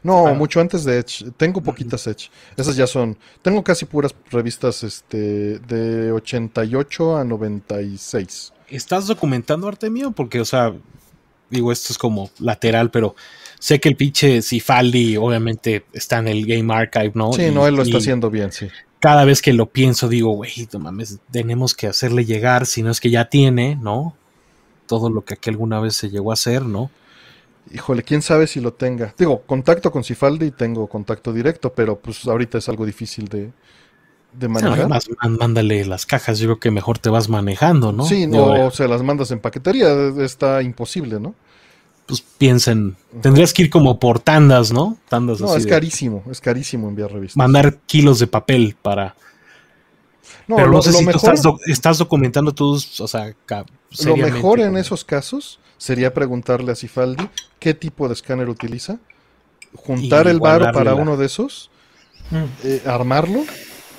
No, 0.03 0.33
mucho 0.35 0.59
antes 0.59 0.83
de 0.83 0.99
Edge. 0.99 1.31
Tengo 1.37 1.61
poquitas 1.61 2.05
Edge. 2.07 2.29
Esas 2.55 2.75
ya 2.75 2.87
son. 2.87 3.17
Tengo 3.41 3.63
casi 3.63 3.85
puras 3.85 4.13
revistas 4.29 4.83
este, 4.83 5.59
de 5.59 6.11
88 6.11 7.17
a 7.17 7.23
96. 7.23 8.53
¿Estás 8.69 9.07
documentando, 9.07 9.67
Artemio? 9.67 10.11
Porque, 10.11 10.39
o 10.39 10.45
sea, 10.45 10.73
digo, 11.49 11.71
esto 11.71 11.93
es 11.93 11.97
como 11.97 12.29
lateral, 12.39 12.91
pero 12.91 13.15
Sé 13.59 13.79
que 13.79 13.89
el 13.89 13.95
pinche 13.95 14.41
Cifaldi 14.41 15.17
obviamente 15.17 15.85
está 15.93 16.19
en 16.19 16.27
el 16.27 16.45
Game 16.45 16.71
Archive, 16.73 17.11
¿no? 17.15 17.33
Sí, 17.33 17.49
no, 17.51 17.67
él 17.67 17.75
lo 17.75 17.81
está 17.81 17.97
haciendo 17.97 18.29
bien, 18.29 18.51
sí. 18.51 18.67
Cada 18.99 19.25
vez 19.25 19.41
que 19.41 19.53
lo 19.53 19.67
pienso 19.67 20.09
digo, 20.09 20.31
güey, 20.31 20.67
no 20.73 20.79
mames, 20.79 21.19
tenemos 21.31 21.73
que 21.73 21.87
hacerle 21.87 22.25
llegar, 22.25 22.65
si 22.65 22.83
no 22.83 22.91
es 22.91 22.99
que 22.99 23.09
ya 23.09 23.29
tiene, 23.29 23.75
¿no? 23.75 24.15
Todo 24.85 25.09
lo 25.09 25.25
que 25.25 25.35
aquí 25.35 25.49
alguna 25.49 25.79
vez 25.79 25.95
se 25.95 26.09
llegó 26.09 26.31
a 26.31 26.33
hacer, 26.33 26.63
¿no? 26.63 26.91
Híjole, 27.71 28.03
quién 28.03 28.21
sabe 28.21 28.47
si 28.47 28.61
lo 28.61 28.73
tenga. 28.73 29.13
Digo, 29.17 29.41
contacto 29.41 29.91
con 29.91 30.03
Cifaldi, 30.03 30.51
tengo 30.51 30.87
contacto 30.87 31.33
directo, 31.33 31.73
pero 31.73 31.99
pues 31.99 32.25
ahorita 32.25 32.59
es 32.59 32.69
algo 32.69 32.85
difícil 32.85 33.27
de, 33.27 33.51
de 34.33 34.47
manejar. 34.47 34.87
mándale 35.29 35.85
las 35.85 36.05
cajas, 36.05 36.39
yo 36.39 36.47
creo 36.47 36.59
que 36.59 36.71
mejor 36.71 36.99
te 36.99 37.09
vas 37.09 37.29
manejando, 37.29 37.91
¿no? 37.91 38.05
Sí, 38.05 38.27
no, 38.27 38.67
o 38.67 38.71
se 38.71 38.87
las 38.87 39.01
mandas 39.03 39.31
en 39.31 39.39
paquetería, 39.39 39.89
está 40.19 40.61
imposible, 40.61 41.19
¿no? 41.19 41.35
pues 42.07 42.23
piensen, 42.37 42.95
tendrías 43.21 43.53
que 43.53 43.63
ir 43.63 43.69
como 43.69 43.99
por 43.99 44.19
tandas, 44.19 44.71
¿no? 44.71 44.97
Tandas 45.09 45.41
no, 45.41 45.53
es 45.55 45.67
carísimo, 45.67 46.23
es 46.31 46.39
carísimo 46.39 46.87
enviar 46.87 47.11
revistas. 47.11 47.35
Mandar 47.35 47.79
kilos 47.85 48.19
de 48.19 48.27
papel 48.27 48.77
para... 48.81 49.15
No, 50.47 50.55
Pero 50.55 50.71
no 50.71 50.81
sé 50.81 50.93
si 50.93 51.05
tú 51.05 51.19
estás, 51.65 51.97
documentando 51.97 52.53
tus, 52.53 53.01
o 53.01 53.07
sea, 53.09 53.35
Lo 54.05 54.15
mejor 54.15 54.61
en 54.61 54.77
esos 54.77 55.03
casos 55.03 55.59
sería 55.77 56.13
preguntarle 56.13 56.71
a 56.71 56.75
Cifaldi 56.75 57.27
qué 57.59 57.73
tipo 57.73 58.07
de 58.07 58.13
escáner 58.13 58.47
utiliza, 58.47 58.99
juntar 59.75 60.29
el 60.29 60.39
varo 60.39 60.71
para 60.71 60.95
uno 60.95 61.17
de 61.17 61.25
esos, 61.25 61.69
mm. 62.31 62.43
eh, 62.63 62.83
armarlo 62.85 63.43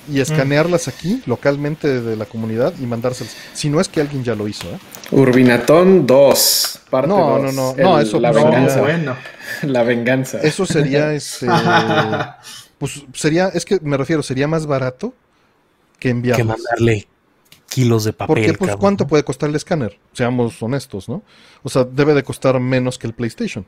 y 0.07 0.13
mm. 0.13 0.21
escanearlas 0.21 0.87
aquí 0.87 1.21
localmente 1.25 2.01
de 2.01 2.15
la 2.15 2.25
comunidad 2.25 2.73
y 2.79 2.85
mandárselas. 2.85 3.35
Si 3.53 3.69
no 3.69 3.81
es 3.81 3.87
que 3.87 4.01
alguien 4.01 4.23
ya 4.23 4.35
lo 4.35 4.47
hizo. 4.47 4.67
¿eh? 4.67 4.79
Urbinatón 5.11 6.05
2. 6.05 6.79
Parte 6.89 7.07
no, 7.07 7.39
no, 7.39 7.51
no, 7.51 7.75
no, 7.75 7.99
eso 7.99 8.19
la 8.19 8.31
venganza. 8.31 8.81
Bueno. 8.81 9.15
La 9.63 9.83
venganza. 9.83 10.39
Eso 10.41 10.63
sería 10.65 11.11
este. 11.15 11.47
pues 12.77 13.03
sería, 13.13 13.47
es 13.47 13.65
que 13.65 13.79
me 13.81 13.97
refiero, 13.97 14.21
sería 14.21 14.47
más 14.47 14.67
barato 14.67 15.13
que 15.97 16.09
enviar. 16.09 16.37
Que 16.37 16.43
mandarle 16.43 17.07
kilos 17.69 18.03
de 18.03 18.13
papel. 18.13 18.35
Porque, 18.35 18.53
pues, 18.53 18.75
¿cuánto 18.75 19.07
puede 19.07 19.23
costar 19.23 19.49
el 19.49 19.55
escáner? 19.55 19.97
Seamos 20.13 20.61
honestos, 20.61 21.09
¿no? 21.09 21.23
O 21.63 21.69
sea, 21.69 21.83
debe 21.83 22.13
de 22.13 22.23
costar 22.23 22.59
menos 22.59 22.97
que 22.97 23.07
el 23.07 23.13
PlayStation. 23.13 23.65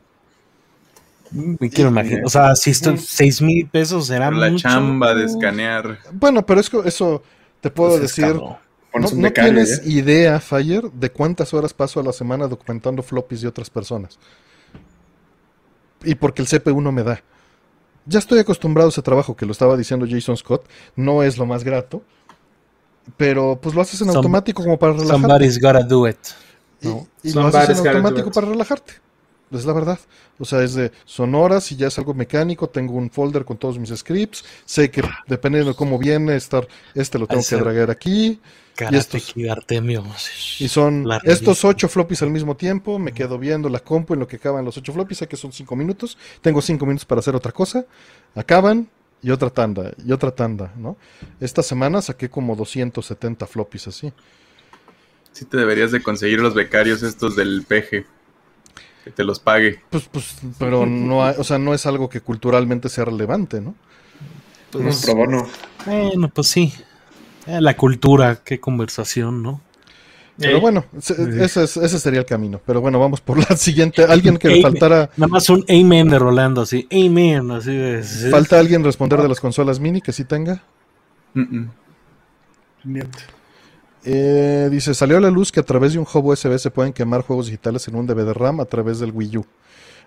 Me 1.32 1.70
quiero 1.70 1.90
imaginar. 1.90 2.26
O 2.26 2.30
sea, 2.30 2.56
si 2.56 2.72
esto 2.72 2.96
6 2.98 3.42
mil 3.42 3.68
pesos 3.68 4.08
será 4.08 4.30
La 4.32 4.54
chamba 4.56 5.16
de 5.16 5.26
escanear. 5.26 6.00
Bueno, 6.12 6.46
pero 6.46 6.60
es 6.60 6.70
que 6.70 6.80
eso 6.86 7.24
te 7.62 7.70
puedo 7.70 7.92
pues 7.92 8.02
decir. 8.02 8.36
No, 8.94 9.32
tienes 9.32 9.86
idea, 9.88 10.40
Fire, 10.42 10.92
de 10.92 11.10
cuántas 11.10 11.54
horas 11.54 11.74
paso 11.74 12.02
a 12.02 12.04
la 12.04 12.12
semana 12.12 12.48
documentando 12.48 13.02
floppies 13.02 13.42
de 13.42 13.48
otras 13.48 13.70
personas. 13.70 14.20
Y 16.04 16.16
porque 16.16 16.42
el 16.42 16.48
CPU 16.50 16.82
no 16.82 16.92
me 16.92 17.04
da. 17.04 17.24
Ya 18.06 18.20
estoy 18.20 18.40
acostumbrado 18.40 18.90
a 18.90 18.92
ese 18.92 19.02
trabajo, 19.02 19.36
que 19.36 19.46
lo 19.46 19.54
estaba 19.54 19.78
diciendo 19.78 20.06
Jason 20.10 20.36
Scott. 20.36 20.68
No 20.96 21.24
es 21.24 21.38
lo 21.38 21.46
más 21.46 21.64
grato. 21.64 22.04
Pero 23.16 23.58
pues 23.62 23.74
lo 23.74 23.82
haces 23.82 24.02
en 24.02 24.10
automático 24.10 24.64
como 24.64 24.78
para 24.78 24.94
relajarte. 24.94 25.22
Somebody's 25.22 25.60
gotta 25.60 25.84
do 25.84 26.08
it. 26.08 26.18
Y, 27.24 27.32
lo 27.32 27.48
haces 27.48 27.80
en 27.80 27.88
automático 27.88 28.32
para 28.32 28.48
relajarte. 28.48 28.94
Es 29.52 29.66
la 29.66 29.74
verdad. 29.74 30.00
O 30.40 30.46
sea, 30.46 30.64
es 30.64 30.76
de 30.76 30.92
sonoras 31.06 31.72
y 31.72 31.76
ya 31.76 31.88
es 31.88 31.98
algo 31.98 32.14
mecánico. 32.14 32.70
Tengo 32.70 32.94
un 32.94 33.10
folder 33.10 33.46
con 33.46 33.58
todos 33.58 33.78
mis 33.78 33.90
scripts. 33.90 34.44
Sé 34.66 34.90
que 34.90 35.04
dependiendo 35.28 35.72
de 35.72 35.76
cómo 35.76 35.98
viene, 35.98 36.36
estar, 36.36 36.68
este 36.96 37.20
lo 37.20 37.28
tengo 37.28 37.44
que 37.48 37.56
dragar 37.58 37.92
aquí. 37.92 38.40
y, 38.90 38.96
estos, 38.96 39.34
y 40.60 40.68
son 40.70 41.06
estos 41.24 41.66
ocho 41.66 41.88
floppies 41.90 42.22
al 42.22 42.32
mismo 42.32 42.56
tiempo. 42.56 42.98
Me 42.98 43.12
quedo 43.12 43.38
viendo 43.38 43.68
la 43.70 43.80
compu 43.80 44.14
en 44.14 44.22
lo 44.22 44.28
que 44.28 44.38
acaban 44.38 44.64
los 44.64 44.78
ocho 44.78 44.94
floppies. 44.94 45.20
Sé 45.20 45.28
que 45.28 45.36
son 45.36 45.52
cinco 45.52 45.76
minutos. 45.76 46.18
Tengo 46.42 46.62
cinco 46.62 46.86
minutos 46.86 47.06
para 47.06 47.20
hacer 47.20 47.36
otra 47.36 47.52
cosa. 47.52 47.86
Acaban 48.34 48.90
y 49.22 49.32
otra 49.32 49.50
tanda 49.50 49.94
y 50.04 50.12
otra 50.12 50.32
tanda, 50.32 50.74
¿no? 50.78 50.98
Esta 51.40 51.62
semana 51.62 52.02
saqué 52.02 52.30
como 52.30 52.56
270 52.56 53.46
floppies 53.48 53.88
así. 53.88 54.12
Sí 55.32 55.46
te 55.46 55.58
deberías 55.58 55.92
de 55.92 56.02
conseguir 56.02 56.40
los 56.40 56.54
becarios 56.54 57.04
estos 57.04 57.36
del 57.36 57.64
PG. 57.68 58.06
Que 59.04 59.12
te 59.12 59.24
los 59.24 59.40
pague. 59.40 59.80
Pues, 59.90 60.08
pues, 60.12 60.36
pero 60.60 60.86
no 60.86 61.20
o 61.20 61.44
sea, 61.44 61.58
no 61.58 61.74
es 61.74 61.86
algo 61.86 62.10
que 62.10 62.22
culturalmente 62.22 62.90
sea 62.90 63.06
relevante, 63.06 63.62
¿no? 63.62 63.76
Pues, 64.72 65.08
no, 65.08 65.26
no. 65.26 65.48
Bueno, 65.86 66.30
pues 66.30 66.48
sí. 66.48 66.74
Eh, 67.48 67.60
la 67.60 67.76
cultura, 67.76 68.40
qué 68.44 68.60
conversación, 68.60 69.42
¿no? 69.42 69.62
Pero 70.38 70.60
bueno, 70.60 70.86
ese, 70.98 71.68
sería 71.68 72.20
el 72.20 72.26
camino. 72.26 72.62
Pero 72.66 72.82
bueno, 72.82 73.00
vamos 73.00 73.22
por 73.22 73.38
la 73.38 73.56
siguiente. 73.58 74.04
Alguien 74.04 74.38
que 74.38 74.48
le 74.48 74.62
faltara. 74.62 75.10
Nada 75.18 75.28
más 75.28 75.50
un 75.50 75.66
amen 75.70 76.10
de 76.10 76.18
Rolando, 76.18 76.62
así. 76.62 76.88
Amen, 76.92 77.52
así 77.52 77.76
de. 77.76 78.04
¿Falta 78.32 78.60
alguien 78.60 78.84
responder 78.84 79.22
de 79.22 79.28
las 79.28 79.40
consolas 79.40 79.80
mini 79.80 80.02
que 80.02 80.12
sí 80.12 80.26
tenga? 80.26 80.64
Mm 81.34 81.66
eh, 84.04 84.68
dice, 84.72 84.94
salió 84.94 85.18
a 85.18 85.22
la 85.22 85.30
luz 85.30 85.52
que 85.52 85.60
a 85.60 85.64
través 85.64 85.94
de 85.94 86.00
un 86.00 86.08
hub 86.12 86.26
USB 86.26 86.58
se 86.58 86.72
pueden 86.72 86.94
quemar 86.94 87.22
juegos 87.22 87.48
digitales 87.48 87.88
en 87.88 87.96
un 87.96 88.08
DVD 88.08 88.34
RAM 88.34 88.60
a 88.60 88.66
través 88.66 89.00
del 89.00 89.12
Wii 89.12 89.38
U. 89.38 89.46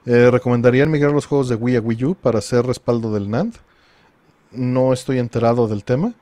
Eh, 0.07 0.31
¿Recomendarían 0.31 0.91
migrar 0.91 1.13
los 1.13 1.27
juegos 1.27 1.49
de 1.49 1.55
Wii 1.55 1.77
a 1.77 1.81
Wii 1.81 2.05
U 2.05 2.15
para 2.15 2.39
hacer 2.39 2.67
respaldo 2.67 3.13
del 3.13 3.31
NAND? 3.31 3.55
No 4.53 4.93
estoy 4.93 5.19
enterado 5.19 5.67
del 5.67 5.85
tema. 5.85 6.13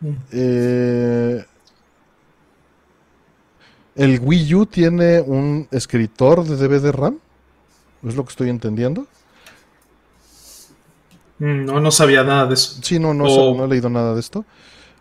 Mm. 0.00 0.10
Eh, 0.32 1.44
¿El 3.94 4.20
Wii 4.20 4.54
U 4.54 4.66
tiene 4.66 5.20
un 5.20 5.66
escritor 5.70 6.44
de 6.44 6.56
DVD 6.56 6.92
RAM? 6.92 7.18
¿Es 8.06 8.14
lo 8.14 8.24
que 8.24 8.30
estoy 8.30 8.50
entendiendo? 8.50 9.06
Mm, 11.38 11.64
no, 11.64 11.80
no 11.80 11.90
sabía 11.90 12.22
nada 12.22 12.46
de 12.46 12.54
eso. 12.54 12.78
Sí, 12.82 12.98
no, 12.98 13.14
no, 13.14 13.64
he 13.64 13.68
leído 13.68 13.88
nada 13.88 14.14
de 14.14 14.20
esto. 14.20 14.44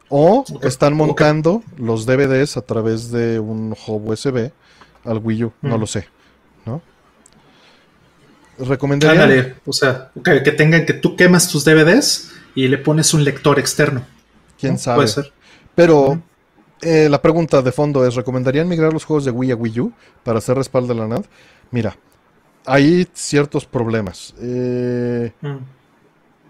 O 0.09 0.45
están 0.61 0.95
montando 0.95 1.63
los 1.77 2.05
DVDs 2.05 2.57
a 2.57 2.61
través 2.61 3.11
de 3.11 3.39
un 3.39 3.75
hub 3.87 4.09
USB 4.09 4.51
al 5.03 5.17
Wii 5.17 5.45
U, 5.45 5.53
no 5.61 5.77
mm. 5.77 5.79
lo 5.79 5.87
sé. 5.87 6.07
¿no? 6.65 6.81
Recomendaría. 8.59 9.55
o 9.65 9.73
sea, 9.73 10.11
que, 10.23 10.51
tengan 10.51 10.85
que 10.85 10.93
tú 10.93 11.15
quemas 11.15 11.49
tus 11.49 11.65
DVDs 11.65 12.31
y 12.53 12.67
le 12.67 12.77
pones 12.77 13.13
un 13.13 13.23
lector 13.23 13.59
externo. 13.59 14.03
Quién 14.59 14.79
sabe. 14.79 14.97
Puede 14.97 15.07
ser. 15.09 15.33
Pero 15.73 16.21
eh, 16.81 17.09
la 17.09 17.21
pregunta 17.21 17.61
de 17.61 17.71
fondo 17.71 18.05
es: 18.05 18.15
¿recomendarían 18.15 18.67
migrar 18.67 18.93
los 18.93 19.05
juegos 19.05 19.25
de 19.25 19.31
Wii 19.31 19.51
a 19.51 19.55
Wii 19.55 19.79
U 19.79 19.93
para 20.23 20.39
hacer 20.39 20.55
respaldo 20.55 20.93
de 20.93 20.99
la 20.99 21.07
NAD? 21.07 21.25
Mira, 21.71 21.97
hay 22.65 23.07
ciertos 23.13 23.65
problemas. 23.65 24.33
Eh, 24.39 25.31
mm. 25.41 25.57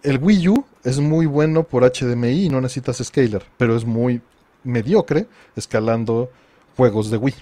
El 0.03 0.17
Wii 0.19 0.49
U 0.49 0.65
es 0.85 0.99
muy 0.99 1.25
bueno 1.25 1.63
por 1.63 1.83
HDMI 1.83 2.45
y 2.45 2.49
no 2.49 2.61
necesitas 2.61 2.97
scaler, 3.03 3.43
pero 3.57 3.75
es 3.75 3.83
muy 3.83 4.21
mediocre 4.63 5.27
escalando 5.55 6.31
juegos 6.77 7.09
de 7.09 7.17
Wii. 7.17 7.35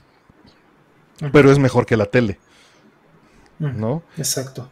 Pero 1.31 1.51
es 1.51 1.59
mejor 1.59 1.85
que 1.85 1.97
la 1.97 2.05
tele. 2.05 2.39
¿No? 3.59 4.03
Exacto. 4.17 4.69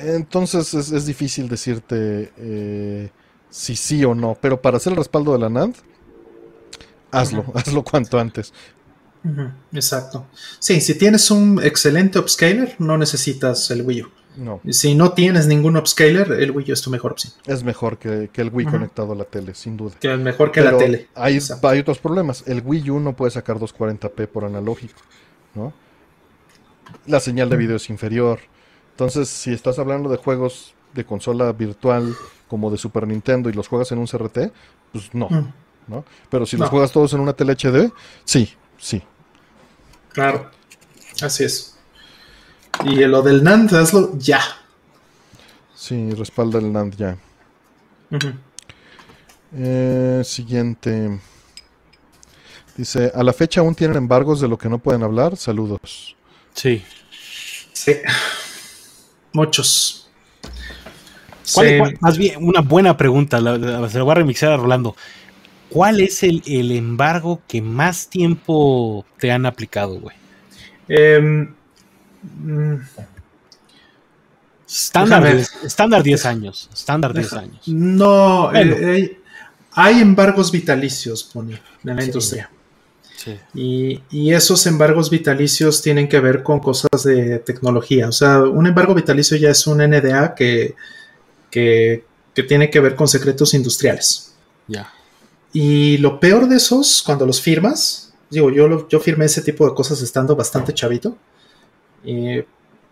Entonces 0.00 0.72
es, 0.74 1.06
difícil 1.06 1.48
decirte 1.48 2.32
eh, 2.36 3.10
si 3.50 3.76
sí 3.76 4.04
o 4.04 4.14
no, 4.14 4.36
pero 4.40 4.60
para 4.60 4.78
hacer 4.78 4.92
el 4.92 4.96
respaldo 4.96 5.32
de 5.32 5.38
la 5.38 5.48
NAND, 5.48 5.74
hazlo, 7.10 7.44
hazlo 7.54 7.84
cuanto 7.84 8.18
antes. 8.18 8.52
Exacto. 9.72 10.26
Sí, 10.58 10.80
si 10.80 10.94
tienes 10.94 11.30
un 11.30 11.62
excelente 11.62 12.18
upscaler, 12.18 12.76
no 12.78 12.96
necesitas 12.98 13.70
el 13.70 13.82
Wii 13.82 14.02
U. 14.02 14.10
No. 14.36 14.60
Si 14.70 14.94
no 14.94 15.12
tienes 15.12 15.46
ningún 15.46 15.76
upscaler, 15.76 16.32
el 16.32 16.50
Wii 16.52 16.70
U 16.70 16.72
es 16.72 16.82
tu 16.82 16.90
mejor 16.90 17.12
opción. 17.12 17.32
Es 17.46 17.62
mejor 17.62 17.98
que, 17.98 18.30
el 18.34 18.50
Wii 18.50 18.66
conectado 18.66 19.12
a 19.12 19.14
la 19.14 19.24
tele, 19.24 19.54
sin 19.54 19.76
duda. 19.76 19.94
Que 20.00 20.12
es 20.12 20.18
mejor 20.18 20.52
que 20.52 20.60
la 20.62 20.76
tele. 20.76 21.08
Hay, 21.14 21.38
hay, 21.62 21.78
otros 21.78 21.98
problemas. 21.98 22.44
El 22.46 22.62
Wii 22.64 22.90
U 22.90 23.00
no 23.00 23.14
puede 23.14 23.30
sacar 23.30 23.58
240p 23.58 24.26
por 24.28 24.44
analógico, 24.44 25.00
¿no? 25.54 25.72
La 27.06 27.20
señal 27.20 27.50
de 27.50 27.56
video 27.56 27.76
es 27.76 27.90
inferior. 27.90 28.40
Entonces, 28.92 29.28
si 29.28 29.52
estás 29.52 29.78
hablando 29.78 30.08
de 30.08 30.16
juegos 30.16 30.74
de 30.94 31.04
consola 31.04 31.52
virtual 31.52 32.14
como 32.48 32.70
de 32.70 32.76
Super 32.76 33.06
Nintendo 33.06 33.48
y 33.48 33.52
los 33.52 33.68
juegas 33.68 33.92
en 33.92 33.98
un 33.98 34.06
CRT, 34.06 34.52
pues 34.92 35.14
no, 35.14 35.28
¿no? 35.86 36.04
Pero 36.30 36.46
si 36.46 36.56
los 36.56 36.68
juegas 36.68 36.92
todos 36.92 37.12
en 37.14 37.20
una 37.20 37.32
tele 37.32 37.54
HD, 37.54 37.90
sí, 38.24 38.52
sí. 38.78 39.02
Claro, 40.10 40.50
así 41.22 41.44
es. 41.44 41.71
Y 42.84 42.96
lo 43.04 43.22
del 43.22 43.44
NAND, 43.44 43.74
hazlo 43.74 44.18
ya. 44.18 44.40
Sí, 45.74 46.10
respalda 46.12 46.58
el 46.58 46.72
NAND 46.72 46.94
ya. 46.96 47.16
Eh, 49.54 50.22
siguiente. 50.24 51.18
Dice, 52.76 53.12
a 53.14 53.22
la 53.22 53.32
fecha 53.32 53.60
aún 53.60 53.74
tienen 53.74 53.96
embargos 53.96 54.40
de 54.40 54.48
lo 54.48 54.56
que 54.56 54.68
no 54.68 54.78
pueden 54.78 55.02
hablar. 55.02 55.36
Saludos. 55.36 56.16
Sí. 56.54 56.82
Sí. 57.72 57.96
Muchos. 59.32 60.08
más 62.00 62.18
bien, 62.18 62.44
una 62.44 62.60
buena 62.60 62.96
pregunta. 62.96 63.38
se 63.38 63.98
lo 63.98 64.04
voy 64.04 64.12
a 64.12 64.14
remixar 64.16 64.52
a 64.52 64.56
Rolando. 64.56 64.96
¿Cuál 65.68 66.00
es 66.00 66.22
el, 66.22 66.70
embargo 66.72 67.40
que 67.48 67.62
más 67.62 68.08
tiempo 68.08 69.06
te 69.18 69.32
han 69.32 69.46
aplicado, 69.46 69.98
güey? 70.00 70.16
Em, 70.88 71.54
mm, 72.22 72.74
estándar, 74.66 75.22
10 76.02 76.26
años. 76.26 76.68
Estándar 76.72 77.12
10 77.12 77.32
años. 77.34 77.68
No, 77.68 78.54
eh, 78.54 78.98
eh, 78.98 79.20
hay 79.72 80.00
embargos 80.00 80.50
vitalicios, 80.50 81.24
pone, 81.24 81.60
en 81.84 81.96
la 81.96 82.04
industria. 82.04 82.50
Sí. 83.16 84.00
Y, 84.10 84.32
esos 84.32 84.66
embargos 84.66 85.08
vitalicios 85.08 85.80
tienen 85.80 86.08
que 86.08 86.18
ver 86.18 86.42
con 86.42 86.58
cosas 86.58 87.04
de 87.04 87.38
tecnología. 87.38 88.08
O 88.08 88.12
sea, 88.12 88.42
un 88.42 88.66
embargo 88.66 88.94
vitalicio 88.94 89.36
ya 89.36 89.50
es 89.50 89.66
un 89.66 89.78
NDA 89.78 90.34
que, 90.34 90.74
que, 91.50 92.04
que 92.34 92.42
tiene 92.42 92.70
que 92.70 92.80
ver 92.80 92.96
con 92.96 93.06
secretos 93.06 93.54
industriales. 93.54 94.34
Ya. 94.66 94.92
Y 95.52 95.98
lo 95.98 96.18
peor 96.18 96.48
de 96.48 96.56
esos, 96.56 97.02
cuando 97.04 97.26
los 97.26 97.40
firmas, 97.40 98.12
digo, 98.30 98.50
yo, 98.50 98.88
yo 98.88 99.00
firmé 99.00 99.26
ese 99.26 99.42
tipo 99.42 99.68
de 99.68 99.74
cosas 99.74 100.00
estando 100.00 100.34
bastante 100.34 100.72
chavito. 100.72 101.16
Y, 102.04 102.42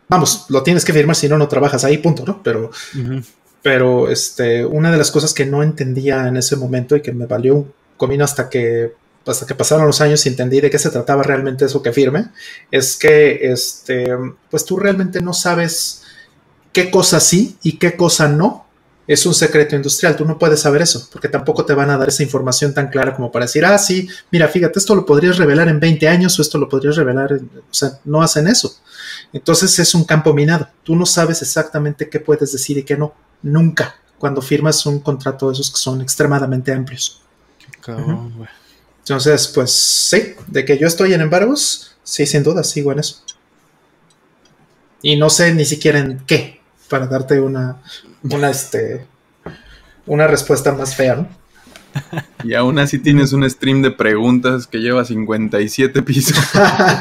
vamos, 0.08 0.46
lo 0.48 0.62
tienes 0.62 0.84
que 0.84 0.92
firmar 0.92 1.16
si 1.16 1.28
no, 1.28 1.38
no 1.38 1.48
trabajas 1.48 1.84
ahí, 1.84 1.98
punto, 1.98 2.24
¿no? 2.26 2.42
Pero, 2.42 2.70
pero 3.62 4.10
este, 4.10 4.64
una 4.64 4.90
de 4.90 4.98
las 4.98 5.10
cosas 5.10 5.32
que 5.32 5.46
no 5.46 5.62
entendía 5.62 6.26
en 6.26 6.36
ese 6.36 6.56
momento 6.56 6.96
y 6.96 7.02
que 7.02 7.12
me 7.12 7.26
valió 7.26 7.56
un 7.56 7.72
comino 7.96 8.24
hasta 8.24 8.48
que, 8.48 8.92
hasta 9.26 9.46
que 9.46 9.54
pasaron 9.54 9.86
los 9.86 10.00
años 10.00 10.24
y 10.26 10.30
entendí 10.30 10.60
de 10.60 10.70
qué 10.70 10.78
se 10.78 10.90
trataba 10.90 11.22
realmente 11.22 11.64
eso 11.64 11.82
que 11.82 11.92
firme, 11.92 12.30
es 12.70 12.96
que, 12.96 13.52
este, 13.52 14.08
pues 14.50 14.64
tú 14.64 14.76
realmente 14.76 15.20
no 15.20 15.32
sabes 15.32 16.02
qué 16.72 16.90
cosa 16.90 17.20
sí 17.20 17.56
y 17.62 17.78
qué 17.78 17.96
cosa 17.96 18.28
no 18.28 18.69
es 19.06 19.26
un 19.26 19.34
secreto 19.34 19.74
industrial, 19.74 20.16
tú 20.16 20.24
no 20.24 20.38
puedes 20.38 20.60
saber 20.60 20.82
eso, 20.82 21.08
porque 21.10 21.28
tampoco 21.28 21.64
te 21.64 21.74
van 21.74 21.90
a 21.90 21.98
dar 21.98 22.08
esa 22.08 22.22
información 22.22 22.72
tan 22.72 22.88
clara 22.88 23.14
como 23.14 23.32
para 23.32 23.46
decir, 23.46 23.64
ah, 23.64 23.76
sí, 23.78 24.08
mira, 24.30 24.46
fíjate, 24.46 24.78
esto 24.78 24.94
lo 24.94 25.04
podrías 25.04 25.36
revelar 25.36 25.68
en 25.68 25.80
20 25.80 26.06
años 26.08 26.38
o 26.38 26.42
esto 26.42 26.58
lo 26.58 26.68
podrías 26.68 26.96
revelar, 26.96 27.32
o 27.32 27.74
sea, 27.74 27.98
no 28.04 28.22
hacen 28.22 28.46
eso. 28.46 28.76
Entonces 29.32 29.78
es 29.78 29.94
un 29.94 30.04
campo 30.04 30.32
minado, 30.32 30.68
tú 30.84 30.94
no 30.94 31.06
sabes 31.06 31.42
exactamente 31.42 32.08
qué 32.08 32.20
puedes 32.20 32.52
decir 32.52 32.78
y 32.78 32.82
qué 32.84 32.96
no, 32.96 33.14
nunca, 33.42 33.96
cuando 34.18 34.42
firmas 34.42 34.84
un 34.86 35.00
contrato 35.00 35.48
de 35.48 35.54
esos 35.54 35.70
que 35.70 35.78
son 35.78 36.00
extremadamente 36.00 36.72
amplios. 36.72 37.22
Entonces, 38.98 39.48
pues 39.48 39.72
sí, 39.72 40.34
de 40.46 40.64
que 40.64 40.78
yo 40.78 40.86
estoy 40.86 41.14
en 41.14 41.20
embargos, 41.20 41.96
sí, 42.04 42.26
sin 42.26 42.42
duda, 42.42 42.62
sigo 42.62 42.92
en 42.92 43.00
eso. 43.00 43.22
Y 45.02 45.16
no 45.16 45.30
sé 45.30 45.54
ni 45.54 45.64
siquiera 45.64 45.98
en 45.98 46.20
qué, 46.26 46.59
para 46.90 47.06
darte 47.06 47.40
una, 47.40 47.76
una, 48.24 48.50
este, 48.50 49.06
una 50.06 50.26
respuesta 50.26 50.72
más 50.72 50.94
fea, 50.94 51.16
¿no? 51.16 51.28
Y 52.44 52.54
aún 52.54 52.78
así 52.78 52.98
tienes 52.98 53.32
un 53.32 53.48
stream 53.48 53.80
de 53.82 53.90
preguntas 53.90 54.66
que 54.66 54.78
lleva 54.78 55.04
57 55.04 56.02
pisos. 56.02 56.36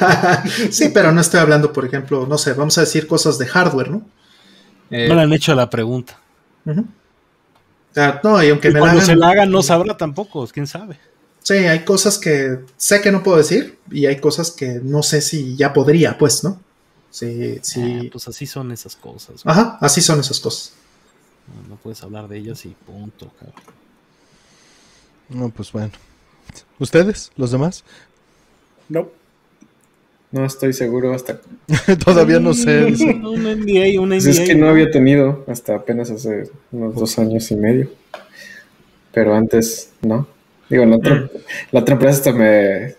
sí, 0.69 0.89
pero 0.93 1.11
no 1.11 1.21
estoy 1.21 1.39
hablando, 1.39 1.73
por 1.73 1.85
ejemplo, 1.85 2.25
no 2.27 2.37
sé, 2.37 2.53
vamos 2.53 2.77
a 2.77 2.81
decir 2.81 3.07
cosas 3.07 3.37
de 3.37 3.47
hardware, 3.47 3.91
¿no? 3.91 4.05
Eh, 4.91 5.07
no 5.07 5.15
le 5.15 5.21
han 5.21 5.33
hecho 5.33 5.53
la 5.55 5.69
pregunta. 5.69 6.19
no, 6.65 8.43
y 8.43 8.49
aunque 8.49 8.71
me 8.71 8.79
cuando 8.79 9.01
se 9.01 9.15
la 9.15 9.29
hagan 9.29 9.51
no 9.51 9.61
sabrá 9.63 9.97
tampoco, 9.97 10.47
quién 10.47 10.67
sabe. 10.67 10.99
Sí, 11.41 11.53
hay 11.53 11.79
cosas 11.79 12.17
que 12.17 12.59
sé 12.77 13.01
que 13.01 13.11
no 13.11 13.23
puedo 13.23 13.37
decir 13.37 13.77
y 13.89 14.05
hay 14.05 14.19
cosas 14.19 14.51
que 14.51 14.79
no 14.83 15.03
sé 15.03 15.21
si 15.21 15.55
ya 15.55 15.73
podría, 15.73 16.17
pues, 16.17 16.43
¿no? 16.43 16.59
Sí, 17.11 17.59
sí. 17.61 18.01
Ah, 18.01 18.09
pues 18.11 18.27
así 18.27 18.45
son 18.45 18.71
esas 18.71 18.95
cosas. 18.95 19.41
Ajá, 19.45 19.77
así 19.81 20.01
son 20.01 20.19
esas 20.19 20.39
cosas. 20.39 20.73
No, 21.67 21.75
puedes 21.77 22.03
hablar 22.03 22.27
de 22.27 22.37
ellas 22.37 22.65
y 22.65 22.69
punto, 22.69 23.31
No, 25.29 25.49
pues 25.49 25.71
bueno. 25.71 25.91
¿Ustedes? 26.77 27.31
¿Los 27.35 27.51
demás? 27.51 27.83
No. 28.87 29.09
No 30.31 30.45
estoy 30.45 30.73
seguro 30.73 31.13
hasta. 31.13 31.41
Todavía 32.05 32.39
no 32.39 32.53
sé. 32.53 32.85
un 32.85 33.43
NDA, 33.43 33.99
un 33.99 34.09
NDA. 34.09 34.17
Pues 34.17 34.25
es 34.27 34.39
que 34.41 34.55
no 34.55 34.69
había 34.69 34.91
tenido 34.91 35.43
hasta 35.47 35.75
apenas 35.75 36.11
hace 36.11 36.51
unos 36.71 36.93
dos 36.95 37.17
años 37.17 37.49
y 37.49 37.55
medio. 37.55 37.89
Pero 39.11 39.33
antes, 39.33 39.91
no. 40.01 40.27
Digo, 40.69 40.85
la 40.85 40.97
otra, 40.97 41.15
mm. 41.15 41.29
la 41.71 41.79
otra 41.79 41.93
empresa 41.93 42.17
hasta 42.17 42.33
me. 42.33 42.95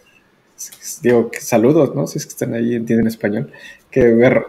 Digo, 1.03 1.31
saludos, 1.41 1.95
¿no? 1.95 2.09
Si 2.09 2.19
es 2.19 2.27
que 2.27 2.31
están 2.31 2.53
ahí, 2.53 2.75
entienden 2.75 3.07
español 3.07 3.53
que 3.91 4.07
ver 4.09 4.45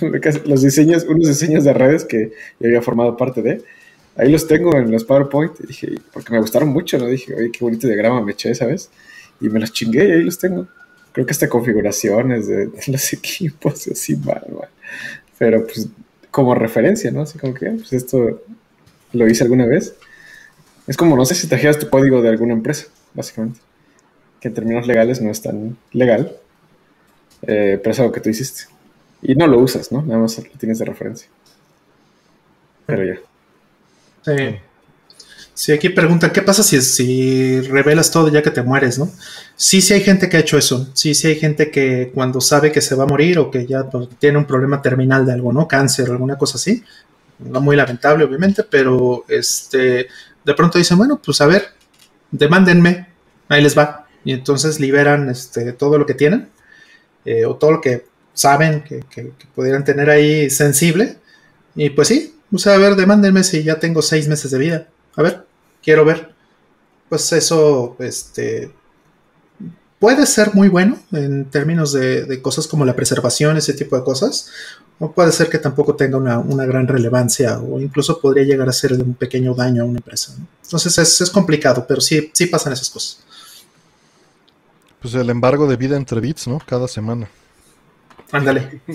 los 0.44 0.62
diseños, 0.62 1.04
unos 1.04 1.28
diseños 1.28 1.64
de 1.64 1.72
redes 1.72 2.04
que 2.04 2.32
yo 2.60 2.68
había 2.68 2.82
formado 2.82 3.16
parte 3.16 3.42
de. 3.42 3.62
Ahí 4.16 4.30
los 4.30 4.46
tengo 4.46 4.76
en 4.76 4.90
los 4.90 5.04
PowerPoint. 5.04 5.52
Y 5.60 5.66
dije, 5.66 5.94
porque 6.12 6.32
me 6.32 6.40
gustaron 6.40 6.68
mucho, 6.68 6.98
¿no? 6.98 7.06
Dije, 7.06 7.34
oye, 7.34 7.50
qué 7.50 7.58
bonito 7.60 7.86
diagrama 7.86 8.20
me 8.22 8.32
eché, 8.32 8.54
¿sabes? 8.54 8.90
Y 9.40 9.48
me 9.48 9.58
los 9.58 9.72
chingué 9.72 10.08
y 10.08 10.12
ahí 10.12 10.22
los 10.22 10.38
tengo. 10.38 10.68
Creo 11.12 11.26
que 11.26 11.32
hasta 11.32 11.48
configuraciones 11.48 12.46
de, 12.46 12.70
los 12.86 13.12
equipos, 13.12 13.88
así, 13.88 14.16
mal, 14.16 14.44
Pero 15.38 15.64
pues 15.64 15.88
como 16.30 16.54
referencia, 16.54 17.10
¿no? 17.10 17.22
Así 17.22 17.38
como 17.38 17.54
que, 17.54 17.70
pues 17.70 17.92
esto 17.92 18.42
lo 19.12 19.28
hice 19.28 19.44
alguna 19.44 19.66
vez. 19.66 19.94
Es 20.86 20.96
como, 20.96 21.16
no 21.16 21.24
sé 21.24 21.34
si 21.34 21.46
trajeras 21.46 21.78
tu 21.78 21.88
código 21.88 22.20
de 22.20 22.28
alguna 22.28 22.52
empresa, 22.52 22.86
básicamente. 23.14 23.60
Que 24.40 24.48
en 24.48 24.54
términos 24.54 24.86
legales 24.86 25.22
no 25.22 25.30
es 25.30 25.40
tan 25.40 25.78
legal, 25.92 26.36
eh, 27.42 27.78
pero 27.82 27.92
es 27.92 28.00
algo 28.00 28.12
que 28.12 28.20
tú 28.20 28.28
hiciste. 28.28 28.73
Y 29.24 29.34
no 29.34 29.46
lo 29.46 29.58
usas, 29.58 29.90
¿no? 29.90 30.02
Nada 30.02 30.20
más 30.20 30.38
lo 30.38 30.58
tienes 30.58 30.78
de 30.78 30.84
referencia. 30.84 31.28
Pero 32.86 33.04
ya. 33.04 33.18
Sí. 34.22 34.56
Sí, 35.54 35.72
aquí 35.72 35.88
preguntan, 35.88 36.30
¿qué 36.30 36.42
pasa 36.42 36.62
si, 36.62 36.80
si 36.82 37.60
revelas 37.62 38.10
todo 38.10 38.28
ya 38.28 38.42
que 38.42 38.50
te 38.50 38.62
mueres, 38.62 38.98
no? 38.98 39.10
Sí, 39.56 39.80
sí 39.80 39.94
hay 39.94 40.02
gente 40.02 40.28
que 40.28 40.36
ha 40.36 40.40
hecho 40.40 40.58
eso. 40.58 40.90
Sí, 40.92 41.14
sí 41.14 41.28
hay 41.28 41.36
gente 41.36 41.70
que 41.70 42.10
cuando 42.12 42.40
sabe 42.40 42.70
que 42.70 42.80
se 42.80 42.94
va 42.94 43.04
a 43.04 43.06
morir 43.06 43.38
o 43.38 43.50
que 43.50 43.64
ya 43.64 43.88
pues, 43.88 44.08
tiene 44.18 44.36
un 44.36 44.44
problema 44.44 44.82
terminal 44.82 45.24
de 45.24 45.32
algo, 45.32 45.52
¿no? 45.52 45.66
Cáncer 45.66 46.10
o 46.10 46.12
alguna 46.12 46.36
cosa 46.36 46.58
así, 46.58 46.82
muy 47.38 47.76
lamentable 47.76 48.24
obviamente, 48.24 48.62
pero 48.64 49.24
este, 49.28 50.08
de 50.44 50.54
pronto 50.54 50.78
dicen, 50.78 50.98
bueno, 50.98 51.20
pues 51.24 51.40
a 51.40 51.46
ver, 51.46 51.68
demándenme, 52.30 53.08
ahí 53.48 53.62
les 53.62 53.78
va. 53.78 54.06
Y 54.24 54.32
entonces 54.32 54.80
liberan 54.80 55.30
este, 55.30 55.72
todo 55.72 55.98
lo 55.98 56.06
que 56.06 56.14
tienen, 56.14 56.50
eh, 57.24 57.46
o 57.46 57.56
todo 57.56 57.72
lo 57.72 57.80
que 57.80 58.06
saben 58.34 58.82
que, 58.82 59.00
que, 59.10 59.32
pudieran 59.54 59.84
tener 59.84 60.10
ahí 60.10 60.50
sensible. 60.50 61.16
Y 61.74 61.90
pues 61.90 62.08
sí, 62.08 62.36
o 62.52 62.58
sea, 62.58 62.74
a 62.74 62.78
ver, 62.78 62.96
demándenme 62.96 63.42
si 63.42 63.62
ya 63.62 63.80
tengo 63.80 64.02
seis 64.02 64.28
meses 64.28 64.50
de 64.50 64.58
vida. 64.58 64.88
A 65.16 65.22
ver, 65.22 65.46
quiero 65.82 66.04
ver. 66.04 66.34
Pues 67.08 67.32
eso, 67.32 67.96
este, 68.00 68.70
puede 70.04 70.26
ser 70.26 70.54
muy 70.54 70.68
bueno 70.68 70.98
en 71.12 71.46
términos 71.46 71.92
de, 71.92 72.40
cosas 72.42 72.66
como 72.66 72.84
la 72.84 72.94
preservación, 72.94 73.56
ese 73.56 73.72
tipo 73.72 73.96
de 73.96 74.04
cosas, 74.04 74.50
o 74.98 75.12
puede 75.12 75.32
ser 75.32 75.48
que 75.48 75.58
tampoco 75.58 75.96
tenga 75.96 76.18
una, 76.18 76.66
gran 76.66 76.86
relevancia 76.86 77.58
o 77.58 77.80
incluso 77.80 78.20
podría 78.20 78.44
llegar 78.44 78.68
a 78.68 78.72
ser 78.72 78.92
un 78.92 79.14
pequeño 79.14 79.54
daño 79.54 79.82
a 79.82 79.86
una 79.86 79.98
empresa. 79.98 80.34
Entonces 80.62 81.20
es, 81.20 81.30
complicado, 81.30 81.86
pero 81.88 82.02
sí, 82.02 82.30
sí 82.34 82.46
pasan 82.46 82.74
esas 82.74 82.90
cosas. 82.90 83.20
Pues 85.00 85.14
el 85.14 85.30
embargo 85.30 85.66
de 85.66 85.76
vida 85.76 85.96
entre 85.96 86.20
bits, 86.20 86.48
¿no? 86.48 86.60
Cada 86.66 86.86
semana. 86.86 87.28
Ándale. 88.34 88.80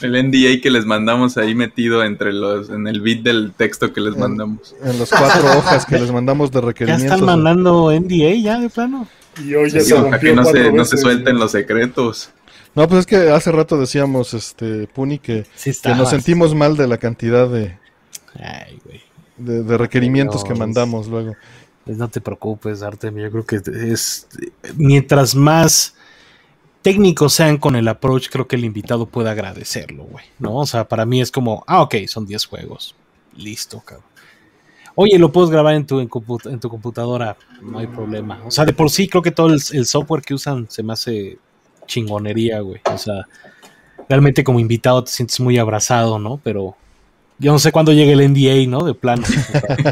el 0.00 0.28
NDA 0.28 0.62
que 0.62 0.70
les 0.70 0.86
mandamos 0.86 1.36
ahí 1.36 1.54
metido 1.54 2.02
entre 2.02 2.32
los, 2.32 2.70
en 2.70 2.86
el 2.86 3.02
bit 3.02 3.22
del 3.22 3.52
texto 3.54 3.92
que 3.92 4.00
les 4.00 4.16
mandamos. 4.16 4.74
En 4.82 4.98
las 4.98 5.10
cuatro 5.10 5.42
hojas 5.58 5.84
que 5.84 5.98
les 5.98 6.10
mandamos 6.10 6.50
de 6.50 6.62
requerimientos. 6.62 7.08
¿Ya 7.08 7.14
están 7.14 7.26
mandando 7.26 7.92
NDA 7.92 8.34
ya 8.42 8.58
de 8.58 8.70
plano? 8.70 9.06
Y 9.44 9.54
hoy 9.54 9.70
ya 9.70 9.80
se 9.80 9.94
que 10.18 10.32
no 10.32 10.44
se, 10.46 10.72
no 10.72 10.84
se 10.86 10.96
suelten 10.96 11.38
los 11.38 11.50
secretos. 11.50 12.30
No, 12.74 12.88
pues 12.88 13.00
es 13.00 13.06
que 13.06 13.30
hace 13.30 13.52
rato 13.52 13.78
decíamos, 13.78 14.32
este, 14.32 14.86
Puni, 14.86 15.18
que, 15.18 15.44
nos 15.96 16.08
sentimos 16.08 16.54
mal 16.54 16.78
de 16.78 16.86
la 16.86 16.96
cantidad 16.96 17.48
de, 17.48 17.76
de, 19.36 19.76
requerimientos 19.76 20.42
que 20.42 20.54
mandamos 20.54 21.06
luego. 21.06 21.36
Pues 21.84 21.98
no 21.98 22.08
te 22.08 22.22
preocupes, 22.22 22.82
Artem, 22.82 23.16
yo 23.18 23.30
creo 23.30 23.44
que 23.44 23.60
es 23.92 24.26
mientras 24.76 25.34
más 25.34 25.94
técnicos 26.82 27.32
sean 27.32 27.58
con 27.58 27.76
el 27.76 27.88
approach, 27.88 28.28
creo 28.30 28.46
que 28.48 28.56
el 28.56 28.64
invitado 28.64 29.06
puede 29.06 29.30
agradecerlo, 29.30 30.04
güey, 30.04 30.24
¿no? 30.38 30.56
O 30.56 30.66
sea, 30.66 30.88
para 30.88 31.04
mí 31.04 31.20
es 31.20 31.30
como, 31.30 31.64
ah, 31.66 31.82
ok, 31.82 31.96
son 32.06 32.26
10 32.26 32.46
juegos, 32.46 32.94
listo, 33.36 33.80
cabrón. 33.80 34.10
Oye, 34.94 35.18
lo 35.18 35.32
puedes 35.32 35.50
grabar 35.50 35.74
en 35.74 35.86
tu, 35.86 36.06
computadora, 36.08 37.36
no 37.62 37.78
hay 37.78 37.86
problema. 37.86 38.42
O 38.44 38.50
sea, 38.50 38.64
de 38.64 38.72
por 38.72 38.90
sí 38.90 39.08
creo 39.08 39.22
que 39.22 39.30
todo 39.30 39.48
el, 39.48 39.86
software 39.86 40.22
que 40.22 40.34
usan 40.34 40.66
se 40.68 40.82
me 40.82 40.92
hace 40.92 41.38
chingonería, 41.86 42.60
güey. 42.60 42.80
O 42.92 42.98
sea, 42.98 43.26
realmente 44.08 44.44
como 44.44 44.60
invitado 44.60 45.04
te 45.04 45.10
sientes 45.10 45.38
muy 45.40 45.58
abrazado, 45.58 46.18
¿no? 46.18 46.40
Pero 46.42 46.76
yo 47.38 47.52
no 47.52 47.58
sé 47.58 47.72
cuándo 47.72 47.92
llegue 47.92 48.12
el 48.12 48.30
NDA, 48.30 48.68
¿no? 48.68 48.84
De 48.84 48.92
plano. 48.92 49.22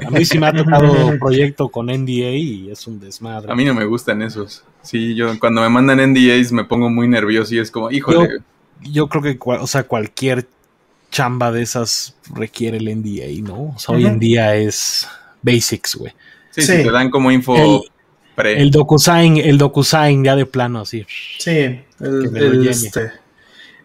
a 0.07 0.11
mí 0.11 0.25
sí 0.25 0.39
me 0.39 0.49
ha 0.49 0.53
tocado 0.53 1.07
un 1.07 1.19
proyecto 1.19 1.69
con 1.71 1.87
NDA 1.87 2.33
y 2.33 2.71
es 2.71 2.87
un 2.87 3.01
desmadre. 3.01 3.51
A 3.51 3.55
mí 3.55 3.65
no 3.65 3.73
me 3.73 3.87
gustan 3.87 4.21
esos. 4.21 4.65
Sí, 4.89 5.15
yo 5.15 5.39
cuando 5.39 5.61
me 5.61 5.69
mandan 5.69 6.13
NDAs 6.13 6.51
me 6.51 6.65
pongo 6.65 6.89
muy 6.89 7.07
nervioso 7.09 7.55
y 7.55 7.59
es 7.59 7.71
como, 7.71 7.91
híjole. 7.91 8.39
Yo, 8.81 8.91
yo 8.91 9.09
creo 9.09 9.23
que, 9.23 9.39
o 9.39 9.67
sea, 9.67 9.83
cualquier 9.83 10.47
chamba 11.11 11.53
de 11.53 11.61
esas 11.61 12.15
requiere 12.35 12.79
el 12.79 12.87
NDA, 12.87 13.47
¿no? 13.47 13.75
O 13.75 13.79
sea, 13.79 13.95
hoy 13.95 14.07
en 14.07 14.19
día 14.19 14.57
es 14.57 15.07
basics, 15.43 15.97
güey. 15.97 16.15
Sí, 16.53 16.63
sí, 16.63 16.73
te 16.73 16.91
dan 16.91 17.11
como 17.11 17.31
info 17.31 17.55
el, 17.55 17.81
pre. 18.35 18.63
El 18.63 18.71
DocuSign, 18.71 19.37
el 19.37 19.59
DocuSign 19.59 20.25
ya 20.25 20.35
de 20.37 20.47
plano, 20.47 20.81
así. 20.81 21.05
Sí, 21.39 21.81
el, 22.01 22.67
este, 22.67 23.13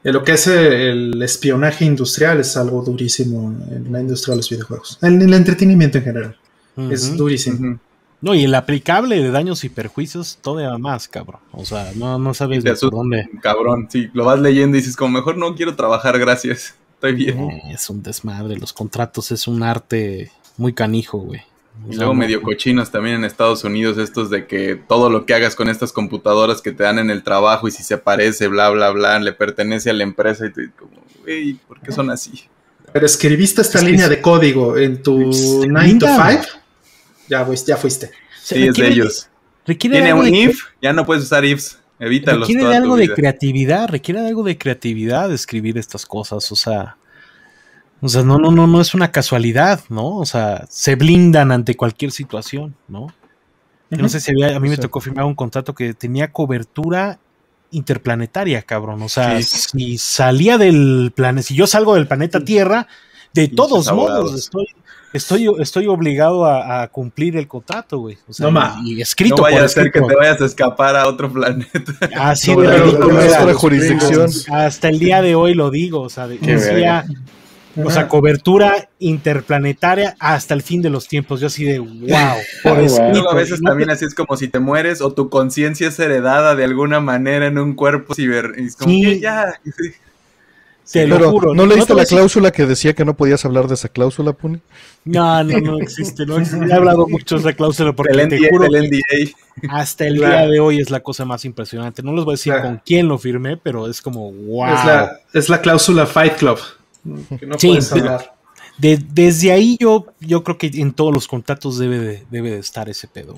lo 0.04 0.24
que 0.24 0.32
es 0.32 0.48
el 0.48 1.22
espionaje 1.22 1.84
industrial 1.84 2.40
es 2.40 2.56
algo 2.56 2.82
durísimo 2.82 3.54
en 3.70 3.92
la 3.92 4.00
industria 4.00 4.34
de 4.34 4.38
los 4.38 4.50
videojuegos. 4.50 5.00
En 5.02 5.22
el 5.22 5.34
entretenimiento 5.34 5.98
en 5.98 6.04
general. 6.06 6.38
Es 6.90 7.18
durísimo. 7.18 7.78
No, 8.24 8.34
y 8.34 8.46
el 8.46 8.56
aplicable 8.56 9.22
de 9.22 9.30
daños 9.30 9.64
y 9.64 9.70
perjuicios 9.70 10.40
todavía 10.42 10.78
más, 10.78 11.08
cabrón. 11.08 11.42
O 11.52 11.66
sea, 11.66 11.92
no, 11.96 12.18
no 12.18 12.34
sabes 12.34 12.64
de 12.64 12.74
dónde. 12.90 13.30
Cabrón, 13.42 13.88
sí, 13.90 14.10
lo 14.14 14.26
vas 14.26 14.40
leyendo 14.40 14.78
y 14.78 14.80
dices, 14.80 14.96
como 14.96 15.18
mejor 15.18 15.38
no 15.38 15.54
quiero 15.56 15.76
trabajar, 15.76 16.18
gracias 16.18 16.76
bien. 17.12 17.50
es 17.70 17.90
un 17.90 18.02
desmadre, 18.02 18.58
los 18.58 18.72
contratos 18.72 19.32
es 19.32 19.48
un 19.48 19.64
arte 19.64 20.32
muy 20.58 20.74
canijo, 20.74 21.18
güey. 21.18 21.42
Y 21.90 21.96
luego 21.96 22.14
medio 22.14 22.42
cochinos 22.44 22.92
también 22.92 23.16
en 23.16 23.24
Estados 23.26 23.64
Unidos, 23.64 23.98
estos 23.98 24.30
de 24.30 24.46
que 24.46 24.76
todo 24.76 25.10
lo 25.10 25.26
que 25.26 25.34
hagas 25.34 25.56
con 25.56 25.70
estas 25.70 25.92
computadoras 25.92 26.62
que 26.62 26.72
te 26.72 26.84
dan 26.84 27.00
en 27.00 27.10
el 27.10 27.24
trabajo 27.24 27.68
y 27.68 27.72
si 27.72 27.82
se 27.82 27.98
parece, 27.98 28.48
bla, 28.48 28.70
bla, 28.70 28.92
bla, 28.92 29.20
le 29.20 29.34
pertenece 29.34 29.90
a 29.90 29.94
la 29.94 30.04
empresa 30.04 30.46
y 30.46 30.54
tú 30.54 30.62
como, 30.78 31.02
güey, 31.24 31.56
¿por 31.68 31.82
qué 31.82 31.92
son 31.92 32.12
así? 32.12 32.44
Pero 32.94 33.08
escribiste 33.08 33.64
esta 33.64 33.82
línea 33.82 34.08
de 34.08 34.22
código 34.22 34.78
en 34.78 35.02
tu 35.02 35.32
9 35.68 35.96
to 36.00 36.06
5, 36.06 36.63
ya, 37.28 37.48
ya 37.66 37.78
fuiste. 37.78 38.12
Sí, 38.42 38.68
es 38.68 38.76
de 38.76 38.88
ellos. 38.88 39.30
Tiene 39.66 40.14
un 40.14 40.28
if, 40.28 40.64
ya 40.82 40.94
no 40.94 41.06
puedes 41.06 41.24
usar 41.24 41.46
ifs. 41.46 41.80
Evítalos. 42.00 42.48
Requiere 42.48 42.68
de 42.68 42.76
algo 42.76 42.98
de 42.98 43.14
creatividad, 43.14 43.88
requiere 43.88 44.22
de 44.22 44.28
algo 44.28 44.44
de 44.44 44.58
creatividad 44.58 45.32
escribir 45.32 45.78
estas 45.78 46.06
cosas, 46.06 46.52
o 46.52 46.56
sea. 46.56 46.98
O 48.02 48.10
sea, 48.10 48.22
no, 48.24 48.38
no, 48.38 48.52
no, 48.52 48.68
no 48.68 48.82
es 48.82 48.94
una 48.94 49.12
casualidad, 49.12 49.80
¿no? 49.88 50.18
O 50.18 50.26
sea, 50.26 50.66
se 50.70 50.96
blindan 50.96 51.54
ante 51.54 51.76
cualquier 51.76 52.12
situación, 52.12 52.76
¿no? 52.90 53.14
No 53.90 54.10
sé 54.10 54.20
si 54.20 54.32
había, 54.32 54.58
a 54.58 54.60
mí 54.60 54.70
me 54.70 54.78
tocó 54.78 55.00
firmar 55.00 55.24
un 55.24 55.36
contrato 55.36 55.74
que 55.74 55.94
tenía 55.94 56.32
cobertura 56.32 57.20
interplanetaria, 57.72 58.62
cabrón. 58.64 59.02
O 59.04 59.10
sea, 59.10 59.42
si 59.42 59.98
salía 59.98 60.58
del 60.58 61.14
planeta, 61.16 61.48
si 61.48 61.56
yo 61.56 61.68
salgo 61.68 61.96
del 61.96 62.08
planeta 62.08 62.44
Tierra, 62.44 62.88
de 63.34 63.48
todos 63.48 63.92
modos 63.94 64.34
estoy 64.34 64.68
estoy, 65.14 65.50
estoy 65.60 65.88
obligado 65.88 66.46
a, 66.46 66.88
cumplir 66.88 67.38
el 67.38 67.48
contrato, 67.48 68.00
güey. 68.00 68.18
O 68.28 68.34
sea, 68.34 68.50
no, 68.50 68.76
y 68.84 69.02
escrito 69.02 69.38
no 69.38 69.44
vaya 69.44 69.64
a 69.64 69.68
ser 69.68 69.92
que 69.92 70.02
te 70.02 70.16
vayas 70.16 70.42
a 70.42 70.46
escapar 70.46 70.96
a 70.96 71.08
otro 71.08 71.32
planeta. 71.32 71.94
Así 72.18 72.56
de 72.56 72.78
ridículo. 72.78 73.54
jurisdicción. 73.56 74.30
Hasta 74.52 74.90
el 74.90 75.00
día 75.00 75.22
de 75.22 75.36
hoy 75.36 75.54
lo 75.54 75.70
digo, 75.70 76.02
o 76.02 76.10
sea, 76.10 76.28
decía, 76.28 77.06
o 77.76 77.90
sea, 77.90 78.08
cobertura 78.08 78.90
interplanetaria 79.00 80.16
hasta 80.20 80.54
el 80.54 80.62
fin 80.62 80.82
de 80.82 80.90
los 80.90 81.08
tiempos. 81.08 81.40
Yo 81.40 81.48
así 81.48 81.64
de 81.64 81.80
wow. 81.80 81.98
Por 82.64 82.78
a 82.78 83.36
veces 83.36 83.62
también 83.62 83.90
así 83.90 84.06
es 84.06 84.14
como 84.14 84.38
si 84.38 84.48
te 84.48 84.60
mueres 84.60 85.02
o 85.02 85.14
tu 85.14 85.30
conciencia 85.30 85.88
es 85.88 86.00
heredada 86.00 86.56
de 86.56 86.64
alguna 86.64 87.00
manera 87.00 87.48
en 87.48 87.58
un 87.58 87.76
cuerpo 87.76 88.14
ciber. 88.14 88.54
Es 88.58 88.76
como 88.76 88.92
que 88.92 89.20
ya. 89.20 89.60
Pero, 90.92 91.54
¿no 91.54 91.66
leíste 91.66 91.94
la 91.94 92.06
cláusula 92.06 92.52
que 92.52 92.66
decía 92.66 92.94
que 92.94 93.06
no 93.06 93.16
podías 93.16 93.46
hablar 93.46 93.68
de 93.68 93.76
esa 93.76 93.90
cláusula, 93.90 94.34
Puni? 94.34 94.60
No, 95.06 95.44
no, 95.44 95.60
no 95.60 95.78
existe. 95.80 96.26
No 96.26 96.38
He 96.40 96.74
hablado 96.74 97.08
mucho 97.08 97.36
de 97.36 97.42
esa 97.42 97.54
cláusula 97.54 97.94
porque 97.94 98.20
el 98.20 98.28
te 98.28 98.50
juro 98.50 98.66
el 98.66 98.90
NDA. 98.90 99.32
hasta 99.70 100.08
el 100.08 100.16
día 100.16 100.48
de 100.48 100.60
hoy 100.60 100.80
es 100.80 100.90
la 100.90 101.02
cosa 101.02 101.26
más 101.26 101.46
impresionante. 101.46 102.04
No 102.04 102.14
les 102.14 102.26
voy 102.26 102.34
a 102.34 102.36
decir 102.36 102.54
con 102.62 102.82
quién 102.86 103.08
lo 103.08 103.18
firmé, 103.18 103.58
pero 103.58 103.88
es 103.88 104.02
como 104.02 104.32
wow. 104.32 104.68
Es 104.68 104.86
la, 104.86 105.20
es 105.34 105.50
la 105.50 105.62
cláusula 105.62 106.06
Fight 106.06 106.36
Club. 106.36 106.60
Que 107.40 107.46
no 107.46 107.58
puedes 107.58 107.92
hablar. 107.92 108.34
desde 108.78 109.52
ahí 109.52 109.78
yo, 109.80 110.08
yo 110.20 110.44
creo 110.44 110.58
que 110.58 110.68
en 110.74 110.94
todos 110.94 111.14
los 111.14 111.28
contratos 111.28 111.78
debe 111.78 112.00
de, 112.00 112.24
debe 112.30 112.52
de 112.52 112.60
estar 112.60 112.90
ese 112.90 113.08
pedo. 113.08 113.38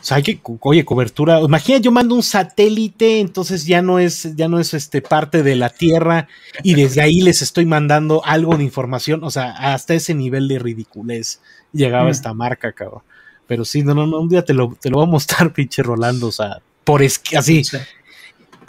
O 0.00 0.04
sea, 0.04 0.18
hay 0.18 0.22
que, 0.22 0.40
oye, 0.60 0.84
cobertura. 0.84 1.40
Imagina, 1.40 1.78
yo 1.78 1.90
mando 1.90 2.14
un 2.14 2.22
satélite, 2.22 3.18
entonces 3.18 3.66
ya 3.66 3.82
no 3.82 3.98
es, 3.98 4.36
ya 4.36 4.48
no 4.48 4.60
es 4.60 4.72
este 4.74 5.02
parte 5.02 5.42
de 5.42 5.56
la 5.56 5.70
Tierra, 5.70 6.28
y 6.62 6.74
desde 6.74 7.00
ahí 7.00 7.20
les 7.20 7.42
estoy 7.42 7.66
mandando 7.66 8.24
algo 8.24 8.56
de 8.56 8.64
información. 8.64 9.24
O 9.24 9.30
sea, 9.30 9.50
hasta 9.50 9.94
ese 9.94 10.14
nivel 10.14 10.46
de 10.46 10.60
ridiculez 10.60 11.40
llegaba 11.72 12.06
mm. 12.06 12.12
esta 12.12 12.32
marca, 12.32 12.72
cabrón. 12.72 13.02
Pero 13.48 13.64
sí, 13.64 13.82
no, 13.82 13.94
no, 13.94 14.06
no, 14.06 14.20
un 14.20 14.28
día 14.28 14.44
te 14.44 14.54
lo, 14.54 14.76
te 14.80 14.90
lo 14.90 14.98
voy 14.98 15.06
a 15.06 15.10
mostrar, 15.10 15.52
pinche 15.54 15.82
Rolando. 15.82 16.28
O 16.28 16.32
sea, 16.32 16.58
por 16.84 17.02
es, 17.02 17.20
así. 17.36 17.62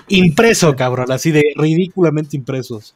Impreso, 0.08 0.76
cabrón, 0.76 1.12
así 1.12 1.32
de 1.32 1.54
ridículamente 1.56 2.36
impresos. 2.36 2.94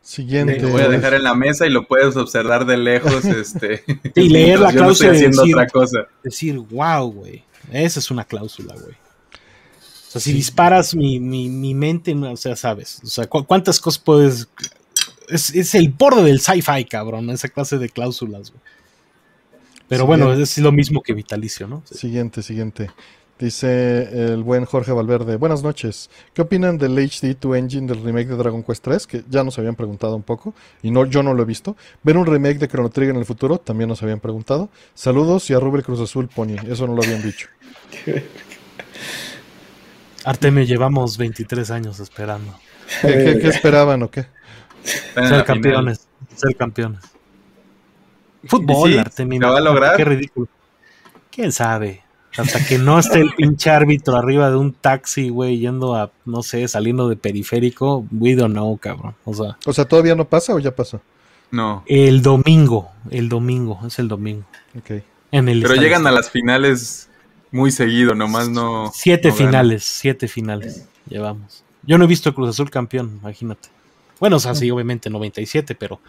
Siguiente. 0.00 0.60
Lo 0.60 0.70
voy 0.70 0.82
a 0.82 0.88
dejar 0.88 1.12
en 1.12 1.24
la 1.24 1.34
mesa 1.34 1.66
y 1.66 1.70
lo 1.70 1.86
puedes 1.86 2.16
observar 2.16 2.64
de 2.64 2.78
lejos. 2.78 3.24
este, 3.26 3.84
y 4.14 4.28
leer 4.30 4.60
la 4.60 4.72
cláusula. 4.72 5.12
haciendo 5.12 5.42
otra 5.42 5.66
cosa. 5.66 6.06
Decir, 6.24 6.56
wow, 6.58 7.12
güey. 7.12 7.44
Esa 7.72 8.00
es 8.00 8.10
una 8.10 8.24
cláusula, 8.24 8.74
güey. 8.74 8.94
O 8.94 10.12
sea, 10.12 10.20
si 10.20 10.32
disparas 10.32 10.94
mi, 10.94 11.20
mi, 11.20 11.74
mente, 11.74 12.14
o 12.14 12.36
sea, 12.36 12.56
sabes. 12.56 13.00
O 13.04 13.06
sea, 13.06 13.28
¿cuántas 13.28 13.78
cosas 13.78 14.00
puedes. 14.00 14.48
Es, 15.28 15.74
el 15.76 15.90
borde 15.90 16.24
del 16.24 16.40
sci-fi, 16.40 16.84
cabrón, 16.84 17.30
esa 17.30 17.48
clase 17.48 17.78
de 17.78 17.88
cláusulas, 17.88 18.50
güey. 18.50 18.62
Pero 19.86 20.06
bueno, 20.06 20.32
es 20.32 20.58
lo 20.58 20.72
mismo 20.72 21.02
que 21.02 21.12
vitalicio, 21.14 21.66
¿no? 21.66 21.82
Siguiente, 21.84 22.42
siguiente. 22.42 22.90
Dice 23.40 24.32
el 24.32 24.42
buen 24.42 24.66
Jorge 24.66 24.92
Valverde. 24.92 25.36
Buenas 25.36 25.62
noches. 25.62 26.10
¿Qué 26.34 26.42
opinan 26.42 26.76
del 26.76 26.98
HD2 26.98 27.56
Engine 27.56 27.86
del 27.86 28.04
remake 28.04 28.28
de 28.28 28.36
Dragon 28.36 28.62
Quest 28.62 28.84
3? 28.84 29.06
Que 29.06 29.24
ya 29.30 29.42
nos 29.42 29.58
habían 29.58 29.76
preguntado 29.76 30.14
un 30.14 30.22
poco. 30.22 30.52
Y 30.82 30.90
no, 30.90 31.06
yo 31.06 31.22
no 31.22 31.32
lo 31.32 31.42
he 31.42 31.46
visto. 31.46 31.74
¿Ver 32.02 32.18
un 32.18 32.26
remake 32.26 32.58
de 32.58 32.68
Chrono 32.68 32.90
Trigger 32.90 33.14
en 33.14 33.20
el 33.20 33.24
futuro? 33.24 33.56
También 33.56 33.88
nos 33.88 34.02
habían 34.02 34.20
preguntado. 34.20 34.68
Saludos 34.92 35.48
y 35.48 35.54
a 35.54 35.58
Rubel 35.58 35.82
Cruz 35.82 36.00
Azul 36.00 36.28
Pony. 36.28 36.56
Eso 36.68 36.86
no 36.86 36.94
lo 36.94 37.02
habían 37.02 37.22
dicho. 37.22 37.48
Artemio, 40.26 40.64
llevamos 40.64 41.16
23 41.16 41.70
años 41.70 41.98
esperando. 41.98 42.54
¿Qué, 43.00 43.40
esperaban 43.44 44.02
o 44.02 44.10
qué? 44.10 44.26
Ser 44.84 45.46
campeones. 45.46 46.06
Ser 46.36 46.54
campeones. 46.56 47.00
Fútbol, 48.44 48.98
Artemio. 48.98 49.50
va 49.50 49.56
a 49.56 49.62
lograr? 49.62 49.96
Qué 49.96 50.04
ridículo. 50.04 50.46
¿Quién 51.30 51.52
sabe? 51.52 52.02
Hasta 52.36 52.64
que 52.64 52.78
no 52.78 52.98
esté 52.98 53.20
el 53.20 53.32
pinche 53.34 53.70
árbitro 53.70 54.16
arriba 54.16 54.50
de 54.50 54.56
un 54.56 54.72
taxi, 54.72 55.30
güey, 55.30 55.58
yendo 55.58 55.94
a, 55.96 56.12
no 56.24 56.42
sé, 56.42 56.66
saliendo 56.68 57.08
de 57.08 57.16
periférico, 57.16 58.06
we 58.12 58.34
don't 58.34 58.52
know, 58.52 58.76
cabrón. 58.76 59.14
O 59.24 59.34
sea, 59.34 59.58
o 59.66 59.72
sea, 59.72 59.84
¿todavía 59.86 60.14
no 60.14 60.26
pasa 60.26 60.54
o 60.54 60.58
ya 60.58 60.74
pasó? 60.74 61.00
No. 61.50 61.82
El 61.86 62.22
domingo, 62.22 62.90
el 63.10 63.28
domingo, 63.28 63.80
es 63.84 63.98
el 63.98 64.08
domingo. 64.08 64.44
Ok. 64.78 65.02
En 65.32 65.48
el 65.48 65.62
Pero 65.62 65.74
llegan 65.74 66.06
a 66.06 66.12
las 66.12 66.30
finales 66.30 67.08
muy 67.50 67.70
seguido, 67.72 68.14
nomás 68.14 68.48
no. 68.48 68.90
Siete 68.94 69.32
finales, 69.32 69.84
siete 69.84 70.28
finales 70.28 70.86
llevamos. 71.08 71.64
Yo 71.82 71.98
no 71.98 72.04
he 72.04 72.08
visto 72.08 72.34
Cruz 72.34 72.50
Azul 72.50 72.70
campeón, 72.70 73.18
imagínate. 73.20 73.68
Bueno, 74.20 74.36
o 74.36 74.40
sea, 74.40 74.54
sí, 74.54 74.70
obviamente 74.70 75.10
97, 75.10 75.74
pero 75.74 76.00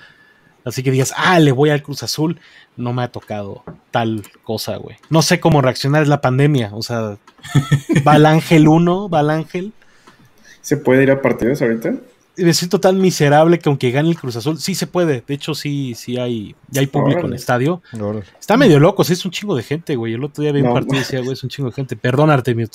Así 0.64 0.84
que 0.84 0.92
digas, 0.92 1.14
ah, 1.18 1.40
le 1.40 1.52
voy 1.52 1.70
al 1.70 1.82
Cruz 1.82 2.04
Azul, 2.04 2.40
no 2.78 2.94
me 2.94 3.04
ha 3.04 3.12
tocado 3.12 3.64
tal 3.90 4.24
cosa, 4.44 4.78
güey. 4.78 4.98
No 5.10 5.22
sé 5.22 5.40
cómo 5.40 5.62
reaccionar, 5.62 6.04
es 6.04 6.08
la 6.08 6.22
pandemia. 6.22 6.72
O 6.74 6.82
sea, 6.82 7.18
va 8.08 8.16
el 8.16 8.26
Ángel 8.26 8.68
1, 8.68 9.10
va 9.10 9.22
el 9.22 9.30
Ángel. 9.30 9.74
¿Se 10.62 10.78
puede 10.78 11.04
ir 11.04 11.12
a 11.12 11.22
partidos 11.22 11.62
ahorita? 11.62 11.96
Me 12.38 12.54
siento 12.54 12.80
tan 12.80 13.00
miserable 13.00 13.60
que 13.60 13.68
aunque 13.68 13.92
gane 13.92 14.10
el 14.10 14.18
Cruz 14.18 14.36
Azul, 14.36 14.58
sí 14.58 14.74
se 14.74 14.88
puede. 14.88 15.24
De 15.26 15.34
hecho, 15.34 15.54
sí, 15.54 15.96
sí 15.96 16.18
hay, 16.18 16.56
ya 16.70 16.82
hay 16.82 16.88
público 16.88 17.22
en 17.22 17.28
el 17.28 17.34
estadio. 17.34 17.82
Está 18.40 18.56
medio 18.56 18.80
loco, 18.80 19.04
sí, 19.04 19.14
es 19.14 19.26
un 19.26 19.32
chingo 19.32 19.56
de 19.56 19.64
gente, 19.64 19.96
güey. 19.96 20.14
El 20.14 20.24
otro 20.24 20.42
día 20.42 20.52
vi 20.52 20.62
un 20.62 20.74
partido 20.74 20.96
y 20.96 21.00
decía, 21.00 21.20
güey, 21.20 21.34
es 21.34 21.44
un 21.44 21.50
chingo 21.50 21.70
de 21.70 21.76
gente. 21.76 21.96
Perdón, 21.96 22.30
Artemio. 22.30 22.68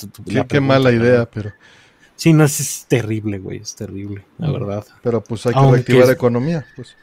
qué, 0.47 0.59
mala 0.61 0.91
idea, 0.91 1.27
pero. 1.29 1.53
Sí, 2.15 2.33
no, 2.33 2.43
es, 2.43 2.85
terrible, 2.87 3.37
güey, 3.37 3.59
es 3.59 3.75
terrible, 3.75 4.25
la 4.39 4.51
verdad. 4.51 4.85
Pero 5.03 5.23
pues 5.23 5.45
hay 5.45 5.53
que 5.53 5.71
reactivar 5.71 6.07
la 6.07 6.13
economía, 6.13 6.65
pues. 6.75 6.95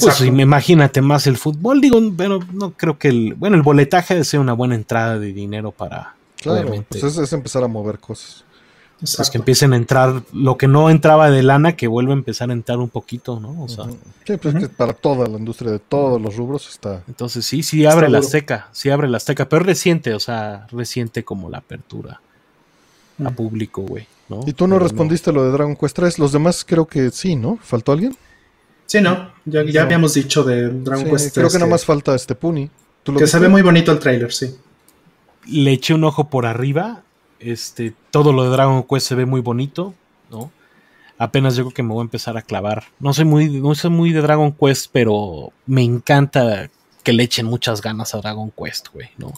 Pues 0.00 0.20
imagínate 0.20 1.00
más 1.00 1.26
el 1.26 1.36
fútbol, 1.36 1.80
digo, 1.80 2.00
pero 2.16 2.40
no 2.52 2.72
creo 2.72 2.98
que 2.98 3.08
el, 3.08 3.34
bueno, 3.34 3.56
el 3.56 3.62
boletaje 3.62 4.14
debe 4.14 4.24
ser 4.24 4.40
una 4.40 4.52
buena 4.52 4.74
entrada 4.74 5.18
de 5.18 5.32
dinero 5.32 5.72
para... 5.72 6.14
Claro, 6.36 6.72
pues 6.88 7.02
es, 7.02 7.32
empezar 7.32 7.64
a 7.64 7.68
mover 7.68 7.98
cosas. 7.98 8.44
Pues 9.00 9.30
que 9.30 9.38
empiecen 9.38 9.72
a 9.72 9.76
entrar, 9.76 10.22
lo 10.32 10.58
que 10.58 10.66
no 10.66 10.90
entraba 10.90 11.30
de 11.30 11.42
lana, 11.42 11.76
que 11.76 11.86
vuelva 11.86 12.12
a 12.12 12.16
empezar 12.16 12.50
a 12.50 12.52
entrar 12.52 12.78
un 12.78 12.88
poquito, 12.88 13.38
¿no? 13.38 13.62
O 13.62 13.68
sea, 13.68 13.84
sí, 14.26 14.36
pues 14.36 14.54
que 14.56 14.68
para 14.68 14.92
toda 14.92 15.28
la 15.28 15.38
industria 15.38 15.70
de 15.70 15.78
todos 15.78 16.20
los 16.20 16.36
rubros 16.36 16.68
está. 16.68 17.02
Entonces 17.06 17.46
sí, 17.46 17.62
sí 17.62 17.86
abre 17.86 18.08
la 18.08 18.18
Azteca, 18.18 18.68
sí 18.72 18.90
abre 18.90 19.08
la 19.08 19.18
Azteca, 19.18 19.48
pero 19.48 19.64
reciente, 19.64 20.14
o 20.14 20.20
sea, 20.20 20.66
reciente 20.72 21.24
como 21.24 21.48
la 21.48 21.58
apertura 21.58 22.20
a 23.24 23.30
público, 23.30 23.82
güey. 23.82 24.06
¿no? 24.28 24.40
Y 24.46 24.52
tú 24.52 24.66
no 24.66 24.78
respondiste 24.80 25.32
lo 25.32 25.44
de 25.44 25.52
Dragon 25.52 25.76
Quest 25.76 25.96
3, 25.96 26.18
los 26.18 26.32
demás 26.32 26.64
creo 26.64 26.86
que 26.86 27.10
sí, 27.10 27.36
¿no? 27.36 27.58
¿Faltó 27.62 27.92
alguien? 27.92 28.16
Sí, 28.88 29.02
no, 29.02 29.30
ya, 29.44 29.62
ya 29.64 29.82
habíamos 29.82 30.14
dicho 30.14 30.42
de 30.44 30.70
Dragon 30.70 31.04
Quest. 31.04 31.34
Creo 31.34 31.50
que 31.50 31.58
nada 31.58 31.70
más 31.70 31.84
falta 31.84 32.14
este 32.14 32.34
Puni. 32.34 32.70
que 33.04 33.26
se 33.26 33.38
ve 33.38 33.48
muy 33.50 33.60
bonito 33.60 33.92
el 33.92 33.98
trailer, 33.98 34.32
sí. 34.32 34.56
Le 35.46 35.72
eché 35.72 35.92
un 35.92 36.04
ojo 36.04 36.30
por 36.30 36.46
arriba. 36.46 37.02
Este, 37.38 37.92
todo 38.10 38.32
lo 38.32 38.44
de 38.44 38.48
Dragon 38.48 38.82
Quest 38.82 39.08
se 39.08 39.14
ve 39.14 39.26
muy 39.26 39.42
bonito, 39.42 39.92
¿no? 40.30 40.50
Apenas 41.18 41.54
yo 41.54 41.64
creo 41.64 41.74
que 41.74 41.82
me 41.82 41.92
voy 41.92 42.00
a 42.00 42.04
empezar 42.04 42.38
a 42.38 42.42
clavar. 42.42 42.84
No 42.98 43.12
soy 43.12 43.26
muy, 43.26 43.60
no 43.60 43.74
soy 43.74 43.90
muy 43.90 44.10
de 44.10 44.22
Dragon 44.22 44.52
Quest, 44.52 44.88
pero 44.90 45.52
me 45.66 45.82
encanta 45.82 46.70
que 47.02 47.12
le 47.12 47.24
echen 47.24 47.44
muchas 47.44 47.82
ganas 47.82 48.14
a 48.14 48.18
Dragon 48.18 48.50
Quest, 48.50 48.88
güey, 48.94 49.10
¿no? 49.18 49.26
O 49.26 49.34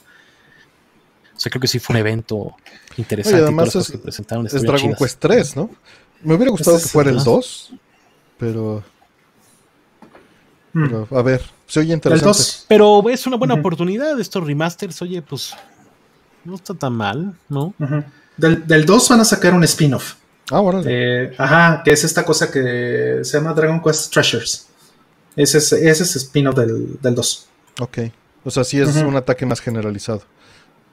sea, 1.34 1.50
creo 1.50 1.60
que 1.60 1.68
sí 1.68 1.80
fue 1.80 1.94
un 1.94 2.00
evento 2.00 2.54
interesante. 2.98 3.42
además 3.42 3.74
es, 3.74 3.90
presentaron 3.98 4.46
es 4.46 4.62
Dragon 4.62 4.94
Quest 4.94 5.18
3, 5.18 5.56
¿no? 5.56 5.70
Me 6.22 6.34
hubiera 6.34 6.52
gustado 6.52 6.78
que 6.78 6.84
fuera 6.84 7.10
el 7.10 7.24
2, 7.24 7.72
pero 8.38 8.84
Mm. 10.72 11.14
a 11.14 11.22
ver, 11.22 11.42
se 11.66 11.80
oye 11.80 11.92
interesante. 11.92 12.38
Pero 12.68 13.08
es 13.08 13.26
una 13.26 13.36
buena 13.36 13.54
oportunidad 13.54 14.18
estos 14.20 14.46
remasters. 14.46 15.02
Oye, 15.02 15.22
pues 15.22 15.54
no 16.44 16.54
está 16.54 16.74
tan 16.74 16.92
mal, 16.92 17.34
¿no? 17.48 17.74
del, 18.36 18.86
2 18.86 19.08
van 19.08 19.20
a 19.20 19.24
sacar 19.24 19.54
un 19.54 19.64
spin-off. 19.64 20.14
Ah, 20.50 20.60
bueno. 20.60 20.82
Eh, 20.86 21.34
ajá, 21.38 21.82
que 21.84 21.92
es 21.92 22.04
esta 22.04 22.24
cosa 22.24 22.50
que 22.50 23.20
se 23.22 23.38
llama 23.38 23.52
Dragon 23.52 23.82
Quest 23.82 24.12
Treasures. 24.12 24.66
Ese 25.36 25.58
es, 25.58 25.72
ese 25.72 26.02
es 26.02 26.16
spin-off 26.16 26.56
del, 26.56 26.98
2. 27.00 27.48
Ok. 27.80 27.98
O 28.44 28.50
sea, 28.50 28.64
sí 28.64 28.80
es 28.80 28.96
un 28.96 29.16
ataque 29.16 29.44
más 29.46 29.60
generalizado. 29.60 30.22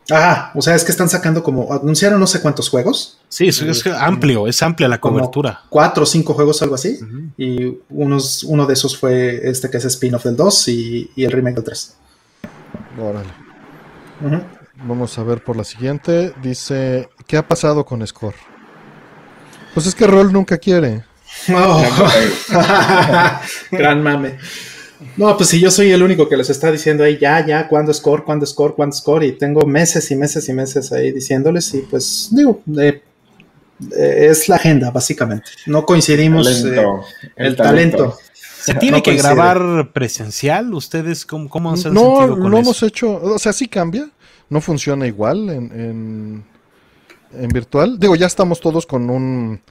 Ah, 0.10 0.52
o 0.56 0.62
sea, 0.62 0.76
es 0.76 0.84
que 0.84 0.92
están 0.92 1.10
sacando 1.10 1.44
como, 1.44 1.74
anunciaron 1.74 2.20
no 2.20 2.28
sé 2.28 2.42
cuántos 2.42 2.70
juegos. 2.70 3.20
Sí, 3.28 3.48
es, 3.48 3.62
es 3.62 3.86
amplio, 3.88 4.48
es 4.48 4.62
amplia 4.64 4.88
la 4.88 5.00
cobertura. 5.00 5.64
Cuatro 5.70 6.04
o 6.04 6.06
cinco 6.06 6.34
juegos, 6.34 6.62
algo 6.62 6.76
así. 6.76 7.00
Y 7.38 7.78
unos, 7.90 8.44
uno 8.44 8.66
de 8.66 8.74
esos 8.74 8.98
fue 8.98 9.50
este 9.50 9.70
que 9.70 9.78
es 9.78 9.86
spin-off 9.86 10.24
del 10.24 10.38
2 10.38 10.68
y, 10.70 11.12
el 11.18 11.32
remake 11.32 11.56
del 11.56 11.64
3. 11.66 11.96
Órale. 13.00 13.30
Vamos 14.84 15.18
a 15.18 15.24
ver 15.24 15.44
por 15.44 15.58
la 15.58 15.64
siguiente. 15.64 16.34
Dice, 16.42 17.10
¿qué 17.26 17.38
ha 17.38 17.48
pasado 17.48 17.86
con 17.86 18.06
Score? 18.08 18.36
Pues 19.74 19.88
es 19.88 19.96
que 19.96 20.08
Roll 20.08 20.32
nunca 20.32 20.58
quiere. 20.58 21.04
Oh. 21.54 21.84
Gran 23.72 24.02
mame. 24.02 24.38
No, 25.16 25.36
pues 25.38 25.50
si 25.50 25.60
yo 25.60 25.70
soy 25.70 25.92
el 25.92 26.02
único 26.02 26.28
que 26.28 26.38
les 26.38 26.50
está 26.50 26.72
diciendo 26.72 27.04
ahí, 27.04 27.18
ya, 27.20 27.46
ya, 27.46 27.68
cuándo 27.68 27.94
score, 27.94 28.24
cuándo 28.24 28.46
score, 28.46 28.74
cuándo 28.76 28.96
score, 28.96 29.26
y 29.26 29.32
tengo 29.34 29.66
meses 29.66 30.10
y 30.12 30.16
meses 30.16 30.48
y 30.50 30.54
meses 30.54 30.92
ahí 30.92 31.12
diciéndoles, 31.12 31.74
y 31.74 31.80
pues 31.80 32.30
digo, 32.32 32.62
eh, 32.80 33.02
eh, 33.96 34.28
es 34.32 34.50
la 34.50 34.56
agenda, 34.56 34.90
básicamente. 34.90 35.50
No 35.68 35.86
coincidimos. 35.86 36.48
Eh, 36.66 36.84
el, 37.36 37.56
talento. 37.56 38.18
¿Se 38.34 38.74
tiene 38.74 39.04
que 39.04 39.16
grabar 39.16 39.92
presencial? 39.94 40.74
¿Ustedes 40.74 41.26
cómo, 41.26 41.48
cómo 41.50 41.72
han 41.72 41.94
No, 41.94 42.36
no 42.36 42.58
hemos 42.58 42.82
hecho, 42.84 43.22
o 43.22 43.40
sea, 43.40 43.54
sí 43.54 43.68
cambia, 43.68 44.10
no 44.50 44.62
funciona 44.62 45.06
igual 45.06 45.50
en, 45.50 45.72
en, 45.72 46.44
en 47.40 47.50
virtual. 47.50 48.00
Digo, 48.00 48.16
ya 48.16 48.26
estamos 48.26 48.60
todos 48.60 48.86
con 48.86 49.10
un 49.10 49.62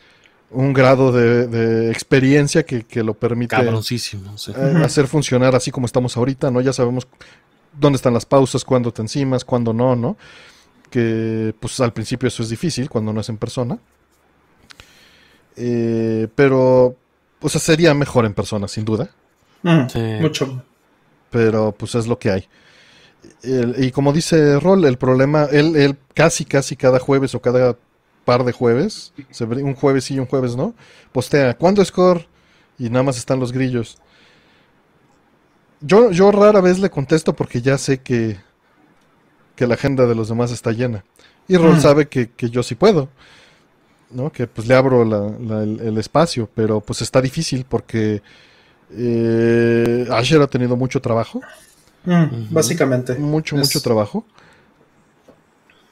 un 0.51 0.73
grado 0.73 1.13
de, 1.13 1.91
experiencia 1.91 2.65
que, 2.65 3.03
lo 3.03 3.15
permite 3.15 3.57
eh, 3.57 3.71
hacer 4.85 5.07
funcionar 5.07 5.55
así 5.55 5.71
como 5.71 5.87
estamos 5.87 6.17
ahorita, 6.17 6.51
¿no? 6.51 6.61
Ya 6.61 6.73
sabemos 6.73 7.07
dónde 7.79 7.97
están 7.97 8.15
las 8.15 8.27
pausas, 8.27 8.65
cuándo 8.65 8.93
te 8.93 9.03
encimas, 9.03 9.45
cuándo 9.45 9.73
no, 9.73 9.97
¿no? 9.97 10.17
Que 10.91 11.55
pues 11.59 11.81
al 11.81 11.93
principio 11.93 12.29
eso 12.29 12.43
es 12.43 12.49
difícil 12.49 12.89
cuando 12.89 13.13
no 13.13 13.21
es 13.21 13.29
en 13.29 13.39
persona. 13.39 13.79
Eh, 15.57 16.29
pero, 16.35 16.97
o 17.41 17.49
sea, 17.49 17.61
sería 17.61 17.93
mejor 17.95 18.25
en 18.25 18.35
persona, 18.35 18.69
sin 18.69 18.85
duda. 18.85 19.11
Mm, 19.63 20.21
mucho. 20.21 20.63
Pero 21.31 21.73
pues 21.73 21.95
es 21.97 22.07
lo 22.07 22.19
que 22.19 22.31
hay. 22.31 22.49
y 23.43 23.91
como 23.91 24.13
dice 24.13 24.61
Rol, 24.61 24.85
el 24.85 24.97
problema, 24.97 25.49
él, 25.51 25.75
él 25.77 25.97
casi, 26.15 26.45
casi 26.45 26.77
cada 26.77 27.01
jueves 27.01 27.35
o 27.35 27.41
cada 27.41 27.77
par 28.27 28.45
de 28.45 28.53
jueves, 28.53 29.15
un 29.41 29.75
jueves 29.75 30.05
sí 30.05 30.15
y 30.15 30.19
un 30.19 30.27
jueves 30.27 30.57
no, 30.57 30.75
postea, 31.13 31.57
¿cuándo 31.57 31.83
score? 31.83 32.27
Y 32.77 32.91
nada 32.91 33.05
más 33.05 33.17
están 33.17 33.41
los 33.41 33.53
grillos. 33.53 33.99
Yo, 35.81 36.11
yo 36.11 36.33
rara 36.33 36.61
vez 36.61 36.79
le 36.81 36.91
contesto 36.91 37.35
porque 37.35 37.63
ya 37.63 37.79
sé 37.79 38.01
que, 38.03 38.37
que 39.55 39.67
la 39.67 39.75
agenda 39.75 40.07
de 40.07 40.15
los 40.15 40.29
demás 40.29 40.51
está 40.51 40.73
llena. 40.73 41.05
Y 41.49 41.57
Rol 41.57 41.77
mm. 41.77 41.81
sabe 41.81 42.09
que, 42.09 42.29
yo 42.51 42.63
sí 42.63 42.75
puedo. 42.75 43.09
¿no? 44.11 44.31
Que 44.31 44.47
pues 44.49 44.67
le 44.67 44.75
abro 44.75 45.03
el, 45.03 45.99
espacio, 45.99 46.51
pero 46.53 46.81
pues 46.81 47.03
está 47.03 47.21
difícil 47.21 47.65
porque 47.69 48.23
eh, 48.91 50.07
Asher 50.11 50.43
ha 50.43 50.49
tenido 50.49 50.77
mucho 50.77 51.01
trabajo. 51.01 51.41
Mm, 52.05 52.53
básicamente. 52.53 53.15
Mucho, 53.15 53.57
mucho 53.57 53.81
trabajo. 53.81 54.25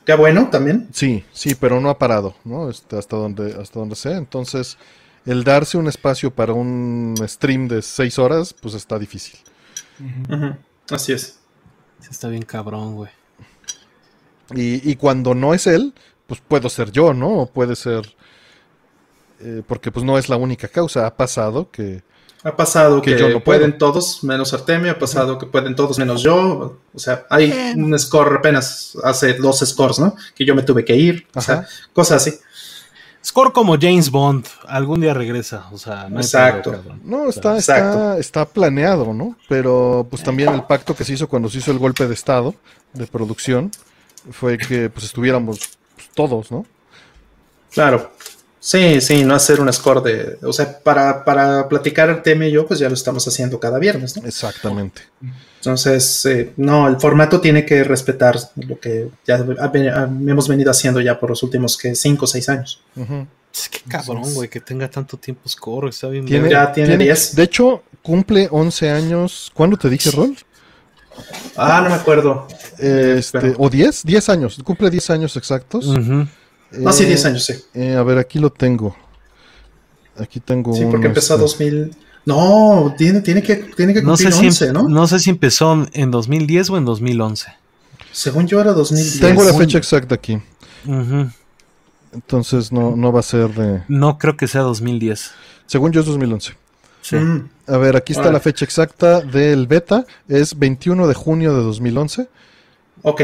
Qué 0.05 0.15
bueno 0.15 0.51
también. 0.51 0.89
Sí, 0.93 1.25
sí, 1.33 1.55
pero 1.55 1.81
no 1.81 1.89
ha 1.89 1.99
parado, 1.99 2.35
¿no? 2.45 2.69
Este, 2.69 2.99
hasta 2.99 3.17
donde, 3.17 3.55
hasta 3.61 3.79
donde 3.79 3.97
sé. 3.97 4.13
Entonces, 4.13 4.77
el 5.25 5.45
darse 5.45 5.79
un 5.79 5.87
espacio 5.87 6.31
para 6.31 6.53
un 6.53 7.15
stream 7.27 7.69
de 7.69 7.81
seis 7.81 8.19
horas, 8.19 8.53
pues 8.53 8.75
está 8.75 8.99
difícil. 8.99 9.39
Así 10.91 11.13
es. 11.13 11.41
Está 12.11 12.29
bien 12.29 12.43
cabrón, 12.43 12.97
güey. 12.97 13.11
Y, 14.55 14.91
y, 14.91 14.97
cuando 14.97 15.35
no 15.35 15.55
es 15.55 15.67
él, 15.67 15.95
pues 16.27 16.43
puedo 16.47 16.69
ser 16.69 16.91
yo, 16.91 17.15
¿no? 17.15 17.29
O 17.41 17.47
puede 17.47 17.75
ser... 17.77 18.15
Eh, 19.41 19.63
porque 19.67 19.91
pues 19.91 20.05
no 20.05 20.19
es 20.19 20.29
la 20.29 20.37
única 20.37 20.69
causa. 20.69 21.07
Ha 21.07 21.17
pasado 21.17 21.71
que 21.71 22.03
ha 22.45 22.55
pasado 22.55 23.01
que, 23.01 23.17
no 23.17 23.41
pueden 23.41 23.79
todos 23.79 24.23
menos 24.23 24.53
Artemio, 24.53 24.93
ha 24.93 24.99
pasado 24.99 25.39
que 25.39 25.47
pueden 25.47 25.75
todos 25.75 25.99
menos 25.99 26.23
yo. 26.23 26.79
O 26.93 26.99
sea, 26.99 27.27
hay 27.31 27.51
un 27.75 27.99
score 27.99 28.37
apenas 28.37 28.97
hace 29.03 29.33
dos 29.35 29.61
scores, 29.61 29.99
¿no? 29.99 30.15
Que 30.35 30.45
yo 30.45 30.55
me 30.55 30.63
tuve 30.63 30.85
que 30.85 30.95
ir. 30.95 31.27
O 31.35 31.41
sea, 31.41 31.67
cosas 31.95 32.21
así. 32.27 32.39
Score 33.25 33.51
como 33.51 33.79
James 33.81 34.11
Bond, 34.11 34.47
algún 34.69 35.01
día 35.01 35.15
regresa, 35.15 35.65
o 35.73 35.79
sea, 35.79 36.11
no 36.11 36.21
Exacto. 36.21 36.79
no, 37.03 37.31
está, 37.31 37.57
está, 37.57 38.19
está, 38.19 38.45
planeado, 38.45 39.15
¿no? 39.15 39.39
Pero 39.49 40.07
pues 40.11 40.23
también 40.23 40.53
el 40.53 40.65
pacto 40.65 40.95
que 40.95 41.05
se 41.05 41.15
hizo 41.15 41.27
cuando 41.27 41.49
se 41.49 41.57
hizo 41.59 41.71
el 41.71 41.79
golpe 41.79 42.07
de 42.07 42.13
estado 42.13 42.55
de 42.93 43.07
producción 43.07 43.71
fue 44.31 44.59
que 44.59 44.91
pues 44.91 45.07
estuviéramos 45.07 45.59
pues, 45.95 46.11
todos, 46.15 46.53
¿no? 46.53 46.67
Claro. 47.73 48.13
Sí, 48.65 48.99
sí, 49.03 49.25
no 49.27 49.35
hacer 49.35 49.61
un 49.61 49.71
score 49.71 50.03
de. 50.03 50.39
O 50.43 50.51
sea, 50.51 50.79
para, 50.79 51.23
para 51.23 51.69
platicar 51.69 52.09
el 52.09 52.23
tema 52.23 52.47
y 52.47 52.51
yo, 52.51 52.67
pues 52.67 52.81
ya 52.81 52.89
lo 52.89 52.95
estamos 52.95 53.29
haciendo 53.29 53.61
cada 53.61 53.79
viernes, 53.79 54.17
¿no? 54.17 54.27
Exactamente. 54.27 55.03
Entonces, 55.57 56.25
eh, 56.25 56.55
no, 56.57 56.89
el 56.89 56.97
formato 56.97 57.43
tiene 57.43 57.67
que 57.67 57.85
respetar 57.85 58.39
lo 58.57 58.81
que 58.81 59.11
ya 59.27 59.37
hemos 59.37 60.49
venido 60.49 60.71
haciendo 60.71 61.03
ya 61.03 61.21
por 61.21 61.29
los 61.29 61.43
últimos 61.43 61.77
que 61.77 61.95
5 61.95 62.25
o 62.25 62.27
6 62.27 62.49
años. 62.49 62.81
Es 63.53 63.69
que 63.69 63.81
cabrón, 63.87 64.33
güey, 64.33 64.49
que 64.49 64.63
tenga 64.63 64.89
tanto 64.89 65.19
tiempo 65.19 65.47
score, 65.47 65.91
está 65.91 66.09
bien. 66.09 66.25
¿Tiene, 66.25 66.49
ya 66.49 66.73
tiene 66.73 66.97
10. 66.97 67.37
De 67.37 67.43
hecho, 67.43 67.83
cumple 68.01 68.49
11 68.51 68.91
años. 68.91 69.53
¿Cuándo 69.53 69.77
te 69.77 69.91
dije, 69.91 70.11
Rol? 70.11 70.35
Ah, 71.55 71.83
no 71.85 71.91
me 71.91 71.97
acuerdo. 71.97 72.49
Este, 72.79 73.55
o 73.59 73.69
10, 73.69 74.05
10 74.05 74.29
años, 74.31 74.59
cumple 74.65 74.89
10 74.89 75.11
años 75.11 75.37
exactos. 75.37 75.95
No, 76.73 76.93
sí, 76.93 77.05
10 77.05 77.25
años, 77.27 77.45
sí. 77.45 77.55
Eh, 77.75 77.95
a 77.95 78.03
ver, 78.03 78.19
aquí 78.19 78.39
lo 78.39 78.51
tengo. 78.51 78.97
Aquí 80.19 80.41
tengo 80.41 80.75
Sí, 80.75 80.85
porque 80.91 81.07
empezó 81.07 81.35
este... 81.35 81.71
2000. 81.71 81.97
No, 82.27 82.95
tiene, 82.97 83.21
tiene 83.21 83.43
que, 83.43 83.57
tiene 83.57 83.93
que 83.93 84.03
cumplir 84.03 84.31
no 84.31 84.39
11, 84.39 84.73
¿no? 84.73 84.89
No 84.89 85.07
sé 85.07 85.19
si 85.19 85.31
empezó 85.31 85.87
en 85.93 86.11
2010 86.11 86.71
o 86.71 86.79
en 86.79 86.85
2011. 86.85 87.53
Según 88.13 88.47
yo 88.47 88.61
era 88.61 88.73
2010. 88.73 89.21
Tengo 89.21 89.45
la 89.45 89.53
fecha 89.53 89.77
exacta 89.77 90.15
aquí. 90.15 90.41
Entonces 92.13 92.73
no, 92.73 92.97
no 92.97 93.13
va 93.13 93.21
a 93.21 93.25
ser 93.25 93.53
de... 93.53 93.83
No 93.89 94.19
creo 94.19 94.37
que 94.37 94.47
sea 94.47 94.63
2010. 94.63 95.33
Según 95.67 95.93
yo 95.93 96.01
es 96.01 96.07
2011. 96.07 96.55
Sí. 97.03 97.17
Mm. 97.17 97.51
A 97.67 97.77
ver, 97.77 97.97
aquí 97.97 98.13
está 98.13 98.31
la 98.31 98.41
fecha 98.41 98.65
exacta 98.65 99.21
del 99.21 99.67
beta. 99.67 100.07
Es 100.29 100.59
21 100.59 101.07
de 101.09 101.15
junio 101.15 101.55
de 101.55 101.63
2011. 101.63 102.29
Ok. 103.03 103.23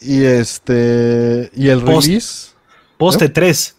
Y 0.00 0.24
este... 0.24 1.50
Y 1.54 1.68
el 1.68 1.82
Post, 1.82 2.06
release... 2.06 2.55
Poste 2.96 3.28
3. 3.28 3.76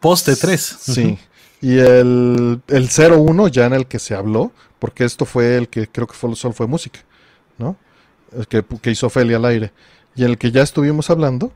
Poste 0.00 0.36
3. 0.36 0.60
Sí. 0.60 1.18
Y 1.60 1.78
el, 1.78 2.62
el 2.68 2.88
01 2.88 3.48
ya 3.48 3.66
en 3.66 3.74
el 3.74 3.86
que 3.86 3.98
se 3.98 4.14
habló, 4.14 4.52
porque 4.78 5.04
esto 5.04 5.24
fue 5.24 5.56
el 5.56 5.68
que 5.68 5.88
creo 5.88 6.06
que 6.06 6.14
fue, 6.14 6.34
solo 6.34 6.54
fue 6.54 6.66
música, 6.66 7.00
¿no? 7.58 7.76
El 8.32 8.46
que, 8.46 8.64
que 8.80 8.90
hizo 8.90 9.06
Ophelia 9.08 9.36
al 9.36 9.44
aire. 9.44 9.72
Y 10.14 10.24
en 10.24 10.30
el 10.30 10.38
que 10.38 10.50
ya 10.50 10.62
estuvimos 10.62 11.10
hablando 11.10 11.52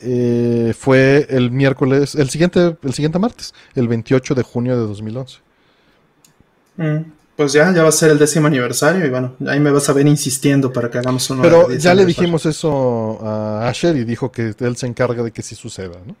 eh, 0.00 0.74
fue 0.78 1.26
el 1.30 1.50
miércoles, 1.50 2.14
el 2.14 2.28
siguiente, 2.28 2.76
el 2.82 2.92
siguiente 2.94 3.18
martes, 3.18 3.54
el 3.74 3.88
28 3.88 4.34
de 4.34 4.42
junio 4.42 4.78
de 4.78 4.86
2011. 4.86 5.38
Mm, 6.76 6.98
pues 7.36 7.52
ya, 7.52 7.72
ya 7.72 7.82
va 7.82 7.88
a 7.88 7.92
ser 7.92 8.10
el 8.10 8.18
décimo 8.18 8.46
aniversario 8.46 9.04
y 9.04 9.10
bueno, 9.10 9.34
ahí 9.46 9.58
me 9.58 9.70
vas 9.70 9.88
a 9.88 9.92
ver 9.92 10.06
insistiendo 10.06 10.72
para 10.72 10.90
que 10.90 10.98
hagamos 10.98 11.28
uno. 11.30 11.42
Pero 11.42 11.70
ya 11.72 11.94
le 11.94 12.06
dijimos 12.06 12.46
eso 12.46 13.18
a 13.26 13.68
Asher 13.68 13.96
y 13.96 14.04
dijo 14.04 14.30
que 14.30 14.54
él 14.58 14.76
se 14.76 14.86
encarga 14.86 15.22
de 15.22 15.32
que 15.32 15.42
sí 15.42 15.54
suceda, 15.54 15.98
¿no? 16.06 16.14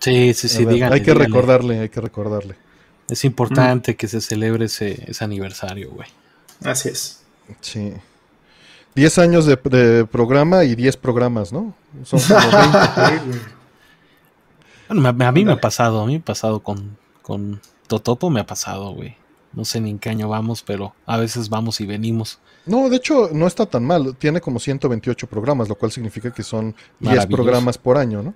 Sí, 0.00 0.34
sí, 0.34 0.48
sí, 0.48 0.64
ver, 0.64 0.74
díganle, 0.74 0.94
Hay 0.96 1.00
que 1.02 1.12
díganle. 1.12 1.26
recordarle, 1.26 1.80
hay 1.80 1.88
que 1.88 2.00
recordarle. 2.00 2.56
Es 3.08 3.24
importante 3.24 3.92
mm. 3.92 3.96
que 3.96 4.08
se 4.08 4.20
celebre 4.20 4.66
ese, 4.66 5.04
ese 5.06 5.24
aniversario, 5.24 5.90
güey. 5.90 6.08
Así 6.64 6.88
es. 6.88 7.22
Sí. 7.60 7.92
10 8.94 9.18
años 9.18 9.46
de, 9.46 9.56
de, 9.56 10.04
programa 10.06 10.64
y 10.64 10.74
10 10.74 10.96
programas, 10.96 11.52
¿no? 11.52 11.74
Son 12.04 12.18
como 12.20 12.40
20. 13.08 13.38
bueno, 14.88 15.06
a, 15.06 15.28
a, 15.28 15.32
mí 15.32 15.44
me 15.44 15.52
ha 15.52 15.60
pasado, 15.60 16.00
a 16.02 16.06
mí 16.06 16.14
me 16.14 16.18
ha 16.18 16.24
pasado 16.24 16.60
con, 16.60 16.96
con 17.22 17.60
Totopo, 17.86 18.30
me 18.30 18.40
ha 18.40 18.46
pasado, 18.46 18.90
güey. 18.90 19.16
No 19.56 19.64
sé 19.64 19.80
ni 19.80 19.88
en 19.88 19.98
qué 19.98 20.10
año 20.10 20.28
vamos, 20.28 20.62
pero 20.62 20.94
a 21.06 21.16
veces 21.16 21.48
vamos 21.48 21.80
y 21.80 21.86
venimos. 21.86 22.38
No, 22.66 22.90
de 22.90 22.96
hecho, 22.96 23.30
no 23.32 23.46
está 23.46 23.64
tan 23.64 23.84
mal. 23.84 24.14
Tiene 24.16 24.40
como 24.40 24.60
128 24.60 25.26
programas, 25.26 25.68
lo 25.68 25.74
cual 25.76 25.90
significa 25.90 26.30
que 26.30 26.42
son 26.42 26.74
10 27.00 27.26
programas 27.26 27.78
por 27.78 27.96
año, 27.96 28.22
¿no? 28.22 28.34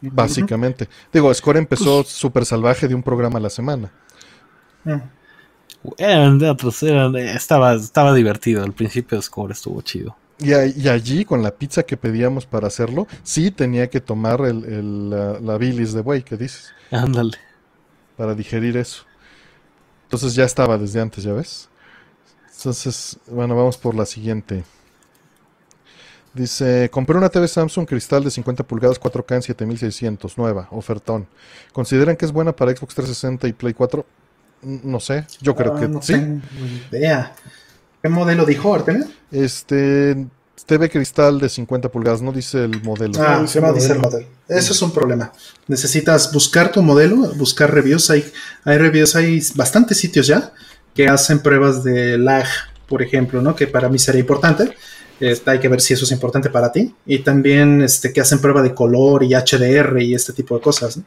Básicamente. 0.00 0.88
Digo, 1.12 1.34
Score 1.34 1.56
empezó 1.56 2.02
pues, 2.02 2.14
súper 2.14 2.46
salvaje 2.46 2.86
de 2.86 2.94
un 2.94 3.02
programa 3.02 3.38
a 3.38 3.42
la 3.42 3.50
semana. 3.50 3.90
Eran 5.98 6.38
de 6.38 6.48
otros, 6.50 6.80
eran, 6.84 7.16
estaba, 7.16 7.74
estaba 7.74 8.14
divertido. 8.14 8.62
Al 8.62 8.72
principio 8.72 9.20
Score 9.20 9.50
estuvo 9.50 9.82
chido. 9.82 10.16
Y, 10.38 10.52
a, 10.52 10.66
y, 10.66 10.88
allí, 10.88 11.24
con 11.24 11.42
la 11.42 11.50
pizza 11.50 11.82
que 11.82 11.96
pedíamos 11.96 12.46
para 12.46 12.68
hacerlo, 12.68 13.08
sí 13.24 13.50
tenía 13.50 13.88
que 13.88 14.00
tomar 14.00 14.40
el, 14.42 14.64
el, 14.64 15.10
la, 15.10 15.40
la, 15.40 15.58
bilis 15.58 15.92
de 15.94 16.02
buey 16.02 16.22
que 16.22 16.36
dices. 16.36 16.72
Ándale. 16.92 17.38
Para 18.16 18.34
digerir 18.34 18.76
eso. 18.76 19.04
Entonces 20.14 20.36
ya 20.36 20.44
estaba 20.44 20.78
desde 20.78 21.00
antes, 21.00 21.24
¿ya 21.24 21.32
ves? 21.32 21.68
Entonces, 22.56 23.18
bueno, 23.26 23.56
vamos 23.56 23.76
por 23.76 23.96
la 23.96 24.06
siguiente. 24.06 24.62
Dice, 26.32 26.88
compré 26.92 27.18
una 27.18 27.30
TV 27.30 27.48
Samsung 27.48 27.84
Cristal 27.84 28.22
de 28.22 28.30
50 28.30 28.62
pulgadas 28.62 29.00
4K 29.00 29.34
en 29.34 29.42
7600, 29.42 30.38
nueva, 30.38 30.68
ofertón. 30.70 31.26
¿Consideran 31.72 32.16
que 32.16 32.26
es 32.26 32.30
buena 32.30 32.52
para 32.54 32.70
Xbox 32.70 32.94
360 32.94 33.48
y 33.48 33.52
Play 33.54 33.74
4? 33.74 34.06
No 34.62 35.00
sé, 35.00 35.26
yo 35.40 35.56
creo 35.56 35.74
ah, 35.74 35.80
que 35.80 35.88
no 35.88 36.00
sí. 36.00 36.14
Vea. 36.92 37.34
¿Qué 38.00 38.08
modelo 38.08 38.46
dijo 38.46 38.72
Artemio? 38.72 39.06
Este, 39.32 40.28
TV 40.66 40.90
Cristal 40.90 41.38
de 41.38 41.48
50 41.48 41.90
pulgadas, 41.90 42.22
no 42.22 42.32
dice 42.32 42.64
el 42.64 42.82
modelo. 42.82 43.12
Ah, 43.18 43.44
no, 43.44 43.60
no 43.60 43.72
dice 43.72 43.92
el 43.92 43.98
modelo. 43.98 44.26
Eso 44.48 44.72
es 44.72 44.82
un 44.82 44.92
problema. 44.92 45.32
Necesitas 45.68 46.32
buscar 46.32 46.72
tu 46.72 46.82
modelo, 46.82 47.16
buscar 47.34 47.72
reviews. 47.72 48.10
Hay, 48.10 48.24
hay 48.64 48.78
reviews, 48.78 49.14
hay 49.16 49.42
bastantes 49.54 49.98
sitios 49.98 50.26
ya 50.26 50.52
que 50.94 51.08
hacen 51.08 51.40
pruebas 51.40 51.82
de 51.82 52.16
lag, 52.18 52.46
por 52.88 53.02
ejemplo, 53.02 53.42
¿no? 53.42 53.54
Que 53.54 53.66
para 53.66 53.88
mí 53.88 53.98
sería 53.98 54.20
importante. 54.20 54.74
Este, 55.20 55.50
hay 55.50 55.60
que 55.60 55.68
ver 55.68 55.80
si 55.80 55.94
eso 55.94 56.04
es 56.04 56.12
importante 56.12 56.50
para 56.50 56.72
ti. 56.72 56.94
Y 57.06 57.20
también 57.20 57.82
este, 57.82 58.12
que 58.12 58.20
hacen 58.20 58.40
prueba 58.40 58.62
de 58.62 58.74
color 58.74 59.22
y 59.22 59.34
HDR 59.34 60.00
y 60.00 60.14
este 60.14 60.32
tipo 60.32 60.54
de 60.54 60.60
cosas. 60.60 60.96
¿no? 60.96 61.04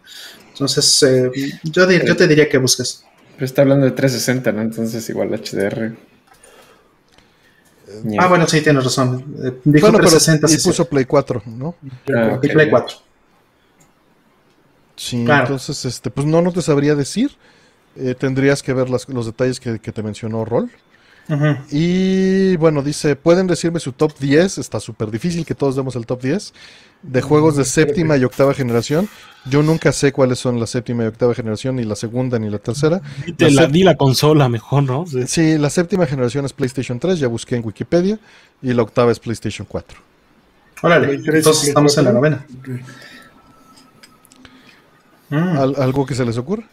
Entonces, 0.49 1.03
eh, 1.03 1.31
yo, 1.63 1.85
dir, 1.85 2.05
yo, 2.05 2.15
te 2.15 2.27
diría 2.27 2.49
que 2.49 2.57
busques. 2.57 3.03
Pero 3.35 3.45
está 3.45 3.61
hablando 3.61 3.85
de 3.85 3.91
360, 3.91 4.51
¿no? 4.51 4.61
Entonces, 4.61 5.07
igual 5.09 5.29
HDR. 5.29 5.95
Ah, 8.19 8.27
bueno, 8.27 8.47
sí, 8.47 8.61
tienes 8.61 8.83
razón. 8.83 9.23
Eh, 9.43 9.59
dijo 9.63 9.87
bueno, 9.87 9.99
360. 9.99 10.47
Pero, 10.47 10.59
y 10.59 10.63
puso 10.63 10.85
Play 10.85 11.05
4, 11.05 11.43
¿no? 11.45 11.75
Ah, 12.13 12.33
okay. 12.35 12.49
Y 12.49 12.53
Play 12.53 12.69
4. 12.69 12.97
Sí, 14.95 15.23
claro. 15.23 15.43
entonces, 15.43 15.85
este, 15.85 16.09
pues 16.09 16.27
no, 16.27 16.41
no 16.41 16.51
te 16.51 16.61
sabría 16.61 16.95
decir. 16.95 17.31
Eh, 17.95 18.13
tendrías 18.13 18.61
que 18.61 18.73
ver 18.73 18.89
las, 18.89 19.07
los 19.09 19.25
detalles 19.25 19.59
que, 19.59 19.79
que 19.79 19.91
te 19.91 20.03
mencionó 20.03 20.43
Rol. 20.45 20.69
Uh 21.29 21.33
-huh. 21.33 21.57
Y 21.71 22.55
bueno, 22.55 22.81
dice, 22.81 23.15
pueden 23.15 23.47
decirme 23.47 23.79
su 23.79 23.91
top 23.91 24.17
10, 24.17 24.59
está 24.59 24.79
súper 24.79 25.11
difícil 25.11 25.45
que 25.45 25.55
todos 25.55 25.75
demos 25.75 25.95
el 25.95 26.05
top 26.05 26.21
10, 26.21 26.53
de 27.03 27.21
juegos 27.21 27.57
de 27.57 27.65
séptima 27.65 28.17
y 28.17 28.23
octava 28.23 28.53
generación. 28.53 29.09
Yo 29.49 29.61
nunca 29.61 29.91
sé 29.91 30.11
cuáles 30.11 30.39
son 30.39 30.59
la 30.59 30.67
séptima 30.67 31.03
y 31.03 31.07
octava 31.07 31.33
generación, 31.33 31.75
ni 31.75 31.83
la 31.83 31.95
segunda 31.95 32.39
ni 32.39 32.49
la 32.49 32.59
tercera. 32.59 33.01
Te 33.37 33.51
la, 33.51 33.63
la 33.63 33.67
di 33.67 33.83
la 33.83 33.95
consola 33.95 34.47
mejor, 34.49 34.83
¿no? 34.83 35.05
Sí. 35.05 35.27
sí, 35.27 35.57
la 35.57 35.69
séptima 35.69 36.05
generación 36.05 36.45
es 36.45 36.53
PlayStation 36.53 36.99
3, 36.99 37.19
ya 37.19 37.27
busqué 37.27 37.55
en 37.55 37.65
Wikipedia, 37.65 38.19
y 38.61 38.73
la 38.73 38.83
octava 38.83 39.11
es 39.11 39.19
PlayStation 39.19 39.67
4. 39.69 39.99
Órale, 40.83 41.13
entonces 41.13 41.67
estamos 41.69 41.97
en 41.97 42.05
la 42.05 42.11
novena. 42.13 42.45
Mm. 45.29 45.57
¿Al 45.57 45.75
¿Algo 45.81 46.05
que 46.05 46.15
se 46.15 46.23
les 46.23 46.37
ocurra? 46.37 46.63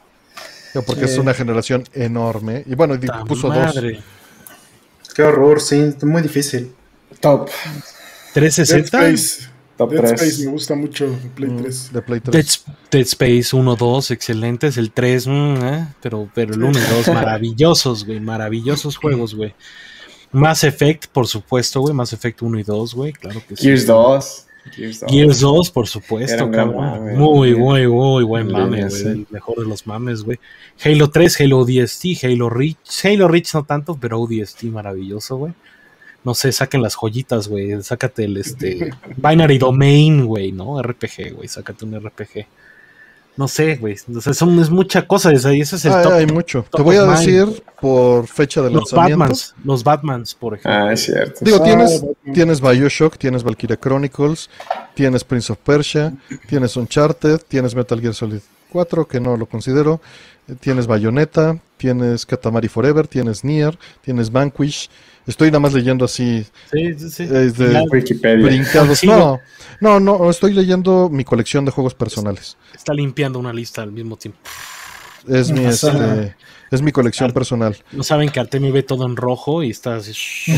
Porque 0.87 1.07
sí. 1.07 1.15
es 1.15 1.19
una 1.19 1.35
generación 1.35 1.85
enorme. 1.93 2.65
Y 2.67 2.75
bueno, 2.75 2.99
puso 3.27 3.49
madre. 3.49 3.95
dos. 3.95 4.05
Qué 5.15 5.23
horror, 5.23 5.61
sí, 5.61 5.95
muy 6.03 6.23
difícil. 6.23 6.75
Top. 7.21 7.49
360. 8.35 8.99
Dead 8.99 9.15
Space. 9.15 9.51
Top 9.77 9.91
Dead 9.91 10.01
3. 10.01 10.13
Space 10.13 10.45
me 10.45 10.51
gusta 10.53 10.75
mucho 10.75 11.09
de 11.09 11.17
Play 11.35 11.51
3. 11.57 11.93
De 11.93 12.03
Play 12.03 12.21
3. 12.21 12.33
Dead, 12.33 12.75
Dead, 12.91 13.03
Space 13.03 13.57
1, 13.57 13.77
2, 13.77 14.11
excelentes. 14.11 14.77
El 14.77 14.91
3, 14.91 15.27
mm, 15.27 15.31
eh, 15.31 15.89
pero, 16.03 16.29
pero 16.35 16.55
el 16.55 16.63
1 16.63 16.79
y 16.79 16.83
2, 16.83 17.09
maravillosos, 17.15 18.05
güey. 18.05 18.21
Maravillosos 18.21 18.97
juegos, 18.97 19.35
güey. 19.35 19.55
Mass 20.33 20.65
Effect, 20.65 21.07
por 21.07 21.29
supuesto, 21.29 21.81
güey. 21.81 21.95
Mass 21.95 22.13
Effect 22.13 22.43
1 22.43 22.59
y 22.59 22.63
2, 22.65 22.95
güey. 22.95 23.13
Claro 23.13 23.41
que 23.49 23.57
sí. 23.57 23.63
Gears 23.63 23.87
2. 23.87 24.44
Gears 24.73 25.01
2. 25.01 25.11
Gears 25.11 25.41
2, 25.41 25.71
por 25.71 25.87
supuesto, 25.87 26.51
cabrón. 26.51 26.77
Mame, 26.77 27.13
muy, 27.13 27.55
muy, 27.55 27.87
muy 27.87 28.25
buen 28.25 28.51
mame, 28.51 28.89
güey. 28.89 29.03
El 29.03 29.27
mejor 29.31 29.59
de 29.59 29.67
los 29.67 29.87
mames, 29.87 30.23
güey. 30.23 30.39
Halo 30.83 31.11
3, 31.11 31.41
Halo 31.41 31.59
ODST, 31.59 32.05
Halo 32.23 32.49
Reach. 32.49 33.05
Halo 33.05 33.29
Reach 33.29 33.55
no 33.55 33.65
tanto, 33.65 33.97
pero 34.01 34.21
ODST 34.21 34.65
maravilloso, 34.65 35.37
güey. 35.37 35.53
No 36.25 36.35
sé, 36.35 36.53
saquen 36.53 36.83
las 36.83 36.95
joyitas, 36.95 37.49
güey. 37.49 37.83
Sácate 37.83 38.25
el 38.25 38.39
este. 38.39 38.91
Binary 39.17 39.59
Domain, 39.59 40.25
güey, 40.25 40.53
¿no? 40.53 40.83
RPG, 40.83 41.35
güey. 41.35 41.49
Sácate 41.49 41.85
un 41.85 42.01
RPG. 42.01 42.47
No 43.37 43.49
sé, 43.49 43.77
güey. 43.77 43.97
O 44.15 44.21
sea, 44.21 44.33
son, 44.33 44.59
es 44.61 44.71
mucha 44.71 45.07
cosa. 45.07 45.33
Ese 45.33 45.61
es 45.61 45.85
el 45.85 45.93
ah, 45.93 46.03
top. 46.03 46.13
Hay 46.13 46.27
mucho. 46.27 46.63
Top 46.71 46.77
Te 46.77 46.83
voy 46.83 46.97
a 46.97 47.05
decir 47.05 47.47
mind. 47.47 47.63
por 47.81 48.29
fecha 48.29 48.63
de 48.63 48.71
los 48.71 48.93
lanzamiento. 48.93 49.19
Batmans, 49.19 49.55
los 49.65 49.83
Batmans, 49.83 50.35
por 50.35 50.55
ejemplo. 50.55 50.73
Ah, 50.73 50.93
es 50.93 51.03
cierto. 51.05 51.41
Digo, 51.41 51.59
Ah, 51.61 51.65
tienes, 51.65 52.01
Batman. 52.01 52.35
tienes 52.35 52.61
Bioshock, 52.61 53.17
tienes 53.19 53.43
Valkyria 53.43 53.77
Chronicles, 53.77 54.49
tienes 54.95 55.25
Prince 55.25 55.53
of 55.53 55.59
Persia, 55.59 56.15
tienes 56.49 56.77
Uncharted, 56.77 57.41
tienes 57.49 57.75
Metal 57.75 58.01
Gear 58.01 58.15
Solid 58.15 58.41
4, 58.71 59.09
que 59.09 59.19
no 59.19 59.37
lo 59.37 59.47
considero, 59.47 60.01
eh, 60.47 60.55
tienes 60.59 60.87
Bayonetta, 60.87 61.59
tienes 61.77 62.27
Katamari 62.27 62.69
Forever, 62.69 63.09
tienes 63.09 63.43
Nier, 63.43 63.77
tienes 64.03 64.31
Vanquish. 64.31 64.89
Estoy 65.27 65.49
nada 65.49 65.61
más 65.61 65.73
leyendo 65.73 66.05
así. 66.05 66.47
Sí, 66.71 66.95
sí, 66.99 67.11
sí. 67.11 67.29
Wikipedia. 67.91 68.47
Brincados. 68.47 69.03
No, 69.05 69.41
no, 69.81 70.01
no, 70.01 70.31
estoy 70.31 70.53
leyendo 70.53 71.09
mi 71.09 71.25
colección 71.25 71.65
de 71.65 71.71
juegos 71.71 71.95
personales. 71.95 72.57
Está 72.75 72.93
limpiando 72.93 73.39
una 73.39 73.53
lista 73.53 73.83
al 73.83 73.93
mismo 73.93 74.17
tiempo. 74.17 74.39
Es 75.27 75.51
mi, 75.51 75.65
este, 75.65 76.37
es 76.71 76.83
mi 76.83 76.93
colección 76.93 77.33
personal. 77.33 77.77
No 77.93 78.03
saben 78.03 78.29
que 78.29 78.41
Artemio 78.41 78.73
ve 78.73 78.83
todo 78.83 79.07
en 79.07 79.17
rojo 79.17 79.63
y 79.63 79.71
está 79.71 79.97
así. 79.97 80.13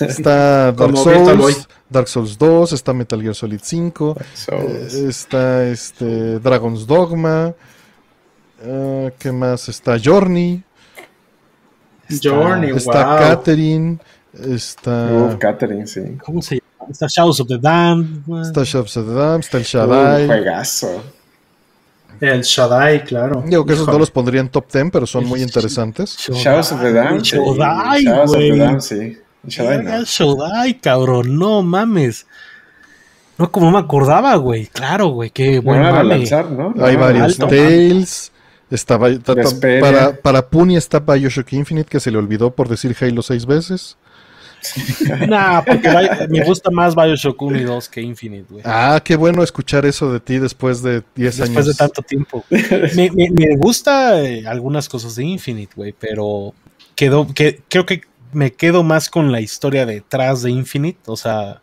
está 0.00 0.72
Dark 0.72 0.96
Souls, 0.96 1.68
Dark 1.88 2.08
Souls 2.08 2.36
2, 2.36 2.72
está 2.72 2.92
Metal 2.92 3.20
Gear 3.22 3.34
Solid 3.34 3.60
5, 3.62 4.16
eh, 4.48 4.88
está 5.08 5.66
este 5.68 6.38
Dragon's 6.40 6.86
Dogma, 6.86 7.54
uh, 8.64 9.10
¿qué 9.18 9.32
más? 9.32 9.68
Está 9.68 9.98
Journey. 10.02 10.62
Está, 12.08 12.28
Journey, 12.28 12.70
está 12.76 13.06
wow. 13.06 13.18
Catherine, 13.18 13.98
está... 14.48 15.06
Uh, 15.12 15.38
Catherine, 15.38 15.86
sí. 15.86 16.00
¿Cómo 16.24 16.42
se 16.42 16.56
llama? 16.56 16.90
Está 16.90 17.06
Shadows 17.08 17.40
of 17.40 17.48
the 17.48 17.58
Damned. 17.58 18.22
Está 18.42 18.64
Shadows 18.64 18.96
of 18.96 19.06
the 19.06 19.14
Damned, 19.14 19.40
está 19.40 19.58
el 19.58 19.64
Shaddai. 19.64 20.22
Un 20.22 20.28
juegazo. 20.28 21.02
El 22.20 22.42
Shaddai, 22.42 23.04
claro. 23.04 23.42
Digo 23.46 23.64
que 23.64 23.72
esos 23.72 23.86
no 23.86 23.98
los 23.98 24.10
pondría 24.10 24.40
en 24.40 24.48
top 24.48 24.70
10, 24.72 24.86
pero 24.92 25.06
son 25.06 25.26
muy 25.26 25.42
interesantes. 25.42 26.16
Shadows 26.18 26.72
of 26.72 26.80
the 26.82 26.92
Damned. 26.92 27.22
Shodai, 27.22 28.04
Shadows 28.04 28.30
of 28.30 28.36
the 28.38 28.48
güey. 28.48 28.58
Damned, 28.58 28.80
sí. 28.80 29.18
Shaddai 29.46 29.82
no. 29.82 30.80
Cabrón, 30.80 31.38
no 31.38 31.62
mames. 31.62 32.26
No, 33.38 33.50
como 33.50 33.70
me 33.72 33.78
acordaba, 33.78 34.36
güey. 34.36 34.66
Claro, 34.66 35.08
güey, 35.08 35.30
qué 35.30 35.56
Lo 35.56 35.62
buen 35.62 35.80
van 35.80 35.88
a 35.88 35.92
mame. 35.98 36.10
relanzar, 36.14 36.50
¿no? 36.50 36.74
Hay 36.84 36.94
No, 36.94 37.00
varios. 37.00 37.24
alto. 37.24 37.46
Tales. 37.48 38.30
Está, 38.72 38.96
Bi- 38.98 39.18
ta- 39.18 39.34
para, 39.80 40.16
para 40.16 40.48
Puni 40.48 40.76
está 40.76 40.98
Bioshock 40.98 41.52
Infinite, 41.52 41.88
que 41.90 42.00
se 42.00 42.10
le 42.10 42.18
olvidó 42.18 42.54
por 42.54 42.68
decir 42.68 42.96
Halo 43.00 43.22
seis 43.22 43.44
veces. 43.46 43.96
Nah, 45.28 45.60
porque 45.62 45.88
me 46.28 46.44
gusta 46.44 46.70
más 46.70 46.94
Bioshock 46.94 47.40
1 47.42 47.58
y 47.58 47.64
2 47.64 47.88
que 47.88 48.00
Infinite, 48.00 48.46
güey. 48.48 48.62
Ah, 48.64 49.00
qué 49.04 49.16
bueno 49.16 49.42
escuchar 49.42 49.84
eso 49.86 50.12
de 50.12 50.20
ti 50.20 50.38
después 50.38 50.82
de 50.82 51.02
10 51.16 51.36
Después 51.38 51.50
años. 51.50 51.66
de 51.66 51.74
tanto 51.74 52.02
tiempo. 52.02 52.44
Me, 52.50 53.10
me- 53.10 53.30
me 53.30 53.56
gusta 53.56 54.22
eh, 54.22 54.46
algunas 54.46 54.88
cosas 54.88 55.16
de 55.16 55.24
Infinite, 55.24 55.72
güey, 55.74 55.92
pero 55.98 56.54
quedó, 56.94 57.26
que, 57.34 57.60
creo 57.68 57.86
que 57.86 58.02
me 58.32 58.52
quedo 58.52 58.82
más 58.84 59.10
con 59.10 59.32
la 59.32 59.40
historia 59.40 59.84
detrás 59.84 60.42
de 60.42 60.50
Infinite. 60.52 61.00
O 61.06 61.16
sea, 61.16 61.60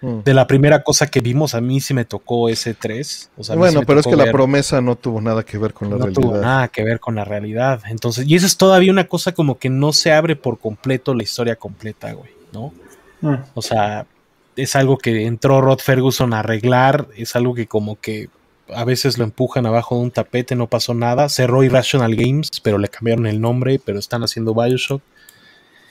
Mm. 0.00 0.20
de 0.24 0.34
la 0.34 0.46
primera 0.46 0.84
cosa 0.84 1.08
que 1.08 1.20
vimos, 1.20 1.54
a 1.54 1.60
mí 1.60 1.80
sí 1.80 1.92
me 1.92 2.04
tocó 2.04 2.48
ese 2.48 2.74
3. 2.74 3.30
O 3.36 3.42
sea, 3.44 3.54
sí 3.54 3.58
bueno, 3.58 3.82
pero 3.86 4.00
es 4.00 4.06
que 4.06 4.14
la 4.16 4.30
promesa 4.30 4.80
no 4.80 4.94
tuvo 4.96 5.20
nada 5.20 5.42
que 5.42 5.58
ver 5.58 5.72
con 5.72 5.90
la 5.90 5.96
no 5.96 6.04
realidad. 6.04 6.22
tuvo 6.22 6.36
nada 6.36 6.68
que 6.68 6.84
ver 6.84 7.00
con 7.00 7.16
la 7.16 7.24
realidad. 7.24 7.82
Entonces, 7.88 8.26
y 8.28 8.36
eso 8.36 8.46
es 8.46 8.56
todavía 8.56 8.92
una 8.92 9.08
cosa 9.08 9.32
como 9.32 9.58
que 9.58 9.68
no 9.68 9.92
se 9.92 10.12
abre 10.12 10.36
por 10.36 10.58
completo 10.58 11.14
la 11.14 11.24
historia 11.24 11.56
completa, 11.56 12.12
güey, 12.12 12.30
¿no? 12.52 12.72
Mm. 13.20 13.42
O 13.54 13.62
sea, 13.62 14.06
es 14.54 14.76
algo 14.76 14.98
que 14.98 15.26
entró 15.26 15.60
Rod 15.60 15.78
Ferguson 15.80 16.32
a 16.32 16.40
arreglar, 16.40 17.08
es 17.16 17.34
algo 17.34 17.54
que 17.54 17.66
como 17.66 18.00
que 18.00 18.28
a 18.74 18.84
veces 18.84 19.18
lo 19.18 19.24
empujan 19.24 19.66
abajo 19.66 19.96
de 19.96 20.02
un 20.02 20.10
tapete, 20.10 20.54
no 20.54 20.68
pasó 20.68 20.94
nada. 20.94 21.28
Cerró 21.28 21.64
Irrational 21.64 22.14
Games, 22.14 22.50
pero 22.62 22.78
le 22.78 22.88
cambiaron 22.88 23.26
el 23.26 23.40
nombre, 23.40 23.80
pero 23.84 23.98
están 23.98 24.22
haciendo 24.22 24.54
Bioshock. 24.54 25.02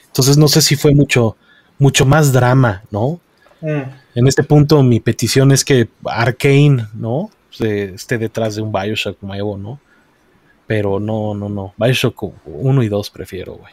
Entonces 0.06 0.38
no 0.38 0.48
sé 0.48 0.62
si 0.62 0.76
fue 0.76 0.94
mucho, 0.94 1.36
mucho 1.78 2.06
más 2.06 2.32
drama, 2.32 2.84
¿no? 2.90 3.20
Mm. 3.60 3.82
En 4.14 4.26
este 4.28 4.42
punto 4.44 4.82
mi 4.82 5.00
petición 5.00 5.50
es 5.52 5.64
que 5.64 5.88
Arkane, 6.04 6.86
¿no? 6.94 7.30
Se- 7.50 7.94
esté 7.94 8.18
detrás 8.18 8.54
de 8.56 8.62
un 8.62 8.72
Bioshock 8.72 9.20
nuevo, 9.22 9.56
¿no? 9.58 9.80
Pero 10.66 11.00
no, 11.00 11.34
no, 11.34 11.48
no. 11.48 11.74
Bioshock 11.76 12.22
1 12.44 12.82
y 12.82 12.88
2 12.88 13.10
prefiero, 13.10 13.54
güey. 13.54 13.72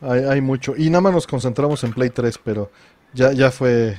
Hay, 0.00 0.24
hay 0.24 0.40
mucho. 0.40 0.74
Y 0.76 0.88
nada 0.90 1.00
más 1.02 1.12
nos 1.12 1.26
concentramos 1.26 1.82
en 1.84 1.92
Play 1.92 2.10
3, 2.10 2.38
pero 2.42 2.70
ya, 3.14 3.32
ya 3.32 3.50
fue. 3.50 3.96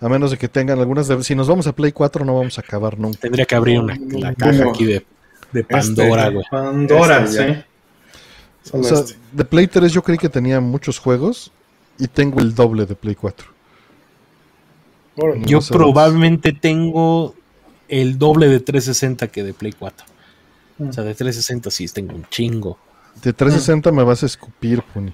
A 0.00 0.08
menos 0.08 0.30
de 0.30 0.36
que 0.38 0.48
tengan 0.48 0.78
algunas. 0.78 1.08
de- 1.08 1.22
si 1.24 1.34
nos 1.34 1.48
vamos 1.48 1.66
a 1.66 1.72
Play 1.74 1.92
4, 1.92 2.24
no 2.24 2.34
vamos 2.36 2.58
a 2.58 2.60
acabar 2.60 2.98
nunca. 2.98 3.18
Tendría 3.20 3.46
que 3.46 3.54
abrir 3.54 3.80
una, 3.80 3.96
la 4.10 4.34
caja 4.34 4.50
Bueno, 4.52 4.70
aquí 4.70 4.84
de, 4.84 5.06
de 5.52 5.64
Pandora, 5.64 6.28
güey. 6.28 6.44
Pandora, 6.50 7.24
Este, 7.24 7.54
sí. 7.54 7.62
O 8.66 8.68
Solo 8.70 8.84
sea, 8.84 8.98
este. 9.00 9.14
de 9.32 9.44
Play 9.44 9.66
3 9.66 9.92
yo 9.92 10.02
creí 10.02 10.18
que 10.18 10.28
tenía 10.28 10.60
muchos 10.60 10.98
juegos 10.98 11.50
y 11.98 12.08
tengo 12.08 12.40
el 12.40 12.54
doble 12.54 12.84
de 12.86 12.94
Play 12.94 13.14
4. 13.14 13.53
Órale. 15.16 15.44
Yo 15.46 15.58
No 15.58 15.62
sé. 15.62 15.74
probablemente 15.74 16.52
tengo 16.52 17.34
el 17.88 18.18
doble 18.18 18.48
de 18.48 18.60
360 18.60 19.28
que 19.28 19.42
de 19.44 19.54
Play 19.54 19.72
4. 19.78 20.06
Mm. 20.78 20.88
O 20.88 20.92
sea, 20.92 21.04
de 21.04 21.14
360 21.14 21.70
sí 21.70 21.86
tengo 21.88 22.14
un 22.14 22.26
chingo. 22.30 22.78
De 23.22 23.32
360 23.32 23.92
me 23.92 24.02
vas 24.02 24.22
a 24.22 24.26
escupir, 24.26 24.82
Puni. 24.82 25.12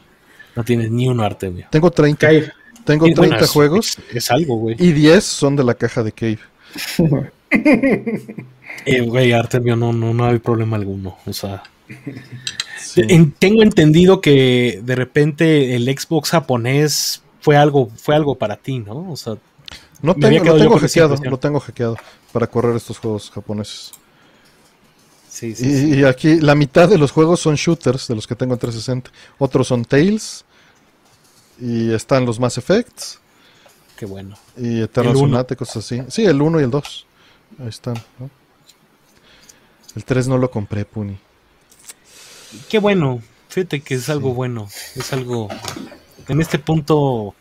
No 0.56 0.64
tienes 0.64 0.90
ni 0.90 1.06
uno, 1.08 1.22
Artemio. 1.22 1.66
Tengo 1.70 1.90
30. 1.90 2.18
Cave. 2.26 2.52
Tengo 2.84 3.06
Y, 3.06 3.12
30 3.14 3.20
bueno, 3.32 3.44
es- 3.44 3.50
juegos 3.50 3.98
Es, 4.10 4.16
es 4.16 4.30
algo, 4.30 4.56
güey. 4.56 4.76
y 4.78 4.92
10 4.92 5.22
son 5.22 5.54
de 5.54 5.64
la 5.64 5.74
caja 5.74 6.02
de 6.02 6.12
Cave. 6.12 6.38
Eh, 8.86 9.00
güey, 9.02 9.32
Artemio, 9.32 9.76
no, 9.76 9.92
no, 9.92 10.14
no 10.14 10.24
hay 10.26 10.38
problema 10.38 10.76
alguno. 10.76 11.16
O 11.26 11.32
sea, 11.32 11.62
Sí. 12.78 13.02
en- 13.08 13.32
tengo 13.32 13.62
entendido 13.62 14.20
que 14.20 14.80
de 14.84 14.94
repente 14.94 15.74
el 15.74 15.84
Xbox 15.86 16.30
japonés 16.30 17.22
fue 17.40 17.56
algo, 17.56 17.90
fue 17.96 18.14
algo 18.14 18.36
para 18.36 18.56
ti, 18.56 18.78
¿no? 18.78 19.10
O 19.10 19.16
sea, 19.16 19.36
No 20.02 20.14
tengo, 20.14 20.44
lo 20.44 20.56
tengo 20.56 20.78
hackeado, 20.78 21.14
impresión. 21.14 21.30
lo 21.30 21.38
tengo 21.38 21.60
hackeado 21.60 21.96
para 22.32 22.46
correr 22.46 22.76
estos 22.76 22.98
juegos 22.98 23.30
japoneses. 23.30 23.92
sí, 25.28 25.54
Y, 25.58 26.00
y 26.00 26.04
aquí 26.04 26.40
la 26.40 26.54
mitad 26.54 26.88
de 26.88 26.98
los 26.98 27.12
juegos 27.12 27.40
son 27.40 27.54
shooters 27.56 28.08
de 28.08 28.14
los 28.14 28.26
que 28.26 28.34
tengo 28.34 28.54
en 28.54 28.60
360. 28.60 29.10
Otros 29.38 29.68
son 29.68 29.84
Tales. 29.84 30.44
Y 31.60 31.92
están 31.92 32.24
los 32.24 32.40
Mass 32.40 32.56
Effects. 32.56 33.18
qué 33.96 34.06
bueno. 34.06 34.36
Y 34.56 34.80
Eternal 34.80 35.12
El 35.12 35.16
uno. 35.18 35.28
Sonata, 35.34 35.56
cosas 35.56 35.84
así. 35.84 36.02
Sí, 36.08 36.24
el 36.24 36.40
1 36.40 36.60
y 36.60 36.64
el 36.64 36.70
2. 36.70 37.06
Ahí 37.60 37.68
están. 37.68 37.96
¿no? 38.18 38.30
El 39.94 40.04
3 40.04 40.28
no 40.28 40.38
lo 40.38 40.50
compré, 40.50 40.84
Puni. 40.86 41.18
Qué 42.70 42.78
bueno. 42.78 43.20
Fíjate 43.48 43.80
que 43.82 43.94
es 43.96 44.08
algo 44.08 44.32
bueno. 44.32 44.68
Es 44.96 45.12
algo. 45.12 45.48
En 46.28 46.40
este 46.40 46.58
punto, 46.58 47.34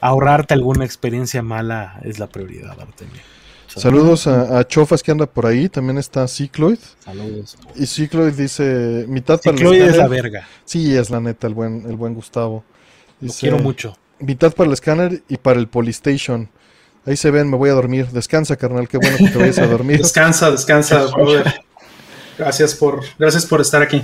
ahorrarte 0.00 0.54
alguna 0.54 0.84
experiencia 0.84 1.42
mala 1.42 2.00
es 2.04 2.18
la 2.18 2.26
prioridad, 2.28 2.78
Artemio. 2.80 3.20
Saludos 3.68 4.26
a, 4.26 4.58
a 4.58 4.66
Chofas 4.68 5.02
que 5.02 5.10
anda 5.12 5.24
por 5.26 5.46
ahí. 5.46 5.68
También 5.68 5.96
está 5.96 6.28
Cycloid. 6.28 6.78
Saludos. 7.04 7.56
Y 7.74 7.86
Cycloid 7.86 8.34
dice: 8.34 9.06
mitad 9.08 9.40
para 9.40 9.52
el 9.52 9.58
Cicloide 9.58 9.84
es 9.86 9.96
la 9.96 10.04
escáner. 10.04 10.22
verga. 10.22 10.48
Sí, 10.64 10.94
es 10.94 11.08
la 11.08 11.20
neta, 11.20 11.46
el 11.46 11.54
buen, 11.54 11.84
el 11.88 11.96
buen 11.96 12.14
Gustavo. 12.14 12.64
Lo 13.20 13.32
quiero 13.32 13.58
mucho. 13.58 13.96
Mitad 14.18 14.52
para 14.52 14.66
el 14.68 14.74
escáner 14.74 15.22
y 15.28 15.38
para 15.38 15.58
el 15.58 15.68
Polystation. 15.68 16.50
Ahí 17.06 17.16
se 17.16 17.30
ven, 17.30 17.48
me 17.50 17.56
voy 17.56 17.70
a 17.70 17.72
dormir. 17.72 18.08
Descansa, 18.08 18.56
carnal, 18.56 18.88
qué 18.88 18.98
bueno 18.98 19.16
que 19.16 19.28
te 19.28 19.38
vayas 19.38 19.58
a 19.58 19.66
dormir. 19.66 19.98
Descansa, 20.02 20.50
descansa, 20.50 21.06
brother. 21.06 21.62
Gracias 22.38 22.74
por, 22.74 23.00
gracias 23.18 23.46
por 23.46 23.60
estar 23.60 23.80
aquí. 23.82 24.02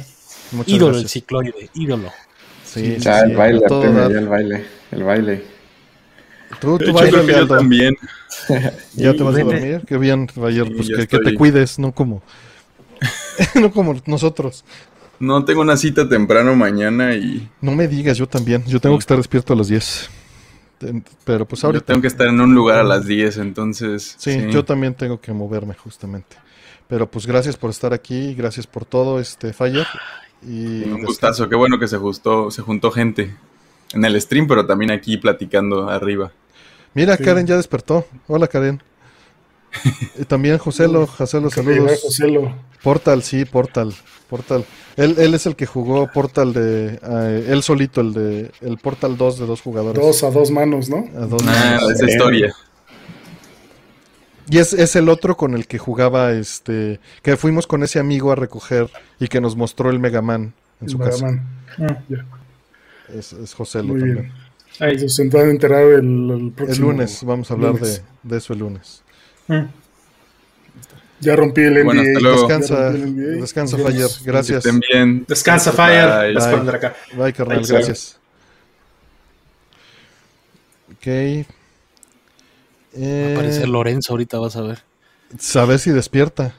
Muchas 0.52 0.72
Ídolo 0.72 0.86
el 0.88 0.92
gracias. 1.02 1.12
cicloide, 1.12 1.70
ídolo. 1.74 2.10
Sí, 2.64 2.94
sí, 2.96 3.00
Ya, 3.00 3.20
sí, 3.20 3.30
el 3.30 3.36
baile, 3.36 3.60
todo 3.68 3.84
el 3.84 4.28
baile. 4.28 4.64
El 4.90 5.04
baile. 5.04 5.44
Tú, 6.60 6.78
tú 6.78 6.94
que 6.94 7.32
yo 7.32 7.46
también. 7.46 7.96
¿Ya 8.94 9.14
te 9.14 9.22
vas 9.22 9.36
a 9.36 9.44
dormir? 9.44 9.82
Qué 9.86 9.98
bien, 9.98 10.28
ayer, 10.44 10.66
Sí, 10.66 10.74
pues 10.74 10.88
que, 10.88 11.06
que 11.06 11.18
te 11.18 11.34
cuides, 11.34 11.78
no 11.78 11.92
como... 11.92 12.22
no 13.54 13.70
como 13.70 13.94
nosotros. 14.06 14.64
No 15.20 15.44
tengo 15.44 15.60
una 15.60 15.76
cita 15.76 16.08
temprano 16.08 16.54
mañana 16.54 17.14
y 17.14 17.48
No 17.60 17.72
me 17.72 17.88
digas, 17.88 18.18
yo 18.18 18.28
también. 18.28 18.64
Yo 18.66 18.80
tengo 18.80 18.96
que 18.96 19.00
estar 19.00 19.16
despierto 19.16 19.52
a 19.52 19.56
las 19.56 19.68
10. 19.68 20.10
Ten- 20.78 21.04
Pero 21.24 21.46
pues 21.46 21.62
yo 21.62 21.66
ahorita... 21.66 21.86
tengo 21.86 22.00
que 22.00 22.06
estar 22.06 22.28
en 22.28 22.40
un 22.40 22.54
lugar 22.54 22.78
a 22.78 22.84
las 22.84 23.04
10, 23.06 23.38
entonces. 23.38 24.14
Sí, 24.18 24.46
yo 24.50 24.64
también 24.64 24.94
tengo 24.94 25.20
que 25.20 25.32
moverme 25.32 25.74
justamente. 25.74 26.36
Pero 26.86 27.10
pues 27.10 27.26
gracias 27.26 27.56
por 27.56 27.70
estar 27.70 27.92
aquí, 27.92 28.34
gracias 28.34 28.66
por 28.66 28.84
todo, 28.84 29.20
este. 29.20 29.52
Y 30.42 30.84
Un 30.84 31.02
gustazo, 31.04 31.48
qué 31.48 31.56
bueno 31.56 31.78
que 31.78 31.88
se 31.88 31.98
juntó, 31.98 32.50
se 32.50 32.62
juntó 32.62 32.90
gente 32.90 33.34
en 33.92 34.04
el 34.04 34.20
stream, 34.20 34.46
pero 34.46 34.66
también 34.66 34.90
aquí 34.90 35.16
platicando 35.16 35.90
arriba. 35.90 36.32
Mira, 36.98 37.16
Karen 37.16 37.46
ya 37.46 37.56
despertó. 37.56 38.06
Hola, 38.26 38.48
Karen. 38.48 38.82
Y 40.18 40.24
también 40.24 40.58
Joselo, 40.58 41.06
Joselo, 41.06 41.50
saludos. 41.50 42.00
Joselo. 42.02 42.54
Portal, 42.82 43.22
sí, 43.22 43.44
Portal. 43.44 43.94
Portal. 44.28 44.64
Él, 44.96 45.14
él 45.18 45.34
es 45.34 45.46
el 45.46 45.56
que 45.56 45.66
jugó 45.66 46.10
Portal 46.12 46.52
de. 46.52 46.98
eh, 47.02 47.46
él 47.48 47.62
solito, 47.62 48.00
el 48.00 48.12
de. 48.14 48.50
El 48.60 48.78
Portal 48.78 49.16
2 49.16 49.38
de 49.38 49.46
dos 49.46 49.60
jugadores. 49.62 50.02
Dos 50.02 50.22
a 50.24 50.30
dos 50.30 50.50
manos, 50.50 50.88
¿no? 50.88 51.08
A 51.16 51.26
dos 51.26 51.42
Ah, 51.46 51.78
manos. 51.80 51.90
esa 51.92 52.06
historia. 52.06 52.52
Y 54.50 54.58
es, 54.58 54.72
es 54.72 54.96
el 54.96 55.08
otro 55.10 55.36
con 55.36 55.54
el 55.54 55.66
que 55.66 55.78
jugaba 55.78 56.32
este. 56.32 57.00
Que 57.22 57.36
fuimos 57.36 57.66
con 57.66 57.82
ese 57.82 57.98
amigo 57.98 58.32
a 58.32 58.34
recoger 58.34 58.90
y 59.20 59.28
que 59.28 59.40
nos 59.40 59.56
mostró 59.56 59.90
el 59.90 59.98
Mega 59.98 60.22
Man 60.22 60.54
en 60.80 60.88
su 60.88 60.96
El 61.02 61.10
casa. 61.10 61.26
Megaman. 61.26 61.48
Mm. 61.78 62.12
Ya, 62.14 62.26
Es, 63.14 63.32
es 63.34 63.54
Joselo 63.54 63.88
Muy 63.88 64.00
también. 64.00 64.22
bien. 64.22 64.47
Ahí. 64.80 64.96
Van 65.32 65.46
a 65.48 65.50
enterar 65.50 65.82
el, 65.82 66.30
el 66.30 66.30
El 66.46 66.52
próximo 66.52 66.92
lunes, 66.92 67.22
vamos 67.24 67.50
a 67.50 67.54
hablar 67.54 67.72
lunes. 67.74 68.02
de, 68.22 68.30
de 68.30 68.36
eso 68.38 68.52
el 68.52 68.58
lunes. 68.60 69.02
Mm. 69.48 69.64
Ya 71.20 71.34
rompí 71.34 71.62
el 71.62 71.82
Bueno, 71.82 72.02
NDA. 72.02 72.20
luego. 72.20 72.46
Descansa, 72.46 72.88
el 72.88 73.14
NDA. 73.16 73.40
descansa, 73.40 73.76
Fire. 73.76 74.06
Que 74.18 74.24
Gracias. 74.24 74.64
estén 74.64 74.80
bien. 74.80 75.24
Descansa, 75.26 75.72
Fire. 75.72 76.34
Bye. 76.34 76.60
Bye. 76.62 76.70
acá. 76.76 76.94
Bye, 77.16 77.32
carnal, 77.32 77.64
gracias. 77.66 78.18
Ok. 80.92 81.06
Va 81.06 81.44
Eh, 83.00 83.28
a 83.30 83.32
aparecer 83.38 83.68
Lorenzo 83.68 84.12
ahorita, 84.12 84.38
vas 84.38 84.56
a 84.56 84.62
ver. 84.62 84.78
a 85.54 85.64
ver 85.64 85.78
si 85.78 85.90
despierta. 85.90 86.54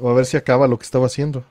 o 0.00 0.10
a 0.10 0.14
ver 0.14 0.26
si 0.26 0.36
acaba 0.36 0.66
lo 0.68 0.78
que 0.78 0.84
estaba 0.84 1.06
haciendo. 1.06 1.44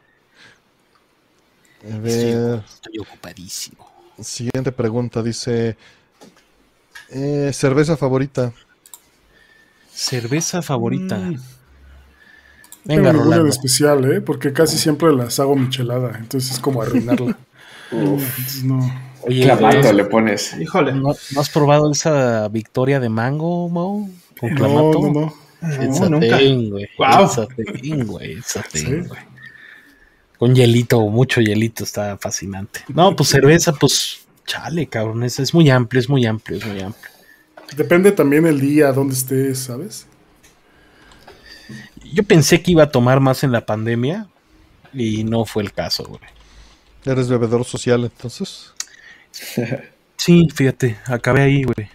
A 1.91 1.97
ver. 1.99 2.63
Estoy 2.65 2.99
ocupadísimo. 2.99 3.82
Siguiente 4.21 4.71
pregunta. 4.71 5.21
Dice. 5.23 5.75
eh, 7.09 7.51
cerveza 7.53 7.97
favorita. 7.97 8.51
Cerveza 9.93 10.61
favorita. 10.61 11.17
Mm. 11.17 11.33
No 11.35 11.39
Venga, 12.85 13.01
tengo 13.03 13.13
ninguna 13.13 13.23
Rolando. 13.23 13.43
de 13.45 13.49
especial, 13.49 14.11
¿eh? 14.11 14.21
Porque 14.21 14.51
casi 14.51 14.77
siempre 14.77 15.13
las 15.13 15.39
hago 15.39 15.55
michelada. 15.55 16.17
Entonces 16.17 16.51
es 16.51 16.59
como 16.59 16.81
arruinarla. 16.81 17.37
Entonces, 17.91 18.63
no. 18.63 18.79
Oye, 19.21 19.43
Clamato 19.43 19.81
¿no, 19.83 19.93
le 19.93 20.03
pones. 20.05 20.53
Híjole. 20.59 20.93
no 20.93 21.11
has 21.11 21.49
probado 21.49 21.89
esa 21.91 22.47
victoria 22.49 22.99
de 22.99 23.07
mango, 23.09 23.69
Mo? 23.69 24.09
Con 24.39 24.49
No, 24.49 24.55
clamato. 24.57 24.99
no, 25.01 25.11
no. 25.11 25.33
It's 25.81 25.99
No, 26.01 26.05
a 26.07 26.09
nunca. 26.09 26.37
güey. 26.37 26.89
Wow. 26.97 27.25
It's 27.25 27.37
a 27.37 27.47
thing, 27.47 28.03
güey. 28.05 28.31
It's 28.39 28.57
a 28.57 28.63
thing, 28.63 28.79
Sí. 29.03 29.07
güey. 29.07 29.19
Con 30.37 30.55
hielito, 30.55 30.99
mucho 31.07 31.41
hielito, 31.41 31.83
está 31.83 32.17
fascinante. 32.17 32.81
No, 32.87 33.15
pues 33.15 33.29
cerveza, 33.29 33.73
pues 33.73 34.25
chale, 34.45 34.87
cabrón. 34.87 35.23
Es, 35.23 35.39
es 35.39 35.53
muy 35.53 35.69
amplio, 35.69 35.99
es 35.99 36.09
muy 36.09 36.25
amplio, 36.25 36.57
es 36.57 36.65
muy 36.65 36.81
amplio. 36.81 37.11
Depende 37.77 38.11
también 38.11 38.45
el 38.45 38.59
día, 38.59 38.91
dónde 38.91 39.15
estés, 39.15 39.59
¿sabes? 39.59 40.07
Yo 42.13 42.23
pensé 42.23 42.61
que 42.61 42.71
iba 42.71 42.83
a 42.83 42.91
tomar 42.91 43.19
más 43.19 43.43
en 43.43 43.51
la 43.51 43.65
pandemia 43.65 44.27
y 44.93 45.23
no 45.23 45.45
fue 45.45 45.63
el 45.63 45.73
caso, 45.73 46.03
güey. 46.03 46.21
Eres 47.05 47.27
bebedor 47.27 47.65
social, 47.65 48.03
entonces. 48.03 48.73
Sí, 50.17 50.47
fíjate, 50.53 50.97
acabé 51.05 51.41
ahí, 51.41 51.63
güey. 51.63 51.89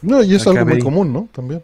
No, 0.00 0.22
y 0.22 0.34
es 0.34 0.46
algo 0.46 0.64
muy 0.64 0.74
ahí. 0.74 0.80
común, 0.80 1.12
¿no? 1.12 1.28
También. 1.32 1.62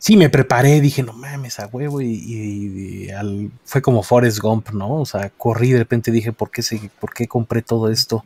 Sí, 0.00 0.16
me 0.16 0.30
preparé, 0.30 0.80
dije, 0.80 1.02
no 1.02 1.12
mames, 1.12 1.60
a 1.60 1.66
huevo, 1.66 2.00
y, 2.00 2.06
y- 2.06 3.10
al- 3.10 3.50
fue 3.66 3.82
como 3.82 4.02
Forrest 4.02 4.38
Gump, 4.38 4.70
¿no? 4.70 4.94
O 5.02 5.04
sea, 5.04 5.28
corrí 5.28 5.72
de 5.72 5.78
repente 5.78 6.10
dije, 6.10 6.32
¿por 6.32 6.50
qué, 6.50 6.62
se, 6.62 6.90
¿por 6.98 7.12
qué 7.12 7.28
compré 7.28 7.60
todo 7.60 7.90
esto? 7.90 8.24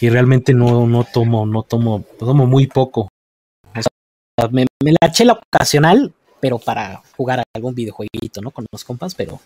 Y 0.00 0.08
realmente 0.10 0.54
no, 0.54 0.88
no 0.88 1.04
tomo, 1.04 1.46
no 1.46 1.62
tomo, 1.62 2.04
tomo 2.18 2.46
muy 2.48 2.66
poco. 2.66 3.02
O 3.02 3.80
sea, 3.80 4.48
me, 4.50 4.66
la 4.82 5.06
eché 5.08 5.24
la 5.24 5.34
ocasional, 5.54 6.12
pero 6.40 6.58
para 6.58 7.00
jugar 7.16 7.38
a 7.38 7.44
algún 7.54 7.76
videojueguito, 7.76 8.40
¿no? 8.42 8.50
Con 8.50 8.66
los 8.72 8.82
compas, 8.82 9.14
pero 9.14 9.40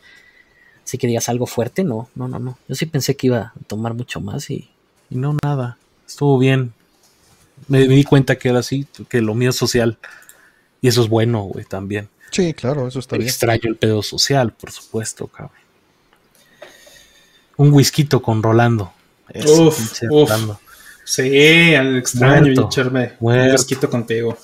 sí 0.85 0.97
que 0.97 1.07
digas 1.07 1.29
algo 1.29 1.45
fuerte, 1.45 1.85
no, 1.85 2.09
no, 2.15 2.29
no, 2.29 2.39
no. 2.39 2.57
Yo 2.67 2.75
sí 2.75 2.87
pensé 2.87 3.15
que 3.15 3.27
iba 3.27 3.39
a 3.39 3.53
tomar 3.67 3.93
mucho 3.93 4.23
más 4.23 4.49
y, 4.49 4.71
no 5.11 5.37
nada. 5.45 5.77
Estuvo 6.07 6.39
bien. 6.39 6.73
Me 7.69 7.87
di 7.87 8.05
cuenta 8.05 8.37
que 8.37 8.49
era 8.49 8.61
así, 8.61 8.87
que 9.11 9.21
lo 9.21 9.35
mío 9.35 9.51
es 9.51 9.57
social. 9.57 9.99
Y 10.83 10.89
eso 10.89 11.01
es 11.03 11.09
bueno, 11.09 11.45
güey, 11.45 11.65
también. 11.65 12.11
Sí, 12.31 12.53
claro, 12.53 12.87
eso 12.89 12.99
está 12.99 13.17
bien. 13.17 13.29
Extraño 13.29 13.63
el 13.65 13.77
pedo 13.77 14.03
social, 14.03 14.53
por 14.53 14.71
supuesto, 14.71 15.27
cabrón. 15.29 15.57
Un 17.57 17.73
whisky 17.73 18.05
con 18.07 18.43
Rolando. 18.43 18.93
Eso, 19.29 19.69
Uf, 19.69 20.03
uf. 20.11 20.29
Rolando. 20.29 20.61
Sí, 21.05 21.75
al 21.75 21.97
extraño 21.99 22.43
Muerto. 22.43 22.67
echarme 22.67 23.13
un 23.21 23.33
fresquito 23.35 23.89
contigo. 23.89 24.37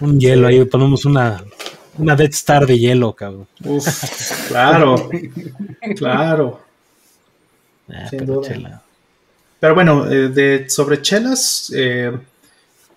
Un 0.00 0.18
hielo, 0.18 0.48
ahí 0.48 0.64
ponemos 0.64 1.04
una, 1.04 1.42
una 1.98 2.16
Death 2.16 2.32
Star 2.34 2.66
de 2.66 2.78
hielo, 2.78 3.12
cabrón. 3.12 3.46
Uf, 3.64 4.48
claro, 4.48 5.08
claro. 5.96 6.60
Ah, 7.88 8.08
Sin 8.08 8.20
pero 8.20 8.34
duda. 8.34 8.48
chela. 8.48 8.82
Pero 9.60 9.74
bueno, 9.74 10.10
eh, 10.10 10.28
de 10.28 10.68
sobre 10.70 11.00
chelas, 11.02 11.72
eh, 11.74 12.12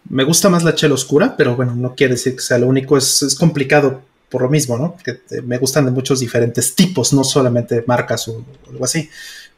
me 0.10 0.24
gusta 0.24 0.50
más 0.50 0.64
la 0.64 0.76
chela 0.76 0.94
oscura, 0.95 1.36
pero 1.38 1.56
bueno, 1.56 1.76
no 1.76 1.95
quiere 1.95 2.14
decir 2.16 2.36
que 2.36 2.42
sea 2.42 2.58
lo 2.58 2.68
único, 2.68 2.98
es, 2.98 3.22
es 3.24 3.36
complicado 3.36 4.02
por 4.30 4.42
lo 4.42 4.50
mismo, 4.50 4.77
¿no? 4.77 4.95
Que 5.03 5.19
me 5.44 5.58
gustan 5.58 5.86
de 5.86 5.92
muchos 5.92 6.19
diferentes 6.19 6.76
tipos, 6.76 7.14
no 7.14 7.24
solamente 7.24 7.84
marcas 7.88 8.27
o 8.27 8.44
algo 8.69 8.84
así. 8.86 9.10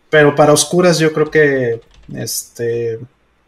Pero 0.10 0.36
para 0.36 0.54
oscuras 0.54 1.00
yo 1.00 1.12
creo 1.14 1.30
que 1.30 1.82
este 2.16 3.00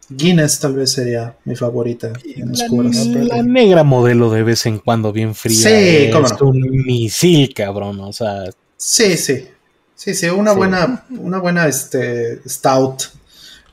Guinness 0.09 0.59
tal 0.59 0.73
vez 0.75 0.91
sería 0.91 1.35
mi 1.45 1.55
favorita 1.55 2.11
en 2.25 2.47
La, 2.47 2.65
oscuras. 2.65 3.05
la 3.07 3.41
negra 3.43 3.83
modelo 3.83 4.29
de 4.29 4.43
vez 4.43 4.65
en 4.65 4.79
cuando 4.79 5.11
bien 5.11 5.33
fría. 5.35 5.57
Sí, 5.57 6.09
cómo 6.11 6.27
no. 6.27 6.47
un 6.49 6.83
misil, 6.85 7.53
cabrón. 7.53 7.99
O 8.01 8.13
sea, 8.13 8.43
Sí, 8.77 9.15
sí. 9.17 9.47
Sí, 9.95 10.15
sí, 10.15 10.25
una 10.27 10.51
Sí. 10.51 10.57
buena, 10.57 11.05
una 11.11 11.37
buena 11.39 11.67
este, 11.67 12.41
stout. 12.49 13.03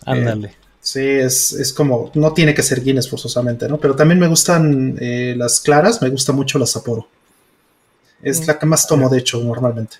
ándale. 0.04 0.54
Sí, 0.80 1.00
es, 1.04 1.52
es 1.52 1.72
como, 1.72 2.10
no 2.14 2.32
tiene 2.32 2.54
que 2.54 2.62
ser 2.62 2.82
Guinness 2.82 3.08
forzosamente, 3.10 3.68
¿no? 3.68 3.78
Pero 3.78 3.94
también 3.96 4.18
me 4.20 4.28
gustan 4.28 4.96
eh, 5.00 5.34
las 5.36 5.60
claras, 5.60 6.00
me 6.00 6.08
gusta 6.08 6.32
mucho 6.32 6.58
la 6.58 6.66
Sapporo. 6.66 7.08
Es 8.22 8.46
la 8.46 8.58
que 8.58 8.66
más 8.66 8.86
tomo, 8.86 9.08
de 9.08 9.18
hecho, 9.18 9.42
normalmente. 9.42 9.96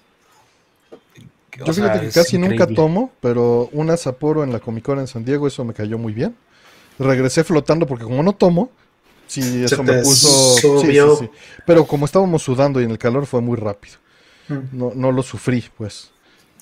O 1.60 1.65
Yo 1.65 1.73
sea, 1.73 1.84
fíjate 1.84 2.00
que 2.00 2.12
casi 2.12 2.39
nunca 2.39 2.66
tomo, 2.66 3.12
pero 3.20 3.68
una 3.73 3.97
Sapporo 3.97 4.44
en 4.44 4.52
la 4.52 4.60
Comic 4.60 4.84
Con 4.84 4.98
en 5.00 5.07
San 5.08 5.24
Diego, 5.24 5.47
eso 5.47 5.65
me 5.65 5.74
cayó 5.74 5.98
muy 5.98 6.12
bien. 6.12 6.36
Regresé 6.98 7.44
flotando 7.44 7.86
porque 7.86 8.05
como 8.05 8.23
no 8.23 8.32
tomo, 8.34 8.70
sí, 9.26 9.65
eso 9.65 9.82
me 9.82 9.94
puso... 9.94 10.57
sí, 10.81 10.97
sí, 11.00 11.16
sí. 11.18 11.31
Pero 11.66 11.86
como 11.86 12.07
estábamos 12.07 12.42
sudando 12.42 12.81
y 12.81 12.84
en 12.84 12.90
el 12.92 12.98
calor 12.98 13.26
fue 13.26 13.40
muy 13.40 13.57
rápido. 13.57 13.97
Mm, 14.48 14.78
No, 14.78 14.92
no 14.94 15.12
lo 15.12 15.23
sufrí, 15.23 15.65
pues. 15.76 16.10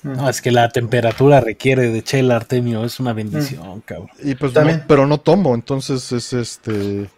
No, 0.03 0.29
es 0.29 0.41
que 0.41 0.51
la 0.51 0.69
temperatura 0.69 1.41
requiere 1.41 1.89
de 1.91 2.03
chela, 2.03 2.35
Artemio. 2.35 2.85
Es 2.85 2.99
una 2.99 3.13
bendición, 3.13 3.81
cabrón. 3.81 4.09
Y 4.23 4.35
pues 4.35 4.53
También. 4.53 4.79
no- 4.79 4.83
pero 4.87 5.07
no 5.07 5.19
tomo, 5.19 5.53
entonces 5.55 6.11
es 6.11 6.33
este... 6.33 7.09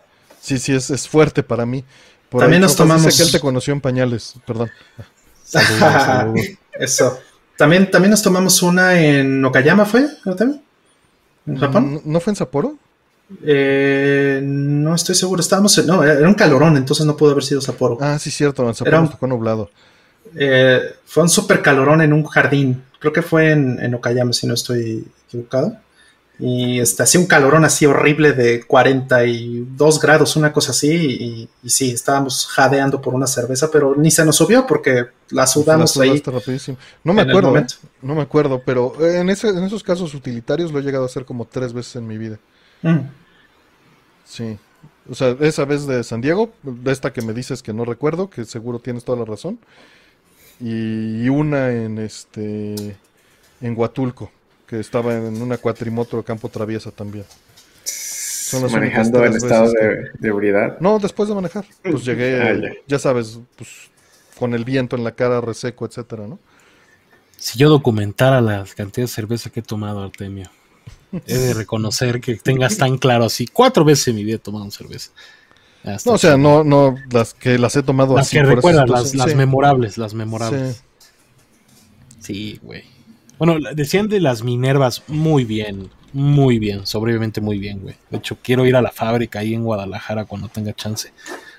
Sí, 0.41 0.57
sí, 0.57 0.73
es, 0.73 0.89
es 0.89 1.07
fuerte 1.07 1.43
para 1.43 1.65
mí. 1.65 1.83
Por 2.29 2.41
También 2.41 2.61
ahí, 2.61 2.67
nos 2.67 2.75
Chopas 2.77 3.03
dice 3.03 3.09
tomamos- 3.09 3.17
que 3.17 3.23
él 3.23 3.31
te 3.31 3.39
conoció 3.39 3.73
en 3.73 3.81
pañales, 3.81 4.35
perdón. 4.47 4.69
Saludos, 5.43 5.77
saludos. 5.79 6.45
Eso. 6.73 7.19
También, 7.57 7.91
también 7.91 8.11
nos 8.11 8.21
tomamos 8.23 8.61
una 8.63 8.97
en 8.99 9.43
Okayama, 9.43 9.85
¿fue? 9.85 10.07
¿Artemio? 10.25 10.61
¿En 11.45 11.57
Japón? 11.57 11.93
¿No, 11.95 12.01
no 12.05 12.19
fue 12.21 12.31
en 12.31 12.35
Sapporo? 12.37 12.75
Eh, 13.43 14.39
no 14.43 14.95
estoy 14.95 15.15
seguro. 15.15 15.41
Estábamos 15.41 15.77
en- 15.77 15.87
no, 15.87 16.03
era 16.03 16.27
un 16.27 16.33
calorón, 16.35 16.77
entonces 16.77 17.05
no 17.05 17.17
pudo 17.17 17.31
haber 17.31 17.43
sido 17.43 17.59
Sapporo. 17.61 17.97
Ah, 17.99 18.17
sí, 18.19 18.31
cierto, 18.31 18.67
en 18.67 18.73
Sapporo 18.73 18.89
Era 18.89 18.99
un- 18.99 19.05
nos 19.05 19.13
tocó 19.13 19.27
nublado. 19.27 19.69
Eh, 20.35 20.81
fue 21.05 21.23
un 21.23 21.29
súper 21.29 21.61
calorón 21.61 22.01
en 22.01 22.13
un 22.13 22.23
jardín. 22.25 22.83
Creo 22.99 23.13
que 23.13 23.21
fue 23.21 23.51
en, 23.51 23.79
en 23.81 23.93
Okayama, 23.95 24.33
si 24.33 24.45
no 24.47 24.53
estoy 24.53 25.05
equivocado. 25.27 25.77
Y 26.41 26.79
este, 26.79 27.03
hacía 27.03 27.19
un 27.19 27.27
calorón 27.27 27.65
así 27.65 27.85
horrible 27.85 28.31
de 28.31 28.63
42 28.63 29.99
grados, 29.99 30.35
una 30.37 30.53
cosa 30.53 30.71
así. 30.71 30.89
Y, 30.89 31.49
y 31.63 31.69
sí, 31.69 31.91
estábamos 31.91 32.47
jadeando 32.47 33.01
por 33.01 33.13
una 33.13 33.27
cerveza, 33.27 33.69
pero 33.71 33.93
ni 33.97 34.09
se 34.09 34.23
nos 34.25 34.37
subió 34.37 34.65
porque 34.65 35.07
la 35.31 35.45
sudamos 35.47 35.95
La 35.97 36.03
ahí. 36.05 36.21
rapidísimo. 36.25 36.77
No 37.03 37.13
me 37.13 37.23
acuerdo, 37.23 37.57
¿eh? 37.57 37.65
no 38.01 38.15
me 38.15 38.21
acuerdo, 38.21 38.61
pero 38.65 38.93
eh, 39.05 39.19
en, 39.19 39.29
ese- 39.29 39.49
en 39.49 39.63
esos 39.63 39.83
casos 39.83 40.13
utilitarios 40.13 40.71
lo 40.71 40.79
he 40.79 40.83
llegado 40.83 41.03
a 41.03 41.07
hacer 41.07 41.25
como 41.25 41.45
tres 41.45 41.73
veces 41.73 41.97
en 41.97 42.07
mi 42.07 42.17
vida. 42.17 42.39
Mm. 42.83 42.99
Sí. 44.25 44.57
O 45.09 45.15
sea, 45.15 45.35
esa 45.39 45.65
vez 45.65 45.87
de 45.87 46.03
San 46.03 46.21
Diego, 46.21 46.51
de 46.63 46.91
esta 46.91 47.11
que 47.11 47.21
me 47.21 47.33
dices 47.33 47.63
que 47.63 47.73
no 47.73 47.83
recuerdo, 47.83 48.29
que 48.29 48.45
seguro 48.45 48.79
tienes 48.79 49.03
toda 49.03 49.17
la 49.19 49.25
razón. 49.25 49.59
Y 50.59 51.29
una 51.29 51.71
en 51.71 51.97
este 51.99 52.97
en 53.61 53.77
Huatulco, 53.77 54.31
que 54.67 54.79
estaba 54.79 55.15
en 55.15 55.41
una 55.41 55.57
cuatrimoto 55.57 56.21
Campo 56.23 56.49
Traviesa 56.49 56.91
también. 56.91 57.25
Son 57.83 58.63
las 58.63 58.71
Manejando 58.71 59.23
en 59.23 59.31
tres 59.31 59.43
estado 59.43 59.71
de, 59.71 60.09
de 60.17 60.27
ebriedad. 60.27 60.77
No, 60.79 60.97
después 60.99 61.29
de 61.29 61.35
manejar. 61.35 61.65
Pues 61.83 62.03
llegué, 62.03 62.41
Ah, 62.41 62.53
ya. 62.53 62.69
ya 62.87 62.99
sabes, 62.99 63.39
pues 63.55 63.69
con 64.37 64.53
el 64.53 64.65
viento 64.65 64.95
en 64.95 65.03
la 65.03 65.11
cara, 65.11 65.39
reseco, 65.41 65.85
etcétera, 65.85 66.25
¿no? 66.25 66.39
Si 67.37 67.57
yo 67.59 67.69
documentara 67.69 68.41
la 68.41 68.65
cantidad 68.75 69.05
de 69.05 69.11
cerveza 69.13 69.49
que 69.49 69.59
he 69.59 69.63
tomado, 69.63 70.01
Artemio, 70.03 70.49
he 71.27 71.37
de 71.37 71.53
reconocer 71.53 72.19
que 72.19 72.35
tengas 72.35 72.77
tan 72.77 72.97
claro 72.97 73.25
así. 73.25 73.47
Cuatro 73.47 73.85
veces 73.85 74.09
en 74.09 74.15
mi 74.15 74.23
vida 74.23 74.37
he 74.37 74.39
tomado 74.39 74.69
cerveza. 74.71 75.11
No, 75.83 76.13
o 76.13 76.17
sea, 76.17 76.37
no, 76.37 76.63
no 76.63 76.95
las 77.11 77.33
que 77.33 77.57
las 77.57 77.75
he 77.75 77.83
tomado 77.83 78.15
Las 78.15 78.27
así. 78.27 78.37
que 78.37 78.43
recuerdas, 78.43 78.89
las, 78.89 79.11
situaciones. 79.11 79.17
las 79.17 79.29
Sí, 79.31 79.35
memorables, 79.37 79.97
las 79.97 80.13
memorables. 80.13 80.75
sí. 80.77 80.83
Sí, 82.19 82.59
güey. 82.61 82.83
Bueno, 83.39 83.55
decían 83.73 84.07
de 84.09 84.19
las 84.19 84.43
Minervas 84.43 85.03
muy 85.07 85.45
bien, 85.45 85.89
muy 86.11 86.59
bien, 86.59 86.85
sobreviviente 86.85 87.39
muy 87.41 87.57
bien, 87.57 87.79
güey. 87.79 87.95
De 88.09 88.17
hecho, 88.17 88.37
quiero 88.43 88.65
ir 88.65 88.75
a 88.75 88.81
la 88.81 88.91
fábrica 88.91 89.39
ahí 89.39 89.53
en 89.53 89.63
Guadalajara 89.63 90.25
cuando 90.25 90.49
tenga 90.49 90.73
chance. 90.73 91.13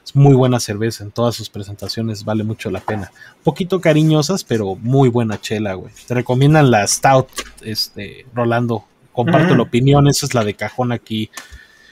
Es 0.05 0.15
muy 0.15 0.34
buena 0.34 0.60
cerveza 0.60 1.02
en 1.02 1.10
todas 1.10 1.34
sus 1.34 1.49
presentaciones, 1.49 2.24
vale 2.24 2.44
mucho 2.44 2.70
la 2.70 2.81
pena. 2.81 3.10
Un 3.39 3.42
poquito 3.42 3.81
cariñosas, 3.81 4.44
pero 4.44 4.76
muy 4.76 5.08
buena 5.08 5.40
chela, 5.40 5.74
güey. 5.74 5.92
Te 6.07 6.15
recomiendan 6.15 6.70
la 6.70 6.86
Stout, 6.86 7.28
este, 7.62 8.26
Rolando. 8.34 8.84
Comparto 9.12 9.57
la 9.57 9.62
opinión, 9.62 10.07
esa 10.08 10.26
es 10.26 10.34
la 10.34 10.44
de 10.44 10.55
cajón 10.55 10.92
aquí 10.92 11.31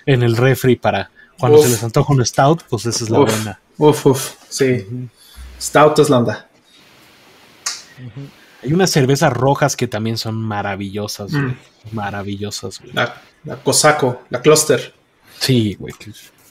en 0.06 0.22
el 0.22 0.36
refri 0.36 0.76
para 0.76 1.10
Cuando 1.38 1.62
se 1.62 1.68
les 1.68 1.82
antoja 1.82 2.12
un 2.12 2.24
stout, 2.24 2.62
pues 2.68 2.86
esa 2.86 3.04
es 3.04 3.10
la 3.10 3.18
buena. 3.20 3.60
Uf, 3.76 4.06
uf, 4.06 4.34
sí. 4.48 4.86
Stout 5.60 5.98
es 6.00 6.10
la 6.10 6.18
onda. 6.18 6.48
Hay 8.62 8.72
unas 8.72 8.90
cervezas 8.90 9.32
rojas 9.32 9.76
que 9.76 9.86
también 9.86 10.18
son 10.18 10.34
maravillosas, 10.34 11.32
mm. 11.32 11.54
Maravillosas, 11.92 12.80
güey. 12.80 12.92
La, 12.92 13.22
la 13.44 13.56
Cosaco, 13.56 14.22
la 14.30 14.42
Cluster. 14.42 14.94
Sí, 15.38 15.74
güey. 15.78 15.94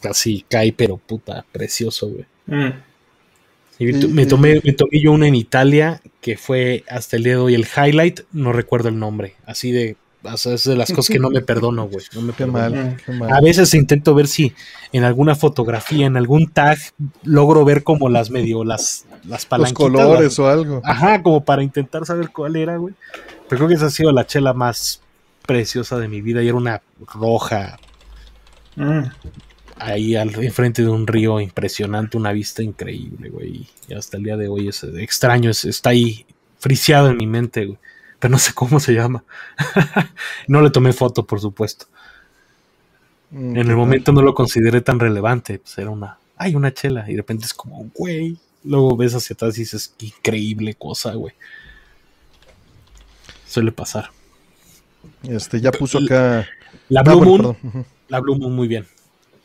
Casi 0.01 0.45
cae, 0.48 0.72
pero 0.72 0.98
puta, 0.98 1.45
precioso, 1.51 2.07
güey. 2.07 2.25
Mm. 2.45 4.14
me, 4.14 4.25
tomé, 4.25 4.61
me 4.64 4.74
tomé 4.74 5.01
yo 5.01 5.11
una 5.11 5.27
en 5.27 5.35
Italia 5.35 6.01
que 6.22 6.38
fue 6.38 6.85
hasta 6.90 7.17
el 7.17 7.24
día 7.24 7.33
de 7.33 7.40
hoy 7.40 7.56
el 7.56 7.67
highlight, 7.67 8.22
no 8.32 8.53
recuerdo 8.53 8.88
el 8.90 8.98
nombre, 8.99 9.35
así 9.45 9.72
de 9.72 9.98
es 10.24 10.64
de 10.64 10.76
las 10.76 10.92
cosas 10.92 11.14
que 11.14 11.20
no 11.20 11.30
me 11.30 11.42
perdono, 11.42 11.88
güey. 11.88 12.06
No 12.14 12.22
me 12.22 12.34
qué 12.34 12.46
mal, 12.46 12.98
A 13.30 13.42
veces 13.42 13.74
intento 13.74 14.14
ver 14.14 14.28
si 14.28 14.54
en 14.92 15.04
alguna 15.04 15.36
fotografía, 15.36 16.06
en 16.06 16.18
algún 16.18 16.48
tag, 16.48 16.78
logro 17.24 17.64
ver 17.66 17.84
como 17.84 18.10
las 18.10 18.30
medio, 18.30 18.64
las, 18.64 19.06
las 19.26 19.46
palanquitas. 19.46 19.92
Los 19.92 20.02
colores 20.02 20.40
o 20.40 20.48
algo. 20.48 20.82
Ajá, 20.84 21.22
como 21.22 21.44
para 21.44 21.64
intentar 21.64 22.06
saber 22.06 22.30
cuál 22.32 22.56
era, 22.56 22.78
güey. 22.78 22.94
Pero 23.48 23.60
creo 23.60 23.68
que 23.70 23.76
esa 23.76 23.86
ha 23.88 23.92
sido 23.92 24.12
la 24.12 24.26
chela 24.26 24.54
más 24.54 25.02
preciosa 25.46 25.98
de 25.98 26.08
mi 26.08 26.22
vida 26.22 26.44
y 26.44 26.48
era 26.48 26.58
una 26.58 26.82
roja. 27.14 27.78
Mm. 28.76 29.04
Ahí 29.80 30.16
al, 30.16 30.34
enfrente 30.44 30.82
de 30.82 30.90
un 30.90 31.06
río 31.08 31.40
impresionante, 31.40 32.18
una 32.18 32.32
vista 32.32 32.64
increíble, 32.64 33.30
güey. 33.30 33.68
Y 33.88 33.94
hasta 33.94 34.18
el 34.18 34.24
día 34.24 34.36
de 34.36 34.48
hoy 34.48 34.68
es 34.68 34.84
extraño, 34.84 35.52
está 35.52 35.92
ahí 35.92 36.26
friseado 36.60 37.10
en 37.10 37.18
mi 37.18 37.28
mente, 37.28 37.66
güey 37.66 37.78
pero 38.20 38.32
no 38.32 38.40
sé 38.40 38.54
cómo 38.54 38.80
se 38.80 38.94
llama. 38.94 39.24
no 40.48 40.62
le 40.62 40.70
tomé 40.70 40.94
foto, 40.94 41.26
por 41.26 41.40
supuesto. 41.40 41.86
Mm, 43.32 43.58
en 43.58 43.70
el 43.70 43.76
momento 43.76 44.12
no 44.12 44.22
lo 44.22 44.34
consideré 44.34 44.82
tan 44.82 45.00
relevante, 45.00 45.60
pues 45.60 45.78
era 45.78 45.90
una, 45.90 46.18
hay 46.38 46.56
una 46.56 46.74
chela, 46.74 47.06
y 47.08 47.12
de 47.12 47.18
repente 47.18 47.46
es 47.46 47.54
como, 47.54 47.90
güey, 47.94 48.38
luego 48.64 48.96
ves 48.96 49.14
hacia 49.16 49.34
atrás 49.34 49.58
y 49.58 49.62
dices, 49.62 49.94
qué 49.98 50.08
increíble 50.08 50.76
cosa, 50.76 51.14
güey. 51.14 51.34
Suele 53.46 53.72
pasar. 53.72 54.10
Este, 55.24 55.62
ya 55.62 55.72
puso 55.72 56.00
acá. 56.00 56.48
La 56.90 57.02
Blue 57.04 57.24
Moon. 57.24 57.86
La 58.08 58.20
Blue 58.20 58.38
Moon, 58.38 58.54
muy 58.54 58.68
bien. 58.68 58.86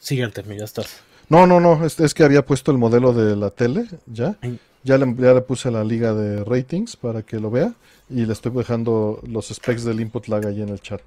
Sigue 0.01 0.25
al 0.25 0.33
término, 0.33 0.59
ya 0.59 0.65
estás. 0.65 1.01
No, 1.29 1.47
no, 1.47 1.61
no, 1.61 1.85
es, 1.85 1.99
es, 2.01 2.15
que 2.15 2.25
había 2.25 2.45
puesto 2.45 2.73
el 2.73 2.79
modelo 2.79 3.13
de 3.13 3.37
la 3.37 3.51
tele, 3.51 3.87
ya. 4.07 4.37
Ya 4.85 4.99
le, 4.99 5.15
ya 5.17 5.35
le 5.35 5.41
puse 5.43 5.71
la 5.71 5.85
liga 5.85 6.13
de 6.13 6.45
ratings 6.45 6.97
para 6.97 7.23
que 7.23 7.39
lo 7.39 7.51
vea 7.51 7.75
y 8.11 8.27
le 8.27 8.33
estoy 8.33 8.53
dejando 8.53 9.21
los 9.27 9.49
specs 9.49 9.85
del 9.85 10.01
input 10.01 10.27
lag 10.29 10.47
ahí 10.47 10.61
en 10.61 10.69
el 10.71 10.81
chat, 10.81 11.01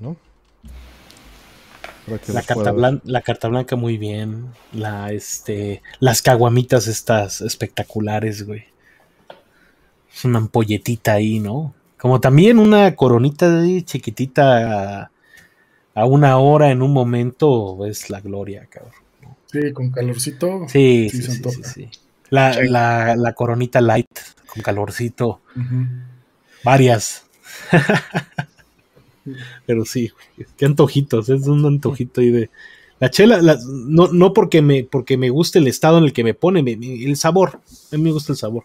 ¿no? 0.00 0.16
La 2.06 2.42
carta, 2.42 2.70
blanca, 2.70 3.02
la 3.06 3.22
carta 3.22 3.48
blanca 3.48 3.76
muy 3.76 3.96
bien, 3.96 4.48
la 4.72 5.10
este 5.12 5.80
las 6.00 6.20
caguamitas 6.20 6.86
estas 6.86 7.40
espectaculares, 7.40 8.46
güey. 8.46 8.64
Es 10.14 10.24
una 10.26 10.38
ampolletita 10.38 11.14
ahí, 11.14 11.40
¿no? 11.40 11.74
Como 11.98 12.20
también 12.20 12.58
una 12.58 12.94
coronita 12.94 13.50
de 13.50 13.82
chiquitita 13.84 15.10
a, 15.94 16.04
una 16.04 16.36
hora 16.36 16.70
en 16.70 16.82
un 16.82 16.92
momento 16.92 17.86
es 17.86 18.10
la 18.10 18.20
gloria, 18.20 18.66
cabrón. 18.68 18.92
Sí, 19.46 19.72
con 19.72 19.90
calorcito. 19.90 20.66
Sí, 20.68 21.08
sí, 21.10 21.22
sí, 21.22 21.62
sí, 21.62 21.88
La, 22.30 22.62
la, 22.62 23.16
la, 23.16 23.32
coronita 23.34 23.80
light 23.80 24.08
con 24.46 24.62
calorcito. 24.62 25.40
Varias. 26.64 27.24
Pero 29.66 29.84
sí, 29.84 30.10
qué 30.56 30.66
antojitos, 30.66 31.28
es 31.28 31.46
un 31.46 31.64
antojito 31.64 32.20
ahí 32.20 32.30
de... 32.30 32.50
La 33.00 33.10
chela, 33.10 33.40
no, 33.66 34.08
no 34.12 34.32
porque 34.32 34.62
me, 34.62 34.84
porque 34.84 35.16
me 35.16 35.28
guste 35.28 35.58
el 35.58 35.66
estado 35.66 35.98
en 35.98 36.04
el 36.04 36.12
que 36.12 36.24
me 36.24 36.32
pone, 36.32 36.60
el 36.60 37.16
sabor, 37.16 37.60
a 37.92 37.96
mí 37.96 38.02
me 38.02 38.12
gusta 38.12 38.32
el 38.32 38.38
sabor. 38.38 38.64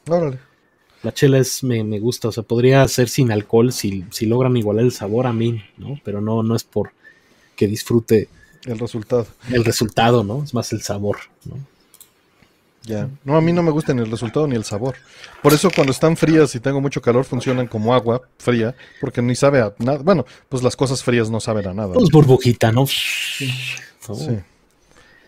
La 1.01 1.13
chela 1.13 1.39
es, 1.39 1.63
me, 1.63 1.83
me, 1.83 1.99
gusta, 1.99 2.27
o 2.27 2.31
sea, 2.31 2.43
podría 2.43 2.88
ser 2.88 3.09
sin 3.09 3.31
alcohol 3.31 3.71
si, 3.71 4.05
si 4.11 4.25
logran 4.27 4.55
igualar 4.55 4.83
el 4.83 4.91
sabor 4.91 5.27
a 5.27 5.33
mí, 5.33 5.61
¿no? 5.77 5.99
Pero 6.03 6.21
no, 6.21 6.43
no 6.43 6.55
es 6.55 6.63
por 6.63 6.91
que 7.55 7.67
disfrute 7.67 8.29
el 8.65 8.79
resultado. 8.79 9.27
El 9.49 9.65
resultado, 9.65 10.23
¿no? 10.23 10.43
Es 10.43 10.53
más 10.53 10.71
el 10.73 10.81
sabor, 10.81 11.17
¿no? 11.45 11.57
Ya. 12.83 13.09
No, 13.24 13.35
a 13.35 13.41
mí 13.41 13.51
no 13.51 13.61
me 13.61 13.72
gusta 13.72 13.93
ni 13.93 14.01
el 14.01 14.09
resultado 14.09 14.48
ni 14.48 14.56
el 14.56 14.64
sabor. 14.64 14.95
Por 15.43 15.53
eso 15.53 15.69
cuando 15.74 15.91
están 15.91 16.17
frías 16.17 16.56
y 16.56 16.59
tengo 16.59 16.82
mucho 16.82 17.01
calor 17.01 17.25
funcionan 17.25 17.67
como 17.67 17.93
agua 17.93 18.22
fría, 18.38 18.75
porque 19.01 19.22
ni 19.22 19.35
sabe 19.35 19.59
a 19.59 19.74
nada. 19.80 19.99
Bueno, 19.99 20.25
pues 20.48 20.64
las 20.64 20.75
cosas 20.75 21.03
frías 21.03 21.30
no 21.30 21.40
saben 21.40 21.67
a 21.67 21.74
nada. 21.74 21.93
Pues 21.93 22.09
burbujita, 22.09 22.72
¿no? 22.72 22.85
Sí. 22.88 23.49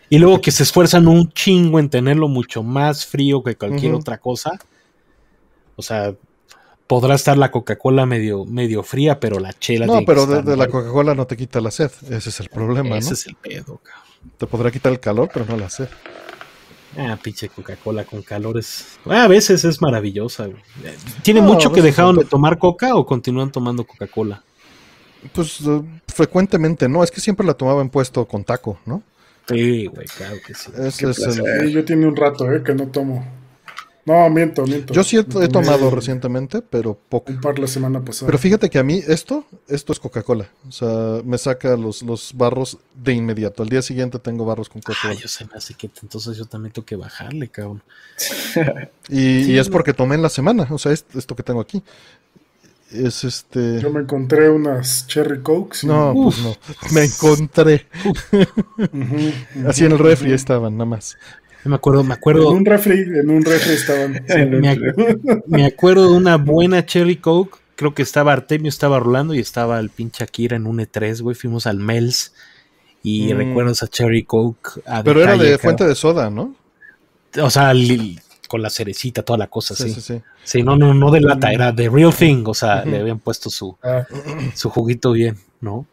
Y 0.09 0.17
luego 0.17 0.41
que 0.41 0.51
se 0.51 0.63
esfuerzan 0.63 1.07
un 1.07 1.31
chingo 1.31 1.79
en 1.79 1.89
tenerlo 1.89 2.27
mucho 2.27 2.63
más 2.63 3.05
frío 3.05 3.43
que 3.43 3.55
cualquier 3.55 3.93
otra 3.93 4.17
cosa. 4.17 4.59
O 5.75 5.81
sea, 5.81 6.13
podrá 6.87 7.15
estar 7.15 7.37
la 7.37 7.51
Coca-Cola 7.51 8.05
medio, 8.05 8.43
medio 8.43 8.83
fría, 8.83 9.19
pero 9.19 9.39
la 9.39 9.53
chela. 9.53 9.85
No, 9.85 10.03
pero 10.05 10.25
de, 10.25 10.57
la 10.57 10.67
Coca-Cola 10.67 11.15
no 11.15 11.27
te 11.27 11.37
quita 11.37 11.61
la 11.61 11.71
sed. 11.71 11.91
Ese 12.09 12.29
es 12.29 12.39
el 12.41 12.49
problema, 12.49 12.97
Ese 12.97 13.11
¿no? 13.11 13.13
es 13.13 13.27
el 13.27 13.35
pedo, 13.35 13.77
cabrón. 13.77 14.33
Te 14.37 14.47
podrá 14.47 14.69
quitar 14.71 14.91
el 14.91 14.99
calor, 14.99 15.29
pero 15.33 15.45
no 15.45 15.55
la 15.55 15.69
sed. 15.69 15.87
Ah, 16.97 17.17
pinche 17.21 17.47
Coca-Cola 17.49 18.03
con 18.03 18.21
calores. 18.21 18.99
a 19.05 19.27
veces 19.27 19.63
es 19.63 19.81
maravillosa. 19.81 20.49
¿Tiene 21.23 21.41
mucho 21.41 21.71
que 21.71 21.81
dejaron 21.81 22.17
de 22.17 22.25
tomar 22.25 22.57
coca 22.57 22.95
o 22.95 23.05
continúan 23.05 23.51
tomando 23.51 23.85
Coca-Cola? 23.85 24.43
Pues 25.33 25.61
uh, 25.61 25.85
frecuentemente 26.07 26.89
no, 26.89 27.03
es 27.03 27.11
que 27.11 27.21
siempre 27.21 27.45
la 27.45 27.53
tomaba 27.53 27.81
en 27.81 27.89
puesto 27.89 28.25
con 28.25 28.43
taco, 28.43 28.79
¿no? 28.85 29.03
Sí, 29.47 29.85
güey, 29.87 30.07
claro 30.07 30.35
que 30.45 30.53
sí. 30.53 30.71
yo 31.71 31.85
tiene 31.85 32.07
un 32.07 32.15
rato, 32.15 32.51
eh, 32.51 32.63
que 32.63 32.73
no 32.73 32.87
tomo. 32.87 33.40
No, 34.05 34.29
miento, 34.29 34.65
miento. 34.65 34.93
Yo 34.93 35.03
sí 35.03 35.17
he, 35.17 35.23
tomado 35.23 35.91
recientemente, 35.91 36.61
pero 36.61 36.97
poco. 37.09 37.31
Un 37.31 37.39
par 37.39 37.59
la 37.59 37.67
semana 37.67 38.03
pasada. 38.03 38.25
Pero 38.25 38.37
fíjate 38.37 38.69
que 38.69 38.79
a 38.79 38.83
mí 38.83 39.01
esto, 39.07 39.45
esto 39.67 39.93
es 39.93 39.99
Coca-Cola. 39.99 40.49
O 40.67 40.71
sea, 40.71 41.21
me 41.23 41.37
saca 41.37 41.75
los, 41.77 42.01
los 42.01 42.33
barros 42.35 42.79
de 42.95 43.13
inmediato. 43.13 43.61
Al 43.61 43.69
día 43.69 43.81
siguiente 43.81 44.17
tengo 44.17 44.45
barros 44.45 44.69
con 44.69 44.81
Coca-Cola. 44.81 45.13
yo 45.13 45.27
sé, 45.27 45.45
me 45.45 45.53
hace 45.55 45.75
que 45.75 45.89
entonces 46.01 46.35
yo 46.35 46.45
también 46.45 46.73
tengo 46.73 46.85
que 46.85 46.95
bajarle, 46.95 47.49
cabrón. 47.49 47.83
y, 49.07 49.55
es 49.57 49.69
porque 49.69 49.93
tomé 49.93 50.15
en 50.15 50.23
la 50.23 50.29
semana. 50.29 50.67
O 50.71 50.79
sea, 50.79 50.91
esto 50.91 51.35
que 51.35 51.43
tengo 51.43 51.61
aquí. 51.61 51.83
Es 52.91 53.23
este. 53.23 53.79
Yo 53.79 53.89
me 53.89 54.01
encontré 54.01 54.49
unas 54.49 55.07
Cherry 55.07 55.41
Cokes. 55.41 55.87
No, 55.87 56.13
pues 56.13 56.39
no. 56.39 56.57
Me 56.91 57.05
encontré. 57.05 57.87
Así 59.67 59.85
en 59.85 59.93
el 59.93 59.99
refri 59.99 60.33
estaban, 60.33 60.73
nada 60.73 60.85
más. 60.85 61.17
Me 61.63 61.75
acuerdo, 61.75 62.03
me 62.03 62.13
acuerdo. 62.13 62.51
En 62.51 62.57
un 62.57 62.65
refri, 62.65 63.01
en 63.01 63.29
un 63.29 63.45
refri 63.45 63.73
estaban. 63.73 64.25
me, 65.47 65.65
acuerdo 65.65 66.11
de 66.11 66.17
una 66.17 66.37
buena 66.37 66.85
Cherry 66.85 67.17
Coke. 67.17 67.57
Creo 67.75 67.93
que 67.93 68.01
estaba 68.01 68.33
Artemio, 68.33 68.69
estaba 68.69 68.99
Rolando 68.99 69.33
y 69.33 69.39
estaba 69.39 69.79
el 69.79 69.89
pinche 69.89 70.23
Akira 70.23 70.55
en 70.55 70.67
un 70.67 70.79
E3, 70.79 71.21
güey. 71.21 71.35
Fuimos 71.35 71.67
al 71.67 71.77
Mels 71.77 72.33
y 73.03 73.33
mm. 73.33 73.37
recuerdo 73.37 73.71
esa 73.71 73.87
Cherry 73.87 74.23
Coke. 74.23 74.81
Pero 75.03 75.21
era 75.21 75.37
de 75.37 75.57
fuente 75.57 75.85
de 75.87 75.95
soda, 75.95 76.29
¿no? 76.29 76.55
O 77.41 77.49
sea, 77.49 77.73
con 78.47 78.61
la 78.61 78.69
cerecita, 78.69 79.23
toda 79.23 79.37
la 79.37 79.47
cosa, 79.47 79.75
sí. 79.75 79.93
Sí, 79.93 80.01
sí, 80.01 80.21
sí. 80.43 80.63
no, 80.63 80.75
no, 80.75 80.93
no 80.93 81.11
de 81.11 81.21
lata, 81.21 81.51
era 81.53 81.71
de 81.71 81.89
real 81.89 82.13
thing. 82.13 82.43
O 82.47 82.53
sea, 82.53 82.83
le 82.85 82.99
habían 82.99 83.19
puesto 83.19 83.49
su, 83.49 83.77
ah. 83.83 84.05
su 84.55 84.69
juguito 84.69 85.11
bien, 85.13 85.37
¿no? 85.61 85.85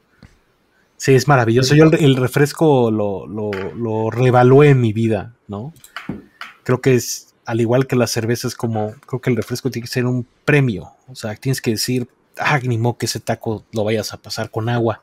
Sí, 0.96 1.14
es 1.14 1.28
maravilloso. 1.28 1.76
Yo 1.76 1.84
el, 1.84 2.16
refresco 2.16 2.90
lo, 2.90 3.26
lo, 3.26 3.50
lo 3.52 4.10
revalué 4.10 4.70
en 4.70 4.80
mi 4.80 4.92
vida, 4.92 5.36
¿no? 5.48 5.72
Creo 6.62 6.80
que 6.80 6.94
es, 6.94 7.34
al 7.44 7.60
igual 7.60 7.86
que 7.86 7.96
la 7.96 8.06
cerveza, 8.06 8.46
es 8.46 8.54
como, 8.54 8.94
creo 9.06 9.20
que 9.20 9.30
el 9.30 9.36
refresco 9.36 9.70
tiene 9.70 9.86
que 9.86 9.92
ser 9.92 10.06
un 10.06 10.26
premio. 10.44 10.92
O 11.08 11.14
sea, 11.14 11.34
tienes 11.34 11.60
que 11.60 11.72
decir, 11.72 12.08
ah, 12.38 12.60
ni 12.62 12.80
que 12.98 13.06
ese 13.06 13.20
taco 13.20 13.64
lo 13.72 13.84
vayas 13.84 14.12
a 14.12 14.18
pasar 14.18 14.50
con 14.50 14.68
agua. 14.68 15.00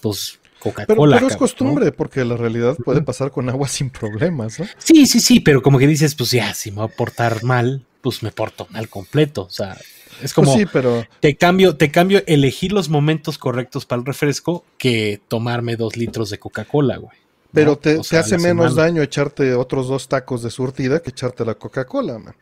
Pues 0.00 0.40
Coca-Cola. 0.58 1.16
Pero, 1.16 1.28
es 1.28 1.36
costumbre, 1.36 1.92
porque 1.92 2.24
la 2.24 2.36
realidad 2.36 2.76
puede 2.84 3.02
pasar 3.02 3.30
con 3.30 3.48
agua 3.48 3.68
sin 3.68 3.90
problemas, 3.90 4.58
¿no? 4.58 4.66
Sí, 4.78 5.06
sí, 5.06 5.20
sí, 5.20 5.40
pero 5.40 5.62
como 5.62 5.78
que 5.78 5.86
dices, 5.86 6.14
pues 6.14 6.30
ya, 6.30 6.54
si 6.54 6.70
me 6.70 6.78
voy 6.78 6.86
a 6.86 6.96
portar 6.96 7.44
mal, 7.44 7.84
pues 8.00 8.22
me 8.22 8.32
porto 8.32 8.66
mal 8.70 8.88
completo. 8.88 9.42
O 9.42 9.50
sea, 9.50 9.76
es 10.22 10.32
como 10.32 10.52
pues 10.52 10.60
sí, 10.60 10.70
pero... 10.72 11.06
te 11.20 11.36
cambio, 11.36 11.76
te 11.76 11.90
cambio 11.90 12.22
elegir 12.26 12.72
los 12.72 12.88
momentos 12.88 13.38
correctos 13.38 13.84
para 13.84 14.00
el 14.00 14.06
refresco 14.06 14.64
que 14.78 15.20
tomarme 15.28 15.76
dos 15.76 15.96
litros 15.96 16.30
de 16.30 16.38
Coca-Cola, 16.38 16.96
güey. 16.96 17.16
Pero 17.52 17.76
te, 17.76 17.98
hace 17.98 18.38
menos 18.38 18.74
daño 18.74 19.02
echarte 19.02 19.54
otros 19.54 19.88
dos 19.88 20.08
tacos 20.08 20.42
de 20.42 20.50
surtida 20.50 21.00
que 21.00 21.10
echarte 21.10 21.44
la 21.44 21.54
Coca-Cola, 21.54 22.18
man. 22.18 22.34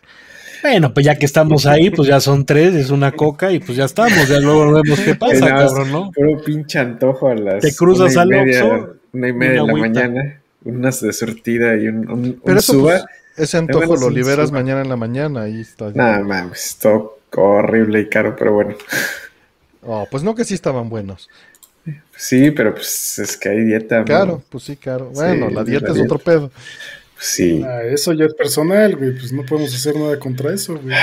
Bueno, 0.63 0.95
pues 0.95 1.05
ya 1.05 1.19
que 1.19 1.27
estamos 1.27 1.67
ahí, 1.67 1.91
pues 1.91 2.09
ya 2.09 2.21
son 2.21 2.47
tres, 2.47 2.75
es 2.75 2.89
una 2.89 3.13
coca 3.13 3.53
y 3.53 3.59
pues 3.59 3.77
ya 3.77 3.85
estamos, 3.85 4.27
ya 4.27 4.41
luego 4.41 4.73
vemos 4.73 4.99
qué 5.01 5.15
pasa, 5.15 5.47
cabrón, 5.47 5.93
¿no? 5.93 6.11
Puro 6.11 6.43
pinche 6.43 6.79
antojo 6.79 7.29
a 7.29 7.35
las. 7.35 7.63
Te 7.63 7.75
cruzas 7.75 8.17
al 8.17 8.33
Oxxo. 8.33 8.97
Una 9.13 9.29
y 9.29 9.33
media 9.35 9.61
de 9.61 9.67
la 9.67 9.75
mañana, 9.75 10.41
unas 10.65 11.03
de 11.03 11.13
surtida 11.13 11.77
y 11.77 11.89
un, 11.89 12.11
un, 12.11 12.41
Pero 12.43 12.59
eso, 12.59 12.81
pues, 12.81 13.05
ese 13.37 13.59
antojo 13.59 13.95
lo 13.97 14.09
liberas 14.09 14.53
mañana 14.53 14.81
en 14.81 14.89
la 14.89 14.97
mañana 14.97 15.49
y 15.49 15.61
está. 15.61 15.91
Nada, 15.91 16.21
mames, 16.21 16.79
todo 16.81 17.19
horrible 17.37 18.01
y 18.01 18.09
caro, 18.09 18.35
pero 18.35 18.55
bueno. 18.55 18.75
Oh, 19.83 20.07
pues 20.11 20.23
no 20.23 20.35
que 20.35 20.45
sí 20.45 20.55
estaban 20.55 20.89
buenos. 20.89 21.29
Sí, 22.17 22.51
pero 22.51 22.75
pues 22.75 23.19
es 23.19 23.37
que 23.37 23.49
hay 23.49 23.65
dieta. 23.65 24.05
Claro, 24.05 24.43
pues 24.49 24.65
sí, 24.65 24.77
claro. 24.77 25.11
Bueno, 25.15 25.51
la 25.51 25.65
dieta 25.65 25.93
es 25.93 26.01
otro 26.01 26.19
pedo. 26.19 26.51
Sí. 27.19 27.63
Ah, 27.65 27.83
eso 27.83 28.13
ya 28.13 28.27
es 28.27 28.35
personal, 28.35 28.97
güey. 28.97 29.13
Pues 29.13 29.33
no 29.33 29.45
podemos 29.45 29.75
hacer 29.75 29.97
nada 29.97 30.19
contra 30.19 30.53
eso, 30.53 30.75
güey. 30.79 30.95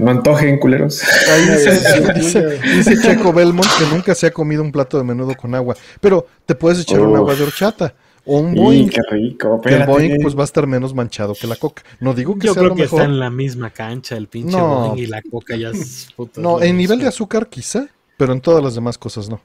No 0.00 0.10
antojen, 0.10 0.58
culeros. 0.58 1.02
Ahí 1.02 1.48
dice, 2.14 2.58
dice, 2.62 2.96
Checo 3.00 3.32
Belmont 3.32 3.68
que 3.78 3.86
nunca 3.86 4.14
se 4.14 4.26
ha 4.26 4.30
comido 4.30 4.62
un 4.62 4.70
plato 4.70 4.98
de 4.98 5.04
menudo 5.04 5.34
con 5.34 5.54
agua. 5.54 5.76
Pero 6.00 6.26
te 6.46 6.54
puedes 6.54 6.80
echar 6.80 7.00
un 7.00 7.16
agua 7.16 7.34
de 7.34 7.42
horchata. 7.42 7.94
O 8.26 8.38
un 8.38 8.54
Boeing. 8.54 8.88
qué 8.88 9.00
rico. 9.10 9.60
Que 9.60 9.74
el 9.74 9.84
Boeing 9.84 10.18
pues 10.22 10.36
va 10.36 10.42
a 10.42 10.44
estar 10.44 10.66
menos 10.66 10.94
manchado 10.94 11.34
que 11.34 11.46
la 11.46 11.56
coca. 11.56 11.82
No 12.00 12.14
digo 12.14 12.38
que 12.38 12.46
Yo 12.46 12.54
sea 12.54 12.60
creo 12.60 12.70
lo 12.70 12.76
que 12.76 12.82
mejor. 12.82 13.00
está 13.00 13.10
en 13.10 13.18
la 13.18 13.30
misma 13.30 13.70
cancha 13.70 14.16
el 14.16 14.28
pinche 14.28 14.56
No. 14.56 14.88
Boeing 14.90 15.02
y 15.02 15.06
la 15.06 15.22
coca 15.22 15.56
ya 15.56 15.70
es 15.70 16.08
puta. 16.16 16.40
No, 16.40 16.62
en 16.62 16.76
nivel 16.76 17.00
de 17.00 17.08
azúcar 17.08 17.48
quizá, 17.48 17.86
pero 18.16 18.32
en 18.32 18.40
todas 18.40 18.62
las 18.62 18.74
demás 18.74 18.96
cosas 18.96 19.28
no. 19.28 19.40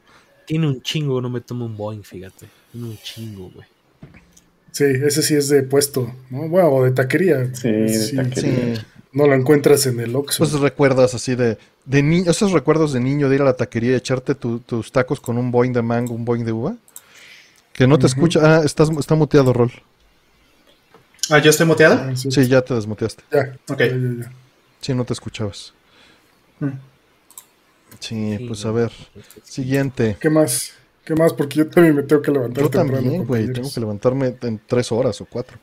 Tiene 0.50 0.66
un 0.66 0.82
chingo, 0.82 1.22
no 1.22 1.30
me 1.30 1.42
tomo 1.42 1.68
un 1.68 1.78
Boeing, 1.78 2.02
fíjate. 2.02 2.48
Tiene 2.72 2.88
un 2.88 2.98
chingo, 2.98 3.52
güey. 3.54 3.68
Sí, 4.72 4.84
ese 4.84 5.22
sí 5.22 5.36
es 5.36 5.48
de 5.48 5.62
puesto, 5.62 6.12
¿no? 6.32 6.48
Bueno, 6.50 6.70
o 6.70 6.84
de 6.86 6.90
taquería. 6.90 7.54
Sí, 7.54 7.70
de 7.70 8.14
taquería. 8.16 8.76
Sí. 8.78 8.82
No 9.14 9.28
lo 9.28 9.36
encuentras 9.36 9.86
en 9.86 10.00
el 10.00 10.16
Oxxo. 10.16 10.40
Pues 10.40 10.54
recuerdas 10.60 11.14
así 11.14 11.36
de, 11.36 11.60
de 11.86 12.02
niño, 12.02 12.32
esos 12.32 12.52
recuerdos 12.52 12.94
de 12.94 13.00
niño 13.00 13.30
de 13.30 13.36
ir 13.36 13.42
a 13.44 13.46
la 13.46 13.54
taquería 13.58 13.92
y 13.92 13.96
echarte 13.96 14.34
tu- 14.34 14.58
tus 14.62 14.92
tacos 14.92 15.20
con 15.20 15.38
un 15.38 15.52
Boeing 15.52 15.72
de 15.72 15.84
mango, 15.84 16.16
un 16.16 16.26
Boeing 16.26 16.44
de 16.46 16.52
uva. 16.52 16.76
Que 17.72 17.86
no 17.86 18.00
te 18.00 18.08
escucha. 18.08 18.40
Ah, 18.42 18.64
estás, 18.66 18.90
está 18.90 19.14
muteado, 19.14 19.54
Rol. 19.54 19.72
Ah, 21.30 21.38
¿yo 21.38 21.52
estoy 21.52 21.68
muteado? 21.68 21.94
Ah, 22.10 22.16
sí. 22.16 22.32
Sí, 22.32 22.48
ya 22.48 22.64
te 22.64 22.74
desmuteaste. 22.74 23.24
Ya, 23.32 23.56
Ok. 23.70 23.80
ya, 23.82 23.88
ya, 23.90 24.24
ya. 24.24 24.32
Sí, 24.82 24.96
no 24.96 25.06
te 25.06 25.14
escuchabas. 25.14 25.74
Mm. 26.60 26.70
Sí, 28.00 28.36
Sí, 28.38 28.46
pues 28.48 28.66
a 28.66 28.72
ver. 28.72 28.92
Siguiente. 29.44 30.18
¿Qué 30.20 30.30
más? 30.30 30.74
¿Qué 31.04 31.16
más? 31.16 31.34
Porque 31.34 31.58
yo 31.60 31.68
también 31.70 31.96
me 31.96 32.04
tengo 32.04 32.22
que 32.22 32.32
levantar 32.32 32.64
Yo 32.64 32.70
temprano, 32.70 33.02
también, 33.02 33.26
güey. 33.26 33.52
Tengo 33.52 33.72
que 33.74 33.80
levantarme 33.80 34.36
en 34.42 34.62
tres 34.68 34.92
horas 34.92 35.20
o 35.22 35.26
cuatro. 35.26 35.58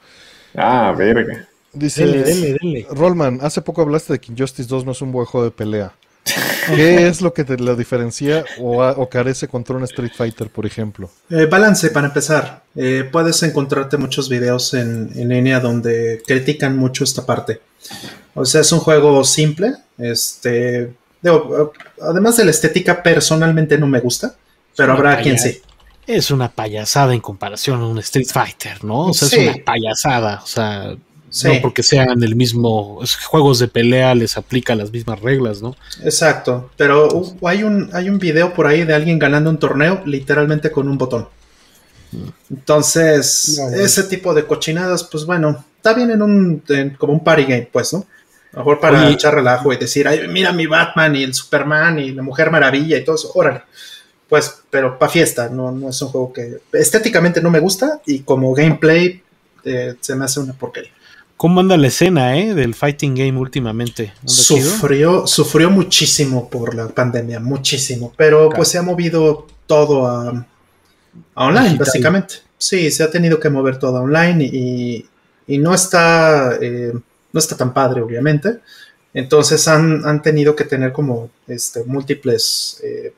Ah, 0.55 0.95
verga. 0.97 1.47
Dice 1.73 2.05
Dele, 2.07 2.23
dele, 2.25 2.57
dele. 2.61 2.87
Rollman, 2.91 3.39
hace 3.43 3.61
poco 3.63 3.83
hablaste 3.83 4.15
de 4.15 4.19
que 4.19 4.33
Injustice 4.33 4.69
2 4.69 4.85
no 4.87 4.93
es 4.93 5.03
un 5.03 5.13
buen 5.13 5.27
juego 5.27 5.45
de 5.45 5.51
pelea. 5.51 5.93
¿Qué 6.75 7.07
es 7.07 7.21
lo 7.21 7.33
que 7.33 7.45
te 7.45 7.57
lo 7.59 7.77
diferencia 7.77 8.45
o, 8.59 8.83
a- 8.83 8.93
o 8.93 9.09
carece 9.09 9.47
contra 9.47 9.77
un 9.77 9.85
Street 9.85 10.11
Fighter, 10.17 10.49
por 10.51 10.67
ejemplo? 10.67 11.09
Eh, 11.31 11.47
balance 11.47 11.91
para 11.91 12.09
empezar. 12.09 12.65
Eh, 12.75 13.09
puedes 13.13 13.41
encontrarte 13.45 13.97
muchos 13.99 14.29
videos 14.29 14.75
en, 14.75 15.11
en 15.15 15.29
línea 15.29 15.61
donde 15.61 16.23
critican 16.27 16.77
mucho 16.77 17.05
esta 17.05 17.25
parte. 17.25 17.61
O 18.35 18.45
sea, 18.45 18.63
es 18.63 18.73
un 18.73 18.81
juego 18.81 19.23
simple. 19.23 19.75
Este, 19.99 20.93
digo, 21.23 21.73
además 22.03 22.37
de 22.37 22.45
la 22.45 22.51
estética, 22.51 23.03
personalmente 23.03 23.79
no 23.79 23.87
me 23.87 24.01
gusta, 24.01 24.35
pero 24.77 24.93
habrá 24.93 25.21
quien 25.21 25.39
sí. 25.39 25.61
Es 26.07 26.31
una 26.31 26.49
payasada 26.51 27.15
en 27.15 27.21
comparación 27.21 27.81
a 27.81 27.87
un 27.89 27.99
Street 27.99 28.29
Fighter, 28.33 28.85
¿no? 28.85 29.07
O 29.07 29.15
sea, 29.15 29.29
Sí. 29.29 29.41
es 29.41 29.55
una 29.57 29.65
payasada. 29.65 30.41
O 30.43 30.47
sea, 30.47 30.95
Sí. 31.31 31.49
no 31.49 31.55
porque 31.61 31.83
sean 31.83 32.23
el 32.23 32.37
mismo. 32.37 33.01
es- 33.03 33.17
juegos 33.17 33.59
de 33.59 33.67
pelea 33.67 34.15
les 34.15 34.37
aplica 34.37 34.77
las 34.77 34.93
mismas 34.93 35.21
reglas, 35.21 35.61
¿no? 35.63 35.75
Exacto, 36.05 36.71
pero 36.77 37.09
uh, 37.13 37.49
hay 37.49 37.65
un, 37.65 37.91
hay 37.93 38.09
un 38.09 38.19
video 38.21 38.55
por 38.55 38.69
ahí 38.69 38.85
de 38.85 38.95
alguien 38.95 39.19
ganando 39.19 39.51
un 39.51 39.59
torneo 39.59 40.03
literalmente 40.07 40.71
con 40.71 40.89
un 40.89 40.97
botón. 40.97 41.29
Entonces, 42.51 43.57
No, 43.59 43.65
bueno. 43.69 43.83
ese 43.83 44.05
tipo 44.05 44.33
de 44.35 44.47
cochinadas, 44.47 45.05
pues 45.05 45.25
bueno, 45.25 45.65
está 45.77 45.93
bien 45.95 46.11
en 46.11 46.23
un 46.23 46.63
en- 46.69 46.91
como 46.91 47.13
un 47.13 47.25
party 47.25 47.43
game, 47.45 47.69
pues, 47.73 47.93
¿no? 47.93 48.07
Mejor 48.57 48.81
para 48.81 49.03
Oye. 49.05 49.13
echar 49.13 49.35
relajo 49.35 49.73
y 49.73 49.77
decir, 49.77 50.09
ay, 50.09 50.27
mira 50.29 50.51
mi 50.53 50.67
Batman 50.67 51.15
y 51.15 51.23
el 51.23 51.35
Superman 51.35 51.99
y 51.99 52.13
la 52.13 52.23
Mujer 52.23 52.51
Maravilla 52.51 52.97
y 52.97 53.05
todo 53.05 53.17
eso, 53.17 53.31
órale. 53.35 53.63
Pues, 54.29 54.63
pero 54.71 54.99
para 54.99 55.13
fiesta, 55.13 55.49
no, 55.49 55.71
no 55.71 55.91
es 55.91 56.03
un 56.03 56.09
juego 56.09 56.33
que 56.33 56.59
estéticamente 56.73 57.41
no 57.43 57.51
me 57.51 57.61
gusta 57.61 58.01
y 58.07 58.21
como 58.21 58.53
gameplay 58.55 59.23
eh, 59.65 59.95
se 60.01 60.17
me 60.17 60.25
hace 60.25 60.41
una 60.41 60.55
porquería. 60.55 60.91
¿Cómo 61.37 61.61
anda 61.61 61.77
la 61.77 61.89
escena, 61.89 62.39
eh? 62.39 62.55
Del 62.55 62.75
fighting 62.75 63.15
game 63.15 63.39
últimamente. 63.39 64.15
Sufrió, 64.25 65.27
sufrió 65.27 65.69
muchísimo 65.71 66.49
por 66.49 66.75
la 66.75 66.89
pandemia, 66.89 67.39
muchísimo, 67.41 68.13
pero 68.17 68.49
pues 68.49 68.69
se 68.69 68.79
ha 68.79 68.83
movido 68.83 69.47
todo 69.67 70.07
a, 70.07 70.47
a 71.35 71.45
online, 71.45 71.65
Digital. 71.65 71.87
básicamente. 71.87 72.35
Sí, 72.57 72.91
se 72.91 73.03
ha 73.03 73.11
tenido 73.11 73.39
que 73.39 73.51
mover 73.51 73.79
todo 73.79 73.99
a 73.99 74.01
online 74.01 74.45
y, 74.51 75.07
y 75.47 75.59
no 75.59 75.75
está 75.75 76.57
eh, 76.61 76.95
no 77.37 77.41
está 77.41 77.55
tan 77.55 77.75
padre, 77.75 78.01
obviamente. 78.01 78.61
Entonces 79.13 79.69
han, 79.69 80.07
han 80.07 80.23
tenido 80.23 80.57
que 80.57 80.65
tener 80.65 80.91
como 80.91 81.31
este, 81.47 81.85
múltiples 81.85 82.81
eh, 82.83 83.13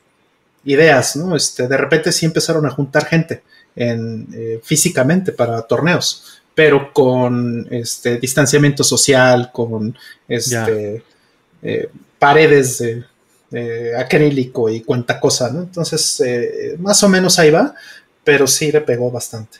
ideas, 0.64 1.14
¿no? 1.14 1.36
Este, 1.36 1.68
de 1.68 1.76
repente 1.76 2.10
sí 2.10 2.26
empezaron 2.26 2.66
a 2.66 2.70
juntar 2.70 3.06
gente 3.06 3.42
en, 3.76 4.26
eh, 4.34 4.60
físicamente 4.64 5.30
para 5.30 5.62
torneos, 5.62 6.42
pero 6.52 6.92
con 6.92 7.68
este, 7.70 8.18
distanciamiento 8.18 8.82
social, 8.82 9.52
con 9.52 9.96
este, 10.26 11.04
eh, 11.62 11.88
paredes 12.18 12.78
de, 12.78 13.04
de 13.50 13.96
acrílico 13.96 14.68
y 14.68 14.80
cuanta 14.80 15.20
cosa, 15.20 15.48
¿no? 15.52 15.60
Entonces, 15.60 16.20
más 16.80 17.00
o 17.04 17.08
menos 17.08 17.38
ahí 17.38 17.52
va, 17.52 17.72
pero 18.24 18.48
sí 18.48 18.72
le 18.72 18.80
pegó 18.80 19.12
bastante. 19.12 19.58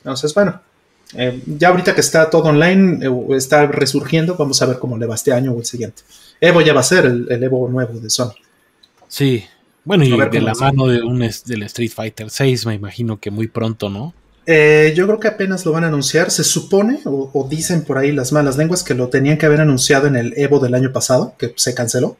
Entonces, 0.00 0.34
bueno, 0.34 0.60
eh, 1.14 1.40
ya 1.46 1.68
ahorita 1.68 1.94
que 1.94 2.00
está 2.00 2.28
todo 2.30 2.44
online, 2.44 3.06
eh, 3.06 3.36
está 3.36 3.66
resurgiendo, 3.66 4.36
vamos 4.36 4.60
a 4.62 4.66
ver 4.66 4.78
cómo 4.78 4.96
le 4.96 5.06
va 5.06 5.14
este 5.14 5.32
año 5.32 5.52
o 5.52 5.58
el 5.58 5.64
siguiente. 5.64 6.02
Evo 6.40 6.60
ya 6.60 6.74
va 6.74 6.80
a 6.80 6.84
ser 6.84 7.06
el, 7.06 7.26
el 7.30 7.42
Evo 7.42 7.68
nuevo 7.68 7.98
de 8.00 8.10
Sony. 8.10 8.34
Sí. 9.08 9.44
Bueno, 9.84 10.04
y 10.04 10.10
de 10.10 10.40
la 10.40 10.54
mano 10.54 10.86
de 10.86 11.02
un 11.02 11.18
del 11.18 11.62
Street 11.64 11.90
Fighter 11.90 12.30
6, 12.30 12.66
me 12.66 12.74
imagino 12.74 13.18
que 13.18 13.30
muy 13.30 13.48
pronto, 13.48 13.90
¿no? 13.90 14.14
Eh, 14.46 14.92
yo 14.96 15.06
creo 15.06 15.20
que 15.20 15.28
apenas 15.28 15.64
lo 15.66 15.72
van 15.72 15.84
a 15.84 15.88
anunciar. 15.88 16.30
Se 16.30 16.44
supone, 16.44 17.00
o, 17.04 17.30
o 17.32 17.48
dicen 17.48 17.84
por 17.84 17.98
ahí 17.98 18.12
las 18.12 18.32
malas 18.32 18.56
lenguas, 18.56 18.82
que 18.84 18.94
lo 18.94 19.08
tenían 19.08 19.38
que 19.38 19.46
haber 19.46 19.60
anunciado 19.60 20.06
en 20.06 20.16
el 20.16 20.34
Evo 20.36 20.60
del 20.60 20.74
año 20.74 20.92
pasado, 20.92 21.34
que 21.38 21.52
se 21.56 21.74
canceló. 21.74 22.16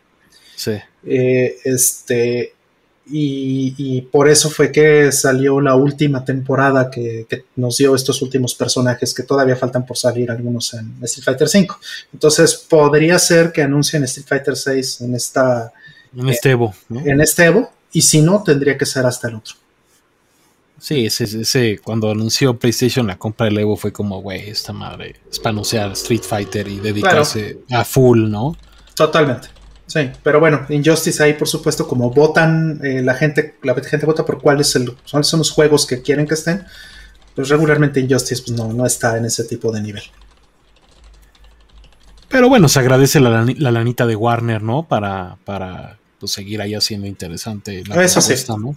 Sí. 0.56 0.72
Eh, 1.04 1.56
este, 1.64 2.54
y, 3.14 3.74
y 3.76 4.00
por 4.00 4.26
eso 4.26 4.48
fue 4.48 4.72
que 4.72 5.12
salió 5.12 5.60
la 5.60 5.74
última 5.74 6.24
temporada 6.24 6.90
que, 6.90 7.26
que 7.28 7.44
nos 7.56 7.76
dio 7.76 7.94
estos 7.94 8.22
últimos 8.22 8.54
personajes 8.54 9.12
que 9.12 9.22
todavía 9.22 9.54
faltan 9.54 9.84
por 9.84 9.98
salir, 9.98 10.30
algunos 10.30 10.72
en 10.72 10.96
Street 11.02 11.24
Fighter 11.24 11.46
V. 11.46 11.68
Entonces, 12.14 12.54
podría 12.54 13.18
ser 13.18 13.52
que 13.52 13.60
anuncien 13.60 14.02
Street 14.04 14.26
Fighter 14.26 14.54
VI 14.54 15.04
en, 15.04 15.14
esta, 15.14 15.70
En 16.16 16.28
este 16.30 16.50
Evo, 16.52 16.74
¿no? 16.88 17.00
en 17.00 17.20
este 17.20 17.44
Evo, 17.44 17.70
y 17.92 18.00
si 18.00 18.22
no, 18.22 18.42
tendría 18.42 18.78
que 18.78 18.86
ser 18.86 19.04
hasta 19.04 19.28
el 19.28 19.34
otro. 19.34 19.56
Sí, 20.80 21.04
ese, 21.04 21.24
ese, 21.24 21.80
cuando 21.84 22.10
anunció 22.10 22.58
PlayStation 22.58 23.06
la 23.06 23.18
compra 23.18 23.44
del 23.44 23.58
Evo 23.58 23.76
fue 23.76 23.92
como, 23.92 24.22
güey, 24.22 24.48
esta 24.48 24.72
madre 24.72 25.16
es 25.30 25.38
para 25.38 25.50
anunciar 25.50 25.92
Street 25.92 26.22
Fighter 26.22 26.66
y 26.66 26.80
dedicarse 26.80 27.58
a 27.70 27.84
full, 27.84 28.30
¿no? 28.30 28.56
Totalmente. 28.96 29.48
Sí, 29.92 30.10
pero 30.22 30.40
bueno, 30.40 30.64
Injustice 30.70 31.22
ahí, 31.22 31.34
por 31.34 31.46
supuesto, 31.48 31.86
como 31.86 32.10
votan, 32.10 32.80
eh, 32.82 33.02
la 33.02 33.12
gente, 33.14 33.56
la 33.62 33.74
gente 33.74 34.06
vota 34.06 34.24
por 34.24 34.40
cuáles 34.40 34.74
el- 34.76 34.96
cuáles 35.10 35.26
son 35.26 35.38
los 35.38 35.50
juegos 35.50 35.84
que 35.84 36.00
quieren 36.00 36.26
que 36.26 36.32
estén, 36.32 36.64
pues 37.34 37.50
regularmente 37.50 38.00
Injustice 38.00 38.42
pues, 38.46 38.56
no, 38.56 38.72
no 38.72 38.86
está 38.86 39.18
en 39.18 39.26
ese 39.26 39.44
tipo 39.44 39.70
de 39.70 39.82
nivel. 39.82 40.02
Pero 42.28 42.48
bueno, 42.48 42.68
se 42.68 42.78
agradece 42.78 43.20
la, 43.20 43.44
la 43.58 43.70
lanita 43.70 44.06
de 44.06 44.16
Warner, 44.16 44.62
¿no? 44.62 44.84
Para, 44.84 45.36
para 45.44 45.98
pues, 46.18 46.32
seguir 46.32 46.62
ahí 46.62 46.74
haciendo 46.74 47.06
interesante 47.06 47.84
la 47.86 48.02
Eso 48.02 48.20
sí. 48.22 48.28
propuesta, 48.28 48.56
¿no? 48.56 48.76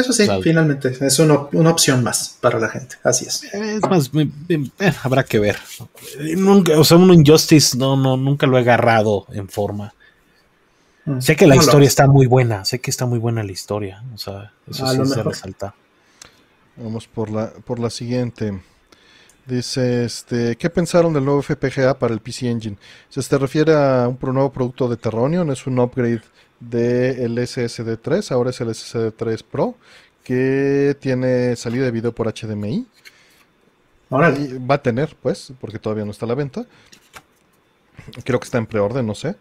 Eso 0.00 0.12
sí, 0.12 0.26
finalmente, 0.42 0.96
es 1.00 1.18
una, 1.18 1.46
una 1.52 1.70
opción 1.70 2.02
más 2.02 2.36
para 2.42 2.58
la 2.58 2.68
gente, 2.68 2.96
así 3.04 3.24
es. 3.26 3.42
Es 3.44 3.80
más, 3.82 4.12
me- 4.12 4.30
me- 4.48 4.70
eh, 4.80 4.92
habrá 5.02 5.24
que 5.24 5.38
ver. 5.38 5.56
Nunca, 6.36 6.78
o 6.78 6.84
sea, 6.84 6.98
un 6.98 7.12
Injustice 7.12 7.76
no, 7.76 7.96
no, 7.96 8.16
nunca 8.18 8.46
lo 8.46 8.58
he 8.58 8.60
agarrado 8.60 9.26
en 9.32 9.48
forma. 9.48 9.94
Mm. 11.08 11.20
Sé 11.20 11.36
que 11.36 11.46
la 11.46 11.54
No 11.54 11.60
lo- 11.60 11.64
historia 11.66 11.86
está 11.88 12.06
muy 12.06 12.26
buena, 12.26 12.64
sé 12.64 12.80
que 12.80 12.90
está 12.90 13.06
muy 13.06 13.18
buena 13.18 13.42
la 13.42 13.52
historia. 13.52 14.02
O 14.14 14.18
sea, 14.18 14.52
eso 14.68 14.84
A 14.86 14.90
sí 14.94 15.06
se 15.06 15.22
resalta. 15.22 15.74
Vamos 16.76 17.06
por 17.08 17.30
la, 17.30 17.50
por 17.50 17.78
la 17.78 17.90
siguiente. 17.90 18.60
Dice, 19.46 20.04
este, 20.04 20.56
¿qué 20.56 20.68
pensaron 20.68 21.12
del 21.14 21.24
nuevo 21.24 21.40
FPGA 21.42 21.98
para 21.98 22.12
el 22.12 22.20
PC 22.20 22.50
Engine? 22.50 22.76
¿Se 23.08 23.22
te 23.22 23.38
refiere 23.38 23.74
a 23.74 24.06
un 24.06 24.18
nuevo 24.34 24.52
producto 24.52 24.88
de 24.88 24.96
Terronion? 24.98 25.50
Es 25.50 25.66
un 25.66 25.78
upgrade 25.78 26.20
del 26.60 27.38
SSD 27.46 27.96
3, 27.96 28.30
ahora 28.32 28.50
es 28.50 28.60
el 28.60 28.74
SSD 28.74 29.10
3 29.16 29.42
Pro, 29.44 29.74
que 30.22 30.94
tiene 31.00 31.56
salida 31.56 31.84
de 31.86 31.90
video 31.90 32.14
por 32.14 32.26
HDMI. 32.32 32.86
Y 34.10 34.58
va 34.58 34.74
a 34.76 34.82
tener, 34.82 35.16
pues, 35.22 35.52
porque 35.60 35.78
todavía 35.78 36.04
no 36.04 36.10
está 36.10 36.26
a 36.26 36.28
la 36.28 36.34
venta. 36.34 36.66
Creo 38.24 38.38
que 38.38 38.44
está 38.44 38.58
en 38.58 38.66
preorden, 38.66 39.06
no 39.06 39.14
sé. 39.14 39.34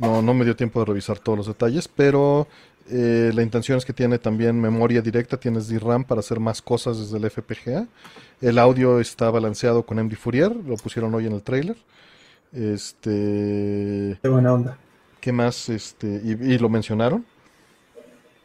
No, 0.00 0.22
no 0.22 0.34
me 0.34 0.44
dio 0.44 0.56
tiempo 0.56 0.80
de 0.80 0.86
revisar 0.86 1.18
todos 1.18 1.38
los 1.38 1.46
detalles, 1.46 1.86
pero 1.86 2.48
eh, 2.88 3.30
la 3.34 3.42
intención 3.42 3.78
es 3.78 3.84
que 3.84 3.92
tiene 3.92 4.18
también 4.18 4.60
memoria 4.60 5.02
directa, 5.02 5.38
tienes 5.38 5.68
DRAM 5.68 6.04
para 6.04 6.20
hacer 6.20 6.40
más 6.40 6.62
cosas 6.62 6.98
desde 6.98 7.18
el 7.18 7.30
FPGA. 7.30 7.86
El 8.40 8.58
audio 8.58 8.98
está 8.98 9.30
balanceado 9.30 9.84
con 9.84 10.02
MD 10.02 10.16
Fourier, 10.16 10.56
lo 10.56 10.76
pusieron 10.76 11.14
hoy 11.14 11.26
en 11.26 11.32
el 11.32 11.42
trailer. 11.42 11.76
Este, 12.52 14.18
Qué 14.22 14.28
buena 14.28 14.54
onda. 14.54 14.78
¿qué 15.20 15.32
más? 15.32 15.68
Este, 15.68 16.06
y, 16.24 16.30
y 16.32 16.58
lo 16.58 16.68
mencionaron. 16.68 17.24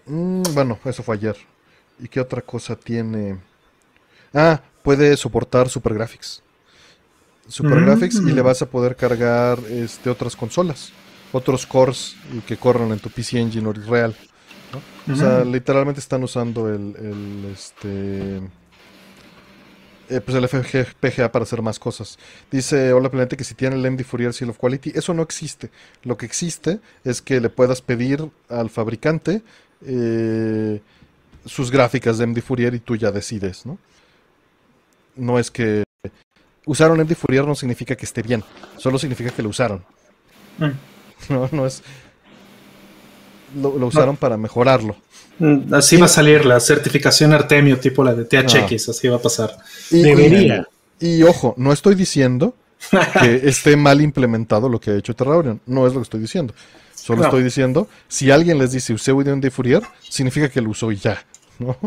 Mm, 0.06 0.44
bueno, 0.54 0.78
eso 0.86 1.02
fue 1.02 1.16
ayer. 1.16 1.38
¿Y 2.00 2.08
qué 2.08 2.20
otra 2.20 2.42
cosa 2.42 2.76
tiene? 2.76 3.38
Ah, 4.34 4.62
puede 4.84 5.16
soportar 5.18 5.70
Super 5.70 5.94
Graphics. 5.94 6.44
Super 7.48 7.82
Graphics 7.82 8.16
y 8.16 8.32
le 8.32 8.42
mm. 8.42 8.46
vas 8.46 8.62
a 8.62 8.66
poder 8.70 8.96
cargar 8.96 9.60
este, 9.70 10.10
otras 10.10 10.36
consolas, 10.36 10.92
otros 11.36 11.66
cores 11.66 12.16
que 12.48 12.56
corran 12.56 12.94
en 12.94 13.00
tu 13.00 13.10
PC 13.10 13.40
Engine 13.40 13.74
real. 13.74 14.16
O 15.12 15.16
sea, 15.16 15.44
literalmente 15.44 16.00
están 16.00 16.24
usando 16.24 16.70
el, 16.70 16.96
el 16.98 17.52
este 17.54 18.38
eh, 20.10 20.22
pues 20.22 20.38
el 20.38 20.48
FPGA 20.48 21.32
para 21.32 21.44
hacer 21.44 21.62
más 21.62 21.78
cosas. 21.78 22.18
Dice 22.50 22.94
Hola 22.94 23.10
Planeta 23.10 23.36
que 23.36 23.44
si 23.44 23.54
tiene 23.54 23.76
el 23.76 23.92
MD 23.92 24.04
Fourier 24.04 24.34
Seal 24.34 24.50
of 24.50 24.58
Quality, 24.58 24.94
eso 24.96 25.14
no 25.14 25.24
existe. 25.24 25.72
Lo 26.04 26.18
que 26.18 26.26
existe 26.26 26.80
es 27.04 27.22
que 27.22 27.42
le 27.42 27.50
puedas 27.50 27.82
pedir 27.82 28.30
al 28.48 28.70
fabricante 28.70 29.42
eh, 29.86 30.82
sus 31.46 31.70
gráficas 31.70 32.18
de 32.18 32.28
MD 32.28 32.42
Fourier 32.42 32.74
y 32.76 32.80
tú 32.80 32.96
ya 32.96 33.12
decides, 33.12 33.66
¿no? 33.66 33.78
No 35.18 35.38
es 35.38 35.52
que 35.52 35.84
usar 36.66 36.92
un 36.92 37.00
MD 37.00 37.14
Fourier 37.14 37.46
no 37.46 37.56
significa 37.56 37.96
que 37.96 38.06
esté 38.06 38.22
bien, 38.22 38.42
solo 38.78 38.98
significa 38.98 39.32
que 39.32 39.44
lo 39.44 39.50
usaron. 39.50 39.84
Mm. 40.60 40.95
No, 41.30 41.50
no 41.52 41.66
es. 41.66 41.82
Lo, 43.56 43.70
usaron 43.88 44.18
para 44.18 44.38
mejorarlo. 44.38 44.96
Mm, 45.40 45.74
así 45.74 45.98
va 45.98 46.06
a 46.06 46.10
salir 46.10 46.46
la 46.46 46.60
certificación 46.60 47.34
Artemio, 47.34 47.80
tipo 47.80 48.04
la 48.04 48.14
de 48.14 48.26
THX, 48.26 48.90
así 48.90 49.08
va 49.08 49.16
a 49.18 49.22
pasar. 49.22 49.58
Y, 49.90 50.02
Debería. 50.02 50.68
Y, 51.00 51.24
ojo, 51.24 51.54
no 51.58 51.72
estoy 51.72 51.96
diciendo 51.96 52.54
que 53.22 53.42
esté 53.44 53.76
mal 53.76 54.02
implementado 54.02 54.70
lo 54.70 54.80
que 54.80 54.92
ha 54.92 54.96
hecho 54.96 55.16
Terraorion. 55.16 55.62
No 55.66 55.88
es 55.88 55.94
lo 55.94 56.00
que 56.00 56.04
estoy 56.04 56.20
diciendo. 56.20 56.54
Solo 56.94 57.24
estoy 57.24 57.44
diciendo, 57.44 57.88
si 58.08 58.32
alguien 58.32 58.58
les 58.58 58.72
dice 58.72 58.92
usé 58.92 59.14
un 59.14 59.40
de 59.40 59.52
Fourier, 59.52 59.84
significa 60.10 60.50
que 60.50 60.60
lo 60.60 60.72
usó 60.72 60.92
ya. 60.92 61.24
¿no? 61.60 61.78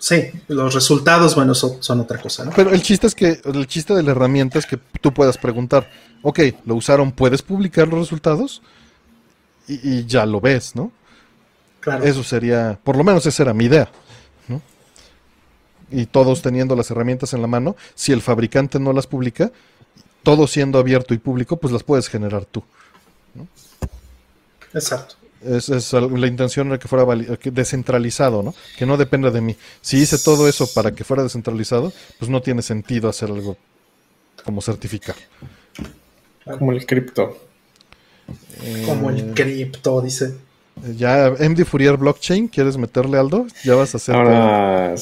Sí, 0.00 0.30
los 0.48 0.74
resultados, 0.74 1.36
bueno, 1.36 1.54
son, 1.54 2.00
otra 2.00 2.20
cosa, 2.20 2.44
¿no? 2.44 2.52
Pero 2.56 2.72
el 2.72 2.82
chiste 2.82 3.06
es 3.06 3.14
que, 3.14 3.40
el 3.44 3.66
chiste 3.66 3.94
de 3.94 4.02
la 4.02 4.10
herramienta 4.12 4.58
es 4.58 4.66
que 4.66 4.78
tú 5.00 5.12
puedas 5.12 5.38
preguntar, 5.38 5.88
ok, 6.22 6.40
lo 6.64 6.74
usaron, 6.74 7.12
¿puedes 7.12 7.42
publicar 7.42 7.86
los 7.86 8.00
resultados? 8.00 8.62
y 9.68 10.04
ya 10.04 10.26
lo 10.26 10.40
ves, 10.40 10.74
¿no? 10.74 10.90
Eso 12.02 12.22
sería, 12.22 12.78
por 12.82 12.96
lo 12.96 13.04
menos 13.04 13.24
esa 13.26 13.42
era 13.42 13.54
mi 13.54 13.64
idea. 13.64 13.90
Y 15.92 16.06
todos 16.06 16.40
teniendo 16.40 16.76
las 16.76 16.88
herramientas 16.92 17.32
en 17.32 17.40
la 17.40 17.48
mano, 17.48 17.74
si 17.96 18.12
el 18.12 18.22
fabricante 18.22 18.78
no 18.78 18.92
las 18.92 19.08
publica, 19.08 19.50
todo 20.22 20.46
siendo 20.46 20.78
abierto 20.78 21.14
y 21.14 21.18
público, 21.18 21.56
pues 21.56 21.72
las 21.72 21.82
puedes 21.82 22.08
generar 22.08 22.44
tú. 22.44 22.62
Exacto. 24.72 25.16
Es, 25.42 25.92
la 25.92 26.26
intención 26.26 26.68
era 26.68 26.78
que 26.78 26.88
fuera 26.88 27.06
descentralizado, 27.44 28.42
¿no? 28.42 28.54
Que 28.76 28.86
no 28.86 28.96
dependa 28.96 29.30
de 29.30 29.40
mí. 29.40 29.56
Si 29.80 29.98
hice 29.98 30.18
todo 30.18 30.48
eso 30.48 30.68
para 30.74 30.92
que 30.92 31.04
fuera 31.04 31.22
descentralizado, 31.22 31.92
pues 32.18 32.30
no 32.30 32.42
tiene 32.42 32.62
sentido 32.62 33.08
hacer 33.08 33.30
algo 33.30 33.56
como 34.44 34.60
certificar. 34.60 35.16
Como 36.44 36.72
el 36.72 36.84
cripto. 36.86 37.38
Como 38.86 39.10
el 39.10 39.32
cripto, 39.34 40.00
dice. 40.00 40.34
Ya, 40.96 41.30
MD 41.30 41.64
Fourier 41.64 41.96
Blockchain, 41.96 42.48
¿quieres 42.48 42.76
meterle 42.76 43.18
algo? 43.18 43.46
Ya 43.64 43.74
vas 43.74 43.94
a 43.94 43.98
hacer. 43.98 44.14
Ahora, 44.14 44.94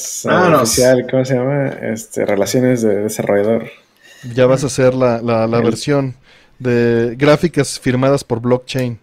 oficial, 0.62 1.06
¿cómo 1.08 1.24
se 1.24 1.34
llama? 1.34 1.68
Este, 1.68 2.24
relaciones 2.26 2.82
de 2.82 2.96
desarrollador. 2.96 3.70
Ya 4.34 4.46
vas 4.46 4.64
a 4.64 4.66
hacer 4.66 4.94
la, 4.94 5.20
la, 5.22 5.60
versión 5.60 6.16
de 6.58 7.14
gráficas 7.16 7.78
firmadas 7.78 8.24
por 8.24 8.40
blockchain. 8.40 8.98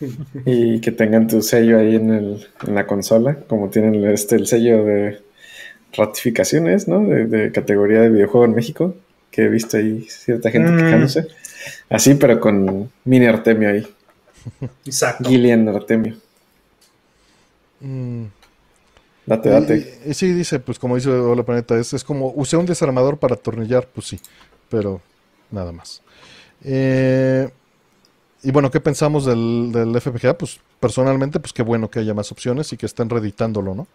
Y 0.46 0.80
que 0.80 0.92
tengan 0.92 1.26
tu 1.26 1.42
sello 1.42 1.78
ahí 1.78 1.96
en, 1.96 2.10
el, 2.10 2.46
en 2.66 2.74
la 2.74 2.86
consola, 2.86 3.36
como 3.48 3.70
tienen 3.70 4.04
este, 4.04 4.36
el 4.36 4.46
sello 4.46 4.84
de 4.84 5.20
ratificaciones, 5.92 6.88
¿no? 6.88 7.00
De, 7.06 7.50
categoría 7.52 8.00
de 8.00 8.10
videojuego 8.10 8.44
en 8.44 8.54
México, 8.54 8.94
que 9.30 9.44
he 9.44 9.48
visto 9.48 9.76
ahí 9.76 10.06
cierta 10.08 10.50
gente 10.50 10.70
mm. 10.70 10.76
quejándose. 10.76 11.26
Así, 11.88 12.14
pero 12.14 12.38
con 12.40 12.90
mini 13.04 13.26
Artemio 13.26 13.70
ahí. 13.70 13.86
Exacto. 14.84 15.28
Gillian 15.28 15.68
Artemio. 15.68 16.16
Mm. 17.80 18.24
Date, 19.26 19.48
date. 19.48 20.00
Y, 20.06 20.14
sí, 20.14 20.32
dice, 20.32 20.60
pues 20.60 20.78
como 20.78 20.94
dice 20.94 21.10
Hola 21.10 21.42
Planeta, 21.42 21.76
es, 21.78 21.92
es 21.92 22.04
como 22.04 22.32
usé 22.36 22.56
un 22.56 22.66
desarmador 22.66 23.18
para 23.18 23.34
atornillar, 23.34 23.88
pues 23.92 24.06
sí, 24.06 24.20
pero 24.68 25.00
nada 25.50 25.72
más. 25.72 26.00
Eh, 26.62 27.48
y 28.46 28.52
bueno, 28.52 28.70
¿qué 28.70 28.78
pensamos 28.78 29.26
del, 29.26 29.72
del, 29.72 30.00
FPGA? 30.00 30.38
Pues 30.38 30.60
personalmente, 30.78 31.40
pues 31.40 31.52
qué 31.52 31.62
bueno 31.62 31.90
que 31.90 31.98
haya 31.98 32.14
más 32.14 32.30
opciones 32.30 32.72
y 32.72 32.76
que 32.76 32.86
estén 32.86 33.10
reeditándolo, 33.10 33.74
¿no? 33.74 33.88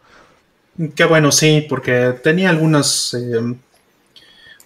Qué 0.94 1.06
bueno, 1.06 1.32
sí, 1.32 1.66
porque 1.70 2.16
tenía 2.22 2.50
algunos 2.50 3.14
eh, 3.14 3.56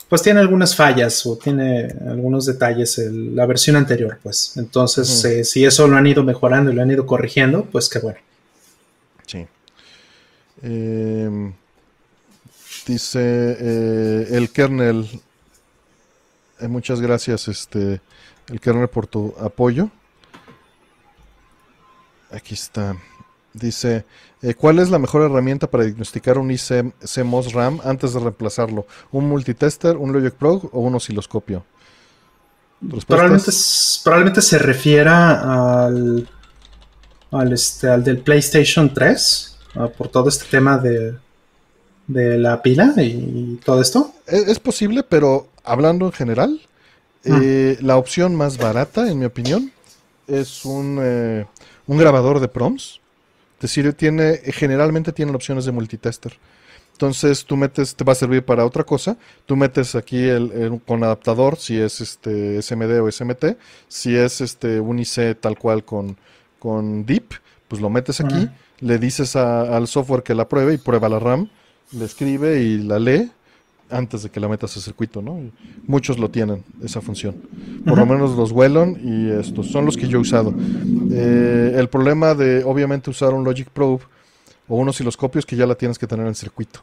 pues 0.09 0.23
tiene 0.23 0.39
algunas 0.39 0.75
fallas 0.75 1.23
o 1.27 1.37
tiene 1.37 1.93
algunos 2.07 2.47
detalles 2.47 2.97
la 3.11 3.45
versión 3.45 3.75
anterior, 3.75 4.19
pues. 4.23 4.57
Entonces, 4.57 5.23
eh, 5.25 5.43
si 5.43 5.65
eso 5.65 5.87
lo 5.87 5.97
han 5.97 6.07
ido 6.07 6.23
mejorando 6.23 6.71
y 6.71 6.73
lo 6.73 6.81
han 6.81 6.89
ido 6.89 7.05
corrigiendo, 7.05 7.65
pues 7.65 7.87
qué 7.87 7.99
bueno. 7.99 8.19
Sí. 9.27 9.45
Em, 10.63 11.53
dice 12.87 13.19
eh, 13.59 14.27
el 14.31 14.49
kernel. 14.51 15.07
Muchas 16.61 17.01
gracias, 17.01 17.47
este, 17.47 17.99
el 18.47 18.59
kernel, 18.59 18.87
por 18.87 19.07
tu 19.07 19.33
apoyo. 19.39 19.89
Aquí 22.31 22.53
está. 22.53 22.95
Dice, 23.53 24.05
eh, 24.41 24.53
¿cuál 24.53 24.79
es 24.79 24.89
la 24.89 24.99
mejor 24.99 25.21
herramienta 25.21 25.69
para 25.69 25.85
diagnosticar 25.85 26.37
un 26.37 26.51
ICMOS 26.51 27.53
RAM 27.53 27.79
antes 27.83 28.13
de 28.13 28.19
reemplazarlo? 28.19 28.85
¿Un 29.11 29.29
multitester, 29.29 29.95
un 29.95 30.11
Logic 30.11 30.33
Pro 30.33 30.69
o 30.73 30.81
un 30.81 30.95
osciloscopio? 30.95 31.65
Probablemente, 33.07 33.51
probablemente 34.03 34.41
se 34.41 34.59
refiera 34.59 35.85
al, 35.85 36.29
al, 37.31 37.53
este, 37.53 37.87
al 37.87 38.03
del 38.03 38.19
PlayStation 38.19 38.93
3, 38.93 39.57
ah, 39.75 39.87
por 39.87 40.09
todo 40.09 40.27
este 40.27 40.45
tema 40.51 40.77
de, 40.77 41.15
de 42.07 42.37
la 42.37 42.61
pila 42.61 42.93
y, 42.97 43.59
todo 43.63 43.81
esto. 43.81 44.13
Es, 44.27 44.59
posible, 44.59 45.03
pero 45.03 45.47
hablando 45.63 46.05
en 46.05 46.11
general. 46.11 46.61
Eh, 47.25 47.77
la 47.81 47.97
opción 47.97 48.35
más 48.35 48.57
barata, 48.57 49.09
en 49.09 49.19
mi 49.19 49.25
opinión, 49.25 49.71
es 50.27 50.65
un, 50.65 50.99
eh, 51.01 51.45
un 51.87 51.97
grabador 51.97 52.39
de 52.39 52.47
proms 52.47 53.01
decir, 53.59 53.93
tiene, 53.93 54.39
generalmente 54.45 55.11
tienen 55.11 55.35
opciones 55.35 55.65
de 55.65 55.71
multitester. 55.71 56.37
Entonces 56.93 57.43
tú 57.43 57.57
metes, 57.57 57.95
te 57.95 58.05
va 58.05 58.13
a 58.13 58.15
servir 58.15 58.43
para 58.45 58.65
otra 58.65 58.83
cosa. 58.83 59.17
Tú 59.45 59.55
metes 59.55 59.95
aquí 59.95 60.23
el, 60.23 60.81
con 60.87 61.03
adaptador, 61.03 61.57
si 61.57 61.77
es 61.77 61.99
este 61.99 62.61
SMD 62.61 63.01
o 63.01 63.11
SMT, 63.11 63.57
si 63.87 64.15
es 64.15 64.39
este 64.39 64.79
un 64.79 64.99
IC 64.99 65.39
tal 65.41 65.57
cual 65.57 65.83
con, 65.83 66.17
con 66.57 67.05
DIP, 67.05 67.33
pues 67.67 67.81
lo 67.81 67.89
metes 67.89 68.21
aquí, 68.21 68.49
le 68.79 68.97
dices 68.97 69.35
al 69.35 69.87
software 69.87 70.23
que 70.23 70.35
la 70.35 70.47
pruebe 70.47 70.73
y 70.73 70.77
prueba 70.77 71.09
la 71.09 71.19
RAM, 71.19 71.49
le 71.91 72.05
escribe 72.05 72.61
y 72.61 72.77
la 72.77 72.99
lee 72.99 73.29
antes 73.95 74.23
de 74.23 74.29
que 74.29 74.39
la 74.39 74.47
metas 74.47 74.75
a 74.77 74.81
circuito, 74.81 75.21
¿no? 75.21 75.39
muchos 75.87 76.19
lo 76.19 76.29
tienen, 76.29 76.63
esa 76.83 77.01
función. 77.01 77.35
Por 77.85 77.97
lo 77.97 78.05
menos 78.05 78.35
los 78.35 78.51
Wellon 78.51 78.99
y 79.03 79.29
estos 79.31 79.67
son 79.71 79.85
los 79.85 79.97
que 79.97 80.07
yo 80.07 80.17
he 80.17 80.21
usado. 80.21 80.53
Eh, 81.11 81.75
el 81.75 81.87
problema 81.89 82.33
de, 82.33 82.63
obviamente, 82.63 83.09
usar 83.09 83.33
un 83.33 83.43
Logic 83.43 83.69
Probe 83.69 84.03
o 84.67 84.75
unos 84.77 84.95
osciloscopios 84.95 85.45
que 85.45 85.55
ya 85.55 85.65
la 85.65 85.75
tienes 85.75 85.97
que 85.97 86.07
tener 86.07 86.27
en 86.27 86.35
circuito. 86.35 86.81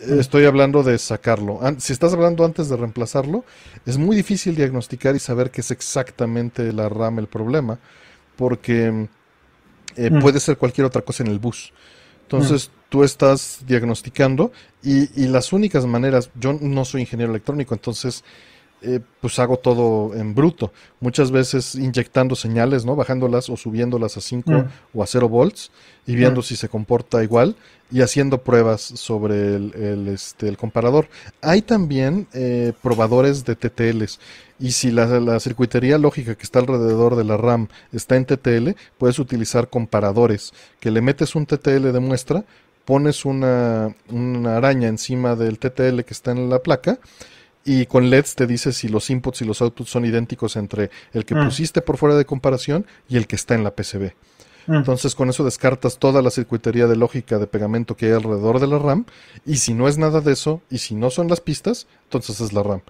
Estoy 0.00 0.44
hablando 0.44 0.84
de 0.84 0.96
sacarlo. 0.96 1.60
Si 1.78 1.92
estás 1.92 2.12
hablando 2.12 2.44
antes 2.44 2.68
de 2.68 2.76
reemplazarlo, 2.76 3.44
es 3.84 3.98
muy 3.98 4.14
difícil 4.14 4.54
diagnosticar 4.54 5.16
y 5.16 5.18
saber 5.18 5.50
qué 5.50 5.60
es 5.60 5.72
exactamente 5.72 6.72
la 6.72 6.88
RAM 6.88 7.18
el 7.18 7.26
problema, 7.26 7.78
porque 8.36 9.08
eh, 9.96 10.10
mm. 10.10 10.20
puede 10.20 10.38
ser 10.38 10.56
cualquier 10.56 10.86
otra 10.86 11.02
cosa 11.02 11.24
en 11.24 11.30
el 11.30 11.40
bus. 11.40 11.72
Entonces, 12.30 12.70
tú 12.90 13.04
estás 13.04 13.60
diagnosticando 13.66 14.52
y, 14.82 15.26
las 15.28 15.54
únicas 15.54 15.86
maneras, 15.86 16.30
yo 16.38 16.52
no 16.52 16.84
soy 16.84 17.00
ingeniero 17.00 17.32
electrónico, 17.32 17.74
entonces 17.74 18.22
eh, 18.82 19.00
pues 19.20 19.38
hago 19.38 19.56
todo 19.56 20.14
en 20.14 20.34
bruto, 20.34 20.72
muchas 21.00 21.30
veces 21.30 21.74
inyectando 21.74 22.34
señales, 22.36 22.84
¿no? 22.84 22.96
Bajándolas 22.96 23.50
o 23.50 23.56
subiéndolas 23.56 24.16
a 24.16 24.20
5 24.20 24.50
mm. 24.50 24.64
o 24.94 25.02
a 25.02 25.06
0 25.06 25.28
volts 25.28 25.70
y 26.06 26.14
viendo 26.14 26.40
mm. 26.40 26.44
si 26.44 26.56
se 26.56 26.68
comporta 26.68 27.22
igual 27.22 27.56
y 27.90 28.02
haciendo 28.02 28.38
pruebas 28.38 28.80
sobre 28.82 29.56
el, 29.56 30.08
este, 30.08 30.48
el 30.48 30.56
comparador. 30.56 31.08
Hay 31.40 31.62
también 31.62 32.28
eh, 32.32 32.72
probadores 32.82 33.44
de 33.44 33.56
TTLs 33.56 34.20
y 34.60 34.72
si 34.72 34.90
la, 34.90 35.06
la, 35.20 35.40
circuitería 35.40 35.98
lógica 35.98 36.34
que 36.34 36.42
está 36.42 36.58
alrededor 36.58 37.16
de 37.16 37.24
la 37.24 37.36
RAM 37.36 37.68
está 37.92 38.16
en 38.16 38.26
TTL, 38.26 38.70
puedes 38.98 39.18
utilizar 39.18 39.68
comparadores 39.68 40.52
que 40.80 40.90
le 40.90 41.00
metes 41.00 41.34
un 41.34 41.46
TTL 41.46 41.92
de 41.92 42.00
muestra 42.00 42.44
pones 42.88 43.26
una, 43.26 43.94
araña 44.46 44.88
encima 44.88 45.36
del 45.36 45.58
TTL 45.58 46.04
que 46.04 46.14
está 46.14 46.30
en 46.30 46.48
la 46.48 46.60
placa 46.60 46.98
y 47.68 47.84
con 47.84 48.08
LEDs 48.08 48.34
te 48.34 48.46
dice 48.46 48.72
si 48.72 48.88
los 48.88 49.10
inputs 49.10 49.42
y 49.42 49.44
los 49.44 49.60
outputs 49.60 49.90
son 49.90 50.06
idénticos 50.06 50.56
entre 50.56 50.90
el 51.12 51.26
que 51.26 51.34
ah. 51.34 51.44
pusiste 51.44 51.82
por 51.82 51.98
fuera 51.98 52.16
de 52.16 52.24
comparación 52.24 52.86
y 53.10 53.18
el 53.18 53.26
que 53.26 53.36
está 53.36 53.54
en 53.54 53.62
la 53.62 53.76
PCB. 53.76 54.12
Mm. 54.68 54.74
Entonces 54.74 55.14
con 55.14 55.28
eso 55.28 55.44
descartas 55.44 55.98
toda 55.98 56.22
la 56.22 56.30
circuitería 56.30 56.86
de 56.86 56.96
lógica 56.96 57.38
de 57.38 57.46
pegamento 57.46 57.94
que 57.94 58.06
hay 58.06 58.12
alrededor 58.12 58.58
de 58.58 58.68
la 58.68 58.78
RAM. 58.78 59.04
Y 59.44 59.56
si 59.56 59.74
no 59.74 59.86
es 59.86 59.98
nada 59.98 60.22
de 60.22 60.32
eso, 60.32 60.62
y 60.70 60.78
si 60.78 60.94
no 60.94 61.10
son 61.10 61.28
las 61.28 61.42
pistas, 61.42 61.86
entonces 62.04 62.40
es 62.40 62.54
la 62.54 62.62
RAM. 62.62 62.80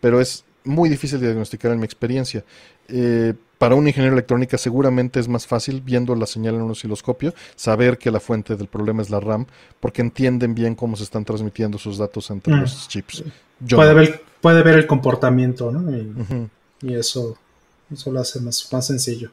Pero 0.00 0.20
es 0.20 0.44
muy 0.62 0.88
difícil 0.88 1.18
de 1.18 1.26
diagnosticar 1.26 1.72
en 1.72 1.80
mi 1.80 1.84
experiencia. 1.84 2.44
Eh, 2.86 3.34
para 3.58 3.74
un 3.74 3.88
ingeniero 3.88 4.14
electrónica 4.14 4.56
seguramente 4.56 5.18
es 5.18 5.26
más 5.26 5.48
fácil, 5.48 5.80
viendo 5.80 6.14
la 6.14 6.26
señal 6.26 6.54
en 6.54 6.62
un 6.62 6.70
osciloscopio, 6.70 7.34
saber 7.56 7.98
que 7.98 8.12
la 8.12 8.20
fuente 8.20 8.54
del 8.54 8.68
problema 8.68 9.02
es 9.02 9.10
la 9.10 9.18
RAM, 9.18 9.46
porque 9.80 10.00
entienden 10.00 10.54
bien 10.54 10.76
cómo 10.76 10.94
se 10.96 11.02
están 11.02 11.24
transmitiendo 11.24 11.76
sus 11.76 11.98
datos 11.98 12.30
entre 12.30 12.54
mm. 12.54 12.60
los 12.60 12.88
chips. 12.88 13.24
puede, 13.68 13.94
ver, 13.94 14.22
puede 14.40 14.62
ver 14.62 14.76
el 14.76 14.86
comportamiento, 14.86 15.70
¿no? 15.70 15.90
Y, 16.82 16.94
eso, 16.94 17.36
eso 17.92 18.12
lo 18.12 18.20
hace 18.20 18.40
más, 18.40 18.68
más 18.72 18.86
sencillo. 18.86 19.30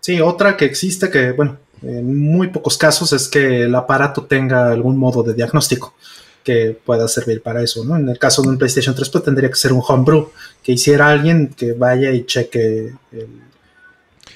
Sí, 0.00 0.20
otra 0.20 0.56
que 0.56 0.64
existe 0.64 1.10
que, 1.10 1.32
bueno, 1.32 1.58
en 1.82 2.18
muy 2.18 2.48
pocos 2.48 2.76
casos 2.76 3.12
es 3.12 3.28
que 3.28 3.62
el 3.62 3.74
aparato 3.74 4.24
tenga 4.24 4.70
algún 4.70 4.96
modo 4.96 5.22
de 5.22 5.34
diagnóstico 5.34 5.94
que 6.42 6.78
pueda 6.84 7.06
servir 7.06 7.42
para 7.42 7.62
eso, 7.62 7.84
¿no? 7.84 7.96
En 7.96 8.08
el 8.08 8.18
caso 8.18 8.42
de 8.42 8.48
un 8.48 8.58
PlayStation 8.58 8.94
3, 8.94 9.08
pues 9.08 9.24
tendría 9.24 9.50
que 9.50 9.56
ser 9.56 9.72
un 9.72 9.82
homebrew, 9.86 10.30
que 10.62 10.72
hiciera 10.72 11.08
alguien 11.08 11.48
que 11.56 11.72
vaya 11.72 12.10
y 12.12 12.24
cheque 12.24 12.94
el, 13.12 13.28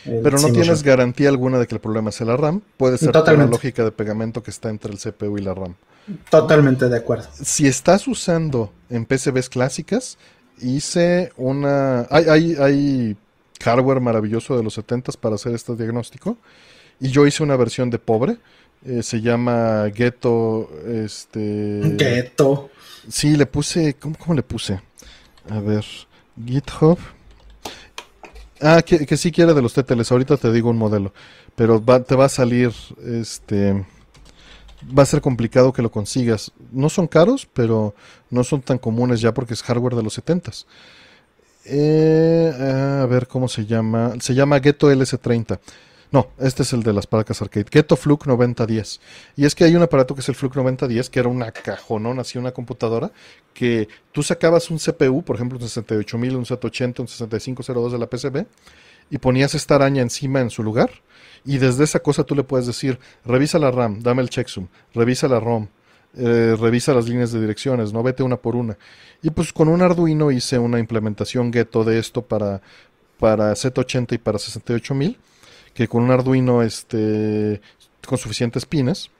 pero 0.04 0.38
no 0.38 0.52
tienes 0.52 0.82
garantía 0.82 1.28
alguna 1.28 1.58
de 1.58 1.66
que 1.66 1.74
el 1.74 1.80
problema 1.80 2.12
sea 2.12 2.26
la 2.26 2.36
RAM. 2.36 2.60
Puede 2.76 2.98
ser 2.98 3.14
la 3.14 3.46
lógica 3.46 3.84
de 3.84 3.90
pegamento 3.90 4.42
que 4.42 4.50
está 4.50 4.68
entre 4.68 4.92
el 4.92 4.98
CPU 4.98 5.38
y 5.38 5.42
la 5.42 5.54
RAM. 5.54 5.74
Totalmente 6.30 6.88
de 6.88 6.96
acuerdo. 6.96 7.28
Si 7.32 7.66
estás 7.66 8.06
usando 8.06 8.72
en 8.90 9.06
PCBs 9.06 9.48
clásicas, 9.48 10.18
hice 10.60 11.32
una... 11.36 12.06
Hay, 12.10 12.54
hay, 12.56 13.16
hardware 13.62 14.00
maravilloso 14.00 14.56
de 14.56 14.62
los 14.62 14.76
70s 14.76 15.16
para 15.16 15.36
hacer 15.36 15.54
este 15.54 15.74
diagnóstico. 15.74 16.36
Y 17.00 17.08
yo 17.08 17.26
hice 17.26 17.42
una 17.42 17.56
versión 17.56 17.88
de 17.88 17.98
pobre. 17.98 18.36
Eh, 18.84 19.02
se 19.02 19.22
llama 19.22 19.86
Ghetto. 19.86 20.68
Este... 20.86 21.80
Ghetto. 21.96 22.70
Sí, 23.08 23.36
le 23.36 23.46
puse... 23.46 23.94
¿Cómo, 23.94 24.16
cómo 24.18 24.34
le 24.34 24.42
puse? 24.42 24.80
A 25.48 25.60
ver. 25.60 25.84
GitHub. 26.44 26.98
Ah, 28.60 28.82
que, 28.82 29.06
que 29.06 29.16
sí 29.16 29.32
quiere 29.32 29.54
de 29.54 29.62
los 29.62 29.72
TTLs. 29.72 30.12
Ahorita 30.12 30.36
te 30.36 30.52
digo 30.52 30.68
un 30.68 30.78
modelo. 30.78 31.14
Pero 31.54 31.80
te 31.80 32.14
va 32.14 32.26
a 32.26 32.28
salir, 32.28 32.72
este... 33.02 33.84
Va 34.96 35.02
a 35.02 35.06
ser 35.06 35.20
complicado 35.20 35.72
que 35.72 35.82
lo 35.82 35.90
consigas. 35.90 36.52
No 36.72 36.88
son 36.88 37.06
caros, 37.06 37.48
pero 37.52 37.94
no 38.30 38.44
son 38.44 38.62
tan 38.62 38.78
comunes 38.78 39.20
ya 39.20 39.32
porque 39.32 39.54
es 39.54 39.62
hardware 39.62 39.94
de 39.94 40.02
los 40.02 40.18
70s. 40.18 40.66
Eh, 41.66 42.52
a 43.02 43.06
ver 43.06 43.26
cómo 43.26 43.48
se 43.48 43.64
llama. 43.64 44.12
Se 44.20 44.34
llama 44.34 44.58
Ghetto 44.58 44.90
LS30. 44.92 45.58
No, 46.14 46.28
este 46.38 46.62
es 46.62 46.72
el 46.72 46.84
de 46.84 46.92
las 46.92 47.08
placas 47.08 47.42
arcade. 47.42 47.64
Keto 47.64 47.96
Fluke 47.96 48.28
9010. 48.28 49.00
Y 49.34 49.46
es 49.46 49.56
que 49.56 49.64
hay 49.64 49.74
un 49.74 49.82
aparato 49.82 50.14
que 50.14 50.20
es 50.20 50.28
el 50.28 50.36
Fluke 50.36 50.54
9010, 50.54 51.10
que 51.10 51.18
era 51.18 51.28
una 51.28 51.50
cajonón, 51.50 52.20
así 52.20 52.38
una 52.38 52.52
computadora, 52.52 53.10
que 53.52 53.88
tú 54.12 54.22
sacabas 54.22 54.70
un 54.70 54.78
CPU, 54.78 55.24
por 55.24 55.34
ejemplo 55.34 55.58
un 55.58 55.68
68000, 55.68 56.36
un 56.36 56.44
Z80, 56.44 57.00
un 57.00 57.08
6502 57.08 57.92
de 57.92 57.98
la 57.98 58.06
PCB, 58.06 58.46
y 59.10 59.18
ponías 59.18 59.56
esta 59.56 59.74
araña 59.74 60.02
encima 60.02 60.40
en 60.40 60.50
su 60.50 60.62
lugar. 60.62 60.90
Y 61.44 61.58
desde 61.58 61.84
esa 61.84 62.00
cosa 62.00 62.24
tú 62.24 62.34
le 62.34 62.44
puedes 62.44 62.66
decir, 62.66 62.98
revisa 63.24 63.58
la 63.58 63.70
RAM, 63.70 64.00
dame 64.02 64.22
el 64.22 64.30
checksum, 64.30 64.68
revisa 64.94 65.28
la 65.28 65.40
ROM, 65.40 65.68
eh, 66.16 66.56
revisa 66.58 66.94
las 66.94 67.08
líneas 67.08 67.32
de 67.32 67.40
direcciones, 67.40 67.92
no 67.92 68.02
vete 68.02 68.22
una 68.22 68.36
por 68.36 68.56
una. 68.56 68.78
Y 69.22 69.30
pues 69.30 69.52
con 69.52 69.68
un 69.68 69.82
Arduino 69.82 70.30
hice 70.30 70.58
una 70.58 70.78
implementación 70.78 71.50
Ghetto 71.50 71.84
de 71.84 71.98
esto 71.98 72.22
para, 72.22 72.62
para 73.18 73.52
Z80 73.52 74.14
y 74.14 74.18
para 74.18 74.38
68000 74.38 75.18
que 75.74 75.88
con 75.88 76.04
un 76.04 76.12
Arduino 76.12 76.62
este, 76.62 77.60
con 78.06 78.16
suficientes 78.16 78.64
pines, 78.64 79.10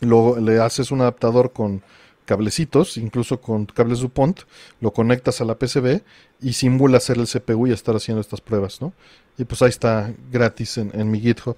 luego 0.00 0.38
le 0.38 0.60
haces 0.60 0.90
un 0.90 1.00
adaptador 1.00 1.52
con 1.52 1.82
cablecitos, 2.24 2.96
incluso 2.96 3.40
con 3.40 3.66
cables 3.66 4.00
DuPont, 4.00 4.40
lo 4.80 4.92
conectas 4.92 5.40
a 5.40 5.44
la 5.44 5.56
PCB 5.56 6.02
y 6.40 6.54
simula 6.54 7.00
ser 7.00 7.18
el 7.18 7.26
CPU 7.26 7.66
y 7.66 7.72
estar 7.72 7.94
haciendo 7.94 8.20
estas 8.20 8.40
pruebas, 8.40 8.80
¿no? 8.80 8.94
Y 9.36 9.44
pues 9.44 9.62
ahí 9.62 9.70
está 9.70 10.12
gratis 10.30 10.78
en, 10.78 11.10
mi 11.10 11.20
GitHub, 11.20 11.56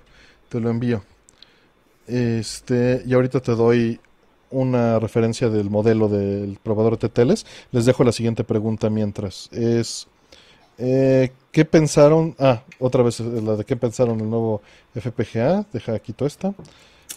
te 0.49 0.61
lo 0.61 0.71
envío. 0.71 1.05
Este, 2.07 3.03
y 3.07 3.13
ahorita 3.15 3.41
te 3.41 3.53
doy 3.53 4.01
una 4.51 4.99
referencia 4.99 5.49
del 5.49 5.69
modelo 5.69 6.09
del 6.09 6.59
probador 6.63 6.99
de 6.99 7.09
TTLs. 7.09 7.45
Les 7.73 7.85
dejo 7.85 8.05
la 8.05 8.13
siguiente 8.13 8.45
pregunta 8.45 8.89
mientras. 8.89 9.51
Es 9.53 10.09
eh, 10.79 11.33
¿Qué 11.53 11.65
pensaron? 11.65 12.35
Ah, 12.39 12.63
otra 12.79 13.03
vez 13.03 13.21
eh, 13.21 13.25
la 13.43 13.57
de 13.57 13.65
qué 13.65 13.77
pensaron 13.77 14.21
el 14.21 14.29
nuevo 14.29 14.63
FPGA. 14.95 15.65
Deja 15.73 15.95
aquí 15.95 16.13
todo 16.13 16.27
esta. 16.27 16.55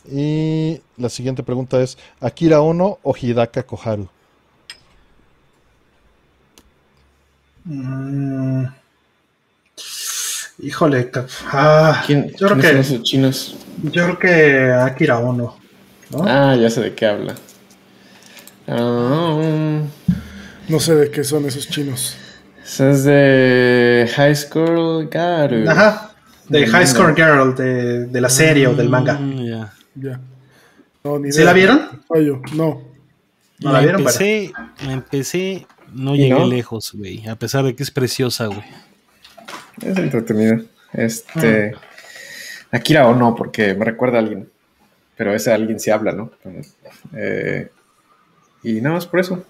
Y 0.09 0.81
la 0.97 1.09
siguiente 1.09 1.43
pregunta 1.43 1.81
es: 1.81 1.97
¿Akira 2.21 2.61
Ono 2.61 2.99
o 3.03 3.15
Hidaka 3.15 3.63
Koharu? 3.63 4.07
Mm. 7.65 8.65
Híjole, 10.61 11.11
ah, 11.51 12.03
¿Quién, 12.05 12.31
yo 12.37 12.47
creo 12.47 12.57
que, 12.57 12.67
son 12.67 12.77
esos 12.77 13.03
chinos? 13.03 13.57
Yo 13.83 14.03
creo 14.03 14.19
que 14.19 14.71
Akira 14.71 15.19
Ono. 15.19 15.57
Ah, 16.25 16.55
ya 16.59 16.69
sé 16.69 16.81
de 16.81 16.93
qué 16.93 17.05
habla. 17.05 17.35
Ah, 18.67 19.81
no 20.67 20.79
sé 20.79 20.95
de 20.95 21.11
qué 21.11 21.23
son 21.23 21.45
esos 21.45 21.67
chinos 21.69 22.17
es 22.77 23.03
de 23.03 24.09
High 24.15 24.35
School 24.35 25.09
Girl. 25.11 25.67
Ajá, 25.67 26.13
de 26.47 26.67
High 26.67 26.87
School 26.87 27.15
Girl, 27.15 27.55
de, 27.55 28.05
de 28.05 28.21
la 28.21 28.29
serie 28.29 28.67
o 28.67 28.75
del 28.75 28.89
manga. 28.89 29.15
Mm, 29.15 29.43
ya, 29.43 29.73
ya. 29.95 30.19
¿Sí 31.31 31.43
la 31.43 31.53
vieron? 31.53 32.03
no. 32.53 32.83
¿No 33.59 33.73
la 33.73 33.79
vieron? 33.79 34.01
Empecé, 34.01 34.53
empecé, 34.87 35.67
no 35.91 36.15
llegué 36.15 36.45
lejos, 36.45 36.91
güey. 36.93 37.27
A 37.27 37.35
pesar 37.35 37.65
de 37.65 37.75
que 37.75 37.83
es 37.83 37.91
preciosa, 37.91 38.45
güey. 38.45 38.63
Es 39.81 39.97
entretenida. 39.97 40.61
Este. 40.93 41.73
Ah. 41.75 41.81
Akira 42.71 43.07
o 43.07 43.15
no, 43.15 43.35
porque 43.35 43.73
me 43.73 43.85
recuerda 43.85 44.17
a 44.17 44.21
alguien. 44.21 44.49
Pero 45.17 45.33
ese 45.33 45.51
alguien 45.51 45.79
sí 45.79 45.89
habla, 45.89 46.11
¿no? 46.11 46.31
Eh, 47.13 47.69
y 48.63 48.73
nada 48.81 48.95
más 48.95 49.05
por 49.05 49.19
eso. 49.19 49.43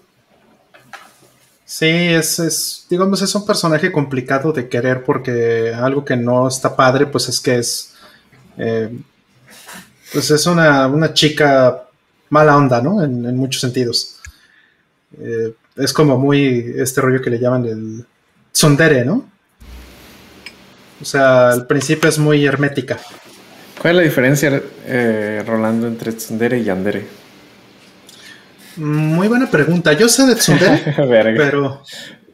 Sí, 1.64 1.86
es, 1.86 2.86
digamos, 2.90 3.22
es 3.22 3.32
un 3.34 3.46
personaje 3.46 3.92
complicado 3.92 4.52
de 4.52 4.68
querer 4.68 5.04
porque 5.04 5.72
algo 5.72 6.04
que 6.04 6.16
no 6.16 6.48
está 6.48 6.74
padre, 6.74 7.06
pues 7.06 7.28
es 7.28 7.38
que 7.38 7.58
es, 7.58 7.94
eh, 8.58 8.90
pues 10.12 10.32
es 10.32 10.46
una, 10.46 11.14
chica 11.14 11.84
mala 12.28 12.56
onda, 12.56 12.82
¿no? 12.82 13.04
En, 13.04 13.36
muchos 13.36 13.60
sentidos. 13.60 14.16
Eh, 15.20 15.54
es 15.76 15.92
como 15.92 16.18
muy 16.18 16.74
este 16.76 17.00
rollo 17.00 17.22
que 17.22 17.30
le 17.30 17.38
llaman 17.38 17.64
el 17.66 18.04
tsundere, 18.52 19.04
¿no? 19.04 19.30
O 21.00 21.04
sea, 21.04 21.50
al 21.50 21.66
principio 21.66 22.08
es 22.08 22.18
muy 22.18 22.44
hermética. 22.44 22.98
¿Cuál 23.80 23.92
es 23.92 23.96
la 23.96 24.02
diferencia, 24.02 24.62
eh, 24.86 25.42
Rolando, 25.46 25.86
entre 25.86 26.12
tsundere 26.12 26.58
y 26.58 26.64
yandere? 26.64 27.06
Muy 28.76 29.28
buena 29.28 29.50
pregunta. 29.50 29.92
Yo 29.92 30.08
sé 30.08 30.26
de 30.26 30.34
Tsundere, 30.36 30.94
pero. 31.36 31.82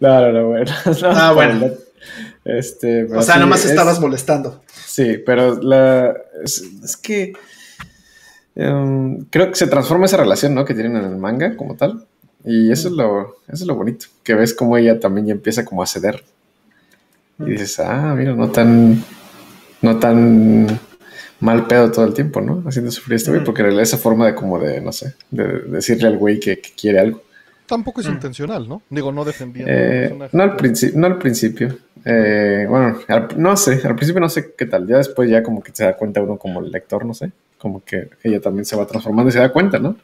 No, 0.00 0.20
no, 0.20 0.32
no, 0.32 0.46
bueno. 0.48 0.72
ah, 1.04 1.32
bueno. 1.32 1.70
Este, 2.44 3.04
o 3.04 3.22
sea, 3.22 3.38
nomás 3.38 3.64
estabas 3.64 4.00
molestando. 4.00 4.62
Sí, 4.86 5.18
pero 5.24 5.60
la, 5.60 6.14
es, 6.44 6.96
que 7.02 7.32
em, 8.54 9.24
creo 9.30 9.48
que 9.48 9.56
se 9.56 9.66
transforma 9.66 10.06
esa 10.06 10.18
relación, 10.18 10.54
¿no? 10.54 10.64
Que 10.64 10.74
tienen 10.74 10.96
en 10.96 11.04
el 11.04 11.16
manga 11.16 11.56
como 11.56 11.74
tal. 11.76 12.06
Y 12.44 12.70
eso 12.70 12.88
es 12.88 12.94
lo, 12.94 13.38
eso 13.48 13.64
es 13.64 13.66
lo 13.66 13.74
bonito, 13.74 14.06
que 14.22 14.34
ves 14.34 14.54
como 14.54 14.76
ella 14.76 15.00
también 15.00 15.26
ya 15.26 15.32
empieza 15.32 15.64
como 15.64 15.82
a 15.82 15.86
ceder. 15.86 16.22
Y 17.38 17.50
dices, 17.50 17.80
ah, 17.80 18.14
mira, 18.16 18.34
no 18.34 18.50
tan, 18.50 19.02
no 19.82 19.98
tan 19.98 20.66
mal 21.40 21.66
pedo 21.66 21.90
todo 21.90 22.06
el 22.06 22.14
tiempo, 22.14 22.40
¿no? 22.40 22.62
Haciendo 22.66 22.90
sufrir 22.90 23.14
a 23.14 23.16
este 23.16 23.30
güey, 23.30 23.44
porque 23.44 23.62
en 23.62 23.78
esa 23.78 23.98
forma 23.98 24.26
de 24.26 24.34
como 24.34 24.58
de, 24.58 24.80
no 24.80 24.92
sé, 24.92 25.14
de, 25.30 25.60
decirle 25.62 26.08
al 26.08 26.16
güey 26.16 26.40
que, 26.40 26.60
quiere 26.60 27.00
algo. 27.00 27.22
Tampoco 27.66 28.00
es 28.00 28.06
intencional, 28.06 28.68
¿no? 28.68 28.82
Digo, 28.88 29.10
no 29.10 29.24
defendiendo. 29.24 29.70
Eh, 29.74 30.16
no, 30.32 30.42
al 30.42 30.56
principio, 30.56 31.00
no 31.00 31.06
al 31.08 31.18
principio. 31.18 31.76
Eh, 32.04 32.64
bueno, 32.68 33.00
no 33.36 33.56
sé, 33.56 33.80
al 33.84 33.96
principio 33.96 34.20
no 34.20 34.28
sé 34.28 34.54
qué 34.56 34.66
tal. 34.66 34.86
Ya 34.86 34.98
después 34.98 35.28
ya 35.28 35.42
como 35.42 35.60
que 35.62 35.72
se 35.74 35.84
da 35.84 35.96
cuenta 35.96 36.22
uno 36.22 36.38
como 36.38 36.60
el 36.60 36.70
lector, 36.70 37.04
no 37.04 37.12
sé. 37.12 37.32
Como 37.58 37.84
que 37.84 38.10
ella 38.22 38.40
también 38.40 38.64
se 38.64 38.76
va 38.76 38.86
transformando 38.86 39.30
y 39.30 39.32
se 39.32 39.40
da 39.40 39.52
cuenta, 39.52 39.80
¿no? 39.80 39.96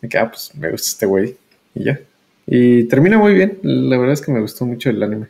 De 0.00 0.08
que, 0.08 0.16
ah, 0.16 0.30
pues 0.30 0.54
me 0.54 0.70
gusta 0.70 0.88
este 0.88 1.04
güey. 1.04 1.36
Y 1.74 1.84
ya. 1.84 2.00
Y 2.46 2.84
termina 2.84 3.18
muy 3.18 3.34
bien. 3.34 3.58
La 3.62 3.98
verdad 3.98 4.14
es 4.14 4.22
que 4.22 4.32
me 4.32 4.40
gustó 4.40 4.64
mucho 4.64 4.88
el 4.88 5.02
anime. 5.02 5.26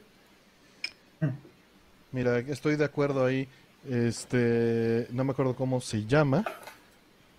Mira, 2.15 2.39
estoy 2.39 2.77
de 2.77 2.85
acuerdo 2.85 3.27
ahí. 3.27 3.49
Este, 3.91 5.09
no 5.11 5.25
me 5.25 5.33
acuerdo 5.33 5.57
cómo 5.57 5.81
se 5.81 6.07
llama, 6.07 6.45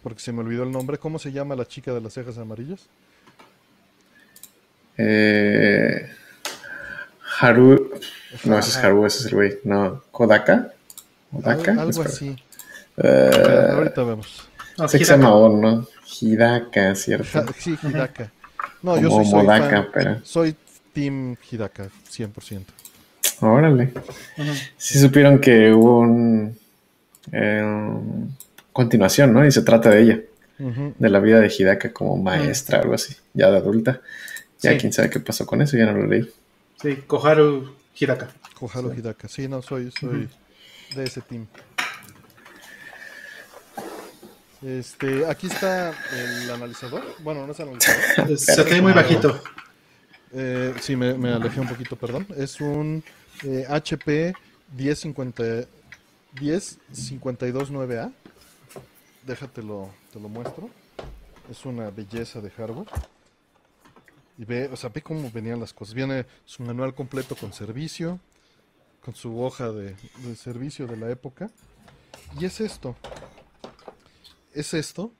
porque 0.03 0.19
se 0.19 0.33
me 0.33 0.41
olvidó 0.41 0.63
el 0.63 0.71
nombre. 0.71 0.97
¿Cómo 0.97 1.17
se 1.17 1.31
llama 1.31 1.55
la 1.55 1.65
chica 1.65 1.93
de 1.93 2.01
las 2.01 2.11
cejas 2.11 2.37
amarillas? 2.37 2.81
Eh, 4.97 6.09
Haru. 7.39 7.89
No, 8.43 8.59
ese 8.59 8.69
es 8.71 8.75
Haru, 8.75 9.05
ese 9.05 9.19
es 9.19 9.25
el 9.27 9.35
güey. 9.35 9.59
No, 9.63 10.03
Kodaka. 10.11 10.73
Kodaka. 11.31 11.81
algo 11.81 12.01
así. 12.01 12.35
Uh, 12.97 13.75
ahorita 13.77 14.03
vemos. 14.03 14.49
No, 14.77 14.89
sé 14.89 14.99
que 14.99 15.05
se 15.05 15.13
llama 15.13 15.29
¿no? 15.29 15.87
Hidaka, 16.19 16.95
¿cierto? 16.95 17.45
sí, 17.57 17.77
Hidaka. 17.81 18.29
No, 18.83 18.99
yo 18.99 19.09
soy, 19.09 19.25
soy, 19.25 19.45
fan, 19.47 19.87
pero... 19.93 20.19
soy 20.25 20.53
Team 20.91 21.37
Hidaka, 21.49 21.87
100%. 22.09 22.74
Órale. 23.41 23.91
Sí 24.77 24.99
supieron 24.99 25.39
que 25.39 25.71
hubo 25.73 25.99
un... 25.99 26.57
Eh, 27.31 27.93
continuación, 28.75 29.31
¿no? 29.31 29.45
Y 29.45 29.51
se 29.51 29.61
trata 29.61 29.89
de 29.89 30.01
ella. 30.01 30.21
De 30.57 31.09
la 31.09 31.19
vida 31.19 31.39
de 31.39 31.47
Hidaka 31.47 31.91
como 31.93 32.17
maestra, 32.17 32.79
algo 32.79 32.93
así, 32.93 33.15
ya 33.33 33.49
de 33.49 33.57
adulta. 33.57 34.01
Ya 34.61 34.77
quién 34.77 34.91
sabe 34.91 35.09
qué 35.09 35.19
pasó 35.19 35.45
con 35.45 35.61
eso, 35.61 35.77
ya 35.77 35.85
no 35.85 35.93
lo 35.93 36.07
leí. 36.07 36.29
Sí, 36.81 36.95
Koharu 37.07 37.73
Hidaka. 37.97 38.29
Koharu 38.59 38.93
Hidaka, 38.93 39.27
sí, 39.29 39.47
no, 39.47 39.61
soy, 39.61 39.91
soy 39.91 40.29
de 40.95 41.03
ese 41.03 41.21
team. 41.21 41.47
Este, 44.61 45.25
aquí 45.25 45.47
está 45.47 45.93
el 46.11 46.51
analizador. 46.51 47.03
Bueno, 47.19 47.45
no 47.45 47.53
es 47.53 47.59
analizador. 47.59 48.37
Se 48.37 48.63
ve 48.63 48.81
muy 48.81 48.93
bajito. 48.93 49.41
Eh, 50.33 50.73
sí, 50.81 50.97
me, 50.97 51.13
me, 51.13 51.31
alejé 51.31 51.61
un 51.61 51.67
poquito, 51.67 51.95
perdón. 51.95 52.27
Es 52.37 52.59
un 52.59 53.03
HP 53.41 54.33
1050, 54.75 55.43
1052.9A. 56.35 58.13
Déjate 59.25 59.63
lo, 59.63 59.93
te 60.11 60.19
lo 60.19 60.29
muestro. 60.29 60.69
Es 61.49 61.65
una 61.65 61.89
belleza 61.89 62.41
de 62.41 62.49
hardware. 62.49 62.87
Y 64.37 64.45
ve, 64.45 64.67
o 64.67 64.75
sea, 64.75 64.89
ve 64.89 65.01
cómo 65.01 65.31
venían 65.31 65.59
las 65.59 65.73
cosas. 65.73 65.93
Viene 65.93 66.25
su 66.45 66.63
manual 66.63 66.93
completo 66.93 67.35
con 67.35 67.53
servicio, 67.53 68.19
con 69.01 69.15
su 69.15 69.41
hoja 69.41 69.71
de, 69.71 69.95
servicio 70.35 70.87
de 70.87 70.97
la 70.97 71.09
época. 71.09 71.49
Y 72.39 72.45
es 72.45 72.59
esto 72.59 72.95
es 74.55 74.73
esto, 74.73 75.11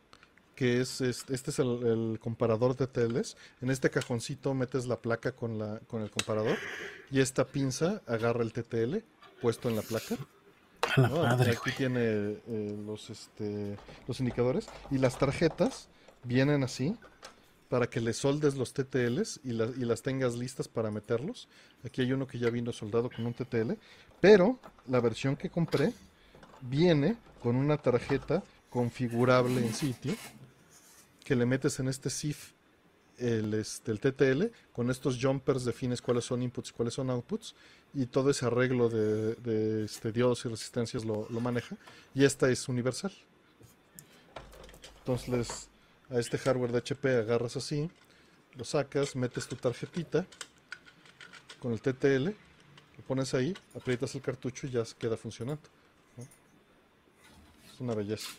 que 0.56 0.80
es, 0.82 1.02
este, 1.02 1.34
es 1.34 1.60
el, 1.60 2.18
comparador 2.22 2.76
de 2.76 2.88
teles. 2.88 3.38
En 3.62 3.70
este 3.70 3.92
cajoncito 3.92 4.54
metes 4.54 4.88
la 4.88 5.00
placa 5.00 5.34
con, 5.34 5.60
la, 5.60 5.80
con 5.88 6.02
el 6.02 6.10
comparador 6.10 6.58
y 7.12 7.20
esta 7.20 7.46
pinza 7.46 8.02
agarra 8.08 8.44
el 8.44 8.54
TTL 8.54 8.98
puesto 9.42 9.70
en 9.70 9.76
la 9.76 9.82
placa. 9.82 10.16
Aquí 10.96 11.72
tiene 11.78 12.02
eh, 12.02 12.78
los, 12.86 13.10
este, 13.10 13.78
los 14.08 14.20
indicadores 14.20 14.68
y 14.92 14.98
las 14.98 15.18
tarjetas 15.18 15.88
vienen 16.24 16.64
así 16.64 16.96
para 17.70 17.88
que 17.88 18.00
le 18.00 18.14
soldes 18.14 18.56
los 18.56 18.74
TTLs 18.74 19.42
y, 19.44 19.50
y, 19.50 19.86
las 19.86 20.02
tengas 20.04 20.36
listas 20.36 20.68
para 20.68 20.92
meterlos. 20.92 21.48
Aquí 21.84 22.02
hay 22.02 22.14
uno 22.14 22.28
que 22.28 22.38
ya 22.38 22.50
vino 22.50 22.72
soldado 22.72 23.10
con 23.10 23.26
un 23.26 23.34
TTL, 23.34 23.74
pero 24.22 24.60
la 24.88 25.00
versión 25.00 25.36
que 25.36 25.50
compré 25.50 25.92
viene 26.62 27.18
con 27.42 27.56
una 27.56 27.78
tarjeta 27.78 28.44
configurable 28.70 29.66
en 29.66 29.74
sitio 29.74 30.14
que 31.24 31.36
le 31.36 31.46
metes 31.46 31.80
en 31.80 31.88
este 31.88 32.10
SIF 32.10 32.55
el, 33.18 33.54
este, 33.54 33.92
el 33.92 34.00
TTL, 34.00 34.46
con 34.74 34.90
estos 34.90 35.18
jumpers 35.22 35.66
defines 35.66 36.02
cuáles 36.02 36.26
son 36.26 36.42
inputs 36.44 36.70
y 36.70 36.74
cuáles 36.74 36.94
son 36.94 37.10
outputs, 37.10 37.56
y 37.94 38.06
todo 38.08 38.30
ese 38.30 38.46
arreglo 38.46 38.90
de, 38.90 39.36
de 39.36 39.86
este, 39.86 40.12
diodos 40.12 40.46
y 40.46 40.50
resistencias 40.50 41.06
lo, 41.06 41.28
maneja, 41.40 41.78
y 42.14 42.26
esta 42.26 42.50
es 42.50 42.68
universal. 42.68 43.12
Entonces 45.00 45.70
a 46.10 46.20
este 46.20 46.38
hardware 46.38 46.72
de 46.72 46.78
HP 46.80 47.18
agarras 47.18 47.56
así, 47.58 47.90
lo 48.56 48.64
sacas, 48.64 49.16
metes 49.16 49.48
tu 49.48 49.56
tarjetita 49.56 50.26
con 51.60 51.74
el 51.74 51.82
TTL, 51.82 52.26
lo 52.26 53.04
pones 53.08 53.34
ahí, 53.34 53.56
aprietas 53.76 54.16
el 54.16 54.22
cartucho 54.22 54.68
y 54.68 54.72
ya 54.72 54.84
queda 54.98 55.18
funcionando. 55.18 55.64
Es 57.74 57.80
una 57.80 57.94
belleza. 57.94 58.30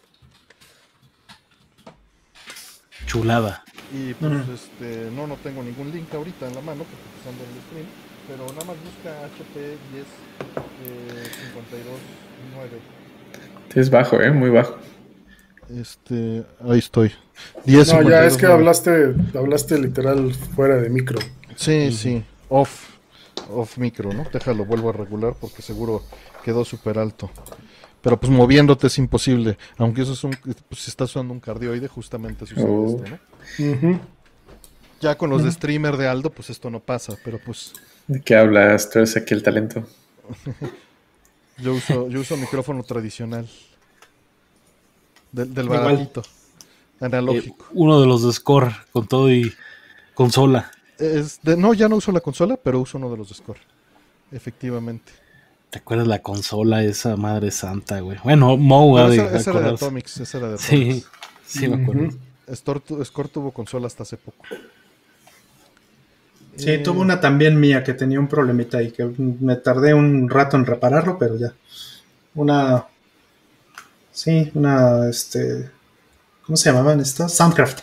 Chulada. 3.06 3.64
Y 3.92 4.15
pues 4.15 4.48
este, 4.48 5.10
no, 5.12 5.26
no 5.26 5.36
tengo 5.36 5.62
ningún 5.62 5.92
link 5.92 6.12
ahorita 6.12 6.48
en 6.48 6.55
la 6.55 6.60
mano 6.60 6.82
porque 6.84 7.06
pues 7.15 7.26
ando 7.28 7.44
en 7.44 7.50
el 7.50 7.62
stream, 7.62 7.86
pero 8.26 8.47
nada 8.52 8.65
más 8.66 8.76
busca 8.82 9.10
HP 9.26 9.60
10 9.60 10.06
eh, 10.84 11.31
529. 11.55 12.97
Es 13.74 13.90
bajo, 13.90 14.20
eh, 14.20 14.31
muy 14.32 14.50
bajo. 14.50 14.76
Este, 15.68 16.44
ahí 16.68 16.78
estoy. 16.78 17.12
10, 17.65 17.94
no, 17.94 18.08
ya 18.08 18.24
es 18.24 18.36
que 18.36 18.47
hablaste, 18.47 19.15
hablaste 19.34 19.78
literal 19.78 20.32
fuera 20.34 20.76
de 20.76 20.89
micro. 20.89 21.18
Sí, 21.56 21.92
sí, 21.92 22.24
off, 22.48 22.89
off 23.50 23.78
micro, 23.78 24.12
¿no? 24.12 24.24
Déjalo, 24.32 24.65
vuelvo 24.65 24.90
a 24.90 24.92
regular 24.92 25.34
porque 25.40 25.62
seguro 25.62 26.02
quedó 26.44 26.65
súper 26.65 26.98
alto. 26.98 27.31
Pero 28.07 28.20
pues 28.20 28.31
moviéndote 28.31 28.86
es 28.86 28.99
imposible. 28.99 29.59
Aunque 29.78 30.02
eso 30.02 30.12
es 30.12 30.23
un. 30.23 30.31
Pues 30.68 30.83
si 30.83 30.91
estás 30.91 31.10
usando 31.10 31.35
un 31.35 31.41
cardioide, 31.41 31.89
justamente 31.89 32.47
sucede 32.47 32.65
oh. 32.65 33.02
esto, 33.02 33.18
¿no? 33.59 34.01
Ya 35.01 35.18
con 35.18 35.28
los 35.28 35.43
de 35.43 35.51
streamer 35.51 35.97
de 35.97 36.07
Aldo, 36.07 36.31
pues 36.31 36.49
esto 36.51 36.70
no 36.70 36.78
pasa, 36.78 37.17
pero 37.25 37.41
pues. 37.44 37.73
¿De 38.07 38.23
qué 38.23 38.36
hablas? 38.36 38.91
Tú 38.91 39.01
eres 39.01 39.17
aquí 39.17 39.35
el 39.35 39.43
talento. 39.43 39.89
yo 41.59 41.75
uso, 41.75 42.09
yo 42.09 42.20
uso 42.20 42.36
micrófono 42.36 42.85
tradicional. 42.85 43.49
Del, 45.33 45.52
del 45.52 45.68
baratito. 45.68 46.23
Analógico. 47.01 47.65
Eh, 47.65 47.73
uno 47.73 48.01
de 48.01 48.07
los 48.07 48.23
de 48.23 48.33
Score, 48.33 48.73
con 48.93 49.09
todo 49.09 49.33
y 49.33 49.52
consola. 50.15 50.70
Es 50.97 51.41
no, 51.43 51.75
ya 51.75 51.89
no 51.89 51.97
uso 51.97 52.12
la 52.12 52.20
consola, 52.20 52.57
pero 52.57 52.78
uso 52.78 52.99
uno 52.99 53.10
de 53.10 53.17
los 53.17 53.31
de 53.31 53.35
Score. 53.35 53.59
Efectivamente. 54.31 55.25
¿Te 55.70 55.78
acuerdas 55.78 56.06
la 56.06 56.22
consola 56.22 56.82
esa 56.82 57.16
madre 57.16 57.50
santa, 57.50 58.00
güey? 58.00 58.18
Bueno, 58.22 58.56
Mo, 58.56 58.98
no, 58.98 59.12
esa, 59.12 59.36
esa 59.36 59.50
era 59.50 59.60
de 59.60 59.70
Atomics, 59.70 60.20
esa 60.20 60.38
era 60.38 60.48
de 60.48 60.54
Atomics. 60.54 60.66
Sí, 60.66 61.04
sí 61.46 61.68
me 61.68 61.82
acuerdo. 61.82 62.10
Score, 62.54 63.28
tuvo 63.28 63.50
consola 63.50 63.86
hasta 63.88 64.04
hace 64.04 64.16
poco. 64.16 64.44
Sí, 66.56 66.70
eh, 66.70 66.78
tuvo 66.78 67.00
una 67.00 67.20
también 67.20 67.58
mía 67.58 67.82
que 67.82 67.92
tenía 67.92 68.20
un 68.20 68.28
problemita 68.28 68.82
y 68.82 68.92
que 68.92 69.04
me 69.18 69.56
tardé 69.56 69.92
un 69.92 70.30
rato 70.30 70.56
en 70.56 70.64
repararlo, 70.64 71.18
pero 71.18 71.36
ya. 71.36 71.52
Una. 72.34 72.86
Sí, 74.12 74.50
una. 74.54 75.08
Este. 75.08 75.70
¿Cómo 76.44 76.56
se 76.56 76.70
llamaban 76.70 77.00
estas? 77.00 77.34
Soundcraft. 77.34 77.80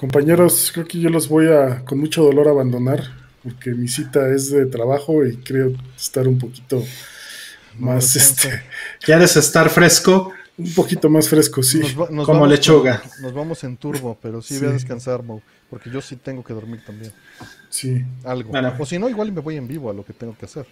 Compañeros, 0.00 0.70
creo 0.72 0.86
que 0.86 0.98
yo 0.98 1.10
los 1.10 1.28
voy 1.28 1.48
a 1.48 1.84
con 1.84 2.00
mucho 2.00 2.22
dolor 2.22 2.48
abandonar 2.48 3.02
porque 3.42 3.72
mi 3.72 3.86
cita 3.86 4.30
es 4.30 4.50
de 4.50 4.64
trabajo 4.64 5.26
y 5.26 5.36
creo 5.36 5.74
estar 5.94 6.26
un 6.26 6.38
poquito 6.38 6.82
más 7.78 8.16
este 8.16 8.62
¿Quieres 9.02 9.36
estar 9.36 9.68
fresco? 9.68 10.32
Un 10.56 10.72
poquito 10.72 11.10
más 11.10 11.28
fresco, 11.28 11.62
sí. 11.62 11.82
Como 12.24 12.46
lechuga. 12.46 13.02
Nos, 13.20 13.34
vamos 13.34 13.62
en 13.64 13.76
turbo, 13.76 14.16
pero 14.22 14.40
sí, 14.40 14.58
voy 14.58 14.68
a 14.68 14.72
descansar, 14.72 15.22
Mo, 15.22 15.42
porque 15.68 15.90
yo 15.90 16.00
sí 16.00 16.16
tengo 16.16 16.42
que 16.42 16.54
dormir 16.54 16.82
también. 16.82 17.12
Sí. 17.68 18.02
Algo. 18.24 18.52
O 18.78 18.86
si 18.86 18.98
no, 18.98 19.06
igual 19.06 19.32
me 19.32 19.42
voy 19.42 19.56
en 19.56 19.68
vivo 19.68 19.90
a 19.90 19.92
lo 19.92 20.02
que 20.02 20.14
tengo 20.14 20.34
que 20.34 20.46
hacer. 20.46 20.66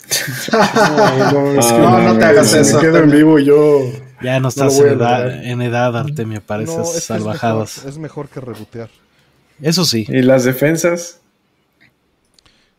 no, 1.32 2.02
no, 2.02 2.18
te 2.18 2.24
hagas 2.24 2.54
eso. 2.54 2.76
Me 2.76 2.80
quedo 2.82 2.98
en 2.98 3.10
vivo 3.10 3.38
y 3.38 3.44
yo. 3.44 3.92
Ya 4.22 4.40
no 4.40 4.48
estás 4.48 4.78
en, 4.78 4.88
edad, 4.88 5.44
en, 5.44 5.60
edad, 5.60 5.94
Artemio, 5.94 6.40
pareces 6.40 7.04
salvajadas. 7.04 7.84
Es 7.84 7.98
mejor, 7.98 8.30
que 8.30 8.40
rebotear. 8.40 8.88
Eso 9.60 9.84
sí. 9.84 10.06
¿Y 10.08 10.22
las 10.22 10.44
defensas? 10.44 11.20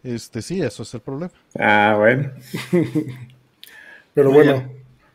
Este, 0.03 0.41
sí, 0.41 0.61
eso 0.61 0.83
es 0.83 0.93
el 0.93 1.01
problema. 1.01 1.31
Ah, 1.57 1.95
bueno. 1.97 2.31
Pero 4.13 4.31
bueno, 4.31 4.69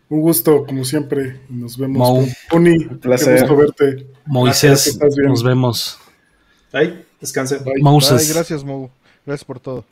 un 0.09 0.21
gusto, 0.21 0.67
como 0.67 0.85
siempre. 0.85 1.41
Nos 1.49 1.79
vemos. 1.79 1.99
Mau. 1.99 2.27
Pony, 2.51 2.77
un 2.91 2.99
placer. 2.99 3.41
gusto 3.41 3.57
verte. 3.57 4.07
Moisés, 4.27 4.99
nos 5.01 5.43
vemos. 5.43 5.99
Ay, 6.73 7.05
descanse. 7.21 7.59
Bye. 7.59 7.83
Bye, 7.83 8.29
gracias, 8.29 8.65
Mo. 8.65 8.91
Gracias 9.25 9.45
por 9.45 9.61
todo. 9.61 9.85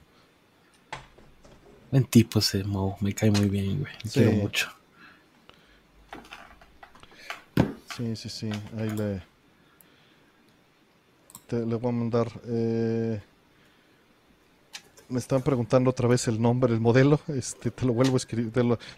Buen 1.91 2.05
tipo 2.05 2.39
ese 2.39 2.65
Mo. 2.65 2.97
Me 3.01 3.15
cae 3.15 3.31
muy 3.31 3.49
bien, 3.49 3.81
güey. 3.81 3.93
Me 4.05 4.11
quiero 4.11 4.33
mucho. 4.33 4.69
Sí, 7.97 8.17
sí, 8.17 8.29
sí. 8.29 8.51
Ahí 8.79 8.91
le 8.91 9.23
le 11.57 11.77
voy 11.77 11.89
a 11.91 11.93
mandar. 11.93 12.29
Eh, 12.47 13.21
me 15.09 15.19
están 15.19 15.43
preguntando 15.43 15.91
otra 15.91 16.09
vez 16.09 16.27
el 16.29 16.41
nombre, 16.41 16.73
el 16.73 16.81
modelo. 16.81 17.21
Este, 17.29 17.71
te 17.71 17.85
lo 17.85 17.93
vuelvo 17.93 18.15
a 18.15 18.17
escribir. 18.17 18.53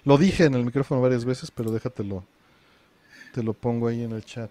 lo, 0.05 0.19
dije 0.19 0.45
en 0.45 0.55
el 0.55 0.65
micrófono 0.65 1.01
varias 1.01 1.25
veces, 1.25 1.51
pero 1.51 1.71
déjatelo. 1.71 2.25
Te 3.33 3.43
lo 3.43 3.53
pongo 3.53 3.89
ahí 3.89 4.05
en 4.05 4.13
el 4.13 4.25
chat. 4.25 4.51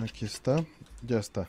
Aquí 0.00 0.24
está. 0.24 0.64
Ya 1.02 1.18
está. 1.18 1.48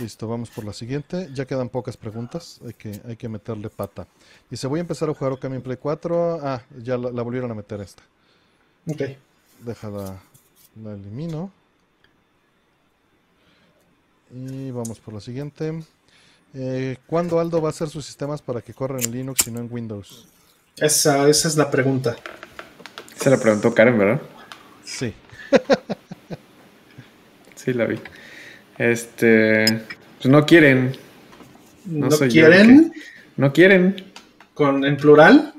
Listo, 0.00 0.26
vamos 0.26 0.48
por 0.50 0.64
la 0.64 0.72
siguiente. 0.72 1.28
Ya 1.34 1.44
quedan 1.44 1.68
pocas 1.68 1.98
preguntas. 1.98 2.58
Hay 2.64 2.72
que, 2.72 3.00
hay 3.06 3.16
que 3.16 3.28
meterle 3.28 3.68
pata. 3.68 4.06
Dice, 4.48 4.66
voy 4.66 4.78
a 4.78 4.82
empezar 4.82 5.10
a 5.10 5.14
jugar 5.14 5.34
Okami 5.34 5.58
Play 5.58 5.76
4. 5.76 6.40
Ah, 6.42 6.62
ya 6.82 6.96
la, 6.96 7.10
la 7.10 7.22
volvieron 7.22 7.50
a 7.50 7.54
meter 7.54 7.82
esta. 7.82 8.02
Ok. 8.88 9.02
Déjala 9.60 10.20
la 10.82 10.92
elimino. 10.92 11.50
Y 14.34 14.70
vamos 14.70 14.98
por 14.98 15.14
la 15.14 15.20
siguiente. 15.20 15.82
Eh, 16.54 16.96
¿Cuándo 17.06 17.40
Aldo 17.40 17.60
va 17.60 17.68
a 17.68 17.70
hacer 17.70 17.88
sus 17.88 18.04
sistemas 18.04 18.42
para 18.42 18.62
que 18.62 18.74
corran 18.74 19.02
en 19.02 19.12
Linux 19.12 19.46
y 19.46 19.50
no 19.50 19.60
en 19.60 19.68
Windows? 19.70 20.26
Esa, 20.76 21.28
esa 21.28 21.48
es 21.48 21.56
la 21.56 21.70
pregunta. 21.70 22.16
Se 23.16 23.30
la 23.30 23.38
preguntó 23.38 23.74
Karen, 23.74 23.98
¿verdad? 23.98 24.22
Sí. 24.84 25.12
sí, 27.54 27.72
la 27.72 27.84
vi. 27.84 27.98
Este. 28.78 29.82
Pues 30.18 30.30
no 30.30 30.44
quieren. 30.46 30.96
¿No, 31.84 32.08
quieren? 32.08 32.92
No 33.36 33.52
quieren. 33.52 34.12
¿Con, 34.54 34.84
¿En 34.84 34.96
plural? 34.96 35.54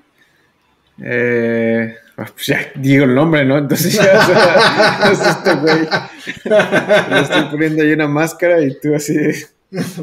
Eh, 1.02 1.96
pues 2.16 2.46
ya 2.46 2.72
digo 2.76 3.06
el 3.06 3.16
nombre, 3.16 3.44
¿no? 3.44 3.58
Entonces 3.58 3.94
ya 3.94 5.10
es 5.12 5.20
este 5.20 5.56
güey. 5.56 5.88
Le 7.10 7.20
estoy 7.20 7.44
poniendo 7.50 7.84
ahí 7.84 7.94
una 7.94 8.08
máscara 8.08 8.62
y 8.62 8.80
tú 8.80 8.96
así. 8.96 9.16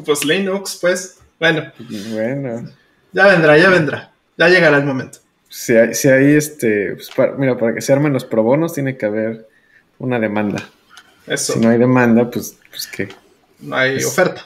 Pues 0.05 0.25
Linux, 0.25 0.79
pues. 0.81 1.19
Bueno. 1.39 1.73
Bueno. 2.13 2.69
Ya 3.13 3.27
vendrá, 3.27 3.57
ya 3.57 3.71
vendrá. 3.71 4.13
Ya 4.37 4.49
llegará 4.49 4.79
el 4.79 4.85
momento. 4.85 5.19
Si 5.49 5.77
hay, 5.77 5.95
si 5.95 6.09
hay 6.09 6.35
este. 6.35 6.97
Pues 6.97 7.11
mira, 7.39 7.57
para 7.57 7.75
que 7.75 7.81
se 7.81 7.93
armen 7.93 8.13
los 8.13 8.25
probonos 8.25 8.75
tiene 8.75 8.97
que 8.97 9.07
haber 9.07 9.49
una 9.99 10.19
demanda. 10.19 10.69
Eso. 11.27 11.53
Si 11.53 11.61
no 11.61 11.69
hay 11.69 11.79
demanda, 11.79 12.29
pues, 12.31 12.57
pues 12.71 12.87
¿qué? 12.89 13.09
No 13.61 13.77
hay 13.77 13.95
pues, 13.95 14.07
oferta. 14.07 14.45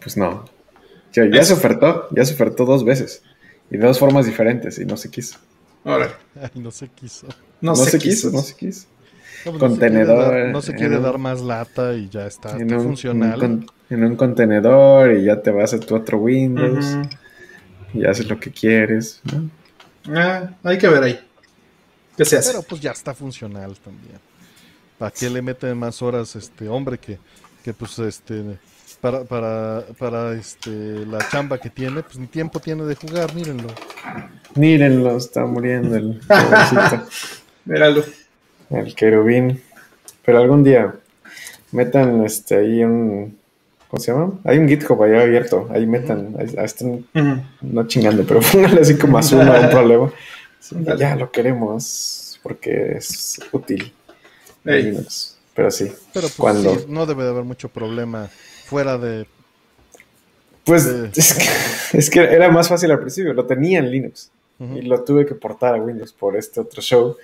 Pues 0.00 0.16
no. 0.16 0.46
Ya, 1.12 1.26
ya 1.26 1.44
se 1.44 1.52
ofertó, 1.52 2.08
ya 2.10 2.24
se 2.24 2.34
ofertó 2.34 2.64
dos 2.64 2.84
veces. 2.84 3.22
Y 3.70 3.76
de 3.76 3.86
dos 3.86 3.98
formas 3.98 4.26
diferentes 4.26 4.78
y 4.78 4.84
no 4.84 4.96
se 4.96 5.10
quiso. 5.10 5.38
Ahora. 5.84 6.18
no 6.54 6.70
se 6.70 6.88
quiso. 6.88 7.26
No, 7.60 7.76
se, 7.76 7.98
quiso, 7.98 8.30
no 8.30 8.38
se 8.38 8.54
quiso. 8.54 8.86
No, 9.44 9.58
contenedor. 9.58 10.50
No 10.50 10.62
se 10.62 10.74
quiere, 10.74 10.98
dar, 10.98 11.18
más 11.18 11.40
lata 11.40 11.94
y 11.94 12.08
ya 12.08 12.26
está, 12.26 12.56
en 12.56 12.72
un, 12.72 12.82
funcional. 12.82 13.66
En 13.90 14.04
un, 14.04 14.16
contenedor 14.16 15.12
y 15.12 15.24
ya 15.24 15.40
te 15.40 15.50
vas 15.50 15.74
a 15.74 15.80
tu 15.80 15.94
otro 15.94 16.18
Windows 16.18 16.98
y 17.94 18.04
haces 18.04 18.28
lo 18.28 18.38
que 18.38 18.50
quieres. 18.50 19.20
Ah, 20.08 20.50
hay 20.62 20.78
que 20.78 20.88
ver 20.88 21.02
ahí. 21.02 21.20
¿Qué 22.16 22.24
se 22.24 22.36
hace? 22.36 22.50
Pero 22.50 22.62
pues 22.62 22.80
ya 22.80 22.92
está 22.92 23.14
funcional 23.14 23.76
también. 23.78 24.18
¿Para 24.98 25.10
qué 25.10 25.28
le 25.28 25.42
meten 25.42 25.76
más 25.78 26.02
horas 26.02 26.36
este 26.36 26.68
hombre 26.68 26.98
que, 26.98 27.18
que 27.64 27.72
pues 27.72 27.98
este 27.98 28.58
para, 29.02 29.24
para, 29.24 29.84
para 29.98 30.32
este, 30.32 30.70
la 30.70 31.18
chamba 31.28 31.58
que 31.58 31.68
tiene, 31.68 32.04
pues 32.04 32.18
ni 32.18 32.28
tiempo 32.28 32.60
tiene 32.60 32.84
de 32.84 32.94
jugar, 32.94 33.34
mírenlo. 33.34 33.66
Mírenlo, 34.54 35.16
está 35.16 35.44
muriendo 35.44 35.96
el 35.96 36.20
Míralo. 37.64 38.04
El 38.70 38.94
querubín. 38.94 39.60
Pero 40.24 40.38
algún 40.38 40.62
día 40.62 40.94
metan 41.72 42.24
este 42.24 42.54
ahí 42.54 42.84
un. 42.84 43.36
¿Cómo 43.88 44.00
se 44.00 44.12
llama? 44.12 44.38
Hay 44.44 44.58
un 44.58 44.68
GitHub 44.68 45.02
ahí 45.02 45.16
abierto. 45.16 45.68
Ahí 45.72 45.84
metan. 45.84 46.36
Ahí, 46.38 46.54
están 46.64 47.04
no 47.60 47.86
chingando, 47.88 48.24
pero 48.24 48.40
pónganle 48.52 48.82
así 48.82 48.96
como 48.96 49.18
azul 49.18 49.40
a 49.40 49.62
un 49.62 49.70
problema. 49.70 50.12
ya 50.96 51.16
lo 51.16 51.32
queremos 51.32 52.38
porque 52.44 52.98
es 52.98 53.40
útil. 53.50 53.92
Pero 54.62 55.70
sí. 55.72 55.90
Pero 56.14 56.28
pues, 56.28 56.34
cuando... 56.36 56.84
no 56.86 57.04
debe 57.04 57.24
de 57.24 57.30
haber 57.30 57.44
mucho 57.44 57.68
problema 57.68 58.30
fuera 58.72 58.96
de... 58.96 59.26
Pues 60.64 60.86
Es, 61.92 62.08
que, 62.08 62.20
era 62.20 62.50
más 62.50 62.68
fácil 62.68 62.90
al 62.90 63.00
principio, 63.00 63.34
lo 63.34 63.44
tenía 63.44 63.78
en 63.80 63.90
Linux 63.90 64.30
y 64.58 64.82
lo 64.82 65.02
tuve 65.02 65.26
que 65.26 65.34
portar 65.34 65.74
a 65.74 65.82
Windows 65.82 66.12
por 66.12 66.36
este 66.36 66.60
otro 66.60 66.80
show 66.80 67.16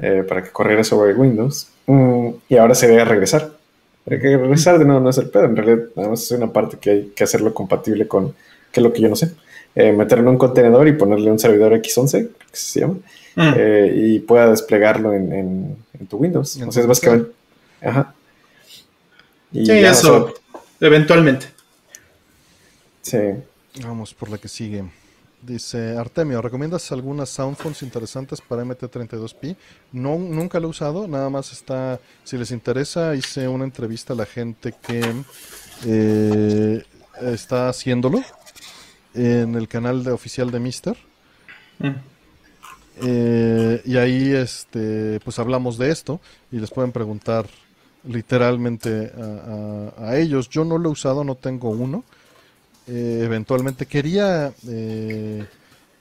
eh, 0.00 0.24
para 0.28 0.42
que 0.42 0.50
corriera 0.50 0.82
sobre 0.82 1.14
Windows 1.14 1.68
mm, 1.86 2.28
y 2.48 2.56
ahora 2.56 2.74
se 2.74 2.88
debe 2.88 3.04
regresar. 3.04 3.52
Hay 4.10 4.18
que 4.20 4.36
regresar 4.36 4.78
de 4.78 4.84
nuevo 4.84 5.00
no 5.00 5.10
es 5.10 5.18
el 5.18 5.30
pedo, 5.30 5.44
en 5.44 5.56
realidad 5.56 5.86
nada 5.94 6.08
más 6.10 6.24
es 6.24 6.30
una 6.32 6.52
parte 6.52 6.76
que 6.78 6.90
hay 6.90 7.12
que 7.14 7.24
hacerlo 7.24 7.54
compatible 7.54 8.08
con, 8.08 8.34
que 8.72 8.80
es 8.80 8.82
lo 8.82 8.92
que 8.92 9.00
yo 9.00 9.08
no 9.08 9.16
sé, 9.16 9.30
eh, 9.76 9.92
meterlo 9.92 10.24
en 10.24 10.30
un 10.30 10.38
contenedor 10.38 10.88
y 10.88 10.92
ponerle 10.92 11.30
un 11.30 11.38
servidor 11.38 11.72
X11, 11.72 12.28
que 12.50 12.56
se 12.56 12.80
llama, 12.80 12.96
mm. 13.36 13.52
eh, 13.56 13.92
y 13.94 14.18
pueda 14.18 14.50
desplegarlo 14.50 15.14
en, 15.14 15.76
tu 16.10 16.16
Windows. 16.18 16.56
Entonces, 16.56 16.86
básicamente... 16.86 17.30
Ajá. 17.80 18.12
Y 19.52 19.70
eso. 19.70 20.34
Eventualmente. 20.80 21.46
Sí. 23.02 23.18
Vamos 23.82 24.14
por 24.14 24.30
la 24.30 24.38
que 24.38 24.48
sigue. 24.48 24.84
Dice 25.42 25.96
Artemio, 25.96 26.42
¿recomiendas 26.42 26.90
algunas 26.90 27.28
soundphones 27.28 27.82
interesantes 27.82 28.40
para 28.40 28.64
MT32P? 28.64 29.56
No, 29.92 30.18
nunca 30.18 30.58
lo 30.58 30.66
he 30.66 30.70
usado, 30.70 31.06
nada 31.06 31.30
más 31.30 31.52
está, 31.52 32.00
si 32.24 32.36
les 32.36 32.50
interesa, 32.50 33.14
hice 33.14 33.46
una 33.46 33.64
entrevista 33.64 34.12
a 34.12 34.16
la 34.16 34.26
gente 34.26 34.74
que 34.84 35.02
eh, 35.84 36.82
está 37.22 37.68
haciéndolo 37.68 38.22
en 39.14 39.54
el 39.54 39.68
canal 39.68 40.02
de 40.02 40.10
oficial 40.10 40.50
de 40.50 40.58
Mister. 40.58 40.96
Mm. 41.78 41.90
Eh, 43.02 43.82
y 43.84 43.96
ahí 43.98 44.32
este, 44.32 45.20
pues 45.20 45.38
hablamos 45.38 45.76
de 45.76 45.90
esto 45.90 46.20
y 46.50 46.58
les 46.58 46.70
pueden 46.70 46.92
preguntar 46.92 47.46
literalmente 48.06 49.12
a, 49.98 50.16
ellos. 50.16 50.48
Yo 50.48 50.64
no 50.64 50.78
lo 50.78 50.88
he 50.88 50.92
usado, 50.92 51.24
no 51.24 51.34
tengo 51.34 51.70
uno. 51.70 52.04
Eh, 52.86 53.22
eventualmente 53.24 53.86
quería 53.86 54.52
eh, 54.68 55.44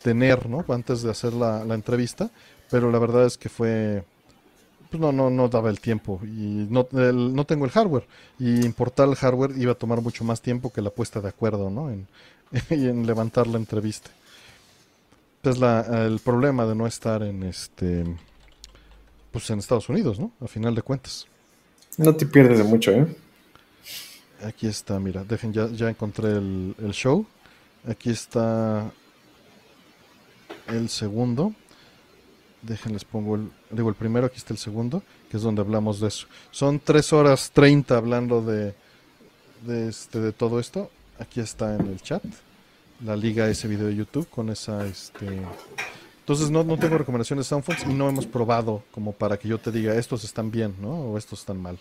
tener, 0.02 0.48
¿no? 0.48 0.64
Antes 0.70 1.02
de 1.02 1.12
hacer 1.12 1.34
la, 1.34 1.62
entrevista, 1.74 2.30
pero 2.70 2.92
la 2.92 3.00
verdad 3.00 3.26
es 3.26 3.38
que 3.38 3.50
fue, 3.50 4.04
pues 4.92 5.02
no, 5.02 5.12
no, 5.12 5.32
no 5.32 5.50
daba 5.50 5.70
el 5.70 5.80
tiempo 5.80 6.20
y 6.24 6.68
no, 6.70 6.88
no 6.92 7.46
tengo 7.46 7.66
el 7.66 7.72
hardware 7.72 8.06
y 8.38 8.64
importar 8.66 9.10
el 9.10 9.16
hardware 9.16 9.58
iba 9.58 9.72
a 9.72 9.76
tomar 9.76 10.02
mucho 10.02 10.24
más 10.24 10.42
tiempo 10.42 10.72
que 10.72 10.84
la 10.84 10.92
puesta 10.92 11.22
de 11.22 11.30
acuerdo, 11.30 11.72
¿no? 11.72 11.90
En, 11.90 12.08
en 12.70 13.08
levantar 13.08 13.48
la 13.48 13.58
entrevista. 13.58 14.12
Es 15.42 15.60
la, 15.60 16.06
el 16.06 16.20
problema 16.20 16.66
de 16.66 16.76
no 16.76 16.88
estar 16.88 17.22
en 17.22 17.44
este, 17.44 18.04
pues 19.32 19.50
en 19.50 19.60
Estados 19.60 19.90
Unidos, 19.90 20.20
¿no? 20.20 20.32
A 20.42 20.48
final 20.48 20.74
de 20.74 20.82
cuentas. 20.82 21.28
No 21.98 22.16
te 22.16 22.26
pierdes 22.26 22.58
de 22.58 22.64
mucho, 22.64 22.92
¿eh? 22.92 23.08
Aquí 24.44 24.68
está, 24.68 25.00
mira, 25.00 25.24
dejen, 25.24 25.54
ya, 25.54 25.68
ya 25.68 25.90
encontré 25.90 26.30
el, 26.30 26.92
show. 26.92 27.26
Aquí 27.88 28.10
está 28.10 28.92
el 30.68 30.90
segundo. 30.90 31.54
Déjenles 32.62 33.06
pongo 33.06 33.36
el, 33.36 33.52
digo 33.70 33.90
el 33.90 33.96
primero, 33.96 34.26
aquí 34.26 34.38
está 34.38 34.54
el 34.54 34.60
segundo, 34.60 35.04
que 35.30 35.38
es 35.38 35.44
donde 35.44 35.62
hablamos 35.62 36.00
de 36.00 36.08
eso. 36.08 36.28
Son 36.52 36.80
3 36.80 37.14
horas 37.14 37.52
30 37.54 37.96
hablando 37.96 38.42
de, 38.42 38.74
de, 39.66 39.88
este, 39.88 40.20
de 40.20 40.32
todo 40.32 40.60
esto. 40.60 40.90
Aquí 41.20 41.40
está 41.40 41.76
en 41.76 41.88
el 41.88 42.02
chat 42.02 42.24
la 43.04 43.16
liga 43.16 43.50
ese 43.50 43.68
video 43.68 43.88
de 43.88 43.96
YouTube 43.96 44.28
con 44.30 44.50
esa 44.50 44.86
este 44.86 45.42
entonces 46.26 46.50
no, 46.50 46.64
no 46.64 46.76
tengo 46.80 46.98
recomendaciones 46.98 47.46
de 47.46 47.50
Soundphones 47.50 47.84
y 47.86 47.94
no 47.94 48.10
hemos 48.10 48.26
probado 48.26 48.82
como 48.90 49.12
para 49.12 49.38
que 49.38 49.48
yo 49.48 49.60
te 49.60 49.72
diga 49.72 49.94
estos 49.94 50.24
están 50.24 50.50
bien, 50.50 50.74
¿no? 50.82 50.90
O 50.90 51.20
estos 51.20 51.42
están 51.42 51.62
mal. 51.62 51.78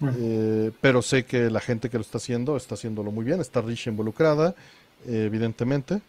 Eh, 0.00 0.70
pero 0.80 1.02
sé 1.02 1.26
que 1.26 1.50
la 1.50 1.60
gente 1.60 1.90
que 1.90 1.98
lo 1.98 2.00
está 2.00 2.16
haciendo 2.16 2.56
está 2.56 2.76
haciéndolo 2.76 3.10
muy 3.10 3.26
bien, 3.26 3.42
está 3.42 3.60
Rich 3.60 3.88
involucrada, 3.88 4.54
eh, 5.06 5.24
evidentemente, 5.26 6.00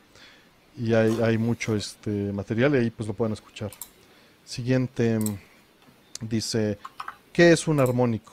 y 0.77 0.93
hay, 0.93 1.19
hay, 1.21 1.37
mucho 1.37 1.75
este 1.75 2.31
material 2.31 2.75
y 2.75 2.77
ahí 2.77 2.89
pues 2.91 3.07
lo 3.07 3.13
pueden 3.13 3.33
escuchar. 3.33 3.73
Siguiente 4.45 5.19
dice, 6.21 6.77
¿qué 7.33 7.51
es 7.51 7.67
un 7.67 7.81
armónico? 7.81 8.31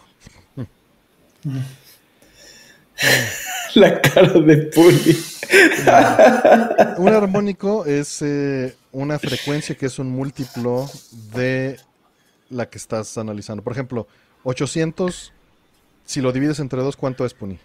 la 3.74 4.00
cara 4.00 4.32
de 4.32 4.56
Puli. 4.56 5.18
un 6.98 7.08
armónico 7.08 7.84
es 7.84 8.22
eh, 8.22 8.76
una 8.92 9.18
frecuencia 9.18 9.74
que 9.76 9.86
es 9.86 9.98
un 9.98 10.10
múltiplo 10.10 10.90
de 11.34 11.78
la 12.50 12.68
que 12.68 12.78
estás 12.78 13.16
analizando. 13.18 13.62
Por 13.62 13.72
ejemplo, 13.72 14.06
800, 14.44 15.32
si 16.04 16.20
lo 16.20 16.32
divides 16.32 16.58
entre 16.60 16.82
dos, 16.82 16.96
¿cuánto 16.96 17.24
es, 17.24 17.34
Puni? 17.34 17.58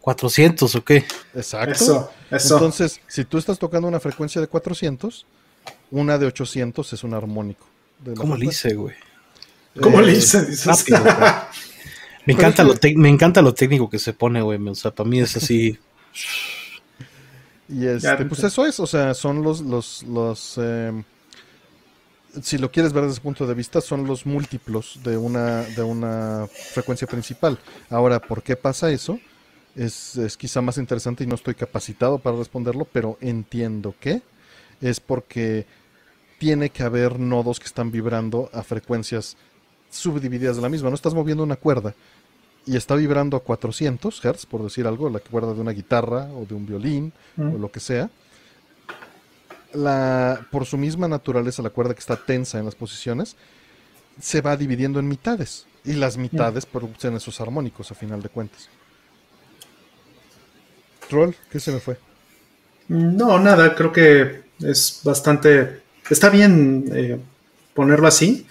400, 0.00 0.74
¿o 0.74 0.84
qué? 0.84 1.04
Exacto. 1.34 2.10
Entonces, 2.30 3.00
si 3.06 3.24
tú 3.24 3.38
estás 3.38 3.58
tocando 3.58 3.86
una 3.86 4.00
frecuencia 4.00 4.40
de 4.40 4.46
400, 4.46 5.26
una 5.90 6.16
de 6.16 6.26
800 6.26 6.92
es 6.92 7.04
un 7.04 7.14
armónico. 7.14 7.66
¿Cómo 8.16 8.36
le 8.36 8.46
hice, 8.46 8.74
güey? 8.74 8.94
¿Cómo 9.80 10.00
le 10.00 10.12
hice? 10.12 10.46
me, 12.26 12.32
encanta 12.32 12.64
lo 12.64 12.74
me 12.96 13.08
encanta 13.08 13.42
lo 13.42 13.54
técnico 13.54 13.88
que 13.88 13.98
se 13.98 14.12
pone, 14.12 14.42
güey. 14.42 14.58
O 14.68 14.74
sea, 14.74 14.90
para 14.90 15.08
mí 15.08 15.20
es 15.20 15.36
así. 15.36 15.78
Y 17.68 17.86
este, 17.86 18.24
pues 18.24 18.42
eso 18.42 18.66
es, 18.66 18.80
o 18.80 18.86
sea, 18.86 19.14
son 19.14 19.42
los, 19.42 19.60
los, 19.60 20.02
los 20.02 20.58
em, 20.58 21.04
si 22.42 22.58
lo 22.58 22.70
quieres 22.70 22.92
ver 22.92 23.04
desde 23.04 23.14
ese 23.14 23.22
punto 23.22 23.46
de 23.46 23.54
vista, 23.54 23.80
son 23.80 24.06
los 24.06 24.26
múltiplos 24.26 25.00
de 25.04 25.16
una, 25.16 25.62
de 25.62 25.82
una 25.82 26.48
frecuencia 26.72 27.06
principal. 27.06 27.58
Ahora, 27.88 28.20
¿por 28.20 28.42
qué 28.42 28.56
pasa 28.56 28.90
eso? 28.90 29.20
Es, 29.76 30.16
es 30.16 30.36
quizá 30.36 30.60
más 30.60 30.78
interesante 30.78 31.22
y 31.22 31.28
no 31.28 31.36
estoy 31.36 31.54
capacitado 31.54 32.18
para 32.18 32.36
responderlo, 32.36 32.86
pero 32.90 33.18
entiendo 33.20 33.94
que 34.00 34.22
es 34.80 34.98
porque 34.98 35.66
tiene 36.38 36.70
que 36.70 36.82
haber 36.82 37.20
nodos 37.20 37.60
que 37.60 37.66
están 37.66 37.90
vibrando 37.90 38.50
a 38.52 38.62
frecuencias 38.62 39.36
subdivididas 39.90 40.56
de 40.56 40.62
la 40.62 40.68
misma. 40.68 40.88
No 40.88 40.94
estás 40.94 41.14
moviendo 41.14 41.42
una 41.42 41.56
cuerda 41.56 41.94
y 42.66 42.76
está 42.76 42.94
vibrando 42.94 43.36
a 43.36 43.40
400 43.40 44.20
Hz, 44.20 44.46
por 44.46 44.62
decir 44.62 44.86
algo, 44.86 45.10
la 45.10 45.20
cuerda 45.20 45.54
de 45.54 45.60
una 45.60 45.72
guitarra 45.72 46.28
o 46.34 46.44
de 46.46 46.54
un 46.54 46.66
violín 46.66 47.12
o 47.36 47.58
lo 47.58 47.70
que 47.70 47.80
sea, 47.80 48.10
la, 49.72 50.46
por 50.50 50.66
su 50.66 50.76
misma 50.76 51.08
naturaleza, 51.08 51.62
la 51.62 51.70
cuerda 51.70 51.94
que 51.94 52.00
está 52.00 52.16
tensa 52.16 52.58
en 52.58 52.64
las 52.64 52.74
posiciones, 52.74 53.36
se 54.20 54.40
va 54.40 54.56
dividiendo 54.56 55.00
en 55.00 55.08
mitades. 55.08 55.66
Y 55.84 55.94
las 55.94 56.18
mitades 56.18 56.66
producen 56.66 57.16
esos 57.16 57.40
armónicos 57.40 57.90
a 57.90 57.94
final 57.94 58.20
de 58.20 58.28
cuentas. 58.28 58.68
Troll, 61.08 61.32
¿qué 61.50 61.58
se 61.58 61.72
me 61.72 61.80
fue? 61.80 61.96
No, 62.88 63.38
nada, 63.38 63.74
creo 63.74 63.90
que 63.92 64.42
es 64.60 65.00
bastante... 65.02 65.82
Está 66.10 66.28
bien 66.28 66.84
eh, 66.92 67.18
ponerlo 67.72 68.06
así. 68.06 68.46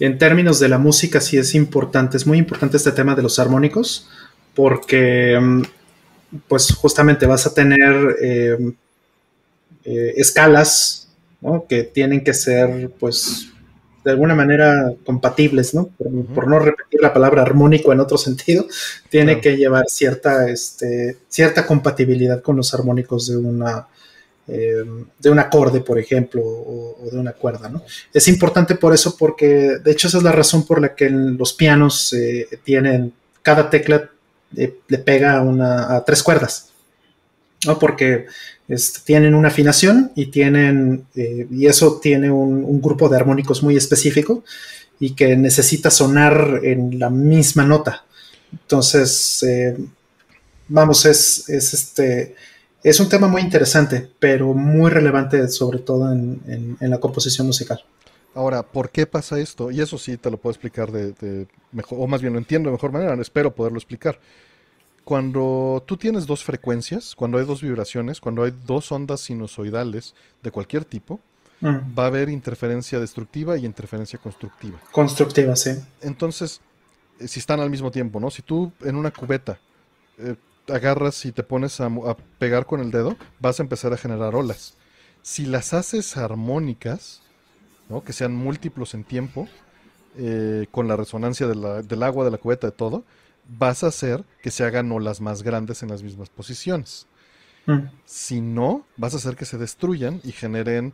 En 0.00 0.18
términos 0.18 0.58
de 0.58 0.68
la 0.68 0.78
música 0.78 1.20
sí 1.20 1.38
es 1.38 1.54
importante, 1.54 2.16
es 2.16 2.26
muy 2.26 2.38
importante 2.38 2.76
este 2.76 2.92
tema 2.92 3.14
de 3.14 3.22
los 3.22 3.38
armónicos, 3.38 4.08
porque 4.54 5.38
mm, 5.40 5.62
pues 6.48 6.72
justamente 6.74 7.26
vas 7.26 7.46
a 7.46 7.54
tener 7.54 8.16
eh, 8.20 8.72
eh, 9.84 10.14
escalas 10.16 11.08
que 11.68 11.82
tienen 11.82 12.24
que 12.24 12.32
ser 12.32 12.90
pues 12.98 13.50
de 14.04 14.10
alguna 14.10 14.34
manera 14.34 14.92
compatibles, 15.04 15.74
¿no? 15.74 15.88
Por, 16.34 16.46
no 16.46 16.58
repetir 16.58 17.00
la 17.00 17.12
palabra 17.12 17.42
armónico 17.42 17.92
en 17.92 18.00
otro 18.00 18.18
sentido, 18.18 18.66
tiene 19.08 19.40
que 19.40 19.56
llevar 19.56 19.86
cierta, 19.88 20.48
este, 20.48 21.18
cierta 21.28 21.66
compatibilidad 21.66 22.42
con 22.42 22.56
los 22.56 22.74
armónicos 22.74 23.28
de 23.28 23.36
una, 23.36 23.86
eh, 24.48 24.84
de 25.18 25.30
un 25.30 25.38
acorde, 25.38 25.80
por 25.80 25.98
ejemplo, 25.98 26.42
o, 26.42 27.08
de 27.10 27.18
una 27.18 27.32
cuerda, 27.32 27.68
¿no? 27.68 27.82
Es 28.12 28.28
importante 28.28 28.74
por 28.74 28.92
eso, 28.94 29.16
porque 29.16 29.78
de 29.82 29.90
hecho 29.90 30.08
esa 30.08 30.18
es 30.18 30.24
la 30.24 30.32
razón 30.32 30.66
por 30.66 30.80
la 30.80 30.94
que 30.94 31.08
los 31.10 31.52
pianos 31.52 32.12
eh, 32.12 32.48
tienen, 32.64 33.12
cada 33.42 33.70
tecla 33.70 34.10
le 34.52 34.98
pega 34.98 35.40
una, 35.42 35.96
a 35.96 36.04
tres 36.04 36.22
cuerdas, 36.22 36.70
¿no? 37.66 37.78
Porque 37.78 38.26
tienen 39.04 39.34
una 39.34 39.48
afinación 39.48 40.12
y 40.14 40.26
tienen, 40.26 41.06
eh, 41.14 41.46
y 41.50 41.66
eso 41.66 42.00
tiene 42.00 42.30
un, 42.30 42.80
grupo 42.80 43.08
de 43.08 43.16
armónicos 43.16 43.62
muy 43.62 43.76
específico 43.76 44.42
y 44.98 45.14
que 45.14 45.36
necesita 45.36 45.90
sonar 45.90 46.60
en 46.62 46.98
la 46.98 47.10
misma 47.10 47.64
nota. 47.64 48.04
Entonces, 48.52 49.42
eh, 49.42 49.76
vamos, 50.68 51.04
es, 51.04 51.48
este, 51.48 52.34
es 52.84 53.00
un 53.00 53.08
tema 53.08 53.26
muy 53.28 53.40
interesante, 53.42 54.10
pero 54.18 54.52
muy 54.52 54.90
relevante 54.90 55.48
sobre 55.48 55.78
todo 55.78 56.12
en, 56.12 56.76
la 56.80 57.00
composición 57.00 57.46
musical. 57.46 57.82
Ahora, 58.34 58.62
¿por 58.62 58.90
qué 58.90 59.06
pasa 59.06 59.38
esto? 59.38 59.70
Y 59.70 59.80
eso 59.80 59.96
sí 59.96 60.18
te 60.18 60.30
lo 60.30 60.36
puedo 60.36 60.52
explicar 60.52 60.92
de, 60.92 61.46
mejor, 61.72 61.98
o 62.00 62.06
más 62.06 62.20
bien 62.20 62.34
lo 62.34 62.38
entiendo 62.38 62.68
de 62.68 62.72
mejor 62.72 62.92
manera, 62.92 63.14
espero 63.20 63.54
poderlo 63.54 63.78
explicar 63.78 64.20
cuando 65.04 65.82
tú 65.86 65.96
tienes 65.96 66.26
dos 66.26 66.44
frecuencias, 66.44 67.14
cuando 67.14 67.38
hay 67.38 67.44
dos 67.44 67.62
vibraciones, 67.62 68.20
cuando 68.20 68.42
hay 68.42 68.52
dos 68.66 68.90
ondas 68.90 69.20
sinusoidales 69.20 70.14
de 70.42 70.50
cualquier 70.50 70.84
tipo, 70.84 71.20
mm. 71.60 71.98
va 71.98 72.04
a 72.04 72.06
haber 72.06 72.28
interferencia 72.28 72.98
destructiva 72.98 73.56
y 73.56 73.66
interferencia 73.66 74.18
constructiva. 74.18 74.80
Constructiva, 74.90 75.56
sí. 75.56 75.72
Entonces, 76.00 76.60
eh, 77.20 77.28
si 77.28 77.38
están 77.38 77.60
al 77.60 77.70
mismo 77.70 77.90
tiempo, 77.90 78.18
¿no? 78.18 78.30
Si 78.30 78.42
tú 78.42 78.72
en 78.82 78.96
una 78.96 79.10
cubeta 79.10 79.58
eh, 80.18 80.36
agarras 80.68 81.24
y 81.24 81.32
te 81.32 81.42
pones 81.42 81.80
a, 81.80 81.90
pegar 82.38 82.66
con 82.66 82.80
el 82.80 82.90
dedo, 82.90 83.16
vas 83.40 83.60
a 83.60 83.62
empezar 83.62 83.92
a 83.92 83.96
generar 83.96 84.34
olas. 84.34 84.76
Si 85.22 85.46
las 85.46 85.74
haces 85.74 86.16
armónicas, 86.16 87.22
¿no? 87.88 88.04
que 88.04 88.12
sean 88.12 88.34
múltiplos 88.34 88.94
en 88.94 89.04
tiempo, 89.04 89.48
eh, 90.16 90.66
con 90.70 90.86
la 90.86 90.96
resonancia 90.96 91.46
del 91.46 92.02
agua, 92.02 92.24
de 92.24 92.30
la 92.30 92.38
cubeta, 92.38 92.68
de 92.68 92.72
todo, 92.72 93.04
vas 93.48 93.84
a 93.84 93.88
hacer 93.88 94.24
que 94.42 94.50
se 94.50 94.64
hagan 94.64 94.90
olas 94.92 95.20
más 95.20 95.42
grandes 95.42 95.82
en 95.82 95.90
las 95.90 96.02
mismas 96.02 96.30
posiciones. 96.30 97.06
Mm. 97.66 97.88
Si 98.04 98.40
no, 98.40 98.86
vas 98.96 99.14
a 99.14 99.16
hacer 99.16 99.36
que 99.36 99.44
se 99.44 99.58
destruyan 99.58 100.20
y 100.22 100.32
generen 100.32 100.92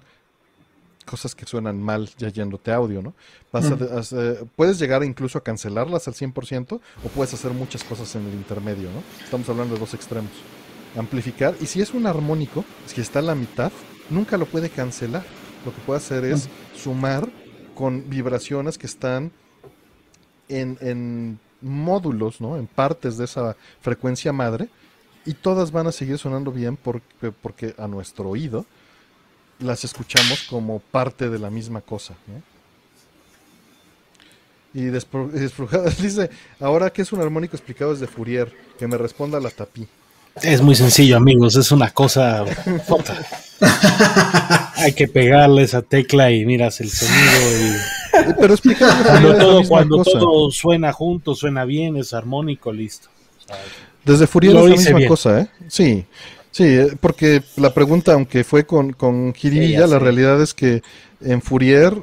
cosas 1.10 1.34
que 1.34 1.44
suenan 1.44 1.82
mal 1.82 2.08
ya 2.16 2.28
yéndote 2.28 2.70
audio, 2.72 3.02
¿no? 3.02 3.14
Vas 3.52 3.68
mm. 3.68 4.46
puedes 4.54 4.78
llegar 4.78 5.02
incluso 5.02 5.38
a 5.38 5.42
cancelarlas 5.42 6.06
al 6.06 6.14
100% 6.14 6.80
o 7.04 7.08
puedes 7.08 7.34
hacer 7.34 7.50
muchas 7.50 7.82
cosas 7.82 8.14
en 8.14 8.28
el 8.28 8.34
intermedio, 8.34 8.88
¿no? 8.92 9.02
Estamos 9.24 9.48
hablando 9.48 9.74
de 9.74 9.80
dos 9.80 9.92
extremos. 9.92 10.30
Amplificar, 10.96 11.56
y 11.60 11.66
si 11.66 11.80
es 11.80 11.94
un 11.94 12.06
armónico, 12.06 12.64
si 12.86 13.00
está 13.00 13.18
en 13.18 13.26
la 13.26 13.34
mitad, 13.34 13.72
nunca 14.08 14.36
lo 14.36 14.46
puede 14.46 14.70
cancelar. 14.70 15.24
Lo 15.64 15.74
que 15.74 15.80
puede 15.80 15.98
hacer 15.98 16.24
es 16.24 16.48
sumar 16.76 17.28
con 17.74 18.08
vibraciones 18.08 18.78
que 18.78 18.86
están 18.86 19.32
en 20.48 21.40
módulos, 21.60 22.40
¿no? 22.40 22.56
En 22.56 22.68
partes 22.68 23.16
de 23.18 23.24
esa 23.24 23.56
frecuencia 23.80 24.32
madre 24.32 24.68
y 25.26 25.34
todas 25.34 25.72
van 25.72 25.88
a 25.88 25.92
seguir 25.92 26.18
sonando 26.18 26.52
bien 26.52 26.76
porque, 26.76 27.32
porque 27.32 27.74
a 27.78 27.88
nuestro 27.88 28.28
oído 28.30 28.64
las 29.60 29.84
escuchamos 29.84 30.42
como 30.48 30.78
parte 30.78 31.28
de 31.28 31.38
la 31.38 31.50
misma 31.50 31.80
cosa, 31.80 32.14
Y 34.72 34.82
dice, 36.00 36.30
ahora 36.60 36.90
que 36.90 37.02
es 37.02 37.12
un 37.12 37.20
armónico 37.20 37.56
explicado 37.56 37.92
desde 37.92 38.06
Fourier, 38.06 38.52
que 38.78 38.86
me 38.86 38.96
responda 38.96 39.40
la 39.40 39.50
tapí. 39.50 39.86
Es 40.42 40.62
muy 40.62 40.76
sencillo, 40.76 41.16
amigos, 41.16 41.56
es 41.56 41.72
una 41.72 41.90
cosa 41.90 42.44
Hay 44.76 44.92
que 44.92 45.08
pegarle 45.08 45.64
esa 45.64 45.82
tecla 45.82 46.30
y 46.30 46.46
miras 46.46 46.80
el 46.80 46.90
sonido 46.90 47.66
y... 47.66 48.34
Pero 48.40 48.54
cuando, 48.78 49.36
todo, 49.36 49.68
cuando 49.68 50.02
todo 50.02 50.50
suena 50.50 50.92
junto, 50.92 51.34
suena 51.34 51.64
bien, 51.64 51.96
es 51.96 52.12
armónico, 52.12 52.72
listo. 52.72 53.08
Desde 54.04 54.26
Fourier 54.26 54.56
es 54.56 54.84
la 54.84 54.92
misma 54.92 55.08
cosa, 55.08 55.40
¿eh? 55.40 55.48
Sí, 55.68 56.04
sí, 56.50 56.64
eh, 56.64 56.96
porque 57.00 57.42
la 57.56 57.72
pregunta, 57.72 58.12
aunque 58.12 58.44
fue 58.44 58.64
con, 58.64 58.92
con 58.92 59.34
Jiribilla, 59.34 59.86
la 59.86 59.98
realidad 59.98 60.40
es 60.42 60.54
que 60.54 60.82
en 61.20 61.42
Fourier 61.42 61.94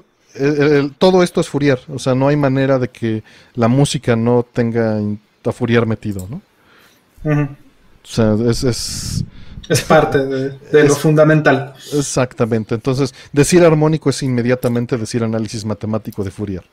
todo 0.99 1.23
esto 1.23 1.41
es 1.41 1.49
Fourier, 1.49 1.79
o 1.89 1.99
sea, 1.99 2.13
no 2.13 2.27
hay 2.27 2.35
manera 2.35 2.77
de 2.77 2.89
que 2.89 3.23
la 3.55 3.67
música 3.67 4.15
no 4.15 4.43
tenga 4.43 4.99
a 5.43 5.51
Fourier 5.51 5.85
metido, 5.85 6.27
¿no? 6.29 6.41
O 7.23 8.09
sea, 8.09 8.35
es, 8.49 8.63
es, 8.63 9.25
es 9.67 9.81
parte 9.81 10.25
de, 10.25 10.83
lo 10.83 10.95
fundamental. 10.95 11.73
Exactamente. 11.93 12.75
Entonces, 12.75 13.13
decir 13.31 13.63
armónico 13.63 14.09
es 14.09 14.21
inmediatamente 14.23 14.97
decir 14.97 15.23
análisis 15.23 15.65
matemático 15.65 16.23
de 16.23 16.31
Fourier. 16.31 16.63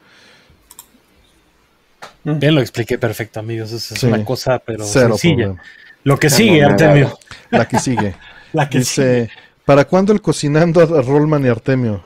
Bien, 2.23 2.55
lo 2.55 2.61
expliqué 2.61 2.99
perfecto, 2.99 3.41
amigos. 3.41 3.73
Es 3.73 4.03
una 4.03 4.25
cosa, 4.25 4.59
pero 4.59 4.85
sencilla. 4.85 5.57
Lo 6.05 6.19
que 6.19 6.31
sigue, 6.31 6.63
Artemio. 6.63 7.19
La 7.51 7.67
que 7.67 7.79
sigue. 7.79 8.15
la 8.53 8.69
que 8.69 8.79
Dice, 8.79 9.31
¿para 9.65 9.85
cuándo 9.85 10.13
el 10.13 10.21
cocinando 10.21 10.81
a 10.81 11.03
Rollman 11.03 11.45
y 11.45 11.49
Artemio? 11.49 12.05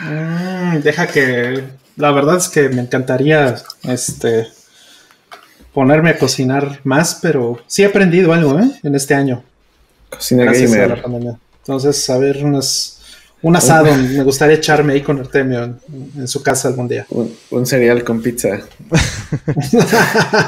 Mm, 0.00 0.78
deja 0.80 1.06
que. 1.06 1.64
La 1.96 2.12
verdad 2.12 2.36
es 2.36 2.48
que 2.48 2.68
me 2.68 2.80
encantaría 2.80 3.56
este 3.82 4.46
ponerme 5.72 6.10
a 6.10 6.18
cocinar 6.18 6.80
más, 6.84 7.18
pero 7.20 7.60
sí 7.66 7.82
he 7.82 7.86
aprendido 7.86 8.32
algo 8.32 8.58
¿eh? 8.58 8.70
en 8.82 8.94
este 8.94 9.14
año. 9.14 9.42
Cocina 10.08 10.44
gamer. 10.44 11.02
Entonces, 11.58 12.10
a 12.10 12.18
ver, 12.18 12.44
unas, 12.44 12.99
un 13.42 13.56
asado. 13.56 13.94
me 13.94 14.22
gustaría 14.22 14.56
echarme 14.56 14.94
ahí 14.94 15.02
con 15.02 15.18
Artemio 15.18 15.76
en, 16.16 16.28
su 16.28 16.42
casa 16.42 16.68
algún 16.68 16.88
día. 16.88 17.06
Un, 17.50 17.66
cereal 17.66 18.04
con 18.04 18.20
pizza. 18.22 18.60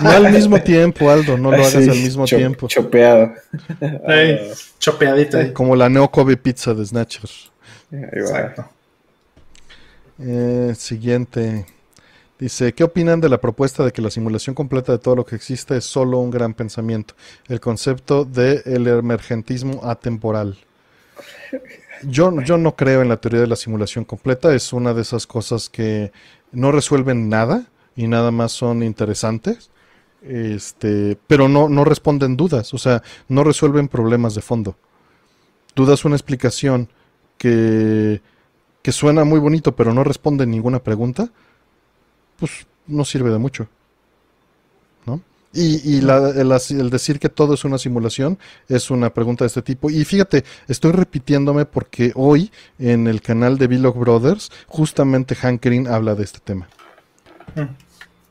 no 0.03 0.11
al 0.11 0.33
mismo 0.33 0.61
tiempo, 0.61 1.11
Aldo. 1.11 1.37
No 1.39 1.51
lo 1.51 1.57
hagas 1.57 1.77
al 1.77 1.89
mismo 1.89 2.25
tiempo. 2.25 2.69
Chopeado. 2.69 3.33
chopeadita. 4.79 5.53
Como 5.53 5.75
la 5.77 5.89
Neo 5.89 6.11
Kobe 6.11 6.37
Pizza 6.37 6.75
de 6.75 6.85
Snatchers. 6.85 7.51
Exacto. 7.91 8.69
Eh, 10.19 10.75
siguiente. 10.77 11.67
Dice, 12.39 12.73
¿qué 12.73 12.83
opinan 12.83 13.21
de 13.21 13.29
la 13.29 13.41
propuesta 13.41 13.85
de 13.85 13.93
que 13.93 14.03
la 14.03 14.11
simulación 14.11 14.55
completa 14.55 14.91
de 14.91 14.99
todo 14.99 15.15
lo 15.15 15.25
que 15.25 15.37
existe 15.37 15.77
es 15.77 15.85
solo 15.85 16.19
un 16.19 16.31
gran 16.31 16.55
pensamiento? 16.55 17.15
El 17.49 17.61
concepto 17.61 18.25
del 18.25 18.63
el 18.65 18.89
emergentismo 18.89 19.81
atemporal. 19.85 20.59
Yo, 22.05 22.41
yo 22.43 22.59
no 22.59 22.75
creo 22.77 23.03
en 23.03 23.09
la 23.09 23.19
teoría 23.19 23.41
de 23.41 23.47
la 23.47 23.57
simulación 23.57 24.05
completa, 24.05 24.55
es 24.55 24.73
una 24.73 24.95
de 24.95 25.03
esas 25.03 25.27
cosas 25.27 25.69
que 25.69 26.13
no 26.51 26.73
resuelven 26.73 27.29
nada 27.29 27.67
y 27.95 28.09
nada 28.09 28.31
más 28.31 28.53
son 28.53 28.83
interesantes, 28.83 29.71
este, 30.23 31.19
pero 31.27 31.49
no, 31.49 31.69
no 31.69 31.85
responden 31.85 32.37
dudas, 32.37 32.75
o 32.75 32.79
sea, 32.79 33.03
no 33.29 33.45
resuelven 33.45 33.89
problemas 33.89 34.35
de 34.35 34.43
fondo. 34.43 34.77
Tú 35.75 35.87
das 35.87 36.05
una 36.05 36.17
explicación 36.17 36.89
que, 37.39 38.21
que 38.83 38.93
suena 38.93 39.25
muy 39.25 39.41
bonito, 39.41 39.75
pero 39.75 39.95
no 39.95 40.05
responde 40.05 40.47
ninguna 40.47 40.81
pregunta 40.83 41.31
pues 42.43 42.67
no 42.89 43.05
sirve 43.05 43.31
de 43.31 43.39
mucho. 43.39 43.69
¿No? 45.53 45.61
Y, 45.61 45.99
el, 45.99 46.91
decir 46.91 47.19
que 47.19 47.29
todo 47.29 47.55
es 47.55 47.65
una 47.65 47.77
simulación 47.77 48.39
es 48.69 48.91
una 48.91 49.13
pregunta 49.13 49.45
de 49.45 49.49
este 49.49 49.63
tipo. 49.63 49.91
Y 49.91 50.05
fíjate, 50.05 50.45
estoy 50.67 50.93
repitiéndome 50.93 51.67
porque 51.67 52.13
hoy 52.15 52.51
en 52.79 53.07
el 53.07 53.21
canal 53.21 53.59
de 53.59 53.67
Vlog 53.67 53.99
Brothers, 53.99 54.51
justamente 54.67 55.35
Hank 55.35 55.63
Green 55.63 55.87
habla 55.87 56.15
de 56.15 56.25
este 56.25 56.41
tema. 56.41 56.69
Mm. 57.55 57.69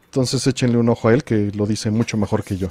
Entonces 0.05 0.45
échenle 0.47 0.77
un 0.77 0.89
ojo 0.89 1.07
a 1.09 1.13
él 1.13 1.23
que 1.23 1.51
lo 1.55 1.65
dice 1.65 1.91
mucho 1.91 2.17
mejor 2.17 2.43
que 2.43 2.57
yo. 2.57 2.69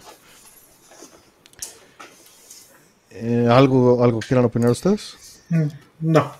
Eh, 3.11 3.47
¿algo, 3.51 4.03
¿Algo 4.03 4.21
quieran 4.21 4.45
opinar 4.45 4.71
ustedes? 4.71 5.43
Mm, 5.49 5.67
no. 6.01 6.33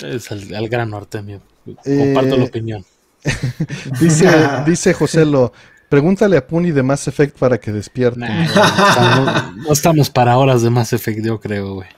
Es 0.00 0.30
al, 0.30 0.68
gran 0.68 0.90
norte, 0.90 1.18
amigo. 1.18 1.40
Comparto 1.64 2.36
la 2.36 2.44
eh, 2.44 2.48
opinión. 2.48 2.84
dice, 4.00 4.28
dice 4.66 4.94
José 4.94 5.24
Lo, 5.24 5.52
pregúntale 5.88 6.36
a 6.36 6.46
Puni 6.46 6.70
de 6.70 6.82
Mass 6.82 7.08
Effect 7.08 7.38
para 7.38 7.58
que 7.58 7.72
despierte. 7.72 8.20
no, 9.66 9.72
estamos 9.72 10.10
para 10.10 10.36
horas 10.36 10.62
de 10.62 10.70
Mass 10.70 10.92
Effect, 10.92 11.24
yo 11.24 11.40
creo, 11.40 11.74
güey. 11.74 11.88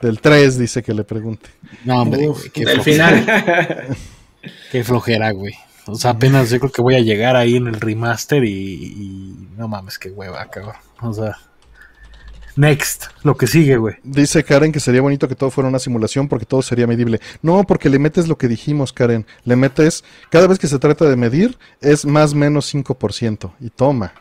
Del 0.00 0.20
3 0.20 0.58
dice 0.58 0.82
que 0.82 0.94
le 0.94 1.04
pregunte. 1.04 1.50
No, 1.84 2.02
hombre, 2.02 2.28
del 2.54 2.82
final. 2.82 3.26
qué 4.70 4.84
flojera, 4.84 5.32
güey. 5.32 5.54
O 5.86 5.96
sea, 5.96 6.12
apenas 6.12 6.50
yo 6.50 6.60
creo 6.60 6.70
que 6.70 6.82
voy 6.82 6.94
a 6.94 7.00
llegar 7.00 7.34
ahí 7.34 7.56
en 7.56 7.66
el 7.66 7.80
remaster 7.80 8.44
y, 8.44 8.50
y 8.50 9.48
no 9.56 9.68
mames, 9.68 9.98
qué 9.98 10.10
hueva, 10.10 10.44
cabrón. 10.50 10.76
O 11.00 11.12
sea, 11.12 11.36
Next, 12.58 13.04
lo 13.22 13.36
que 13.36 13.46
sigue, 13.46 13.76
güey. 13.76 13.94
Dice 14.02 14.42
Karen 14.42 14.72
que 14.72 14.80
sería 14.80 15.00
bonito 15.00 15.28
que 15.28 15.36
todo 15.36 15.48
fuera 15.48 15.68
una 15.68 15.78
simulación 15.78 16.26
porque 16.26 16.44
todo 16.44 16.60
sería 16.60 16.88
medible. 16.88 17.20
No, 17.40 17.62
porque 17.62 17.88
le 17.88 18.00
metes 18.00 18.26
lo 18.26 18.36
que 18.36 18.48
dijimos, 18.48 18.92
Karen. 18.92 19.26
Le 19.44 19.54
metes, 19.54 20.02
cada 20.28 20.48
vez 20.48 20.58
que 20.58 20.66
se 20.66 20.80
trata 20.80 21.04
de 21.04 21.14
medir, 21.14 21.56
es 21.80 22.04
más 22.04 22.34
menos 22.34 22.74
5%. 22.74 23.52
Y 23.60 23.70
toma. 23.70 24.12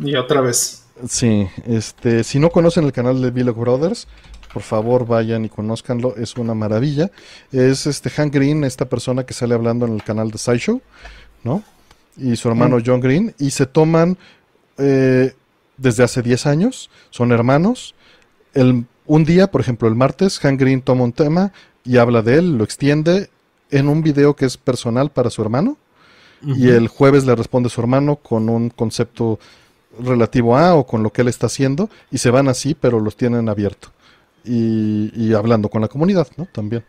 Y 0.00 0.14
otra 0.14 0.40
vez. 0.40 0.84
Sí, 1.08 1.48
este, 1.66 2.22
si 2.22 2.38
no 2.38 2.50
conocen 2.50 2.84
el 2.84 2.92
canal 2.92 3.20
de 3.20 3.32
Vlog 3.32 3.56
Brothers, 3.56 4.06
por 4.52 4.62
favor 4.62 5.04
vayan 5.04 5.44
y 5.44 5.48
conózcanlo, 5.48 6.14
es 6.16 6.36
una 6.36 6.54
maravilla. 6.54 7.10
Es 7.50 7.84
este 7.88 8.10
Hank 8.10 8.32
Green, 8.32 8.62
esta 8.62 8.88
persona 8.88 9.26
que 9.26 9.34
sale 9.34 9.56
hablando 9.56 9.86
en 9.86 9.94
el 9.94 10.04
canal 10.04 10.30
de 10.30 10.38
SciShow, 10.38 10.80
¿no? 11.42 11.64
Y 12.16 12.36
su 12.36 12.48
hermano 12.48 12.78
mm. 12.78 12.82
John 12.86 13.00
Green, 13.00 13.34
y 13.40 13.50
se 13.50 13.66
toman 13.66 14.16
eh, 14.78 15.34
desde 15.80 16.04
hace 16.04 16.22
10 16.22 16.46
años, 16.46 16.90
son 17.10 17.32
hermanos. 17.32 17.94
El, 18.54 18.84
un 19.06 19.24
día, 19.24 19.50
por 19.50 19.60
ejemplo, 19.60 19.88
el 19.88 19.94
martes, 19.94 20.38
Hank 20.38 20.60
Green 20.60 20.82
toma 20.82 21.04
un 21.04 21.12
tema 21.12 21.52
y 21.84 21.96
habla 21.96 22.22
de 22.22 22.38
él, 22.38 22.58
lo 22.58 22.64
extiende 22.64 23.30
en 23.70 23.88
un 23.88 24.02
video 24.02 24.36
que 24.36 24.44
es 24.44 24.56
personal 24.56 25.10
para 25.10 25.30
su 25.30 25.42
hermano. 25.42 25.76
Y 26.42 26.68
el 26.70 26.88
jueves 26.88 27.26
le 27.26 27.34
responde 27.34 27.68
su 27.68 27.82
hermano 27.82 28.16
con 28.16 28.48
un 28.48 28.70
concepto 28.70 29.38
relativo 29.98 30.56
a 30.56 30.74
o 30.74 30.86
con 30.86 31.02
lo 31.02 31.12
que 31.12 31.20
él 31.20 31.28
está 31.28 31.46
haciendo. 31.46 31.90
Y 32.10 32.16
se 32.16 32.30
van 32.30 32.48
así, 32.48 32.74
pero 32.74 32.98
los 32.98 33.14
tienen 33.14 33.50
abierto. 33.50 33.92
Y, 34.42 35.34
hablando 35.34 35.68
con 35.68 35.82
la 35.82 35.88
comunidad, 35.88 36.28
¿no? 36.38 36.46
También. 36.46 36.82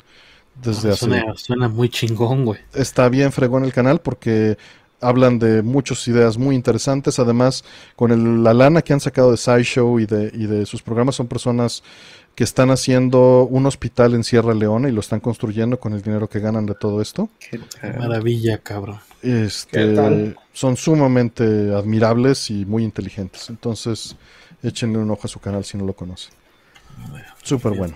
Desde 0.56 0.92
ah, 0.92 0.96
suena, 0.96 1.34
suena 1.36 1.68
muy 1.68 1.90
chingón, 1.90 2.46
güey. 2.46 2.62
Está 2.74 3.10
bien 3.10 3.34
fregón 3.34 3.66
el 3.66 3.74
canal 3.74 4.00
porque 4.00 4.58
hablan 5.02 5.40
de 5.40 5.62
muchas 5.62 6.08
ideas 6.08 6.38
muy 6.38 6.56
interesantes. 6.56 7.20
Además, 7.20 7.64
con 7.96 8.44
la 8.44 8.54
lana 8.54 8.82
que 8.82 8.94
han 8.94 9.00
sacado 9.00 9.32
de 9.32 9.38
SciShow 9.38 10.00
y 10.00 10.06
de, 10.06 10.32
y 10.34 10.46
de 10.46 10.66
sus 10.66 10.82
programas, 10.82 11.16
son 11.16 11.28
personas 11.28 11.84
que 12.36 12.44
están 12.44 12.72
haciendo 12.72 13.44
un 13.44 13.66
hospital 13.66 14.14
en 14.14 14.24
Sierra 14.24 14.54
Leona 14.54 14.88
y 14.90 14.92
lo 14.92 15.02
están 15.02 15.20
construyendo 15.20 15.80
con 15.80 15.94
el 15.94 16.02
dinero 16.02 16.30
que 16.30 16.40
ganan 16.40 16.66
de 16.66 16.76
todo 16.76 17.02
esto. 17.02 17.30
Qué 17.40 17.60
maravilla, 17.98 18.60
cabrón. 18.60 19.00
Este, 19.22 20.36
son 20.54 20.78
sumamente 20.78 21.44
admirables 21.74 22.50
y 22.50 22.66
muy 22.66 22.84
inteligentes. 22.84 23.50
Entonces, 23.50 24.16
échenle 24.64 24.98
un 24.98 25.12
ojo 25.12 25.22
a 25.26 25.28
su 25.28 25.40
canal 25.40 25.66
si 25.66 25.78
no 25.78 25.86
lo 25.86 25.94
conocen. 25.94 26.34
Súper 27.44 27.74
bueno. 27.74 27.96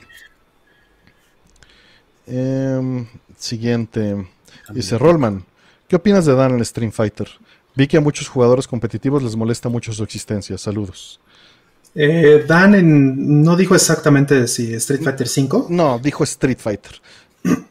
Em, 2.27 3.07
siguiente. 3.37 4.27
Dice 4.69 4.97
Rollman. 4.97 5.45
¿Qué 5.87 5.95
opinas 5.95 6.25
de 6.25 6.33
Dan 6.33 6.53
en 6.53 6.65
Stream 6.65 6.91
Fighter? 6.91 7.27
Vi 7.75 7.87
que 7.87 7.97
a 7.97 8.01
muchos 8.01 8.27
jugadores 8.27 8.67
competitivos 8.67 9.21
les 9.21 9.35
molesta 9.35 9.69
mucho 9.69 9.93
su 9.93 10.03
existencia. 10.03 10.57
Saludos. 10.57 11.19
Eh, 11.93 12.43
Dan 12.47 13.43
no 13.43 13.55
dijo 13.55 13.75
exactamente 13.75 14.47
si 14.47 14.73
Street 14.73 15.01
Fighter 15.03 15.27
5. 15.27 15.67
No, 15.69 15.99
dijo 15.99 16.23
Street 16.23 16.59
Fighter. 16.59 17.01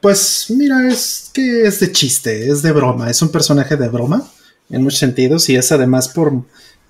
Pues 0.00 0.46
mira, 0.48 0.88
es 0.88 1.30
que 1.34 1.66
es 1.66 1.80
de 1.80 1.92
chiste, 1.92 2.48
es 2.48 2.62
de 2.62 2.72
broma, 2.72 3.10
es 3.10 3.20
un 3.20 3.28
personaje 3.28 3.76
de 3.76 3.90
broma 3.90 4.26
en 4.70 4.82
muchos 4.82 5.00
sentidos 5.00 5.50
y 5.50 5.56
es 5.56 5.70
además 5.70 6.08
por 6.08 6.32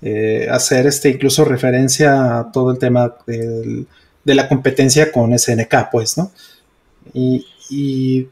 eh, 0.01 0.47
hacer 0.49 0.87
este 0.87 1.09
incluso 1.09 1.43
referencia 1.43 2.39
a 2.39 2.51
todo 2.53 2.71
el 2.71 2.79
tema 2.79 3.13
de 3.27 3.85
la 4.23 4.47
competencia 4.47 5.11
con 5.11 5.37
SNK, 5.37 5.89
pues, 5.91 6.17
¿no? 6.17 6.31
Y, 7.13 7.45
y 7.69 8.29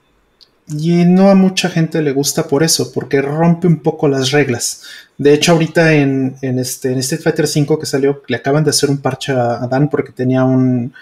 y 0.69 1.05
no 1.05 1.29
a 1.29 1.35
mucha 1.35 1.69
gente 1.69 2.01
le 2.01 2.11
gusta 2.11 2.47
por 2.47 2.61
eso, 2.61 2.91
porque 2.91 3.21
rompe 3.21 3.67
un 3.67 3.79
poco 3.79 4.09
las 4.09 4.31
reglas. 4.31 4.83
De 5.17 5.33
hecho, 5.33 5.53
ahorita 5.53 5.93
en, 5.93 6.37
este, 6.41 6.91
en 6.91 6.99
Street 6.99 7.21
Fighter 7.21 7.45
V 7.45 7.79
que 7.79 7.85
salió, 7.85 8.21
le 8.27 8.37
acaban 8.37 8.63
de 8.63 8.71
hacer 8.71 8.89
un 8.89 8.97
parche 8.97 9.31
a, 9.31 9.65
Dan 9.67 9.89
porque 9.89 10.11
tenía 10.11 10.43
un, 10.43 10.93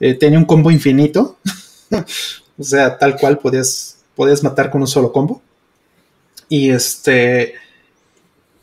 eh, 0.00 0.14
tenía 0.14 0.38
un 0.38 0.44
combo 0.44 0.70
infinito. 0.70 1.38
o 2.58 2.62
sea, 2.62 2.98
tal 2.98 3.16
cual 3.16 3.38
podías, 3.38 3.98
podías 4.16 4.42
matar 4.42 4.70
con 4.70 4.80
un 4.80 4.88
solo 4.88 5.12
combo. 5.12 5.40
Y 6.48 6.70
este. 6.70 7.54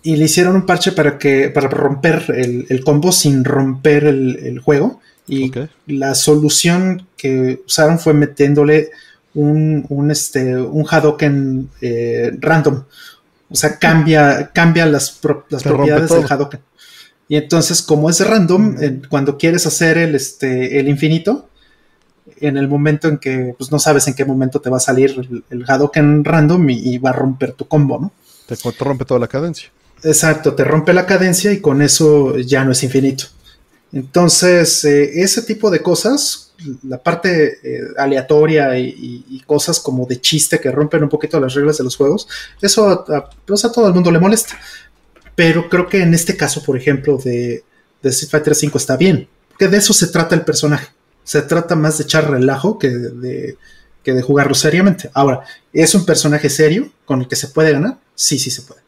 Y 0.04 0.16
le 0.16 0.26
hicieron 0.26 0.56
un 0.56 0.66
parche 0.66 0.92
para 0.92 1.18
que. 1.18 1.50
para 1.50 1.70
romper 1.70 2.26
el, 2.36 2.84
combo 2.84 3.12
sin 3.12 3.46
romper 3.46 4.04
el, 4.06 4.60
juego. 4.60 5.02
Y 5.28 5.52
la 5.88 6.16
solución 6.16 7.08
que 7.16 7.62
usaron 7.66 7.98
fue 7.98 8.14
metiéndole 8.14 8.92
un, 9.34 9.86
un, 9.90 10.12
este, 10.12 10.58
un 10.58 10.86
Hadoken 10.90 11.70
eh, 11.82 12.32
random. 12.40 12.84
O 13.50 13.56
sea, 13.56 13.78
cambia, 13.78 14.52
cambia 14.54 14.86
las, 14.86 15.12
propiedades 15.12 16.10
del 16.10 16.26
Hadoken. 16.30 16.62
Y 17.28 17.36
entonces, 17.36 17.82
como 17.82 18.10
es 18.10 18.26
random, 18.26 18.76
mm. 18.76 19.02
cuando 19.10 19.38
quieres 19.38 19.66
hacer 19.66 19.98
el, 19.98 20.16
este, 20.16 20.80
el 20.80 20.88
infinito, 20.88 21.48
en 22.42 22.58
el 22.58 22.68
momento 22.68 23.08
en 23.08 23.18
que 23.18 23.54
pues, 23.58 23.72
no 23.72 23.80
sabes 23.80 24.08
en 24.08 24.14
qué 24.14 24.26
momento 24.26 24.62
te 24.62 24.70
va 24.70 24.78
a 24.78 24.82
salir 24.82 25.44
el, 25.50 25.66
Hadoken 25.68 26.24
random 26.24 26.70
y, 26.70 26.98
va 26.98 27.12
a 27.12 27.14
romper 27.14 27.54
tu 27.54 27.68
combo, 27.68 28.00
¿no? 28.00 28.12
Te, 28.48 28.56
te 28.56 28.84
rompe 28.84 29.06
toda 29.06 29.20
la 29.20 29.28
cadencia. 29.28 29.70
Exacto, 30.04 30.54
te 30.54 30.64
rompe 30.64 30.94
la 30.94 31.06
cadencia 31.06 31.52
y 31.52 31.60
con 31.60 31.82
eso 31.82 32.38
ya 32.38 32.64
no 32.64 32.72
es 32.72 32.84
infinito. 32.84 33.26
Entonces, 33.92 34.86
eh, 34.86 35.22
ese 35.22 35.42
tipo 35.42 35.72
de 35.72 35.82
cosas, 35.82 36.52
la 36.84 37.02
parte 37.02 37.60
eh, 37.64 37.88
aleatoria 37.98 38.78
y, 38.78 39.42
cosas 39.46 39.80
como 39.80 40.06
de 40.06 40.22
chiste 40.22 40.60
que 40.60 40.72
rompen 40.72 41.02
un 41.02 41.10
poquito 41.10 41.40
las 41.40 41.56
reglas 41.56 41.80
de 41.80 41.84
los 41.84 41.96
juegos, 41.96 42.28
eso 42.62 42.88
a, 42.88 43.30
pues, 43.46 43.62
todo 43.74 43.88
el 43.88 43.94
mundo 43.94 44.12
le 44.12 44.20
molesta. 44.20 44.60
Pero 45.36 45.70
creo 45.70 45.88
que 45.88 46.02
en 46.02 46.14
este 46.14 46.38
caso, 46.38 46.64
por 46.64 46.78
ejemplo, 46.78 47.18
de, 47.18 47.64
de 48.04 48.10
Street 48.10 48.30
Fighter 48.30 48.54
V 48.54 48.78
está 48.78 48.96
bien, 48.96 49.28
porque 49.50 49.68
de 49.68 49.78
eso 49.78 49.94
se 49.94 50.08
trata 50.08 50.36
el 50.36 50.42
personaje. 50.42 50.88
Se 51.24 51.42
trata 51.42 51.76
más 51.76 51.98
de 51.98 52.04
echar 52.04 52.30
relajo 52.30 52.78
que 52.78 52.90
de, 52.90 53.58
que 54.04 54.14
de 54.14 54.22
jugarlo 54.22 54.54
seriamente. 54.54 55.10
Ahora, 55.14 55.42
¿es 55.74 55.96
un 55.96 56.06
personaje 56.06 56.50
serio 56.50 56.92
con 57.06 57.22
el 57.22 57.28
que 57.28 57.36
se 57.36 57.48
puede 57.48 57.72
ganar? 57.72 57.98
Sí, 58.16 58.38
sí 58.38 58.52
se 58.52 58.62
puede. 58.62 58.82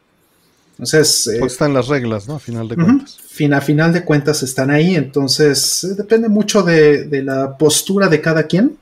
Entonces. 0.82 1.28
Eh, 1.28 1.36
pues 1.38 1.52
están 1.52 1.72
las 1.72 1.86
reglas, 1.86 2.26
¿no? 2.26 2.34
A 2.34 2.40
final 2.40 2.66
de 2.66 2.74
cuentas. 2.74 3.18
a 3.52 3.60
final 3.60 3.92
de 3.92 4.04
cuentas 4.04 4.42
están 4.42 4.68
ahí. 4.70 4.96
Entonces, 4.96 5.84
eh, 5.84 5.94
depende 5.96 6.28
mucho 6.28 6.64
de, 6.64 7.22
la 7.22 7.56
postura 7.56 8.08
de 8.08 8.20
cada 8.20 8.48
quien. 8.48 8.76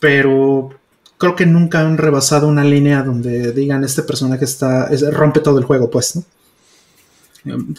Pero 0.00 0.70
creo 1.18 1.36
que 1.36 1.44
nunca 1.44 1.80
han 1.80 1.98
rebasado 1.98 2.48
una 2.48 2.64
línea 2.64 3.02
donde 3.02 3.52
digan 3.52 3.84
este 3.84 4.02
personaje 4.02 4.46
está. 4.46 4.88
rompe 5.10 5.40
todo 5.40 5.58
el 5.58 5.64
juego, 5.64 5.90
pues, 5.90 6.16
¿no? 6.16 6.24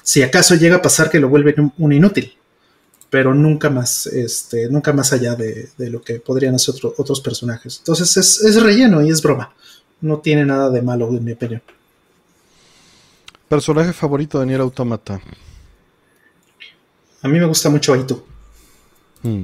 Si 0.03 0.21
acaso 0.21 0.53
llega 0.53 0.75
a 0.75 0.81
pasar 0.83 1.09
que 1.09 1.19
lo 1.19 1.27
vuelven 1.27 1.73
un, 1.79 1.93
inútil. 1.93 2.31
Pero 3.09 3.33
nunca 3.33 3.71
más, 3.71 4.05
este, 4.05 4.69
nunca 4.69 4.93
más 4.93 5.13
allá 5.13 5.35
de, 5.35 5.69
lo 5.79 6.03
que 6.03 6.19
podrían 6.19 6.53
hacer 6.53 6.75
otros 6.97 7.21
personajes. 7.21 7.79
Entonces 7.79 8.17
es, 8.17 8.41
es 8.41 8.61
relleno 8.61 9.03
y 9.03 9.09
es 9.09 9.23
broma. 9.23 9.51
No 10.01 10.19
tiene 10.19 10.45
nada 10.45 10.69
de 10.69 10.83
malo, 10.83 11.09
en 11.09 11.23
mi 11.23 11.31
opinión. 11.31 11.63
Personaje 13.47 13.93
favorito 13.93 14.39
de 14.39 14.45
Nier 14.45 14.61
Automata. 14.61 15.21
A 17.21 17.27
mí 17.27 17.39
me 17.39 17.45
gusta 17.45 17.69
mucho 17.69 17.93
Aito. 17.93 18.25
Mm. 19.23 19.43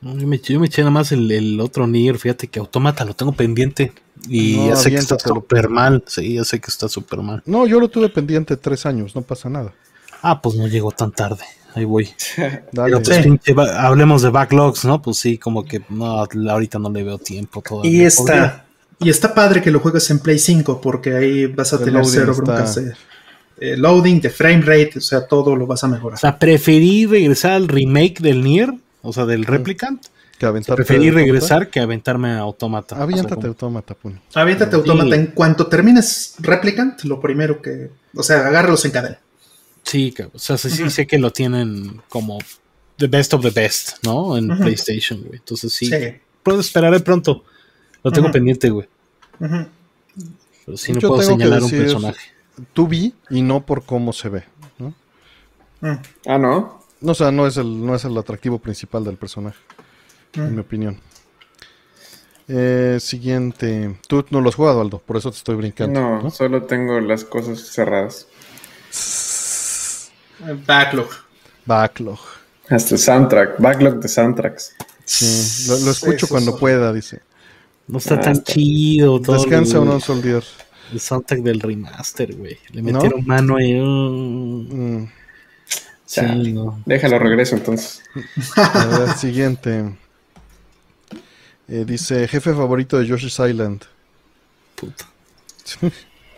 Yo, 0.00 0.26
me, 0.26 0.36
eché 0.36 0.82
nada 0.82 0.90
más 0.90 1.12
el, 1.12 1.58
otro 1.60 1.86
Nier, 1.86 2.18
fíjate 2.18 2.48
que 2.48 2.58
Automata 2.58 3.04
lo 3.04 3.14
tengo 3.14 3.32
pendiente. 3.32 3.92
Y 4.28 4.66
ya 4.66 4.76
sé 4.76 4.90
que 4.90 4.96
está 4.96 5.18
súper 5.18 5.68
mal. 5.68 6.04
Sí, 6.06 6.34
ya 6.34 6.44
sé 6.44 6.60
que 6.60 6.70
está 6.70 6.88
súper 6.88 7.20
mal. 7.20 7.42
No, 7.46 7.66
yo 7.66 7.80
lo 7.80 7.88
tuve 7.88 8.08
pendiente 8.08 8.56
tres 8.56 8.84
años, 8.86 9.14
no 9.14 9.22
pasa 9.22 9.48
nada. 9.48 9.72
Ah, 10.20 10.40
pues 10.42 10.56
no 10.56 10.66
llegó 10.66 10.90
tan 10.90 11.10
tarde. 11.10 11.44
Ahí 11.74 11.84
voy. 11.84 12.08
Dale. 12.72 13.00
Pues, 13.00 13.70
hablemos 13.70 14.22
de 14.22 14.30
backlogs, 14.30 14.84
¿no? 14.84 15.02
Pues 15.02 15.18
sí, 15.18 15.38
como 15.38 15.64
que 15.64 15.82
no, 15.88 16.26
ahorita 16.50 16.78
no 16.78 16.90
le 16.90 17.02
veo 17.02 17.18
tiempo 17.18 17.62
todavía. 17.62 17.90
Y 17.90 18.02
está. 18.02 18.63
Y 19.00 19.10
está 19.10 19.34
padre 19.34 19.60
que 19.60 19.70
lo 19.70 19.80
juegues 19.80 20.08
en 20.10 20.18
Play 20.18 20.38
5 20.38 20.80
porque 20.80 21.14
ahí 21.14 21.46
vas 21.46 21.72
a 21.72 21.78
tener 21.78 22.04
cero 22.06 22.34
broncas 22.34 22.76
de 22.76 22.94
eh, 23.58 23.76
loading, 23.76 24.20
de 24.20 24.30
frame 24.30 24.62
rate, 24.62 24.92
o 24.96 25.00
sea, 25.00 25.26
todo 25.26 25.54
lo 25.54 25.66
vas 25.66 25.84
a 25.84 25.88
mejorar. 25.88 26.16
O 26.16 26.20
sea, 26.20 26.38
preferí 26.38 27.06
regresar 27.06 27.52
al 27.52 27.68
remake 27.68 28.20
del 28.20 28.42
Nier, 28.42 28.74
o 29.02 29.12
sea, 29.12 29.26
del 29.26 29.44
Replicant, 29.44 30.04
que 30.38 30.46
aventarte. 30.46 30.82
Preferí 30.82 31.10
regresar 31.10 31.70
que 31.70 31.80
aventarme 31.80 32.30
a 32.32 32.40
Automata. 32.40 32.96
Aviéntate 33.00 33.46
Automata, 33.46 33.94
Puño. 33.94 34.20
Aviéntate 34.34 34.74
Automata. 34.74 35.14
En 35.14 35.26
cuanto 35.28 35.68
termines 35.68 36.34
Replicant, 36.38 37.04
lo 37.04 37.20
primero 37.20 37.62
que. 37.62 37.90
O 38.14 38.22
sea, 38.22 38.46
agárralos 38.46 38.84
en 38.84 38.90
cadena. 38.90 39.18
Sí, 39.84 40.14
o 40.32 40.38
sea, 40.38 40.56
sí, 40.56 40.90
sé 40.90 41.06
que 41.06 41.18
lo 41.18 41.30
tienen 41.30 42.00
como 42.08 42.38
the 42.96 43.06
best 43.06 43.34
of 43.34 43.42
the 43.42 43.50
best, 43.50 44.02
¿no? 44.02 44.36
En 44.36 44.48
PlayStation, 44.48 45.22
güey. 45.22 45.38
Entonces 45.38 45.72
sí. 45.72 45.90
Puedo 46.42 46.60
esperar 46.60 47.02
pronto. 47.04 47.44
Lo 48.04 48.10
tengo 48.12 48.30
pendiente, 48.30 48.70
güey. 48.70 48.86
Pero 49.38 50.76
sí 50.76 50.92
no 50.92 51.00
puedo 51.00 51.22
señalar 51.22 51.62
un 51.62 51.70
personaje. 51.70 52.20
Tú 52.72 52.86
vi 52.86 53.14
y 53.30 53.42
no 53.42 53.66
por 53.66 53.84
cómo 53.84 54.12
se 54.12 54.28
ve, 54.28 54.44
¿no? 54.78 54.94
Mm. 55.80 55.98
Ah, 56.26 56.38
¿no? 56.38 56.80
No, 57.00 57.12
o 57.12 57.14
sea, 57.14 57.32
no 57.32 57.46
es 57.46 57.56
el, 57.56 57.84
no 57.84 57.94
es 57.96 58.04
el 58.04 58.16
atractivo 58.16 58.58
principal 58.60 59.02
del 59.04 59.16
personaje, 59.16 59.58
en 60.34 60.52
mm. 60.52 60.54
mi 60.54 60.60
opinión. 60.60 61.00
Eh, 62.46 62.98
siguiente. 63.00 63.98
Tú 64.06 64.24
no 64.30 64.40
lo 64.40 64.50
has 64.50 64.54
jugado, 64.54 64.82
Aldo, 64.82 64.98
por 64.98 65.16
eso 65.16 65.30
te 65.30 65.38
estoy 65.38 65.56
brincando. 65.56 66.00
No, 66.00 66.30
solo 66.30 66.62
tengo 66.62 67.00
las 67.00 67.24
cosas 67.24 67.58
cerradas. 67.60 68.28
Backlog. 70.66 71.08
Backlog. 71.64 72.20
Hasta 72.68 72.96
soundtrack, 72.96 73.58
backlog 73.58 74.00
de 74.00 74.08
soundtracks. 74.08 74.74
Sí, 75.04 75.68
lo, 75.68 75.90
escucho 75.90 76.28
cuando 76.28 76.56
pueda, 76.58 76.92
dice. 76.92 77.20
No 77.86 77.98
está 77.98 78.20
tan 78.20 78.42
chido 78.42 79.20
todo. 79.20 79.36
Descansa 79.36 79.80
o 79.80 79.84
no, 79.84 80.00
Soldier. 80.00 80.42
El 80.92 81.00
soundtrack 81.00 81.40
del 81.40 81.60
remaster, 81.60 82.34
güey. 82.34 82.58
Le 82.72 82.82
metieron 82.82 83.24
mano 83.26 83.56
ahí. 83.56 83.74
Mm. 83.74 85.08
Sí, 86.06 86.52
no. 86.52 86.82
Déjalo 86.86 87.18
regreso 87.18 87.56
entonces. 87.56 88.02
A 88.56 88.86
ver, 88.86 89.16
siguiente. 89.16 89.96
Eh, 91.68 91.84
dice, 91.86 92.28
jefe 92.28 92.52
favorito 92.52 92.98
de 92.98 93.06
Yoshi's 93.06 93.38
Island. 93.38 93.82
Puta. 94.74 95.06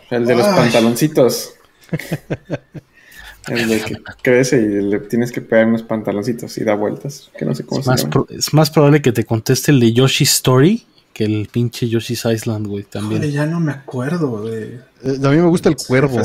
El 0.09 0.25
de 0.25 0.35
los 0.35 0.47
pantaloncitos. 0.47 1.53
El 3.47 3.69
de 3.69 3.81
que 3.81 3.97
crece 4.21 4.57
y 4.57 4.81
le 4.81 4.99
tienes 4.99 5.31
que 5.31 5.41
pegar 5.41 5.67
unos 5.67 5.83
pantaloncitos 5.83 6.57
y 6.57 6.63
da 6.63 6.75
vueltas. 6.75 7.29
Que 7.37 7.45
no 7.45 7.55
sé 7.55 7.65
cómo 7.65 7.81
es, 7.81 7.87
más 7.87 8.07
es 8.29 8.53
más 8.53 8.71
probable 8.71 9.01
que 9.01 9.13
te 9.13 9.23
conteste 9.23 9.71
el 9.71 9.79
de 9.79 9.93
Yoshi's 9.93 10.31
Story 10.33 10.85
que 11.17 11.23
el 11.23 11.49
pinche 11.51 11.89
Yoshi's 11.89 12.25
Island, 12.25 12.67
güey, 12.67 12.83
también. 12.83 13.23
ya 13.31 13.47
no 13.47 13.59
me 13.59 13.71
acuerdo 13.71 14.43
de... 14.43 14.81
Eh, 15.01 15.19
a 15.23 15.29
mí 15.29 15.37
me 15.37 15.47
gusta 15.47 15.67
el 15.67 15.75
cuervo. 15.75 16.21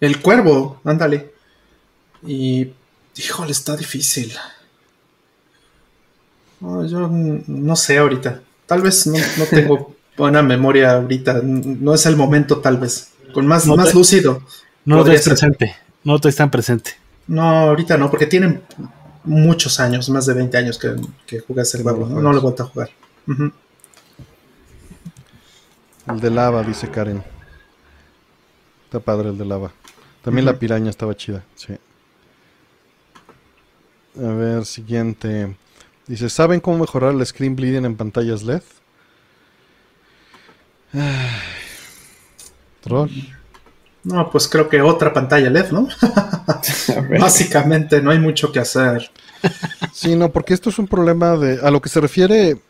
El 0.00 0.20
cuervo, 0.20 0.82
ándale. 0.84 1.32
Y, 2.22 2.72
híjole, 3.16 3.52
está 3.52 3.74
difícil. 3.74 4.34
yo 6.60 7.08
no 7.08 7.74
sé 7.74 7.96
ahorita. 7.96 8.42
Tal 8.66 8.82
vez 8.82 9.06
no, 9.06 9.16
tengo 9.50 9.96
buena 10.14 10.42
memoria 10.42 10.96
ahorita. 10.96 11.40
No 11.42 11.94
es 11.94 12.04
el 12.04 12.16
momento, 12.16 12.58
tal 12.58 12.76
vez. 12.76 13.12
Con 13.32 13.46
más, 13.46 13.66
más 13.66 13.94
lúcido. 13.94 14.42
No 14.84 15.04
te 15.04 15.18
presente. 15.18 15.74
No 16.04 16.18
te 16.18 16.28
están 16.28 16.50
presente. 16.50 16.90
No, 17.28 17.42
ahorita 17.42 17.96
no, 17.96 18.10
porque 18.10 18.26
tienen 18.26 18.60
muchos 19.24 19.80
años, 19.80 20.10
más 20.10 20.26
de 20.26 20.34
20 20.34 20.58
años 20.58 20.78
que, 20.78 20.96
que 21.26 21.40
jugué 21.40 21.62
ese 21.62 21.82
juego. 21.82 22.06
No, 22.06 22.20
no 22.20 22.30
le 22.34 22.40
vuelto 22.40 22.64
a 22.64 22.66
jugar. 22.66 22.90
El 26.08 26.20
de 26.20 26.30
lava, 26.30 26.62
dice 26.62 26.90
Karen. 26.90 27.22
Está 28.84 29.00
padre 29.00 29.30
el 29.30 29.38
de 29.38 29.44
lava. 29.44 29.72
También 30.22 30.44
la 30.44 30.58
piraña 30.58 30.90
estaba 30.90 31.16
chida, 31.16 31.44
sí. 31.54 31.76
A 34.16 34.28
ver, 34.32 34.64
siguiente. 34.64 35.56
Dice, 36.06 36.28
¿saben 36.30 36.60
cómo 36.60 36.78
mejorar 36.78 37.12
el 37.12 37.26
screen 37.26 37.56
bleeding 37.56 37.84
en 37.84 37.96
pantallas 37.96 38.42
LED? 38.42 38.62
Troll. 42.80 43.10
No, 44.04 44.30
pues 44.30 44.46
creo 44.48 44.68
que 44.68 44.80
otra 44.80 45.12
pantalla 45.12 45.50
LED, 45.50 45.70
¿no? 45.72 45.88
Básicamente 47.20 48.00
no 48.00 48.12
hay 48.12 48.20
mucho 48.20 48.52
que 48.52 48.60
hacer. 48.60 49.10
Sí, 49.92 50.14
no, 50.14 50.30
porque 50.30 50.54
esto 50.54 50.70
es 50.70 50.78
un 50.78 50.86
problema 50.86 51.36
de... 51.36 51.58
A 51.60 51.70
lo 51.72 51.80
que 51.80 51.88
se 51.88 52.00
refiere, 52.00 52.60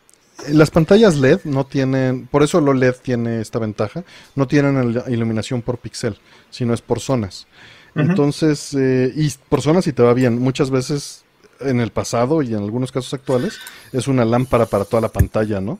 las 0.49 0.71
pantallas 0.71 1.17
LED 1.17 1.41
no 1.45 1.65
tienen... 1.65 2.27
Por 2.27 2.43
eso 2.43 2.61
lo 2.61 2.73
LED 2.73 2.95
tiene 3.01 3.41
esta 3.41 3.59
ventaja. 3.59 4.03
No 4.35 4.47
tienen 4.47 5.01
iluminación 5.07 5.61
por 5.61 5.77
píxel, 5.77 6.17
sino 6.49 6.73
es 6.73 6.81
por 6.81 6.99
zonas. 6.99 7.47
Entonces, 7.95 8.75
eh, 8.75 9.11
y 9.15 9.31
por 9.49 9.61
zonas 9.61 9.87
y 9.87 9.93
te 9.93 10.03
va 10.03 10.13
bien. 10.13 10.39
Muchas 10.39 10.69
veces 10.69 11.25
en 11.59 11.79
el 11.79 11.91
pasado 11.91 12.41
y 12.41 12.53
en 12.53 12.63
algunos 12.63 12.91
casos 12.91 13.13
actuales, 13.13 13.59
es 13.91 14.07
una 14.07 14.25
lámpara 14.25 14.65
para 14.65 14.85
toda 14.85 15.01
la 15.01 15.09
pantalla, 15.09 15.61
¿no? 15.61 15.79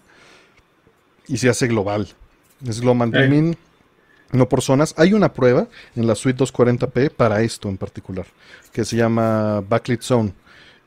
Y 1.28 1.38
se 1.38 1.50
hace 1.50 1.68
global. 1.68 2.08
Es 2.66 2.82
global 2.82 3.12
dimming, 3.12 3.58
no 4.32 4.50
por 4.50 4.62
zonas. 4.62 4.94
Hay 4.98 5.14
una 5.14 5.34
prueba 5.34 5.68
en 5.96 6.08
la 6.08 6.16
suite 6.16 6.44
240p 6.44 7.12
para 7.12 7.42
esto 7.42 7.70
en 7.70 7.78
particular, 7.78 8.26
que 8.72 8.86
se 8.86 8.96
llama 8.96 9.62
Backlit 9.62 10.02
Zone. 10.02 10.34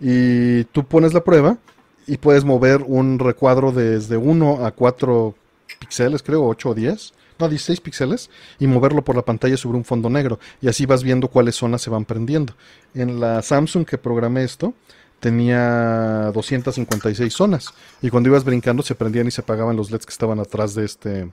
Y 0.01 0.65
tú 0.65 0.85
pones 0.85 1.12
la 1.12 1.22
prueba 1.22 1.58
y 2.06 2.16
puedes 2.16 2.44
mover 2.44 2.83
un 2.86 3.18
recuadro 3.18 3.72
desde 3.72 4.16
1 4.16 4.65
a 4.65 4.70
4 4.72 5.34
píxeles, 5.78 6.22
creo, 6.22 6.47
8 6.47 6.70
o 6.70 6.74
10 6.74 7.12
no, 7.40 7.49
16 7.49 7.81
píxeles 7.81 8.31
y 8.58 8.66
moverlo 8.66 9.02
por 9.02 9.16
la 9.16 9.22
pantalla 9.22 9.56
sobre 9.56 9.78
un 9.78 9.84
fondo 9.84 10.10
negro. 10.10 10.38
Y 10.60 10.68
así 10.68 10.86
vas 10.86 11.02
viendo 11.02 11.28
cuáles 11.28 11.56
zonas 11.56 11.83
se 11.83 11.90
van 11.90 12.04
prendiendo. 12.04 12.54
En 12.94 13.18
la 13.18 13.42
Samsung 13.42 13.86
que 13.86 13.99
programé 13.99 14.44
esto, 14.44 14.74
tenía 15.18 16.31
256 16.34 17.33
zonas. 17.33 17.72
Y 18.02 18.10
cuando 18.10 18.28
ibas 18.28 18.44
brincando 18.44 18.83
se 18.83 18.94
prendían 18.94 19.26
y 19.26 19.31
se 19.31 19.40
apagaban 19.40 19.76
los 19.76 19.90
LEDs 19.90 20.06
que 20.06 20.12
estaban 20.12 20.38
atrás 20.38 20.74
de 20.74 20.84
este, 20.84 21.10
de 21.10 21.33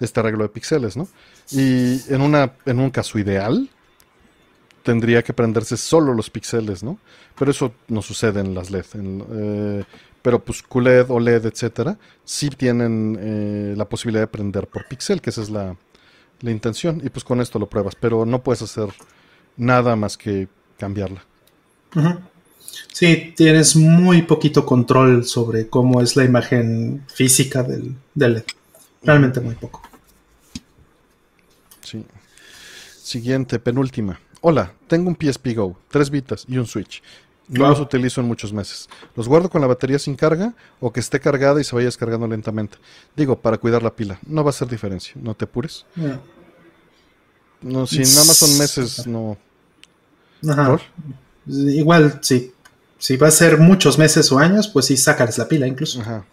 este 0.00 0.20
arreglo 0.20 0.44
de 0.44 0.48
píxeles, 0.48 0.96
¿no? 0.96 1.08
Y 1.50 2.00
en, 2.12 2.22
una, 2.22 2.52
en 2.64 2.78
un 2.78 2.90
caso 2.90 3.18
ideal, 3.18 3.68
tendría 4.82 5.22
que 5.22 5.32
prenderse 5.32 5.76
solo 5.76 6.14
los 6.14 6.30
píxeles, 6.30 6.82
¿no? 6.82 6.98
Pero 7.38 7.50
eso 7.50 7.72
no 7.88 8.02
sucede 8.02 8.40
en 8.40 8.54
las 8.54 8.70
LED. 8.70 8.84
Eh, 8.94 9.84
pero 10.22 10.44
pues 10.44 10.62
QLED, 10.62 11.10
OLED, 11.10 11.46
etcétera, 11.46 11.98
sí 12.24 12.48
tienen 12.50 13.18
eh, 13.20 13.74
la 13.76 13.88
posibilidad 13.88 14.22
de 14.22 14.28
prender 14.28 14.68
por 14.68 14.86
píxel, 14.86 15.20
que 15.20 15.30
esa 15.30 15.42
es 15.42 15.50
la, 15.50 15.76
intención, 16.42 17.00
y 17.04 17.08
pues 17.08 17.24
con 17.24 17.40
esto 17.40 17.60
lo 17.60 17.68
pruebas, 17.68 17.94
pero 17.94 18.26
no 18.26 18.42
puedes 18.42 18.62
hacer 18.62 18.88
nada 19.56 19.94
más 19.94 20.16
que 20.16 20.48
cambiarla. 20.76 21.24
Sí, 22.92 23.32
tienes 23.36 23.76
muy 23.76 24.22
poquito 24.22 24.66
control 24.66 25.24
sobre 25.24 25.68
cómo 25.68 26.00
es 26.00 26.16
la 26.16 26.24
imagen 26.24 27.04
física 27.06 27.62
del, 27.62 27.94
del 28.14 28.34
LED. 28.34 28.44
Realmente 29.04 29.40
muy 29.40 29.54
poco. 29.54 29.82
Sí. 31.82 32.04
Siguiente, 33.00 33.60
penúltima. 33.60 34.18
Hola, 34.44 34.72
tengo 34.88 35.08
un 35.08 35.16
PSP 35.16 35.54
Go, 35.54 35.78
3 35.88 36.10
bitas 36.10 36.44
y 36.48 36.58
un 36.58 36.66
Switch. 36.66 37.00
No 37.46 37.68
los 37.68 37.78
utilizo 37.78 38.20
en 38.20 38.26
muchos 38.26 38.52
meses. 38.52 38.88
Los 39.14 39.28
guardo 39.28 39.48
con 39.48 39.60
la 39.60 39.68
batería 39.68 40.00
sin 40.00 40.16
carga 40.16 40.52
o 40.80 40.92
que 40.92 40.98
esté 40.98 41.20
cargada 41.20 41.60
y 41.60 41.64
se 41.64 41.76
vaya 41.76 41.86
descargando 41.86 42.26
lentamente. 42.26 42.76
Digo, 43.14 43.38
para 43.38 43.58
cuidar 43.58 43.84
la 43.84 43.94
pila. 43.94 44.18
No 44.26 44.42
va 44.42 44.48
a 44.48 44.50
hacer 44.50 44.66
diferencia. 44.66 45.14
No 45.14 45.34
te 45.34 45.44
apures. 45.44 45.86
No, 47.60 47.86
si 47.86 47.98
nada 47.98 48.24
más 48.24 48.36
son 48.36 48.58
meses, 48.58 49.06
no. 49.06 49.36
Ajá. 50.48 50.78
Igual, 51.46 52.18
sí. 52.22 52.52
Si 52.98 53.16
va 53.16 53.28
a 53.28 53.32
ser 53.32 53.58
muchos 53.58 53.96
meses 53.96 54.32
o 54.32 54.40
años, 54.40 54.66
pues 54.66 54.86
sí, 54.86 54.96
sácales 54.96 55.38
la 55.38 55.46
pila 55.46 55.68
incluso. 55.68 56.00
Ajá. 56.00 56.24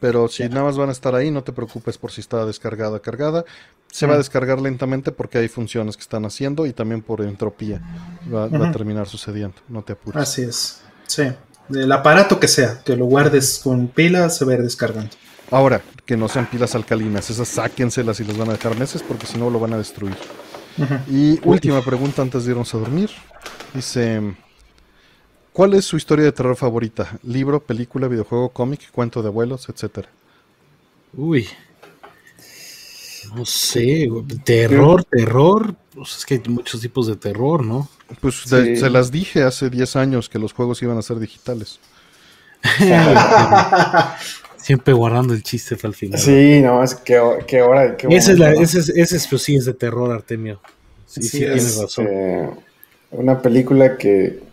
Pero 0.00 0.26
si 0.26 0.48
nada 0.48 0.64
más 0.64 0.76
van 0.76 0.88
a 0.88 0.92
estar 0.92 1.14
ahí, 1.14 1.30
no 1.30 1.44
te 1.44 1.52
preocupes 1.52 1.96
por 1.96 2.10
si 2.10 2.22
está 2.22 2.44
descargada, 2.44 2.98
cargada. 2.98 3.44
Se 3.90 4.06
va 4.06 4.14
a 4.14 4.18
descargar 4.18 4.60
lentamente 4.60 5.10
porque 5.10 5.38
hay 5.38 5.48
funciones 5.48 5.96
que 5.96 6.02
están 6.02 6.24
haciendo 6.24 6.64
y 6.66 6.72
también 6.72 7.02
por 7.02 7.20
entropía 7.22 7.80
va, 8.32 8.44
a 8.44 8.72
terminar 8.72 9.08
sucediendo. 9.08 9.56
No 9.68 9.82
te 9.82 9.94
apures. 9.94 10.20
Así 10.20 10.42
es. 10.42 10.80
Sí. 11.06 11.24
El 11.70 11.90
aparato 11.92 12.38
que 12.38 12.48
sea, 12.48 12.80
que 12.84 12.96
lo 12.96 13.06
guardes 13.06 13.60
con 13.62 13.88
pilas, 13.88 14.36
se 14.36 14.44
va 14.44 14.52
a 14.52 14.54
ir 14.56 14.62
descargando. 14.62 15.10
Ahora, 15.50 15.82
que 16.04 16.16
no 16.16 16.28
sean 16.28 16.46
pilas 16.46 16.74
alcalinas, 16.74 17.30
esas 17.30 17.48
sáquenselas 17.48 18.20
y 18.20 18.24
las 18.24 18.36
van 18.36 18.50
a 18.50 18.52
dejar 18.52 18.78
meses 18.78 19.02
porque 19.02 19.26
si 19.26 19.38
no 19.38 19.50
lo 19.50 19.58
van 19.58 19.72
a 19.72 19.78
destruir. 19.78 20.16
Y 21.08 21.40
última 21.46 21.82
pregunta 21.82 22.22
antes 22.22 22.44
de 22.44 22.52
irnos 22.52 22.72
a 22.74 22.78
dormir. 22.78 23.10
Dice, 23.74 24.34
¿Cuál 25.52 25.74
es 25.74 25.84
su 25.84 25.96
historia 25.96 26.24
de 26.24 26.32
terror 26.32 26.56
favorita? 26.56 27.18
¿Libro, 27.24 27.60
película, 27.60 28.06
videojuego, 28.06 28.50
cómic, 28.50 28.90
cuento 28.92 29.20
de 29.20 29.28
abuelos, 29.28 29.68
etcétera? 29.68 30.08
Uy. 31.12 31.48
No 33.34 33.44
sé, 33.44 34.08
terror, 34.44 35.04
terror. 35.04 35.74
Pues 35.94 36.18
es 36.18 36.26
que 36.26 36.34
hay 36.34 36.42
muchos 36.48 36.80
tipos 36.80 37.06
de 37.06 37.16
terror, 37.16 37.64
¿no? 37.64 37.88
Pues 38.20 38.36
se 38.44 38.90
las 38.90 39.10
dije 39.10 39.42
hace 39.42 39.70
10 39.70 39.96
años 39.96 40.28
que 40.28 40.38
los 40.38 40.52
juegos 40.52 40.82
iban 40.82 40.98
a 40.98 41.02
ser 41.02 41.18
digitales. 41.18 41.80
Siempre 44.56 44.92
guardando 44.92 45.32
el 45.32 45.42
chiste 45.42 45.76
para 45.76 45.88
el 45.88 45.94
final. 45.94 46.20
Sí, 46.20 46.60
no, 46.60 46.82
es 46.82 46.94
que, 46.94 47.18
hora. 47.18 47.96
ese, 48.10 48.32
es 48.32 48.38
la, 48.38 48.52
ese, 48.52 48.78
es, 49.00 49.26
pues 49.28 49.42
sí 49.42 49.56
es 49.56 49.64
de 49.64 49.74
terror, 49.74 50.12
Artemio. 50.12 50.60
Sí, 51.06 51.22
sí, 51.22 51.38
tienes 51.38 51.76
razón. 51.76 52.06
Eh, 52.08 52.50
una 53.12 53.40
película 53.40 53.96
que 53.96 54.50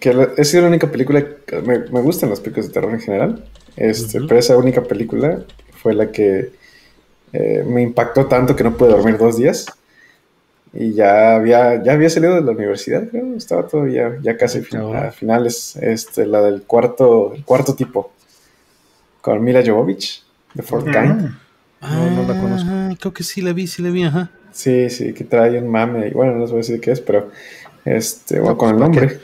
que 0.00 0.28
es 0.36 0.54
la 0.54 0.68
única 0.68 0.90
película, 0.90 1.24
me, 1.64 1.78
me, 1.78 2.00
gustan 2.00 2.30
las 2.30 2.40
películas 2.40 2.68
de 2.68 2.74
terror 2.74 2.92
en 2.92 3.00
general, 3.00 3.44
este, 3.76 4.20
pero 4.22 4.38
esa 4.38 4.56
única 4.56 4.82
película 4.82 5.44
fue 5.82 5.94
la 5.94 6.12
que 6.12 6.50
eh, 7.32 7.64
me 7.66 7.82
impactó 7.82 8.26
tanto 8.26 8.54
que 8.54 8.64
no 8.64 8.76
pude 8.76 8.90
dormir 8.90 9.18
dos 9.18 9.36
días. 9.36 9.66
Y 10.72 10.92
ya 10.92 11.36
había, 11.36 11.82
ya 11.82 11.92
había 11.92 12.10
salido 12.10 12.34
de 12.34 12.42
la 12.42 12.50
universidad, 12.50 13.08
creo, 13.08 13.34
estaba 13.34 13.66
todavía 13.66 14.18
ya 14.20 14.36
casi 14.36 14.62
a 14.94 15.10
finales, 15.10 15.76
este, 15.76 16.26
la 16.26 16.42
del 16.42 16.62
cuarto, 16.64 17.32
el 17.34 17.44
cuarto 17.44 17.74
tipo, 17.74 18.12
con 19.22 19.42
Mila 19.42 19.62
Jovovich, 19.64 20.22
de 20.52 20.62
Fort 20.62 20.84
Kind. 20.84 21.30
no, 21.80 22.10
no 22.10 22.22
la 22.28 22.40
conozco. 22.40 22.68
Ah, 22.70 22.94
creo 23.00 23.14
que 23.14 23.24
sí 23.24 23.40
la 23.40 23.54
vi, 23.54 23.66
sí 23.66 23.80
la 23.80 23.88
vi, 23.88 24.02
ajá. 24.04 24.30
Sí, 24.52 24.90
sí, 24.90 25.14
que 25.14 25.24
trae 25.24 25.58
un 25.58 25.68
mame, 25.68 26.08
y 26.08 26.10
bueno, 26.10 26.34
no 26.34 26.46
sé 26.46 26.52
voy 26.52 26.58
a 26.58 26.62
decir 26.62 26.80
qué 26.80 26.90
es, 26.90 27.00
pero 27.00 27.30
este, 27.86 28.40
bueno, 28.40 28.58
con 28.58 28.70
el 28.70 28.78
nombre. 28.78 29.20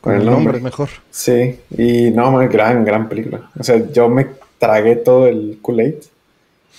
Con 0.00 0.14
el 0.14 0.24
nombre. 0.24 0.60
mejor. 0.60 0.88
Sí, 1.10 1.60
y 1.76 2.10
no, 2.10 2.36
gran, 2.48 2.84
gran 2.84 3.08
película. 3.08 3.50
O 3.58 3.62
sea, 3.62 3.76
yo 3.92 4.08
me 4.08 4.26
tragué 4.58 4.96
todo 4.96 5.26
el 5.28 5.58
Kool-Aid 5.62 6.02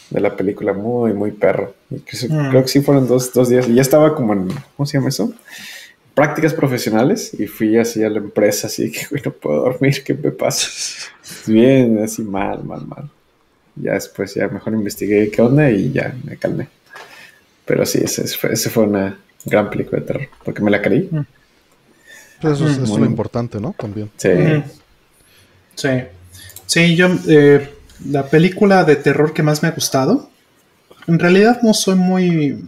de 0.09 0.19
la 0.19 0.35
película, 0.35 0.73
muy, 0.73 1.13
muy 1.13 1.31
perro. 1.31 1.73
Y 1.89 1.95
mm. 1.95 2.49
creo 2.49 2.61
que 2.61 2.67
sí 2.67 2.81
fueron 2.81 3.07
dos, 3.07 3.33
dos, 3.33 3.49
días. 3.49 3.67
Y 3.67 3.75
ya 3.75 3.81
estaba 3.81 4.13
como 4.13 4.33
en, 4.33 4.47
¿cómo 4.75 4.85
se 4.85 4.97
llama 4.97 5.09
eso? 5.09 5.33
Prácticas 6.13 6.53
profesionales. 6.53 7.33
Y 7.39 7.47
fui 7.47 7.77
así 7.77 8.03
a 8.03 8.09
la 8.09 8.19
empresa, 8.19 8.67
así 8.67 8.91
que, 8.91 9.05
güey, 9.09 9.21
no 9.23 9.31
puedo 9.31 9.61
dormir, 9.61 10.03
¿qué 10.03 10.13
me 10.13 10.31
pasa? 10.31 10.67
Bien, 11.47 11.99
así 12.03 12.21
mal, 12.23 12.63
mal, 12.63 12.85
mal. 12.85 13.09
Ya 13.75 13.93
después, 13.93 14.33
ya 14.35 14.47
mejor 14.49 14.73
investigué 14.73 15.31
qué 15.31 15.41
onda 15.41 15.71
y 15.71 15.91
ya 15.91 16.13
me 16.25 16.35
calmé. 16.37 16.67
Pero 17.65 17.85
sí, 17.85 17.99
ese, 18.03 18.23
ese 18.23 18.69
fue 18.69 18.83
una 18.83 19.17
gran 19.45 19.69
película 19.69 20.01
de 20.01 20.07
terror, 20.07 20.27
porque 20.43 20.61
me 20.61 20.71
la 20.71 20.81
creí. 20.81 21.07
Mm. 21.09 21.25
Pues 22.41 22.59
eso, 22.59 22.67
es, 22.67 22.89
lo 22.89 23.05
importante, 23.05 23.59
¿no? 23.59 23.73
También. 23.77 24.09
Sí. 24.17 24.29
Sí. 25.75 25.89
Sí, 26.65 26.95
yo, 26.95 27.07
eh, 27.27 27.69
la 28.05 28.27
película 28.27 28.83
de 28.83 28.95
terror 28.95 29.33
que 29.33 29.43
más 29.43 29.61
me 29.61 29.69
ha 29.69 29.71
gustado, 29.71 30.29
en 31.07 31.19
realidad 31.19 31.59
no 31.61 31.73
soy 31.73 31.95
muy, 31.95 32.63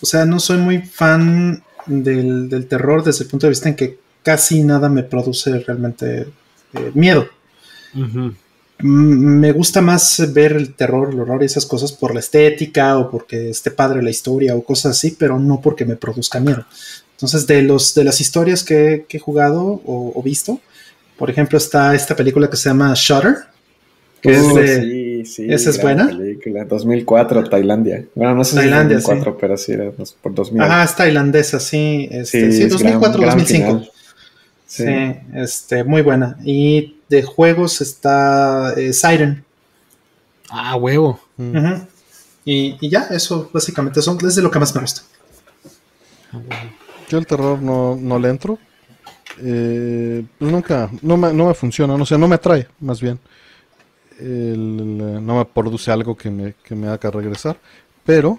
o 0.00 0.06
sea, 0.06 0.24
no 0.24 0.40
soy 0.40 0.58
muy 0.58 0.78
fan 0.78 1.62
del, 1.86 2.66
terror 2.68 3.04
desde 3.04 3.24
el 3.24 3.30
punto 3.30 3.46
de 3.46 3.50
vista 3.50 3.68
en 3.68 3.76
que 3.76 3.98
casi 4.22 4.62
nada 4.62 4.88
me 4.88 5.02
produce 5.02 5.58
realmente 5.60 6.26
eh, 6.74 6.90
miedo. 6.94 7.28
Me 8.82 9.52
gusta 9.52 9.82
más 9.82 10.32
ver 10.32 10.52
el 10.52 10.74
terror, 10.74 11.10
el 11.12 11.20
horror 11.20 11.42
y 11.42 11.46
esas 11.46 11.66
cosas 11.66 11.92
por 11.92 12.14
la 12.14 12.20
estética 12.20 12.96
o 12.98 13.10
porque 13.10 13.50
esté 13.50 13.70
padre 13.70 14.02
la 14.02 14.10
historia 14.10 14.56
o 14.56 14.64
cosas 14.64 14.96
así, 14.96 15.16
pero 15.18 15.38
no 15.38 15.60
porque 15.60 15.84
me 15.84 15.96
produzca 15.96 16.40
miedo. 16.40 16.64
Entonces, 17.12 17.46
de, 17.46 17.60
los, 17.60 17.94
de 17.94 18.04
las 18.04 18.20
historias 18.22 18.64
que, 18.64 19.04
he 19.06 19.18
jugado 19.18 19.82
o, 19.84 20.22
visto, 20.22 20.60
por 21.18 21.28
ejemplo, 21.28 21.58
está 21.58 21.94
esta 21.94 22.16
película 22.16 22.48
que 22.48 22.56
se 22.56 22.70
llama 22.70 22.94
Shutter. 22.96 23.36
Que 24.20 24.32
es 24.32 24.54
de, 24.54 24.82
sí, 24.82 25.24
sí, 25.24 25.46
esa 25.52 25.70
es 25.70 25.80
buena. 25.80 26.08
Película, 26.08 26.64
2004, 26.64 27.44
Tailandia. 27.48 28.04
Bueno, 28.14 28.34
no 28.34 28.44
sé 28.44 28.56
Tailandia, 28.56 29.00
si 29.00 29.06
2004, 29.06 29.38
pero 29.38 29.56
sí 29.56 29.72
era 29.72 29.90
por 29.90 30.34
2000. 30.34 30.62
Ajá, 30.62 30.84
es 30.84 30.96
tailandesa, 30.96 31.58
sí. 31.58 32.08
Este, 32.10 32.52
sí, 32.52 32.66
2004, 32.66 33.24
2005. 33.24 33.82
Sí. 34.66 34.84
este, 35.34 35.84
muy 35.84 36.02
buena. 36.02 36.36
Y 36.44 36.96
de 37.08 37.22
juegos 37.22 37.80
está 37.80 38.74
eh, 38.76 38.92
Siren. 38.92 39.44
Ah, 40.50 40.76
huevo. 40.76 41.20
y, 42.44 42.76
y, 42.80 42.88
ya, 42.88 43.08
eso 43.10 43.50
básicamente 43.52 44.02
son, 44.02 44.18
es 44.26 44.34
de 44.36 44.42
lo 44.42 44.50
que 44.50 44.58
más 44.58 44.74
me 44.74 44.82
gusta. 44.82 45.02
Ah, 46.32 46.40
yo 47.08 47.18
el 47.18 47.26
terror 47.26 47.60
no, 47.60 47.96
no 47.96 48.18
le 48.18 48.28
entro. 48.28 48.58
Eh, 49.42 50.24
pues 50.38 50.52
nunca, 50.52 50.90
no 51.02 51.16
me, 51.16 51.32
no 51.32 51.46
me 51.46 51.54
funciona, 51.54 51.96
no 51.96 52.04
sé, 52.04 52.18
no 52.18 52.28
me 52.28 52.34
atrae, 52.34 52.66
más 52.80 53.00
bien. 53.00 53.18
No 54.20 55.38
me 55.38 55.44
produce 55.44 55.90
algo 55.90 56.16
que 56.16 56.30
me, 56.30 56.54
que 56.62 56.74
me 56.74 56.88
haga 56.88 57.10
regresar. 57.10 57.58
Pero 58.04 58.38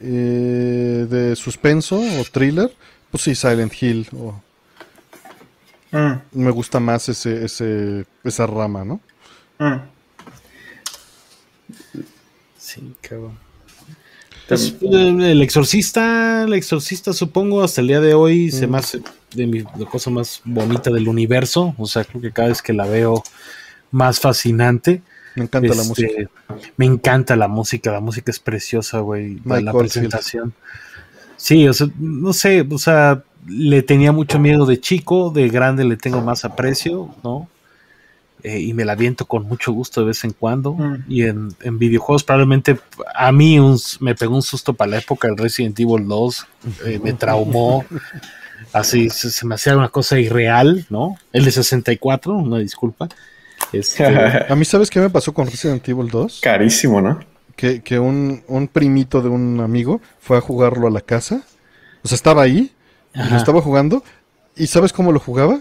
eh, 0.00 1.06
de 1.08 1.36
suspenso 1.36 1.98
o 1.98 2.24
thriller, 2.30 2.72
pues 3.10 3.22
sí, 3.22 3.34
Silent 3.34 3.72
Hill. 3.80 4.06
Mm. 5.90 6.12
Me 6.32 6.50
gusta 6.50 6.78
más 6.78 7.08
ese, 7.08 7.44
ese, 7.44 8.04
esa 8.22 8.46
rama, 8.46 8.84
¿no? 8.84 9.00
Mm. 9.58 9.80
Sí, 12.58 12.94
cabrón. 13.00 13.38
Pues, 14.46 14.74
el 14.80 15.42
exorcista, 15.42 16.44
el 16.44 16.54
exorcista 16.54 17.12
supongo 17.12 17.62
hasta 17.62 17.82
el 17.82 17.88
día 17.88 18.00
de 18.00 18.14
hoy 18.14 18.50
se 18.50 18.66
mm. 18.66 18.70
me 18.70 18.78
hace 18.78 19.02
de 19.34 19.46
mi 19.46 19.62
cosa 19.90 20.08
más 20.10 20.40
bonita 20.44 20.90
del 20.90 21.06
universo, 21.06 21.74
o 21.76 21.86
sea, 21.86 22.04
creo 22.04 22.22
que 22.22 22.32
cada 22.32 22.48
vez 22.48 22.62
que 22.62 22.72
la 22.72 22.86
veo 22.86 23.22
más 23.90 24.20
fascinante. 24.20 25.02
Me 25.34 25.44
encanta 25.44 25.74
la 25.74 25.84
música. 25.84 26.08
Este, 26.08 26.28
me 26.76 26.86
encanta 26.86 27.36
la 27.36 27.48
música, 27.48 27.92
la 27.92 28.00
música 28.00 28.30
es 28.30 28.40
preciosa, 28.40 29.00
güey, 29.00 29.40
la 29.44 29.72
presentación. 29.72 30.52
Sí, 31.36 31.68
o 31.68 31.72
sea, 31.72 31.86
no 31.98 32.32
sé, 32.32 32.66
o 32.68 32.78
sea, 32.78 33.22
le 33.46 33.82
tenía 33.82 34.10
mucho 34.12 34.38
miedo 34.38 34.66
de 34.66 34.80
chico, 34.80 35.30
de 35.30 35.48
grande 35.48 35.84
le 35.84 35.96
tengo 35.96 36.20
más 36.20 36.44
aprecio, 36.44 37.14
¿no? 37.22 37.48
Eh, 38.42 38.60
y 38.60 38.72
me 38.72 38.84
la 38.84 38.94
viento 38.94 39.26
con 39.26 39.46
mucho 39.46 39.72
gusto 39.72 40.00
de 40.00 40.08
vez 40.08 40.22
en 40.24 40.32
cuando. 40.32 40.74
Mm. 40.74 41.04
Y 41.08 41.22
en, 41.24 41.54
videojuegos 41.78 42.24
probablemente 42.24 42.78
a 43.14 43.32
mí 43.32 43.58
me 44.00 44.14
pegó 44.14 44.36
un 44.36 44.42
susto 44.42 44.74
para 44.74 44.92
la 44.92 44.98
época 44.98 45.28
el 45.28 45.36
Resident 45.36 45.78
Evil 45.78 46.06
2, 46.06 46.46
eh, 46.86 47.00
me 47.02 47.12
traumó. 47.12 47.84
Así 48.72 49.08
se, 49.08 49.46
me 49.46 49.54
hacía 49.54 49.76
una 49.76 49.88
cosa 49.88 50.18
irreal, 50.18 50.86
¿no? 50.90 51.16
El 51.32 51.44
de 51.44 51.52
64, 51.52 52.36
una 52.36 52.58
disculpa. 52.58 53.08
Este, 53.72 54.04
a 54.48 54.54
mí, 54.54 54.64
¿sabes 54.64 54.90
qué 54.90 55.00
me 55.00 55.10
pasó 55.10 55.32
con 55.32 55.46
Resident 55.46 55.86
Evil 55.88 56.08
2? 56.08 56.40
Carísimo, 56.42 57.00
¿no? 57.00 57.20
Que, 57.56 57.82
que 57.82 57.98
un, 57.98 58.42
un, 58.46 58.68
primito 58.68 59.20
de 59.20 59.28
un 59.28 59.60
amigo 59.60 60.00
fue 60.20 60.38
a 60.38 60.40
jugarlo 60.40 60.86
a 60.86 60.90
la 60.90 61.00
casa. 61.00 61.42
O 62.04 62.08
sea, 62.08 62.16
estaba 62.16 62.42
ahí, 62.42 62.72
y 63.14 63.30
lo 63.30 63.36
estaba 63.36 63.60
jugando. 63.60 64.04
¿Y 64.56 64.68
sabes 64.68 64.92
cómo 64.92 65.12
lo 65.12 65.20
jugaba? 65.20 65.60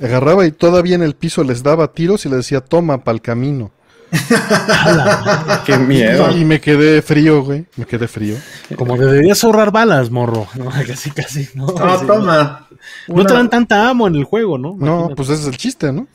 Agarraba 0.00 0.46
y 0.46 0.52
todavía 0.52 0.94
en 0.94 1.02
el 1.02 1.14
piso 1.14 1.44
les 1.44 1.62
daba 1.62 1.92
tiros 1.92 2.26
y 2.26 2.28
le 2.28 2.36
decía, 2.36 2.60
toma 2.60 3.02
para 3.02 3.14
el 3.14 3.22
camino. 3.22 3.70
Qué 5.66 5.78
miedo. 5.78 6.30
Y 6.36 6.44
me 6.44 6.60
quedé 6.60 7.02
frío, 7.02 7.42
güey. 7.42 7.66
Me 7.76 7.84
quedé 7.84 8.08
frío. 8.08 8.36
Como 8.76 8.96
que 8.96 9.04
deberías 9.04 9.42
ahorrar 9.44 9.72
balas, 9.72 10.10
morro. 10.10 10.46
No, 10.54 10.70
casi, 10.70 11.10
casi. 11.10 11.48
No, 11.54 11.66
toma. 11.66 12.68
No 13.08 13.24
te 13.24 13.34
dan 13.34 13.50
tanta 13.50 13.88
amo 13.88 14.06
en 14.06 14.16
el 14.16 14.24
juego, 14.24 14.58
¿no? 14.58 14.76
No, 14.78 15.10
pues 15.16 15.28
ese 15.30 15.42
es 15.42 15.48
el 15.48 15.56
chiste, 15.56 15.92
¿no? 15.92 16.06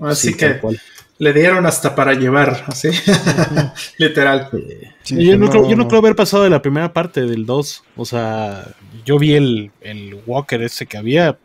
Así 0.00 0.34
que 0.34 0.60
le 1.18 1.32
dieron 1.32 1.64
hasta 1.64 1.94
para 1.94 2.12
llevar, 2.14 2.64
así. 2.66 2.88
Literal. 3.98 4.50
yo, 5.06 5.38
no 5.38 5.48
creo, 5.48 5.68
yo, 5.68 5.76
no 5.76 5.88
creo, 5.88 6.00
haber 6.00 6.14
pasado 6.14 6.44
de 6.44 6.50
la 6.50 6.60
primera 6.60 6.92
parte 6.92 7.22
del 7.22 7.46
2. 7.46 7.84
O 7.96 8.04
sea, 8.04 8.74
yo 9.04 9.18
vi 9.18 9.34
el, 9.34 9.70
el 9.80 10.20
Walker 10.26 10.62
ese 10.62 10.86
que 10.86 10.98
había 10.98 11.38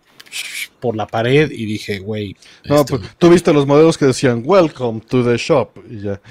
por 0.80 0.96
la 0.96 1.08
pared 1.08 1.52
y 1.52 1.66
dije, 1.66 2.00
güey. 2.00 2.36
No, 2.66 2.82
este, 2.82 2.98
pues 2.98 3.10
tú 3.18 3.30
viste 3.30 3.54
los 3.54 3.66
modelos 3.66 3.98
que 3.98 4.06
decían, 4.06 4.42
welcome 4.46 5.02
to 5.02 5.24
the 5.24 5.38
shop. 5.38 5.70
Y 5.90 6.02
ya. 6.02 6.22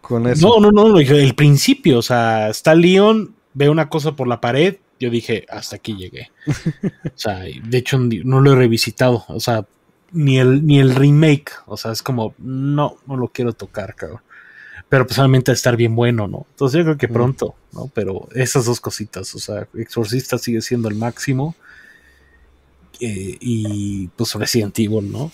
Con 0.00 0.26
eso. 0.26 0.58
No, 0.60 0.70
no, 0.70 0.88
no, 0.88 0.98
el 0.98 1.34
principio, 1.34 1.98
o 1.98 2.02
sea, 2.02 2.50
está 2.50 2.74
Leon, 2.74 3.34
ve 3.54 3.68
una 3.68 3.88
cosa 3.88 4.14
por 4.14 4.28
la 4.28 4.40
pared, 4.40 4.76
yo 5.00 5.10
dije, 5.10 5.46
hasta 5.48 5.76
aquí 5.76 5.96
llegué. 5.96 6.30
o 6.46 7.10
sea, 7.14 7.38
de 7.40 7.78
hecho 7.78 7.98
no 7.98 8.40
lo 8.40 8.52
he 8.52 8.56
revisitado, 8.56 9.24
o 9.28 9.40
sea, 9.40 9.66
ni 10.14 10.38
el, 10.38 10.64
ni 10.64 10.78
el 10.78 10.94
remake, 10.94 11.52
o 11.66 11.76
sea, 11.76 11.92
es 11.92 12.02
como, 12.02 12.34
no, 12.38 12.96
no 13.06 13.16
lo 13.16 13.28
quiero 13.28 13.52
tocar, 13.52 13.94
cabrón. 13.94 14.20
Pero 14.88 15.06
personalmente 15.06 15.50
pues, 15.50 15.58
estar 15.58 15.76
bien 15.76 15.96
bueno, 15.96 16.28
¿no? 16.28 16.46
Entonces 16.50 16.78
yo 16.78 16.84
creo 16.84 16.96
que 16.96 17.08
pronto, 17.08 17.54
¿no? 17.72 17.90
Pero 17.92 18.28
esas 18.34 18.64
dos 18.64 18.80
cositas, 18.80 19.34
o 19.34 19.38
sea, 19.38 19.66
Exorcista 19.74 20.38
sigue 20.38 20.62
siendo 20.62 20.88
el 20.88 20.94
máximo 20.94 21.56
eh, 23.00 23.36
y 23.40 24.08
pues 24.08 24.34
Resident 24.34 24.78
Evil, 24.78 25.10
¿no? 25.10 25.32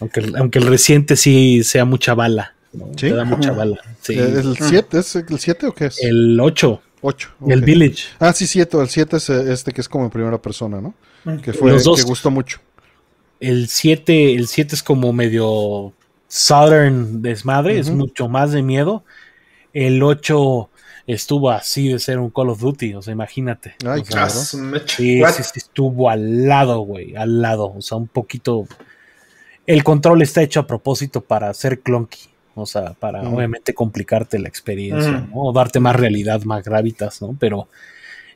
Aunque, 0.00 0.32
aunque 0.38 0.58
el 0.58 0.66
reciente 0.66 1.16
sí 1.16 1.62
sea 1.64 1.84
mucha 1.84 2.14
bala. 2.14 2.54
¿Sí? 2.72 3.08
Te 3.08 3.14
da 3.14 3.24
mucha 3.24 3.52
bala. 3.52 3.78
¿El 4.08 4.56
7? 4.56 4.98
¿Es 4.98 5.16
el 5.16 5.38
7 5.38 5.66
o 5.66 5.74
qué 5.74 5.86
es? 5.86 6.02
El 6.02 6.38
8. 6.40 6.82
8. 7.00 7.30
El 7.48 7.62
Village. 7.62 8.04
Ah, 8.18 8.32
sí, 8.32 8.46
7. 8.46 8.78
El 8.80 8.88
7 8.88 9.16
es 9.16 9.28
este 9.28 9.72
que 9.72 9.80
es 9.80 9.88
como 9.88 10.04
en 10.04 10.10
primera 10.10 10.40
persona, 10.40 10.80
¿no? 10.80 10.94
Que 11.42 11.52
fue 11.52 11.76
que 11.76 12.02
gustó 12.02 12.30
mucho. 12.30 12.60
El 13.40 13.68
7 13.68 14.34
el 14.34 14.48
7 14.48 14.74
es 14.74 14.82
como 14.82 15.12
medio 15.12 15.92
Southern 16.28 17.22
desmadre, 17.22 17.78
es 17.78 17.90
mucho 17.90 18.28
más 18.28 18.52
de 18.52 18.62
miedo. 18.62 19.04
El 19.72 20.02
8 20.02 20.70
estuvo 21.06 21.50
así 21.50 21.88
de 21.88 21.98
ser 21.98 22.18
un 22.18 22.30
Call 22.30 22.50
of 22.50 22.60
Duty, 22.60 22.94
o 22.94 23.02
sea, 23.02 23.12
imagínate. 23.12 23.74
Ay, 23.86 24.02
claro. 24.02 24.30
Sí, 24.30 24.76
sí, 24.86 25.42
sí, 25.42 25.52
estuvo 25.56 26.10
al 26.10 26.46
lado, 26.46 26.80
güey, 26.80 27.16
al 27.16 27.40
lado, 27.40 27.72
o 27.74 27.82
sea, 27.82 27.96
un 27.96 28.08
poquito... 28.08 28.66
El 29.66 29.84
control 29.84 30.22
está 30.22 30.42
hecho 30.42 30.60
a 30.60 30.66
propósito 30.66 31.22
para 31.22 31.52
ser 31.54 31.80
clunky, 31.80 32.28
o 32.54 32.66
sea, 32.66 32.92
para 32.92 33.22
mm. 33.22 33.34
obviamente 33.34 33.74
complicarte 33.74 34.38
la 34.38 34.48
experiencia, 34.48 35.12
mm. 35.12 35.30
¿no? 35.30 35.42
O 35.44 35.52
darte 35.52 35.80
más 35.80 35.96
realidad, 35.96 36.42
más 36.42 36.62
gravitas, 36.62 37.22
¿no? 37.22 37.36
Pero 37.38 37.68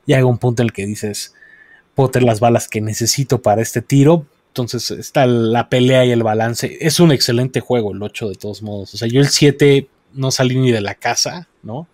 llega 0.07 0.25
un 0.25 0.39
punto 0.39 0.63
en 0.63 0.69
el 0.69 0.73
que 0.73 0.87
dices, 0.87 1.35
puedo 1.95 2.11
tener 2.11 2.27
las 2.27 2.41
balas 2.41 2.69
que 2.69 2.81
necesito 2.81 3.43
para 3.43 3.63
este 3.63 3.83
tiro, 3.83 4.27
Entonces 4.53 4.91
está 4.91 5.25
la 5.25 5.71
pelea 5.71 6.05
y 6.05 6.11
el 6.11 6.23
balance. 6.23 6.77
Es 6.83 7.01
un 7.01 7.11
excelente 7.11 7.61
juego 7.61 7.93
el 7.93 8.03
8 8.03 8.29
de 8.29 8.35
todos 8.35 8.61
modos. 8.61 8.93
O 8.93 8.99
sea, 8.99 9.09
yo 9.09 9.23
el 9.23 9.29
7 9.29 9.89
no 10.13 10.31
salí 10.31 10.57
ni 10.57 10.71
de 10.71 10.83
la 10.83 10.95
casa, 10.95 11.49
¿no? 11.63 11.87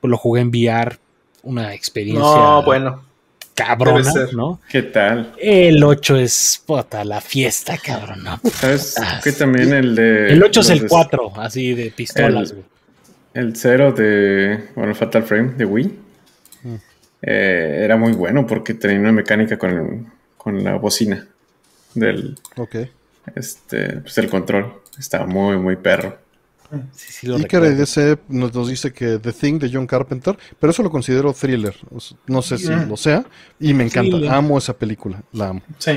Pues 0.00 0.08
lo 0.08 0.16
jugué 0.16 0.42
en 0.42 0.50
VR, 0.50 0.98
una 1.42 1.74
experiencia. 1.74 2.22
No, 2.22 2.62
bueno. 2.62 3.02
Cabrona, 3.56 4.12
¿no? 4.34 4.60
¿Qué 4.68 4.82
tal? 4.82 5.34
El 5.36 5.82
8 5.82 6.16
es 6.18 6.62
puta, 6.64 7.04
la 7.04 7.20
fiesta, 7.20 7.76
cabrón. 7.76 8.24
¿Sabes 8.52 8.94
que 9.24 9.32
también 9.32 9.72
el 9.72 9.96
de. 9.96 10.28
El 10.34 10.40
8 10.40 10.60
es 10.60 10.70
el 10.70 10.86
4, 10.86 11.32
así 11.38 11.74
de 11.74 11.90
pistolas, 11.90 12.52
güey. 12.52 12.64
El 13.34 13.56
0 13.56 13.92
de. 13.94 14.68
Bueno, 14.76 14.94
Fatal 14.94 15.24
Frame 15.24 15.54
de 15.54 15.64
Wii. 15.64 15.86
Mm. 16.62 16.74
Eh, 17.22 17.80
era 17.82 17.96
muy 17.96 18.12
bueno 18.12 18.46
porque 18.46 18.74
tenía 18.74 19.00
una 19.00 19.10
mecánica 19.10 19.58
con, 19.58 20.12
con 20.36 20.62
la 20.62 20.76
bocina 20.76 21.26
del. 21.94 22.38
Ok. 22.56 22.76
Este, 23.34 24.00
pues 24.00 24.18
el 24.18 24.28
control. 24.28 24.80
Estaba 24.98 25.26
muy, 25.26 25.56
muy 25.58 25.76
perro. 25.76 26.18
Sí, 26.94 27.12
sí 27.12 27.26
DC 27.26 28.18
nos, 28.28 28.54
nos, 28.54 28.68
dice 28.68 28.92
que 28.92 29.18
The 29.18 29.32
Thing 29.32 29.58
de 29.58 29.70
John 29.72 29.86
Carpenter, 29.86 30.36
pero 30.60 30.70
eso 30.70 30.82
lo 30.82 30.90
considero 30.90 31.32
thriller. 31.32 31.74
No 32.26 32.42
sé 32.42 32.58
si 32.58 32.68
lo 32.68 32.96
sea. 32.96 33.24
Y 33.58 33.72
me 33.72 33.84
encanta. 33.84 34.36
Amo 34.36 34.58
esa 34.58 34.76
película. 34.76 35.22
La 35.32 35.48
amo. 35.48 35.62
Sí. 35.78 35.92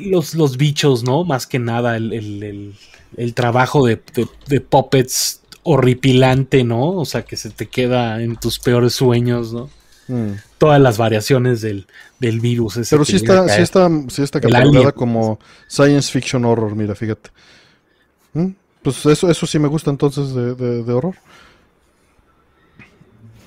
Los, 0.00 0.34
los 0.34 0.56
bichos, 0.56 1.02
¿no? 1.02 1.24
Más 1.24 1.46
que 1.46 1.58
nada, 1.58 1.96
el, 1.96 2.74
el, 3.16 3.34
trabajo 3.34 3.86
de, 3.86 4.00
de, 4.48 4.60
puppets 4.60 5.42
horripilante, 5.62 6.64
¿no? 6.64 6.90
O 6.90 7.04
sea, 7.04 7.22
que 7.22 7.36
se 7.36 7.50
te 7.50 7.66
queda 7.66 8.20
en 8.20 8.36
tus 8.36 8.58
peores 8.58 8.94
sueños, 8.94 9.52
¿no? 9.52 9.70
Mm. 10.08 10.32
Todas 10.58 10.80
las 10.80 10.98
variaciones 10.98 11.60
del, 11.60 11.86
del 12.26 12.40
virus. 12.40 12.80
Pero 12.88 13.04
sí 13.04 13.16
está, 13.16 13.48
sí 13.48 13.62
está, 13.62 13.88
sí 14.08 14.22
está 14.22 14.40
catalogada 14.40 14.92
como 14.92 15.38
science 15.68 16.10
fiction 16.10 16.44
horror, 16.44 16.74
mira, 16.74 16.94
fíjate. 16.94 17.30
¿Mm? 18.32 18.48
Pues 18.82 19.04
eso, 19.06 19.30
eso 19.30 19.46
sí 19.46 19.58
me 19.58 19.68
gusta 19.68 19.90
entonces 19.90 20.34
de, 20.34 20.54
de, 20.54 20.92
horror. 20.92 21.14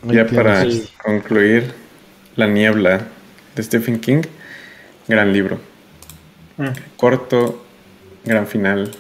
ya 0.04 0.26
para 0.26 0.66
concluir, 1.04 1.74
La 2.36 2.48
Niebla 2.48 3.08
de 3.56 3.64
Stephen 3.64 4.00
King, 4.00 4.22
gran 5.08 5.34
libro. 5.34 5.60
Mm. 6.58 6.70
Corto, 6.96 7.64
gran 8.26 8.48
final. 8.48 8.92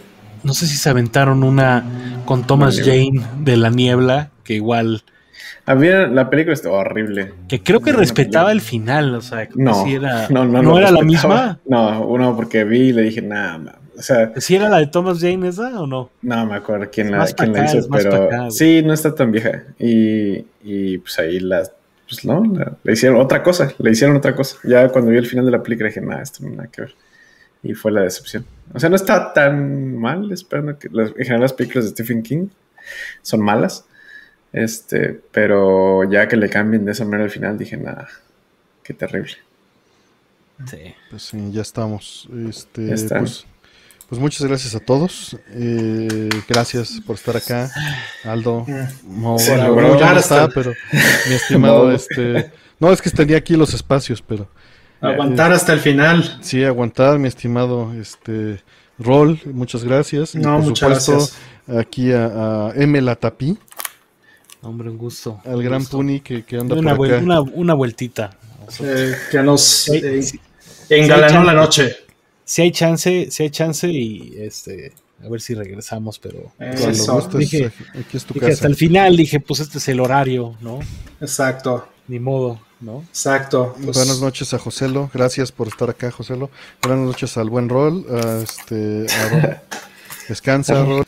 No 0.44 0.54
sé 0.54 0.68
si 0.68 0.78
se 0.78 0.90
aventaron 0.90 1.44
una 1.44 2.22
con 2.26 2.46
Thomas 2.46 2.80
Jane 2.80 3.26
de 3.40 3.58
La 3.58 3.70
Niebla, 3.70 4.32
que 4.44 4.54
igual... 4.54 5.04
Había, 5.68 6.08
la 6.08 6.30
película 6.30 6.54
estaba 6.54 6.78
horrible. 6.80 7.34
Que 7.48 7.62
creo 7.62 7.82
que 7.82 7.92
respetaba 7.92 8.52
el 8.52 8.62
final, 8.62 9.14
o 9.14 9.22
sea, 9.22 9.48
no, 9.54 9.86
era, 9.86 10.28
no, 10.30 10.46
no, 10.46 10.64
no, 10.64 10.80
era 10.80 10.92
la 10.92 11.02
misma. 11.02 11.60
No, 11.66 12.08
uno 12.08 12.36
porque 12.36 12.64
vi 12.64 12.90
y 12.90 12.94
le 12.94 13.04
dije, 13.04 13.22
nada, 13.22 13.78
o 13.98 14.02
sea, 14.02 14.32
¿Sí 14.38 14.56
era 14.56 14.70
la 14.70 14.78
de 14.78 14.88
Thomas 14.88 15.20
Jane 15.20 15.48
esa 15.48 15.82
o 15.82 15.88
no? 15.88 16.10
No 16.22 16.46
me 16.46 16.56
acuerdo 16.56 16.88
quién 16.92 17.12
la, 17.12 17.26
quién 17.26 17.52
la 17.52 17.66
hizo, 17.66 17.90
pero 17.90 18.50
sí, 18.50 18.82
no 18.84 18.94
está 18.94 19.14
tan 19.14 19.32
vieja. 19.32 19.64
Y, 19.80 20.46
y 20.64 21.00
pues 21.00 21.20
ahí 21.20 21.40
la, 21.40 21.64
pues 22.08 22.24
no, 22.24 22.44
le 22.84 22.94
hicieron 22.94 23.20
otra 23.20 23.44
cosa, 23.44 23.74
le 23.78 23.92
hicieron 23.92 24.16
otra 24.16 24.36
cosa. 24.36 24.58
Ya 24.64 24.88
cuando 24.88 25.12
vi 25.12 25.18
el 25.18 25.26
final 25.26 25.46
de 25.46 25.52
la 25.52 25.64
película 25.64 25.90
dije, 25.90 26.00
nada, 26.00 26.22
esto 26.22 26.44
no 26.44 26.50
tiene 26.50 26.58
nada 26.58 26.70
que 26.72 26.82
ver. 26.84 26.96
Y 27.64 27.74
fue 27.74 27.92
la 27.92 28.02
decepción. 28.02 28.46
O 28.74 28.80
sea, 28.80 28.90
no 28.90 28.96
está 28.96 29.34
tan 29.34 29.98
mal, 29.98 30.32
espero 30.32 30.78
que 30.80 30.88
en 30.88 31.14
general 31.16 31.42
las 31.42 31.54
películas 31.54 31.86
de 31.86 31.92
Stephen 31.92 32.24
King 32.24 32.48
son 33.22 33.42
malas. 33.42 33.86
Este, 34.54 35.20
pero 35.32 36.10
ya 36.10 36.28
que 36.28 36.38
le 36.38 36.50
cambien 36.50 36.86
de 36.86 36.92
esa 36.94 37.04
manera 37.04 37.26
al 37.26 37.30
final, 37.30 37.58
dije, 37.58 37.78
nada, 37.78 38.08
qué 38.84 38.94
terrible. 38.94 39.38
Sí. 40.66 40.96
Pues 41.10 41.24
sí, 41.24 41.52
ya 41.52 41.62
estamos. 41.62 42.28
Este, 42.50 42.88
ya 42.88 43.20
pues, 43.20 43.46
pues 44.10 44.22
muchas 44.22 44.48
gracias 44.48 44.74
a 44.74 44.80
todos. 44.80 45.38
Eh, 45.52 46.30
gracias 46.48 47.02
por 47.06 47.16
estar 47.16 47.38
acá. 47.38 47.70
Aldo, 48.24 48.66
Mo, 49.04 49.38
ya 49.38 50.14
no 50.14 50.20
está, 50.20 50.48
pero 50.50 50.74
mi 51.28 51.36
estimado, 51.36 51.92
este. 51.94 52.52
No, 52.80 52.92
es 52.92 53.02
que 53.02 53.10
tenía 53.10 53.38
aquí 53.38 53.56
los 53.56 53.74
espacios, 53.74 54.22
pero. 54.22 54.50
Aguantar 55.02 55.52
hasta 55.52 55.74
el 55.74 55.80
final. 55.80 56.40
Sí, 56.42 56.64
aguantar, 56.64 57.20
mi 57.20 57.28
estimado 57.28 57.94
este 57.94 58.64
Rol, 58.98 59.40
muchas 59.46 59.84
gracias. 59.84 60.34
No, 60.34 60.60
muchas 60.60 60.90
gracias. 60.90 61.38
Aquí 61.68 62.12
a, 62.12 62.72
M. 62.76 63.00
Latapí. 63.02 63.58
Hombre, 64.68 64.90
un 64.90 64.98
gusto. 64.98 65.42
Al 65.46 65.64
gran 65.64 65.86
Puni 65.86 66.20
que, 66.20 66.44
anda 66.60 66.76
una, 66.76 66.96
por 66.96 67.08
acá. 67.08 67.24
Una, 67.24 67.42
una 67.42 67.74
vueltita. 67.74 68.38
Eh, 68.82 69.16
que 69.32 69.42
nos 69.42 69.88
eh, 69.90 70.22
engalanó 70.90 71.44
la 71.44 71.54
noche 71.54 72.08
si 72.48 72.62
hay 72.62 72.72
chance, 72.72 73.28
si 73.30 73.44
hay 73.44 73.50
chance 73.50 73.88
y 73.90 74.36
este 74.40 74.94
a 75.24 75.28
ver 75.28 75.42
si 75.42 75.54
regresamos, 75.54 76.18
pero 76.18 76.54
dije, 77.38 77.72
hasta 78.50 78.68
el 78.68 78.76
final 78.76 79.18
dije, 79.18 79.40
pues 79.42 79.60
este 79.60 79.80
es 79.80 79.88
el 79.90 80.00
horario, 80.00 80.56
¿no? 80.62 80.80
Exacto. 81.20 81.90
Ni 82.08 82.20
modo, 82.20 82.62
¿no? 82.80 83.02
Exacto. 83.10 83.76
Pues 83.84 83.98
Buenas 83.98 84.22
noches 84.22 84.54
a 84.54 84.60
Joselo, 84.60 85.10
gracias 85.14 85.52
por 85.52 85.68
estar 85.68 85.90
acá, 85.90 86.10
Joselo. 86.10 86.50
Buenas 86.82 87.06
noches 87.06 87.36
al 87.36 87.50
buen 87.50 87.68
Rol, 87.68 88.06
este, 88.44 89.08
Descansa, 90.30 90.86
Rol. 90.86 91.04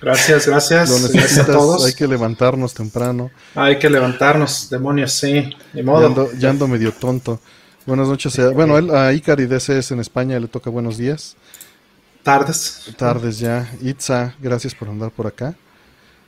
Gracias, 0.00 0.46
gracias. 0.46 0.90
Lo 0.90 0.98
necesitas, 0.98 1.38
a 1.40 1.46
todos. 1.46 1.84
Hay 1.84 1.94
que 1.94 2.06
levantarnos 2.06 2.74
temprano. 2.74 3.30
Hay 3.54 3.78
que 3.78 3.90
levantarnos, 3.90 4.70
demonios, 4.70 5.12
sí, 5.12 5.50
ni 5.72 5.82
modo. 5.82 6.30
ya 6.38 6.50
ando 6.50 6.68
medio 6.68 6.92
tonto. 6.92 7.40
Buenas 7.86 8.08
noches. 8.08 8.38
Bueno, 8.54 8.78
él, 8.78 8.94
a 8.94 9.12
Icari 9.12 9.46
DCS 9.46 9.92
en 9.92 10.00
España 10.00 10.38
le 10.38 10.46
toca 10.46 10.70
buenos 10.70 10.98
días. 10.98 11.36
Tardes. 12.22 12.92
Tardes 12.96 13.38
ya. 13.38 13.66
Itza, 13.80 14.34
gracias 14.40 14.74
por 14.74 14.88
andar 14.88 15.10
por 15.10 15.26
acá. 15.26 15.54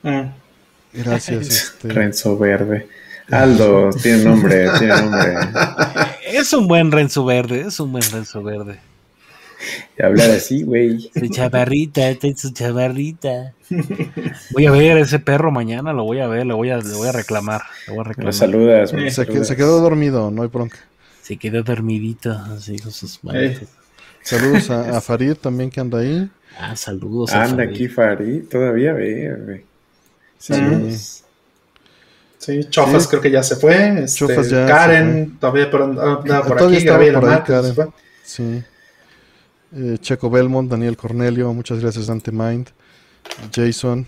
Mm. 0.02 0.30
Gracias. 0.92 1.48
Este... 1.48 1.88
Renzo 1.88 2.38
Verde. 2.38 2.88
Aldo, 3.30 3.90
tiene 4.02 4.24
nombre, 4.24 4.68
tiene 4.78 4.96
nombre. 5.02 5.34
Es 6.32 6.52
un 6.52 6.66
buen 6.66 6.90
Renzo 6.90 7.24
Verde, 7.24 7.62
es 7.66 7.78
un 7.80 7.92
buen 7.92 8.04
Renzo 8.10 8.42
Verde. 8.42 8.80
Y 9.98 10.02
hablar 10.02 10.30
así, 10.30 10.62
güey. 10.62 11.10
Su 11.14 11.28
chavarrita, 11.28 12.02
su 12.36 12.52
chavarrita. 12.52 13.54
Voy 14.52 14.66
a 14.66 14.70
ver 14.70 14.98
ese 14.98 15.18
perro 15.18 15.50
mañana, 15.50 15.92
lo 15.92 16.04
voy 16.04 16.20
a 16.20 16.26
ver, 16.26 16.46
lo 16.46 16.56
voy 16.56 16.70
a, 16.70 16.78
le 16.78 16.94
voy 16.94 17.08
a 17.08 17.12
reclamar. 17.12 17.62
Lo 17.86 17.94
voy 17.94 18.00
a 18.00 18.08
reclamar. 18.08 18.34
saludas, 18.34 18.90
se, 18.90 19.44
se, 19.44 19.56
quedó 19.56 19.80
dormido, 19.80 20.30
no 20.30 20.42
hay 20.42 20.48
bronca. 20.48 20.78
Se 21.22 21.36
quedó 21.36 21.62
dormidito, 21.62 22.32
así 22.32 22.78
con 22.78 22.92
sus 22.92 23.22
manos. 23.22 23.60
Saludos 24.22 24.70
a, 24.70 25.00
Farid 25.00 25.34
también 25.34 25.70
que 25.70 25.80
anda 25.80 25.98
ahí. 25.98 26.28
Ah, 26.58 26.74
saludos. 26.76 27.32
Anda 27.32 27.64
aquí 27.64 27.88
Farid, 27.88 28.44
todavía 28.48 28.92
ve. 28.92 29.64
Saludos. 30.38 31.24
Sí, 32.38 32.64
Chofas 32.70 33.06
creo 33.06 33.20
que 33.20 33.30
ya 33.30 33.42
se 33.42 33.56
fue. 33.56 34.04
Este, 34.04 34.42
ya 34.48 34.66
Karen 34.66 35.36
todavía 35.38 35.70
por, 35.70 35.82
anda 35.82 36.42
por 36.42 36.62
aquí. 36.62 36.86
por 36.86 37.00
ahí 37.28 37.42
Karen. 37.44 37.92
Sí. 38.24 38.62
Eh, 39.72 39.98
Checo 40.00 40.28
Belmont, 40.30 40.68
Daniel 40.70 40.96
Cornelio, 40.96 41.52
muchas 41.54 41.78
gracias 41.78 42.08
Dante 42.08 42.32
Mind, 42.32 42.68
Jason, 43.54 44.04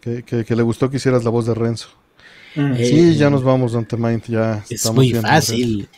que, 0.00 0.22
que, 0.22 0.54
le 0.54 0.62
gustó 0.62 0.90
que 0.90 0.98
hicieras 0.98 1.24
la 1.24 1.30
voz 1.30 1.46
de 1.46 1.54
Renzo. 1.54 1.88
Mm. 2.54 2.76
sí, 2.76 3.16
ya 3.16 3.30
nos 3.30 3.42
vamos, 3.42 3.72
Dante 3.72 3.96
Mind, 3.96 4.24
ya 4.26 4.62
es 4.68 4.92
muy 4.92 5.14
fácil. 5.14 5.88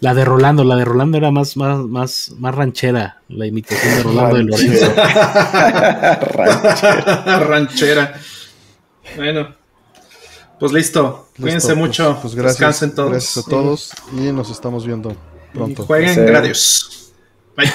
La 0.00 0.14
de 0.14 0.24
Rolando, 0.24 0.62
la 0.62 0.76
de 0.76 0.84
Rolando 0.84 1.16
era 1.16 1.32
más, 1.32 1.56
más, 1.56 1.78
más, 1.80 2.32
más 2.38 2.54
ranchera, 2.54 3.20
la 3.28 3.46
imitación 3.46 3.96
de 3.96 4.02
Rolando 4.04 4.36
de 4.36 4.44
Lorenzo. 4.44 4.92
ranchera. 6.20 7.40
ranchera. 7.40 8.20
Bueno, 9.16 9.56
pues 10.60 10.70
listo. 10.72 11.30
Cuídense 11.40 11.68
pues, 11.68 11.78
mucho. 11.78 12.18
Pues 12.22 12.34
gracias, 12.36 12.58
Descansen 12.58 12.94
todos. 12.94 13.10
Gracias 13.10 13.44
a 13.44 13.50
todos 13.50 13.92
y 14.12 14.30
nos 14.30 14.50
estamos 14.50 14.86
viendo 14.86 15.16
pronto. 15.52 15.84
jueguen 15.84 16.26
Gradius. 16.26 17.12
Bye. 17.56 17.72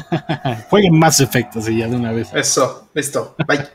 jueguen 0.70 0.98
más 0.98 1.20
efectos 1.20 1.68
y 1.68 1.78
ya 1.78 1.88
de 1.88 1.96
una 1.96 2.12
vez. 2.12 2.28
Eso, 2.32 2.88
listo. 2.94 3.34
Bye. 3.46 3.66